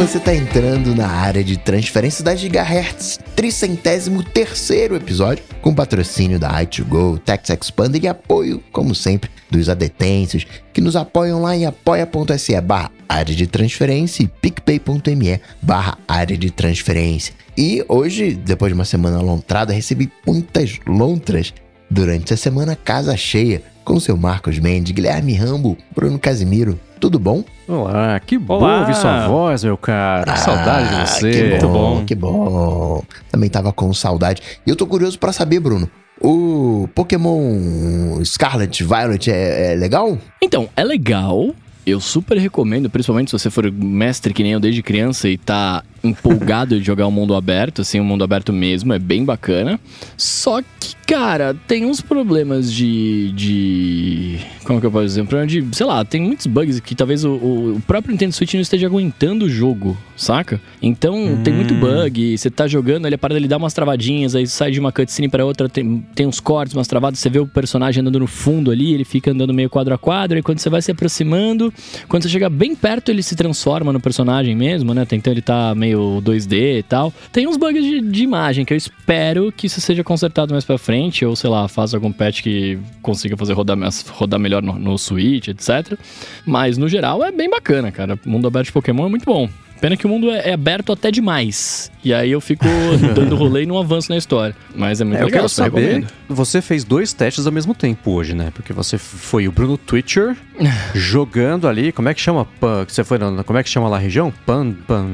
você 0.00 0.16
está 0.16 0.34
entrando 0.34 0.94
na 0.94 1.06
área 1.06 1.44
de 1.44 1.58
transferência 1.58 2.24
da 2.24 2.34
Gigahertz, 2.34 3.18
tricentésimo 3.36 4.22
terceiro 4.22 4.96
episódio, 4.96 5.44
com 5.60 5.74
patrocínio 5.74 6.38
da 6.38 6.48
i2Go, 6.64 7.18
Tax 7.18 7.50
Expander 7.50 8.02
e 8.02 8.08
apoio, 8.08 8.64
como 8.72 8.94
sempre, 8.94 9.28
dos 9.50 9.68
adetêncios 9.68 10.46
que 10.72 10.80
nos 10.80 10.96
apoiam 10.96 11.42
lá 11.42 11.54
em 11.54 11.66
apoia.se 11.66 12.58
barra 12.62 12.90
área 13.06 13.34
de 13.34 13.46
transferência 13.46 14.22
e 14.22 14.26
picpay.me 14.26 15.38
barra 15.60 15.98
área 16.08 16.36
de 16.36 16.50
transferência. 16.50 17.34
E 17.54 17.84
hoje, 17.86 18.32
depois 18.32 18.70
de 18.70 18.74
uma 18.74 18.86
semana 18.86 19.20
lontrada, 19.20 19.74
recebi 19.74 20.10
muitas 20.26 20.78
lontras 20.86 21.52
durante 21.90 22.32
a 22.32 22.38
semana 22.38 22.74
casa 22.74 23.14
cheia, 23.18 23.62
com 23.84 24.00
seu 24.00 24.16
Marcos 24.16 24.58
Mendes, 24.58 24.92
Guilherme 24.92 25.34
Rambo, 25.34 25.76
Bruno 25.94 26.18
Casimiro. 26.18 26.80
Tudo 26.98 27.18
bom? 27.18 27.44
Olá, 27.70 28.18
que 28.18 28.36
bom 28.36 28.56
Olá. 28.56 28.80
ouvir 28.80 28.96
sua 28.96 29.28
voz, 29.28 29.62
meu 29.62 29.76
cara. 29.76 30.32
Ah, 30.32 30.34
saudade 30.34 30.88
de 30.88 31.08
você. 31.08 31.30
Que 31.30 31.66
bom, 31.66 31.72
bom. 31.72 32.04
Que 32.04 32.14
bom. 32.16 33.04
Também 33.30 33.48
tava 33.48 33.72
com 33.72 33.94
saudade. 33.94 34.42
E 34.66 34.70
eu 34.70 34.74
tô 34.74 34.88
curioso 34.88 35.16
para 35.16 35.32
saber, 35.32 35.60
Bruno, 35.60 35.88
o 36.20 36.88
Pokémon 36.96 38.24
Scarlet 38.24 38.82
Violet 38.82 39.30
é, 39.30 39.72
é, 39.72 39.76
legal? 39.76 40.18
Então, 40.42 40.68
é 40.74 40.82
legal. 40.82 41.54
Eu 41.86 42.00
super 42.00 42.36
recomendo, 42.38 42.90
principalmente 42.90 43.30
se 43.30 43.38
você 43.38 43.48
for 43.48 43.70
mestre 43.70 44.34
que 44.34 44.42
nem 44.42 44.50
eu 44.50 44.60
desde 44.60 44.82
criança 44.82 45.28
e 45.28 45.38
tá 45.38 45.84
empolgado 46.02 46.78
de 46.78 46.84
jogar 46.84 47.06
um 47.06 47.10
mundo 47.10 47.34
aberto, 47.34 47.82
assim, 47.82 48.00
um 48.00 48.04
mundo 48.04 48.24
aberto 48.24 48.52
mesmo, 48.52 48.92
é 48.92 48.98
bem 48.98 49.24
bacana. 49.24 49.78
Só 50.16 50.62
que, 50.62 50.94
cara, 51.06 51.54
tem 51.66 51.84
uns 51.84 52.00
problemas 52.00 52.72
de. 52.72 53.32
de 53.32 54.38
como 54.64 54.80
que 54.80 54.86
eu 54.86 54.90
posso 54.90 55.06
dizer? 55.06 55.22
Um 55.22 55.26
problema 55.26 55.46
de. 55.46 55.64
sei 55.72 55.86
lá, 55.86 56.04
tem 56.04 56.20
muitos 56.20 56.46
bugs 56.46 56.80
que 56.80 56.94
talvez 56.94 57.24
o, 57.24 57.32
o 57.32 57.82
próprio 57.86 58.12
Nintendo 58.12 58.32
Switch 58.32 58.54
não 58.54 58.60
esteja 58.60 58.86
aguentando 58.86 59.44
o 59.44 59.48
jogo, 59.48 59.96
saca? 60.16 60.60
Então, 60.82 61.14
hum. 61.16 61.42
tem 61.42 61.52
muito 61.52 61.74
hum. 61.74 61.80
bug, 61.80 62.36
você 62.36 62.50
tá 62.50 62.66
jogando, 62.66 63.06
ele 63.06 63.16
para 63.16 63.34
ele 63.34 63.48
dar 63.48 63.58
umas 63.58 63.74
travadinhas, 63.74 64.34
aí 64.34 64.46
sai 64.46 64.70
de 64.70 64.80
uma 64.80 64.92
cutscene 64.92 65.28
para 65.28 65.44
outra, 65.44 65.68
tem, 65.68 66.04
tem 66.14 66.26
uns 66.26 66.40
cortes, 66.40 66.74
umas 66.74 66.88
travadas, 66.88 67.18
você 67.18 67.28
vê 67.28 67.38
o 67.38 67.46
personagem 67.46 68.00
andando 68.00 68.18
no 68.18 68.26
fundo 68.26 68.70
ali, 68.70 68.94
ele 68.94 69.04
fica 69.04 69.30
andando 69.30 69.52
meio 69.52 69.68
quadro 69.68 69.94
a 69.94 69.98
quadro, 69.98 70.38
e 70.38 70.42
quando 70.42 70.58
você 70.58 70.70
vai 70.70 70.80
se 70.80 70.90
aproximando, 70.90 71.72
quando 72.08 72.22
você 72.22 72.28
chega 72.28 72.48
bem 72.48 72.74
perto, 72.74 73.10
ele 73.10 73.22
se 73.22 73.36
transforma 73.36 73.92
no 73.92 74.00
personagem 74.00 74.54
mesmo, 74.54 74.94
né? 74.94 75.06
Então 75.10 75.32
ele 75.32 75.42
tá 75.42 75.74
meio 75.74 75.89
meio 75.90 76.20
2D 76.22 76.78
e 76.78 76.82
tal. 76.82 77.12
Tem 77.32 77.46
uns 77.46 77.56
bugs 77.56 77.82
de, 77.82 78.00
de 78.00 78.22
imagem 78.22 78.64
que 78.64 78.72
eu 78.72 78.76
espero 78.76 79.52
que 79.52 79.66
isso 79.66 79.80
seja 79.80 80.04
consertado 80.04 80.52
mais 80.52 80.64
pra 80.64 80.78
frente, 80.78 81.24
ou 81.24 81.34
sei 81.34 81.50
lá, 81.50 81.66
faz 81.68 81.94
algum 81.94 82.12
patch 82.12 82.42
que 82.42 82.78
consiga 83.02 83.36
fazer 83.36 83.52
rodar, 83.52 83.76
rodar 84.10 84.40
melhor 84.40 84.62
no, 84.62 84.78
no 84.78 84.98
Switch, 84.98 85.48
etc. 85.48 85.98
Mas 86.46 86.78
no 86.78 86.88
geral 86.88 87.24
é 87.24 87.32
bem 87.32 87.50
bacana, 87.50 87.90
cara. 87.90 88.18
Mundo 88.24 88.46
aberto 88.46 88.66
de 88.66 88.72
Pokémon 88.72 89.06
é 89.06 89.08
muito 89.08 89.24
bom. 89.24 89.48
Pena 89.80 89.96
que 89.96 90.06
o 90.06 90.08
mundo 90.08 90.30
é, 90.30 90.50
é 90.50 90.52
aberto 90.52 90.92
até 90.92 91.10
demais. 91.10 91.90
E 92.04 92.12
aí 92.12 92.30
eu 92.30 92.40
fico 92.40 92.64
dando 93.14 93.34
rolê 93.34 93.62
e 93.62 93.66
não 93.66 93.78
avanço 93.78 94.10
na 94.10 94.18
história. 94.18 94.54
Mas 94.74 95.00
é 95.00 95.04
muito 95.04 95.16
é, 95.16 95.24
legal, 95.24 95.28
eu 95.28 95.32
quero 95.40 95.48
saber. 95.48 95.80
Recomendo. 95.80 96.08
Você 96.28 96.60
fez 96.60 96.84
dois 96.84 97.12
testes 97.12 97.46
ao 97.46 97.52
mesmo 97.52 97.74
tempo 97.74 98.10
hoje, 98.10 98.34
né? 98.34 98.50
Porque 98.54 98.72
você 98.72 98.98
foi 98.98 99.48
o 99.48 99.52
Bruno 99.52 99.78
Twitcher 99.78 100.36
jogando 100.94 101.66
ali. 101.66 101.92
Como 101.92 102.08
é 102.08 102.14
que 102.14 102.20
chama? 102.20 102.46
Você 102.86 103.02
foi 103.02 103.18
na, 103.18 103.42
Como 103.42 103.58
é 103.58 103.62
que 103.62 103.70
chama 103.70 103.88
lá 103.88 103.96
a 103.96 104.00
região? 104.00 104.32
Pan. 104.44 104.72
Pan. 104.86 105.06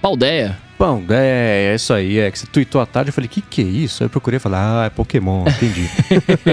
Paldeia. 0.00 0.58
Pão, 0.84 1.02
é, 1.08 1.70
é 1.70 1.74
isso 1.74 1.94
aí, 1.94 2.18
é 2.18 2.30
que 2.30 2.38
você 2.38 2.46
tweetou 2.46 2.78
à 2.78 2.84
tarde, 2.84 3.08
eu 3.08 3.14
falei, 3.14 3.26
que 3.26 3.40
que 3.40 3.62
é 3.62 3.64
isso? 3.64 4.02
Aí 4.02 4.06
eu 4.06 4.10
procurei 4.10 4.38
falar, 4.38 4.82
ah, 4.82 4.84
é 4.84 4.90
Pokémon, 4.90 5.42
entendi. 5.48 5.88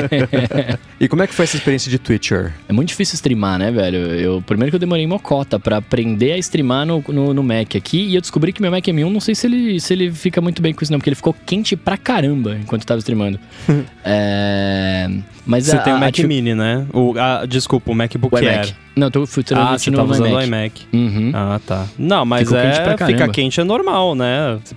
e 0.98 1.10
como 1.10 1.22
é 1.22 1.28
que 1.28 1.34
foi 1.34 1.44
essa 1.44 1.58
experiência 1.58 1.92
de 1.92 2.00
Twitcher? 2.00 2.54
É 2.70 2.72
muito 2.72 2.88
difícil 2.88 3.16
streamar, 3.16 3.60
né, 3.60 3.70
velho? 3.72 3.98
Eu, 3.98 4.42
primeiro 4.42 4.72
que 4.72 4.78
eu 4.78 4.80
demorei 4.80 5.06
uma 5.06 5.20
cota 5.20 5.60
pra 5.60 5.76
aprender 5.76 6.32
a 6.32 6.38
streamar 6.38 6.86
no, 6.86 7.04
no, 7.10 7.34
no, 7.34 7.44
Mac 7.44 7.76
aqui, 7.76 8.06
e 8.06 8.16
eu 8.16 8.22
descobri 8.22 8.54
que 8.54 8.62
meu 8.62 8.72
Mac 8.72 8.86
M1, 8.86 9.12
não 9.12 9.20
sei 9.20 9.36
se 9.36 9.48
ele, 9.48 9.82
se 9.82 9.92
ele 9.92 10.10
fica 10.14 10.40
muito 10.40 10.62
bem 10.62 10.74
com 10.74 10.82
isso 10.82 10.94
não, 10.94 11.00
porque 11.00 11.10
ele 11.10 11.18
ficou 11.18 11.36
quente 11.46 11.76
pra 11.76 11.98
caramba 11.98 12.56
enquanto 12.56 12.84
eu 12.84 12.88
tava 12.88 13.00
streamando. 13.00 13.38
é... 14.02 15.10
Mas 15.46 15.66
Você 15.66 15.76
a, 15.76 15.80
tem 15.80 15.94
o 15.94 16.00
Mac 16.00 16.18
a, 16.18 16.28
Mini, 16.28 16.56
né? 16.56 16.86
O, 16.94 17.16
a, 17.18 17.46
desculpa, 17.46 17.92
o 17.92 17.96
MacBook 17.96 18.34
o 18.34 18.38
Air. 18.38 18.74
Não, 18.96 19.08
eu 19.08 19.12
tô 19.12 19.26
fui 19.26 19.44
ah, 19.56 19.78
você 19.78 19.90
tá 19.90 20.04
usando 20.04 20.36
o 20.36 20.42
iMac. 20.42 20.86
Uhum. 20.92 21.32
Ah, 21.34 21.60
tá. 21.66 21.88
Não, 21.98 22.26
mas 22.26 22.42
ficou 22.42 22.58
é, 22.58 22.72
quente 22.74 23.06
fica 23.06 23.28
quente 23.30 23.62
é 23.62 23.64
normal, 23.64 24.16
né? 24.16 24.21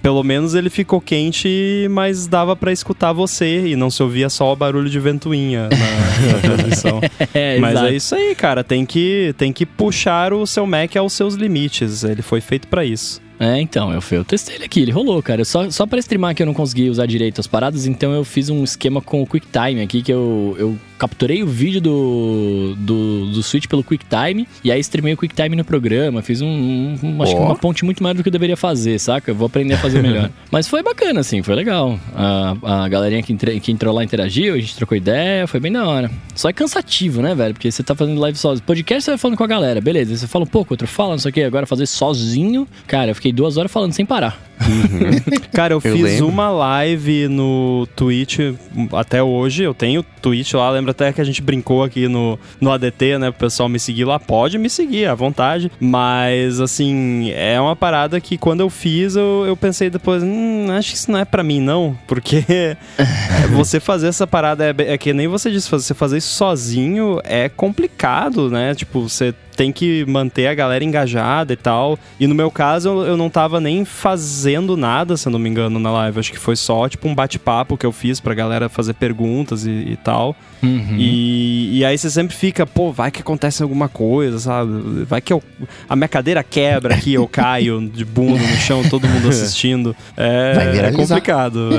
Pelo 0.02 0.22
menos 0.22 0.54
ele 0.54 0.70
ficou 0.70 1.00
quente, 1.00 1.86
mas 1.90 2.26
dava 2.26 2.54
para 2.56 2.72
escutar 2.72 3.12
você 3.12 3.68
e 3.68 3.76
não 3.76 3.90
se 3.90 4.02
ouvia 4.02 4.28
só 4.28 4.52
o 4.52 4.56
barulho 4.56 4.88
de 4.88 4.98
ventoinha 4.98 5.68
na, 5.68 6.32
na 6.32 6.38
transmissão. 6.40 7.00
é, 7.34 7.58
mas 7.58 7.70
é 7.70 7.72
exato. 7.72 7.86
é 7.86 7.96
isso 7.96 8.14
aí, 8.14 8.34
cara. 8.34 8.64
Tem 8.64 8.84
que, 8.84 9.34
tem 9.36 9.52
que 9.52 9.66
puxar 9.66 10.32
o 10.32 10.46
seu 10.46 10.66
Mac 10.66 10.96
aos 10.96 11.12
seus 11.12 11.34
limites. 11.34 12.04
Ele 12.04 12.22
foi 12.22 12.40
feito 12.40 12.68
para 12.68 12.84
isso. 12.84 13.22
É, 13.38 13.60
então, 13.60 13.92
eu, 13.92 14.00
eu 14.12 14.24
testei 14.24 14.54
ele 14.54 14.64
aqui, 14.64 14.80
ele 14.80 14.92
rolou, 14.92 15.22
cara. 15.22 15.44
Só, 15.44 15.68
só 15.70 15.86
pra 15.86 15.98
streamar 15.98 16.34
que 16.34 16.42
eu 16.42 16.46
não 16.46 16.54
consegui 16.54 16.88
usar 16.88 17.06
direito 17.06 17.40
as 17.40 17.46
paradas, 17.46 17.86
então 17.86 18.12
eu 18.12 18.24
fiz 18.24 18.48
um 18.48 18.62
esquema 18.62 19.00
com 19.00 19.22
o 19.22 19.26
QuickTime 19.26 19.82
aqui, 19.82 20.02
que 20.02 20.12
eu, 20.12 20.56
eu 20.58 20.78
capturei 20.98 21.42
o 21.42 21.46
vídeo 21.46 21.80
do, 21.80 22.74
do, 22.78 23.26
do 23.26 23.42
Switch 23.42 23.66
pelo 23.66 23.82
QuickTime 23.82 24.46
e 24.62 24.70
aí 24.70 24.80
streamei 24.80 25.14
o 25.14 25.16
QuickTime 25.16 25.56
no 25.56 25.64
programa. 25.64 26.22
Fiz 26.22 26.40
um, 26.40 26.96
um 27.02 27.22
acho 27.22 27.32
oh. 27.32 27.36
que 27.36 27.42
uma 27.42 27.56
ponte 27.56 27.84
muito 27.84 28.02
maior 28.02 28.14
do 28.14 28.22
que 28.22 28.28
eu 28.28 28.32
deveria 28.32 28.56
fazer, 28.56 28.98
saca? 28.98 29.30
Eu 29.30 29.34
vou 29.34 29.46
aprender 29.46 29.74
a 29.74 29.78
fazer 29.78 30.02
melhor. 30.02 30.30
Mas 30.50 30.68
foi 30.68 30.82
bacana, 30.82 31.20
assim, 31.20 31.42
foi 31.42 31.54
legal. 31.54 31.98
A, 32.14 32.84
a 32.84 32.88
galerinha 32.88 33.22
que, 33.22 33.32
entre, 33.32 33.58
que 33.60 33.72
entrou 33.72 33.94
lá 33.94 34.04
interagiu, 34.04 34.54
a 34.54 34.58
gente 34.58 34.76
trocou 34.76 34.96
ideia, 34.96 35.46
foi 35.46 35.60
bem 35.60 35.72
da 35.72 35.86
hora. 35.86 36.10
Só 36.34 36.48
é 36.48 36.52
cansativo, 36.52 37.22
né, 37.22 37.34
velho? 37.34 37.54
Porque 37.54 37.70
você 37.70 37.82
tá 37.82 37.94
fazendo 37.94 38.20
live 38.20 38.38
sozinho. 38.38 38.64
Podcast 38.64 39.04
você 39.04 39.10
vai 39.12 39.18
falando 39.18 39.36
com 39.36 39.44
a 39.44 39.48
galera, 39.48 39.80
beleza. 39.80 40.16
Você 40.16 40.26
fala 40.26 40.44
um 40.44 40.48
pouco, 40.48 40.74
outro 40.74 40.86
fala, 40.86 41.12
não 41.12 41.18
sei 41.18 41.30
o 41.30 41.32
que. 41.32 41.42
Agora 41.42 41.66
fazer 41.66 41.86
sozinho, 41.86 42.66
cara, 42.86 43.10
eu 43.10 43.14
fiquei 43.14 43.32
duas 43.32 43.56
horas 43.56 43.70
falando 43.70 43.92
sem 43.92 44.06
parar. 44.06 44.40
Uhum. 44.60 45.40
Cara, 45.52 45.74
eu, 45.74 45.80
eu 45.82 45.96
fiz 45.96 46.02
lembro. 46.02 46.28
uma 46.28 46.50
live 46.50 47.28
no 47.28 47.86
Twitch 47.94 48.38
até 48.92 49.22
hoje. 49.22 49.62
Eu 49.62 49.74
tenho 49.74 50.04
Twitch 50.22 50.54
lá, 50.54 50.70
lembro 50.70 50.83
até 50.90 51.12
que 51.12 51.20
a 51.20 51.24
gente 51.24 51.42
brincou 51.42 51.82
aqui 51.82 52.08
no, 52.08 52.38
no 52.60 52.72
ADT, 52.72 53.18
né? 53.18 53.28
O 53.28 53.32
pessoal 53.32 53.68
me 53.68 53.78
seguir 53.78 54.04
lá. 54.04 54.18
Pode 54.18 54.58
me 54.58 54.68
seguir, 54.70 55.06
à 55.06 55.14
vontade. 55.14 55.70
Mas, 55.80 56.60
assim, 56.60 57.30
é 57.32 57.60
uma 57.60 57.76
parada 57.76 58.20
que 58.20 58.36
quando 58.38 58.60
eu 58.60 58.70
fiz, 58.70 59.16
eu, 59.16 59.44
eu 59.46 59.56
pensei 59.56 59.90
depois, 59.90 60.22
hum, 60.22 60.66
acho 60.70 60.90
que 60.90 60.96
isso 60.96 61.10
não 61.10 61.18
é 61.18 61.24
para 61.24 61.42
mim, 61.42 61.60
não. 61.60 61.96
Porque 62.06 62.44
você 63.52 63.80
fazer 63.80 64.08
essa 64.08 64.26
parada 64.26 64.64
é, 64.64 64.74
é 64.94 64.98
que 64.98 65.12
nem 65.12 65.28
você 65.28 65.50
disse, 65.50 65.70
você 65.70 65.94
fazer 65.94 66.18
isso 66.18 66.34
sozinho 66.34 67.20
é 67.24 67.48
complicado, 67.48 68.50
né? 68.50 68.74
Tipo, 68.74 69.08
você 69.08 69.34
tem 69.56 69.72
que 69.72 70.04
manter 70.06 70.46
a 70.48 70.54
galera 70.54 70.84
engajada 70.84 71.52
e 71.52 71.56
tal. 71.56 71.98
E 72.18 72.26
no 72.26 72.34
meu 72.34 72.50
caso, 72.50 73.04
eu 73.04 73.16
não 73.16 73.30
tava 73.30 73.60
nem 73.60 73.84
fazendo 73.84 74.76
nada, 74.76 75.16
se 75.16 75.28
eu 75.28 75.32
não 75.32 75.38
me 75.38 75.48
engano, 75.48 75.78
na 75.78 75.90
live. 75.90 76.20
Acho 76.20 76.32
que 76.32 76.38
foi 76.38 76.56
só, 76.56 76.88
tipo, 76.88 77.08
um 77.08 77.14
bate-papo 77.14 77.76
que 77.76 77.86
eu 77.86 77.92
fiz 77.92 78.20
pra 78.20 78.34
galera 78.34 78.68
fazer 78.68 78.94
perguntas 78.94 79.66
e, 79.66 79.70
e 79.70 79.98
tal. 80.02 80.36
Uhum. 80.62 80.96
E, 80.98 81.78
e 81.78 81.84
aí 81.84 81.96
você 81.96 82.10
sempre 82.10 82.34
fica, 82.34 82.66
pô, 82.66 82.92
vai 82.92 83.10
que 83.10 83.20
acontece 83.20 83.62
alguma 83.62 83.88
coisa, 83.88 84.38
sabe? 84.38 85.04
Vai 85.04 85.20
que 85.20 85.32
eu, 85.32 85.42
a 85.88 85.94
minha 85.94 86.08
cadeira 86.08 86.42
quebra 86.42 86.94
aqui, 86.94 87.14
eu 87.14 87.28
caio 87.28 87.88
de 87.88 88.04
bunda 88.04 88.40
no 88.40 88.56
chão, 88.56 88.82
todo 88.88 89.08
mundo 89.08 89.28
assistindo. 89.28 89.94
É, 90.16 90.88
é 90.88 90.92
complicado. 90.92 91.70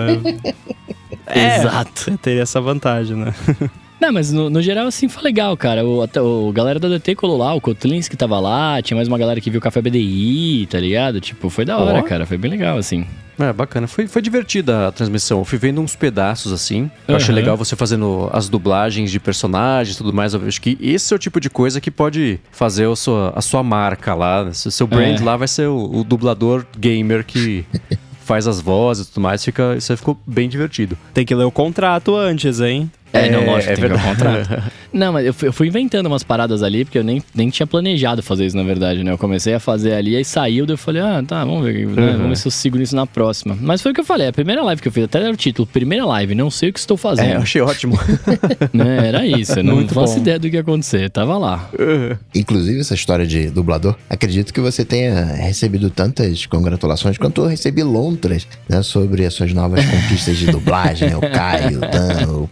É. 1.28 1.56
Exato. 1.58 2.18
Teria 2.18 2.44
essa 2.44 2.60
vantagem, 2.62 3.16
né? 3.16 3.34
Não, 4.00 4.12
mas 4.12 4.32
no, 4.32 4.50
no, 4.50 4.62
geral, 4.62 4.88
assim, 4.88 5.08
foi 5.08 5.24
legal, 5.24 5.56
cara. 5.56 5.86
O, 5.86 6.02
até, 6.02 6.22
o 6.22 6.52
galera 6.52 6.80
da 6.80 6.90
DT 6.90 7.16
colou 7.16 7.38
lá, 7.38 7.54
o 7.54 7.62
Kotlins 7.62 8.08
que 8.08 8.18
tava 8.18 8.40
lá, 8.40 8.82
tinha 8.82 8.96
mais 8.96 9.08
uma 9.08 9.18
galera 9.18 9.40
que 9.40 9.50
viu 9.50 9.60
o 9.60 9.62
Café 9.62 9.82
BDI, 9.82 10.68
tá 10.70 10.80
ligado? 10.80 11.22
Tipo, 11.22 11.50
foi 11.50 11.66
da 11.66 11.78
hora, 11.78 12.00
oh. 12.00 12.04
cara. 12.04 12.26
Foi 12.26 12.38
bem 12.38 12.52
legal, 12.52 12.78
assim. 12.78 13.06
É, 13.40 13.52
bacana. 13.52 13.88
Foi, 13.88 14.08
foi 14.08 14.22
divertida 14.22 14.88
a 14.88 14.92
transmissão. 14.92 15.40
Eu 15.40 15.46
fui 15.46 15.58
vendo 15.58 15.82
uns 15.82 15.96
pedaços 15.96 16.52
assim. 16.52 16.90
Eu 17.08 17.14
uhum. 17.14 17.16
achei 17.18 17.36
legal 17.36 17.58
você 17.58 17.76
fazendo 17.76 18.30
as 18.32 18.48
dublagens 18.48 19.12
de 19.12 19.20
personagens 19.20 19.96
e 19.96 19.98
tudo 19.98 20.14
mais. 20.14 20.34
Eu 20.34 20.42
acho 20.48 20.62
que 20.62 20.78
esse 20.82 21.14
é 21.14 21.16
o 21.16 21.20
tipo 21.20 21.40
de 21.40 21.50
coisa 21.50 21.82
que 21.82 21.92
pode 21.92 22.40
fazer 22.52 22.90
a 22.90 22.96
sua, 22.96 23.34
a 23.36 23.42
sua 23.42 23.62
marca 23.62 24.14
lá. 24.14 24.44
O 24.44 24.54
seu 24.54 24.88
brand 24.88 25.20
é. 25.20 25.24
lá 25.24 25.36
vai 25.36 25.48
ser 25.48 25.68
o, 25.68 26.00
o 26.00 26.04
dublador 26.04 26.66
gamer 26.78 27.26
que 27.26 27.66
faz 28.24 28.48
as 28.48 28.62
vozes 28.62 29.08
e 29.08 29.10
tudo 29.10 29.22
mais. 29.22 29.44
Fica, 29.44 29.76
isso 29.76 29.92
aí 29.92 29.98
ficou 29.98 30.18
bem 30.26 30.48
divertido. 30.48 30.98
Tem 31.14 31.26
que 31.26 31.36
ler 31.36 31.44
o 31.44 31.52
contrato 31.52 32.16
antes, 32.16 32.62
hein? 32.62 32.90
É, 33.14 33.30
não, 33.30 33.46
lógico, 33.46 33.72
é 33.72 33.76
tem 33.76 33.82
verdade. 33.82 34.04
que 34.04 34.10
contrato. 34.10 34.72
não, 34.92 35.14
mas 35.14 35.26
eu 35.26 35.34
fui, 35.34 35.48
eu 35.48 35.54
fui, 35.54 35.68
inventando 35.68 36.08
umas 36.08 36.24
paradas 36.24 36.62
ali, 36.62 36.84
porque 36.84 36.98
eu 36.98 37.04
nem, 37.04 37.22
nem 37.34 37.50
tinha 37.50 37.66
planejado 37.66 38.22
fazer 38.22 38.46
isso, 38.46 38.58
na 38.58 38.64
verdade, 38.64 39.04
né? 39.04 39.12
Eu 39.12 39.18
comecei 39.18 39.54
a 39.54 39.60
fazer 39.60 39.94
ali, 39.94 40.16
aí 40.16 40.26
saiu, 40.26 40.66
daí 40.66 40.74
eu 40.74 40.78
falei, 40.78 41.02
ah, 41.02 41.24
tá, 41.26 41.44
vamos 41.46 41.64
ver, 41.64 41.88
né? 41.88 42.12
uhum. 42.12 42.12
vamos 42.14 42.30
ver 42.30 42.36
se 42.38 42.48
eu 42.48 42.52
sigo 42.52 42.78
nisso 42.78 42.96
na 42.96 43.06
próxima. 43.06 43.58
Mas 43.60 43.82
foi 43.82 43.92
o 43.92 43.96
que 43.96 44.02
eu 44.02 44.06
falei, 44.06 44.28
a 44.28 44.34
primeira 44.34 44.62
live 44.64 44.82
que 44.82 44.88
eu 44.88 44.92
fiz, 44.92 45.06
até 45.06 45.20
era 45.20 45.32
o 45.32 45.38
título, 45.38 45.66
primeira 45.66 46.06
live, 46.06 46.36
não 46.36 46.52
sei 46.52 46.70
o 46.70 46.74
que 46.74 46.80
estou 46.80 46.98
fazendo. 46.98 47.32
É, 47.32 47.36
eu 47.36 47.42
achei 47.42 47.62
ótimo. 47.62 47.98
né? 48.74 49.08
Era 49.08 49.26
isso, 49.26 49.60
eu 49.60 49.64
não 49.64 49.76
Muito 49.76 49.94
faço 49.94 50.16
bom. 50.16 50.22
ideia 50.22 50.40
do 50.40 50.50
que 50.50 50.56
ia 50.56 50.62
acontecer, 50.62 51.10
tava 51.10 51.38
lá. 51.38 51.70
Uhum. 51.78 52.18
Inclusive, 52.34 52.80
essa 52.80 52.94
história 52.94 53.26
de 53.26 53.50
dublador, 53.50 53.96
acredito 54.10 54.54
que 54.54 54.60
você 54.60 54.84
tenha 54.84 55.24
recebido 55.24 55.90
tantas 55.90 56.46
congratulações 56.46 57.18
quanto 57.18 57.42
eu 57.42 57.48
recebi 57.48 57.84
lontras, 57.84 58.48
né, 58.68 58.82
sobre 58.82 59.26
as 59.26 59.34
suas 59.34 59.54
novas 59.54 59.86
conquistas 59.86 60.38
de 60.38 60.48
dublagem, 60.48 61.16
o 61.16 61.22
Caio, 61.22 61.78
o 61.78 61.82
Dan, 61.82 62.32
o 62.32 62.48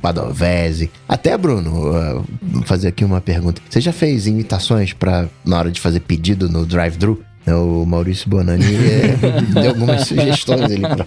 Até 1.07 1.37
Bruno, 1.37 1.91
uh, 1.91 2.25
fazer 2.65 2.89
aqui 2.89 3.03
uma 3.03 3.21
pergunta. 3.21 3.61
Você 3.69 3.81
já 3.81 3.91
fez 3.91 4.27
imitações 4.27 4.93
para 4.93 5.27
na 5.45 5.57
hora 5.57 5.71
de 5.71 5.79
fazer 5.79 5.99
pedido 6.01 6.49
no 6.49 6.65
drive-thru? 6.65 7.23
O 7.45 7.85
Maurício 7.85 8.29
Bonani 8.29 8.63
é, 8.63 9.17
deu 9.61 9.71
algumas 9.71 10.07
sugestões 10.07 10.61
ali 10.61 10.79
pra, 10.79 11.05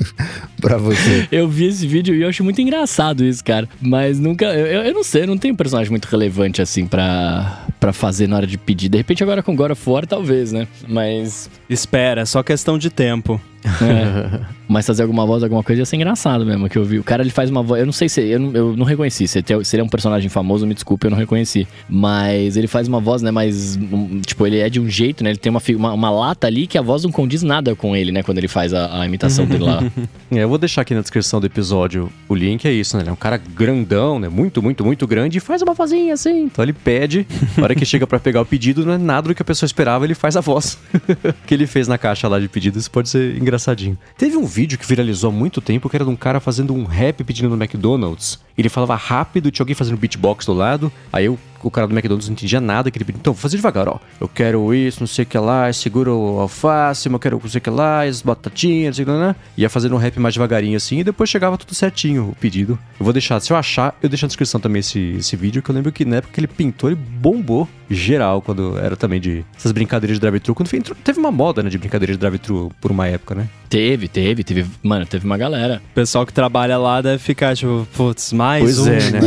pra 0.58 0.78
você. 0.78 1.28
Eu 1.30 1.46
vi 1.48 1.66
esse 1.66 1.86
vídeo 1.86 2.14
e 2.14 2.22
eu 2.22 2.28
acho 2.28 2.42
muito 2.42 2.60
engraçado 2.62 3.22
isso, 3.22 3.44
cara. 3.44 3.68
Mas 3.80 4.18
nunca. 4.18 4.46
Eu, 4.46 4.84
eu 4.84 4.94
não 4.94 5.04
sei, 5.04 5.24
eu 5.24 5.26
não 5.26 5.36
tenho 5.36 5.52
um 5.52 5.56
personagem 5.56 5.90
muito 5.90 6.06
relevante 6.06 6.62
assim 6.62 6.86
pra, 6.86 7.66
pra 7.78 7.92
fazer 7.92 8.26
na 8.26 8.36
hora 8.36 8.46
de 8.46 8.56
pedir. 8.56 8.88
De 8.88 8.96
repente, 8.96 9.22
agora 9.22 9.42
com 9.42 9.54
God 9.54 9.72
of 9.72 9.90
War, 9.90 10.06
talvez, 10.06 10.50
né? 10.50 10.66
Mas. 10.88 11.50
Espera, 11.68 12.22
é 12.22 12.24
só 12.24 12.42
questão 12.42 12.78
de 12.78 12.88
tempo. 12.88 13.38
É. 13.82 14.40
Mas 14.68 14.84
fazer 14.84 15.02
alguma 15.02 15.24
voz, 15.24 15.44
alguma 15.44 15.62
coisa 15.62 15.82
ia 15.82 15.86
ser 15.86 15.94
engraçado 15.94 16.44
mesmo, 16.44 16.68
que 16.68 16.76
eu 16.76 16.84
vi. 16.84 16.98
O 16.98 17.04
cara, 17.04 17.22
ele 17.22 17.30
faz 17.30 17.48
uma 17.50 17.62
voz... 17.62 17.78
Eu 17.78 17.86
não 17.86 17.92
sei 17.92 18.08
se... 18.08 18.20
Eu 18.20 18.40
não, 18.40 18.52
eu 18.52 18.76
não 18.76 18.84
reconheci. 18.84 19.28
Se 19.28 19.38
ele 19.38 19.80
é 19.80 19.82
um 19.82 19.88
personagem 19.88 20.28
famoso, 20.28 20.66
me 20.66 20.74
desculpe, 20.74 21.06
eu 21.06 21.10
não 21.10 21.16
reconheci. 21.16 21.68
Mas 21.88 22.56
ele 22.56 22.66
faz 22.66 22.88
uma 22.88 23.00
voz, 23.00 23.22
né, 23.22 23.30
mais... 23.30 23.78
Tipo, 24.26 24.46
ele 24.46 24.58
é 24.58 24.68
de 24.68 24.80
um 24.80 24.88
jeito, 24.88 25.22
né? 25.22 25.30
Ele 25.30 25.38
tem 25.38 25.50
uma, 25.50 25.62
uma, 25.76 25.92
uma 25.92 26.10
lata 26.10 26.48
ali 26.48 26.66
que 26.66 26.76
a 26.76 26.82
voz 26.82 27.04
não 27.04 27.12
condiz 27.12 27.42
nada 27.42 27.76
com 27.76 27.94
ele, 27.94 28.10
né? 28.10 28.24
Quando 28.24 28.38
ele 28.38 28.48
faz 28.48 28.74
a, 28.74 29.02
a 29.02 29.06
imitação 29.06 29.46
dele 29.46 29.64
lá. 29.64 29.82
É, 30.28 30.42
eu 30.42 30.48
vou 30.48 30.58
deixar 30.58 30.82
aqui 30.82 30.92
na 30.92 31.00
descrição 31.00 31.40
do 31.40 31.46
episódio 31.46 32.10
o 32.28 32.34
link, 32.34 32.66
é 32.66 32.72
isso, 32.72 32.96
né? 32.96 33.04
Ele 33.04 33.10
é 33.10 33.12
um 33.12 33.16
cara 33.16 33.36
grandão, 33.36 34.18
né? 34.18 34.28
Muito, 34.28 34.60
muito, 34.60 34.84
muito 34.84 35.06
grande 35.06 35.38
e 35.38 35.40
faz 35.40 35.62
uma 35.62 35.72
vozinha 35.72 36.14
assim. 36.14 36.44
Então 36.44 36.64
ele 36.64 36.72
pede, 36.72 37.26
na 37.56 37.64
hora 37.64 37.74
que 37.74 37.84
chega 37.84 38.06
para 38.06 38.18
pegar 38.18 38.40
o 38.40 38.46
pedido, 38.46 38.84
não 38.84 38.92
é 38.92 38.98
nada 38.98 39.28
do 39.28 39.34
que 39.34 39.42
a 39.42 39.44
pessoa 39.44 39.66
esperava, 39.66 40.04
ele 40.04 40.14
faz 40.14 40.36
a 40.36 40.40
voz 40.40 40.78
que 41.46 41.54
ele 41.54 41.66
fez 41.66 41.86
na 41.86 41.96
caixa 41.96 42.26
lá 42.26 42.40
de 42.40 42.48
pedido. 42.48 42.78
Isso 42.78 42.90
pode 42.90 43.08
ser 43.08 43.36
engraçadinho. 43.56 43.98
Teve 44.16 44.36
um 44.36 44.44
vídeo 44.44 44.78
que 44.78 44.86
viralizou 44.86 45.30
há 45.30 45.32
muito 45.32 45.60
tempo 45.60 45.88
que 45.88 45.96
era 45.96 46.04
de 46.04 46.10
um 46.10 46.16
cara 46.16 46.38
fazendo 46.38 46.74
um 46.74 46.84
rap 46.84 47.24
pedindo 47.24 47.48
no 47.48 47.56
McDonald's. 47.56 48.38
Ele 48.56 48.68
falava 48.68 48.94
rápido, 48.94 49.50
tinha 49.50 49.64
alguém 49.64 49.74
fazendo 49.74 49.98
beatbox 49.98 50.46
do 50.46 50.52
lado. 50.52 50.92
Aí 51.12 51.24
eu 51.24 51.38
o 51.66 51.70
cara 51.70 51.86
do 51.86 51.94
McDonald's 51.94 52.28
não 52.28 52.34
entendia 52.34 52.60
nada 52.60 52.90
que 52.90 52.98
ele 52.98 53.04
pediu. 53.04 53.20
Então, 53.20 53.32
vou 53.32 53.40
fazer 53.40 53.56
devagar, 53.56 53.88
ó. 53.88 53.98
Eu 54.20 54.28
quero 54.28 54.74
isso, 54.74 55.00
não 55.00 55.06
sei 55.06 55.24
o 55.24 55.26
que 55.26 55.38
lá, 55.38 55.72
segura 55.72 56.12
o 56.12 56.40
alface, 56.40 57.08
eu 57.08 57.18
quero 57.18 57.40
não 57.42 57.50
sei 57.50 57.58
o 57.58 57.62
que 57.62 57.70
lá, 57.70 58.02
as 58.02 58.22
batatinhas, 58.22 58.86
não 58.86 58.94
sei 58.94 59.04
o 59.04 59.06
que 59.06 59.12
lá. 59.12 59.28
Né? 59.28 59.36
Ia 59.56 59.70
fazendo 59.70 59.94
um 59.94 59.98
rap 59.98 60.18
mais 60.18 60.34
devagarinho 60.34 60.76
assim, 60.76 60.98
e 60.98 61.04
depois 61.04 61.28
chegava 61.28 61.56
tudo 61.58 61.74
certinho 61.74 62.30
o 62.30 62.36
pedido. 62.36 62.78
Eu 62.98 63.04
vou 63.04 63.12
deixar, 63.12 63.40
se 63.40 63.52
eu 63.52 63.56
achar, 63.56 63.96
eu 64.02 64.08
deixo 64.08 64.24
na 64.24 64.28
descrição 64.28 64.60
também 64.60 64.80
esse, 64.80 65.16
esse 65.18 65.36
vídeo, 65.36 65.62
que 65.62 65.70
eu 65.70 65.74
lembro 65.74 65.92
que 65.92 66.04
na 66.04 66.16
época 66.16 66.34
que 66.34 66.40
ele 66.40 66.46
pintou, 66.46 66.90
ele 66.90 66.98
bombou 66.98 67.68
geral, 67.88 68.42
quando 68.42 68.78
era 68.78 68.96
também 68.96 69.20
de 69.20 69.44
essas 69.56 69.72
brincadeiras 69.72 70.16
de 70.16 70.20
drive-thru. 70.20 70.54
Quando 70.54 70.68
teve 70.68 71.18
uma 71.18 71.30
moda, 71.30 71.62
né, 71.62 71.70
de 71.70 71.78
brincadeira 71.78 72.12
de 72.12 72.18
drive-thru 72.18 72.72
por 72.80 72.90
uma 72.90 73.06
época, 73.06 73.34
né? 73.34 73.48
Teve, 73.68 74.08
teve, 74.08 74.44
teve. 74.44 74.66
Mano, 74.82 75.06
teve 75.06 75.24
uma 75.24 75.36
galera. 75.36 75.82
O 75.92 75.94
pessoal 75.94 76.24
que 76.24 76.32
trabalha 76.32 76.78
lá 76.78 77.00
deve 77.00 77.18
ficar, 77.18 77.54
tipo, 77.56 77.86
putz, 77.96 78.32
mais 78.32 78.62
pois 78.62 78.78
um. 78.78 78.88
É, 78.88 79.10
né? 79.10 79.20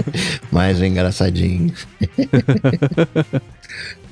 mais 0.50 0.80
um 0.80 0.84
engraçadinho. 0.84 1.49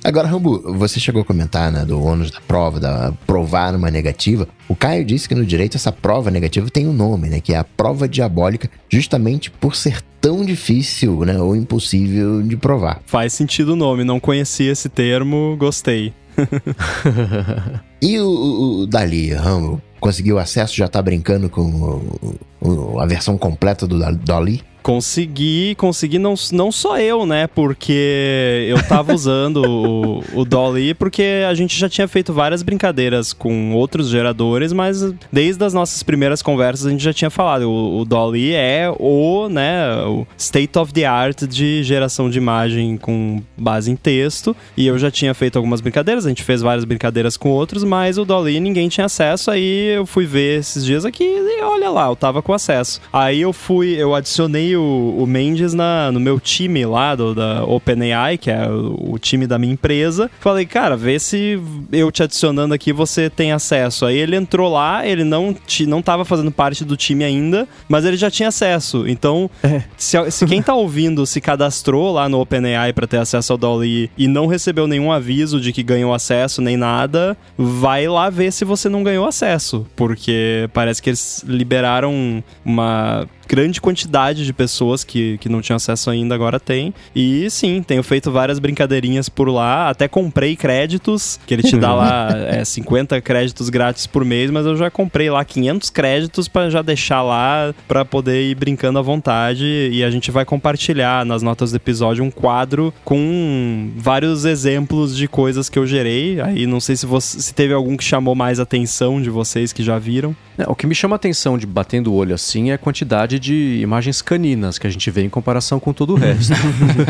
Agora, 0.04 0.28
Rambo, 0.28 0.62
você 0.76 1.00
chegou 1.00 1.22
a 1.22 1.24
comentar, 1.24 1.72
né, 1.72 1.84
do 1.84 2.00
ônus 2.00 2.30
da 2.30 2.40
prova, 2.40 2.78
da 2.78 3.12
provar 3.26 3.74
uma 3.74 3.90
negativa. 3.90 4.46
O 4.68 4.76
Caio 4.76 5.04
disse 5.04 5.28
que 5.28 5.34
no 5.34 5.44
direito 5.44 5.76
essa 5.76 5.90
prova 5.90 6.30
negativa 6.30 6.70
tem 6.70 6.86
um 6.86 6.92
nome, 6.92 7.28
né, 7.28 7.40
que 7.40 7.52
é 7.52 7.58
a 7.58 7.64
prova 7.64 8.08
diabólica, 8.08 8.70
justamente 8.88 9.50
por 9.50 9.74
ser 9.74 10.00
tão 10.20 10.44
difícil, 10.44 11.24
né, 11.24 11.38
ou 11.38 11.56
impossível 11.56 12.42
de 12.42 12.56
provar. 12.56 13.02
Faz 13.06 13.32
sentido 13.32 13.72
o 13.72 13.76
nome, 13.76 14.04
não 14.04 14.20
conhecia 14.20 14.70
esse 14.70 14.88
termo, 14.88 15.56
gostei. 15.58 16.14
e 18.00 18.18
o, 18.20 18.82
o 18.82 18.86
Dali, 18.86 19.32
Rambo, 19.32 19.82
conseguiu 20.00 20.38
acesso, 20.38 20.76
já 20.76 20.86
tá 20.86 21.02
brincando 21.02 21.50
com 21.50 21.62
o, 21.62 22.38
o, 22.60 23.00
a 23.00 23.06
versão 23.06 23.36
completa 23.36 23.86
do 23.86 23.98
Dali? 24.16 24.62
Consegui, 24.88 25.74
consegui 25.74 26.18
não, 26.18 26.32
não 26.50 26.72
só 26.72 26.98
eu, 26.98 27.26
né? 27.26 27.46
Porque 27.46 28.66
eu 28.70 28.82
tava 28.88 29.12
usando 29.12 29.58
o, 29.58 30.24
o 30.32 30.46
Dolly, 30.46 30.94
porque 30.94 31.44
a 31.46 31.52
gente 31.52 31.78
já 31.78 31.90
tinha 31.90 32.08
feito 32.08 32.32
várias 32.32 32.62
brincadeiras 32.62 33.34
com 33.34 33.74
outros 33.74 34.08
geradores, 34.08 34.72
mas 34.72 35.12
desde 35.30 35.62
as 35.62 35.74
nossas 35.74 36.02
primeiras 36.02 36.40
conversas 36.40 36.86
a 36.86 36.90
gente 36.90 37.04
já 37.04 37.12
tinha 37.12 37.28
falado. 37.28 37.68
O, 37.70 38.00
o 38.00 38.04
Dolly 38.06 38.54
é 38.54 38.90
o, 38.98 39.50
né, 39.50 39.94
o 40.06 40.26
state 40.38 40.78
of 40.78 40.90
the 40.94 41.04
art 41.04 41.42
de 41.42 41.82
geração 41.82 42.30
de 42.30 42.38
imagem 42.38 42.96
com 42.96 43.42
base 43.58 43.90
em 43.90 43.96
texto. 43.96 44.56
E 44.74 44.86
eu 44.86 44.98
já 44.98 45.10
tinha 45.10 45.34
feito 45.34 45.56
algumas 45.56 45.82
brincadeiras, 45.82 46.24
a 46.24 46.30
gente 46.30 46.42
fez 46.42 46.62
várias 46.62 46.86
brincadeiras 46.86 47.36
com 47.36 47.50
outros, 47.50 47.84
mas 47.84 48.16
o 48.16 48.24
Dolly 48.24 48.58
ninguém 48.58 48.88
tinha 48.88 49.04
acesso. 49.04 49.50
Aí 49.50 49.96
eu 49.96 50.06
fui 50.06 50.24
ver 50.24 50.60
esses 50.60 50.82
dias 50.82 51.04
aqui 51.04 51.24
e 51.24 51.62
olha 51.62 51.90
lá, 51.90 52.06
eu 52.06 52.16
tava 52.16 52.40
com 52.40 52.54
acesso. 52.54 53.02
Aí 53.12 53.42
eu 53.42 53.52
fui, 53.52 53.90
eu 53.90 54.14
adicionei 54.14 54.77
o, 54.78 55.16
o 55.18 55.26
Mendes 55.26 55.74
na, 55.74 56.10
no 56.10 56.20
meu 56.20 56.40
time 56.40 56.84
lá 56.86 57.14
do, 57.14 57.34
da 57.34 57.64
OpenAI, 57.64 58.38
que 58.38 58.50
é 58.50 58.68
o, 58.68 59.14
o, 59.14 59.18
time 59.18 59.46
da 59.46 59.58
minha 59.58 59.72
empresa. 59.72 60.30
Falei, 60.40 60.64
cara, 60.64 60.96
vê 60.96 61.18
se 61.18 61.60
eu 61.92 62.10
te 62.10 62.22
adicionando 62.22 62.72
aqui 62.72 62.92
você 62.92 63.28
tem 63.28 63.52
acesso. 63.52 64.06
Aí 64.06 64.16
ele 64.16 64.36
entrou 64.36 64.72
lá, 64.72 65.06
ele 65.06 65.24
não, 65.24 65.52
te, 65.52 65.86
não 65.86 66.00
tava 66.00 66.24
fazendo 66.24 66.50
parte 66.50 66.84
do 66.84 66.96
time 66.96 67.24
ainda, 67.24 67.68
mas 67.88 68.04
ele 68.04 68.16
já 68.16 68.30
tinha 68.30 68.48
acesso. 68.48 69.06
Então, 69.06 69.50
é. 69.62 69.82
se, 69.96 70.30
se 70.30 70.46
quem 70.46 70.62
tá 70.62 70.74
ouvindo 70.74 71.26
se 71.26 71.40
cadastrou 71.40 72.12
lá 72.12 72.28
no 72.28 72.40
OpenAI 72.40 72.92
para 72.92 73.06
ter 73.06 73.18
acesso 73.18 73.52
ao 73.52 73.58
Dolly 73.58 74.10
e 74.16 74.26
não 74.26 74.46
recebeu 74.46 74.86
nenhum 74.86 75.12
aviso 75.12 75.60
de 75.60 75.72
que 75.72 75.82
ganhou 75.82 76.14
acesso 76.14 76.62
nem 76.62 76.76
nada, 76.76 77.36
vai 77.56 78.08
lá 78.08 78.30
ver 78.30 78.52
se 78.52 78.64
você 78.64 78.88
não 78.88 79.02
ganhou 79.02 79.26
acesso. 79.26 79.86
Porque 79.96 80.68
parece 80.72 81.02
que 81.02 81.10
eles 81.10 81.44
liberaram 81.46 82.42
uma 82.64 83.26
grande 83.48 83.80
quantidade 83.80 84.44
de 84.44 84.52
pessoas 84.52 85.02
que, 85.02 85.38
que 85.38 85.48
não 85.48 85.62
tinham 85.62 85.76
acesso 85.76 86.10
ainda, 86.10 86.34
agora 86.34 86.60
tem. 86.60 86.92
E 87.16 87.48
sim, 87.50 87.82
tenho 87.82 88.02
feito 88.02 88.30
várias 88.30 88.58
brincadeirinhas 88.58 89.28
por 89.28 89.48
lá. 89.48 89.88
Até 89.88 90.06
comprei 90.06 90.54
créditos, 90.54 91.40
que 91.46 91.54
ele 91.54 91.62
te 91.62 91.76
dá 91.76 91.94
lá 91.94 92.28
é, 92.48 92.64
50 92.64 93.20
créditos 93.22 93.70
grátis 93.70 94.06
por 94.06 94.24
mês, 94.24 94.50
mas 94.50 94.66
eu 94.66 94.76
já 94.76 94.90
comprei 94.90 95.30
lá 95.30 95.44
500 95.44 95.90
créditos 95.90 96.46
para 96.46 96.68
já 96.68 96.82
deixar 96.82 97.22
lá 97.22 97.74
para 97.86 98.04
poder 98.04 98.50
ir 98.50 98.54
brincando 98.54 98.98
à 98.98 99.02
vontade. 99.02 99.88
E 99.92 100.04
a 100.04 100.10
gente 100.10 100.30
vai 100.30 100.44
compartilhar 100.44 101.24
nas 101.24 101.42
notas 101.42 101.70
do 101.70 101.76
episódio 101.76 102.22
um 102.22 102.30
quadro 102.30 102.92
com 103.04 103.90
vários 103.96 104.44
exemplos 104.44 105.16
de 105.16 105.26
coisas 105.26 105.68
que 105.68 105.78
eu 105.78 105.86
gerei. 105.86 106.40
Aí 106.40 106.66
não 106.66 106.80
sei 106.80 106.96
se, 106.96 107.06
você, 107.06 107.40
se 107.40 107.54
teve 107.54 107.72
algum 107.72 107.96
que 107.96 108.04
chamou 108.04 108.34
mais 108.34 108.60
atenção 108.60 109.22
de 109.22 109.30
vocês 109.30 109.72
que 109.72 109.82
já 109.82 109.98
viram. 109.98 110.36
É, 110.58 110.64
o 110.68 110.74
que 110.74 110.86
me 110.86 110.94
chama 110.94 111.14
a 111.14 111.18
atenção 111.18 111.56
de 111.56 111.66
batendo 111.66 112.12
o 112.12 112.14
olho 112.14 112.34
assim 112.34 112.70
é 112.70 112.74
a 112.74 112.78
quantidade 112.78 113.37
de 113.38 113.80
imagens 113.82 114.22
caninas 114.22 114.78
que 114.78 114.86
a 114.86 114.90
gente 114.90 115.10
vê 115.10 115.22
em 115.22 115.28
comparação 115.28 115.78
com 115.78 115.92
todo 115.92 116.14
o 116.14 116.16
resto. 116.16 116.54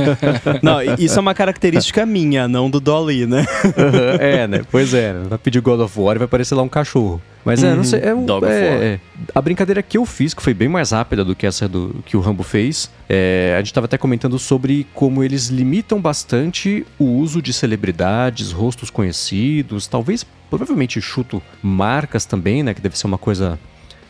não, 0.63 0.79
isso 0.99 1.19
é 1.19 1.21
uma 1.21 1.35
característica 1.35 2.05
minha, 2.05 2.47
não 2.49 2.71
do 2.71 2.81
Dolly, 2.81 3.27
né? 3.27 3.47
Uhum, 3.65 4.17
é, 4.21 4.47
né? 4.47 4.63
Pois 4.71 4.95
é, 4.95 5.13
né? 5.13 5.27
vai 5.29 5.39
pedir 5.39 5.61
God 5.61 5.81
of 5.81 5.99
War 5.99 6.17
e 6.17 6.19
vai 6.19 6.27
aparecer 6.27 6.55
lá 6.55 6.63
um 6.63 6.69
cachorro. 6.69 7.21
Mas 7.45 7.63
é, 7.63 7.75
não 7.75 7.85
sei, 7.85 8.01
é, 8.01 8.15
um, 8.15 8.27
é, 8.45 8.51
é, 8.53 9.01
a 9.35 9.41
brincadeira 9.41 9.83
que 9.83 9.97
eu 9.97 10.05
fiz, 10.05 10.35
que 10.35 10.43
foi 10.43 10.53
bem 10.53 10.69
mais 10.69 10.91
rápida 10.91 11.25
do 11.25 11.35
que 11.35 11.47
essa 11.47 11.67
do 11.67 12.03
que 12.05 12.17
o 12.17 12.21
Rambo 12.21 12.43
fez, 12.43 12.91
é, 13.09 13.55
a 13.55 13.59
gente 13.59 13.69
estava 13.69 13.87
até 13.87 13.97
comentando 13.97 14.39
sobre 14.39 14.87
como 14.93 15.25
eles 15.25 15.49
limitam 15.49 15.99
bastante 15.99 16.85
o 16.99 17.05
uso 17.05 17.41
de 17.41 17.53
celebridades, 17.53 18.53
rostos 18.53 18.91
conhecidos, 18.91 19.87
talvez, 19.87 20.27
provavelmente 20.51 21.01
chuto 21.01 21.41
marcas 21.63 22.27
também, 22.27 22.63
né, 22.63 22.75
que 22.75 22.83
deve 22.83 22.99
ser 22.99 23.07
uma 23.07 23.19
coisa 23.19 23.59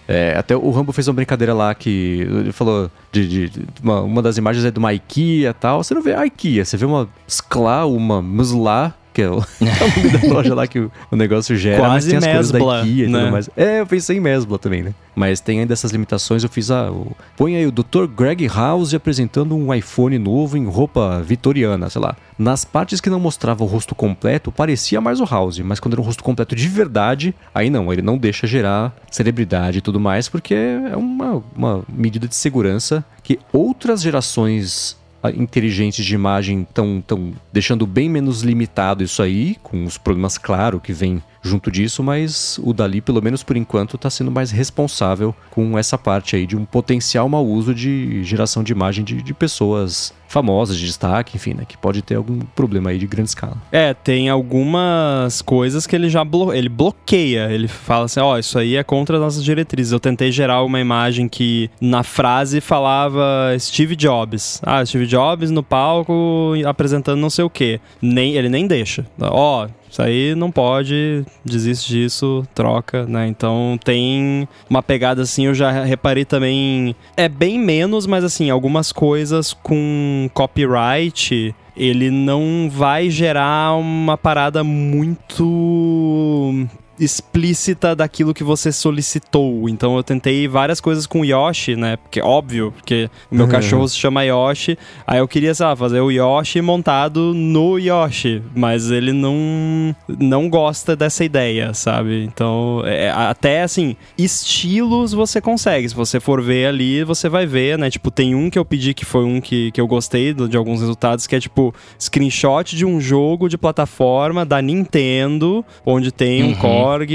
é, 0.08 0.34
até 0.38 0.56
o 0.56 0.70
Rambo 0.70 0.90
fez 0.90 1.06
uma 1.06 1.14
brincadeira 1.14 1.52
lá 1.52 1.74
que 1.74 2.20
ele 2.22 2.50
falou 2.50 2.90
de, 3.12 3.50
de, 3.50 3.66
uma, 3.82 4.00
uma, 4.00 4.22
das 4.22 4.38
imagens 4.38 4.64
é 4.64 4.70
de 4.70 4.78
uma 4.78 4.94
IKEA 4.94 5.50
e 5.50 5.52
tal. 5.52 5.84
Você 5.84 5.92
não 5.92 6.00
vê 6.00 6.14
a 6.14 6.24
IKEA, 6.24 6.64
você 6.64 6.78
vê 6.78 6.86
uma 6.86 7.06
Skla, 7.26 7.84
uma 7.84 8.22
Musla 8.22 8.94
que 9.18 9.22
é 9.22 9.28
o, 9.28 9.36
nome 9.36 10.10
da 10.10 10.32
loja 10.32 10.54
lá 10.54 10.66
que 10.68 10.78
o, 10.78 10.92
o 11.10 11.16
negócio 11.16 11.56
gera, 11.56 11.78
Quase 11.78 11.92
mas 11.92 12.04
tem 12.06 12.16
as 12.16 12.24
mesbla, 12.24 12.60
coisas 12.60 12.82
da 12.82 12.86
IKEA 12.86 13.04
e 13.04 13.08
né? 13.08 13.18
tudo 13.18 13.32
mais. 13.32 13.50
É, 13.56 13.80
eu 13.80 13.86
pensei 13.86 14.16
em 14.16 14.20
Mesbla 14.20 14.58
também, 14.60 14.82
né? 14.82 14.94
Mas 15.16 15.40
tem 15.40 15.58
ainda 15.58 15.72
essas 15.72 15.90
limitações, 15.90 16.44
eu 16.44 16.48
fiz 16.48 16.70
a... 16.70 16.88
O, 16.92 17.16
põe 17.36 17.56
aí 17.56 17.66
o 17.66 17.72
Dr. 17.72 18.06
Greg 18.06 18.46
House 18.46 18.94
apresentando 18.94 19.56
um 19.56 19.74
iPhone 19.74 20.16
novo 20.18 20.56
em 20.56 20.66
roupa 20.66 21.20
vitoriana, 21.20 21.90
sei 21.90 22.00
lá. 22.00 22.16
Nas 22.38 22.64
partes 22.64 23.00
que 23.00 23.10
não 23.10 23.18
mostrava 23.18 23.64
o 23.64 23.66
rosto 23.66 23.92
completo, 23.92 24.52
parecia 24.52 25.00
mais 25.00 25.20
o 25.20 25.24
House, 25.24 25.58
mas 25.58 25.80
quando 25.80 25.94
era 25.94 26.00
um 26.00 26.04
rosto 26.04 26.22
completo 26.22 26.54
de 26.54 26.68
verdade, 26.68 27.34
aí 27.52 27.68
não, 27.68 27.92
ele 27.92 28.02
não 28.02 28.16
deixa 28.16 28.46
gerar 28.46 28.94
celebridade 29.10 29.78
e 29.78 29.80
tudo 29.80 29.98
mais, 29.98 30.28
porque 30.28 30.54
é 30.54 30.96
uma, 30.96 31.42
uma 31.56 31.82
medida 31.88 32.28
de 32.28 32.36
segurança 32.36 33.04
que 33.24 33.40
outras 33.52 34.00
gerações 34.00 34.96
inteligentes 35.34 36.04
de 36.04 36.14
imagem 36.14 36.62
estão 36.62 37.02
tão 37.04 37.32
deixando 37.52 37.86
bem 37.86 38.08
menos 38.08 38.42
limitado 38.42 39.02
isso 39.02 39.22
aí, 39.22 39.56
com 39.62 39.84
os 39.84 39.98
problemas, 39.98 40.38
claro, 40.38 40.80
que 40.80 40.92
vem 40.92 41.22
junto 41.48 41.70
disso, 41.70 42.02
mas 42.02 42.60
o 42.62 42.72
Dali, 42.72 43.00
pelo 43.00 43.22
menos 43.22 43.42
por 43.42 43.56
enquanto, 43.56 43.96
está 43.96 44.08
sendo 44.10 44.30
mais 44.30 44.50
responsável 44.50 45.34
com 45.50 45.76
essa 45.78 45.98
parte 45.98 46.36
aí 46.36 46.46
de 46.46 46.56
um 46.56 46.64
potencial 46.64 47.28
mau 47.28 47.44
uso 47.44 47.74
de 47.74 48.22
geração 48.22 48.62
de 48.62 48.72
imagem 48.72 49.04
de, 49.04 49.22
de 49.22 49.34
pessoas 49.34 50.12
famosas, 50.28 50.76
de 50.76 50.84
destaque, 50.84 51.36
enfim, 51.36 51.54
né? 51.54 51.64
Que 51.66 51.76
pode 51.76 52.02
ter 52.02 52.14
algum 52.14 52.38
problema 52.38 52.90
aí 52.90 52.98
de 52.98 53.06
grande 53.06 53.30
escala. 53.30 53.56
É, 53.72 53.94
tem 53.94 54.28
algumas 54.28 55.42
coisas 55.42 55.86
que 55.86 55.96
ele 55.96 56.10
já 56.10 56.22
blo 56.22 56.52
ele 56.52 56.68
bloqueia. 56.68 57.50
Ele 57.50 57.66
fala 57.66 58.04
assim, 58.04 58.20
ó, 58.20 58.34
oh, 58.34 58.38
isso 58.38 58.58
aí 58.58 58.76
é 58.76 58.84
contra 58.84 59.16
as 59.16 59.22
nossas 59.22 59.42
diretrizes. 59.42 59.92
Eu 59.92 59.98
tentei 59.98 60.30
gerar 60.30 60.62
uma 60.62 60.78
imagem 60.78 61.28
que 61.28 61.70
na 61.80 62.02
frase 62.02 62.60
falava 62.60 63.56
Steve 63.58 63.96
Jobs. 63.96 64.60
Ah, 64.62 64.84
Steve 64.84 65.06
Jobs 65.06 65.50
no 65.50 65.62
palco 65.62 66.52
apresentando 66.66 67.18
não 67.18 67.30
sei 67.30 67.44
o 67.44 67.50
quê. 67.50 67.80
Nem, 68.00 68.34
ele 68.34 68.50
nem 68.50 68.66
deixa. 68.66 69.06
Ó, 69.18 69.64
oh, 69.64 69.68
isso 69.90 70.02
aí 70.02 70.34
não 70.34 70.50
pode, 70.50 71.24
desiste 71.44 71.92
disso, 71.92 72.46
troca, 72.54 73.06
né? 73.06 73.26
Então 73.26 73.78
tem 73.82 74.48
uma 74.68 74.82
pegada 74.82 75.22
assim, 75.22 75.46
eu 75.46 75.54
já 75.54 75.82
reparei 75.82 76.24
também. 76.24 76.94
É 77.16 77.28
bem 77.28 77.58
menos, 77.58 78.06
mas 78.06 78.24
assim, 78.24 78.50
algumas 78.50 78.92
coisas 78.92 79.52
com 79.52 80.28
copyright 80.34 81.54
ele 81.76 82.10
não 82.10 82.68
vai 82.68 83.08
gerar 83.08 83.76
uma 83.76 84.18
parada 84.18 84.64
muito 84.64 86.66
explícita 86.98 87.94
daquilo 87.94 88.34
que 88.34 88.44
você 88.44 88.72
solicitou. 88.72 89.68
Então 89.68 89.96
eu 89.96 90.02
tentei 90.02 90.48
várias 90.48 90.80
coisas 90.80 91.06
com 91.06 91.20
o 91.20 91.24
Yoshi, 91.24 91.76
né? 91.76 91.96
Porque 91.96 92.20
óbvio, 92.20 92.72
porque 92.72 93.10
o 93.30 93.34
meu 93.34 93.46
uhum. 93.46 93.50
cachorro 93.50 93.88
se 93.88 93.96
chama 93.96 94.24
Yoshi. 94.24 94.78
Aí 95.06 95.18
eu 95.18 95.28
queria, 95.28 95.54
sei 95.54 95.66
lá, 95.66 95.76
fazer 95.76 96.00
o 96.00 96.10
Yoshi 96.10 96.60
montado 96.60 97.32
no 97.34 97.78
Yoshi, 97.78 98.42
mas 98.54 98.90
ele 98.90 99.12
não 99.12 99.94
não 100.08 100.48
gosta 100.48 100.96
dessa 100.96 101.24
ideia, 101.24 101.72
sabe? 101.74 102.24
Então, 102.24 102.82
é, 102.84 103.10
até 103.10 103.62
assim, 103.62 103.96
estilos 104.16 105.12
você 105.12 105.40
consegue. 105.40 105.88
Se 105.88 105.94
você 105.94 106.20
for 106.20 106.42
ver 106.42 106.66
ali, 106.66 107.04
você 107.04 107.28
vai 107.28 107.46
ver, 107.46 107.78
né? 107.78 107.90
Tipo, 107.90 108.10
tem 108.10 108.34
um 108.34 108.50
que 108.50 108.58
eu 108.58 108.64
pedi 108.64 108.94
que 108.94 109.04
foi 109.04 109.24
um 109.24 109.40
que, 109.40 109.70
que 109.72 109.80
eu 109.80 109.86
gostei 109.86 110.34
de 110.34 110.56
alguns 110.56 110.80
resultados, 110.80 111.26
que 111.26 111.36
é 111.36 111.40
tipo 111.40 111.74
screenshot 112.00 112.76
de 112.76 112.84
um 112.84 113.00
jogo 113.00 113.48
de 113.48 113.58
plataforma 113.58 114.44
da 114.44 114.60
Nintendo, 114.60 115.64
onde 115.84 116.10
tem 116.10 116.42
uhum. 116.42 116.50
um 116.50 116.54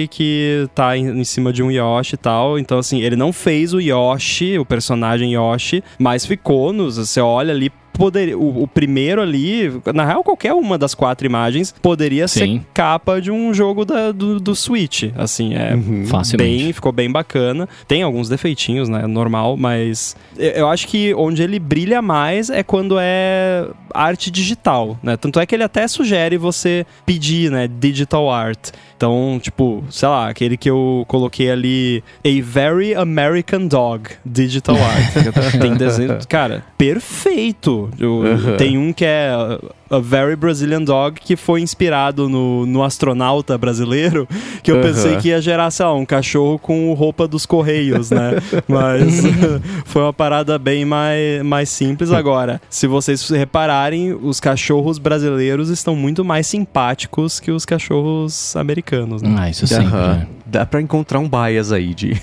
Que 0.09 0.67
tá 0.73 0.97
em, 0.97 1.19
em, 1.19 1.23
cima 1.23 1.51
de 1.51 1.63
um 1.63 1.71
Yoshi 1.71 2.15
e 2.15 2.17
tal. 2.17 2.59
Então, 2.59 2.77
assim, 2.79 3.01
ele 3.01 3.15
não 3.15 3.31
fez 3.31 3.73
o 3.73 3.79
Yoshi, 3.79 4.57
o 4.57 4.65
personagem 4.65 5.33
Yoshi, 5.33 5.83
mas 5.97 6.25
ficou 6.25 6.73
nos. 6.73 6.97
Você 6.97 7.19
olha 7.19 7.53
ali, 7.53 7.71
poderia. 7.93 8.37
O, 8.37 8.63
o, 8.63 8.67
primeiro 8.67 9.21
ali, 9.21 9.71
na 9.93 10.05
real, 10.05 10.23
qualquer 10.23 10.53
uma 10.53 10.77
das 10.77 10.93
quatro 10.93 11.25
imagens 11.25 11.73
poderia 11.81 12.27
Sim. 12.27 12.59
ser 12.59 12.65
capa 12.73 13.21
de 13.21 13.31
um 13.31 13.53
jogo 13.53 13.85
da, 13.85 14.11
do, 14.11 14.39
do 14.39 14.55
Switch. 14.55 15.11
Assim, 15.15 15.53
é 15.53 15.75
uhum. 15.75 16.05
bem, 16.35 16.73
ficou 16.73 16.91
bem 16.91 17.11
bacana. 17.11 17.69
Tem 17.87 18.01
alguns 18.01 18.27
defeitinhos, 18.27 18.89
né? 18.89 19.05
Normal, 19.07 19.55
mas 19.55 20.15
eu 20.37 20.67
acho 20.67 20.87
que 20.87 21.13
onde 21.13 21.43
ele 21.43 21.59
brilha 21.59 22.01
mais 22.01 22.49
é 22.49 22.63
quando 22.63 22.97
é 22.99 23.67
arte 23.93 24.31
digital, 24.31 24.97
né? 25.03 25.15
Tanto 25.15 25.39
é 25.39 25.45
que 25.45 25.53
ele 25.53 25.63
até 25.63 25.87
sugere 25.87 26.37
você 26.37 26.85
pedir, 27.05 27.51
né? 27.51 27.67
Digital 27.67 28.29
art. 28.29 28.71
Então, 29.03 29.37
tipo, 29.37 29.83
sei 29.89 30.07
lá, 30.07 30.29
aquele 30.29 30.55
que 30.55 30.69
eu 30.69 31.03
coloquei 31.09 31.51
ali, 31.51 32.01
A 32.23 32.41
Very 32.41 32.95
American 32.95 33.67
Dog 33.67 34.11
Digital 34.25 34.77
Art. 34.77 35.25
Tem 35.59 35.75
desenho. 35.75 36.19
Cara, 36.29 36.63
perfeito. 36.77 37.89
Eu, 37.99 38.19
uhum. 38.19 38.55
Tem 38.55 38.77
um 38.77 38.93
que 38.93 39.03
é 39.03 39.59
a 39.95 39.99
Very 39.99 40.35
Brazilian 40.35 40.83
Dog, 40.83 41.19
que 41.19 41.35
foi 41.35 41.61
inspirado 41.61 42.27
no, 42.27 42.65
no 42.65 42.83
astronauta 42.83 43.57
brasileiro, 43.57 44.27
que 44.61 44.71
eu 44.71 44.81
pensei 44.81 45.17
que 45.17 45.29
ia 45.29 45.41
gerar, 45.41 45.69
sei 45.71 45.85
lá, 45.85 45.93
um 45.93 46.05
cachorro 46.05 46.57
com 46.57 46.91
roupa 46.93 47.27
dos 47.27 47.45
Correios, 47.45 48.09
né? 48.09 48.31
Mas 48.67 49.21
foi 49.85 50.01
uma 50.01 50.13
parada 50.13 50.57
bem 50.57 50.85
mais, 50.85 51.43
mais 51.43 51.69
simples. 51.69 52.11
Agora, 52.11 52.61
se 52.69 52.87
vocês 52.87 53.29
repararem, 53.29 54.13
os 54.13 54.39
cachorros 54.39 54.97
brasileiros 54.97 55.69
estão 55.69 55.95
muito 55.95 56.25
mais 56.25 56.47
simpáticos 56.47 57.39
que 57.39 57.51
os 57.51 57.65
cachorros 57.65 58.55
americanos, 58.55 59.21
né? 59.21 59.35
Ah, 59.37 59.49
isso 59.49 59.67
sempre. 59.67 59.91
Né? 59.91 60.27
Dá 60.45 60.65
pra 60.65 60.81
encontrar 60.81 61.19
um 61.19 61.29
bias 61.29 61.71
aí 61.71 61.93
de 61.93 62.19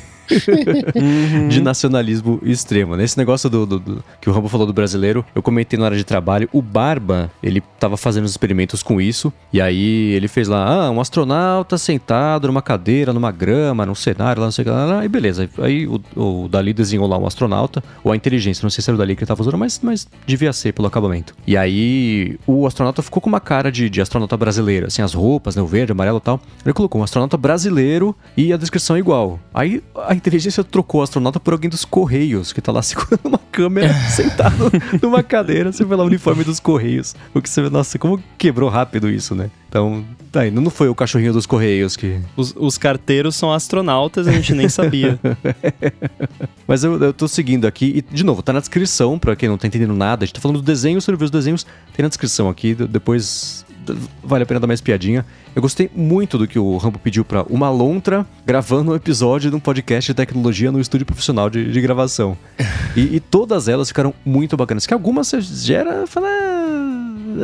uhum. 0.95 1.49
de 1.49 1.61
nacionalismo 1.61 2.41
extremo. 2.43 2.97
Nesse 2.97 3.17
negócio 3.19 3.49
do, 3.49 3.67
do, 3.67 3.79
do, 3.79 4.05
que 4.21 4.29
o 4.29 4.33
Rambo 4.33 4.49
falou 4.49 4.67
do 4.67 4.73
brasileiro, 4.73 5.25
eu 5.35 5.43
comentei 5.43 5.79
na 5.79 5.87
hora 5.87 5.97
de 5.97 6.05
trabalho, 6.05 6.49
o 6.53 6.63
Barba, 6.63 7.31
ele 7.43 7.63
tava 7.79 7.97
fazendo 7.97 8.25
os 8.25 8.31
experimentos 8.31 8.83
com 8.83 9.01
isso, 9.01 9.33
e 9.53 9.61
aí 9.61 10.13
ele 10.13 10.29
fez 10.29 10.49
lá, 10.49 10.87
ah, 10.87 10.91
um 10.91 11.01
astronauta 11.01 11.79
sentado 11.79 12.47
numa 12.47 12.63
cadeira, 12.63 13.13
numa 13.13 13.31
grama, 13.31 13.87
num 13.87 13.95
cenário, 13.95 14.41
lá 14.41 14.47
não 14.47 14.53
sei 14.53 14.63
o 14.63 14.67
que 14.67 14.71
lá, 14.71 15.05
e 15.05 15.09
beleza. 15.09 15.49
Aí 15.59 15.87
o, 15.87 16.01
o 16.17 16.49
Dali 16.49 16.73
desenhou 16.73 17.07
lá 17.07 17.19
um 17.19 17.27
astronauta, 17.27 17.83
ou 18.05 18.13
a 18.13 18.17
inteligência, 18.17 18.63
não 18.63 18.71
sei 18.71 18.83
se 18.83 18.91
era 18.91 18.95
o 18.95 18.99
Dali 18.99 19.17
que 19.17 19.23
ele 19.23 19.29
tava 19.29 19.41
usando, 19.41 19.59
mas, 19.59 19.81
mas 19.83 20.07
devia 20.27 20.53
ser 20.53 20.73
pelo 20.73 20.89
acabamento. 20.89 21.35
E 21.47 21.57
aí 21.57 22.39
o 22.47 22.67
astronauta 22.67 23.03
ficou 23.03 23.21
com 23.21 23.29
uma 23.29 23.41
cara 23.41 23.71
de, 23.71 23.89
de 23.89 24.01
astronauta 24.01 24.37
brasileiro, 24.37 24.87
assim, 24.87 25.03
as 25.03 25.15
roupas, 25.15 25.57
né, 25.57 25.63
o 25.63 25.67
verde, 25.67 25.93
amarelo 25.93 26.19
e 26.19 26.21
tal. 26.21 26.41
Ele 26.65 26.73
colocou 26.73 27.01
um 27.01 27.05
astronauta 27.05 27.37
brasileiro 27.37 28.15
e 28.37 28.53
a 28.53 28.57
descrição 28.57 28.97
é 28.97 28.99
igual. 28.99 29.39
Aí 29.53 29.83
a 29.97 30.15
inteligência 30.21 30.63
trocou 30.63 31.01
o 31.01 31.05
astronauta 31.05 31.41
por 31.41 31.53
alguém 31.53 31.69
dos 31.69 31.85
Correios, 31.85 32.53
que 32.53 32.61
tá 32.61 32.71
lá 32.71 32.81
segurando 32.83 33.21
uma 33.25 33.41
câmera, 33.51 33.93
sentado 34.11 34.71
numa 35.03 35.23
cadeira, 35.23 35.73
você 35.73 35.85
vê 35.85 35.95
lá 35.97 36.05
o 36.05 36.07
uniforme 36.07 36.45
dos 36.45 36.61
Correios. 36.61 37.15
O 37.35 37.43
que 37.43 37.49
você 37.49 37.63
vê, 37.63 37.71
nossa, 37.71 37.99
como 37.99 38.23
quebrou 38.39 38.69
rápido 38.69 39.09
isso, 39.11 39.35
né? 39.35 39.51
Então, 39.69 40.05
tá 40.33 40.41
aí, 40.41 40.51
não 40.51 40.69
foi 40.69 40.89
o 40.89 40.95
cachorrinho 40.95 41.33
dos 41.33 41.47
Correios 41.47 41.97
que. 41.97 42.21
Os, 42.37 42.55
os 42.57 42.77
carteiros 42.77 43.37
são 43.37 43.53
astronautas, 43.53 44.27
a 44.27 44.33
gente 44.33 44.55
nem 44.55 44.69
sabia. 44.69 45.19
Mas 46.67 46.85
eu, 46.85 47.01
eu 47.01 47.13
tô 47.13 47.27
seguindo 47.27 47.67
aqui, 47.67 48.05
e 48.11 48.15
de 48.15 48.25
novo, 48.25 48.43
tá 48.43 48.53
na 48.53 48.61
descrição, 48.61 49.19
pra 49.19 49.35
quem 49.35 49.49
não 49.49 49.57
tá 49.57 49.67
entendendo 49.67 49.95
nada. 49.95 50.25
A 50.25 50.27
gente 50.27 50.35
tá 50.35 50.41
falando 50.41 50.59
do 50.59 50.65
desenho, 50.65 51.01
você 51.01 51.11
não 51.11 51.19
viu 51.19 51.25
os 51.25 51.31
desenhos, 51.31 51.65
tem 51.95 52.03
na 52.03 52.09
descrição 52.09 52.49
aqui, 52.49 52.75
depois 52.75 53.65
vale 54.23 54.43
a 54.43 54.47
pena 54.47 54.61
dar 54.61 54.67
mais 54.67 54.81
piadinha. 54.81 55.25
Eu 55.55 55.63
gostei 55.63 55.91
muito 55.95 56.39
do 56.39 56.47
que 56.47 56.59
o 56.59 56.77
Rambo 56.77 56.99
pediu 56.99 57.25
para 57.25 57.43
uma 57.45 57.71
lontra 57.71 58.27
gravando 58.45 58.93
um 58.93 58.95
episódio 58.95 59.51
de 59.51 59.57
um 59.57 59.61
podcast 59.61 60.11
de 60.11 60.17
tecnologia 60.17 60.73
no 60.73 60.81
estúdio 60.81 61.07
profissional 61.07 61.51
de, 61.51 61.71
de 61.71 61.81
gravação. 61.81 62.37
e, 62.97 63.17
e, 63.17 63.21
todas 63.21 63.69
elas 63.69 63.89
ficaram 63.89 64.15
muito 64.25 64.57
bacanas. 64.57 64.87
Que 64.87 64.95
algumas 64.95 65.29
você 65.29 65.41
gera, 65.41 66.07
fala, 66.07 66.29
ah, 66.29 66.80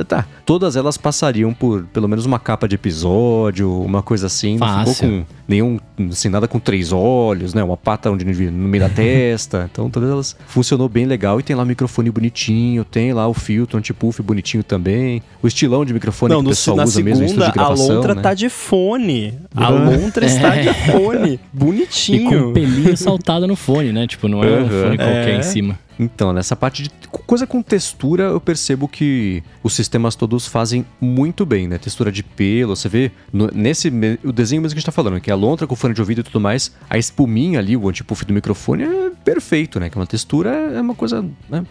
tá. 0.04 0.26
Todas 0.44 0.76
elas 0.76 0.96
passariam 0.96 1.52
por 1.52 1.84
pelo 1.86 2.08
menos 2.08 2.24
uma 2.26 2.38
capa 2.38 2.68
de 2.68 2.74
episódio, 2.74 3.82
uma 3.82 4.02
coisa 4.02 4.26
assim. 4.26 4.58
Fácil. 4.58 4.86
Não 4.86 4.94
ficou 4.94 5.08
com 5.08 5.24
nenhum, 5.48 5.78
assim, 6.10 6.28
nada 6.28 6.48
com 6.48 6.58
três 6.58 6.92
olhos, 6.92 7.54
né? 7.54 7.62
Uma 7.62 7.76
pata 7.76 8.10
onde 8.10 8.24
no 8.24 8.68
meio 8.68 8.82
da 8.82 8.88
testa. 8.94 9.68
Então 9.70 9.88
todas 9.90 10.10
elas 10.10 10.36
funcionou 10.46 10.88
bem 10.88 11.06
legal. 11.06 11.40
E 11.40 11.42
tem 11.42 11.54
lá 11.54 11.62
o 11.62 11.66
microfone 11.66 12.10
bonitinho, 12.10 12.84
tem 12.84 13.12
lá 13.12 13.26
o 13.28 13.34
filtro 13.34 13.78
anti-puff 13.78 14.22
bonitinho 14.22 14.62
também. 14.62 15.22
O 15.42 15.46
estilão 15.46 15.84
de 15.84 15.92
microfone 15.92 16.34
Não, 16.34 16.40
que 16.40 16.46
o 16.46 16.50
pessoal 16.50 16.78
usa 16.78 16.86
segunda, 16.86 17.10
mesmo 17.10 17.24
em 17.24 17.26
estúdio 17.26 17.46
de 17.46 17.52
gravação. 17.52 17.90
A 17.90 17.94
lontra 17.94 18.14
né? 18.14 18.22
tá 18.22 18.34
de 18.34 18.48
fone. 18.48 19.34
A 19.54 19.68
lontra 19.68 20.26
está 20.26 20.56
de 20.56 20.72
fone. 20.90 21.40
Bonitinho. 21.52 22.30
E 22.30 22.40
com 22.40 22.48
um 22.48 22.52
pelinho 22.52 22.96
saltado 22.96 23.46
no 23.46 23.56
fone, 23.56 23.92
né? 23.92 24.06
Tipo, 24.06 24.28
não 24.28 24.42
é 24.42 24.46
uhum. 24.46 24.64
um 24.64 24.68
fone 24.68 24.96
qualquer 24.96 25.28
é. 25.28 25.38
em 25.38 25.42
cima. 25.42 25.78
Então, 25.98 26.32
nessa 26.32 26.54
parte 26.54 26.82
de 26.82 26.90
coisa 27.26 27.46
com 27.46 27.62
textura, 27.62 28.24
eu 28.24 28.40
percebo 28.40 28.86
que 28.86 29.42
os 29.62 29.72
sistemas 29.72 30.14
todos 30.14 30.46
fazem 30.46 30.84
muito 31.00 31.46
bem, 31.46 31.66
né? 31.66 31.78
Textura 31.78 32.12
de 32.12 32.22
pelo, 32.22 32.76
você 32.76 32.88
vê 32.88 33.10
no, 33.32 33.48
nesse 33.52 33.88
o 34.22 34.32
desenho 34.32 34.60
mesmo 34.60 34.74
que 34.74 34.78
a 34.78 34.80
gente 34.80 34.86
tá 34.86 34.92
falando, 34.92 35.20
que 35.20 35.30
é 35.30 35.32
a 35.32 35.36
lontra 35.36 35.66
com 35.66 35.74
fone 35.74 35.94
de 35.94 36.00
ouvido 36.00 36.20
e 36.20 36.24
tudo 36.24 36.40
mais, 36.40 36.74
a 36.88 36.98
espuminha 36.98 37.58
ali, 37.58 37.76
o 37.76 37.88
antipuff 37.88 38.24
do 38.24 38.32
microfone 38.32 38.84
é 38.84 39.10
perfeito, 39.24 39.80
né? 39.80 39.88
Que 39.88 39.96
é 39.96 40.00
uma 40.00 40.06
textura 40.06 40.50
é 40.50 40.80
uma 40.80 40.94
coisa 40.94 41.24
né? 41.48 41.64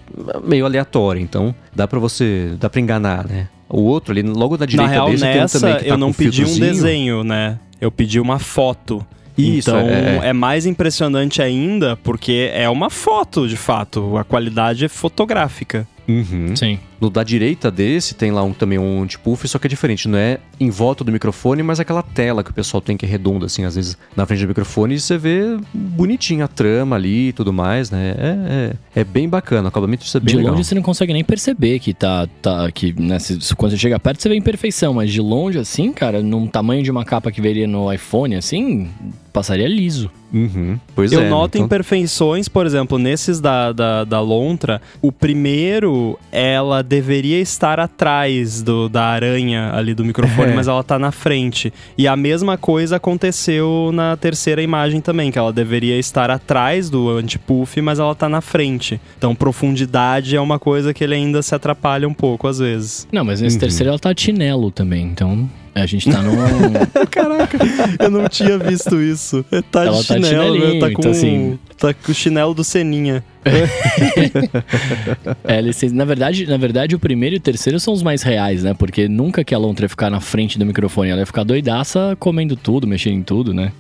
meio 0.44 0.66
aleatória, 0.66 1.20
então 1.20 1.54
dá 1.74 1.88
para 1.88 2.00
você, 2.00 2.56
dá 2.60 2.70
para 2.70 2.82
enganar, 2.82 3.28
né? 3.28 3.48
O 3.70 3.82
outro 3.82 4.12
ali, 4.12 4.22
logo 4.22 4.58
da 4.58 4.66
direita 4.66 4.90
Na 4.90 4.94
real, 4.94 5.10
dele, 5.10 5.22
nessa, 5.22 5.60
tem 5.60 5.70
um 5.70 5.74
também 5.74 5.78
que 5.78 5.90
tá 5.90 5.94
eu 5.94 5.98
não 5.98 6.14
pedi 6.14 6.46
um 6.46 6.60
desenho, 6.60 7.24
né? 7.24 7.60
Eu 7.82 7.92
pedi 7.92 8.20
uma 8.20 8.40
foto. 8.40 9.06
Isso, 9.38 9.70
então 9.70 9.80
é, 9.80 10.20
é. 10.26 10.30
é, 10.30 10.34
mais 10.34 10.66
impressionante 10.66 11.42
ainda 11.42 11.98
porque 11.98 12.52
é 12.54 12.70
uma 12.70 12.90
foto, 12.90 13.48
de 13.48 13.58
fato. 13.58 14.18
A 14.18 14.24
qualidade 14.24 14.86
é 14.86 14.88
fotográfica. 14.88 15.88
Uhum. 16.08 16.56
Sim. 16.56 16.80
No 17.02 17.10
da 17.10 17.24
direita 17.24 17.70
desse 17.70 18.14
tem 18.14 18.32
lá 18.32 18.44
um, 18.44 18.54
também 18.54 18.78
um 18.78 19.02
antipuff, 19.02 19.48
só 19.48 19.58
que 19.60 19.68
é 19.68 19.70
diferente. 19.70 20.08
Não 20.08 20.18
é 20.18 20.40
em 20.60 20.70
volta 20.70 21.04
do 21.04 21.12
microfone, 21.12 21.62
mas 21.64 21.80
aquela 21.80 22.02
tela 22.02 22.44
que 22.44 22.52
o 22.52 22.54
pessoal 22.54 22.80
tem 22.80 22.96
que 22.96 23.06
é 23.06 23.10
redonda, 23.10 23.48
assim, 23.48 23.66
às 23.66 23.76
vezes 23.76 23.98
na 24.16 24.26
frente 24.26 24.42
do 24.42 24.48
microfone 24.48 24.96
e 24.96 25.00
você 25.00 25.18
vê 25.18 25.58
bonitinho 25.74 26.46
a 26.46 26.48
trama 26.48 26.96
ali 26.96 27.30
e 27.30 27.34
tudo 27.34 27.52
mais, 27.52 27.92
né? 27.92 28.16
É, 28.18 28.72
é, 28.96 29.02
é 29.02 29.04
bem 29.04 29.28
bacana, 29.28 29.64
o 29.64 29.68
acabamento 29.68 30.06
isso 30.06 30.16
é 30.16 30.20
bem 30.20 30.28
de 30.28 30.36
legal. 30.38 30.52
De 30.52 30.58
longe 30.58 30.70
você 30.70 30.76
não 30.76 30.82
consegue 30.82 31.12
nem 31.12 31.24
perceber 31.24 31.80
que 31.80 31.94
tá. 31.94 32.28
tá 32.42 32.72
que, 32.72 32.94
né, 33.00 33.20
se, 33.20 33.38
quando 33.56 33.72
você 33.72 33.78
chega 33.78 34.00
perto 34.00 34.22
você 34.22 34.30
vê 34.30 34.36
imperfeição, 34.36 34.94
mas 34.94 35.12
de 35.12 35.22
longe, 35.22 35.58
assim, 35.58 35.92
cara, 35.92 36.22
num 36.22 36.48
tamanho 36.48 36.84
de 36.84 36.92
uma 36.92 37.04
capa 37.04 37.32
que 37.32 37.42
veria 37.42 37.68
no 37.68 37.92
iPhone, 37.92 38.36
assim, 38.36 38.90
passaria 39.36 39.68
liso. 39.68 40.10
Uhum. 40.34 40.80
Pois 40.96 41.12
eu 41.12 41.22
é. 41.22 41.30
noto 41.30 41.58
então... 41.58 41.66
imperfeições, 41.66 42.48
por 42.48 42.66
exemplo, 42.66 42.98
nesses 42.98 43.42
da, 43.42 43.74
da, 43.74 44.06
da 44.06 44.22
Lontra, 44.22 44.82
o 45.02 45.12
primeiro, 45.12 46.18
ela 46.32 46.82
deveria 46.82 47.42
estar 47.42 47.78
atrás 47.78 48.62
do, 48.62 48.88
da 48.88 49.04
aranha 49.04 49.74
ali 49.74 49.94
do 49.94 50.06
microfone, 50.06 50.52
é. 50.54 50.56
mas 50.56 50.70
ela 50.70 50.84
tá 50.84 50.98
na 50.98 51.12
frente. 51.12 51.74
E 51.98 52.08
a 52.08 52.16
mesma 52.16 52.58
coisa 52.58 52.96
aconteceu 52.96 53.92
na 53.94 54.16
terceira 54.16 54.62
imagem 54.62 55.02
também, 55.02 55.30
que 55.32 55.38
ela 55.38 55.52
deveria 55.52 56.00
estar 56.00 56.32
atrás 56.32 56.90
do 56.90 57.10
antipuff, 57.10 57.82
mas 57.82 58.00
ela 58.00 58.16
tá 58.16 58.30
na 58.30 58.40
frente. 58.40 59.02
Então, 59.18 59.36
profundidade 59.36 60.34
é 60.36 60.40
uma 60.40 60.58
coisa 60.58 60.94
que 60.94 61.04
ele 61.04 61.16
ainda 61.16 61.42
se 61.42 61.54
atrapalha 61.54 62.08
um 62.08 62.14
pouco 62.14 62.48
às 62.48 62.60
vezes. 62.60 63.06
Não, 63.12 63.26
mas 63.26 63.42
nesse 63.42 63.58
uhum. 63.58 63.60
terceiro 63.60 63.90
ela 63.90 64.00
tá 64.00 64.14
chinelo 64.16 64.72
também, 64.72 65.06
então 65.06 65.50
A 65.76 65.86
gente 65.86 66.10
tá 66.10 66.22
num. 66.22 66.38
Caraca, 67.12 67.58
eu 68.00 68.10
não 68.10 68.30
tinha 68.30 68.58
visto 68.58 69.02
isso. 69.02 69.44
Tá 69.70 69.84
Ela 69.84 70.02
de 70.02 70.08
tá 70.08 70.14
chinelo, 70.14 70.80
tá, 70.80 70.82
tá 70.88 70.94
com, 70.94 71.02
então, 71.02 71.12
assim... 71.12 71.60
tá 71.78 71.94
com 71.94 72.12
o 72.14 72.16
chinelo 72.16 72.54
do 72.54 72.64
Seninha. 72.64 73.22
é, 75.44 75.60
licença. 75.60 75.94
Na 75.94 76.06
verdade, 76.06 76.48
na 76.48 76.56
verdade, 76.56 76.96
o 76.96 77.00
primeiro 77.00 77.36
e 77.36 77.40
o 77.40 77.42
terceiro 77.42 77.78
são 77.78 77.94
os 77.94 78.02
mais 78.02 78.24
reais, 78.24 78.64
né? 78.64 78.74
Porque 78.74 79.10
nunca 79.10 79.44
que 79.44 79.54
a 79.54 79.58
Lontra 79.58 79.84
ia 79.84 79.90
ficar 79.90 80.10
na 80.10 80.22
frente 80.22 80.58
do 80.58 80.66
microfone. 80.66 81.10
Ela 81.10 81.20
ia 81.20 81.26
ficar 81.26 81.44
doidaça 81.44 82.16
comendo 82.22 82.56
tudo, 82.56 82.88
mexendo 82.88 83.16
em 83.16 83.24
tudo, 83.24 83.54
né? 83.54 83.74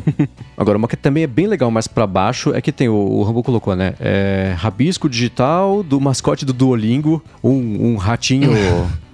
Agora, 0.56 0.78
uma 0.78 0.88
que 0.88 0.96
também 0.96 1.24
é 1.24 1.26
bem 1.26 1.46
legal 1.46 1.70
mais 1.70 1.86
para 1.86 2.06
baixo 2.06 2.54
é 2.54 2.62
que 2.62 2.72
tem, 2.72 2.88
o, 2.88 2.94
o 2.94 3.22
Rambo 3.22 3.42
colocou, 3.42 3.76
né? 3.76 3.92
É, 4.00 4.54
rabisco 4.56 5.06
digital 5.06 5.82
do 5.82 6.00
mascote 6.00 6.46
do 6.46 6.54
Duolingo, 6.54 7.22
um, 7.44 7.92
um 7.92 7.96
ratinho 7.96 8.52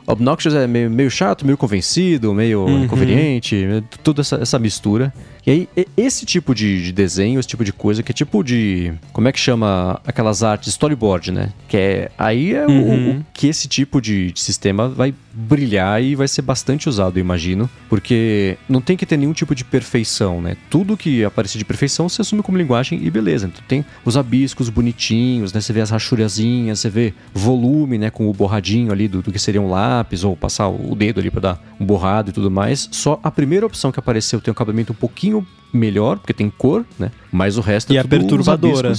Obnoxious 0.09 0.55
é 0.55 0.67
meio, 0.67 0.91
meio 0.91 1.11
chato, 1.11 1.45
meio 1.45 1.59
convencido, 1.59 2.33
meio 2.33 2.63
uhum. 2.63 2.85
inconveniente, 2.85 3.67
toda 4.03 4.23
essa, 4.23 4.37
essa 4.37 4.59
mistura. 4.59 5.13
E 5.47 5.51
aí, 5.51 5.69
esse 5.97 6.27
tipo 6.27 6.55
de, 6.55 6.85
de, 6.85 6.93
desenho, 6.93 7.41
esse 7.41 7.49
tipo 7.49 7.65
de 7.65 7.73
coisa, 7.73 8.03
que 8.03 8.13
é 8.13 8.15
tipo 8.15 8.43
de. 8.43 8.93
Como 9.13 9.29
é 9.29 9.33
que 9.33 9.39
chama 9.39 10.01
aquelas 10.07 10.43
artes? 10.43 10.69
Storyboard, 10.69 11.33
né? 11.33 11.53
Que 11.67 11.77
é. 11.77 12.11
Aí 12.19 12.55
é 12.55 12.67
uhum. 12.67 13.17
o, 13.17 13.19
o, 13.19 13.27
que 13.33 13.47
esse 13.47 13.67
tipo 13.69 14.01
de, 14.01 14.33
de, 14.33 14.41
sistema 14.41 14.89
vai 14.89 15.15
brilhar 15.33 16.03
e 16.03 16.15
vai 16.15 16.27
ser 16.27 16.43
bastante 16.43 16.89
usado, 16.89 17.19
eu 17.19 17.21
imagino. 17.21 17.69
Porque 17.89 18.59
não 18.69 18.81
tem 18.81 18.97
que 18.97 19.07
ter 19.07 19.17
nenhum 19.17 19.33
tipo 19.33 19.55
de 19.55 19.65
perfeição, 19.65 20.41
né? 20.43 20.57
Tudo 20.69 20.97
que 20.97 21.25
aparecer 21.25 21.59
de 21.59 21.65
perfeição 21.65 22.09
você 22.09 22.23
assume 22.23 22.43
como 22.43 22.59
linguagem 22.59 23.01
e 23.03 23.11
beleza. 23.11 23.47
Então 23.47 23.63
tem 23.67 23.85
os 24.05 24.17
abiscos 24.17 24.69
bonitinhos, 24.69 25.53
né? 25.53 25.61
Você 25.61 25.73
vê 25.73 25.81
as 25.81 25.91
rachurazinhas, 25.91 26.81
você 26.81 26.91
vê 26.91 27.15
volume, 27.33 27.99
né? 27.99 28.11
Com 28.11 28.29
o 28.29 28.33
borradinho 28.33 28.93
ali 28.93 29.09
do, 29.09 29.23
do 29.23 29.33
que 29.33 29.39
seria 29.39 29.63
um 29.63 29.71
lápis, 29.71 30.25
ou 30.25 30.37
passar 30.37 30.69
o 30.69 30.95
dedo 30.95 31.21
ali 31.21 31.31
para 31.31 31.41
dar 31.41 31.75
um 31.81 31.87
borrado 31.87 32.31
e 32.31 32.33
tudo 32.33 32.51
mais. 32.51 32.89
Só 32.91 33.19
a 33.23 33.31
primeira 33.31 33.65
opção 33.65 33.93
que 33.93 33.99
apareceu 33.99 34.41
tem 34.41 34.51
um 34.51 34.53
acabamento 34.53 34.93
um 34.93 34.97
pouquinho 34.97 35.28
melhor, 35.73 36.19
porque 36.19 36.33
tem 36.33 36.51
cor, 36.51 36.85
né? 36.99 37.11
Mas 37.31 37.57
o 37.57 37.61
resto 37.61 37.93
e 37.93 37.97
é 37.97 38.01
a 38.01 38.05
perturbadora. 38.05 38.93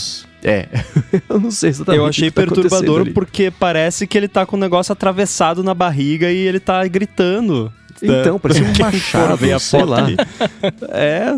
É, 0.44 0.68
eu 1.28 1.40
não 1.40 1.52
sei 1.52 1.70
exatamente. 1.70 2.00
Eu 2.00 2.06
achei 2.06 2.32
tá 2.32 2.42
perturbador 2.42 3.12
porque 3.14 3.52
parece 3.52 4.08
que 4.08 4.18
ele 4.18 4.28
tá 4.28 4.46
com 4.46 4.56
o 4.56 4.60
negócio 4.60 4.94
atravessado 4.94 5.64
na 5.64 5.74
barriga 5.74 6.32
e 6.32 6.38
ele 6.38 6.60
tá 6.60 6.86
gritando. 6.88 7.74
Então, 8.02 8.40
parece 8.40 8.64
um 8.64 8.68
machado, 8.80 9.38
ver 9.38 9.54
a 9.54 9.60
sei 9.60 9.84
lá. 9.84 10.08
É, 10.90 11.34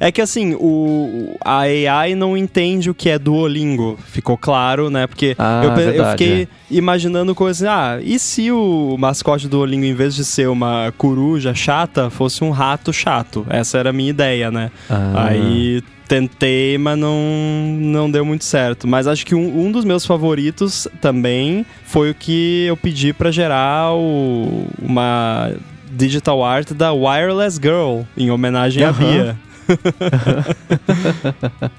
é 0.00 0.12
que 0.12 0.20
assim, 0.20 0.54
o, 0.54 1.36
a 1.44 1.60
AI 1.60 2.14
não 2.14 2.36
entende 2.36 2.90
o 2.90 2.94
que 2.94 3.08
é 3.10 3.18
Duolingo, 3.18 3.98
ficou 4.06 4.36
claro, 4.36 4.90
né? 4.90 5.06
Porque 5.06 5.34
ah, 5.38 5.62
eu, 5.64 5.74
verdade, 5.74 5.98
eu, 5.98 6.10
fiquei 6.10 6.42
é. 6.42 6.48
imaginando 6.70 7.34
coisas, 7.34 7.66
assim, 7.66 7.76
ah, 7.76 8.00
e 8.02 8.18
se 8.18 8.50
o 8.50 8.96
mascote 8.98 9.46
do 9.46 9.58
Duolingo, 9.58 9.84
em 9.84 9.94
vez 9.94 10.14
de 10.14 10.24
ser 10.24 10.48
uma 10.48 10.92
coruja 10.96 11.54
chata, 11.54 12.10
fosse 12.10 12.42
um 12.42 12.50
rato 12.50 12.92
chato? 12.92 13.46
Essa 13.48 13.78
era 13.78 13.90
a 13.90 13.92
minha 13.92 14.10
ideia, 14.10 14.50
né? 14.50 14.70
Ah. 14.90 15.28
Aí 15.28 15.82
tentei, 16.08 16.76
mas 16.78 16.98
não, 16.98 17.16
não 17.78 18.10
deu 18.10 18.24
muito 18.24 18.44
certo. 18.44 18.86
Mas 18.86 19.06
acho 19.06 19.24
que 19.24 19.34
um, 19.34 19.66
um 19.66 19.72
dos 19.72 19.84
meus 19.84 20.04
favoritos 20.04 20.86
também 21.00 21.64
foi 21.84 22.10
o 22.10 22.14
que 22.14 22.66
eu 22.66 22.76
pedi 22.76 23.12
para 23.12 23.30
gerar 23.30 23.94
o, 23.94 24.66
uma 24.80 25.52
digital 25.94 26.44
art 26.44 26.72
da 26.72 26.92
Wireless 26.92 27.58
Girl, 27.60 28.02
em 28.16 28.30
homenagem 28.30 28.82
uhum. 28.82 28.88
à 28.88 28.92
Bia. 28.92 29.36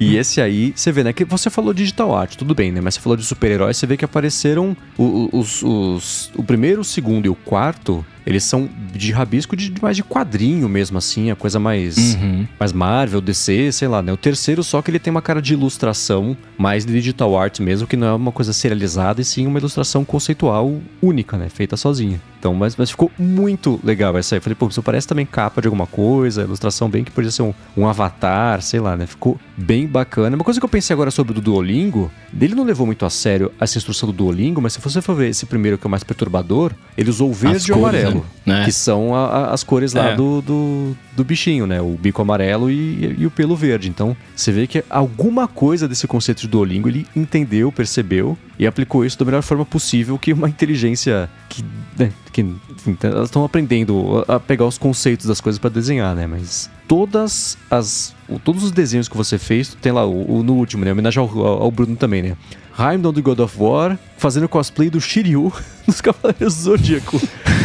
e 0.00 0.16
esse 0.16 0.40
aí, 0.40 0.72
você 0.74 0.90
vê, 0.90 1.04
né? 1.04 1.12
Que 1.12 1.24
você 1.24 1.48
falou 1.48 1.72
digital 1.72 2.16
art, 2.16 2.34
tudo 2.36 2.54
bem, 2.54 2.72
né? 2.72 2.80
Mas 2.80 2.94
você 2.94 3.00
falou 3.00 3.16
de 3.16 3.24
super-heróis, 3.24 3.76
você 3.76 3.86
vê 3.86 3.96
que 3.96 4.04
apareceram 4.04 4.76
os, 4.98 5.28
os, 5.32 5.62
os, 5.62 6.32
o 6.34 6.42
primeiro, 6.42 6.80
o 6.80 6.84
segundo 6.84 7.26
e 7.26 7.28
o 7.28 7.34
quarto 7.34 8.04
eles 8.32 8.44
são 8.44 8.68
de 8.92 9.12
rabisco 9.12 9.56
de, 9.56 9.72
mais 9.80 9.96
de 9.96 10.02
quadrinho 10.02 10.68
mesmo, 10.68 10.98
assim, 10.98 11.30
a 11.30 11.36
coisa 11.36 11.58
mais, 11.58 12.14
uhum. 12.14 12.46
mais 12.58 12.72
Marvel, 12.72 13.20
DC, 13.20 13.72
sei 13.72 13.88
lá, 13.88 14.02
né? 14.02 14.12
O 14.12 14.16
terceiro 14.16 14.62
só 14.62 14.80
que 14.82 14.90
ele 14.90 14.98
tem 14.98 15.10
uma 15.10 15.22
cara 15.22 15.40
de 15.40 15.52
ilustração, 15.52 16.36
mais 16.56 16.84
de 16.84 16.92
digital 16.92 17.36
art 17.38 17.60
mesmo, 17.60 17.86
que 17.86 17.96
não 17.96 18.06
é 18.06 18.12
uma 18.12 18.32
coisa 18.32 18.52
serializada, 18.52 19.20
e 19.20 19.24
sim 19.24 19.46
uma 19.46 19.58
ilustração 19.58 20.04
conceitual 20.04 20.80
única, 21.02 21.36
né? 21.36 21.48
Feita 21.48 21.76
sozinha. 21.76 22.20
Então, 22.40 22.54
mas, 22.54 22.74
mas 22.74 22.90
ficou 22.90 23.10
muito 23.18 23.78
legal 23.84 24.16
essa 24.16 24.34
aí. 24.34 24.38
Eu 24.38 24.42
falei, 24.42 24.56
pô, 24.56 24.66
isso 24.66 24.82
parece 24.82 25.06
também 25.06 25.26
capa 25.26 25.60
de 25.60 25.66
alguma 25.66 25.86
coisa, 25.86 26.42
ilustração 26.42 26.88
bem 26.88 27.04
que 27.04 27.10
podia 27.10 27.30
ser 27.30 27.42
um, 27.42 27.52
um 27.76 27.86
avatar, 27.86 28.62
sei 28.62 28.80
lá, 28.80 28.96
né? 28.96 29.06
Ficou 29.06 29.38
bem 29.54 29.86
bacana. 29.86 30.34
Uma 30.36 30.44
coisa 30.44 30.58
que 30.58 30.64
eu 30.64 30.68
pensei 30.68 30.94
agora 30.94 31.10
sobre 31.10 31.32
o 31.32 31.34
do 31.34 31.40
Duolingo, 31.42 32.10
ele 32.40 32.54
não 32.54 32.64
levou 32.64 32.86
muito 32.86 33.04
a 33.04 33.10
sério 33.10 33.52
essa 33.60 33.76
instrução 33.76 34.08
do 34.08 34.12
Duolingo, 34.14 34.60
mas 34.60 34.72
se 34.72 34.80
você 34.80 35.02
for 35.02 35.14
ver 35.14 35.28
esse 35.28 35.44
primeiro 35.44 35.76
que 35.76 35.86
é 35.86 35.88
o 35.88 35.90
mais 35.90 36.02
perturbador, 36.02 36.72
ele 36.96 37.10
usou 37.10 37.28
o 37.28 37.32
verde 37.34 37.70
e 37.70 37.74
o 37.74 37.78
amarelo, 37.78 38.19
né? 38.44 38.64
que 38.64 38.72
são 38.72 39.14
a, 39.14 39.26
a, 39.26 39.54
as 39.54 39.62
cores 39.62 39.92
lá 39.92 40.10
é. 40.10 40.16
do, 40.16 40.40
do, 40.40 40.96
do, 41.16 41.24
bichinho, 41.24 41.66
né? 41.66 41.80
O 41.80 41.96
bico 42.00 42.20
amarelo 42.22 42.70
e, 42.70 43.16
e, 43.18 43.26
o 43.26 43.30
pelo 43.30 43.56
verde. 43.56 43.88
Então, 43.88 44.16
você 44.34 44.52
vê 44.52 44.66
que 44.66 44.84
alguma 44.88 45.46
coisa 45.46 45.86
desse 45.86 46.06
conceito 46.06 46.40
de 46.42 46.48
Duolingo 46.48 46.88
ele 46.88 47.06
entendeu, 47.14 47.70
percebeu 47.70 48.36
e 48.58 48.66
aplicou 48.66 49.04
isso 49.04 49.18
da 49.18 49.24
melhor 49.24 49.42
forma 49.42 49.64
possível 49.64 50.18
que 50.18 50.32
uma 50.32 50.48
inteligência 50.48 51.30
que, 51.48 51.64
né, 51.98 52.12
que 52.32 52.40
enfim, 52.42 52.96
elas 53.02 53.28
estão 53.28 53.44
aprendendo 53.44 54.24
a 54.28 54.38
pegar 54.38 54.66
os 54.66 54.78
conceitos 54.78 55.26
das 55.26 55.40
coisas 55.40 55.58
para 55.58 55.70
desenhar, 55.70 56.14
né? 56.14 56.26
Mas 56.26 56.70
todas 56.88 57.56
as 57.70 58.14
todos 58.44 58.62
os 58.62 58.70
desenhos 58.70 59.08
que 59.08 59.16
você 59.16 59.38
fez, 59.38 59.76
tem 59.80 59.92
lá 59.92 60.06
o, 60.06 60.38
o 60.38 60.42
no 60.42 60.54
último, 60.54 60.84
né? 60.84 60.92
Homenagem 60.92 61.20
ao, 61.20 61.46
ao 61.46 61.70
Bruno 61.70 61.96
também, 61.96 62.22
né? 62.22 62.36
Heimdall 62.78 63.12
do 63.12 63.22
God 63.22 63.40
of 63.40 63.56
War, 63.58 63.98
fazendo 64.16 64.48
cosplay 64.48 64.90
do 64.90 65.00
Shiryu 65.00 65.52
dos 65.86 66.00
Cavaleiros 66.00 66.54
do 66.56 66.62
Zodíaco. 66.62 67.20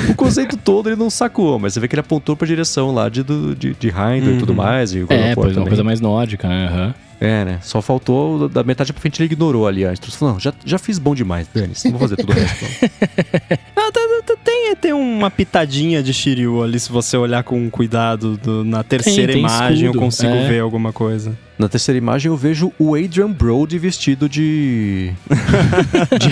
o 0.10 0.16
conceito 0.16 0.58
todo 0.58 0.90
ele 0.90 0.96
não 0.96 1.10
sacou, 1.10 1.60
mas 1.60 1.74
você 1.74 1.80
vê 1.80 1.88
que 1.88 1.96
ele 1.96 2.02
apontou 2.02 2.36
pra 2.36 2.48
direção 2.48 2.94
lá 2.94 3.10
de, 3.10 3.24
de, 3.24 3.74
de 3.74 3.88
Heimdall 3.88 4.32
uhum. 4.32 4.36
e 4.36 4.40
tudo 4.40 4.50
uhum. 4.50 4.56
mais. 4.56 4.94
E 4.94 5.00
God 5.02 5.12
é, 5.12 5.16
of 5.16 5.26
War 5.26 5.36
pois 5.36 5.58
uma 5.58 5.68
coisa 5.68 5.84
mais 5.84 6.02
nórdica, 6.02 6.48
né? 6.48 6.70
Uhum. 6.70 6.94
É, 7.20 7.46
né? 7.46 7.60
Só 7.62 7.82
faltou 7.82 8.50
da 8.50 8.62
metade 8.64 8.92
pra 8.92 9.00
frente 9.00 9.22
ele 9.22 9.32
ignorou 9.32 9.68
ali 9.68 9.86
a 9.86 9.94
instrução. 9.94 10.34
Não, 10.34 10.40
já, 10.40 10.54
já 10.66 10.78
fiz 10.78 11.00
bom 11.00 11.16
demais. 11.16 11.48
Não 11.86 11.92
vou 11.92 12.02
fazer 12.02 12.18
tudo 12.18 12.32
o 12.32 12.36
resto. 12.36 12.66
Não. 13.76 13.92
tem, 14.44 14.76
tem 14.76 14.94
uma 14.94 15.30
pitadinha 15.30 16.02
de 16.02 16.14
Shiryu 16.14 16.64
ali, 16.64 16.80
se 16.80 16.92
você 16.92 17.16
olhar 17.18 17.44
com 17.44 17.70
cuidado 17.70 18.38
do, 18.38 18.64
na 18.64 18.84
terceira 18.84 19.34
tem, 19.34 19.42
tem 19.42 19.52
imagem, 19.52 19.86
escudo. 19.86 19.98
eu 19.98 20.02
consigo 20.02 20.34
é. 20.34 20.48
ver 20.48 20.60
alguma 20.60 20.92
coisa. 20.92 21.38
Na 21.58 21.70
terceira 21.70 21.98
imagem 21.98 22.30
eu 22.30 22.36
vejo 22.36 22.74
o 22.78 22.96
Adrian 22.96 23.32
Brody 23.32 23.80
vestido 23.80 24.28
de. 24.28 25.12
de, 26.20 26.30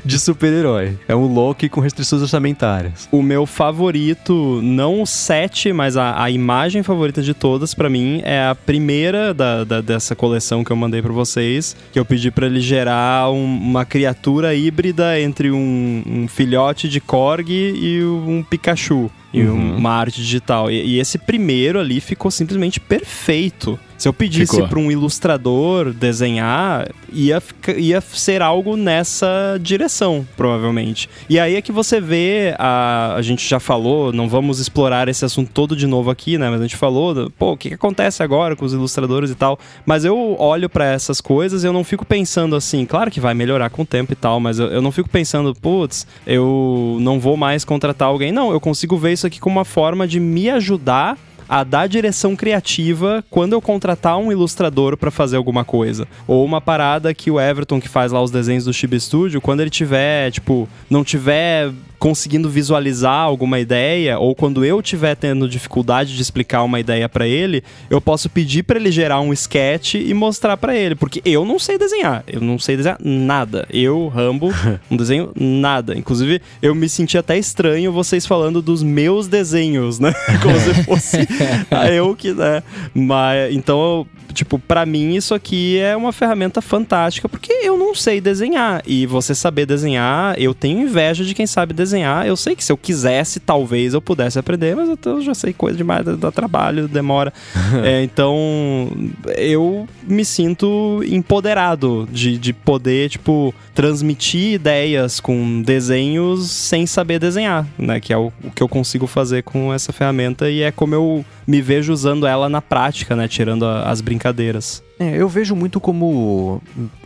de 0.04 0.18
super-herói. 0.18 0.98
É 1.06 1.14
um 1.14 1.26
Loki 1.26 1.68
com 1.68 1.80
restrições 1.80 2.22
orçamentárias. 2.22 3.08
O 3.12 3.22
meu 3.22 3.44
favorito, 3.44 4.60
não 4.62 5.02
o 5.02 5.06
set, 5.06 5.72
mas 5.72 5.96
a, 5.96 6.22
a 6.22 6.30
imagem 6.30 6.82
favorita 6.82 7.20
de 7.20 7.34
todas 7.34 7.74
para 7.74 7.90
mim 7.90 8.22
é 8.24 8.46
a 8.46 8.54
primeira 8.54 9.34
da, 9.34 9.64
da, 9.64 9.80
dessa 9.80 10.16
coleção 10.16 10.64
que 10.64 10.70
eu 10.70 10.76
mandei 10.76 11.02
para 11.02 11.12
vocês, 11.12 11.76
que 11.92 11.98
eu 11.98 12.04
pedi 12.04 12.30
para 12.30 12.46
ele 12.46 12.60
gerar 12.60 13.30
um, 13.30 13.44
uma 13.44 13.84
criatura 13.84 14.54
híbrida 14.54 15.20
entre 15.20 15.50
um, 15.50 16.02
um 16.06 16.28
filhote 16.28 16.88
de 16.88 17.00
Korg 17.00 17.50
e 17.50 18.02
um 18.02 18.42
Pikachu 18.42 19.10
e 19.32 19.42
uhum. 19.42 19.76
uma 19.76 19.90
arte 19.90 20.20
digital. 20.20 20.70
E, 20.70 20.82
e, 20.82 20.98
esse 20.98 21.18
primeiro 21.18 21.78
ali 21.78 22.00
ficou 22.00 22.30
simplesmente 22.30 22.80
perfeito. 22.80 23.78
Se 23.98 24.08
eu 24.08 24.12
pedisse 24.12 24.62
para 24.64 24.78
um 24.78 24.90
ilustrador 24.90 25.92
desenhar, 25.92 26.88
ia, 27.12 27.42
ia 27.76 28.00
ser 28.00 28.42
algo 28.42 28.76
nessa 28.76 29.58
direção, 29.60 30.26
provavelmente. 30.36 31.08
E 31.28 31.38
aí 31.38 31.56
é 31.56 31.62
que 31.62 31.72
você 31.72 32.00
vê, 32.00 32.54
a, 32.58 33.14
a 33.14 33.22
gente 33.22 33.48
já 33.48 33.58
falou, 33.58 34.12
não 34.12 34.28
vamos 34.28 34.58
explorar 34.58 35.08
esse 35.08 35.24
assunto 35.24 35.50
todo 35.52 35.74
de 35.74 35.86
novo 35.86 36.10
aqui, 36.10 36.36
né? 36.36 36.50
Mas 36.50 36.60
a 36.60 36.64
gente 36.64 36.76
falou, 36.76 37.30
pô, 37.38 37.52
o 37.52 37.56
que, 37.56 37.68
que 37.68 37.74
acontece 37.74 38.22
agora 38.22 38.54
com 38.54 38.64
os 38.64 38.72
ilustradores 38.72 39.30
e 39.30 39.34
tal. 39.34 39.58
Mas 39.84 40.04
eu 40.04 40.36
olho 40.38 40.68
para 40.68 40.84
essas 40.84 41.20
coisas 41.20 41.64
e 41.64 41.66
eu 41.66 41.72
não 41.72 41.84
fico 41.84 42.04
pensando 42.04 42.54
assim, 42.54 42.84
claro 42.84 43.10
que 43.10 43.20
vai 43.20 43.34
melhorar 43.34 43.70
com 43.70 43.82
o 43.82 43.86
tempo 43.86 44.12
e 44.12 44.16
tal, 44.16 44.38
mas 44.38 44.58
eu, 44.58 44.66
eu 44.66 44.82
não 44.82 44.92
fico 44.92 45.08
pensando, 45.08 45.54
putz, 45.54 46.06
eu 46.26 46.98
não 47.00 47.18
vou 47.18 47.36
mais 47.36 47.64
contratar 47.64 48.08
alguém. 48.08 48.30
Não, 48.30 48.52
eu 48.52 48.60
consigo 48.60 48.96
ver 48.96 49.12
isso 49.12 49.26
aqui 49.26 49.40
como 49.40 49.56
uma 49.56 49.64
forma 49.64 50.06
de 50.06 50.20
me 50.20 50.50
ajudar 50.50 51.16
a 51.48 51.64
dar 51.64 51.88
direção 51.88 52.34
criativa 52.34 53.24
quando 53.30 53.52
eu 53.52 53.60
contratar 53.60 54.18
um 54.18 54.30
ilustrador 54.30 54.96
para 54.96 55.10
fazer 55.10 55.36
alguma 55.36 55.64
coisa. 55.64 56.06
Ou 56.26 56.44
uma 56.44 56.60
parada 56.60 57.14
que 57.14 57.30
o 57.30 57.40
Everton, 57.40 57.80
que 57.80 57.88
faz 57.88 58.12
lá 58.12 58.22
os 58.22 58.30
desenhos 58.30 58.64
do 58.64 58.72
Chibi 58.72 59.00
Studio, 59.00 59.40
quando 59.40 59.60
ele 59.60 59.70
tiver, 59.70 60.30
tipo, 60.30 60.68
não 60.90 61.04
tiver 61.04 61.72
conseguindo 61.98 62.48
visualizar 62.48 63.20
alguma 63.20 63.58
ideia, 63.58 64.18
ou 64.18 64.34
quando 64.34 64.64
eu 64.64 64.80
estiver 64.80 65.14
tendo 65.16 65.48
dificuldade 65.48 66.14
de 66.14 66.22
explicar 66.22 66.62
uma 66.62 66.80
ideia 66.80 67.08
para 67.08 67.26
ele, 67.26 67.62
eu 67.90 68.00
posso 68.00 68.28
pedir 68.28 68.62
para 68.62 68.78
ele 68.78 68.90
gerar 68.90 69.20
um 69.20 69.32
sketch 69.32 69.94
e 69.94 70.12
mostrar 70.14 70.56
para 70.56 70.76
ele, 70.76 70.94
porque 70.94 71.22
eu 71.24 71.44
não 71.44 71.58
sei 71.58 71.78
desenhar, 71.78 72.24
eu 72.26 72.40
não 72.40 72.58
sei 72.58 72.76
desenhar 72.76 72.98
nada. 73.02 73.66
Eu, 73.70 74.08
Rambo, 74.08 74.50
não 74.90 74.96
desenho 74.96 75.30
nada. 75.34 75.96
Inclusive, 75.96 76.40
eu 76.62 76.74
me 76.74 76.88
senti 76.88 77.16
até 77.18 77.38
estranho 77.38 77.92
vocês 77.92 78.26
falando 78.26 78.60
dos 78.60 78.82
meus 78.82 79.26
desenhos, 79.28 79.98
né? 79.98 80.12
Como 80.42 80.58
se 80.58 80.84
fosse 80.84 81.28
eu 81.94 82.14
que, 82.14 82.32
né? 82.32 82.62
Mas 82.94 83.54
então 83.54 84.06
tipo, 84.36 84.58
para 84.58 84.84
mim 84.84 85.14
isso 85.14 85.34
aqui 85.34 85.78
é 85.78 85.96
uma 85.96 86.12
ferramenta 86.12 86.60
fantástica 86.60 87.28
porque 87.28 87.52
eu 87.52 87.78
não 87.78 87.94
sei 87.94 88.20
desenhar. 88.20 88.82
E 88.86 89.06
você 89.06 89.34
saber 89.34 89.66
desenhar, 89.66 90.38
eu 90.38 90.54
tenho 90.54 90.82
inveja 90.82 91.24
de 91.24 91.34
quem 91.34 91.46
sabe 91.46 91.72
desenhar. 91.72 92.26
Eu 92.26 92.36
sei 92.36 92.54
que 92.54 92.62
se 92.62 92.70
eu 92.70 92.76
quisesse, 92.76 93.40
talvez 93.40 93.94
eu 93.94 94.02
pudesse 94.02 94.38
aprender, 94.38 94.76
mas 94.76 94.90
eu 95.04 95.22
já 95.22 95.34
sei 95.34 95.52
coisa 95.52 95.76
demais, 95.76 96.04
dá, 96.04 96.30
trabalho, 96.30 96.86
demora. 96.86 97.32
é, 97.82 98.02
então, 98.02 98.90
eu 99.36 99.88
me 100.06 100.24
sinto 100.24 101.02
empoderado 101.06 102.06
de, 102.12 102.36
de 102.36 102.52
poder, 102.52 103.08
tipo, 103.08 103.54
transmitir 103.74 104.54
ideias 104.54 105.18
com 105.18 105.62
desenhos 105.62 106.50
sem 106.50 106.86
saber 106.86 107.18
desenhar, 107.18 107.66
né? 107.78 108.00
Que 108.00 108.12
é 108.12 108.18
o, 108.18 108.32
o 108.44 108.50
que 108.50 108.62
eu 108.62 108.68
consigo 108.68 109.06
fazer 109.06 109.42
com 109.42 109.72
essa 109.72 109.92
ferramenta 109.92 110.50
e 110.50 110.62
é 110.62 110.70
como 110.70 110.94
eu 110.94 111.24
me 111.46 111.62
vejo 111.62 111.92
usando 111.92 112.26
ela 112.26 112.48
na 112.48 112.60
prática, 112.60 113.14
né? 113.14 113.28
Tirando 113.28 113.64
a, 113.64 113.88
as 113.90 114.00
brincadeiras. 114.00 114.82
É, 114.98 115.16
eu 115.16 115.28
vejo 115.28 115.54
muito 115.54 115.78
como. 115.78 116.62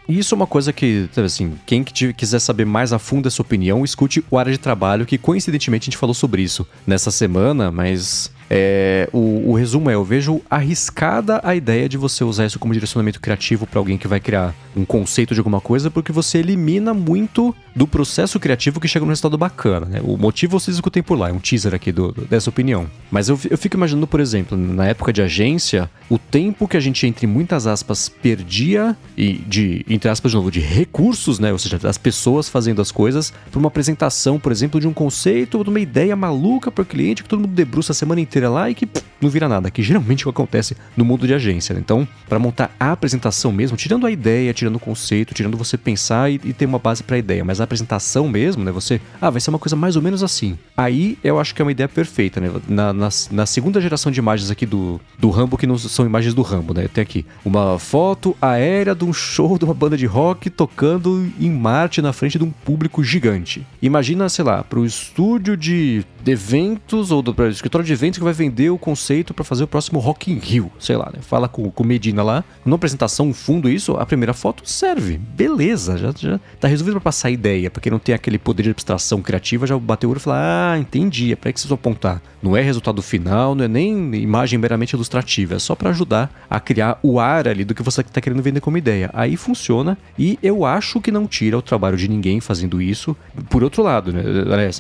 Isso 0.09 0.35
é 0.35 0.37
uma 0.37 0.47
coisa 0.47 0.73
que, 0.73 1.09
assim, 1.17 1.55
quem 1.67 1.85
quiser 1.85 2.39
saber 2.41 2.65
mais 2.65 2.93
a 2.93 2.99
fundo 2.99 3.29
essa 3.29 3.43
opinião, 3.43 3.85
escute 3.85 4.25
o 4.31 4.39
área 4.39 4.51
de 4.51 4.59
trabalho, 4.59 5.07
que 5.07 5.19
coincidentemente 5.19 5.85
a 5.85 5.89
gente 5.91 5.97
falou 5.97 6.15
sobre 6.15 6.43
isso 6.43 6.67
nessa 6.87 7.11
semana, 7.11 7.71
mas 7.71 8.33
é, 8.53 9.09
o, 9.13 9.51
o, 9.51 9.55
resumo 9.55 9.89
é: 9.89 9.95
eu 9.95 10.03
vejo 10.03 10.43
arriscada 10.51 11.41
a 11.45 11.55
ideia 11.55 11.89
de 11.89 11.97
você 11.97 12.25
usar 12.25 12.47
isso 12.47 12.59
como 12.59 12.75
direcionamento 12.75 13.21
criativo 13.21 13.65
para 13.65 13.79
alguém 13.79 13.97
que 13.97 14.09
vai 14.09 14.19
criar 14.19 14.53
um 14.77 14.85
conceito 14.85 15.35
de 15.35 15.41
alguma 15.41 15.61
coisa, 15.61 15.89
porque 15.89 16.11
você 16.11 16.39
elimina 16.39 16.93
muito 16.93 17.55
do 17.77 17.87
processo 17.87 18.41
criativo 18.41 18.81
que 18.81 18.89
chega 18.89 19.05
no 19.05 19.11
resultado 19.11 19.39
bacana. 19.39 19.87
Né? 19.87 20.01
O 20.03 20.17
motivo 20.17 20.59
vocês 20.59 20.77
escutem 20.77 21.01
por 21.01 21.17
lá, 21.17 21.29
é 21.29 21.33
um 21.33 21.39
teaser 21.39 21.75
aqui 21.75 21.93
do, 21.93 22.11
dessa 22.29 22.51
opinião. 22.51 22.91
Mas 23.09 23.29
eu, 23.29 23.39
eu 23.49 23.57
fico 23.57 23.77
imaginando, 23.77 24.07
por 24.09 24.19
exemplo, 24.19 24.59
na 24.59 24.87
época 24.87 25.13
de 25.13 25.23
agência, 25.23 25.89
o 26.09 26.19
tempo 26.19 26.67
que 26.67 26.77
a 26.77 26.81
gente, 26.81 27.07
entre 27.07 27.29
muitas 27.29 27.69
aspas, 27.69 28.09
perdia 28.09 28.97
e 29.17 29.35
de, 29.35 29.85
entre 29.89 30.11
aspas, 30.11 30.33
de 30.33 30.37
novo, 30.37 30.51
de 30.51 30.61
recursos, 30.61 31.39
né? 31.39 31.53
Ou 31.53 31.59
seja, 31.59 31.79
das 31.79 31.97
pessoas 31.97 32.49
fazendo 32.49 32.83
as 32.83 32.91
coisas, 32.91 33.33
para 33.51 33.59
uma 33.61 33.69
apresentação, 33.69 34.41
por 34.41 34.51
exemplo, 34.51 34.81
de 34.81 34.89
um 34.89 34.93
conceito 34.93 35.57
ou 35.59 35.63
de 35.63 35.71
uma 35.71 35.81
ideia 35.81 36.17
maluca 36.17 36.71
para 36.71 36.83
o 36.83 36.87
cliente 36.87 37.23
que 37.23 37.29
todo 37.29 37.41
mundo 37.41 37.53
debruça 37.53 37.93
a 37.93 37.95
semana 37.95 38.21
inteira 38.21 38.40
lá 38.49 38.71
e 38.71 38.75
que 38.75 38.87
pff, 38.87 39.05
não 39.21 39.29
vira 39.29 39.49
nada, 39.49 39.71
que 39.71 39.83
geralmente 39.83 40.23
é 40.23 40.29
o 40.29 40.33
que 40.33 40.37
acontece 40.37 40.77
no 40.97 41.05
mundo 41.05 41.27
de 41.27 41.35
agência. 41.35 41.75
Né? 41.75 41.81
Então, 41.81 42.09
para 42.29 42.39
montar 42.39 42.75
a 42.81 42.93
apresentação 42.93 43.53
mesmo, 43.53 43.77
tirando 43.77 44.07
a 44.07 44.11
ideia, 44.11 44.55
tirando 44.55 44.77
o 44.77 44.81
conceito, 44.81 45.35
tirando 45.35 45.57
você 45.57 45.77
pensar 45.77 46.31
e, 46.31 46.41
e 46.45 46.53
ter 46.53 46.67
uma 46.67 46.79
base 46.79 47.03
para 47.03 47.17
a 47.17 47.19
ideia, 47.19 47.45
mas 47.45 47.61
a 47.61 47.65
apresentação 47.65 48.29
mesmo, 48.29 48.65
né? 48.65 48.73
Você, 48.73 49.01
ah, 49.21 49.31
vai 49.31 49.41
ser 49.41 49.51
uma 49.51 49.59
coisa 49.59 49.77
mais 49.77 49.97
ou 49.97 50.03
menos 50.03 50.23
assim. 50.23 50.57
Aí 50.77 51.19
eu 51.23 51.39
acho 51.39 51.55
que 51.55 51.61
é 51.61 51.65
uma 51.65 51.73
ideia 51.73 51.89
perfeita, 51.89 52.41
né? 52.41 52.51
Na, 52.69 52.93
na, 52.93 53.09
na 53.31 53.47
segunda 53.47 53.81
geração 53.81 54.11
de 54.11 54.19
imagens 54.19 54.51
aqui 54.51 54.65
do, 54.65 55.01
do 55.19 55.31
Rambo, 55.31 55.59
que 55.59 55.67
não 55.67 55.77
são 55.77 56.07
imagens 56.07 56.35
do 56.35 56.43
Rambo, 56.43 56.73
né? 56.73 56.89
Tem 56.89 57.03
aqui 57.03 57.27
uma 57.45 57.79
foto 57.79 58.37
aérea 58.41 58.95
de 58.95 59.05
um 59.05 59.13
show 59.13 59.59
de 59.59 59.65
uma 59.65 59.75
banda 59.75 59.97
de 59.97 60.07
rock 60.07 60.49
tocando 60.49 61.31
em 61.39 61.51
Marte 61.51 62.01
na 62.01 62.13
frente 62.13 62.39
de 62.39 62.45
um 62.45 62.51
público 62.51 63.03
gigante. 63.05 63.67
Imagina, 63.83 64.29
sei 64.29 64.45
lá, 64.45 64.63
para 64.63 64.79
o 64.79 64.87
estúdio 64.87 65.57
de 65.57 66.05
eventos 66.27 67.11
ou 67.11 67.23
do 67.23 67.35
escritório 67.49 67.87
de 67.87 67.93
eventos 67.93 68.19
que 68.19 68.25
vai 68.25 68.30
vender 68.33 68.71
o 68.71 68.79
conceito 68.79 69.35
para 69.35 69.45
fazer 69.45 69.65
o 69.65 69.67
próximo 69.67 69.99
Rock 69.99 70.31
in 70.31 70.39
Rio, 70.39 70.71
sei 70.79 70.97
lá, 70.97 71.11
né? 71.13 71.21
Fala 71.21 71.49
com 71.49 71.73
o 71.75 71.85
Medina 71.85 72.23
lá, 72.23 72.45
numa 72.65 72.77
apresentação, 72.77 73.29
um 73.29 73.35
fundo 73.35 73.69
isso, 73.69 73.95
a 73.97 74.07
primeira 74.07 74.33
foto 74.33 74.63
serve, 74.65 75.19
beleza, 75.19 75.97
já, 75.97 76.13
já 76.17 76.41
tá 76.59 76.69
resolvido 76.69 76.95
para 76.95 77.03
passar 77.03 77.29
a 77.29 77.31
ideia, 77.31 77.71
porque 77.71 77.91
não 77.91 77.99
tem 77.99 78.15
aquele 78.15 78.39
poder 78.39 78.63
de 78.65 78.71
abstração 78.71 79.21
criativa, 79.23 79.67
já 79.67 79.79
bateu 79.79 80.09
o 80.09 80.13
olho 80.13 80.19
e 80.19 80.23
fala, 80.23 80.73
ah, 80.73 80.79
entendi, 80.79 81.33
é 81.33 81.37
para 81.37 81.53
que 81.53 81.61
vocês 81.61 81.73
apontar. 81.73 82.23
Não 82.43 82.57
é 82.57 82.63
resultado 82.63 83.03
final, 83.03 83.55
não 83.55 83.65
é 83.65 83.69
nem 83.69 84.15
imagem 84.15 84.59
meramente 84.59 84.95
ilustrativa, 84.95 85.57
é 85.57 85.59
só 85.59 85.75
para 85.75 85.91
ajudar 85.91 86.31
a 86.49 86.59
criar 86.59 86.99
o 87.03 87.21
ar 87.21 87.47
ali 87.47 87.65
do 87.65 87.75
que 87.75 87.83
você 87.83 88.01
está 88.01 88.21
querendo 88.21 88.43
vender 88.43 88.61
como 88.61 88.79
ideia. 88.79 89.11
Aí 89.13 89.37
funciona 89.37 89.99
e 90.19 90.39
eu 90.43 90.65
acho 90.65 91.01
que 91.01 91.11
não 91.11 91.27
tira 91.27 91.59
o 91.59 91.63
trabalho 91.63 91.97
de 91.97 92.09
ninguém 92.09 92.41
fazendo 92.41 92.81
isso. 92.81 93.17
Por 93.49 93.63
outro 93.63 93.83
lado, 93.83 94.13
né? 94.13 94.23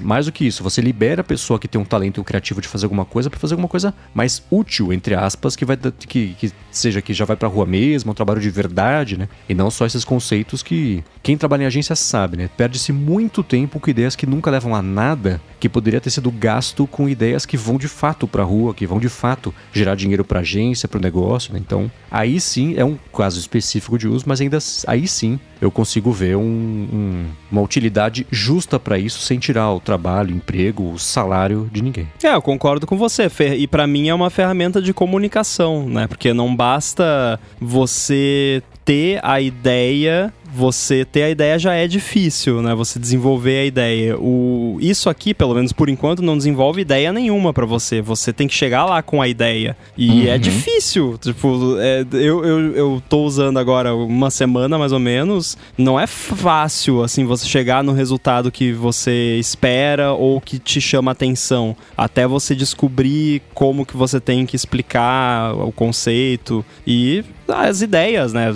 Mais 0.02 0.26
do 0.26 0.32
que 0.32 0.46
isso, 0.46 0.62
você 0.62 0.80
libera 0.80 1.20
a 1.20 1.24
pessoa 1.24 1.58
que 1.58 1.68
tem 1.68 1.80
um 1.80 1.84
talento 1.84 2.22
criativo 2.24 2.60
de 2.60 2.68
fazer 2.68 2.86
alguma 2.86 3.04
coisa 3.04 3.28
para 3.28 3.38
fazer 3.40 3.54
alguma 3.54 3.68
coisa 3.68 3.94
mais 4.14 4.42
útil, 4.50 4.92
entre 4.92 5.14
aspas, 5.14 5.56
que 5.56 5.64
vai 5.64 5.76
que, 5.76 6.34
que 6.38 6.52
seja 6.70 7.02
que 7.02 7.12
já 7.12 7.24
vai 7.24 7.36
pra 7.36 7.48
rua 7.48 7.66
mesmo, 7.66 8.12
um 8.12 8.14
trabalho 8.14 8.40
de 8.40 8.50
verdade, 8.50 9.16
né? 9.16 9.28
E 9.48 9.54
não 9.54 9.70
só 9.70 9.86
esses 9.86 10.04
conceitos 10.04 10.62
que 10.62 11.02
quem 11.22 11.36
trabalha 11.36 11.64
em 11.64 11.66
agência 11.66 11.96
sabe, 11.96 12.36
né? 12.36 12.50
Perde-se 12.56 12.92
muito 12.92 13.42
tempo 13.42 13.80
com 13.80 13.90
ideias 13.90 14.16
que 14.16 14.26
nunca 14.26 14.50
levam 14.50 14.74
a 14.74 14.82
nada, 14.82 15.40
que 15.58 15.68
poderia 15.68 16.00
ter 16.00 16.10
sido 16.10 16.30
gasto 16.30 16.86
com 16.86 17.08
ideias 17.08 17.44
que 17.44 17.56
vão 17.56 17.76
de 17.76 17.88
fato 17.88 18.26
pra 18.26 18.42
rua, 18.42 18.74
que 18.74 18.86
vão 18.86 18.98
de 18.98 19.08
fato 19.08 19.54
gerar 19.72 19.94
dinheiro 19.94 20.24
pra 20.24 20.40
agência, 20.40 20.88
pro 20.88 21.00
negócio, 21.00 21.52
né? 21.52 21.58
Então, 21.58 21.90
aí 22.10 22.40
sim 22.40 22.74
é 22.76 22.84
um 22.84 22.96
caso 23.16 23.38
específico 23.38 23.98
de 23.98 24.08
uso, 24.08 24.24
mas 24.26 24.40
ainda 24.40 24.58
aí 24.86 25.06
sim 25.06 25.38
eu 25.60 25.70
consigo 25.70 26.10
ver 26.10 26.36
um, 26.36 26.42
um, 26.42 27.26
uma 27.50 27.60
utilidade 27.60 28.26
justa 28.30 28.78
para 28.78 28.98
isso, 28.98 29.20
sem 29.20 29.38
tirar 29.38 29.70
o 29.72 29.80
trabalho, 29.80 30.32
o 30.32 30.36
emprego, 30.36 30.92
o 30.92 30.98
salário 30.98 31.68
de 31.72 31.82
ninguém. 31.82 32.08
É, 32.22 32.34
eu 32.34 32.42
concordo 32.42 32.86
com 32.86 32.96
você. 32.96 33.28
E 33.56 33.66
para 33.66 33.86
mim 33.86 34.08
é 34.08 34.14
uma 34.14 34.30
ferramenta 34.30 34.80
de 34.80 34.92
comunicação, 34.92 35.88
né? 35.88 36.06
Porque 36.06 36.32
não 36.32 36.54
basta 36.54 37.38
você 37.60 38.62
ter 38.84 39.20
a 39.22 39.40
ideia 39.40 40.32
você 40.52 41.04
ter 41.04 41.22
a 41.22 41.30
ideia 41.30 41.58
já 41.58 41.74
é 41.74 41.86
difícil, 41.86 42.62
né? 42.62 42.74
Você 42.74 42.98
desenvolver 42.98 43.60
a 43.60 43.64
ideia. 43.64 44.18
O, 44.18 44.78
isso 44.80 45.08
aqui, 45.08 45.32
pelo 45.32 45.54
menos 45.54 45.72
por 45.72 45.88
enquanto, 45.88 46.22
não 46.22 46.36
desenvolve 46.36 46.80
ideia 46.80 47.12
nenhuma 47.12 47.52
para 47.52 47.66
você. 47.66 48.00
Você 48.00 48.32
tem 48.32 48.48
que 48.48 48.54
chegar 48.54 48.84
lá 48.84 49.02
com 49.02 49.22
a 49.22 49.28
ideia. 49.28 49.76
E 49.96 50.26
é 50.26 50.30
uhum. 50.30 50.34
é 50.34 50.38
difícil. 50.38 51.18
Tipo, 51.18 51.76
é, 51.78 52.04
eu, 52.12 52.44
eu, 52.44 52.76
eu 52.76 53.02
tô 53.08 53.24
usando 53.24 53.58
agora 53.58 53.94
uma 53.94 54.30
semana 54.30 54.78
mais 54.78 54.92
ou 54.92 54.98
menos. 54.98 55.56
Não 55.76 55.98
é 55.98 56.06
fácil, 56.06 57.02
assim, 57.02 57.24
você 57.24 57.46
chegar 57.46 57.82
no 57.84 57.92
resultado 57.92 58.50
que 58.50 58.72
você 58.72 59.36
espera 59.38 60.12
ou 60.12 60.40
que 60.40 60.58
te 60.58 60.80
chama 60.80 61.12
atenção. 61.12 61.76
Até 61.96 62.26
você 62.26 62.54
descobrir 62.54 63.42
como 63.54 63.86
que 63.86 63.96
você 63.96 64.20
tem 64.20 64.46
que 64.46 64.56
explicar 64.56 65.54
o 65.54 65.72
conceito. 65.72 66.64
E 66.86 67.24
as 67.50 67.82
ideias, 67.82 68.32
né? 68.32 68.52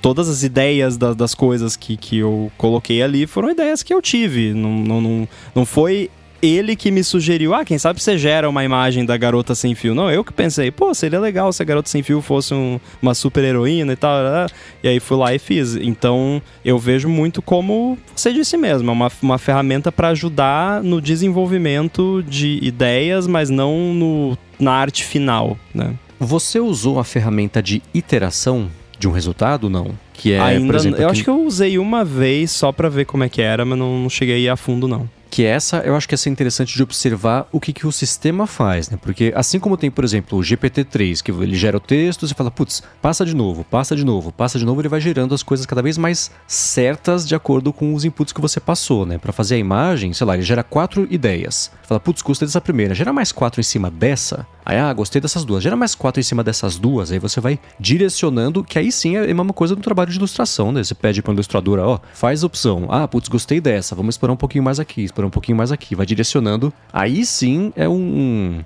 Todas 0.00 0.28
as 0.28 0.42
ideias 0.42 0.96
da, 0.96 1.14
das 1.14 1.34
coisas 1.34 1.76
que, 1.76 1.96
que 1.96 2.18
eu 2.18 2.50
coloquei 2.56 3.02
ali 3.02 3.26
foram 3.26 3.50
ideias 3.50 3.82
que 3.82 3.92
eu 3.92 4.02
tive. 4.02 4.52
Não, 4.54 4.70
não, 4.70 5.00
não, 5.00 5.28
não 5.54 5.66
foi 5.66 6.10
ele 6.44 6.76
que 6.76 6.90
me 6.90 7.02
sugeriu, 7.02 7.54
ah, 7.54 7.64
quem 7.64 7.78
sabe 7.78 8.02
você 8.02 8.18
gera 8.18 8.48
uma 8.48 8.64
imagem 8.64 9.04
da 9.04 9.16
garota 9.16 9.54
sem 9.54 9.74
fio. 9.74 9.94
Não, 9.94 10.10
eu 10.10 10.22
que 10.22 10.32
pensei, 10.32 10.70
pô, 10.70 10.92
seria 10.92 11.18
legal 11.18 11.52
se 11.52 11.62
a 11.62 11.64
garota 11.64 11.88
sem 11.88 12.02
fio 12.02 12.20
fosse 12.20 12.52
um, 12.52 12.78
uma 13.00 13.14
super 13.14 13.42
heroína 13.42 13.92
e 13.92 13.96
tal. 13.96 14.14
E 14.82 14.88
aí 14.88 15.00
fui 15.00 15.16
lá 15.16 15.34
e 15.34 15.38
fiz. 15.38 15.76
Então 15.76 16.42
eu 16.64 16.78
vejo 16.78 17.08
muito 17.08 17.40
como 17.40 17.98
você 18.14 18.32
disse 18.32 18.56
mesmo, 18.56 18.90
é 18.90 18.92
uma, 18.92 19.10
uma 19.22 19.38
ferramenta 19.38 19.90
para 19.90 20.08
ajudar 20.08 20.82
no 20.82 21.00
desenvolvimento 21.00 22.22
de 22.22 22.58
ideias, 22.62 23.26
mas 23.26 23.48
não 23.48 23.94
no, 23.94 24.38
na 24.58 24.72
arte 24.72 25.04
final, 25.04 25.58
né? 25.74 25.94
Você 26.24 26.58
usou 26.58 26.98
a 26.98 27.04
ferramenta 27.04 27.62
de 27.62 27.82
iteração 27.92 28.68
de 28.98 29.08
um 29.08 29.12
resultado, 29.12 29.68
não? 29.68 29.90
Que 30.12 30.32
é, 30.32 30.40
Ainda, 30.40 30.66
por 30.66 30.74
exemplo, 30.74 31.02
eu 31.02 31.08
acho 31.08 31.22
que 31.22 31.30
eu 31.30 31.44
usei 31.44 31.78
uma 31.78 32.04
vez 32.04 32.50
só 32.50 32.72
para 32.72 32.88
ver 32.88 33.04
como 33.04 33.24
é 33.24 33.28
que 33.28 33.42
era, 33.42 33.64
mas 33.64 33.78
não, 33.78 33.98
não 33.98 34.08
cheguei 34.08 34.48
a 34.48 34.56
fundo 34.56 34.86
não 34.88 35.08
que 35.34 35.44
essa 35.44 35.78
eu 35.78 35.96
acho 35.96 36.08
que 36.08 36.14
é 36.14 36.16
ser 36.16 36.30
interessante 36.30 36.76
de 36.76 36.80
observar 36.84 37.48
o 37.50 37.58
que, 37.58 37.72
que 37.72 37.88
o 37.88 37.90
sistema 37.90 38.46
faz, 38.46 38.88
né? 38.88 38.96
Porque 39.02 39.32
assim 39.34 39.58
como 39.58 39.76
tem, 39.76 39.90
por 39.90 40.04
exemplo, 40.04 40.38
o 40.38 40.40
GPT-3, 40.40 41.20
que 41.20 41.32
ele 41.32 41.56
gera 41.56 41.76
o 41.76 41.80
texto, 41.80 42.28
você 42.28 42.32
fala, 42.32 42.52
putz, 42.52 42.84
passa 43.02 43.26
de 43.26 43.34
novo, 43.34 43.64
passa 43.64 43.96
de 43.96 44.04
novo, 44.04 44.30
passa 44.30 44.60
de 44.60 44.64
novo, 44.64 44.80
ele 44.80 44.88
vai 44.88 45.00
gerando 45.00 45.34
as 45.34 45.42
coisas 45.42 45.66
cada 45.66 45.82
vez 45.82 45.98
mais 45.98 46.30
certas 46.46 47.26
de 47.26 47.34
acordo 47.34 47.72
com 47.72 47.94
os 47.94 48.04
inputs 48.04 48.32
que 48.32 48.40
você 48.40 48.60
passou, 48.60 49.04
né? 49.04 49.18
Para 49.18 49.32
fazer 49.32 49.56
a 49.56 49.58
imagem, 49.58 50.12
sei 50.12 50.24
lá, 50.24 50.34
ele 50.34 50.44
gera 50.44 50.62
quatro 50.62 51.04
ideias. 51.10 51.68
Fala, 51.82 51.98
putz, 51.98 52.22
gostei 52.22 52.46
dessa 52.46 52.60
primeira, 52.60 52.94
gera 52.94 53.12
mais 53.12 53.32
quatro 53.32 53.60
em 53.60 53.64
cima 53.64 53.90
dessa. 53.90 54.46
Aí, 54.64 54.78
ah, 54.78 54.92
gostei 54.94 55.20
dessas 55.20 55.44
duas, 55.44 55.62
gera 55.62 55.76
mais 55.76 55.94
quatro 55.94 56.20
em 56.20 56.22
cima 56.22 56.42
dessas 56.42 56.78
duas. 56.78 57.12
Aí 57.12 57.18
você 57.18 57.40
vai 57.40 57.58
direcionando, 57.78 58.64
que 58.64 58.78
aí 58.78 58.90
sim 58.90 59.16
é 59.16 59.24
a 59.24 59.26
mesma 59.26 59.52
coisa 59.52 59.76
do 59.76 59.82
trabalho 59.82 60.10
de 60.10 60.16
ilustração, 60.16 60.72
né? 60.72 60.82
Você 60.82 60.94
pede 60.94 61.20
para 61.20 61.34
ilustradora, 61.34 61.86
ó, 61.86 61.98
faz 62.14 62.42
opção. 62.42 62.86
Ah, 62.88 63.06
putz, 63.06 63.28
gostei 63.28 63.60
dessa, 63.60 63.94
vamos 63.94 64.14
esperar 64.14 64.32
um 64.32 64.36
pouquinho 64.36 64.64
mais 64.64 64.80
aqui, 64.80 65.02
um 65.26 65.30
pouquinho 65.30 65.56
mais 65.56 65.72
aqui, 65.72 65.94
vai 65.94 66.06
direcionando. 66.06 66.72
Aí 66.92 67.24
sim 67.24 67.72
é 67.76 67.88
um, 67.88 68.62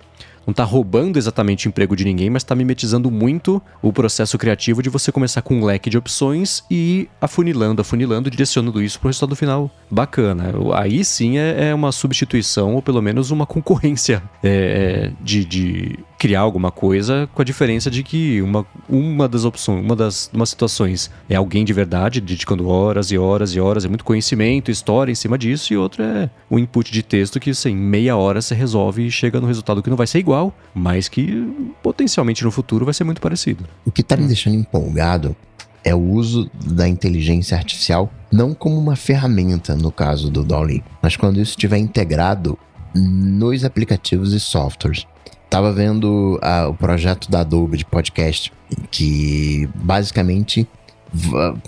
não 0.49 0.55
tá 0.55 0.65
roubando 0.65 1.19
exatamente 1.19 1.67
o 1.67 1.69
emprego 1.69 1.95
de 1.95 2.07
ninguém, 2.07 2.31
mas 2.31 2.43
tá 2.43 2.55
mimetizando 2.55 3.11
muito 3.11 3.61
o 3.83 3.93
processo 3.93 4.39
criativo 4.39 4.83
de 4.83 4.89
você 4.89 5.13
começar 5.13 5.43
com 5.43 5.57
um 5.57 5.65
leque 5.65 5.91
de 5.91 5.99
opções 5.99 6.65
e 6.71 6.75
ir 6.75 7.11
afunilando, 7.21 7.83
afunilando, 7.83 8.31
direcionando 8.31 8.83
isso 8.83 8.99
pro 8.99 9.11
resultado 9.11 9.37
final 9.37 9.71
bacana. 9.91 10.55
Aí 10.75 11.05
sim 11.05 11.37
é, 11.37 11.69
é 11.69 11.75
uma 11.75 11.93
substituição, 11.93 12.77
ou 12.77 12.81
pelo 12.81 13.03
menos 13.03 13.31
uma 13.31 13.45
concorrência 13.45 14.23
é, 14.43 15.11
é, 15.11 15.13
de, 15.23 15.45
de 15.45 15.99
criar 16.19 16.41
alguma 16.41 16.71
coisa, 16.71 17.29
com 17.33 17.41
a 17.41 17.45
diferença 17.45 17.91
de 17.91 18.03
que 18.03 18.43
uma, 18.43 18.67
uma 18.89 19.29
das 19.29 19.45
opções, 19.45 19.85
uma 19.85 19.95
das 19.95 20.29
uma 20.35 20.45
situações 20.45 21.11
é 21.29 21.37
alguém 21.37 21.65
de 21.65 21.73
verdade, 21.73 22.21
dedicando 22.21 22.69
horas 22.69 23.13
e 23.13 23.19
horas 23.19 23.55
e 23.55 23.61
horas, 23.61 23.85
é 23.85 23.89
muito 23.89 24.05
conhecimento, 24.05 24.71
história 24.71 25.13
em 25.13 25.15
cima 25.15 25.39
disso, 25.39 25.73
e 25.73 25.77
outra 25.77 26.05
é 26.05 26.31
o 26.51 26.59
input 26.59 26.91
de 26.91 27.03
texto 27.03 27.39
que, 27.39 27.51
assim, 27.51 27.75
meia 27.75 28.17
hora 28.17 28.43
você 28.43 28.55
resolve 28.55 29.07
e 29.07 29.11
chega 29.11 29.41
no 29.41 29.47
resultado 29.47 29.83
que 29.83 29.89
não 29.89 29.97
vai 29.97 30.07
ser 30.07 30.19
igual, 30.19 30.53
mas 30.75 31.09
que 31.09 31.47
potencialmente 31.83 32.45
no 32.45 32.51
futuro 32.51 32.85
vai 32.85 32.95
ser 32.95 33.05
muito 33.05 33.21
parecido. 33.21 33.65
O 33.85 33.93
que 33.93 34.03
tá 34.03 34.17
me 34.17 34.27
deixando 34.27 34.57
empolgado 34.57 35.37
é 35.85 35.95
o 35.95 36.01
uso 36.01 36.51
da 36.65 36.89
inteligência 36.89 37.57
artificial 37.57 38.13
não 38.31 38.53
como 38.53 38.77
uma 38.77 38.97
ferramenta, 38.97 39.75
no 39.75 39.91
caso 39.91 40.31
do 40.31 40.43
Dolly, 40.43 40.83
mas 41.01 41.17
quando 41.17 41.41
isso 41.41 41.53
estiver 41.53 41.79
integrado 41.79 42.59
nos 42.95 43.65
aplicativos 43.65 44.33
e 44.33 44.41
softwares. 44.41 45.07
Tava 45.51 45.73
vendo 45.73 46.39
o 46.69 46.75
projeto 46.75 47.31
da 47.31 47.41
Adobe 47.41 47.77
de 47.79 47.85
podcast, 47.85 48.53
que 48.91 49.69
basicamente. 49.75 50.69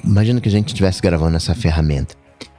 Imagina 0.04 0.40
que 0.40 0.48
a 0.48 0.52
gente 0.52 0.68
estivesse 0.68 1.00
gravando 1.00 1.36
essa 1.36 1.54
ferramenta. 1.54 2.14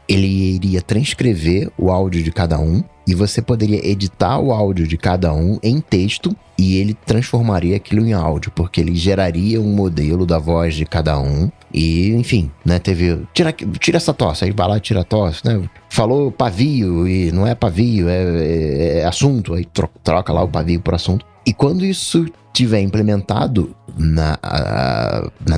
Ele 0.08 0.28
iria 0.28 0.82
transcrever 0.82 1.72
o 1.78 1.92
áudio 1.92 2.24
de 2.24 2.32
cada 2.32 2.60
um 2.60 2.84
e 3.08 3.14
você 3.14 3.42
poderia 3.42 3.86
editar 3.86 4.40
o 4.40 4.52
áudio 4.52 4.88
de 4.88 4.98
cada 4.98 5.34
um 5.34 5.60
em 5.62 5.80
texto 5.80 6.36
e 6.58 6.78
ele 6.78 6.94
transformaria 6.94 7.76
aquilo 7.76 8.06
em 8.06 8.14
áudio, 8.14 8.52
porque 8.52 8.82
ele 8.82 8.96
geraria 8.96 9.60
um 9.62 9.74
modelo 9.74 10.26
da 10.26 10.38
voz 10.38 10.76
de 10.76 10.86
cada 10.86 11.20
um 11.20 11.52
e, 11.74 12.10
enfim, 12.14 12.52
né, 12.66 12.78
teve 12.78 13.22
tira, 13.34 13.54
tira 13.54 13.98
essa 13.98 14.14
tosse, 14.14 14.44
aí 14.44 14.52
vai 14.52 14.68
lá 14.68 14.80
tira 14.80 15.02
a 15.02 15.04
tosse, 15.04 15.46
né? 15.46 15.62
Falou 15.92 16.32
pavio 16.32 17.06
e 17.06 17.34
não 17.34 17.46
é 17.46 17.54
pavio, 17.54 18.08
é, 18.08 18.24
é, 18.24 19.00
é 19.00 19.06
assunto, 19.06 19.54
aí 19.54 19.66
troca, 20.02 20.32
lá 20.32 20.42
o 20.42 20.48
pavio 20.48 20.80
por 20.80 20.96
assunto. 20.96 21.26
E 21.46 21.52
quando 21.54 21.84
isso 21.84 22.28
tiver 22.54 22.80
implementado 22.80 23.76
na, 23.98 24.40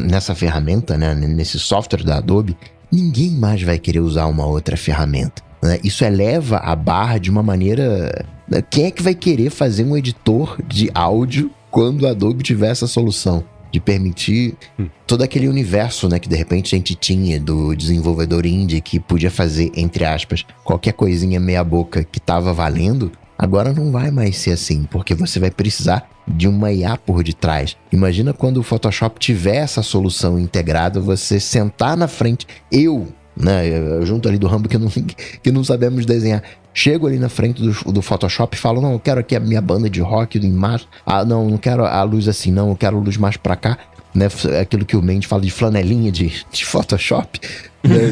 nessa 0.02 0.34
ferramenta, 0.34 0.98
né, 0.98 1.14
nesse 1.14 1.60
software 1.60 2.04
da 2.04 2.18
Adobe, 2.18 2.58
ninguém 2.92 3.30
mais 3.30 3.62
vai 3.62 3.78
querer 3.78 4.00
usar 4.00 4.26
uma 4.26 4.48
outra 4.48 4.76
ferramenta. 4.76 5.44
Né? 5.62 5.80
Isso 5.84 6.04
eleva 6.04 6.58
a 6.58 6.76
barra 6.76 7.20
de 7.20 7.30
uma 7.30 7.44
maneira. 7.44 8.26
Né? 8.48 8.64
Quem 8.68 8.86
é 8.86 8.92
que 8.92 9.04
vai 9.04 9.14
querer 9.14 9.52
fazer 9.52 9.84
um 9.86 9.96
editor 9.96 10.58
de 10.68 10.90
áudio 10.96 11.52
quando 11.70 12.08
a 12.08 12.10
Adobe 12.10 12.42
tiver 12.42 12.72
essa 12.72 12.88
solução? 12.88 13.44
De 13.74 13.80
permitir 13.80 14.56
hum. 14.80 14.88
todo 15.08 15.24
aquele 15.24 15.48
universo 15.48 16.08
né, 16.08 16.20
que 16.20 16.30
de 16.30 16.36
repente 16.36 16.76
a 16.76 16.78
gente 16.78 16.94
tinha 16.94 17.40
do 17.40 17.76
desenvolvedor 17.76 18.46
indie 18.46 18.80
que 18.80 19.00
podia 19.00 19.32
fazer, 19.32 19.72
entre 19.76 20.06
aspas, 20.06 20.46
qualquer 20.64 20.94
coisinha 20.94 21.40
meia-boca 21.40 22.04
que 22.04 22.20
estava 22.20 22.54
valendo. 22.54 23.12
Agora 23.36 23.74
não 23.74 23.92
vai 23.92 24.12
mais 24.12 24.38
ser 24.38 24.52
assim, 24.52 24.84
porque 24.84 25.16
você 25.16 25.40
vai 25.40 25.50
precisar 25.50 26.08
de 26.28 26.48
uma 26.48 26.72
IA 26.72 26.96
por 26.98 27.24
detrás. 27.24 27.76
Imagina 27.92 28.32
quando 28.32 28.58
o 28.58 28.64
Photoshop 28.64 29.20
tiver 29.20 29.58
essa 29.58 29.82
solução 29.82 30.40
integrada, 30.40 31.00
você 31.00 31.40
sentar 31.40 31.98
na 31.98 32.08
frente, 32.08 32.48
eu 32.72 33.12
né? 33.36 33.64
Junto 34.04 34.28
ali 34.30 34.38
do 34.38 34.48
Rambo 34.48 34.70
que 34.70 34.78
não, 34.78 34.90
que 34.90 35.52
não 35.52 35.64
sabemos 35.64 36.06
desenhar. 36.06 36.44
Chego 36.74 37.08
ali 37.08 37.20
na 37.20 37.30
frente 37.30 37.62
do, 37.62 37.92
do 37.92 38.02
Photoshop 38.02 38.56
e 38.56 38.60
falo: 38.60 38.82
Não, 38.82 38.94
eu 38.94 39.00
quero 39.00 39.20
aqui 39.20 39.36
a 39.36 39.40
minha 39.40 39.62
banda 39.62 39.90
de 39.90 40.02
rock 40.02 40.38
em 40.38 40.46
imagem. 40.46 40.88
Ah, 41.06 41.24
não, 41.24 41.50
não 41.50 41.58
quero 41.58 41.86
a 41.86 42.02
luz 42.04 42.28
assim, 42.28 42.52
não, 42.52 42.70
eu 42.70 42.76
quero 42.76 43.00
luz 43.00 43.18
mais 43.18 43.38
pra 43.38 43.56
cá. 43.56 43.78
Né? 44.14 44.28
Aquilo 44.62 44.86
que 44.86 44.96
o 44.96 45.02
Mendes 45.02 45.28
fala 45.28 45.42
de 45.42 45.52
flanelinha 45.52 46.12
de, 46.12 46.32
de 46.52 46.66
Photoshop. 46.66 47.40
Né? 47.84 48.12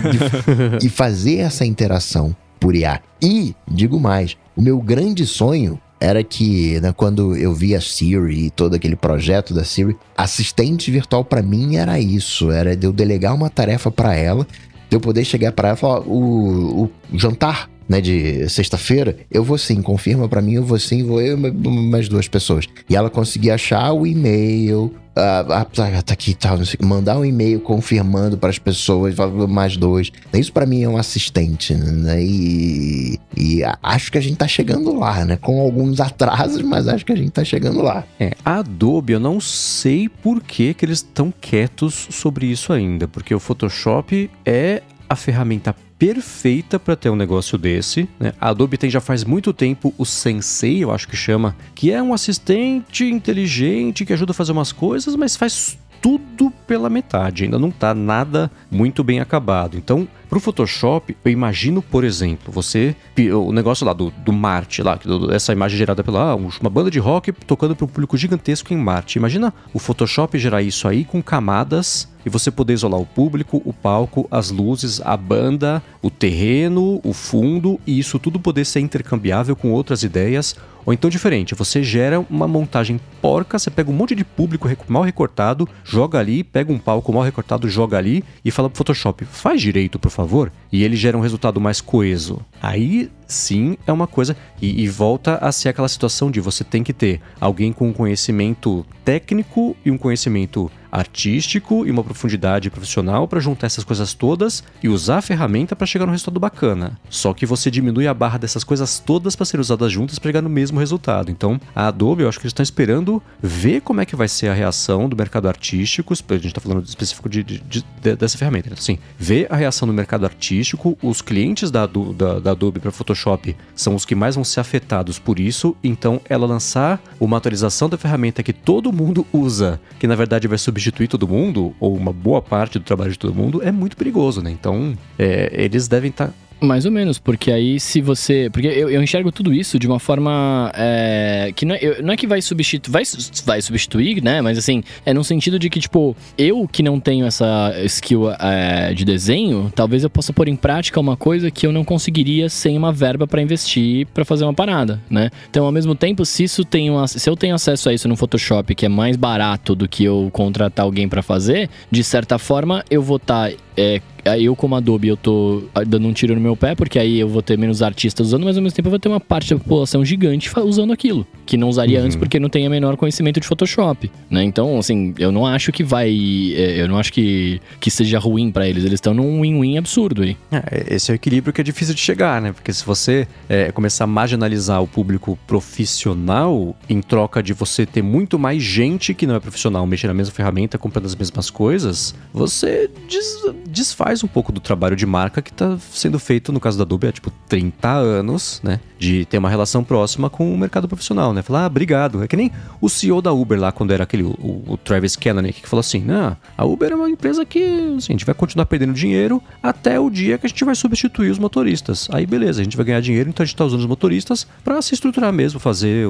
De, 0.80 0.86
e 0.86 0.90
fazer 0.90 1.38
essa 1.38 1.66
interação 1.66 2.36
por 2.60 2.76
IA. 2.76 3.00
E, 3.22 3.56
digo 3.68 4.00
mais, 4.00 4.38
o 4.56 4.62
meu 4.62 4.80
grande 4.80 5.26
sonho 5.26 5.80
era 6.00 6.24
que, 6.24 6.80
né, 6.82 6.92
quando 6.92 7.36
eu 7.36 7.54
vi 7.54 7.76
a 7.76 7.82
Siri 7.82 8.48
e 8.48 8.50
todo 8.50 8.76
aquele 8.76 8.96
projeto 8.96 9.54
da 9.54 9.64
Siri, 9.64 9.96
assistente 10.18 10.90
virtual 10.90 11.24
para 11.24 11.44
mim 11.44 11.76
era 11.76 12.00
isso, 12.00 12.50
era 12.50 12.74
eu 12.74 12.92
delegar 12.92 13.36
uma 13.36 13.52
tarefa 13.52 13.92
para 13.92 14.16
ela 14.16 14.48
de 14.92 14.98
eu 14.98 15.00
poder 15.00 15.24
chegar 15.24 15.54
para 15.54 15.70
ela 15.70 15.78
e 15.78 15.80
falar: 15.80 16.02
o, 16.02 16.84
o 16.84 17.18
jantar 17.18 17.71
né, 17.92 18.00
de 18.00 18.48
sexta-feira, 18.48 19.18
eu 19.30 19.44
vou 19.44 19.58
sim, 19.58 19.82
confirma 19.82 20.30
para 20.30 20.42
mim, 20.42 20.54
eu 20.54 20.64
vou 20.64 20.80
sim, 20.80 21.04
vou 21.04 21.20
eu 21.20 21.38
mais 21.38 22.08
duas 22.08 22.26
pessoas. 22.26 22.66
E 22.90 22.96
ela 22.96 23.10
conseguia 23.10 23.56
achar 23.56 23.92
o 23.92 24.08
e-mail, 24.08 24.96
ah, 25.14 25.66
tá 25.66 26.14
aqui, 26.14 26.34
tá, 26.34 26.58
mandar 26.82 27.18
um 27.18 27.26
e-mail 27.26 27.60
confirmando 27.60 28.38
para 28.38 28.50
as 28.50 28.58
pessoas, 28.58 29.14
mais 29.50 29.76
dois. 29.76 30.10
Isso 30.34 30.54
para 30.54 30.66
mim 30.66 30.84
é 30.84 30.88
um 30.88 30.96
assistente, 30.96 31.76
né? 31.76 32.24
E, 32.24 33.20
e, 33.36 33.62
acho 33.84 34.10
que 34.10 34.18
a 34.18 34.22
gente 34.22 34.38
tá 34.38 34.48
chegando 34.48 34.98
lá, 34.98 35.26
né? 35.26 35.36
Com 35.36 35.60
alguns 35.60 36.00
atrasos, 36.00 36.62
mas 36.62 36.88
acho 36.88 37.06
que 37.06 37.12
a 37.12 37.18
gente 37.18 37.32
tá 37.32 37.44
chegando 37.44 37.82
lá. 37.82 38.06
É, 38.18 38.32
a 38.46 38.60
Adobe, 38.60 39.12
eu 39.12 39.20
não 39.20 39.42
sei 39.42 40.08
por 40.08 40.42
que, 40.42 40.74
que 40.74 40.86
eles 40.86 41.00
estão 41.00 41.34
quietos 41.42 42.08
sobre 42.10 42.46
isso 42.46 42.72
ainda, 42.72 43.06
porque 43.06 43.36
o 43.36 43.40
Photoshop 43.40 44.32
é 44.46 44.82
a 45.10 45.16
ferramenta 45.18 45.76
perfeita 46.02 46.80
para 46.80 46.96
ter 46.96 47.12
um 47.12 47.16
negócio 47.16 47.60
desse. 47.60 48.10
Né? 48.20 48.34
A 48.42 48.50
Adobe 48.50 48.76
tem 48.76 48.90
já 48.90 49.00
faz 49.00 49.24
muito 49.24 49.54
tempo 49.54 49.94
o 50.00 50.04
Sensei, 50.04 50.84
eu 50.84 50.92
acho 50.92 51.08
que 51.08 51.16
chama, 51.16 51.56
que 51.76 51.92
é 51.92 52.02
um 52.02 52.12
assistente 52.12 53.06
inteligente 53.06 54.04
que 54.04 54.12
ajuda 54.12 54.32
a 54.32 54.34
fazer 54.34 54.52
umas 54.52 54.72
coisas, 54.72 55.16
mas 55.16 55.36
faz 55.36 55.78
tudo 56.02 56.52
pela 56.66 56.90
metade, 56.90 57.44
ainda 57.44 57.60
não 57.60 57.70
está 57.70 57.94
nada 57.94 58.50
muito 58.72 59.04
bem 59.04 59.20
acabado. 59.20 59.78
Então, 59.78 60.08
para 60.28 60.38
o 60.38 60.42
Photoshop, 60.42 61.16
eu 61.24 61.32
imagino, 61.32 61.82
por 61.82 62.04
exemplo, 62.04 62.52
você. 62.52 62.96
O 63.34 63.52
negócio 63.52 63.86
lá 63.86 63.94
do, 63.94 64.10
do 64.10 64.34
Marte, 64.34 64.82
lá, 64.82 64.98
essa 65.32 65.52
imagem 65.52 65.78
gerada 65.78 66.04
pela. 66.04 66.32
Ah, 66.32 66.36
uma 66.36 66.70
banda 66.70 66.90
de 66.90 67.00
rock 67.00 67.32
tocando 67.32 67.76
para 67.76 67.86
um 67.86 67.88
público 67.88 68.18
gigantesco 68.18 68.74
em 68.74 68.78
Marte. 68.78 69.20
Imagina 69.20 69.54
o 69.74 69.80
Photoshop 69.80 70.40
gerar 70.40 70.62
isso 70.62 70.88
aí 70.88 71.06
com 71.06 71.22
camadas 71.22 72.10
e 72.26 72.30
você 72.30 72.50
poder 72.50 72.74
isolar 72.74 73.00
o 73.00 73.06
público, 73.06 73.62
o 73.66 73.74
palco, 73.74 74.28
as 74.32 74.52
luzes, 74.52 75.02
a 75.04 75.18
banda, 75.18 75.84
o 76.02 76.10
terreno, 76.10 77.02
o 77.04 77.14
fundo 77.14 77.80
e 77.86 78.00
isso 78.00 78.18
tudo 78.18 78.40
poder 78.40 78.66
ser 78.66 78.80
intercambiável 78.80 79.56
com 79.56 79.72
outras 79.72 80.04
ideias 80.04 80.56
ou 80.86 80.94
então 80.94 81.10
diferente, 81.10 81.56
você 81.56 81.84
gera 81.84 82.20
uma 82.30 82.48
montagem 82.48 83.00
porca, 83.22 83.60
você 83.60 83.70
pega 83.70 83.90
um 83.90 83.94
monte 83.94 84.16
de 84.16 84.24
público 84.24 84.70
mal 84.88 85.04
recortado, 85.04 85.68
joga 85.84 86.20
ali, 86.20 86.44
pega 86.44 86.72
um 86.72 86.80
palco 86.80 87.14
mal 87.14 87.24
recortado, 87.24 87.70
joga 87.70 87.98
ali 87.98 88.24
e 88.44 88.52
fala 88.52 88.70
pro 88.70 88.78
Photoshop, 88.78 89.26
faz 89.26 89.62
direito, 89.62 90.00
por 90.00 90.10
favor, 90.10 90.52
e 90.72 90.84
ele 90.84 90.96
gera 90.96 91.18
um 91.18 91.22
resultado 91.22 91.62
mais 91.62 91.82
coeso. 91.82 92.40
Aí 92.62 93.10
sim 93.28 93.78
é 93.88 93.92
uma 93.92 94.08
coisa. 94.08 94.36
E, 94.62 94.84
e, 94.84 94.88
volta 94.88 95.38
a 95.38 95.52
ser 95.52 95.70
aquela 95.70 95.88
situação 95.88 96.30
de 96.30 96.40
você 96.40 96.64
tem 96.64 96.84
que 96.84 96.94
ter 96.94 97.22
alguém 97.40 97.72
com 97.72 97.90
um 97.90 97.94
conhecimento 97.94 98.86
técnico 99.04 99.76
e 99.84 99.90
um 99.90 99.98
conhecimento 99.98 100.72
artístico 100.92 101.86
e 101.86 101.92
uma 101.92 102.04
profundidade 102.04 102.70
profissional 102.70 103.28
para 103.28 103.40
juntar 103.40 103.68
essas 103.68 103.84
coisas 103.84 104.14
todas 104.14 104.64
e 104.84 104.90
usar 104.90 105.20
a 105.20 105.22
ferramenta 105.22 105.76
para 105.76 105.88
chegar 105.88 106.06
no 106.06 106.12
resultado 106.12 106.40
bacana. 106.40 107.00
Só 107.10 107.34
que 107.34 107.46
você 107.46 107.72
diminui 107.72 108.08
a 108.08 108.14
barra 108.14 108.38
dessas 108.38 108.64
coisas 108.64 109.00
todas 109.00 109.36
para 109.36 109.46
serem 109.46 109.62
usadas 109.62 109.92
juntas 109.92 110.20
para 110.20 110.30
chegar 110.30 110.42
no 110.42 110.50
mesmo 110.50 110.80
resultado. 110.80 111.32
Então, 111.32 111.60
a 111.74 111.88
Adobe, 111.88 112.24
eu 112.24 112.30
acho 112.30 112.40
que 112.40 112.46
eles 112.46 112.52
estão 112.52 112.64
esperando 112.64 113.24
ver 113.42 113.82
como 113.82 114.02
é 114.02 114.06
que 114.06 114.16
vai 114.16 114.28
ser 114.28 114.50
a 114.50 114.54
reação 114.54 115.08
do 115.08 115.16
mercado 115.16 115.48
artístico. 115.48 116.14
A 116.14 116.34
gente 116.34 116.48
está 116.48 116.60
falando 116.60 116.84
específico 116.84 117.30
de, 117.30 117.44
de, 117.44 117.60
de, 117.60 118.16
dessa 118.16 118.38
ferramenta. 118.38 118.68
Então, 118.68 118.78
assim, 118.78 118.98
ver 119.18 119.48
a 119.50 119.56
reação 119.56 119.88
do 119.88 119.94
mercado 119.94 120.26
artístico, 120.26 120.98
os 121.02 121.22
clientes 121.22 121.72
da, 121.72 121.86
da, 121.86 122.40
da 122.40 122.52
Adobe 122.52 122.80
para 122.80 122.92
Photoshop 122.92 123.56
são 123.76 123.96
os 123.96 124.04
que 124.04 124.16
mais 124.16 124.36
vão 124.36 124.44
ser 124.44 124.60
afetados 124.60 125.18
por 125.18 125.40
isso. 125.40 125.76
Então, 125.84 126.20
ela 126.28 126.46
lançar 126.46 127.02
uma 127.20 127.38
atualização 127.38 127.88
da 127.88 127.98
ferramenta 127.98 128.44
que 128.44 128.54
todo 128.54 128.92
mundo 128.92 129.26
usa, 129.32 129.80
que 130.00 130.08
na 130.08 130.16
verdade 130.16 130.48
vai 130.48 130.58
substituir 130.58 130.81
substituir 130.82 131.08
todo 131.08 131.28
mundo, 131.28 131.74
ou 131.80 131.96
uma 131.96 132.12
boa 132.12 132.42
parte 132.42 132.80
do 132.80 132.84
trabalho 132.84 133.12
de 133.12 133.20
todo 133.20 133.34
mundo, 133.34 133.62
é 133.64 133.72
muito 133.72 133.96
perigoso, 133.96 134.42
né? 134.42 134.52
Então, 134.52 134.98
é, 135.18 135.52
eles 135.54 135.88
devem 135.88 136.10
estar. 136.10 136.28
Tá 136.28 136.34
mais 136.62 136.86
ou 136.86 136.92
menos, 136.92 137.18
porque 137.18 137.52
aí 137.52 137.80
se 137.80 138.02
você. 138.02 138.50
Porque 138.52 138.68
eu, 138.68 138.90
eu 138.90 139.02
enxergo 139.02 139.32
tudo 139.32 139.54
isso 139.54 139.80
de 139.80 139.88
uma 139.88 140.00
forma. 140.00 140.72
É, 140.76 141.52
que 141.56 141.66
não 141.66 141.76
é, 141.76 142.02
não 142.02 142.14
é 142.14 142.18
que 142.18 142.28
vai 142.28 142.42
substituir. 142.42 142.92
Vai, 142.92 143.04
vai 143.46 143.62
substituir, 143.62 144.24
né? 144.24 144.42
Mas 144.42 144.58
assim, 144.58 144.84
é 145.06 145.14
no 145.14 145.24
sentido 145.24 145.58
de 145.58 145.70
que, 145.70 145.80
tipo, 145.80 146.16
eu 146.38 146.68
que 146.72 146.84
não 146.84 147.00
tenho 147.00 147.26
essa 147.26 147.74
skill 147.86 148.32
é, 148.32 148.94
de 148.94 149.04
desenho, 149.04 149.72
talvez 149.76 150.04
eu 150.04 150.10
possa 150.10 150.32
pôr 150.32 150.48
em 150.48 150.56
prática 150.56 151.00
uma 151.00 151.18
coisa 151.18 151.50
que 151.50 151.66
eu 151.66 151.72
não 151.72 151.84
conseguiria 151.84 152.48
sem 152.50 152.78
uma 152.78 152.92
verba 152.92 153.26
para 153.26 153.42
investir 153.42 154.06
para 154.14 154.24
fazer 154.24 154.44
uma 154.44 154.54
parada, 154.54 155.02
né? 155.10 155.30
Então, 155.50 155.66
ao 155.66 155.72
mesmo 155.72 155.96
tempo, 155.96 156.26
se 156.26 156.44
isso 156.44 156.64
tem 156.64 156.92
um, 156.92 157.06
se 157.08 157.30
eu 157.30 157.36
tenho 157.36 157.56
acesso 157.56 157.90
a 157.90 157.94
isso 157.94 158.08
no 158.08 158.16
Photoshop, 158.16 158.76
que 158.76 158.86
é 158.86 158.90
mais 158.90 159.16
barato 159.16 159.74
do 159.76 159.88
que 159.88 160.04
eu 160.04 160.30
contratar 160.32 160.86
alguém 160.86 161.10
para 161.10 161.22
fazer, 161.22 161.70
de 161.90 162.04
certa 162.04 162.38
forma 162.38 162.84
eu 162.90 163.02
vou 163.02 163.18
estar. 163.18 163.50
Tá, 163.50 163.58
é, 163.78 164.02
eu 164.26 164.56
como 164.56 164.76
Adobe 164.76 165.08
eu 165.08 165.18
tô 165.18 165.64
ah, 165.74 165.84
dando 165.84 166.08
um 166.08 166.14
tiro 166.14 166.36
no 166.36 166.42
meu 166.42 166.56
pé, 166.56 166.76
porque 166.76 167.00
aí 167.00 167.20
eu 167.20 167.28
vou 167.28 167.42
ter 167.42 167.58
menos 167.58 167.82
artistas 167.82 168.28
usando, 168.28 168.44
mas 168.46 168.58
ao 168.58 168.64
mesmo 168.64 168.76
tempo 168.76 168.88
eu 168.88 168.92
vou 168.92 169.00
ter 169.00 169.10
uma 169.10 169.20
parte 169.20 169.54
da 169.54 169.60
população 169.60 170.04
gigante 170.06 170.50
usando 170.64 170.94
aquilo, 170.94 171.26
que 171.46 171.58
não 171.58 171.70
usaria 171.70 172.00
uhum. 172.00 172.06
antes 172.06 172.16
porque 172.16 172.40
não 172.40 172.50
tem 172.50 172.66
a 172.66 172.70
menor 172.70 172.96
conhecimento 172.98 173.40
de 173.40 173.48
Photoshop, 173.48 174.12
né? 174.30 174.44
Então, 174.44 174.78
assim, 174.78 175.14
eu 175.18 175.32
não 175.32 175.46
acho 175.46 175.72
que 175.72 175.84
vai, 175.84 176.10
é, 176.56 176.82
eu 176.82 176.88
não 176.88 176.98
acho 176.98 177.12
que, 177.12 177.62
que 177.80 177.90
seja 177.90 178.20
ruim 178.20 178.52
para 178.52 178.68
eles, 178.68 178.84
eles 178.84 178.96
estão 178.96 179.14
num 179.14 179.42
win-win 179.42 179.78
absurdo 179.78 180.22
aí. 180.22 180.38
É, 180.52 180.96
esse 180.96 181.12
é 181.12 181.14
o 181.14 181.16
equilíbrio 181.16 181.54
que 181.54 181.62
é 181.62 181.64
difícil 181.64 181.96
de 181.96 182.02
chegar, 182.02 182.42
né? 182.42 182.52
Porque 182.52 182.72
se 182.72 182.86
você 182.86 183.28
é, 183.50 183.72
começar 183.72 184.04
a 184.04 184.08
marginalizar 184.08 184.82
o 184.82 184.88
público 184.88 185.38
profissional 185.48 186.76
em 186.90 187.02
troca 187.02 187.42
de 187.42 187.54
você 187.54 187.86
ter 187.86 188.02
muito 188.02 188.38
mais 188.38 188.62
gente 188.62 189.14
que 189.14 189.26
não 189.26 189.36
é 189.36 189.40
profissional 189.40 189.86
mexendo 189.86 190.10
na 190.10 190.16
mesma 190.16 190.34
ferramenta, 190.34 190.78
comprando 190.78 191.06
as 191.06 191.16
mesmas 191.16 191.50
coisas, 191.50 192.14
você 192.34 192.90
des, 193.08 193.42
desfaz 193.68 194.11
um 194.24 194.28
pouco 194.28 194.52
do 194.52 194.60
trabalho 194.60 194.96
de 194.96 195.06
marca 195.06 195.42
que 195.42 195.52
está 195.52 195.78
sendo 195.92 196.20
feito, 196.20 196.52
no 196.52 196.60
caso 196.60 196.78
da 196.78 196.84
Adobe, 196.84 197.08
há 197.08 197.12
tipo 197.12 197.32
30 197.48 197.90
anos, 197.90 198.60
né? 198.64 198.80
De 199.00 199.26
ter 199.26 199.38
uma 199.38 199.50
relação 199.50 199.84
próxima 199.84 200.30
com 200.30 200.54
o 200.54 200.58
mercado 200.58 200.88
profissional, 200.88 201.34
né? 201.34 201.42
Falar, 201.42 201.64
ah, 201.64 201.68
obrigado. 201.68 202.22
É 202.22 202.28
que 202.28 202.36
nem 202.36 202.52
o 202.82 202.90
CEO 202.90 203.22
da 203.22 203.32
Uber 203.32 203.60
lá, 203.60 203.72
quando 203.72 203.92
era 203.92 204.04
aquele, 204.04 204.24
o, 204.24 204.64
o 204.68 204.78
Travis 204.78 205.16
Kalanick, 205.16 205.62
que 205.62 205.70
falou 205.70 205.80
assim, 205.80 206.02
não, 206.02 206.36
a 206.58 206.66
Uber 206.66 206.92
é 206.92 206.96
uma 206.96 207.10
empresa 207.10 207.46
que 207.46 207.64
assim, 207.98 208.12
a 208.12 208.16
gente 208.18 208.26
vai 208.26 208.36
continuar 208.36 208.66
perdendo 208.66 208.94
dinheiro 208.94 209.42
até 209.64 210.00
o 210.00 210.10
dia 210.10 210.38
que 210.38 210.46
a 210.46 210.50
gente 210.50 210.64
vai 210.66 210.76
substituir 210.76 211.30
os 211.30 211.40
motoristas. 211.40 212.10
Aí 212.12 212.26
beleza, 212.26 212.62
a 212.62 212.64
gente 212.64 212.76
vai 212.76 212.86
ganhar 212.86 213.02
dinheiro, 213.02 213.30
então 213.30 213.44
a 213.44 213.46
gente 213.46 213.54
está 213.54 213.66
usando 213.66 213.80
os 213.80 213.86
motoristas 213.86 214.46
para 214.64 214.82
se 214.82 214.94
estruturar 214.94 215.32
mesmo, 215.32 215.60
fazer, 215.60 216.08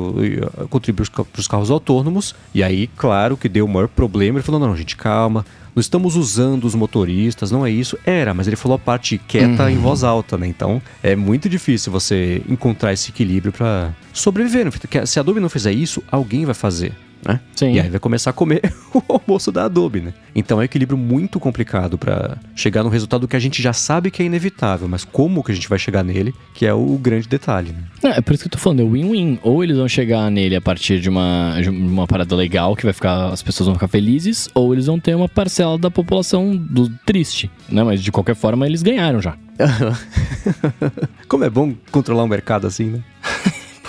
contribuir 0.70 1.10
para 1.10 1.40
os 1.40 1.48
carros 1.48 1.70
autônomos. 1.70 2.36
E 2.54 2.64
aí, 2.64 2.88
claro 2.88 3.38
que 3.38 3.50
deu 3.50 3.66
o 3.66 3.70
maior 3.70 3.88
problema. 3.88 4.38
Ele 4.38 4.44
falou: 4.44 4.60
não, 4.60 4.76
gente, 4.76 4.96
calma. 4.96 5.46
Não 5.76 5.80
estamos 5.80 6.16
usando 6.16 6.66
os 6.66 6.76
motoristas, 6.76 7.52
não 7.52 7.66
é 7.66 7.72
isso. 7.72 7.98
Era, 8.06 8.34
mas 8.34 8.48
ele 8.48 8.56
falou 8.56 8.76
a 8.76 8.80
parte 8.80 9.18
quieta 9.18 9.64
uhum. 9.64 9.70
em 9.70 9.78
voz 9.78 10.04
alta, 10.04 10.38
né? 10.38 10.48
Então 10.48 10.82
é 11.02 11.16
muito 11.16 11.48
difícil 11.48 11.92
você 11.92 12.42
encontrar 12.48 12.94
esse 12.94 13.10
equilíbrio 13.10 13.52
para 13.52 13.94
sobreviver. 14.14 14.68
Se 15.06 15.20
a 15.20 15.22
Adobe 15.22 15.40
não 15.40 15.50
fizer 15.50 15.72
isso, 15.72 16.04
alguém 16.12 16.46
vai 16.46 16.56
fazer 16.56 16.94
né? 17.26 17.40
Sim. 17.56 17.74
E 17.74 17.80
aí 17.80 17.90
vai 17.90 18.00
começar 18.00 18.32
a 18.32 18.34
comer 18.34 18.62
o 18.94 19.02
almoço 19.08 19.52
da 19.52 19.66
Adobe, 19.66 20.02
né? 20.02 20.14
Então 20.36 20.58
é 20.58 20.62
um 20.62 20.64
equilíbrio 20.64 20.98
muito 20.98 21.40
complicado 21.40 21.98
para 21.98 22.38
chegar 22.56 22.84
no 22.84 22.90
resultado 22.90 23.28
que 23.28 23.36
a 23.36 23.40
gente 23.40 23.62
já 23.62 23.74
sabe 23.74 24.10
que 24.10 24.22
é 24.22 24.26
inevitável, 24.26 24.88
mas 24.88 25.04
como 25.04 25.44
que 25.44 25.52
a 25.52 25.56
gente 25.56 25.70
vai 25.70 25.78
chegar 25.78 26.04
nele, 26.04 26.34
que 26.54 26.66
é 26.66 26.74
o 26.74 26.98
grande 26.98 27.28
detalhe, 27.28 27.72
né? 27.72 27.84
É, 28.04 28.18
é 28.18 28.22
por 28.22 28.34
isso 28.34 28.44
que 28.44 28.48
eu 28.48 28.52
tô 28.52 28.58
falando, 28.58 28.82
é 28.82 28.86
win-win. 28.86 29.40
Ou 29.44 29.64
eles 29.64 29.78
vão 29.78 29.88
chegar 29.88 30.30
nele 30.32 30.56
a 30.56 30.62
partir 30.62 31.00
de 31.00 31.10
uma, 31.10 31.60
de 31.62 31.70
uma 31.70 32.08
parada 32.08 32.36
legal 32.36 32.76
que 32.76 32.84
vai 32.84 32.94
ficar, 32.94 33.28
as 33.28 33.44
pessoas 33.44 33.68
vão 33.68 33.76
ficar 33.76 33.88
felizes, 33.88 34.50
ou 34.54 34.74
eles 34.74 34.88
vão 34.88 35.00
ter 35.00 35.16
uma 35.16 35.30
parcela 35.30 35.78
da 35.78 35.92
população 35.92 36.56
do 36.56 36.90
triste, 37.06 37.50
né? 37.70 37.84
Mas 37.84 38.02
de 38.02 38.12
qualquer 38.12 38.36
forma 38.36 38.66
eles 38.66 38.82
ganharam 38.82 39.22
já. 39.22 39.36
como 41.28 41.44
é 41.44 41.50
bom 41.50 41.74
controlar 41.92 42.24
um 42.24 42.28
mercado 42.28 42.66
assim, 42.66 42.86
né? 42.86 43.04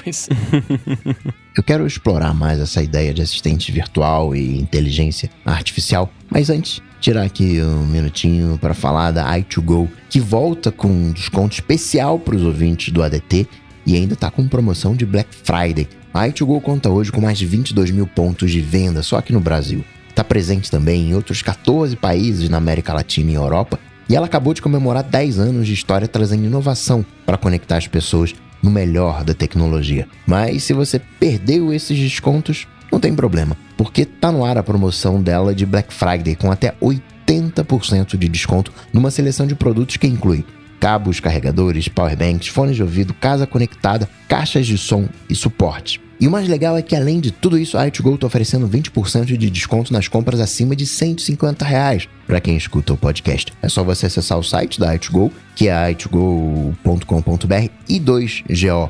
Eu 1.57 1.63
quero 1.63 1.87
explorar 1.87 2.33
mais 2.33 2.59
essa 2.59 2.83
ideia 2.83 3.13
de 3.13 3.23
assistente 3.23 3.71
virtual 3.71 4.35
e 4.35 4.59
inteligência 4.59 5.31
artificial, 5.45 6.11
mas 6.31 6.49
antes, 6.49 6.81
tirar 7.01 7.25
aqui 7.25 7.61
um 7.61 7.87
minutinho 7.87 8.59
para 8.59 8.75
falar 8.75 9.11
da 9.11 9.25
i2Go, 9.39 9.89
que 10.09 10.19
volta 10.19 10.73
com 10.73 10.89
um 10.89 11.13
desconto 11.13 11.55
especial 11.55 12.19
para 12.19 12.37
os 12.37 12.43
ouvintes 12.43 12.93
do 12.93 13.03
ADT 13.03 13.47
e 13.85 13.97
ainda 13.97 14.15
está 14.15 14.31
com 14.31 14.49
promoção 14.49 14.95
de 14.95 15.05
Black 15.05 15.29
Friday. 15.35 15.89
A 16.15 16.27
i2Go 16.29 16.61
conta 16.61 16.89
hoje 16.89 17.13
com 17.13 17.21
mais 17.21 17.39
de 17.39 17.47
22 17.47 17.91
mil 17.91 18.07
pontos 18.07 18.51
de 18.51 18.61
venda 18.61 19.03
só 19.03 19.19
aqui 19.19 19.33
no 19.33 19.41
Brasil. 19.41 19.85
Está 20.09 20.23
presente 20.23 20.71
também 20.71 21.11
em 21.11 21.15
outros 21.15 21.43
14 21.43 21.97
países 21.97 22.49
na 22.49 22.59
América 22.59 22.93
Latina 22.93 23.31
e 23.31 23.35
Europa 23.35 23.79
e 24.09 24.15
ela 24.15 24.27
acabou 24.27 24.53
de 24.53 24.61
comemorar 24.61 25.03
10 25.03 25.39
anos 25.39 25.67
de 25.67 25.73
história 25.73 26.07
trazendo 26.07 26.45
inovação 26.45 27.05
para 27.25 27.39
conectar 27.39 27.79
as 27.79 27.87
pessoas 27.87 28.35
no 28.63 28.71
melhor 28.71 29.25
da 29.25 29.35
tecnologia. 29.35 30.07
Mas 30.27 30.65
se 30.65 30.73
você 30.73 30.99
perdeu 30.99 31.73
esses 31.73 31.99
descontos, 31.99 32.67
não 32.91 33.01
tem 33.01 33.15
problema, 33.15 33.57
porque 33.77 34.05
tá 34.05 34.31
no 34.31 34.45
ar 34.45 34.57
a 34.57 34.63
promoção 34.63 35.21
dela 35.21 35.55
de 35.55 35.67
Black 35.67 35.93
Friday 35.93 36.37
com 36.37 36.51
até 36.51 36.75
80% 36.81 38.17
de 38.17 38.29
desconto 38.29 38.73
numa 38.93 39.11
seleção 39.11 39.47
de 39.47 39.55
produtos 39.55 39.97
que 39.97 40.07
inclui 40.07 40.45
cabos, 40.79 41.21
carregadores, 41.21 41.87
powerbanks, 41.87 42.49
fones 42.49 42.75
de 42.75 42.83
ouvido, 42.83 43.15
casa 43.15 43.47
conectada, 43.47 44.09
caixas 44.29 44.67
de 44.67 44.77
som 44.77 45.09
e 45.31 45.35
suporte. 45.35 46.01
E 46.23 46.29
o 46.29 46.31
mais 46.31 46.47
legal 46.47 46.77
é 46.77 46.83
que 46.83 46.95
além 46.95 47.19
de 47.19 47.33
tudo 47.33 47.59
isso, 47.59 47.77
a 47.77 47.85
i2Go 47.85 48.15
está 48.15 48.29
oferecendo 48.29 48.69
20% 48.69 49.37
de 49.37 49.51
desconto 49.51 49.93
nas 49.93 50.07
compras 50.07 50.39
acima 50.39 50.77
de 50.77 50.87
150 50.87 51.65
reais 51.65 52.09
para 52.29 52.41
quem 52.41 52.57
escuta 52.57 52.93
o 52.93 52.97
podcast. 52.97 53.53
É 53.61 53.69
só 53.69 53.83
você 53.83 54.07
acessar 54.07 54.39
o 54.39 54.43
site 54.45 54.79
da 54.79 54.97
i2Go, 54.97 55.33
que 55.57 55.67
é 55.67 55.93
i2go.com.br 55.93 57.69
e 57.89 57.99
2go.com.br 57.99 58.89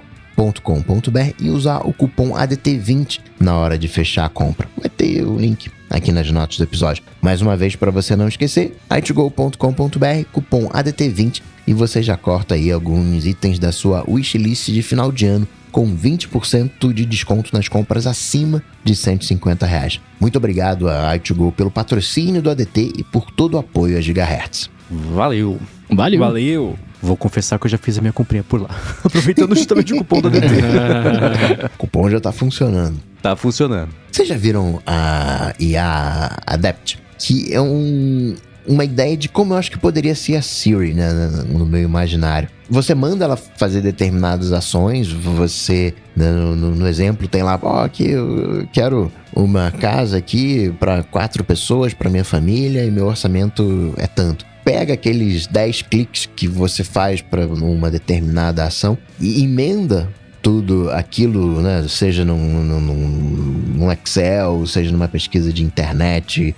e 1.40 1.48
usar 1.48 1.78
o 1.86 1.94
cupom 1.94 2.32
ADT20 2.34 3.20
na 3.40 3.56
hora 3.56 3.78
de 3.78 3.88
fechar 3.88 4.26
a 4.26 4.28
compra. 4.28 4.68
Vai 4.76 4.90
ter 4.90 5.24
o 5.24 5.38
link 5.38 5.70
aqui 5.88 6.12
nas 6.12 6.30
notas 6.30 6.58
do 6.58 6.64
episódio. 6.64 7.02
Mais 7.22 7.40
uma 7.40 7.56
vez, 7.56 7.74
para 7.74 7.90
você 7.90 8.14
não 8.14 8.28
esquecer, 8.28 8.76
i2go.com.br, 8.90 10.28
cupom 10.30 10.68
ADT20 10.68 11.40
e 11.66 11.72
você 11.72 12.02
já 12.02 12.18
corta 12.18 12.56
aí 12.56 12.70
alguns 12.70 13.24
itens 13.24 13.58
da 13.58 13.72
sua 13.72 14.04
wishlist 14.06 14.70
de 14.70 14.82
final 14.82 15.10
de 15.10 15.24
ano 15.24 15.48
com 15.72 15.96
20% 15.96 16.92
de 16.92 17.06
desconto 17.06 17.50
nas 17.52 17.66
compras 17.66 18.06
acima 18.06 18.62
de 18.84 18.94
150 18.94 19.66
reais. 19.66 20.00
Muito 20.20 20.36
obrigado 20.36 20.88
a 20.88 21.16
i2Go 21.16 21.52
pelo 21.52 21.70
patrocínio 21.70 22.42
do 22.42 22.50
ADT 22.50 22.92
e 22.98 23.02
por 23.02 23.30
todo 23.30 23.54
o 23.54 23.58
apoio 23.58 23.96
a 23.96 24.00
Gigahertz. 24.00 24.70
Valeu! 24.90 25.58
Valeu! 25.90 26.20
Valeu! 26.20 26.78
Vou 27.02 27.16
confessar 27.16 27.58
que 27.58 27.66
eu 27.66 27.70
já 27.70 27.78
fiz 27.78 27.98
a 27.98 28.00
minha 28.00 28.12
comprinha 28.12 28.44
por 28.44 28.60
lá. 28.60 28.68
Aproveitando 29.02 29.56
justamente 29.56 29.92
o 29.92 29.96
cupom 29.96 30.20
do 30.20 30.28
ADT. 30.28 30.46
o 31.74 31.78
cupom 31.78 32.08
já 32.08 32.20
tá 32.20 32.30
funcionando. 32.30 33.00
Tá 33.20 33.34
funcionando. 33.34 33.90
Vocês 34.10 34.28
já 34.28 34.36
viram 34.36 34.80
a 34.86 35.52
IA 35.58 36.38
Adapt? 36.46 36.98
Que 37.18 37.52
é 37.52 37.60
um, 37.60 38.36
uma 38.66 38.84
ideia 38.84 39.16
de 39.16 39.28
como 39.28 39.54
eu 39.54 39.58
acho 39.58 39.70
que 39.70 39.78
poderia 39.78 40.14
ser 40.14 40.36
a 40.36 40.42
Siri, 40.42 40.94
né, 40.94 41.10
no 41.48 41.66
meu 41.66 41.82
imaginário. 41.82 42.48
Você 42.70 42.94
manda 42.94 43.24
ela 43.24 43.36
fazer 43.36 43.80
determinadas 43.80 44.52
ações, 44.52 45.10
você, 45.10 45.94
né, 46.16 46.30
no, 46.30 46.54
no, 46.56 46.88
exemplo, 46.88 47.28
tem 47.28 47.42
lá, 47.42 47.58
ó, 47.62 47.80
oh, 47.80 47.84
aqui 47.84 48.10
eu 48.10 48.66
quero 48.72 49.12
uma 49.34 49.70
casa 49.70 50.16
aqui 50.16 50.72
para 50.78 51.02
quatro 51.02 51.44
pessoas, 51.44 51.92
para 51.92 52.08
minha 52.08 52.24
família, 52.24 52.84
e 52.84 52.90
meu 52.90 53.06
orçamento 53.06 53.92
é 53.96 54.06
tanto. 54.06 54.46
Pega 54.64 54.94
aqueles 54.94 55.46
10 55.46 55.82
cliques 55.82 56.28
que 56.36 56.46
você 56.46 56.84
faz 56.84 57.20
para 57.20 57.46
uma 57.46 57.90
determinada 57.90 58.64
ação 58.64 58.96
e 59.20 59.42
emenda 59.42 60.08
tudo 60.42 60.90
aquilo, 60.90 61.62
né? 61.62 61.84
Seja 61.88 62.24
num, 62.24 62.64
num, 62.64 62.80
num, 62.80 63.92
Excel, 63.92 64.66
seja 64.66 64.90
numa 64.90 65.06
pesquisa 65.06 65.52
de 65.52 65.62
internet, 65.62 66.54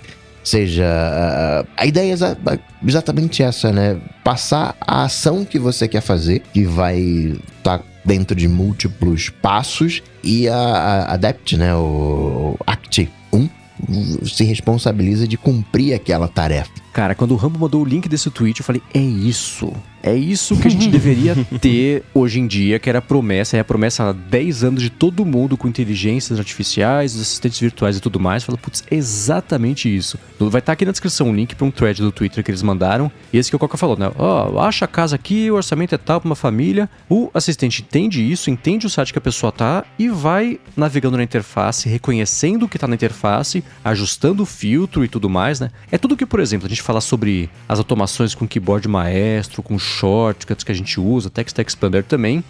seja. 0.49 0.85
A, 0.85 1.65
a 1.83 1.85
ideia 1.85 2.13
é 2.13 2.59
exatamente 2.85 3.43
essa, 3.43 3.71
né? 3.71 3.97
Passar 4.23 4.75
a 4.79 5.03
ação 5.03 5.43
que 5.43 5.59
você 5.59 5.87
quer 5.87 6.01
fazer, 6.01 6.41
que 6.53 6.63
vai 6.63 6.99
estar 6.99 7.79
tá 7.79 7.83
dentro 8.03 8.35
de 8.35 8.47
múltiplos 8.47 9.29
passos, 9.29 10.03
e 10.23 10.47
a, 10.47 10.55
a 10.55 11.13
Adept, 11.13 11.57
né? 11.57 11.75
O, 11.75 12.55
o 12.55 12.57
Act 12.65 13.09
1 13.33 13.49
se 14.23 14.43
responsabiliza 14.43 15.27
de 15.27 15.37
cumprir 15.37 15.93
aquela 15.93 16.27
tarefa. 16.27 16.71
Cara, 16.93 17.13
quando 17.13 17.31
o 17.31 17.35
Rambo 17.35 17.59
mandou 17.59 17.81
o 17.81 17.85
link 17.85 18.07
desse 18.07 18.29
tweet, 18.29 18.59
eu 18.59 18.65
falei: 18.65 18.81
é 18.93 18.99
isso. 18.99 19.73
É 20.05 20.15
isso 20.15 20.55
que 20.55 20.67
a 20.67 20.71
gente 20.71 20.87
deveria 20.91 21.35
ter 21.59 22.03
hoje 22.13 22.39
em 22.39 22.45
dia, 22.45 22.77
que 22.77 22.87
era 22.87 22.99
a 22.99 23.01
promessa, 23.01 23.57
é 23.57 23.59
a 23.59 23.63
promessa 23.63 24.03
há 24.03 24.13
10 24.13 24.63
anos 24.63 24.83
de 24.83 24.91
todo 24.91 25.25
mundo 25.25 25.57
com 25.57 25.67
inteligências 25.67 26.37
artificiais, 26.37 27.19
assistentes 27.19 27.59
virtuais 27.59 27.97
e 27.97 27.99
tudo 27.99 28.19
mais. 28.19 28.43
Fala, 28.43 28.55
putz, 28.55 28.83
é 28.91 28.95
exatamente 28.95 29.93
isso. 29.93 30.19
Vai 30.39 30.47
estar 30.47 30.61
tá 30.61 30.71
aqui 30.73 30.85
na 30.85 30.91
descrição 30.91 31.29
um 31.29 31.35
link 31.35 31.55
para 31.55 31.65
um 31.65 31.71
thread 31.71 32.03
do 32.03 32.11
Twitter 32.11 32.43
que 32.43 32.51
eles 32.51 32.61
mandaram. 32.61 33.11
E 33.33 33.39
esse 33.39 33.49
que 33.49 33.55
o 33.55 33.59
Coca 33.59 33.77
falou, 33.77 33.97
né? 33.97 34.11
Ó, 34.15 34.51
oh, 34.51 34.59
acha 34.59 34.85
a 34.85 34.87
casa 34.87 35.15
aqui, 35.15 35.49
o 35.49 35.55
orçamento 35.55 35.95
é 35.95 35.97
tal 35.97 36.21
para 36.21 36.29
uma 36.29 36.35
família. 36.35 36.87
O 37.09 37.31
assistente 37.33 37.81
entende 37.81 38.21
isso, 38.21 38.51
entende 38.51 38.85
o 38.85 38.89
site 38.91 39.11
que 39.11 39.17
a 39.17 39.21
pessoa 39.21 39.51
tá 39.51 39.85
e 39.97 40.07
vai 40.07 40.59
navegando 40.77 41.17
na 41.17 41.23
interface, 41.23 41.89
reconhecendo 41.89 42.63
o 42.63 42.69
que 42.69 42.77
tá 42.77 42.87
na 42.87 42.93
interface, 42.93 43.63
ajustando 43.83 44.43
o 44.43 44.45
filtro 44.45 45.03
e 45.03 45.07
tudo 45.07 45.27
mais, 45.27 45.59
né? 45.59 45.71
É 45.91 45.97
tudo 45.97 46.15
que, 46.15 46.27
por 46.27 46.39
exemplo, 46.39 46.67
a 46.67 46.69
gente 46.69 46.83
fala 46.83 47.01
sobre 47.01 47.49
as 47.67 47.79
automações 47.79 48.35
com 48.35 48.47
keyboard 48.47 48.87
maestro, 48.87 49.63
com 49.63 49.79
shortcuts 49.95 50.63
que 50.63 50.71
a 50.71 50.75
gente 50.75 50.99
usa, 50.99 51.29
Text 51.29 51.57
Expander 51.59 52.03
também, 52.03 52.43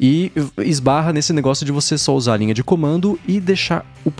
E 0.00 0.32
esbarra 0.64 1.12
nesse 1.12 1.30
negócio 1.32 1.66
de 1.66 1.70
você 1.70 1.98
só 1.98 2.14
usar 2.14 2.32
a 2.32 2.36
linha 2.38 2.54
de 2.54 2.64
comando 2.64 3.20
e 3.28 3.38
deixar 3.38 3.84
o, 4.02 4.10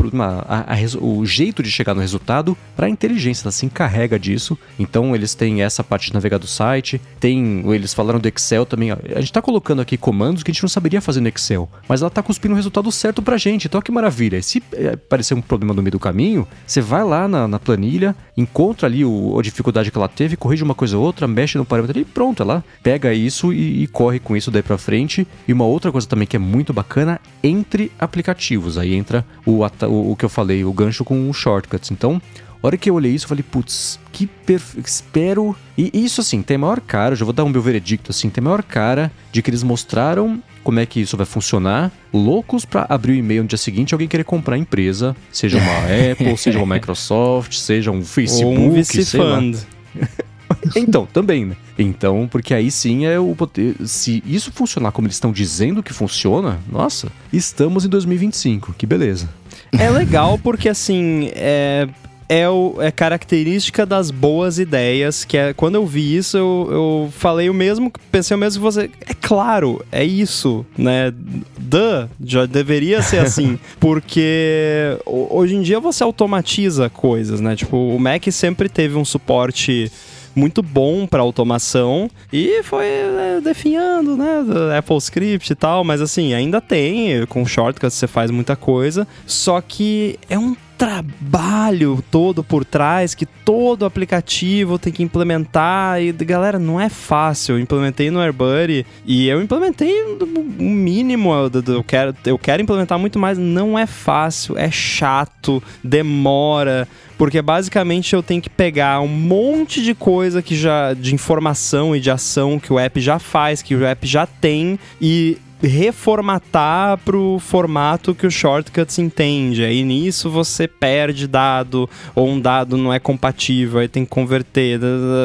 a, 0.47 0.75
a, 0.75 0.99
o 1.01 1.25
jeito 1.25 1.63
de 1.63 1.71
chegar 1.71 1.95
no 1.95 2.03
resultado 2.03 2.55
para 2.77 2.87
a 2.87 2.91
inteligência. 2.91 3.45
Ela 3.45 3.53
se 3.53 3.65
encarrega 3.65 4.19
disso. 4.19 4.59
Então 4.79 5.15
eles 5.15 5.35
têm 5.35 5.63
essa 5.63 5.83
parte 5.83 6.09
de 6.09 6.15
navegar 6.15 6.37
do 6.37 6.47
site, 6.47 7.01
tem. 7.19 7.65
Eles 7.73 7.95
falaram 7.95 8.21
do 8.21 8.29
Excel 8.29 8.67
também. 8.67 8.91
A 8.91 8.97
gente 8.97 9.25
está 9.25 9.41
colocando 9.41 9.81
aqui 9.81 9.97
comandos 9.97 10.43
que 10.43 10.51
a 10.51 10.53
gente 10.53 10.63
não 10.63 10.69
saberia 10.69 11.01
fazer 11.01 11.21
no 11.21 11.29
Excel, 11.29 11.67
mas 11.89 12.03
ela 12.03 12.09
está 12.09 12.23
cuspindo 12.23 12.53
o 12.53 12.57
resultado 12.57 12.93
certo 12.93 13.23
pra 13.23 13.39
gente. 13.39 13.67
Então 13.67 13.81
que 13.81 13.91
maravilha. 13.91 14.43
Se 14.43 14.63
é, 14.75 14.91
aparecer 14.91 15.33
um 15.33 15.41
problema 15.41 15.73
no 15.73 15.81
meio 15.81 15.93
do 15.93 15.99
caminho, 15.99 16.47
você 16.67 16.83
vai 16.83 17.05
lá 17.05 17.27
na, 17.27 17.49
na 17.49 17.59
planilha, 17.59 18.15
encontra 18.37 18.87
ali 18.87 19.03
o, 19.03 19.39
a 19.39 19.43
dificuldade 19.43 19.91
que 19.91 19.97
ela 19.97 20.09
teve, 20.09 20.37
corrige 20.37 20.63
uma 20.63 20.75
coisa 20.75 20.99
ou 20.99 21.05
outra, 21.05 21.27
mexe 21.27 21.57
no 21.57 21.65
parâmetro 21.65 21.99
e 21.99 22.05
pronto, 22.05 22.43
ela 22.43 22.63
pega 22.83 23.15
isso 23.15 23.51
e, 23.51 23.85
e 23.85 23.87
corre 23.87 24.19
com 24.19 24.37
isso 24.37 24.51
daí 24.51 24.63
para 24.63 24.77
frente. 24.77 25.27
E 25.49 25.53
uma 25.53 25.70
outra 25.71 25.93
coisa 25.93 26.07
também 26.07 26.27
que 26.27 26.37
é 26.37 26.39
muito 26.39 26.73
bacana, 26.73 27.21
entre 27.43 27.91
aplicativos. 27.99 28.77
Aí 28.79 28.95
entra 28.95 29.25
o, 29.45 29.65
o, 29.65 30.13
o 30.13 30.17
que 30.17 30.25
eu 30.25 30.29
falei, 30.29 30.65
o 30.65 30.73
gancho 30.73 31.05
com 31.05 31.29
o 31.29 31.33
shortcuts. 31.33 31.91
Então, 31.91 32.21
a 32.63 32.67
hora 32.67 32.77
que 32.77 32.91
eu 32.91 32.95
olhei 32.95 33.13
isso, 33.13 33.25
eu 33.25 33.29
falei, 33.31 33.43
putz, 33.43 33.99
que 34.13 34.27
perfeito. 34.27 34.87
Espero. 34.87 35.57
E 35.79 35.91
isso, 35.95 36.21
assim, 36.21 36.43
tem 36.43 36.59
maior 36.59 36.81
cara, 36.81 37.17
já 37.17 37.25
vou 37.25 37.33
dar 37.33 37.45
um 37.45 37.49
meu 37.49 37.63
veredicto, 37.63 38.11
assim, 38.11 38.29
tem 38.29 38.45
maior 38.45 38.63
cara 38.63 39.11
de 39.33 39.41
que 39.41 39.49
eles 39.49 39.63
mostraram 39.63 40.43
como 40.63 40.79
é 40.79 40.85
que 40.85 41.01
isso 41.01 41.17
vai 41.17 41.25
funcionar, 41.25 41.91
loucos 42.13 42.67
para 42.67 42.85
abrir 42.87 43.13
o 43.13 43.15
e-mail 43.15 43.43
no 43.43 43.49
dia 43.49 43.57
seguinte 43.57 43.95
alguém 43.95 44.07
querer 44.07 44.25
comprar 44.25 44.57
a 44.57 44.59
empresa, 44.59 45.17
seja 45.33 45.57
uma 45.57 45.73
Apple, 46.13 46.37
seja 46.37 46.59
uma 46.59 46.75
Microsoft, 46.75 47.55
seja 47.55 47.91
um 47.91 48.05
Facebook, 48.05 48.61
Ou 48.61 48.67
um 48.67 48.71
VC 48.71 49.05
Fund. 49.07 49.59
então, 50.77 51.07
também, 51.07 51.47
né? 51.47 51.57
Então, 51.79 52.29
porque 52.31 52.53
aí 52.55 52.71
sim 52.71 53.07
é 53.07 53.19
o 53.19 53.35
poder. 53.35 53.77
Se 53.85 54.23
isso 54.27 54.53
funcionar 54.53 54.93
como 54.93 55.07
eles 55.07 55.17
estão 55.17 55.33
dizendo 55.33 55.83
que 55.83 55.93
funciona, 55.93 56.59
nossa, 56.71 57.11
estamos 57.33 57.85
em 57.85 57.89
2025, 57.89 58.75
que 58.75 58.87
beleza. 58.87 59.29
É 59.73 59.89
legal 59.89 60.39
porque 60.39 60.69
assim, 60.69 61.31
é, 61.35 61.89
é, 62.29 62.49
o, 62.49 62.77
é 62.79 62.93
característica 62.93 63.85
das 63.85 64.11
boas 64.11 64.61
ideias, 64.61 65.25
que 65.25 65.37
é 65.37 65.53
quando 65.53 65.75
eu 65.75 65.85
vi 65.85 66.17
isso, 66.17 66.37
eu, 66.37 66.69
eu 66.71 67.13
falei 67.13 67.51
o 67.51 67.55
mesmo, 67.55 67.93
pensei 68.13 68.37
o 68.37 68.39
mesmo 68.39 68.61
que 68.61 68.73
você. 68.73 68.91
É 69.05 69.15
claro, 69.15 69.85
é 69.91 70.05
isso, 70.05 70.65
né? 70.79 71.13
Duh, 71.59 72.09
já 72.25 72.47
deveria 72.47 73.03
ser 73.03 73.19
assim. 73.25 73.59
porque 73.81 74.97
hoje 75.05 75.57
em 75.57 75.63
dia 75.63 75.81
você 75.81 76.05
automatiza 76.05 76.89
coisas, 76.89 77.41
né? 77.41 77.57
Tipo, 77.57 77.77
o 77.77 77.99
Mac 77.99 78.25
sempre 78.31 78.69
teve 78.69 78.97
um 78.97 79.05
suporte 79.05 79.91
muito 80.35 80.63
bom 80.63 81.07
para 81.07 81.23
automação 81.23 82.11
e 82.33 82.63
foi 82.63 82.87
é, 82.87 83.41
definhando, 83.43 84.17
né, 84.17 84.45
Apple 84.79 84.97
Script 84.99 85.53
e 85.53 85.57
tal, 85.57 85.85
mas 85.85 86.01
assim, 86.01 86.35
ainda 86.35 86.61
tem, 86.61 87.27
com 87.27 87.45
shortcuts 87.45 87.97
você 87.97 88.07
faz 88.07 88.31
muita 88.31 88.57
coisa, 88.57 89.07
só 89.27 89.61
que 89.61 90.19
é 90.29 90.39
um 90.39 90.57
trabalho 90.81 92.03
todo 92.11 92.43
por 92.43 92.65
trás 92.65 93.15
que 93.15 93.27
todo 93.27 93.85
aplicativo 93.85 94.79
tem 94.79 94.91
que 94.91 95.03
implementar. 95.03 96.01
E, 96.01 96.11
galera, 96.11 96.59
não 96.59 96.81
é 96.81 96.89
fácil. 96.89 97.57
Eu 97.57 97.61
implementei 97.61 98.11
no 98.11 98.19
AirBuddy 98.19 98.87
e 99.05 99.29
eu 99.29 99.43
implementei 99.43 100.03
o 100.03 100.63
mínimo. 100.63 101.35
Eu 101.35 101.85
quero, 101.85 102.17
eu 102.25 102.39
quero 102.39 102.63
implementar 102.63 102.99
muito 102.99 103.19
mais. 103.19 103.37
Não 103.37 103.79
é 103.79 103.87
fácil, 103.87 104.57
é 104.57 104.71
chato, 104.71 105.63
demora. 105.85 106.89
Porque 107.19 107.43
basicamente 107.43 108.15
eu 108.15 108.23
tenho 108.23 108.41
que 108.41 108.49
pegar 108.49 109.03
um 109.03 109.09
monte 109.09 109.83
de 109.83 109.95
coisa 109.95 110.41
que 110.41 110.57
já. 110.57 110.95
de 110.95 111.15
informação 111.15 111.95
e 111.95 112.01
de 112.01 112.11
ação 112.11 112.59
que 112.59 112.73
o 112.73 112.79
app 112.79 112.99
já 112.99 113.19
faz, 113.19 113.61
que 113.61 113.75
o 113.75 113.85
app 113.85 114.07
já 114.07 114.27
tem, 114.27 114.79
e 114.99 115.37
reformatar 115.63 116.99
pro 116.99 117.39
formato 117.39 118.15
que 118.15 118.27
o 118.27 118.31
Shortcuts 118.31 118.99
entende. 118.99 119.65
Aí 119.65 119.83
nisso 119.83 120.31
você 120.31 120.67
perde 120.67 121.27
dado, 121.27 121.89
ou 122.15 122.29
um 122.29 122.41
dado 122.41 122.77
não 122.77 122.93
é 122.93 122.99
compatível, 122.99 123.81
aí 123.81 123.89
tem 123.89 124.05
que 124.05 124.11
converter 124.11 124.81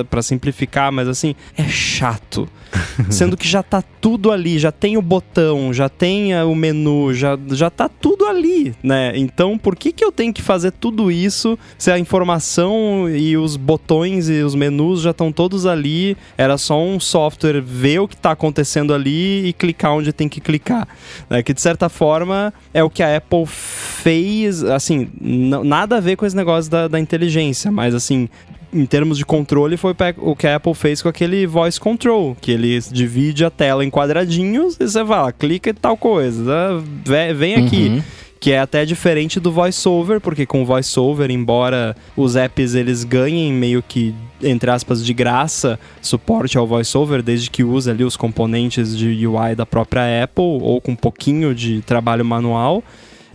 para 0.09 0.21
simplificar, 0.21 0.91
mas 0.91 1.07
assim, 1.07 1.35
é 1.57 1.63
chato. 1.63 2.47
Sendo 3.09 3.37
que 3.37 3.47
já 3.47 3.63
tá 3.63 3.83
tudo 4.01 4.31
ali, 4.31 4.59
já 4.59 4.71
tem 4.71 4.97
o 4.97 5.01
botão, 5.01 5.73
já 5.73 5.89
tem 5.89 6.35
o 6.43 6.55
menu, 6.55 7.13
já, 7.13 7.37
já 7.51 7.69
tá 7.69 7.89
tudo 7.89 8.25
ali, 8.25 8.73
né? 8.83 9.13
Então, 9.15 9.57
por 9.57 9.75
que 9.75 9.91
que 9.91 10.03
eu 10.03 10.11
tenho 10.11 10.33
que 10.33 10.41
fazer 10.41 10.71
tudo 10.71 11.11
isso 11.11 11.57
se 11.77 11.91
a 11.91 11.97
informação 11.97 13.09
e 13.09 13.37
os 13.37 13.55
botões 13.55 14.29
e 14.29 14.41
os 14.41 14.55
menus 14.55 15.01
já 15.01 15.11
estão 15.11 15.31
todos 15.31 15.65
ali? 15.65 16.17
Era 16.37 16.57
só 16.57 16.81
um 16.81 16.99
software 16.99 17.61
ver 17.61 17.99
o 17.99 18.07
que 18.07 18.17
tá 18.17 18.31
acontecendo 18.31 18.93
ali 18.93 19.47
e 19.47 19.53
clicar 19.53 19.93
onde 19.93 20.13
tem 20.13 20.24
que 20.29 20.41
clicar. 20.41 20.87
Né? 21.29 21.41
Que 21.43 21.53
de 21.53 21.61
certa 21.61 21.89
forma 21.89 22.53
é 22.73 22.83
o 22.83 22.89
que 22.89 23.03
a 23.03 23.17
Apple 23.17 23.45
fez, 23.45 24.63
assim, 24.63 25.09
nada 25.19 25.97
a 25.97 25.99
ver 25.99 26.15
com 26.15 26.25
esse 26.25 26.35
negócio 26.35 26.69
da, 26.69 26.87
da 26.87 26.99
inteligência, 26.99 27.71
mas 27.71 27.93
assim, 27.93 28.29
em 28.73 28.85
termos 28.85 29.17
de 29.17 29.25
controle, 29.25 29.77
foi 29.77 29.95
o 30.17 30.35
que 30.35 30.47
a 30.47 30.55
Apple 30.57 30.73
fez 30.73 31.01
com 31.01 31.09
aquele 31.09 31.47
voice 31.47 31.79
control, 31.79 32.35
que 32.39 32.51
ele 32.51 32.79
divide 32.91 33.45
a 33.45 33.49
tela 33.49 33.85
em 33.85 33.89
quadradinhos 33.89 34.75
e 34.79 34.87
você 34.87 35.05
fala, 35.05 35.31
clica 35.31 35.69
e 35.69 35.73
tal 35.73 35.95
coisa, 35.95 36.83
né? 37.05 37.33
vem 37.33 37.55
aqui. 37.55 37.87
Uhum 37.89 38.03
que 38.45 38.51
é 38.51 38.59
até 38.59 38.85
diferente 38.85 39.39
do 39.39 39.51
VoiceOver, 39.51 40.21
porque 40.21 40.45
com 40.45 40.61
o 40.61 40.65
VoiceOver, 40.67 41.31
embora 41.31 41.97
os 42.15 42.35
apps 42.35 42.75
eles 42.75 43.03
ganhem 43.03 43.51
meio 43.51 43.81
que 43.81 44.13
entre 44.39 44.69
aspas 44.69 45.03
de 45.03 45.15
graça 45.15 45.79
suporte 45.99 46.55
ao 46.55 46.67
VoiceOver, 46.67 47.23
desde 47.23 47.49
que 47.49 47.63
use 47.63 47.89
ali 47.89 48.03
os 48.03 48.15
componentes 48.15 48.95
de 48.95 49.25
UI 49.25 49.55
da 49.55 49.65
própria 49.65 50.23
Apple 50.23 50.43
ou 50.61 50.79
com 50.79 50.91
um 50.91 50.95
pouquinho 50.95 51.55
de 51.55 51.81
trabalho 51.81 52.23
manual, 52.23 52.83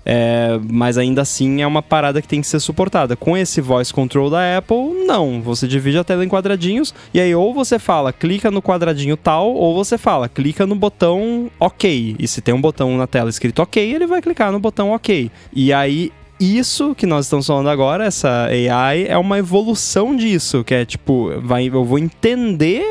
é, 0.05 0.59
mas 0.69 0.99
ainda 0.99 1.23
assim 1.23 1.63
é 1.63 1.67
uma 1.67 1.83
parada 1.83 2.21
que 2.23 2.29
tem 2.29 2.41
que 2.41 2.47
ser 2.47 2.61
suportada. 2.61 3.17
Com 3.17 3.37
esse 3.37 3.61
voice 3.61 3.93
control 3.93 4.31
da 4.31 4.59
Apple, 4.59 5.05
não. 5.07 5.41
Você 5.43 5.67
divide 5.67 5.99
a 5.99 6.05
tela 6.05 6.25
em 6.25 6.29
quadradinhos 6.29 6.95
e 7.13 7.21
aí 7.21 7.35
ou 7.35 7.53
você 7.53 7.79
fala 7.79 8.13
clica 8.13 8.51
no 8.51 8.63
quadradinho 8.63 9.17
tal, 9.17 9.53
ou 9.53 9.75
você 9.75 9.99
fala 9.99 10.29
clica 10.29 10.67
no 10.67 10.75
botão 10.75 11.51
OK. 11.59 12.17
E 12.19 12.29
se 12.29 12.41
tem 12.41 12.55
um 12.55 12.61
botão 12.61 12.97
na 12.97 13.07
tela 13.07 13.31
escrito 13.31 13.63
OK, 13.63 13.83
ele 13.83 14.07
vai 14.07 14.23
clicar 14.23 14.53
no 14.53 14.61
botão 14.61 14.93
OK. 14.93 15.31
E 15.53 15.73
aí 15.73 16.13
isso 16.41 16.95
que 16.95 17.05
nós 17.05 17.26
estamos 17.26 17.47
falando 17.47 17.68
agora, 17.68 18.05
essa 18.05 18.47
AI, 18.47 19.05
é 19.07 19.18
uma 19.18 19.38
evolução 19.38 20.16
disso, 20.16 20.64
que 20.64 20.72
é 20.72 20.84
tipo, 20.86 21.30
vai, 21.43 21.68
eu 21.68 21.84
vou 21.84 21.99
entender 21.99 22.82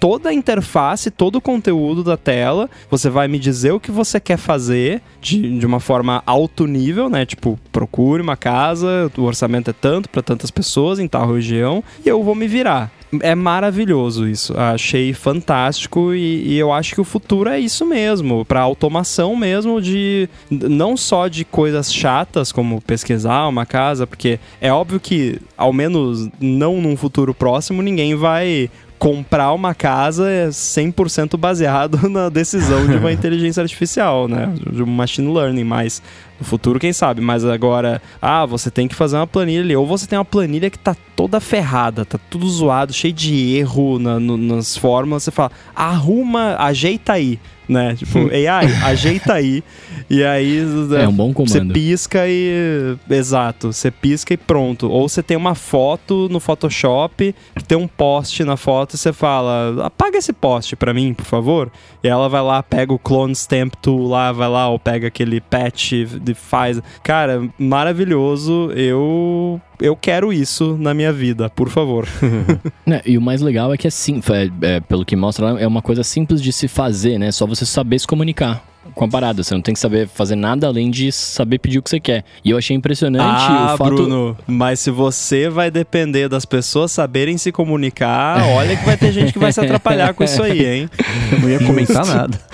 toda 0.00 0.30
a 0.30 0.34
interface, 0.34 1.10
todo 1.10 1.36
o 1.36 1.40
conteúdo 1.40 2.02
da 2.02 2.16
tela, 2.16 2.70
você 2.90 3.10
vai 3.10 3.28
me 3.28 3.38
dizer 3.38 3.72
o 3.72 3.80
que 3.80 3.90
você 3.90 4.18
quer 4.18 4.38
fazer 4.38 5.02
de, 5.20 5.58
de 5.58 5.66
uma 5.66 5.80
forma 5.80 6.22
alto 6.24 6.66
nível, 6.66 7.10
né? 7.10 7.26
Tipo, 7.26 7.58
procure 7.70 8.22
uma 8.22 8.36
casa, 8.36 9.12
o 9.18 9.22
orçamento 9.22 9.70
é 9.70 9.74
tanto 9.74 10.08
para 10.08 10.22
tantas 10.22 10.50
pessoas 10.50 10.98
em 10.98 11.06
tal 11.06 11.30
região, 11.32 11.84
e 12.04 12.08
eu 12.08 12.22
vou 12.22 12.34
me 12.34 12.48
virar 12.48 12.90
é 13.20 13.34
maravilhoso 13.34 14.26
isso. 14.26 14.56
Achei 14.58 15.12
fantástico 15.12 16.14
e, 16.14 16.54
e, 16.54 16.58
eu 16.58 16.72
acho 16.72 16.94
que 16.94 17.00
o 17.00 17.04
futuro 17.04 17.48
é 17.48 17.58
isso 17.58 17.84
mesmo, 17.84 18.44
para 18.44 18.60
automação 18.60 19.36
mesmo 19.36 19.80
de 19.80 20.28
não 20.50 20.96
só 20.96 21.28
de 21.28 21.44
coisas 21.44 21.92
chatas 21.92 22.50
como 22.50 22.80
pesquisar 22.80 23.48
uma 23.48 23.66
casa, 23.66 24.06
porque 24.06 24.38
é 24.60 24.72
óbvio 24.72 24.98
que 25.00 25.40
ao 25.56 25.72
menos 25.72 26.28
não 26.40 26.80
num 26.80 26.96
futuro 26.96 27.34
próximo 27.34 27.82
ninguém 27.82 28.14
vai 28.14 28.70
comprar 29.04 29.52
uma 29.52 29.74
casa 29.74 30.30
é 30.30 30.48
100% 30.48 31.36
baseado 31.36 32.00
na 32.08 32.30
decisão 32.30 32.86
de 32.86 32.94
uma 32.96 33.12
inteligência 33.12 33.62
artificial, 33.62 34.26
né? 34.26 34.50
De 34.72 34.82
um 34.82 34.86
machine 34.86 35.30
learning, 35.30 35.62
mas 35.62 36.02
no 36.40 36.46
futuro, 36.46 36.80
quem 36.80 36.90
sabe? 36.90 37.20
Mas 37.20 37.44
agora, 37.44 38.00
ah, 38.20 38.46
você 38.46 38.70
tem 38.70 38.88
que 38.88 38.94
fazer 38.94 39.16
uma 39.16 39.26
planilha 39.26 39.60
ali. 39.60 39.76
Ou 39.76 39.86
você 39.86 40.06
tem 40.06 40.18
uma 40.18 40.24
planilha 40.24 40.70
que 40.70 40.78
tá 40.78 40.96
toda 41.14 41.38
ferrada, 41.38 42.06
tá 42.06 42.18
tudo 42.30 42.48
zoado, 42.48 42.94
cheio 42.94 43.12
de 43.12 43.54
erro 43.54 43.98
na, 43.98 44.18
no, 44.18 44.38
nas 44.38 44.74
fórmulas. 44.74 45.24
Você 45.24 45.30
fala, 45.30 45.52
arruma, 45.76 46.56
ajeita 46.58 47.12
aí 47.12 47.38
né? 47.68 47.94
Tipo, 47.94 48.18
AI, 48.32 48.66
ajeita 48.84 49.34
aí. 49.34 49.62
E 50.08 50.22
aí. 50.22 50.58
É 51.00 51.08
um 51.08 51.12
bom 51.12 51.32
comando. 51.32 51.50
Você 51.50 51.64
pisca 51.64 52.24
e. 52.26 52.96
Exato. 53.08 53.72
Você 53.72 53.90
pisca 53.90 54.34
e 54.34 54.36
pronto. 54.36 54.90
Ou 54.90 55.08
você 55.08 55.22
tem 55.22 55.36
uma 55.36 55.54
foto 55.54 56.28
no 56.30 56.40
Photoshop, 56.40 57.34
tem 57.66 57.78
um 57.78 57.88
post 57.88 58.42
na 58.44 58.56
foto 58.56 58.94
e 58.94 58.98
você 58.98 59.12
fala: 59.12 59.86
apaga 59.86 60.18
esse 60.18 60.32
post 60.32 60.76
pra 60.76 60.92
mim, 60.92 61.14
por 61.14 61.24
favor. 61.24 61.70
E 62.02 62.08
ela 62.08 62.28
vai 62.28 62.42
lá, 62.42 62.62
pega 62.62 62.92
o 62.92 62.98
Clone 62.98 63.34
Stamp 63.34 63.74
Tool 63.80 64.08
lá, 64.08 64.30
vai 64.32 64.48
lá, 64.48 64.68
ou 64.68 64.78
pega 64.78 65.08
aquele 65.08 65.40
patch 65.40 65.92
de 66.20 66.34
faz. 66.34 66.80
Cara, 67.02 67.48
maravilhoso. 67.58 68.70
Eu 68.72 69.60
eu 69.80 69.96
quero 69.96 70.32
isso 70.32 70.76
na 70.78 70.94
minha 70.94 71.12
vida, 71.12 71.50
por 71.50 71.68
favor. 71.68 72.06
é, 72.86 73.02
e 73.04 73.18
o 73.18 73.20
mais 73.20 73.40
legal 73.40 73.72
é 73.72 73.76
que 73.76 73.86
é 73.86 73.90
sim, 73.90 74.20
é, 74.30 74.76
é, 74.76 74.80
pelo 74.80 75.04
que 75.04 75.16
mostra 75.16 75.52
lá, 75.52 75.60
é 75.60 75.66
uma 75.66 75.82
coisa 75.82 76.04
simples 76.04 76.40
de 76.40 76.52
se 76.52 76.68
fazer, 76.68 77.18
né? 77.18 77.32
Só 77.32 77.46
você 77.54 77.66
saber 77.66 77.98
se 77.98 78.06
comunicar 78.06 78.64
com 78.94 79.04
a 79.04 79.08
parada. 79.08 79.42
Você 79.42 79.54
não 79.54 79.62
tem 79.62 79.74
que 79.74 79.80
saber 79.80 80.08
fazer 80.08 80.36
nada 80.36 80.66
além 80.66 80.90
de 80.90 81.10
saber 81.12 81.58
pedir 81.58 81.78
o 81.78 81.82
que 81.82 81.90
você 81.90 82.00
quer. 82.00 82.24
E 82.44 82.50
eu 82.50 82.58
achei 82.58 82.76
impressionante 82.76 83.46
ah, 83.48 83.74
o 83.74 83.76
fato. 83.76 83.94
Bruno, 83.94 84.36
mas 84.46 84.80
se 84.80 84.90
você 84.90 85.48
vai 85.48 85.70
depender 85.70 86.28
das 86.28 86.44
pessoas 86.44 86.92
saberem 86.92 87.38
se 87.38 87.52
comunicar, 87.52 88.42
olha 88.54 88.76
que 88.76 88.84
vai 88.84 88.96
ter 88.96 89.12
gente 89.12 89.32
que 89.32 89.38
vai 89.38 89.52
se 89.52 89.60
atrapalhar 89.60 90.14
com 90.14 90.24
isso 90.24 90.42
aí, 90.42 90.64
hein? 90.64 90.90
Eu 91.32 91.40
não 91.40 91.50
ia 91.50 91.58
comentar 91.60 92.04
nada. 92.06 92.38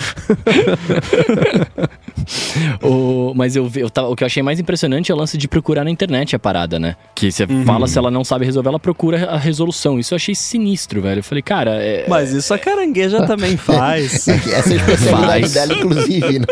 o, 2.82 3.32
mas 3.34 3.56
eu, 3.56 3.70
eu 3.74 3.90
tava, 3.90 4.08
o 4.08 4.16
que 4.16 4.22
eu 4.22 4.26
achei 4.26 4.42
mais 4.42 4.60
impressionante 4.60 5.10
é 5.10 5.14
o 5.14 5.18
lance 5.18 5.36
de 5.36 5.48
procurar 5.48 5.84
na 5.84 5.90
internet 5.90 6.34
a 6.36 6.38
parada, 6.38 6.78
né? 6.78 6.96
Que 7.14 7.30
você 7.30 7.44
uhum. 7.44 7.64
fala 7.64 7.86
se 7.86 7.98
ela 7.98 8.10
não 8.10 8.24
sabe 8.24 8.44
resolver, 8.44 8.68
ela 8.68 8.80
procura 8.80 9.26
a 9.26 9.36
resolução. 9.36 9.98
Isso 9.98 10.14
eu 10.14 10.16
achei 10.16 10.34
sinistro, 10.34 11.02
velho. 11.02 11.20
Eu 11.20 11.24
falei, 11.24 11.42
cara. 11.42 11.72
É, 11.82 12.06
mas 12.08 12.32
isso 12.32 12.52
a 12.52 12.58
carangueja 12.58 13.26
também 13.26 13.56
faz. 13.56 14.28
Essa 14.28 14.32
é 14.32 14.56
a 14.56 14.76
especialidade 14.76 15.48
dela, 15.50 15.74
inclusive, 15.74 16.19
né? 16.20 16.46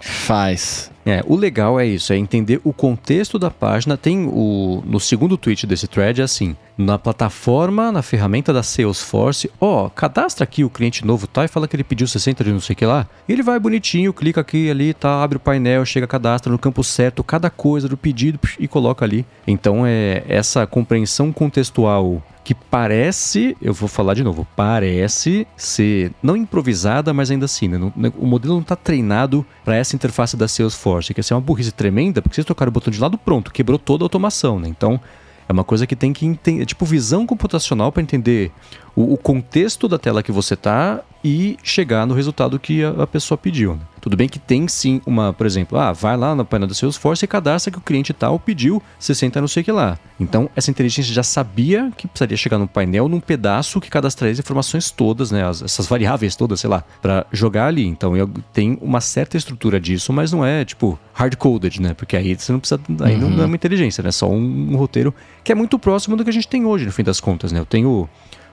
Faz. 0.00 0.91
É, 1.04 1.22
o 1.26 1.34
legal 1.36 1.80
é 1.80 1.86
isso, 1.86 2.12
é 2.12 2.16
entender 2.16 2.60
o 2.62 2.72
contexto 2.72 3.38
da 3.38 3.50
página. 3.50 3.96
Tem 3.96 4.24
o. 4.26 4.82
No 4.86 5.00
segundo 5.00 5.36
tweet 5.36 5.66
desse 5.66 5.88
thread 5.88 6.20
é 6.20 6.24
assim: 6.24 6.56
na 6.78 6.98
plataforma, 6.98 7.90
na 7.90 8.02
ferramenta 8.02 8.52
da 8.52 8.62
Salesforce, 8.62 9.50
ó, 9.60 9.88
cadastra 9.88 10.44
aqui 10.44 10.62
o 10.64 10.70
cliente 10.70 11.04
novo, 11.04 11.26
tá? 11.26 11.44
E 11.44 11.48
fala 11.48 11.66
que 11.66 11.74
ele 11.74 11.84
pediu 11.84 12.06
60 12.06 12.44
de 12.44 12.52
não 12.52 12.60
sei 12.60 12.74
o 12.74 12.76
que 12.76 12.86
lá. 12.86 13.06
Ele 13.28 13.42
vai 13.42 13.58
bonitinho, 13.58 14.12
clica 14.12 14.40
aqui 14.40 14.70
ali, 14.70 14.94
tá? 14.94 15.22
Abre 15.22 15.36
o 15.36 15.40
painel, 15.40 15.84
chega, 15.84 16.06
cadastra 16.06 16.52
no 16.52 16.58
campo 16.58 16.84
certo 16.84 17.24
cada 17.24 17.50
coisa 17.50 17.88
do 17.88 17.96
pedido 17.96 18.38
e 18.58 18.68
coloca 18.68 19.04
ali. 19.04 19.26
Então 19.46 19.84
é 19.86 20.22
essa 20.28 20.66
compreensão 20.66 21.32
contextual 21.32 22.22
que 22.44 22.54
parece, 22.54 23.56
eu 23.62 23.72
vou 23.72 23.88
falar 23.88 24.14
de 24.14 24.24
novo, 24.24 24.46
parece 24.56 25.46
ser 25.56 26.12
não 26.22 26.36
improvisada, 26.36 27.12
mas 27.12 27.30
ainda 27.30 27.44
assim, 27.44 27.68
né? 27.68 27.78
o 28.18 28.26
modelo 28.26 28.54
não 28.54 28.62
está 28.62 28.74
treinado 28.74 29.46
para 29.64 29.76
essa 29.76 29.94
interface 29.94 30.36
da 30.36 30.48
Salesforce, 30.48 30.82
que 31.00 31.20
é 31.32 31.34
uma 31.34 31.40
burrice 31.40 31.72
tremenda, 31.72 32.20
porque 32.20 32.34
vocês 32.34 32.44
trocaram 32.44 32.70
o 32.70 32.72
botão 32.72 32.90
de 32.90 33.00
lado, 33.00 33.16
pronto, 33.16 33.52
quebrou 33.52 33.78
toda 33.78 34.04
a 34.04 34.06
automação, 34.06 34.58
né? 34.58 34.68
Então, 34.68 35.00
é 35.48 35.52
uma 35.52 35.64
coisa 35.64 35.86
que 35.86 35.96
tem 35.96 36.12
que 36.12 36.26
entender, 36.26 36.64
tipo 36.66 36.84
visão 36.84 37.26
computacional 37.26 37.90
para 37.92 38.02
entender 38.02 38.50
o, 38.94 39.14
o, 39.14 39.16
contexto 39.16 39.88
da 39.88 39.98
tela 39.98 40.22
que 40.22 40.32
você 40.32 40.54
tá 40.54 41.00
e 41.24 41.56
chegar 41.62 42.06
no 42.06 42.14
resultado 42.14 42.58
que 42.58 42.82
a, 42.84 42.90
a 43.02 43.06
pessoa 43.06 43.38
pediu. 43.38 43.74
Né? 43.74 43.80
Tudo 44.00 44.16
bem 44.16 44.28
que 44.28 44.38
tem 44.38 44.66
sim 44.66 45.00
uma, 45.06 45.32
por 45.32 45.46
exemplo, 45.46 45.78
ah, 45.78 45.92
vai 45.92 46.16
lá 46.16 46.34
na 46.34 46.44
página 46.44 46.66
do 46.66 46.74
Salesforce 46.74 47.24
e 47.24 47.28
cadastra 47.28 47.70
que 47.70 47.78
o 47.78 47.80
cliente 47.80 48.12
tal 48.12 48.38
pediu 48.38 48.82
60 48.98 49.40
não 49.40 49.48
sei 49.48 49.62
o 49.62 49.64
que 49.64 49.72
lá. 49.72 49.96
Então, 50.18 50.50
essa 50.56 50.70
inteligência 50.70 51.14
já 51.14 51.22
sabia 51.22 51.92
que 51.96 52.08
precisaria 52.08 52.36
chegar 52.36 52.58
no 52.58 52.66
painel 52.66 53.08
num 53.08 53.20
pedaço 53.20 53.80
que 53.80 53.88
cadastraria 53.88 54.32
as 54.32 54.38
informações 54.38 54.90
todas, 54.90 55.30
né, 55.30 55.46
as, 55.46 55.62
essas 55.62 55.86
variáveis 55.86 56.34
todas, 56.34 56.60
sei 56.60 56.68
lá, 56.68 56.84
para 57.00 57.24
jogar 57.32 57.66
ali. 57.66 57.86
Então, 57.86 58.16
eu, 58.16 58.28
tem 58.52 58.76
uma 58.80 59.00
certa 59.00 59.36
estrutura 59.36 59.78
disso, 59.78 60.12
mas 60.12 60.32
não 60.32 60.44
é, 60.44 60.64
tipo, 60.64 60.98
hard-coded, 61.12 61.80
né? 61.80 61.94
Porque 61.94 62.16
aí 62.16 62.34
você 62.34 62.52
não 62.52 62.58
precisa, 62.58 62.80
aí 63.00 63.14
uhum. 63.14 63.30
não 63.30 63.42
é 63.44 63.46
uma 63.46 63.56
inteligência, 63.56 64.02
né? 64.02 64.08
É 64.08 64.12
só 64.12 64.28
um, 64.28 64.72
um 64.72 64.76
roteiro 64.76 65.14
que 65.44 65.52
é 65.52 65.54
muito 65.54 65.78
próximo 65.78 66.16
do 66.16 66.24
que 66.24 66.30
a 66.30 66.32
gente 66.32 66.48
tem 66.48 66.64
hoje, 66.64 66.84
no 66.86 66.92
fim 66.92 67.04
das 67.04 67.20
contas, 67.20 67.52
né? 67.52 67.60
Eu 67.60 67.66
tenho 67.66 68.08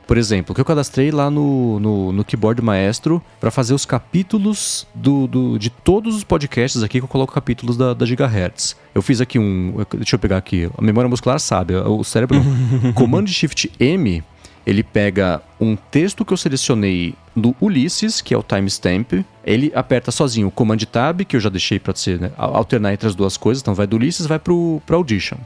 por 0.09 0.17
exemplo, 0.17 0.55
que 0.55 0.59
eu 0.59 0.65
cadastrei 0.65 1.11
lá 1.11 1.29
no, 1.29 1.79
no, 1.79 2.11
no 2.11 2.25
Keyboard 2.25 2.63
Maestro 2.63 3.21
para 3.39 3.51
fazer 3.51 3.75
os 3.75 3.85
capítulos 3.85 4.87
do, 4.91 5.27
do, 5.27 5.59
de 5.59 5.69
todos 5.69 6.15
os 6.15 6.23
podcasts 6.23 6.81
aqui 6.81 6.97
que 6.97 7.03
eu 7.03 7.07
coloco 7.07 7.31
capítulos 7.31 7.77
da, 7.77 7.93
da 7.93 8.07
Gigahertz. 8.07 8.75
Eu 8.95 9.03
fiz 9.03 9.21
aqui 9.21 9.37
um. 9.37 9.85
Deixa 9.93 10.15
eu 10.15 10.19
pegar 10.19 10.37
aqui. 10.37 10.67
A 10.75 10.81
memória 10.81 11.07
muscular 11.07 11.39
sabe. 11.39 11.75
O 11.75 12.03
cérebro. 12.03 12.41
Command 12.95 13.27
Shift 13.27 13.71
M. 13.79 14.23
Ele 14.65 14.81
pega 14.81 15.43
um 15.61 15.75
texto 15.75 16.25
que 16.25 16.33
eu 16.33 16.37
selecionei 16.37 17.13
do 17.35 17.55
Ulisses, 17.61 18.19
que 18.19 18.33
é 18.33 18.37
o 18.37 18.41
timestamp. 18.41 19.13
Ele 19.45 19.71
aperta 19.75 20.11
sozinho 20.11 20.47
o 20.47 20.51
Command 20.51 20.79
Tab, 20.91 21.21
que 21.21 21.35
eu 21.35 21.39
já 21.39 21.49
deixei 21.49 21.77
para 21.77 21.93
né, 22.19 22.31
alternar 22.35 22.93
entre 22.93 23.07
as 23.07 23.13
duas 23.13 23.37
coisas. 23.37 23.61
Então 23.61 23.75
vai 23.75 23.85
do 23.85 23.95
Ulisses, 23.95 24.25
vai 24.25 24.39
para 24.39 24.95
Audition 24.95 25.37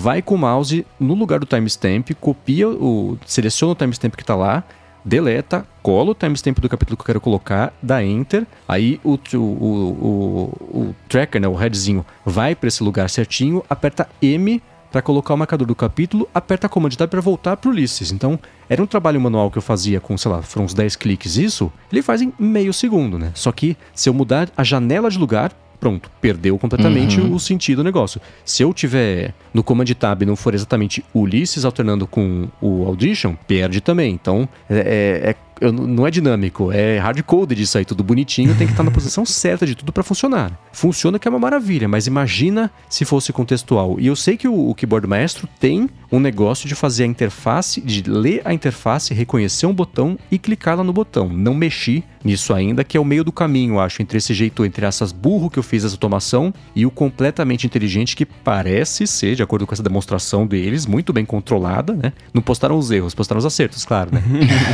vai 0.00 0.22
com 0.22 0.34
o 0.34 0.38
mouse 0.38 0.86
no 0.98 1.12
lugar 1.12 1.38
do 1.38 1.46
timestamp, 1.46 2.10
copia 2.18 2.66
o. 2.66 3.18
seleciona 3.26 3.72
o 3.72 3.76
timestamp 3.76 4.16
que 4.16 4.22
está 4.22 4.34
lá, 4.34 4.64
deleta, 5.04 5.66
cola 5.82 6.12
o 6.12 6.14
timestamp 6.14 6.58
do 6.58 6.68
capítulo 6.70 6.96
que 6.96 7.02
eu 7.02 7.06
quero 7.06 7.20
colocar, 7.20 7.72
dá 7.82 8.02
enter, 8.02 8.46
aí 8.66 8.98
o, 9.04 9.18
o, 9.34 9.36
o, 9.36 10.78
o 10.78 10.94
tracker, 11.06 11.40
né, 11.40 11.46
o 11.46 11.54
headzinho, 11.54 12.04
vai 12.24 12.54
para 12.54 12.68
esse 12.68 12.82
lugar 12.82 13.10
certinho, 13.10 13.62
aperta 13.68 14.08
M 14.22 14.62
para 14.90 15.02
colocar 15.02 15.34
o 15.34 15.36
marcador 15.36 15.66
do 15.66 15.74
capítulo, 15.74 16.26
aperta 16.34 16.66
a 16.66 16.70
Command 16.70 16.90
Tab 16.90 17.08
para 17.08 17.20
voltar 17.20 17.56
para 17.58 17.68
o 17.68 17.72
Ulysses. 17.72 18.10
Então, 18.10 18.38
era 18.68 18.82
um 18.82 18.86
trabalho 18.86 19.20
manual 19.20 19.50
que 19.50 19.58
eu 19.58 19.62
fazia 19.62 20.00
com, 20.00 20.16
sei 20.18 20.30
lá, 20.30 20.42
foram 20.42 20.64
uns 20.64 20.74
10 20.74 20.96
cliques 20.96 21.36
isso, 21.36 21.70
ele 21.92 22.02
faz 22.02 22.22
em 22.22 22.32
meio 22.38 22.72
segundo, 22.72 23.18
né? 23.18 23.30
Só 23.34 23.52
que 23.52 23.76
se 23.94 24.08
eu 24.08 24.14
mudar 24.14 24.48
a 24.56 24.64
janela 24.64 25.10
de 25.10 25.18
lugar, 25.18 25.52
pronto, 25.80 26.10
perdeu 26.20 26.58
completamente 26.58 27.20
uhum. 27.20 27.34
o 27.34 27.40
sentido 27.40 27.78
do 27.78 27.84
negócio. 27.84 28.20
Se 28.44 28.62
eu 28.62 28.72
tiver 28.74 29.34
no 29.52 29.62
Command 29.62 29.86
Tab 29.98 30.22
não 30.22 30.36
for 30.36 30.54
exatamente 30.54 31.02
Ulisses 31.14 31.64
alternando 31.64 32.06
com 32.06 32.48
o 32.60 32.84
Audition, 32.84 33.34
perde 33.48 33.80
também. 33.80 34.12
Então, 34.12 34.48
é, 34.68 34.78
é, 35.24 35.30
é 35.30 35.36
eu, 35.60 35.72
não 35.72 36.06
é 36.06 36.10
dinâmico, 36.10 36.72
é 36.72 36.98
hard-coded 36.98 37.60
isso 37.60 37.76
aí, 37.76 37.84
tudo 37.84 38.02
bonitinho, 38.02 38.56
tem 38.56 38.66
que 38.66 38.72
estar 38.72 38.82
na 38.82 38.90
posição 38.90 39.24
certa 39.26 39.66
de 39.66 39.74
tudo 39.74 39.92
para 39.92 40.02
funcionar. 40.02 40.58
Funciona 40.72 41.18
que 41.18 41.28
é 41.28 41.30
uma 41.30 41.38
maravilha, 41.38 41.86
mas 41.86 42.06
imagina 42.06 42.70
se 42.88 43.04
fosse 43.04 43.32
contextual. 43.32 43.96
E 43.98 44.06
eu 44.06 44.16
sei 44.16 44.36
que 44.36 44.48
o, 44.48 44.70
o 44.70 44.74
Keyboard 44.74 45.06
Maestro 45.06 45.46
tem 45.58 45.88
um 46.10 46.18
negócio 46.18 46.68
de 46.68 46.74
fazer 46.74 47.04
a 47.04 47.06
interface, 47.06 47.80
de 47.80 48.02
ler 48.08 48.42
a 48.44 48.52
interface, 48.52 49.14
reconhecer 49.14 49.66
um 49.66 49.74
botão 49.74 50.18
e 50.30 50.38
clicar 50.38 50.76
lá 50.76 50.84
no 50.84 50.92
botão. 50.92 51.28
Não 51.28 51.54
mexi 51.54 52.04
nisso 52.24 52.52
ainda, 52.52 52.84
que 52.84 52.96
é 52.96 53.00
o 53.00 53.04
meio 53.04 53.24
do 53.24 53.32
caminho, 53.32 53.78
acho, 53.78 54.02
entre 54.02 54.18
esse 54.18 54.34
jeito, 54.34 54.64
entre 54.64 54.84
essas 54.84 55.12
burro 55.12 55.48
que 55.48 55.58
eu 55.58 55.62
fiz 55.62 55.84
essa 55.84 55.94
automação 55.94 56.52
e 56.74 56.84
o 56.84 56.90
completamente 56.90 57.66
inteligente 57.66 58.14
que 58.14 58.26
parece 58.26 59.06
ser, 59.06 59.36
de 59.36 59.42
acordo 59.42 59.66
com 59.66 59.72
essa 59.72 59.82
demonstração 59.82 60.46
deles, 60.46 60.86
muito 60.86 61.12
bem 61.12 61.24
controlada, 61.24 61.94
né? 61.94 62.12
Não 62.34 62.42
postaram 62.42 62.76
os 62.76 62.90
erros, 62.90 63.14
postaram 63.14 63.38
os 63.38 63.46
acertos, 63.46 63.84
claro, 63.84 64.10
né? 64.12 64.22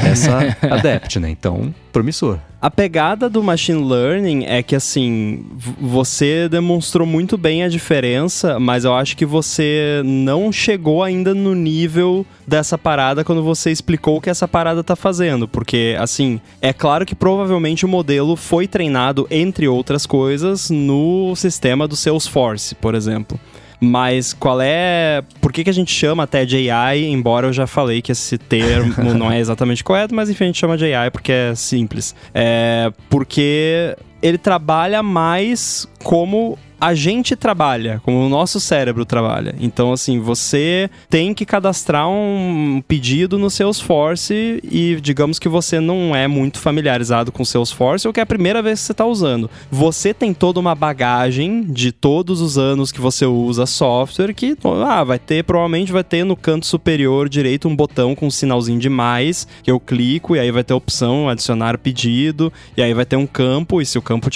essa 0.04 0.56
Adept, 0.62 1.20
né? 1.20 1.30
Então, 1.30 1.74
promissor. 1.92 2.38
A 2.60 2.70
pegada 2.70 3.28
do 3.28 3.42
machine 3.42 3.84
learning 3.84 4.44
é 4.46 4.62
que 4.62 4.74
assim, 4.74 5.44
você 5.78 6.48
demonstrou 6.48 7.06
muito 7.06 7.36
bem 7.36 7.62
a 7.62 7.68
diferença, 7.68 8.58
mas 8.58 8.84
eu 8.84 8.94
acho 8.94 9.14
que 9.14 9.26
você 9.26 10.00
não 10.04 10.50
chegou 10.50 11.02
ainda 11.02 11.34
no 11.34 11.54
nível 11.54 12.24
dessa 12.46 12.78
parada 12.78 13.22
quando 13.22 13.42
você 13.42 13.70
explicou 13.70 14.16
o 14.16 14.20
que 14.22 14.30
essa 14.30 14.48
parada 14.48 14.82
tá 14.82 14.96
fazendo, 14.96 15.46
porque 15.46 15.96
assim, 16.00 16.40
é 16.62 16.72
claro 16.72 17.04
que 17.04 17.14
provavelmente 17.14 17.84
o 17.84 17.88
modelo 17.88 18.36
foi 18.36 18.66
treinado 18.66 19.26
entre 19.30 19.68
outras 19.68 20.06
coisas 20.06 20.70
no 20.70 21.36
sistema 21.36 21.86
do 21.86 21.94
Salesforce, 21.94 22.74
por 22.74 22.94
exemplo. 22.94 23.38
Mas 23.80 24.32
qual 24.32 24.60
é. 24.60 25.22
Por 25.40 25.52
que, 25.52 25.64
que 25.64 25.70
a 25.70 25.74
gente 25.74 25.92
chama 25.92 26.22
até 26.22 26.44
de 26.44 26.70
AI, 26.70 27.04
embora 27.04 27.46
eu 27.46 27.52
já 27.52 27.66
falei 27.66 28.00
que 28.00 28.12
esse 28.12 28.38
termo 28.38 28.94
não 29.14 29.30
é 29.30 29.38
exatamente 29.38 29.84
correto, 29.84 30.14
mas 30.14 30.30
enfim, 30.30 30.44
a 30.44 30.46
gente 30.48 30.58
chama 30.58 30.76
de 30.76 30.92
AI 30.92 31.10
porque 31.10 31.32
é 31.32 31.54
simples. 31.54 32.14
É 32.34 32.90
porque 33.10 33.96
ele 34.22 34.38
trabalha 34.38 35.02
mais 35.02 35.86
como 36.02 36.58
a 36.80 36.94
gente 36.94 37.34
trabalha, 37.34 38.00
como 38.04 38.24
o 38.24 38.28
nosso 38.28 38.60
cérebro 38.60 39.04
trabalha. 39.04 39.54
Então, 39.60 39.92
assim, 39.92 40.18
você 40.18 40.90
tem 41.08 41.32
que 41.32 41.46
cadastrar 41.46 42.08
um 42.08 42.82
pedido 42.86 43.38
no 43.38 43.50
Salesforce 43.50 44.60
e 44.62 44.98
digamos 45.00 45.38
que 45.38 45.48
você 45.48 45.80
não 45.80 46.14
é 46.14 46.26
muito 46.26 46.58
familiarizado 46.58 47.32
com 47.32 47.42
o 47.42 47.46
Salesforce 47.46 48.06
ou 48.06 48.12
que 48.12 48.20
é 48.20 48.22
a 48.22 48.26
primeira 48.26 48.62
vez 48.62 48.80
que 48.80 48.86
você 48.86 48.92
está 48.92 49.06
usando. 49.06 49.50
Você 49.70 50.12
tem 50.12 50.34
toda 50.34 50.60
uma 50.60 50.74
bagagem 50.74 51.62
de 51.62 51.92
todos 51.92 52.40
os 52.40 52.58
anos 52.58 52.92
que 52.92 53.00
você 53.00 53.24
usa 53.26 53.66
software 53.66 54.34
que, 54.34 54.56
ah, 54.86 55.04
vai 55.04 55.18
ter, 55.18 55.44
provavelmente 55.44 55.92
vai 55.92 56.04
ter 56.04 56.24
no 56.24 56.36
canto 56.36 56.66
superior 56.66 57.28
direito 57.28 57.68
um 57.68 57.76
botão 57.76 58.14
com 58.14 58.26
um 58.26 58.30
sinalzinho 58.30 58.78
de 58.78 58.88
mais, 58.88 59.46
que 59.62 59.70
eu 59.70 59.80
clico 59.80 60.36
e 60.36 60.38
aí 60.38 60.50
vai 60.50 60.64
ter 60.64 60.74
a 60.74 60.76
opção 60.76 61.28
adicionar 61.28 61.78
pedido, 61.78 62.52
e 62.76 62.82
aí 62.82 62.92
vai 62.92 63.04
ter 63.04 63.16
um 63.16 63.26
campo, 63.26 63.80
e 63.80 63.86
se 63.86 63.98
o 63.98 64.02
campo 64.02 64.28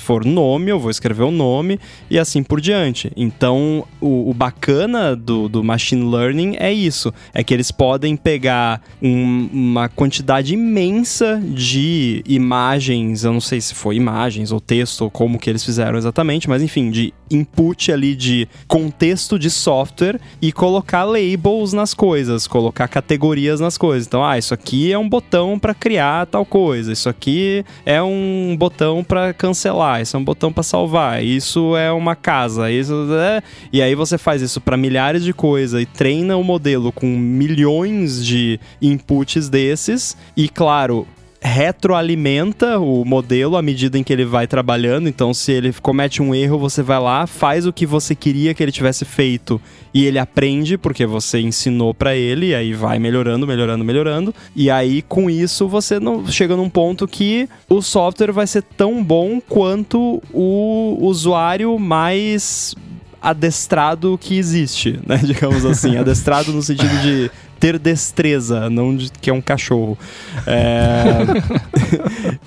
for 0.00 0.24
nome, 0.24 0.70
eu 0.70 0.78
vou 0.78 0.90
escrever 0.90 1.24
o 1.24 1.30
nome, 1.30 1.78
e 2.10 2.18
assim 2.18 2.42
por 2.42 2.60
diante. 2.60 3.12
Então, 3.16 3.86
o, 4.00 4.30
o 4.30 4.34
bacana 4.34 5.14
do, 5.14 5.48
do 5.48 5.62
machine 5.62 6.10
learning 6.10 6.56
é 6.58 6.72
isso: 6.72 7.12
é 7.34 7.42
que 7.42 7.52
eles 7.52 7.70
podem 7.70 8.16
pegar 8.16 8.82
um, 9.02 9.48
uma 9.52 9.88
quantidade 9.88 10.54
imensa 10.54 11.40
de 11.42 12.22
imagens, 12.26 13.24
eu 13.24 13.32
não 13.32 13.40
sei 13.40 13.60
se 13.60 13.74
foi 13.74 13.96
imagens 13.96 14.52
ou 14.52 14.60
texto 14.60 15.02
ou 15.02 15.10
como 15.10 15.38
que 15.38 15.48
eles 15.48 15.64
fizeram 15.64 15.98
exatamente, 15.98 16.48
mas 16.48 16.62
enfim, 16.62 16.90
de 16.90 17.12
input 17.30 17.90
ali 17.92 18.14
de 18.14 18.48
contexto 18.66 19.38
de 19.38 19.50
software 19.50 20.20
e 20.40 20.52
colocar 20.52 21.04
labels 21.04 21.72
nas 21.72 21.94
coisas, 21.94 22.46
colocar 22.46 22.88
categorias 22.88 23.60
nas 23.60 23.76
coisas. 23.76 24.06
Então, 24.06 24.24
ah, 24.24 24.38
isso 24.38 24.54
aqui 24.54 24.92
é 24.92 24.98
um 24.98 25.08
botão 25.08 25.58
para 25.58 25.74
criar 25.74 26.26
tal 26.26 26.44
coisa, 26.44 26.92
isso 26.92 27.08
aqui 27.08 27.64
é 27.84 28.02
um 28.02 28.56
botão 28.58 29.02
para 29.04 29.32
cancelar, 29.32 30.00
isso 30.00 30.16
é 30.16 30.20
um 30.20 30.24
botão 30.24 30.52
para 30.52 30.62
salvar, 30.62 31.22
isso 31.22 31.76
é 31.76 31.90
uma 31.92 32.14
casa, 32.14 32.70
isso 32.70 32.94
é... 33.14 33.42
e 33.72 33.82
aí 33.82 33.94
você 33.94 34.18
faz 34.18 34.42
isso 34.42 34.60
para 34.60 34.76
milhares 34.76 35.22
de 35.22 35.32
coisas 35.32 35.82
e 35.82 35.86
treina 35.86 36.36
o 36.36 36.44
modelo 36.44 36.92
com 36.92 37.06
milhões 37.06 38.24
de 38.24 38.60
inputs 38.80 39.48
desses 39.48 40.16
e 40.36 40.48
claro, 40.48 41.06
retroalimenta 41.40 42.78
o 42.78 43.04
modelo 43.04 43.56
à 43.56 43.62
medida 43.62 43.98
em 43.98 44.02
que 44.02 44.12
ele 44.12 44.24
vai 44.24 44.46
trabalhando. 44.46 45.08
Então, 45.08 45.32
se 45.32 45.52
ele 45.52 45.72
comete 45.80 46.22
um 46.22 46.34
erro, 46.34 46.58
você 46.58 46.82
vai 46.82 46.98
lá, 46.98 47.26
faz 47.26 47.66
o 47.66 47.72
que 47.72 47.86
você 47.86 48.14
queria 48.14 48.54
que 48.54 48.62
ele 48.62 48.72
tivesse 48.72 49.04
feito 49.04 49.60
e 49.94 50.04
ele 50.04 50.18
aprende 50.18 50.76
porque 50.76 51.06
você 51.06 51.40
ensinou 51.40 51.94
para 51.94 52.14
ele, 52.14 52.48
e 52.48 52.54
aí 52.54 52.72
vai 52.74 52.98
melhorando, 52.98 53.46
melhorando, 53.46 53.84
melhorando. 53.84 54.34
E 54.54 54.70
aí 54.70 55.02
com 55.02 55.30
isso 55.30 55.68
você 55.68 55.98
não 55.98 56.26
chega 56.26 56.56
num 56.56 56.68
ponto 56.68 57.06
que 57.06 57.48
o 57.68 57.80
software 57.80 58.32
vai 58.32 58.46
ser 58.46 58.62
tão 58.62 59.02
bom 59.02 59.40
quanto 59.40 60.22
o 60.32 60.98
usuário 61.00 61.78
mais 61.78 62.74
adestrado 63.20 64.18
que 64.20 64.36
existe, 64.38 64.98
né? 65.06 65.18
Digamos 65.24 65.64
assim, 65.64 65.96
adestrado 65.96 66.52
no 66.52 66.62
sentido 66.62 66.96
de 67.02 67.30
ter 67.58 67.78
destreza, 67.78 68.70
não 68.70 68.96
de 68.96 69.10
que 69.10 69.30
é 69.30 69.32
um 69.32 69.40
cachorro. 69.40 69.98
É... 70.46 71.24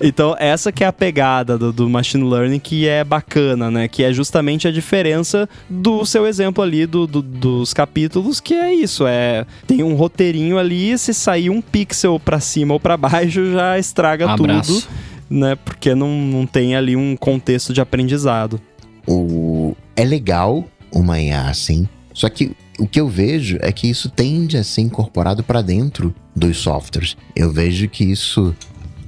então, 0.00 0.34
essa 0.38 0.72
que 0.72 0.82
é 0.82 0.86
a 0.86 0.92
pegada 0.92 1.58
do, 1.58 1.72
do, 1.72 1.88
machine 1.88 2.24
learning 2.24 2.58
que 2.58 2.88
é 2.88 3.04
bacana, 3.04 3.70
né? 3.70 3.88
Que 3.88 4.04
é 4.04 4.12
justamente 4.12 4.66
a 4.66 4.72
diferença 4.72 5.48
do 5.68 6.04
seu 6.04 6.26
exemplo 6.26 6.62
ali 6.62 6.86
do, 6.86 7.06
do, 7.06 7.22
dos 7.22 7.74
capítulos, 7.74 8.40
que 8.40 8.54
é 8.54 8.74
isso, 8.74 9.06
é 9.06 9.44
tem 9.66 9.82
um 9.82 9.94
roteirinho 9.94 10.58
ali, 10.58 10.96
se 10.98 11.12
sair 11.12 11.50
um 11.50 11.60
pixel 11.60 12.18
para 12.18 12.40
cima 12.40 12.74
ou 12.74 12.80
para 12.80 12.96
baixo 12.96 13.52
já 13.52 13.78
estraga 13.78 14.30
Abraço. 14.30 14.82
tudo, 14.82 14.86
né? 15.28 15.56
Porque 15.64 15.94
não, 15.94 16.08
não 16.08 16.46
tem 16.46 16.74
ali 16.74 16.96
um 16.96 17.16
contexto 17.16 17.72
de 17.72 17.80
aprendizado. 17.80 18.60
O... 19.06 19.76
É 19.96 20.04
legal 20.04 20.64
uma 20.92 21.20
IA 21.20 21.48
assim, 21.48 21.88
só 22.12 22.28
que 22.28 22.52
o 22.82 22.88
que 22.88 23.00
eu 23.00 23.08
vejo 23.08 23.58
é 23.60 23.70
que 23.70 23.88
isso 23.88 24.10
tende 24.10 24.56
a 24.56 24.64
ser 24.64 24.80
incorporado 24.80 25.44
para 25.44 25.62
dentro 25.62 26.12
dos 26.34 26.56
softwares. 26.56 27.16
Eu 27.36 27.52
vejo 27.52 27.88
que 27.88 28.02
isso 28.02 28.52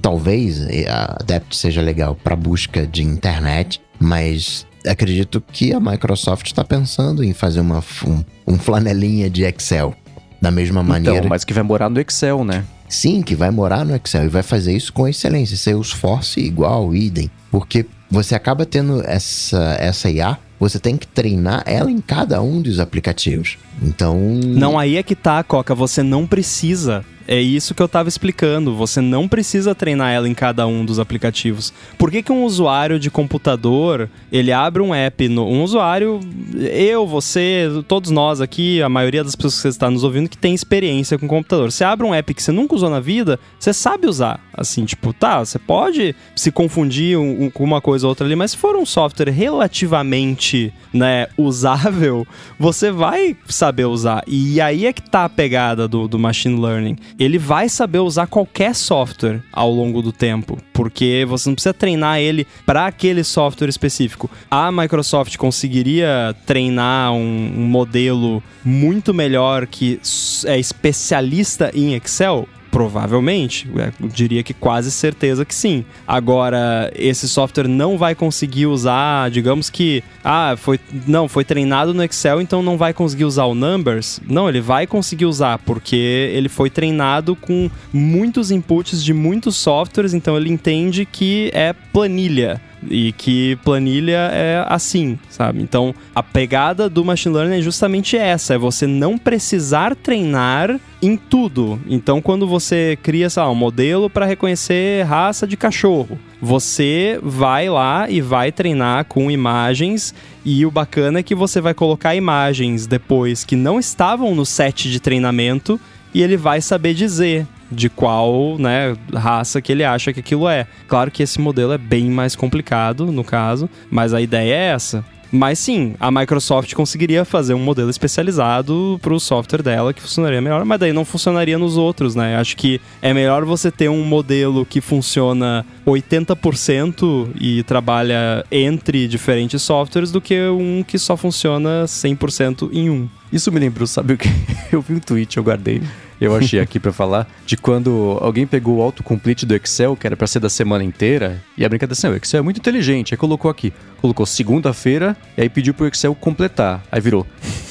talvez 0.01 0.65
a 0.87 1.17
Adept 1.19 1.57
seja 1.57 1.81
legal 1.81 2.15
para 2.15 2.37
busca 2.37 2.87
de 2.87 3.03
internet, 3.03 3.81
mas 3.99 4.65
acredito 4.87 5.43
que 5.51 5.73
a 5.73 5.79
Microsoft 5.81 6.45
está 6.45 6.63
pensando 6.63 7.21
em 7.21 7.33
fazer 7.33 7.59
uma 7.59 7.83
um, 8.07 8.23
um, 8.47 8.57
flanelinha 8.57 9.29
de 9.29 9.43
Excel 9.43 9.93
da 10.41 10.49
mesma 10.49 10.79
então, 10.79 10.93
maneira. 10.93 11.17
Então, 11.17 11.29
mas 11.29 11.43
que 11.43 11.51
vai 11.51 11.63
morar 11.63 11.89
no 11.89 11.99
Excel, 11.99 12.45
né? 12.45 12.63
Sim, 12.87 13.21
que 13.21 13.35
vai 13.35 13.51
morar 13.51 13.83
no 13.83 13.93
Excel 13.93 14.23
e 14.23 14.29
vai 14.29 14.43
fazer 14.43 14.73
isso 14.73 14.93
com 14.93 15.05
excelência, 15.05 15.57
Salesforce 15.57 16.39
igual, 16.39 16.95
idem, 16.95 17.29
porque 17.51 17.85
você 18.09 18.35
acaba 18.35 18.65
tendo 18.65 19.03
essa 19.05 19.75
essa 19.81 20.09
IA 20.09 20.37
você 20.59 20.79
tem 20.79 20.97
que 20.97 21.07
treinar 21.07 21.63
ela 21.65 21.91
em 21.91 21.99
cada 21.99 22.41
um 22.41 22.61
dos 22.61 22.79
aplicativos. 22.79 23.57
Então. 23.81 24.17
Não, 24.43 24.77
aí 24.79 24.97
é 24.97 25.03
que 25.03 25.15
tá, 25.15 25.43
Coca. 25.43 25.75
Você 25.75 26.01
não 26.01 26.25
precisa 26.25 27.03
é 27.27 27.39
isso 27.39 27.73
que 27.73 27.81
eu 27.81 27.87
estava 27.87 28.09
explicando. 28.09 28.75
Você 28.75 29.01
não 29.01 29.27
precisa 29.27 29.73
treinar 29.73 30.11
ela 30.11 30.27
em 30.27 30.33
cada 30.33 30.67
um 30.67 30.85
dos 30.85 30.99
aplicativos. 30.99 31.73
Por 31.97 32.11
que, 32.11 32.21
que 32.21 32.31
um 32.31 32.43
usuário 32.43 32.99
de 32.99 33.09
computador 33.09 34.09
ele 34.31 34.51
abre 34.51 34.81
um 34.81 34.93
app, 34.93 35.27
no, 35.29 35.47
um 35.47 35.63
usuário, 35.63 36.19
eu, 36.55 37.07
você, 37.07 37.67
todos 37.87 38.11
nós 38.11 38.41
aqui, 38.41 38.81
a 38.81 38.89
maioria 38.89 39.23
das 39.23 39.35
pessoas 39.35 39.61
que 39.61 39.67
está 39.67 39.89
nos 39.89 40.03
ouvindo 40.03 40.29
que 40.29 40.37
tem 40.37 40.53
experiência 40.53 41.17
com 41.17 41.27
computador. 41.27 41.71
Você 41.71 41.83
abre 41.83 42.05
um 42.05 42.13
app 42.13 42.33
que 42.33 42.43
você 42.43 42.51
nunca 42.51 42.75
usou 42.75 42.89
na 42.89 42.99
vida, 42.99 43.39
você 43.59 43.73
sabe 43.73 44.07
usar. 44.07 44.39
Assim, 44.53 44.85
tipo, 44.85 45.11
tá, 45.13 45.43
você 45.43 45.59
pode 45.59 46.15
se 46.35 46.51
confundir 46.51 47.17
um, 47.17 47.45
um, 47.45 47.49
com 47.49 47.63
uma 47.63 47.81
coisa 47.81 48.05
ou 48.05 48.09
outra 48.09 48.25
ali, 48.25 48.35
mas 48.35 48.51
se 48.51 48.57
for 48.57 48.75
um 48.75 48.85
software 48.85 49.31
relativamente 49.31 50.73
né, 50.93 51.27
usável, 51.37 52.25
você 52.57 52.91
vai 52.91 53.35
saber 53.47 53.85
usar. 53.85 54.23
E 54.27 54.61
aí 54.61 54.85
é 54.85 54.93
que 54.93 55.01
tá 55.01 55.25
a 55.25 55.29
pegada 55.29 55.87
do, 55.87 56.07
do 56.07 56.17
machine 56.17 56.59
learning 56.59 56.95
ele 57.17 57.37
vai 57.37 57.69
saber 57.69 57.99
usar 57.99 58.27
qualquer 58.27 58.75
software 58.75 59.41
ao 59.51 59.71
longo 59.71 60.01
do 60.01 60.11
tempo, 60.11 60.57
porque 60.73 61.25
você 61.27 61.49
não 61.49 61.55
precisa 61.55 61.73
treinar 61.73 62.19
ele 62.19 62.45
para 62.65 62.85
aquele 62.85 63.23
software 63.23 63.69
específico. 63.69 64.29
A 64.49 64.71
Microsoft 64.71 65.37
conseguiria 65.37 66.35
treinar 66.45 67.13
um, 67.13 67.53
um 67.57 67.65
modelo 67.67 68.43
muito 68.63 69.13
melhor 69.13 69.65
que 69.65 69.99
é 70.45 70.59
especialista 70.59 71.71
em 71.73 71.93
Excel? 71.95 72.47
Provavelmente, 72.75 73.69
é, 73.77 73.93
eu 74.01 74.09
diria 74.09 74.43
que 74.43 74.53
quase 74.53 74.91
certeza 74.91 75.45
que 75.45 75.55
sim. 75.55 75.85
Agora, 76.05 76.91
esse 76.93 77.25
software 77.25 77.69
não 77.69 77.97
vai 77.97 78.13
conseguir 78.13 78.65
usar, 78.65 79.31
digamos 79.31 79.69
que, 79.69 80.03
ah, 80.21 80.55
foi, 80.57 80.77
não, 81.07 81.29
foi 81.29 81.45
treinado 81.45 81.93
no 81.93 82.03
Excel, 82.03 82.41
então 82.41 82.61
não 82.61 82.77
vai 82.77 82.93
conseguir 82.93 83.23
usar 83.23 83.45
o 83.45 83.55
Numbers. 83.55 84.19
Não, 84.27 84.49
ele 84.49 84.59
vai 84.59 84.85
conseguir 84.85 85.25
usar, 85.25 85.57
porque 85.59 85.95
ele 85.95 86.49
foi 86.49 86.69
treinado 86.69 87.33
com 87.33 87.71
muitos 87.93 88.51
inputs 88.51 89.01
de 89.01 89.13
muitos 89.13 89.55
softwares, 89.55 90.13
então 90.13 90.35
ele 90.35 90.49
entende 90.49 91.05
que 91.05 91.49
é 91.53 91.71
planilha 91.71 92.59
e 92.89 93.11
que 93.11 93.57
planilha 93.63 94.29
é 94.31 94.65
assim, 94.67 95.17
sabe? 95.29 95.61
Então, 95.61 95.93
a 96.13 96.21
pegada 96.21 96.89
do 96.89 97.03
machine 97.03 97.35
learning 97.35 97.57
é 97.57 97.61
justamente 97.61 98.17
essa, 98.17 98.55
é 98.55 98.57
você 98.57 98.87
não 98.87 99.17
precisar 99.17 99.95
treinar 99.95 100.79
em 101.01 101.15
tudo. 101.17 101.79
Então, 101.87 102.21
quando 102.21 102.47
você 102.47 102.97
cria, 103.01 103.29
sei 103.29 103.43
lá, 103.43 103.51
um 103.51 103.55
modelo 103.55 104.09
para 104.09 104.25
reconhecer 104.25 105.03
raça 105.05 105.45
de 105.45 105.55
cachorro, 105.55 106.17
você 106.41 107.19
vai 107.21 107.69
lá 107.69 108.09
e 108.09 108.21
vai 108.21 108.51
treinar 108.51 109.05
com 109.05 109.29
imagens 109.29 110.13
e 110.43 110.65
o 110.65 110.71
bacana 110.71 111.19
é 111.19 111.23
que 111.23 111.35
você 111.35 111.59
vai 111.59 111.73
colocar 111.73 112.15
imagens 112.15 112.85
depois 112.85 113.43
que 113.43 113.55
não 113.55 113.79
estavam 113.79 114.35
no 114.35 114.45
set 114.45 114.89
de 114.89 114.99
treinamento 114.99 115.79
e 116.13 116.21
ele 116.21 116.37
vai 116.37 116.61
saber 116.61 116.93
dizer 116.93 117.45
de 117.71 117.89
qual 117.89 118.57
né, 118.57 118.95
raça 119.13 119.61
que 119.61 119.71
ele 119.71 119.83
acha 119.83 120.13
que 120.13 120.19
aquilo 120.19 120.47
é. 120.47 120.67
Claro 120.87 121.11
que 121.11 121.23
esse 121.23 121.39
modelo 121.39 121.73
é 121.73 121.77
bem 121.77 122.09
mais 122.09 122.35
complicado, 122.35 123.11
no 123.11 123.23
caso, 123.23 123.69
mas 123.89 124.13
a 124.13 124.21
ideia 124.21 124.53
é 124.53 124.65
essa. 124.73 125.03
Mas 125.31 125.59
sim, 125.59 125.95
a 125.99 126.09
Microsoft 126.09 126.73
conseguiria 126.73 127.25
fazer 127.25 127.53
um 127.53 127.59
modelo 127.59 127.89
especializado 127.89 128.97
para 129.01 129.13
o 129.13 129.19
software 129.19 129.61
dela 129.61 129.93
que 129.93 130.01
funcionaria 130.01 130.41
melhor, 130.41 130.63
mas 130.63 130.79
daí 130.79 130.93
não 130.93 131.03
funcionaria 131.03 131.57
nos 131.57 131.75
outros, 131.75 132.15
né? 132.15 132.37
Acho 132.37 132.55
que 132.55 132.79
é 133.01 133.13
melhor 133.13 133.43
você 133.43 133.69
ter 133.69 133.89
um 133.89 134.05
modelo 134.05 134.65
que 134.65 134.79
funciona 134.79 135.65
80% 135.85 137.31
e 137.39 137.63
trabalha 137.63 138.45
entre 138.49 139.07
diferentes 139.07 139.61
softwares 139.61 140.11
do 140.11 140.21
que 140.21 140.39
um 140.47 140.83
que 140.87 140.97
só 140.97 141.17
funciona 141.17 141.83
100% 141.85 142.69
em 142.71 142.89
um. 142.89 143.09
Isso 143.31 143.51
me 143.51 143.59
lembrou, 143.59 143.87
sabe 143.87 144.13
o 144.13 144.17
que? 144.17 144.29
Eu 144.71 144.81
vi 144.81 144.93
um 144.93 144.99
tweet, 144.99 145.37
eu 145.37 145.43
guardei 145.43 145.81
eu 146.19 146.35
achei 146.35 146.59
aqui 146.59 146.79
para 146.79 146.91
falar, 146.91 147.27
de 147.45 147.57
quando 147.57 148.17
alguém 148.21 148.47
pegou 148.47 148.77
o 148.77 148.81
autocomplete 148.81 149.45
do 149.45 149.55
Excel, 149.55 149.95
que 149.95 150.07
era 150.07 150.15
para 150.15 150.27
ser 150.27 150.39
da 150.39 150.49
semana 150.49 150.83
inteira, 150.83 151.41
e 151.57 151.65
a 151.65 151.69
brincadeira 151.69 151.93
assim, 151.93 152.07
o 152.07 152.15
Excel 152.15 152.39
é 152.39 152.41
muito 152.41 152.57
inteligente, 152.57 153.13
aí 153.13 153.17
colocou 153.17 153.49
aqui, 153.51 153.73
colocou 154.01 154.25
segunda-feira, 154.25 155.15
e 155.37 155.41
aí 155.41 155.49
pediu 155.49 155.73
pro 155.73 155.87
Excel 155.87 156.15
completar. 156.15 156.83
Aí 156.91 157.01
virou 157.01 157.25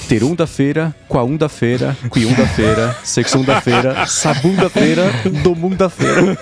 terunda-feira, 0.08 0.94
quaunda-feira, 1.08 1.96
quiunda-feira, 2.12 2.94
sexunda-feira, 3.02 4.06
sabunda-feira, 4.06 5.04
domunda-feira. 5.42 6.38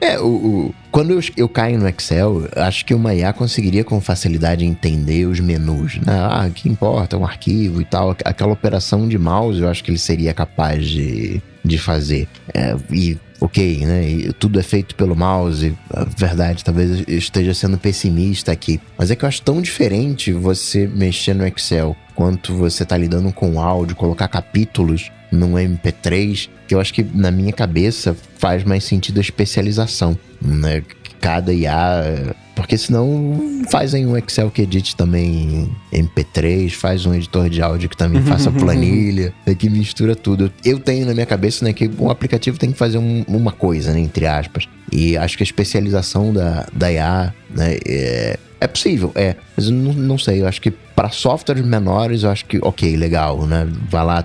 é, 0.00 0.18
o, 0.20 0.26
o, 0.26 0.74
quando 0.96 1.10
eu, 1.10 1.20
eu 1.36 1.46
caio 1.46 1.78
no 1.78 1.86
Excel, 1.86 2.48
acho 2.56 2.82
que 2.86 2.94
uma 2.94 3.14
IA 3.14 3.30
conseguiria 3.30 3.84
com 3.84 4.00
facilidade 4.00 4.64
entender 4.64 5.26
os 5.26 5.38
menus. 5.40 5.96
Né? 5.98 6.04
Ah, 6.08 6.48
que 6.48 6.70
importa, 6.70 7.18
um 7.18 7.24
arquivo 7.26 7.82
e 7.82 7.84
tal. 7.84 8.16
Aquela 8.24 8.54
operação 8.54 9.06
de 9.06 9.18
mouse 9.18 9.60
eu 9.60 9.68
acho 9.68 9.84
que 9.84 9.90
ele 9.90 9.98
seria 9.98 10.32
capaz 10.32 10.86
de, 10.86 11.42
de 11.62 11.76
fazer. 11.76 12.26
É, 12.54 12.74
e 12.90 13.18
ok, 13.38 13.84
né? 13.84 14.08
E 14.08 14.32
tudo 14.32 14.58
é 14.58 14.62
feito 14.62 14.94
pelo 14.94 15.14
mouse. 15.14 15.76
A 15.90 16.04
verdade, 16.04 16.64
talvez 16.64 17.04
eu 17.06 17.18
esteja 17.18 17.52
sendo 17.52 17.76
pessimista 17.76 18.50
aqui. 18.50 18.80
Mas 18.96 19.10
é 19.10 19.16
que 19.16 19.22
eu 19.22 19.28
acho 19.28 19.42
tão 19.42 19.60
diferente 19.60 20.32
você 20.32 20.86
mexer 20.86 21.34
no 21.34 21.46
Excel 21.46 21.94
quanto 22.14 22.54
você 22.54 22.86
tá 22.86 22.96
lidando 22.96 23.30
com 23.34 23.60
áudio, 23.60 23.94
colocar 23.94 24.28
capítulos 24.28 25.12
num 25.36 25.54
MP3, 25.54 26.48
que 26.66 26.74
eu 26.74 26.80
acho 26.80 26.92
que 26.92 27.02
na 27.02 27.30
minha 27.30 27.52
cabeça 27.52 28.16
faz 28.38 28.64
mais 28.64 28.84
sentido 28.84 29.18
a 29.18 29.20
especialização, 29.20 30.18
né? 30.40 30.82
Cada 31.20 31.52
IA 31.52 32.34
porque 32.56 32.78
senão 32.78 33.62
fazem 33.70 34.06
um 34.06 34.16
Excel 34.16 34.50
que 34.50 34.62
edite 34.62 34.96
também 34.96 35.70
MP3, 35.92 36.70
faz 36.70 37.04
um 37.04 37.14
editor 37.14 37.50
de 37.50 37.60
áudio 37.60 37.86
que 37.86 37.96
também 37.96 38.22
faça 38.22 38.50
planilha, 38.50 39.32
né, 39.46 39.54
que 39.54 39.68
mistura 39.68 40.16
tudo. 40.16 40.50
Eu 40.64 40.80
tenho 40.80 41.04
na 41.04 41.12
minha 41.12 41.26
cabeça 41.26 41.62
né, 41.62 41.74
que 41.74 41.88
um 41.98 42.10
aplicativo 42.10 42.58
tem 42.58 42.72
que 42.72 42.78
fazer 42.78 42.96
um, 42.96 43.24
uma 43.28 43.52
coisa, 43.52 43.92
né, 43.92 44.00
entre 44.00 44.26
aspas. 44.26 44.66
E 44.90 45.18
acho 45.18 45.36
que 45.36 45.42
a 45.42 45.44
especialização 45.44 46.32
da, 46.32 46.66
da 46.72 46.90
IA 46.90 47.34
né, 47.50 47.76
é, 47.86 48.38
é 48.58 48.66
possível, 48.66 49.12
é. 49.14 49.36
Mas 49.54 49.66
eu 49.66 49.72
não, 49.72 49.92
não 49.92 50.18
sei, 50.18 50.40
eu 50.40 50.48
acho 50.48 50.62
que 50.62 50.70
para 50.70 51.10
softwares 51.10 51.62
menores, 51.62 52.22
eu 52.22 52.30
acho 52.30 52.46
que, 52.46 52.58
ok, 52.62 52.96
legal, 52.96 53.46
né? 53.46 53.68
Vai 53.90 54.04
lá, 54.04 54.24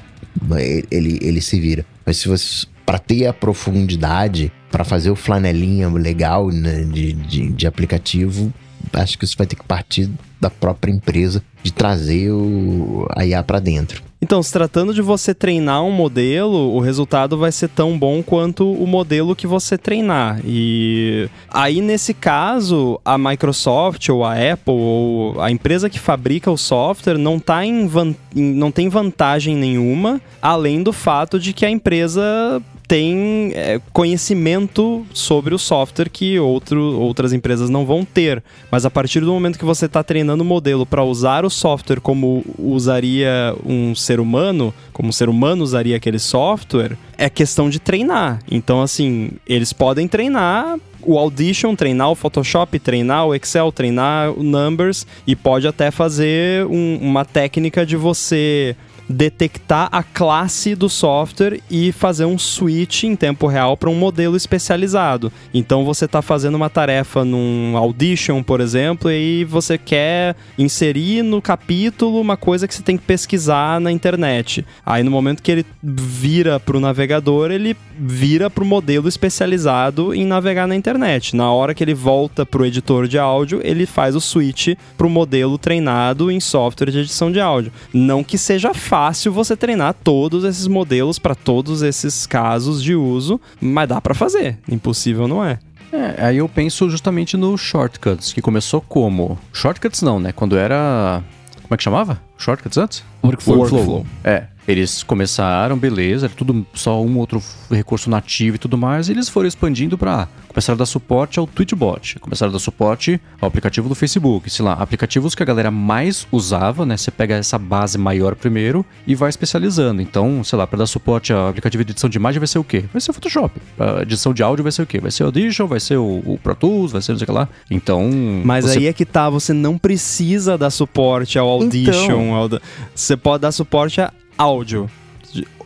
ele, 0.89 1.19
ele 1.21 1.41
se 1.41 1.59
vira. 1.59 1.86
Mas 2.05 2.17
se 2.17 2.27
você 2.27 2.65
para 2.86 2.99
ter 2.99 3.25
a 3.25 3.32
profundidade, 3.32 4.51
para 4.69 4.84
fazer 4.84 5.09
o 5.11 5.15
flanelinha 5.15 5.88
legal 5.89 6.49
né, 6.49 6.84
de, 6.84 7.13
de, 7.13 7.49
de, 7.49 7.67
aplicativo, 7.67 8.53
acho 8.93 9.17
que 9.17 9.25
isso 9.25 9.38
vai 9.38 9.47
ter 9.47 9.55
que 9.55 9.63
partir 9.63 10.09
da 10.39 10.49
própria 10.49 10.91
empresa 10.91 11.43
de 11.63 11.71
trazer 11.71 12.32
o, 12.32 13.07
a 13.15 13.25
IA 13.25 13.43
para 13.43 13.59
dentro. 13.59 14.01
Então, 14.23 14.43
se 14.43 14.53
tratando 14.53 14.93
de 14.93 15.01
você 15.01 15.34
treinar 15.34 15.84
um 15.84 15.91
modelo, 15.91 16.75
o 16.75 16.79
resultado 16.79 17.39
vai 17.39 17.51
ser 17.51 17.69
tão 17.69 17.97
bom 17.97 18.21
quanto 18.21 18.71
o 18.71 18.86
modelo 18.86 19.36
que 19.36 19.47
você 19.47 19.79
treinar. 19.79 20.39
E 20.45 21.27
aí, 21.49 21.82
nesse 21.82 22.13
caso, 22.13 23.01
a 23.03 23.17
Microsoft 23.17 24.07
ou 24.09 24.23
a 24.23 24.34
Apple 24.34 24.73
ou 24.73 25.41
a 25.41 25.49
empresa 25.49 25.89
que 25.89 25.99
fabrica 25.99 26.51
o 26.51 26.57
software 26.57 27.17
não, 27.17 27.39
tá 27.39 27.65
em 27.65 27.89
não 28.36 28.71
tem 28.71 28.89
vantagem 28.89 29.55
nenhuma, 29.55 30.21
além 30.39 30.84
do 30.84 30.93
fato 30.93 31.39
de 31.39 31.51
que 31.51 31.65
a 31.65 31.69
empresa 31.69 32.61
tem 32.91 33.53
é, 33.55 33.79
conhecimento 33.93 35.05
sobre 35.13 35.55
o 35.55 35.57
software 35.57 36.09
que 36.09 36.37
outro, 36.37 36.99
outras 36.99 37.31
empresas 37.31 37.69
não 37.69 37.85
vão 37.85 38.03
ter. 38.03 38.43
Mas 38.69 38.85
a 38.85 38.89
partir 38.89 39.21
do 39.21 39.31
momento 39.31 39.57
que 39.57 39.63
você 39.63 39.85
está 39.85 40.03
treinando 40.03 40.43
o 40.43 40.45
modelo 40.45 40.85
para 40.85 41.01
usar 41.01 41.45
o 41.45 41.49
software 41.49 42.01
como 42.01 42.43
usaria 42.59 43.55
um 43.65 43.95
ser 43.95 44.19
humano, 44.19 44.73
como 44.91 45.07
um 45.07 45.11
ser 45.13 45.29
humano 45.29 45.63
usaria 45.63 45.95
aquele 45.95 46.19
software, 46.19 46.97
é 47.17 47.29
questão 47.29 47.69
de 47.69 47.79
treinar. 47.79 48.41
Então, 48.51 48.81
assim, 48.81 49.31
eles 49.47 49.71
podem 49.71 50.05
treinar 50.05 50.77
o 51.01 51.17
Audition, 51.17 51.75
treinar 51.75 52.11
o 52.11 52.15
Photoshop, 52.15 52.77
treinar 52.77 53.25
o 53.25 53.33
Excel, 53.33 53.71
treinar 53.71 54.31
o 54.31 54.43
Numbers 54.43 55.07
e 55.25 55.33
pode 55.33 55.65
até 55.65 55.91
fazer 55.91 56.65
um, 56.65 56.99
uma 57.01 57.23
técnica 57.23 57.85
de 57.85 57.95
você 57.95 58.75
detectar 59.12 59.89
a 59.91 60.01
classe 60.01 60.74
do 60.74 60.89
software 60.89 61.59
e 61.70 61.91
fazer 61.91 62.26
um 62.26 62.38
switch 62.38 63.03
em 63.03 63.16
tempo 63.16 63.47
real 63.47 63.76
para 63.76 63.89
um 63.89 63.95
modelo 63.95 64.36
especializado. 64.36 65.32
Então 65.53 65.86
você 65.86 66.05
está 66.05 66.22
fazendo 66.22 66.55
uma 66.55 66.70
tarefa 66.70 67.24
num 67.24 67.76
Audition, 67.76 68.41
por 68.41 68.62
exemplo, 68.62 69.12
e 69.12 69.43
você 69.45 69.78
quer 69.78 70.36
inserir 70.57 71.24
no 71.24 71.41
capítulo 71.41 72.20
uma 72.20 72.38
coisa 72.38 72.68
que 72.68 72.74
você 72.74 72.82
tem 72.82 72.97
que 72.97 73.03
pesquisar 73.03 73.80
na 73.80 73.91
internet. 73.91 74.66
Aí 74.86 75.03
no 75.03 75.12
momento 75.12 75.43
que 75.43 75.51
ele 75.51 75.66
vira 75.84 76.59
para 76.59 76.78
o 76.78 76.80
navegador, 76.80 77.51
ele 77.51 77.76
vira 77.99 78.49
para 78.49 78.64
o 78.64 78.68
modelo 78.68 79.07
especializado 79.07 80.14
em 80.14 80.26
navegar 80.26 80.68
na 80.68 80.76
internet. 80.76 81.36
Na 81.36 81.51
hora 81.51 81.74
que 81.74 81.84
ele 81.84 81.93
volta 81.93 82.45
para 82.45 82.62
o 82.62 82.66
editor 82.66 83.07
de 83.07 83.20
áudio, 83.20 83.59
ele 83.64 83.86
faz 83.86 84.16
o 84.16 84.22
switch 84.22 84.70
para 84.97 85.07
o 85.07 85.09
modelo 85.09 85.57
treinado 85.57 86.32
em 86.32 86.39
software 86.39 86.91
de 86.91 86.99
edição 86.99 87.32
de 87.32 87.39
áudio. 87.39 87.72
Não 87.93 88.24
que 88.24 88.38
seja 88.38 88.74
fácil 88.74 89.00
fácil 89.01 89.33
você 89.33 89.57
treinar 89.57 89.95
todos 89.95 90.43
esses 90.43 90.67
modelos 90.67 91.17
para 91.17 91.33
todos 91.33 91.81
esses 91.81 92.27
casos 92.27 92.83
de 92.83 92.93
uso, 92.93 93.41
mas 93.59 93.89
dá 93.89 93.99
para 93.99 94.13
fazer. 94.13 94.59
Impossível 94.69 95.27
não 95.27 95.43
é. 95.43 95.57
É, 95.91 96.23
aí 96.27 96.37
eu 96.37 96.47
penso 96.47 96.87
justamente 96.87 97.35
no 97.35 97.57
Shortcuts, 97.57 98.31
que 98.31 98.43
começou 98.43 98.79
como? 98.79 99.39
Shortcuts 99.51 100.03
não, 100.03 100.19
né? 100.19 100.31
Quando 100.31 100.55
era. 100.55 101.23
Como 101.63 101.73
é 101.73 101.77
que 101.77 101.83
chamava? 101.83 102.21
Shortcuts 102.37 102.77
antes? 102.77 103.03
Workflow. 103.23 103.57
Workflow. 103.57 104.05
É. 104.23 104.43
Eles 104.72 105.03
começaram, 105.03 105.78
beleza, 105.78 106.28
era 106.28 106.34
tudo 106.34 106.65
só 106.74 107.01
um 107.01 107.17
outro 107.17 107.43
recurso 107.69 108.09
nativo 108.09 108.55
e 108.55 108.59
tudo 108.59 108.78
mais, 108.78 109.09
e 109.09 109.11
eles 109.11 109.28
foram 109.28 109.47
expandindo 109.47 109.97
para 109.97 110.28
começaram 110.51 110.76
a 110.76 110.80
dar 110.80 110.86
suporte 110.86 111.39
ao 111.39 111.47
Tweetbot, 111.47 112.19
começaram 112.19 112.49
a 112.49 112.53
dar 112.53 112.59
suporte 112.59 113.19
ao 113.39 113.47
aplicativo 113.47 113.88
do 113.88 113.95
Facebook, 113.95 114.49
sei 114.49 114.65
lá, 114.65 114.74
aplicativos 114.74 115.34
que 115.34 115.41
a 115.41 115.45
galera 115.45 115.72
mais 115.72 116.28
usava, 116.32 116.86
né? 116.86 116.97
Você 116.97 117.09
pega 117.09 117.36
essa 117.36 117.57
base 117.57 117.97
maior 117.97 118.36
primeiro 118.36 118.86
e 119.07 119.15
vai 119.15 119.30
especializando. 119.30 120.01
Então, 120.01 120.43
sei 120.43 120.57
lá, 120.57 120.67
para 120.67 120.80
dar 120.80 120.88
suporte 120.88 121.32
ao 121.32 121.47
aplicativo 121.47 121.84
de 121.86 121.91
edição 121.91 122.09
de 122.09 122.17
imagem 122.17 122.39
vai 122.39 122.47
ser 122.47 122.59
o 122.59 122.63
quê? 122.63 122.84
Vai 122.91 123.01
ser 123.01 123.11
o 123.11 123.13
Photoshop. 123.13 123.59
Pra 123.78 124.01
edição 124.01 124.34
de 124.34 124.43
áudio 124.43 124.63
vai 124.63 124.72
ser 124.72 124.82
o 124.82 124.86
quê? 124.86 124.99
Vai 124.99 125.11
ser 125.11 125.24
o 125.24 125.28
Audition, 125.28 125.67
vai 125.67 125.80
ser 125.80 125.97
o, 125.97 126.22
o 126.26 126.39
Pro 126.41 126.53
Tools, 126.53 126.91
vai 126.91 127.01
ser 127.01 127.13
não 127.13 127.19
sei 127.19 127.24
o 127.24 127.28
que 127.28 127.34
lá. 127.34 127.47
Então. 127.69 128.09
Mas 128.43 128.65
você... 128.65 128.80
aí 128.80 128.88
é 128.88 128.93
que 128.93 129.05
tá, 129.05 129.30
você 129.30 129.53
não 129.53 129.78
precisa 129.78 130.57
dar 130.57 130.69
suporte 130.69 131.39
ao 131.39 131.47
Audition. 131.47 132.03
Então... 132.03 132.36
Ao... 132.36 132.49
Você 132.93 133.15
pode 133.15 133.41
dar 133.41 133.51
suporte 133.53 134.01
a 134.01 134.11
áudio. 134.41 134.89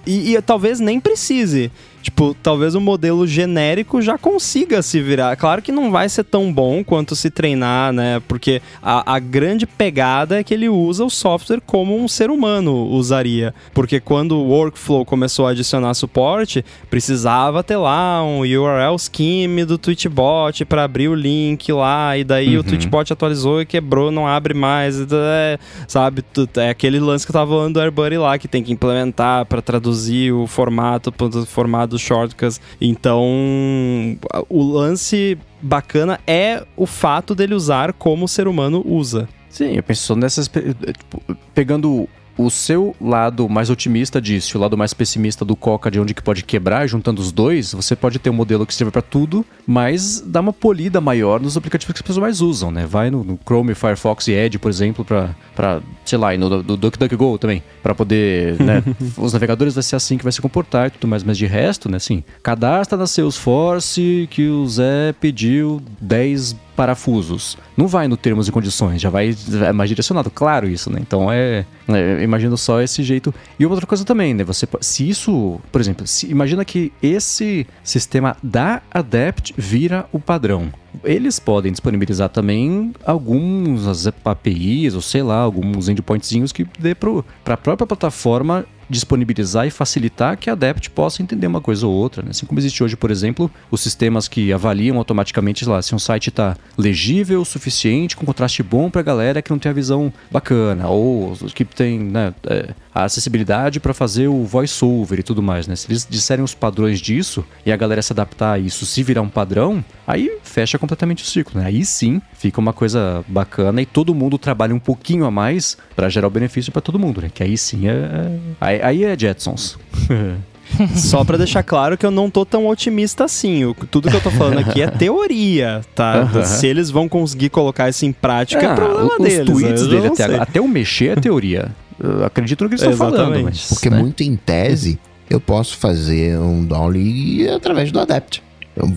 E, 0.05 0.35
e, 0.35 0.41
talvez 0.41 0.79
nem 0.79 0.99
precise. 0.99 1.71
Tipo, 2.05 2.35
talvez 2.35 2.75
o 2.75 2.79
modelo 2.79 3.25
genérico 3.25 3.99
já 3.99 4.15
consiga 4.15 4.83
se 4.83 5.01
virar. 5.01 5.35
Claro 5.35 5.59
que 5.59 5.71
não 5.71 5.89
vai 5.89 6.07
ser 6.07 6.23
tão 6.23 6.53
bom 6.53 6.83
quanto 6.83 7.15
se 7.15 7.31
treinar, 7.31 7.91
né? 7.91 8.21
Porque 8.27 8.61
a, 8.79 9.15
a 9.15 9.17
grande 9.17 9.65
pegada 9.65 10.39
é 10.39 10.43
que 10.43 10.53
ele 10.53 10.69
usa 10.69 11.03
o 11.03 11.09
software 11.09 11.59
como 11.65 11.97
um 11.97 12.07
ser 12.07 12.29
humano 12.29 12.75
usaria. 12.91 13.55
Porque 13.73 13.99
quando 13.99 14.33
o 14.33 14.49
Workflow 14.49 15.03
começou 15.03 15.47
a 15.47 15.49
adicionar 15.49 15.95
suporte, 15.95 16.63
precisava 16.91 17.63
ter 17.63 17.77
lá 17.77 18.23
um 18.23 18.41
URL 18.41 18.99
scheme 18.99 19.65
do 19.65 19.75
Tweetbot 19.75 20.63
para 20.65 20.83
abrir 20.83 21.07
o 21.07 21.15
link 21.15 21.73
lá. 21.73 22.15
E 22.15 22.23
daí 22.23 22.53
uhum. 22.53 22.59
o 22.59 22.63
Tweetbot 22.63 23.11
atualizou 23.11 23.61
e 23.61 23.65
quebrou, 23.65 24.11
não 24.11 24.27
abre 24.27 24.53
mais. 24.53 25.01
É, 25.11 25.57
sabe? 25.87 26.23
É 26.57 26.69
aquele 26.69 26.99
lance 26.99 27.25
que 27.25 27.31
eu 27.31 27.33
tava 27.33 27.49
falando 27.49 27.73
do 27.73 27.81
AirBuddy 27.81 28.19
lá, 28.19 28.37
que 28.37 28.47
tem 28.47 28.61
que 28.61 28.71
implementar 28.71 29.47
para 29.47 29.59
traduzir 29.59 30.31
o 30.31 30.45
formato, 30.45 31.11
o 31.19 31.45
formato 31.47 31.94
dos 31.95 32.01
shortcuts. 32.01 32.59
Então, 32.79 34.17
o 34.49 34.61
lance 34.61 35.37
bacana 35.61 36.19
é 36.27 36.65
o 36.75 36.85
fato 36.85 37.33
dele 37.33 37.55
usar 37.55 37.93
como 37.93 38.25
o 38.25 38.27
ser 38.27 38.47
humano 38.47 38.83
usa. 38.85 39.27
Sim, 39.49 39.73
eu 39.75 39.83
penso 39.83 40.15
nessas. 40.15 40.47
Tipo, 40.47 41.21
pegando 41.53 42.07
o 42.37 42.49
seu 42.49 42.95
lado 42.99 43.47
mais 43.47 43.69
otimista 43.69 44.21
disso, 44.21 44.57
o 44.57 44.61
lado 44.61 44.77
mais 44.77 44.93
pessimista 44.93 45.45
do 45.45 45.55
Coca, 45.55 45.89
de 45.89 45.99
onde 45.99 46.13
que 46.13 46.21
pode 46.21 46.43
quebrar, 46.43 46.87
juntando 46.87 47.21
os 47.21 47.31
dois, 47.31 47.73
você 47.73 47.95
pode 47.95 48.19
ter 48.19 48.29
um 48.29 48.33
modelo 48.33 48.65
que 48.65 48.73
serve 48.73 48.91
para 48.91 49.01
tudo, 49.01 49.45
mas 49.65 50.21
dá 50.21 50.41
uma 50.41 50.53
polida 50.53 50.99
maior 50.99 51.39
nos 51.39 51.55
aplicativos 51.57 51.93
que 51.93 51.99
as 51.99 52.01
pessoas 52.01 52.21
mais 52.21 52.41
usam, 52.41 52.71
né? 52.71 52.85
Vai 52.85 53.09
no, 53.09 53.23
no 53.23 53.39
Chrome, 53.45 53.73
Firefox 53.73 54.27
e 54.27 54.33
Edge, 54.33 54.57
por 54.57 54.69
exemplo, 54.69 55.05
para, 55.05 55.81
sei 56.03 56.17
lá, 56.17 56.33
e 56.33 56.37
no, 56.37 56.63
DuckDuckGo 56.63 57.37
também, 57.37 57.63
para 57.81 57.95
poder, 57.95 58.61
né? 58.61 58.83
os 59.17 59.33
navegadores 59.33 59.73
vai 59.73 59.83
ser 59.83 59.95
assim 59.95 60.17
que 60.17 60.23
vai 60.23 60.31
se 60.31 60.41
comportar 60.41 60.87
e 60.87 60.91
tudo 60.91 61.07
mais, 61.07 61.23
mas 61.23 61.37
de 61.37 61.45
resto, 61.45 61.89
né, 61.89 61.97
assim, 61.97 62.23
cadastra 62.43 62.97
na 62.97 63.07
Salesforce 63.07 64.27
que 64.29 64.47
o 64.47 64.67
Zé 64.67 65.13
pediu 65.19 65.81
10 66.01 66.64
parafusos. 66.75 67.57
Não 67.75 67.87
vai 67.87 68.07
no 68.07 68.17
termos 68.17 68.47
e 68.47 68.51
condições, 68.51 69.01
já 69.01 69.09
vai 69.09 69.35
é 69.65 69.71
mais 69.71 69.89
direcionado, 69.89 70.29
claro 70.29 70.67
isso, 70.67 70.91
né? 70.91 70.99
Então 71.01 71.31
é, 71.31 71.65
é 71.87 72.23
imagino 72.23 72.57
só 72.57 72.81
esse 72.81 73.03
jeito. 73.03 73.33
E 73.59 73.65
outra 73.65 73.85
coisa 73.85 74.03
também, 74.03 74.33
né? 74.33 74.43
Você 74.43 74.67
se 74.81 75.07
isso, 75.07 75.59
por 75.71 75.81
exemplo, 75.81 76.05
se, 76.05 76.29
imagina 76.29 76.65
que 76.65 76.91
esse 77.01 77.65
sistema 77.83 78.35
da 78.43 78.81
Adapt 78.91 79.53
vira 79.57 80.05
o 80.11 80.19
padrão. 80.19 80.71
Eles 81.03 81.39
podem 81.39 81.71
disponibilizar 81.71 82.29
também 82.29 82.93
alguns 83.05 84.07
APIs, 84.23 84.93
ou 84.93 85.01
sei 85.01 85.23
lá, 85.23 85.37
alguns 85.37 85.89
endpointzinhos 85.89 86.51
que 86.51 86.65
dê 86.79 86.95
para 86.95 87.53
a 87.53 87.57
própria 87.57 87.85
plataforma 87.85 88.65
disponibilizar 88.89 89.67
e 89.67 89.71
facilitar 89.71 90.37
que 90.37 90.49
a 90.49 90.53
Adept 90.53 90.89
possa 90.89 91.21
entender 91.21 91.47
uma 91.47 91.61
coisa 91.61 91.85
ou 91.87 91.93
outra. 91.93 92.23
Né? 92.23 92.29
Assim 92.31 92.45
como 92.45 92.59
existe 92.59 92.83
hoje, 92.83 92.95
por 92.95 93.11
exemplo, 93.11 93.49
os 93.69 93.81
sistemas 93.81 94.27
que 94.27 94.51
avaliam 94.51 94.97
automaticamente 94.97 95.65
lá, 95.65 95.81
se 95.81 95.95
um 95.95 95.99
site 95.99 96.29
está 96.29 96.55
legível 96.77 97.41
o 97.41 97.45
suficiente, 97.45 98.15
com 98.15 98.25
contraste 98.25 98.61
bom 98.63 98.89
para 98.89 99.01
a 99.01 99.03
galera 99.03 99.41
que 99.41 99.51
não 99.51 99.59
tem 99.59 99.69
a 99.69 99.73
visão 99.73 100.11
bacana, 100.31 100.87
ou 100.87 101.35
que 101.53 101.65
tem 101.65 101.99
né, 101.99 102.33
é, 102.45 102.73
a 102.93 103.03
acessibilidade 103.03 103.79
para 103.79 103.93
fazer 103.93 104.27
o 104.27 104.43
voiceover 104.45 105.19
e 105.19 105.23
tudo 105.23 105.41
mais. 105.41 105.67
Né? 105.67 105.75
Se 105.75 105.87
eles 105.91 106.07
disserem 106.09 106.43
os 106.43 106.53
padrões 106.53 106.99
disso 106.99 107.45
e 107.65 107.71
a 107.71 107.77
galera 107.77 108.01
se 108.01 108.13
adaptar 108.13 108.53
a 108.53 108.59
isso, 108.59 108.85
se 108.85 109.03
virar 109.03 109.21
um 109.21 109.29
padrão, 109.29 109.83
aí 110.07 110.37
fecha 110.43 110.79
completamente 110.79 111.23
o 111.23 111.27
ciclo. 111.27 111.59
Né? 111.59 111.67
Aí 111.67 111.85
sim 111.85 112.21
fica 112.33 112.59
uma 112.59 112.73
coisa 112.73 113.23
bacana 113.27 113.81
e 113.81 113.85
todo 113.85 114.15
mundo 114.15 114.37
trabalha 114.37 114.73
um 114.73 114.79
pouquinho 114.79 115.25
a 115.25 115.31
mais 115.31 115.77
para 115.95 116.07
gerar 116.09 116.27
o 116.27 116.29
benefício 116.29 116.71
para 116.71 116.81
todo 116.81 116.97
mundo. 116.99 117.21
Né? 117.21 117.29
Que 117.33 117.43
aí 117.43 117.57
sim 117.57 117.87
é, 117.87 118.39
é 118.61 118.74
Aí, 118.75 119.03
aí 119.03 119.03
é 119.03 119.17
Jetsons. 119.17 119.77
Só 120.95 121.23
para 121.23 121.37
deixar 121.37 121.63
claro 121.63 121.97
que 121.97 122.05
eu 122.05 122.11
não 122.11 122.29
tô 122.29 122.45
tão 122.45 122.67
otimista 122.67 123.23
assim. 123.23 123.63
O, 123.65 123.73
tudo 123.73 124.09
que 124.09 124.15
eu 124.15 124.21
tô 124.21 124.31
falando 124.31 124.59
aqui 124.59 124.81
é 124.81 124.87
teoria, 124.91 125.81
tá? 125.93 126.43
Se 126.43 126.67
eles 126.67 126.89
vão 126.89 127.07
conseguir 127.07 127.49
colocar 127.49 127.87
isso 127.89 128.05
em 128.05 128.11
prática, 128.11 128.65
é, 128.65 128.71
é 128.71 128.75
problema 128.75 129.11
os 129.19 129.23
deles. 129.23 129.49
Os 129.49 129.61
tweets 129.61 129.87
dele 129.87 130.07
até, 130.07 130.23
agora, 130.23 130.43
até 130.43 130.61
o 130.61 130.67
mexer 130.67 131.17
é 131.17 131.21
teoria. 131.21 131.71
Eu 131.99 132.25
acredito 132.25 132.63
no 132.63 132.69
que 132.69 132.75
eles 132.75 132.81
estão 132.81 132.97
falando. 132.97 133.43
Mas, 133.43 133.69
Porque 133.69 133.89
né? 133.89 133.99
muito 133.99 134.21
em 134.23 134.35
tese, 134.35 134.99
eu 135.29 135.39
posso 135.39 135.77
fazer 135.77 136.37
um 136.37 136.65
download 136.65 137.49
através 137.49 137.91
do 137.91 137.99
Adapt. 137.99 138.43
Eu 138.75 138.91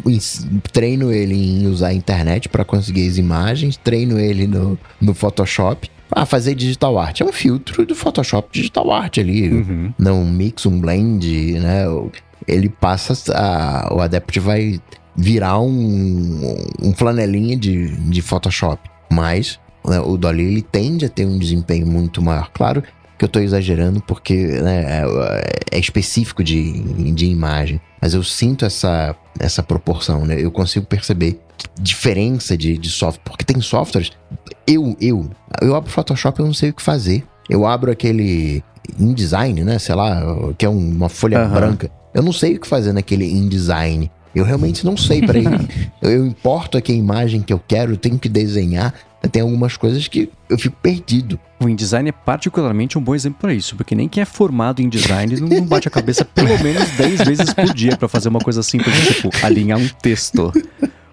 treino 0.72 1.12
ele 1.12 1.34
em 1.34 1.66
usar 1.68 1.88
a 1.88 1.94
internet 1.94 2.48
para 2.48 2.64
conseguir 2.64 3.06
as 3.08 3.16
imagens, 3.16 3.76
treino 3.76 4.18
ele 4.18 4.48
no, 4.48 4.76
no 5.00 5.14
Photoshop 5.14 5.88
ah, 6.10 6.26
fazer 6.26 6.54
digital 6.54 6.98
art. 6.98 7.20
É 7.20 7.24
um 7.24 7.32
filtro 7.32 7.84
do 7.84 7.94
Photoshop 7.94 8.48
digital 8.52 8.90
art 8.90 9.18
ali. 9.18 9.50
Uhum. 9.50 9.92
Não 9.98 10.22
um 10.22 10.30
mix, 10.30 10.66
um 10.66 10.80
blend, 10.80 11.58
né? 11.60 11.84
Ele 12.46 12.68
passa. 12.68 13.14
A, 13.34 13.94
o 13.94 14.00
Adept 14.00 14.40
vai 14.40 14.80
virar 15.16 15.60
um, 15.60 16.56
um 16.80 16.92
flanelinha 16.94 17.56
de, 17.56 17.88
de 17.88 18.22
Photoshop. 18.22 18.88
Mas 19.10 19.58
né, 19.84 20.00
o 20.00 20.16
Dolly 20.16 20.44
ele 20.44 20.62
tende 20.62 21.04
a 21.04 21.08
ter 21.08 21.26
um 21.26 21.38
desempenho 21.38 21.86
muito 21.86 22.22
maior. 22.22 22.50
Claro 22.52 22.82
que 23.18 23.24
eu 23.24 23.26
estou 23.26 23.42
exagerando 23.42 24.00
porque 24.00 24.34
né, 24.46 25.02
é, 25.02 25.76
é, 25.76 25.78
específico 25.78 26.44
de, 26.44 27.12
de 27.12 27.26
imagem. 27.26 27.80
Mas 28.00 28.14
eu 28.14 28.22
sinto 28.22 28.64
essa, 28.64 29.14
essa 29.38 29.62
proporção, 29.62 30.24
né? 30.24 30.40
Eu 30.40 30.52
consigo 30.52 30.86
perceber 30.86 31.40
diferença 31.80 32.56
de, 32.56 32.76
de 32.76 32.90
software. 32.90 33.22
Porque 33.24 33.44
tem 33.44 33.60
softwares. 33.60 34.12
Eu, 34.66 34.96
eu, 35.00 35.30
eu 35.60 35.74
abro 35.74 35.90
Photoshop 35.90 36.40
e 36.40 36.42
eu 36.42 36.46
não 36.46 36.54
sei 36.54 36.70
o 36.70 36.74
que 36.74 36.82
fazer. 36.82 37.24
Eu 37.48 37.66
abro 37.66 37.90
aquele 37.90 38.62
InDesign, 38.98 39.64
né? 39.64 39.78
Sei 39.78 39.94
lá, 39.94 40.22
que 40.56 40.64
é 40.64 40.68
uma 40.68 41.08
folha 41.08 41.44
uhum. 41.44 41.50
branca. 41.50 41.90
Eu 42.14 42.22
não 42.22 42.32
sei 42.32 42.56
o 42.56 42.60
que 42.60 42.66
fazer 42.66 42.92
naquele 42.92 43.24
InDesign. 43.24 44.10
Eu 44.34 44.44
realmente 44.44 44.84
não 44.84 44.96
sei. 44.96 45.20
Peraí, 45.24 45.44
eu, 46.02 46.10
eu 46.10 46.26
importo 46.26 46.76
aqui 46.78 46.92
a 46.92 46.94
imagem 46.94 47.42
que 47.42 47.52
eu 47.52 47.60
quero, 47.66 47.92
eu 47.92 47.96
tenho 47.96 48.18
que 48.18 48.28
desenhar. 48.28 48.94
Tem 49.32 49.42
algumas 49.42 49.76
coisas 49.76 50.06
que 50.06 50.30
eu 50.48 50.56
fico 50.56 50.76
perdido. 50.80 51.38
O 51.60 51.68
InDesign 51.68 52.08
é 52.08 52.12
particularmente 52.12 52.96
um 52.96 53.02
bom 53.02 53.14
exemplo 53.14 53.40
para 53.40 53.52
isso, 53.52 53.74
porque 53.74 53.94
nem 53.94 54.08
quem 54.08 54.22
é 54.22 54.24
formado 54.24 54.80
em 54.80 54.88
design 54.88 55.40
não 55.40 55.66
bate 55.66 55.88
a 55.88 55.90
cabeça 55.90 56.24
pelo 56.24 56.56
menos 56.62 56.88
10 56.90 57.24
vezes 57.24 57.52
por 57.52 57.74
dia 57.74 57.96
para 57.96 58.08
fazer 58.08 58.28
uma 58.28 58.38
coisa 58.38 58.62
simples, 58.62 58.94
tipo 59.08 59.28
alinhar 59.42 59.78
um 59.78 59.88
texto. 60.00 60.52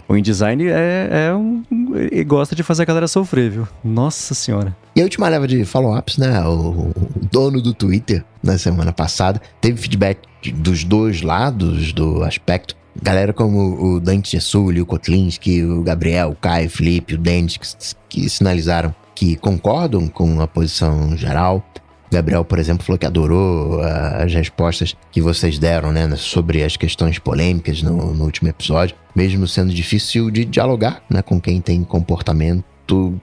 O 0.07 0.15
InDesign 0.15 0.67
é, 0.67 1.27
é 1.27 1.33
um. 1.33 1.63
Ele 1.95 2.23
gosta 2.23 2.55
de 2.55 2.63
fazer 2.63 2.83
a 2.83 2.85
galera 2.85 3.07
sofrer, 3.07 3.49
viu? 3.49 3.67
Nossa 3.83 4.33
senhora. 4.33 4.75
E 4.95 5.01
a 5.01 5.03
última 5.03 5.27
leva 5.27 5.47
de 5.47 5.65
follow-ups, 5.65 6.17
né? 6.17 6.41
O, 6.45 6.91
dono 7.31 7.61
do 7.61 7.73
Twitter, 7.73 8.23
na 8.41 8.57
semana 8.57 8.93
passada, 8.93 9.41
teve 9.59 9.81
feedback 9.81 10.19
dos 10.53 10.83
dois 10.83 11.21
lados 11.21 11.91
do 11.91 12.23
aspecto. 12.23 12.75
Galera 13.01 13.33
como 13.33 13.83
o 13.83 13.99
Dante 13.99 14.31
Gessulli, 14.31 14.81
o 14.81 14.85
Kotlinski, 14.85 15.63
o 15.63 15.83
Gabriel, 15.83 16.29
o 16.29 16.35
Caio, 16.35 16.67
o 16.67 16.69
Felipe, 16.69 17.15
o 17.15 17.17
Dente, 17.17 17.59
que, 17.59 17.67
que 18.07 18.29
sinalizaram 18.29 18.95
que 19.15 19.35
concordam 19.37 20.07
com 20.07 20.41
a 20.41 20.47
posição 20.47 21.15
geral. 21.17 21.65
Gabriel, 22.11 22.45
por 22.45 22.59
exemplo, 22.59 22.85
falou 22.85 22.97
que 22.97 23.05
adorou 23.05 23.79
uh, 23.79 24.23
as 24.23 24.33
respostas 24.33 24.95
que 25.11 25.21
vocês 25.21 25.57
deram, 25.57 25.91
né, 25.91 26.15
sobre 26.15 26.63
as 26.63 26.77
questões 26.77 27.19
polêmicas 27.19 27.81
no, 27.81 28.13
no 28.13 28.23
último 28.23 28.49
episódio, 28.49 28.95
mesmo 29.15 29.47
sendo 29.47 29.73
difícil 29.73 30.29
de 30.29 30.45
dialogar, 30.45 31.03
né, 31.09 31.21
com 31.21 31.39
quem 31.39 31.59
tem 31.59 31.83
comportamento 31.83 32.63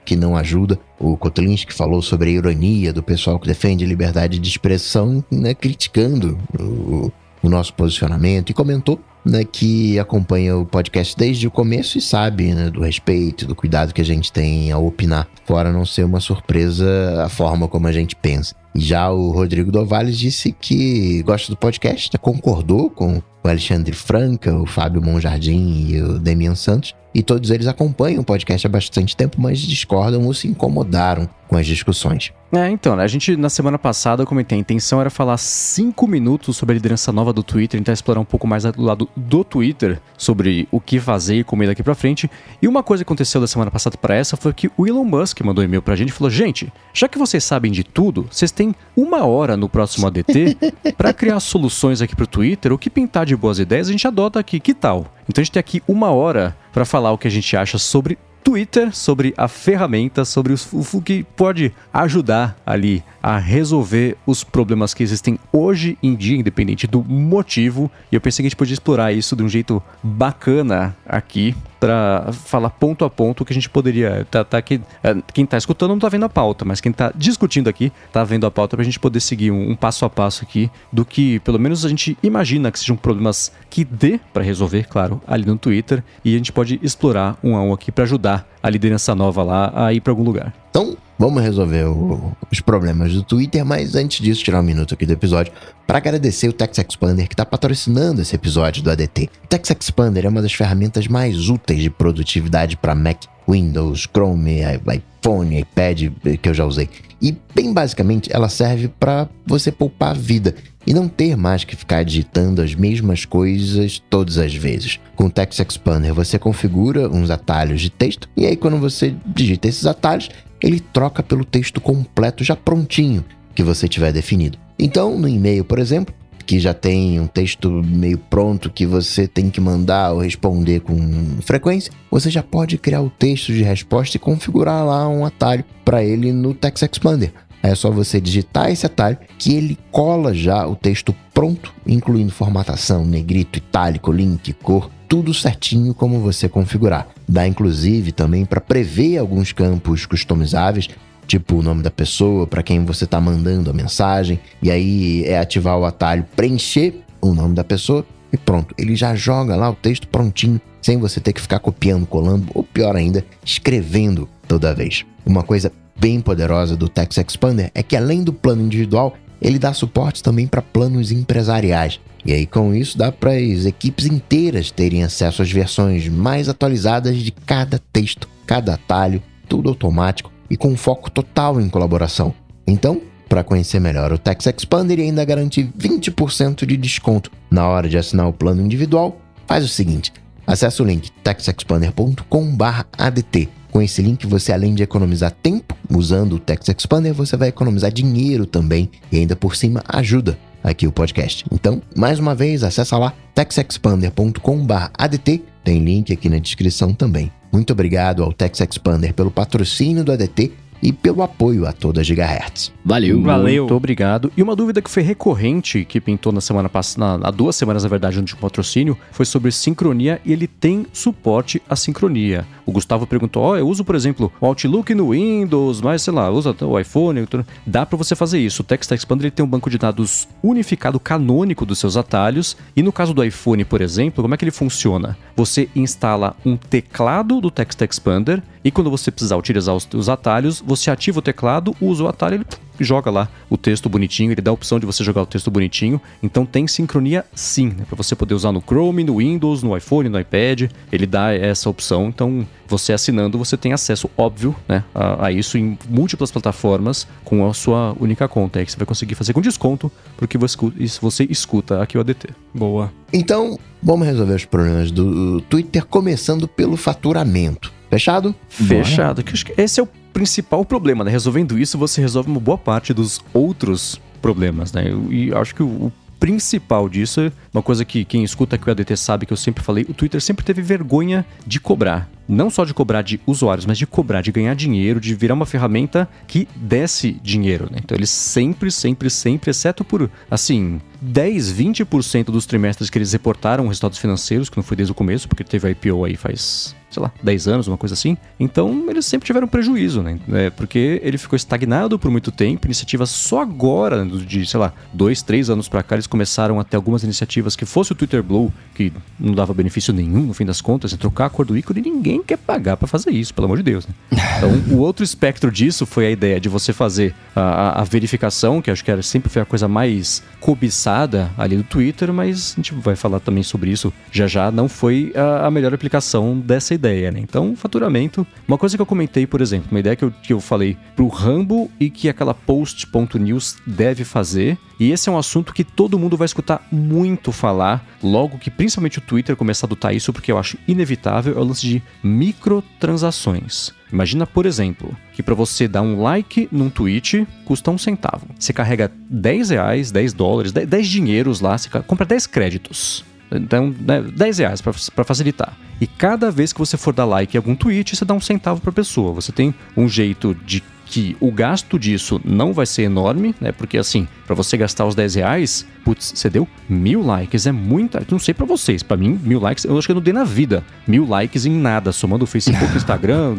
que 0.03 0.15
não 0.15 0.35
ajuda. 0.35 0.77
O 0.99 1.15
Kotlinski 1.15 1.73
falou 1.73 2.01
sobre 2.01 2.29
a 2.29 2.33
ironia 2.33 2.91
do 2.91 3.01
pessoal 3.01 3.39
que 3.39 3.47
defende 3.47 3.85
liberdade 3.85 4.37
de 4.37 4.49
expressão, 4.49 5.23
né, 5.31 5.53
criticando 5.53 6.37
o, 6.59 7.11
o 7.43 7.49
nosso 7.49 7.73
posicionamento 7.73 8.49
e 8.49 8.53
comentou 8.53 8.99
né, 9.25 9.43
que 9.43 9.97
acompanha 9.99 10.57
o 10.57 10.65
podcast 10.65 11.15
desde 11.15 11.47
o 11.47 11.51
começo 11.51 11.97
e 11.97 12.01
sabe 12.01 12.53
né, 12.53 12.69
do 12.69 12.81
respeito, 12.81 13.45
do 13.45 13.55
cuidado 13.55 13.93
que 13.93 14.01
a 14.01 14.05
gente 14.05 14.31
tem 14.31 14.71
ao 14.71 14.85
opinar, 14.85 15.27
fora 15.45 15.71
não 15.71 15.85
ser 15.85 16.03
uma 16.03 16.19
surpresa 16.19 17.23
a 17.23 17.29
forma 17.29 17.67
como 17.67 17.87
a 17.87 17.91
gente 17.91 18.15
pensa. 18.15 18.55
Já 18.75 19.11
o 19.11 19.31
Rodrigo 19.31 19.71
Dovales 19.71 20.17
disse 20.17 20.51
que 20.51 21.21
gosta 21.23 21.51
do 21.51 21.57
podcast, 21.57 22.17
concordou 22.17 22.89
com 22.89 23.17
o 23.17 23.47
Alexandre 23.47 23.93
Franca, 23.93 24.53
o 24.55 24.65
Fábio 24.65 25.01
Monjardim 25.01 25.87
e 25.89 26.01
o 26.01 26.19
Demian 26.19 26.55
Santos, 26.55 26.95
e 27.13 27.21
todos 27.21 27.49
eles 27.51 27.67
acompanham 27.67 28.21
o 28.21 28.25
podcast 28.25 28.65
há 28.65 28.69
bastante 28.69 29.15
tempo, 29.15 29.39
mas 29.39 29.59
discordam 29.59 30.25
ou 30.25 30.33
se 30.33 30.47
incomodaram 30.47 31.29
com 31.47 31.57
as 31.57 31.67
discussões. 31.67 32.33
É, 32.51 32.69
então, 32.69 32.95
né, 32.95 33.03
a 33.03 33.07
gente 33.07 33.35
na 33.35 33.49
semana 33.49 33.79
passada 33.79 34.23
eu 34.23 34.27
comentei, 34.27 34.57
a 34.57 34.61
intenção 34.61 35.01
era 35.01 35.09
falar 35.09 35.37
cinco 35.37 36.07
minutos 36.07 36.55
sobre 36.55 36.73
a 36.73 36.75
liderança 36.75 37.11
nova 37.11 37.33
do 37.33 37.41
Twitter, 37.41 37.79
então 37.79 37.91
explorar 37.91 38.19
um 38.19 38.25
pouco 38.25 38.47
mais 38.47 38.63
do 38.63 38.81
lado 38.81 39.09
do 39.15 39.43
Twitter 39.43 39.99
sobre 40.17 40.67
o 40.71 40.79
que 40.79 40.99
fazer 40.99 41.39
e 41.39 41.43
como 41.43 41.63
ir 41.63 41.67
daqui 41.67 41.81
pra 41.81 41.95
frente. 41.95 42.29
E 42.61 42.67
uma 42.67 42.83
coisa 42.83 43.03
que 43.03 43.07
aconteceu 43.07 43.41
da 43.41 43.47
semana 43.47 43.71
passada 43.71 43.97
para 43.97 44.15
essa 44.15 44.37
foi 44.37 44.53
que 44.53 44.69
o 44.77 44.87
Elon 44.87 45.03
Musk 45.03 45.41
mandou 45.41 45.63
um 45.63 45.65
e-mail 45.65 45.81
pra 45.81 45.95
gente 45.95 46.09
e 46.09 46.11
falou: 46.11 46.29
gente, 46.29 46.71
já 46.93 47.07
que 47.07 47.17
vocês 47.17 47.43
sabem 47.43 47.71
de 47.71 47.83
tudo, 47.83 48.27
vocês 48.31 48.51
têm 48.51 48.73
uma 48.95 49.25
hora 49.25 49.57
no 49.57 49.67
próximo 49.67 50.05
ADT 50.07 50.57
para 50.95 51.11
criar 51.11 51.39
soluções 51.39 52.01
aqui 52.01 52.15
pro 52.15 52.27
Twitter, 52.27 52.71
o 52.71 52.77
que 52.77 52.89
pintar 52.89 53.25
de 53.25 53.35
boas 53.35 53.57
ideias 53.57 53.89
a 53.89 53.91
gente 53.91 54.07
adota 54.07 54.39
aqui, 54.39 54.59
que 54.59 54.75
tal? 54.75 55.07
Então 55.27 55.41
a 55.41 55.43
gente 55.43 55.53
tem 55.53 55.59
aqui 55.59 55.81
uma 55.87 56.11
hora 56.11 56.55
para 56.73 56.83
falar 56.83 57.11
o 57.11 57.17
que 57.17 57.27
a 57.27 57.31
gente 57.31 57.55
acha 57.55 57.77
sobre 57.77 58.17
Twitter, 58.43 58.93
sobre 58.93 59.33
a 59.37 59.47
ferramenta, 59.47 60.25
sobre 60.25 60.53
o 60.53 61.01
que 61.01 61.23
pode 61.23 61.73
ajudar 61.93 62.57
ali 62.65 63.01
a 63.23 63.37
resolver 63.37 64.17
os 64.27 64.43
problemas 64.43 64.93
que 64.93 65.01
existem 65.01 65.39
hoje 65.53 65.97
em 66.03 66.13
dia, 66.13 66.37
independente 66.37 66.85
do 66.85 67.01
motivo. 67.01 67.89
E 68.11 68.15
eu 68.15 68.19
pensei 68.19 68.43
que 68.43 68.47
a 68.47 68.49
gente 68.49 68.57
podia 68.57 68.73
explorar 68.73 69.13
isso 69.13 69.33
de 69.33 69.41
um 69.41 69.47
jeito 69.47 69.81
bacana 70.03 70.93
aqui 71.07 71.55
para 71.79 72.31
falar 72.31 72.69
ponto 72.69 73.05
a 73.05 73.09
ponto 73.09 73.41
o 73.41 73.45
que 73.45 73.53
a 73.53 73.55
gente 73.55 73.69
poderia. 73.69 74.27
Tá, 74.29 74.43
tá 74.43 74.57
aqui, 74.57 74.81
é, 75.01 75.15
quem 75.33 75.45
tá 75.45 75.57
escutando 75.57 75.91
não 75.91 75.99
tá 75.99 76.09
vendo 76.09 76.25
a 76.25 76.29
pauta, 76.29 76.65
mas 76.65 76.81
quem 76.81 76.91
tá 76.91 77.13
discutindo 77.15 77.69
aqui 77.69 77.93
tá 78.11 78.25
vendo 78.25 78.45
a 78.45 78.51
pauta 78.51 78.75
pra 78.75 78.83
gente 78.83 78.99
poder 78.99 79.21
seguir 79.21 79.51
um, 79.51 79.71
um 79.71 79.75
passo 79.75 80.03
a 80.03 80.09
passo 80.09 80.43
aqui 80.43 80.69
do 80.91 81.05
que, 81.05 81.39
pelo 81.39 81.59
menos, 81.59 81.85
a 81.85 81.89
gente 81.89 82.17
imagina 82.21 82.71
que 82.71 82.79
sejam 82.79 82.97
problemas 82.97 83.53
que 83.69 83.85
dê 83.85 84.19
para 84.33 84.43
resolver, 84.43 84.87
claro, 84.87 85.21
ali 85.25 85.45
no 85.45 85.57
Twitter. 85.57 86.03
E 86.25 86.33
a 86.33 86.37
gente 86.37 86.51
pode 86.51 86.77
explorar 86.83 87.37
um 87.41 87.55
a 87.55 87.61
um 87.61 87.71
aqui 87.71 87.91
para 87.91 88.03
ajudar 88.03 88.45
a 88.61 88.69
liderança 88.69 89.15
nova 89.15 89.43
lá 89.43 89.71
a 89.73 89.93
ir 89.93 90.01
para 90.01 90.11
algum 90.11 90.23
lugar. 90.23 90.62
Então, 90.73 90.97
vamos 91.19 91.43
resolver 91.43 91.85
o, 91.85 92.35
os 92.51 92.59
problemas 92.59 93.13
do 93.13 93.21
Twitter, 93.21 93.63
mas 93.63 93.93
antes 93.93 94.19
disso, 94.19 94.43
tirar 94.43 94.59
um 94.59 94.63
minuto 94.63 94.95
aqui 94.95 95.05
do 95.05 95.13
episódio 95.13 95.53
para 95.85 95.99
agradecer 95.99 96.47
o 96.47 96.53
Tex 96.53 96.79
Expander 96.79 97.27
que 97.27 97.35
está 97.35 97.45
patrocinando 97.45 98.23
esse 98.23 98.33
episódio 98.33 98.81
do 98.81 98.89
ADT. 98.89 99.29
O 99.43 99.47
Tex 99.47 99.69
Expander 99.69 100.25
é 100.25 100.29
uma 100.29 100.41
das 100.41 100.53
ferramentas 100.53 101.07
mais 101.07 101.47
úteis 101.47 101.79
de 101.79 101.91
produtividade 101.91 102.75
para 102.75 102.95
Mac, 102.95 103.21
Windows, 103.47 104.07
Chrome, 104.11 104.61
iPhone, 104.61 105.59
iPad 105.59 106.09
que 106.41 106.49
eu 106.49 106.55
já 106.55 106.65
usei. 106.65 106.89
E 107.21 107.37
bem 107.53 107.71
basicamente, 107.71 108.33
ela 108.33 108.49
serve 108.49 108.87
para 108.87 109.29
você 109.45 109.71
poupar 109.71 110.09
a 110.09 110.15
vida 110.15 110.55
e 110.85 110.93
não 110.93 111.07
ter 111.07 111.37
mais 111.37 111.63
que 111.63 111.75
ficar 111.75 112.03
digitando 112.03 112.61
as 112.61 112.75
mesmas 112.75 113.25
coisas 113.25 114.01
todas 114.09 114.37
as 114.37 114.53
vezes. 114.53 114.99
Com 115.15 115.25
o 115.25 115.29
Text 115.29 115.59
Expander 115.59 116.13
você 116.13 116.37
configura 116.39 117.07
uns 117.07 117.29
atalhos 117.29 117.79
de 117.79 117.89
texto 117.89 118.27
e 118.35 118.45
aí 118.45 118.55
quando 118.55 118.77
você 118.77 119.15
digita 119.25 119.67
esses 119.67 119.85
atalhos, 119.85 120.29
ele 120.63 120.79
troca 120.79 121.21
pelo 121.21 121.43
texto 121.43 121.81
completo 121.81 122.43
já 122.43 122.55
prontinho 122.55 123.23
que 123.53 123.61
você 123.61 123.87
tiver 123.87 124.13
definido. 124.13 124.57
Então, 124.79 125.19
no 125.19 125.27
e-mail, 125.27 125.65
por 125.65 125.77
exemplo, 125.77 126.15
que 126.45 126.59
já 126.59 126.73
tem 126.73 127.19
um 127.19 127.27
texto 127.27 127.69
meio 127.69 128.17
pronto 128.17 128.69
que 128.69 128.85
você 128.85 129.27
tem 129.27 129.49
que 129.49 129.61
mandar 129.61 130.13
ou 130.13 130.19
responder 130.19 130.79
com 130.81 130.97
frequência, 131.41 131.91
você 132.09 132.29
já 132.29 132.41
pode 132.41 132.77
criar 132.77 133.01
o 133.01 133.09
texto 133.09 133.53
de 133.53 133.63
resposta 133.63 134.17
e 134.17 134.19
configurar 134.19 134.85
lá 134.85 135.07
um 135.07 135.25
atalho 135.25 135.63
para 135.85 136.03
ele 136.03 136.31
no 136.31 136.53
Text 136.53 136.83
Expander. 136.83 137.33
É 137.61 137.73
só 137.75 137.89
você 137.89 138.19
digitar 138.19 138.69
esse 138.69 138.85
atalho 138.85 139.17
que 139.39 139.53
ele 139.53 139.77
cola 139.89 140.33
já 140.33 140.67
o 140.67 140.75
texto 140.75 141.15
pronto, 141.33 141.73
incluindo 141.87 142.31
formatação, 142.31 143.05
negrito, 143.05 143.57
itálico, 143.57 144.11
link, 144.11 144.51
cor, 144.51 144.89
tudo 145.13 145.31
certinho 145.31 145.93
como 145.93 146.19
você 146.19 146.49
configurar. 146.49 147.07
Dá 147.29 147.47
inclusive 147.47 148.11
também 148.11 148.45
para 148.45 148.59
prever 148.59 149.19
alguns 149.19 149.51
campos 149.51 150.07
customizáveis, 150.07 150.89
tipo 151.27 151.57
o 151.57 151.61
nome 151.61 151.83
da 151.83 151.91
pessoa, 151.91 152.47
para 152.47 152.63
quem 152.63 152.83
você 152.83 153.03
está 153.03 153.21
mandando 153.21 153.69
a 153.69 153.73
mensagem, 153.73 154.39
e 154.59 154.71
aí 154.71 155.23
é 155.25 155.37
ativar 155.37 155.77
o 155.77 155.85
atalho 155.85 156.25
preencher 156.35 156.95
o 157.21 157.31
nome 157.31 157.53
da 157.53 157.63
pessoa 157.63 158.03
e 158.31 158.37
pronto, 158.37 158.73
ele 158.75 158.95
já 158.95 159.13
joga 159.13 159.55
lá 159.55 159.69
o 159.69 159.75
texto 159.75 160.07
prontinho, 160.07 160.59
sem 160.81 160.97
você 160.97 161.19
ter 161.19 161.31
que 161.31 161.41
ficar 161.41 161.59
copiando, 161.59 162.07
colando, 162.07 162.47
ou 162.51 162.63
pior 162.63 162.95
ainda, 162.95 163.23
escrevendo 163.45 164.27
toda 164.47 164.73
vez. 164.73 165.05
Uma 165.23 165.43
coisa 165.43 165.71
bem 165.95 166.21
poderosa 166.21 166.75
do 166.75 166.89
Text 166.89 167.19
Expander 167.19 167.69
é 167.75 167.83
que 167.83 167.95
além 167.95 168.23
do 168.23 168.33
plano 168.33 168.63
individual, 168.63 169.13
ele 169.39 169.59
dá 169.59 169.73
suporte 169.73 170.23
também 170.23 170.47
para 170.47 170.63
planos 170.63 171.11
empresariais. 171.11 171.99
E 172.25 172.31
aí 172.31 172.45
com 172.45 172.73
isso 172.73 172.97
dá 172.97 173.11
para 173.11 173.31
as 173.31 173.65
equipes 173.65 174.05
inteiras 174.05 174.71
terem 174.71 175.03
acesso 175.03 175.41
às 175.41 175.51
versões 175.51 176.07
mais 176.07 176.47
atualizadas 176.47 177.17
de 177.17 177.31
cada 177.31 177.79
texto, 177.91 178.29
cada 178.45 178.75
atalho, 178.75 179.21
tudo 179.47 179.67
automático 179.69 180.31
e 180.49 180.55
com 180.55 180.77
foco 180.77 181.11
total 181.11 181.59
em 181.59 181.67
colaboração. 181.69 182.33
Então, 182.65 183.01
para 183.27 183.43
conhecer 183.43 183.79
melhor 183.79 184.13
o 184.13 184.17
Text 184.17 184.47
Expander 184.47 184.99
e 184.99 185.03
ainda 185.03 185.25
garantir 185.25 185.69
20% 185.77 186.65
de 186.65 186.77
desconto 186.77 187.29
na 187.51 187.67
hora 187.67 187.89
de 187.89 187.97
assinar 187.97 188.25
o 188.27 188.33
plano 188.33 188.61
individual, 188.61 189.19
faz 189.45 189.65
o 189.65 189.67
seguinte: 189.67 190.13
acesse 190.47 190.81
o 190.81 190.85
link 190.85 191.11
textexpander.com/adt 191.23 193.49
com 193.71 193.81
esse 193.81 194.01
link, 194.03 194.27
você 194.27 194.53
além 194.53 194.75
de 194.75 194.83
economizar 194.83 195.31
tempo 195.31 195.75
usando 195.89 196.33
o 196.33 196.39
Text 196.39 196.69
Expander, 196.69 197.11
você 197.11 197.35
vai 197.35 197.49
economizar 197.49 197.91
dinheiro 197.91 198.45
também 198.45 198.91
e 199.11 199.17
ainda 199.17 199.35
por 199.35 199.55
cima 199.55 199.81
ajuda 199.87 200.37
aqui 200.63 200.87
o 200.87 200.91
podcast. 200.91 201.45
Então, 201.51 201.81
mais 201.95 202.17
uma 202.19 202.33
vez, 202.33 202.63
acessa 202.63 202.97
lá 202.97 203.13
textexpander.com/adt, 203.35 205.43
tem 205.63 205.83
link 205.83 206.13
aqui 206.13 206.29
na 206.29 206.39
descrição 206.39 206.93
também. 206.93 207.31
Muito 207.51 207.71
obrigado 207.71 208.23
ao 208.23 208.33
Text 208.33 208.61
Expander 208.61 209.13
pelo 209.13 209.29
patrocínio 209.29 210.03
do 210.03 210.11
ADT 210.11 210.51
e 210.83 210.91
pelo 210.91 211.23
apoio 211.23 211.65
a 211.65 211.71
toda 211.71 212.01
a 212.01 212.03
Gigahertz. 212.03 212.73
Valeu. 212.83 213.21
Valeu. 213.21 213.63
Muito 213.63 213.75
obrigado. 213.75 214.31
E 214.35 214.43
uma 214.43 214.53
dúvida 214.53 214.81
que 214.81 214.89
foi 214.89 215.01
recorrente, 215.01 215.85
que 215.85 216.01
pintou 216.01 216.33
na 216.33 216.41
semana 216.41 216.67
passada, 216.67 217.25
há 217.25 217.31
duas 217.31 217.55
semanas, 217.55 217.83
na 217.83 217.89
verdade, 217.89 218.19
no 218.19 218.37
patrocínio, 218.37 218.97
foi 219.11 219.25
sobre 219.25 219.49
sincronia 219.51 220.19
e 220.25 220.33
ele 220.33 220.45
tem 220.45 220.85
suporte 220.91 221.61
à 221.69 221.75
sincronia. 221.75 222.45
O 222.65 222.71
Gustavo 222.71 223.05
perguntou: 223.05 223.43
Ó, 223.43 223.51
oh, 223.51 223.57
eu 223.57 223.67
uso, 223.67 223.83
por 223.83 223.95
exemplo, 223.95 224.31
o 224.39 224.45
Outlook 224.45 224.93
no 224.93 225.11
Windows, 225.11 225.81
mas 225.81 226.01
sei 226.01 226.13
lá, 226.13 226.29
usa 226.29 226.55
o 226.61 226.79
iPhone. 226.79 227.27
Dá 227.65 227.85
para 227.85 227.97
você 227.97 228.15
fazer 228.15 228.39
isso. 228.39 228.61
O 228.61 228.65
Text 228.65 228.91
Expander 228.91 229.25
ele 229.25 229.31
tem 229.31 229.45
um 229.45 229.49
banco 229.49 229.69
de 229.69 229.77
dados 229.77 230.27
unificado 230.41 230.99
canônico 230.99 231.65
dos 231.65 231.79
seus 231.79 231.97
atalhos. 231.97 232.57
E 232.75 232.81
no 232.81 232.91
caso 232.91 233.13
do 233.13 233.23
iPhone, 233.23 233.65
por 233.65 233.81
exemplo, 233.81 234.21
como 234.21 234.33
é 234.33 234.37
que 234.37 234.43
ele 234.45 234.51
funciona? 234.51 235.17
Você 235.35 235.69
instala 235.75 236.35
um 236.45 236.55
teclado 236.55 237.41
do 237.41 237.51
Text 237.51 237.81
Expander 237.81 238.41
e 238.63 238.71
quando 238.71 238.89
você 238.89 239.11
precisar 239.11 239.35
utilizar 239.35 239.75
os, 239.75 239.87
os 239.93 240.07
atalhos, 240.07 240.63
você 240.65 240.89
ativa 240.89 241.19
o 241.19 241.21
teclado, 241.21 241.75
usa 241.81 242.03
o 242.03 242.07
atalho, 242.07 242.35
ele 242.35 242.45
joga 242.83 243.09
lá 243.09 243.29
o 243.49 243.57
texto 243.57 243.89
bonitinho, 243.89 244.31
ele 244.31 244.41
dá 244.41 244.51
a 244.51 244.53
opção 244.53 244.79
de 244.79 244.85
você 244.85 245.03
jogar 245.03 245.21
o 245.21 245.25
texto 245.25 245.49
bonitinho. 245.49 246.01
Então 246.21 246.45
tem 246.45 246.67
sincronia 246.67 247.25
sim, 247.33 247.67
né? 247.67 247.85
Para 247.87 247.95
você 247.95 248.15
poder 248.15 248.33
usar 248.33 248.51
no 248.51 248.61
Chrome, 248.61 249.03
no 249.03 249.17
Windows, 249.17 249.63
no 249.63 249.75
iPhone, 249.75 250.09
no 250.09 250.19
iPad, 250.19 250.69
ele 250.91 251.05
dá 251.05 251.33
essa 251.33 251.69
opção. 251.69 252.07
Então 252.07 252.45
você 252.67 252.93
assinando, 252.93 253.37
você 253.37 253.55
tem 253.57 253.73
acesso, 253.73 254.09
óbvio, 254.17 254.55
né, 254.67 254.83
a, 254.95 255.27
a 255.27 255.31
isso 255.31 255.57
em 255.57 255.77
múltiplas 255.87 256.31
plataformas 256.31 257.07
com 257.23 257.47
a 257.47 257.53
sua 257.53 257.95
única 257.99 258.27
conta. 258.27 258.59
Aí 258.59 258.65
que 258.65 258.71
você 258.71 258.77
vai 258.77 258.85
conseguir 258.85 259.15
fazer 259.15 259.33
com 259.33 259.41
desconto, 259.41 259.91
porque 260.17 260.37
você, 260.37 260.57
você 261.01 261.27
escuta 261.29 261.81
aqui 261.81 261.97
o 261.97 262.01
ADT. 262.01 262.29
Boa. 262.53 262.91
Então, 263.11 263.59
vamos 263.81 264.07
resolver 264.07 264.35
os 264.35 264.45
problemas 264.45 264.91
do 264.91 265.41
Twitter, 265.41 265.85
começando 265.85 266.47
pelo 266.47 266.77
faturamento. 266.77 267.72
Fechado? 267.93 269.23
Fechado. 269.23 269.23
Esse 269.57 269.79
é 269.79 269.83
o 269.83 269.87
principal 270.13 270.63
problema, 270.63 271.03
né? 271.03 271.11
Resolvendo 271.11 271.57
isso, 271.57 271.77
você 271.77 272.01
resolve 272.01 272.29
uma 272.29 272.39
boa 272.39 272.57
parte 272.57 272.93
dos 272.93 273.21
outros 273.33 273.99
problemas, 274.21 274.71
né? 274.71 274.85
E 275.09 275.33
acho 275.33 275.55
que 275.55 275.63
o 275.63 275.91
principal 276.19 276.87
disso 276.87 277.19
é 277.19 277.31
uma 277.53 277.61
coisa 277.61 277.83
que 277.83 278.05
quem 278.05 278.23
escuta 278.23 278.55
aqui 278.55 278.69
o 278.69 278.71
ADT 278.71 278.95
sabe 278.95 279.25
que 279.25 279.33
eu 279.33 279.37
sempre 279.37 279.61
falei, 279.61 279.85
o 279.89 279.93
Twitter 279.93 280.21
sempre 280.21 280.45
teve 280.45 280.61
vergonha 280.61 281.25
de 281.45 281.59
cobrar. 281.59 282.09
Não 282.27 282.49
só 282.49 282.63
de 282.63 282.73
cobrar 282.73 283.01
de 283.01 283.19
usuários, 283.25 283.65
mas 283.65 283.77
de 283.77 283.85
cobrar, 283.85 284.21
de 284.21 284.31
ganhar 284.31 284.55
dinheiro, 284.55 284.99
de 284.99 285.13
virar 285.13 285.33
uma 285.33 285.45
ferramenta 285.45 286.07
que 286.27 286.47
desse 286.55 287.13
dinheiro, 287.23 287.67
né? 287.71 287.79
Então 287.83 287.97
eles 287.97 288.09
sempre, 288.09 288.71
sempre, 288.71 289.09
sempre, 289.09 289.51
exceto 289.51 289.83
por, 289.83 290.09
assim, 290.29 290.79
10, 291.01 291.51
20% 291.53 292.25
dos 292.25 292.45
trimestres 292.45 292.89
que 292.89 292.97
eles 292.97 293.11
reportaram 293.11 293.67
resultados 293.67 293.97
financeiros, 293.97 294.49
que 294.49 294.57
não 294.57 294.63
foi 294.63 294.77
desde 294.77 294.91
o 294.91 294.95
começo, 294.95 295.27
porque 295.27 295.43
teve 295.43 295.67
a 295.67 295.71
IPO 295.71 296.05
aí 296.05 296.15
faz 296.15 296.75
sei 296.93 297.01
lá, 297.01 297.11
10 297.21 297.47
anos, 297.47 297.67
uma 297.67 297.77
coisa 297.77 297.93
assim. 297.93 298.15
Então, 298.39 298.85
eles 298.87 299.05
sempre 299.05 299.25
tiveram 299.25 299.47
prejuízo, 299.47 300.01
né? 300.01 300.19
É, 300.31 300.49
porque 300.51 301.01
ele 301.03 301.17
ficou 301.17 301.35
estagnado 301.35 301.97
por 301.97 302.11
muito 302.11 302.31
tempo. 302.31 302.67
Iniciativas 302.67 303.09
só 303.09 303.41
agora, 303.41 304.05
de, 304.05 304.45
sei 304.45 304.59
lá, 304.59 304.71
dois, 304.93 305.21
três 305.21 305.49
anos 305.49 305.67
para 305.67 305.81
cá, 305.81 305.95
eles 305.95 306.07
começaram 306.07 306.59
a 306.59 306.63
ter 306.63 306.77
algumas 306.77 307.03
iniciativas 307.03 307.55
que 307.55 307.65
fosse 307.65 307.91
o 307.91 307.95
Twitter 307.95 308.21
Blue, 308.21 308.53
que 308.75 308.93
não 309.19 309.33
dava 309.33 309.53
benefício 309.53 309.93
nenhum, 309.93 310.21
no 310.21 310.33
fim 310.33 310.45
das 310.45 310.61
contas, 310.61 310.93
em 310.93 310.97
trocar 310.97 311.25
a 311.25 311.29
cor 311.29 311.45
do 311.45 311.57
ícone, 311.57 311.81
ninguém 311.81 312.12
quer 312.21 312.37
pagar 312.37 312.77
para 312.77 312.87
fazer 312.87 313.11
isso, 313.11 313.33
pelo 313.33 313.45
amor 313.45 313.57
de 313.57 313.63
Deus, 313.63 313.87
né? 313.87 313.93
Então, 314.37 314.75
o 314.75 314.79
outro 314.79 315.03
espectro 315.03 315.51
disso 315.51 315.85
foi 315.85 316.07
a 316.07 316.11
ideia 316.11 316.39
de 316.39 316.49
você 316.49 316.73
fazer 316.73 317.15
a, 317.35 317.81
a, 317.81 317.83
verificação, 317.83 318.61
que 318.61 318.69
acho 318.69 318.83
que 318.83 318.91
era, 318.91 319.01
sempre 319.01 319.29
foi 319.29 319.41
a 319.41 319.45
coisa 319.45 319.67
mais 319.67 320.21
cobiçada 320.39 321.31
ali 321.37 321.55
do 321.55 321.63
Twitter, 321.63 322.11
mas 322.11 322.53
a 322.53 322.55
gente 322.57 322.73
vai 322.73 322.95
falar 322.95 323.19
também 323.19 323.43
sobre 323.43 323.71
isso 323.71 323.93
já 324.11 324.27
já. 324.27 324.51
Não 324.51 324.67
foi 324.67 325.13
a, 325.15 325.47
a 325.47 325.51
melhor 325.51 325.73
aplicação 325.73 326.37
dessa 326.37 326.73
ideia, 326.73 327.11
né? 327.11 327.19
Então, 327.19 327.55
faturamento. 327.55 328.27
Uma 328.47 328.57
coisa 328.57 328.75
que 328.75 328.81
eu 328.81 328.85
comentei, 328.85 329.25
por 329.25 329.41
exemplo, 329.41 329.67
uma 329.71 329.79
ideia 329.79 329.95
que 329.95 330.03
eu, 330.03 330.11
que 330.11 330.33
eu 330.33 330.39
falei 330.39 330.77
pro 330.95 331.07
Rambo 331.07 331.71
e 331.79 331.89
que 331.89 332.09
aquela 332.09 332.33
post.news 332.33 333.57
deve 333.65 334.03
fazer. 334.03 334.57
E 334.83 334.91
esse 334.91 335.07
é 335.07 335.11
um 335.13 335.17
assunto 335.17 335.53
que 335.53 335.63
todo 335.63 335.97
mundo 335.97 336.17
vai 336.17 336.25
escutar 336.25 336.67
muito 336.69 337.31
falar, 337.31 337.87
logo 338.03 338.37
que 338.37 338.51
principalmente 338.51 338.97
o 338.97 339.01
Twitter 339.01 339.33
começar 339.33 339.65
a 339.65 339.67
adotar 339.67 339.95
isso, 339.95 340.11
porque 340.11 340.29
eu 340.29 340.37
acho 340.37 340.57
inevitável, 340.67 341.37
é 341.37 341.39
o 341.39 341.43
lance 341.45 341.65
de 341.65 341.81
microtransações. 342.03 343.71
Imagina, 343.89 344.27
por 344.27 344.45
exemplo, 344.45 344.93
que 345.13 345.23
para 345.23 345.33
você 345.33 345.69
dar 345.69 345.81
um 345.81 346.01
like 346.01 346.49
num 346.51 346.69
tweet 346.69 347.25
custa 347.45 347.71
um 347.71 347.77
centavo. 347.77 348.27
Você 348.37 348.51
carrega 348.51 348.91
10 349.09 349.51
reais, 349.51 349.89
10 349.89 350.11
dólares, 350.11 350.51
10, 350.51 350.67
10 350.67 350.87
dinheiros 350.89 351.39
lá, 351.39 351.57
você 351.57 351.69
compra 351.69 352.05
10 352.05 352.27
créditos. 352.27 353.05
Então, 353.33 353.73
né, 353.79 354.01
10 354.01 354.37
reais 354.39 354.61
para 354.61 355.03
facilitar. 355.03 355.57
E 355.81 355.87
cada 355.87 356.31
vez 356.31 356.53
que 356.53 356.59
você 356.59 356.77
for 356.77 356.93
dar 356.93 357.05
like 357.05 357.35
em 357.35 357.39
algum 357.39 357.55
tweet, 357.55 357.95
você 357.95 358.05
dá 358.05 358.13
um 358.13 358.21
centavo 358.21 358.61
para 358.61 358.71
pessoa. 358.71 359.13
Você 359.13 359.31
tem 359.31 359.53
um 359.75 359.87
jeito 359.87 360.35
de 360.45 360.63
que 360.85 361.17
o 361.19 361.31
gasto 361.31 361.79
disso 361.79 362.21
não 362.23 362.53
vai 362.53 362.65
ser 362.65 362.83
enorme, 362.83 363.33
né? 363.41 363.51
Porque 363.51 363.77
assim, 363.77 364.07
para 364.27 364.35
você 364.35 364.55
gastar 364.55 364.85
os 364.85 364.93
10 364.93 365.15
reais, 365.15 365.65
putz, 365.83 366.13
você 366.15 366.29
deu 366.29 366.47
mil 366.69 367.03
likes, 367.03 367.47
é 367.47 367.51
muita. 367.51 368.05
Não 368.11 368.19
sei 368.19 368.33
para 368.33 368.45
vocês, 368.45 368.83
para 368.83 368.95
mim, 368.95 369.19
mil 369.23 369.39
likes, 369.39 369.65
eu 369.65 369.77
acho 369.77 369.87
que 369.87 369.91
eu 369.91 369.95
não 369.95 370.01
dei 370.03 370.13
na 370.13 370.23
vida. 370.23 370.63
Mil 370.85 371.07
likes 371.07 371.45
em 371.45 371.51
nada, 371.51 371.91
somando 371.91 372.25
o 372.25 372.27
Facebook, 372.27 372.73
Instagram, 372.77 373.37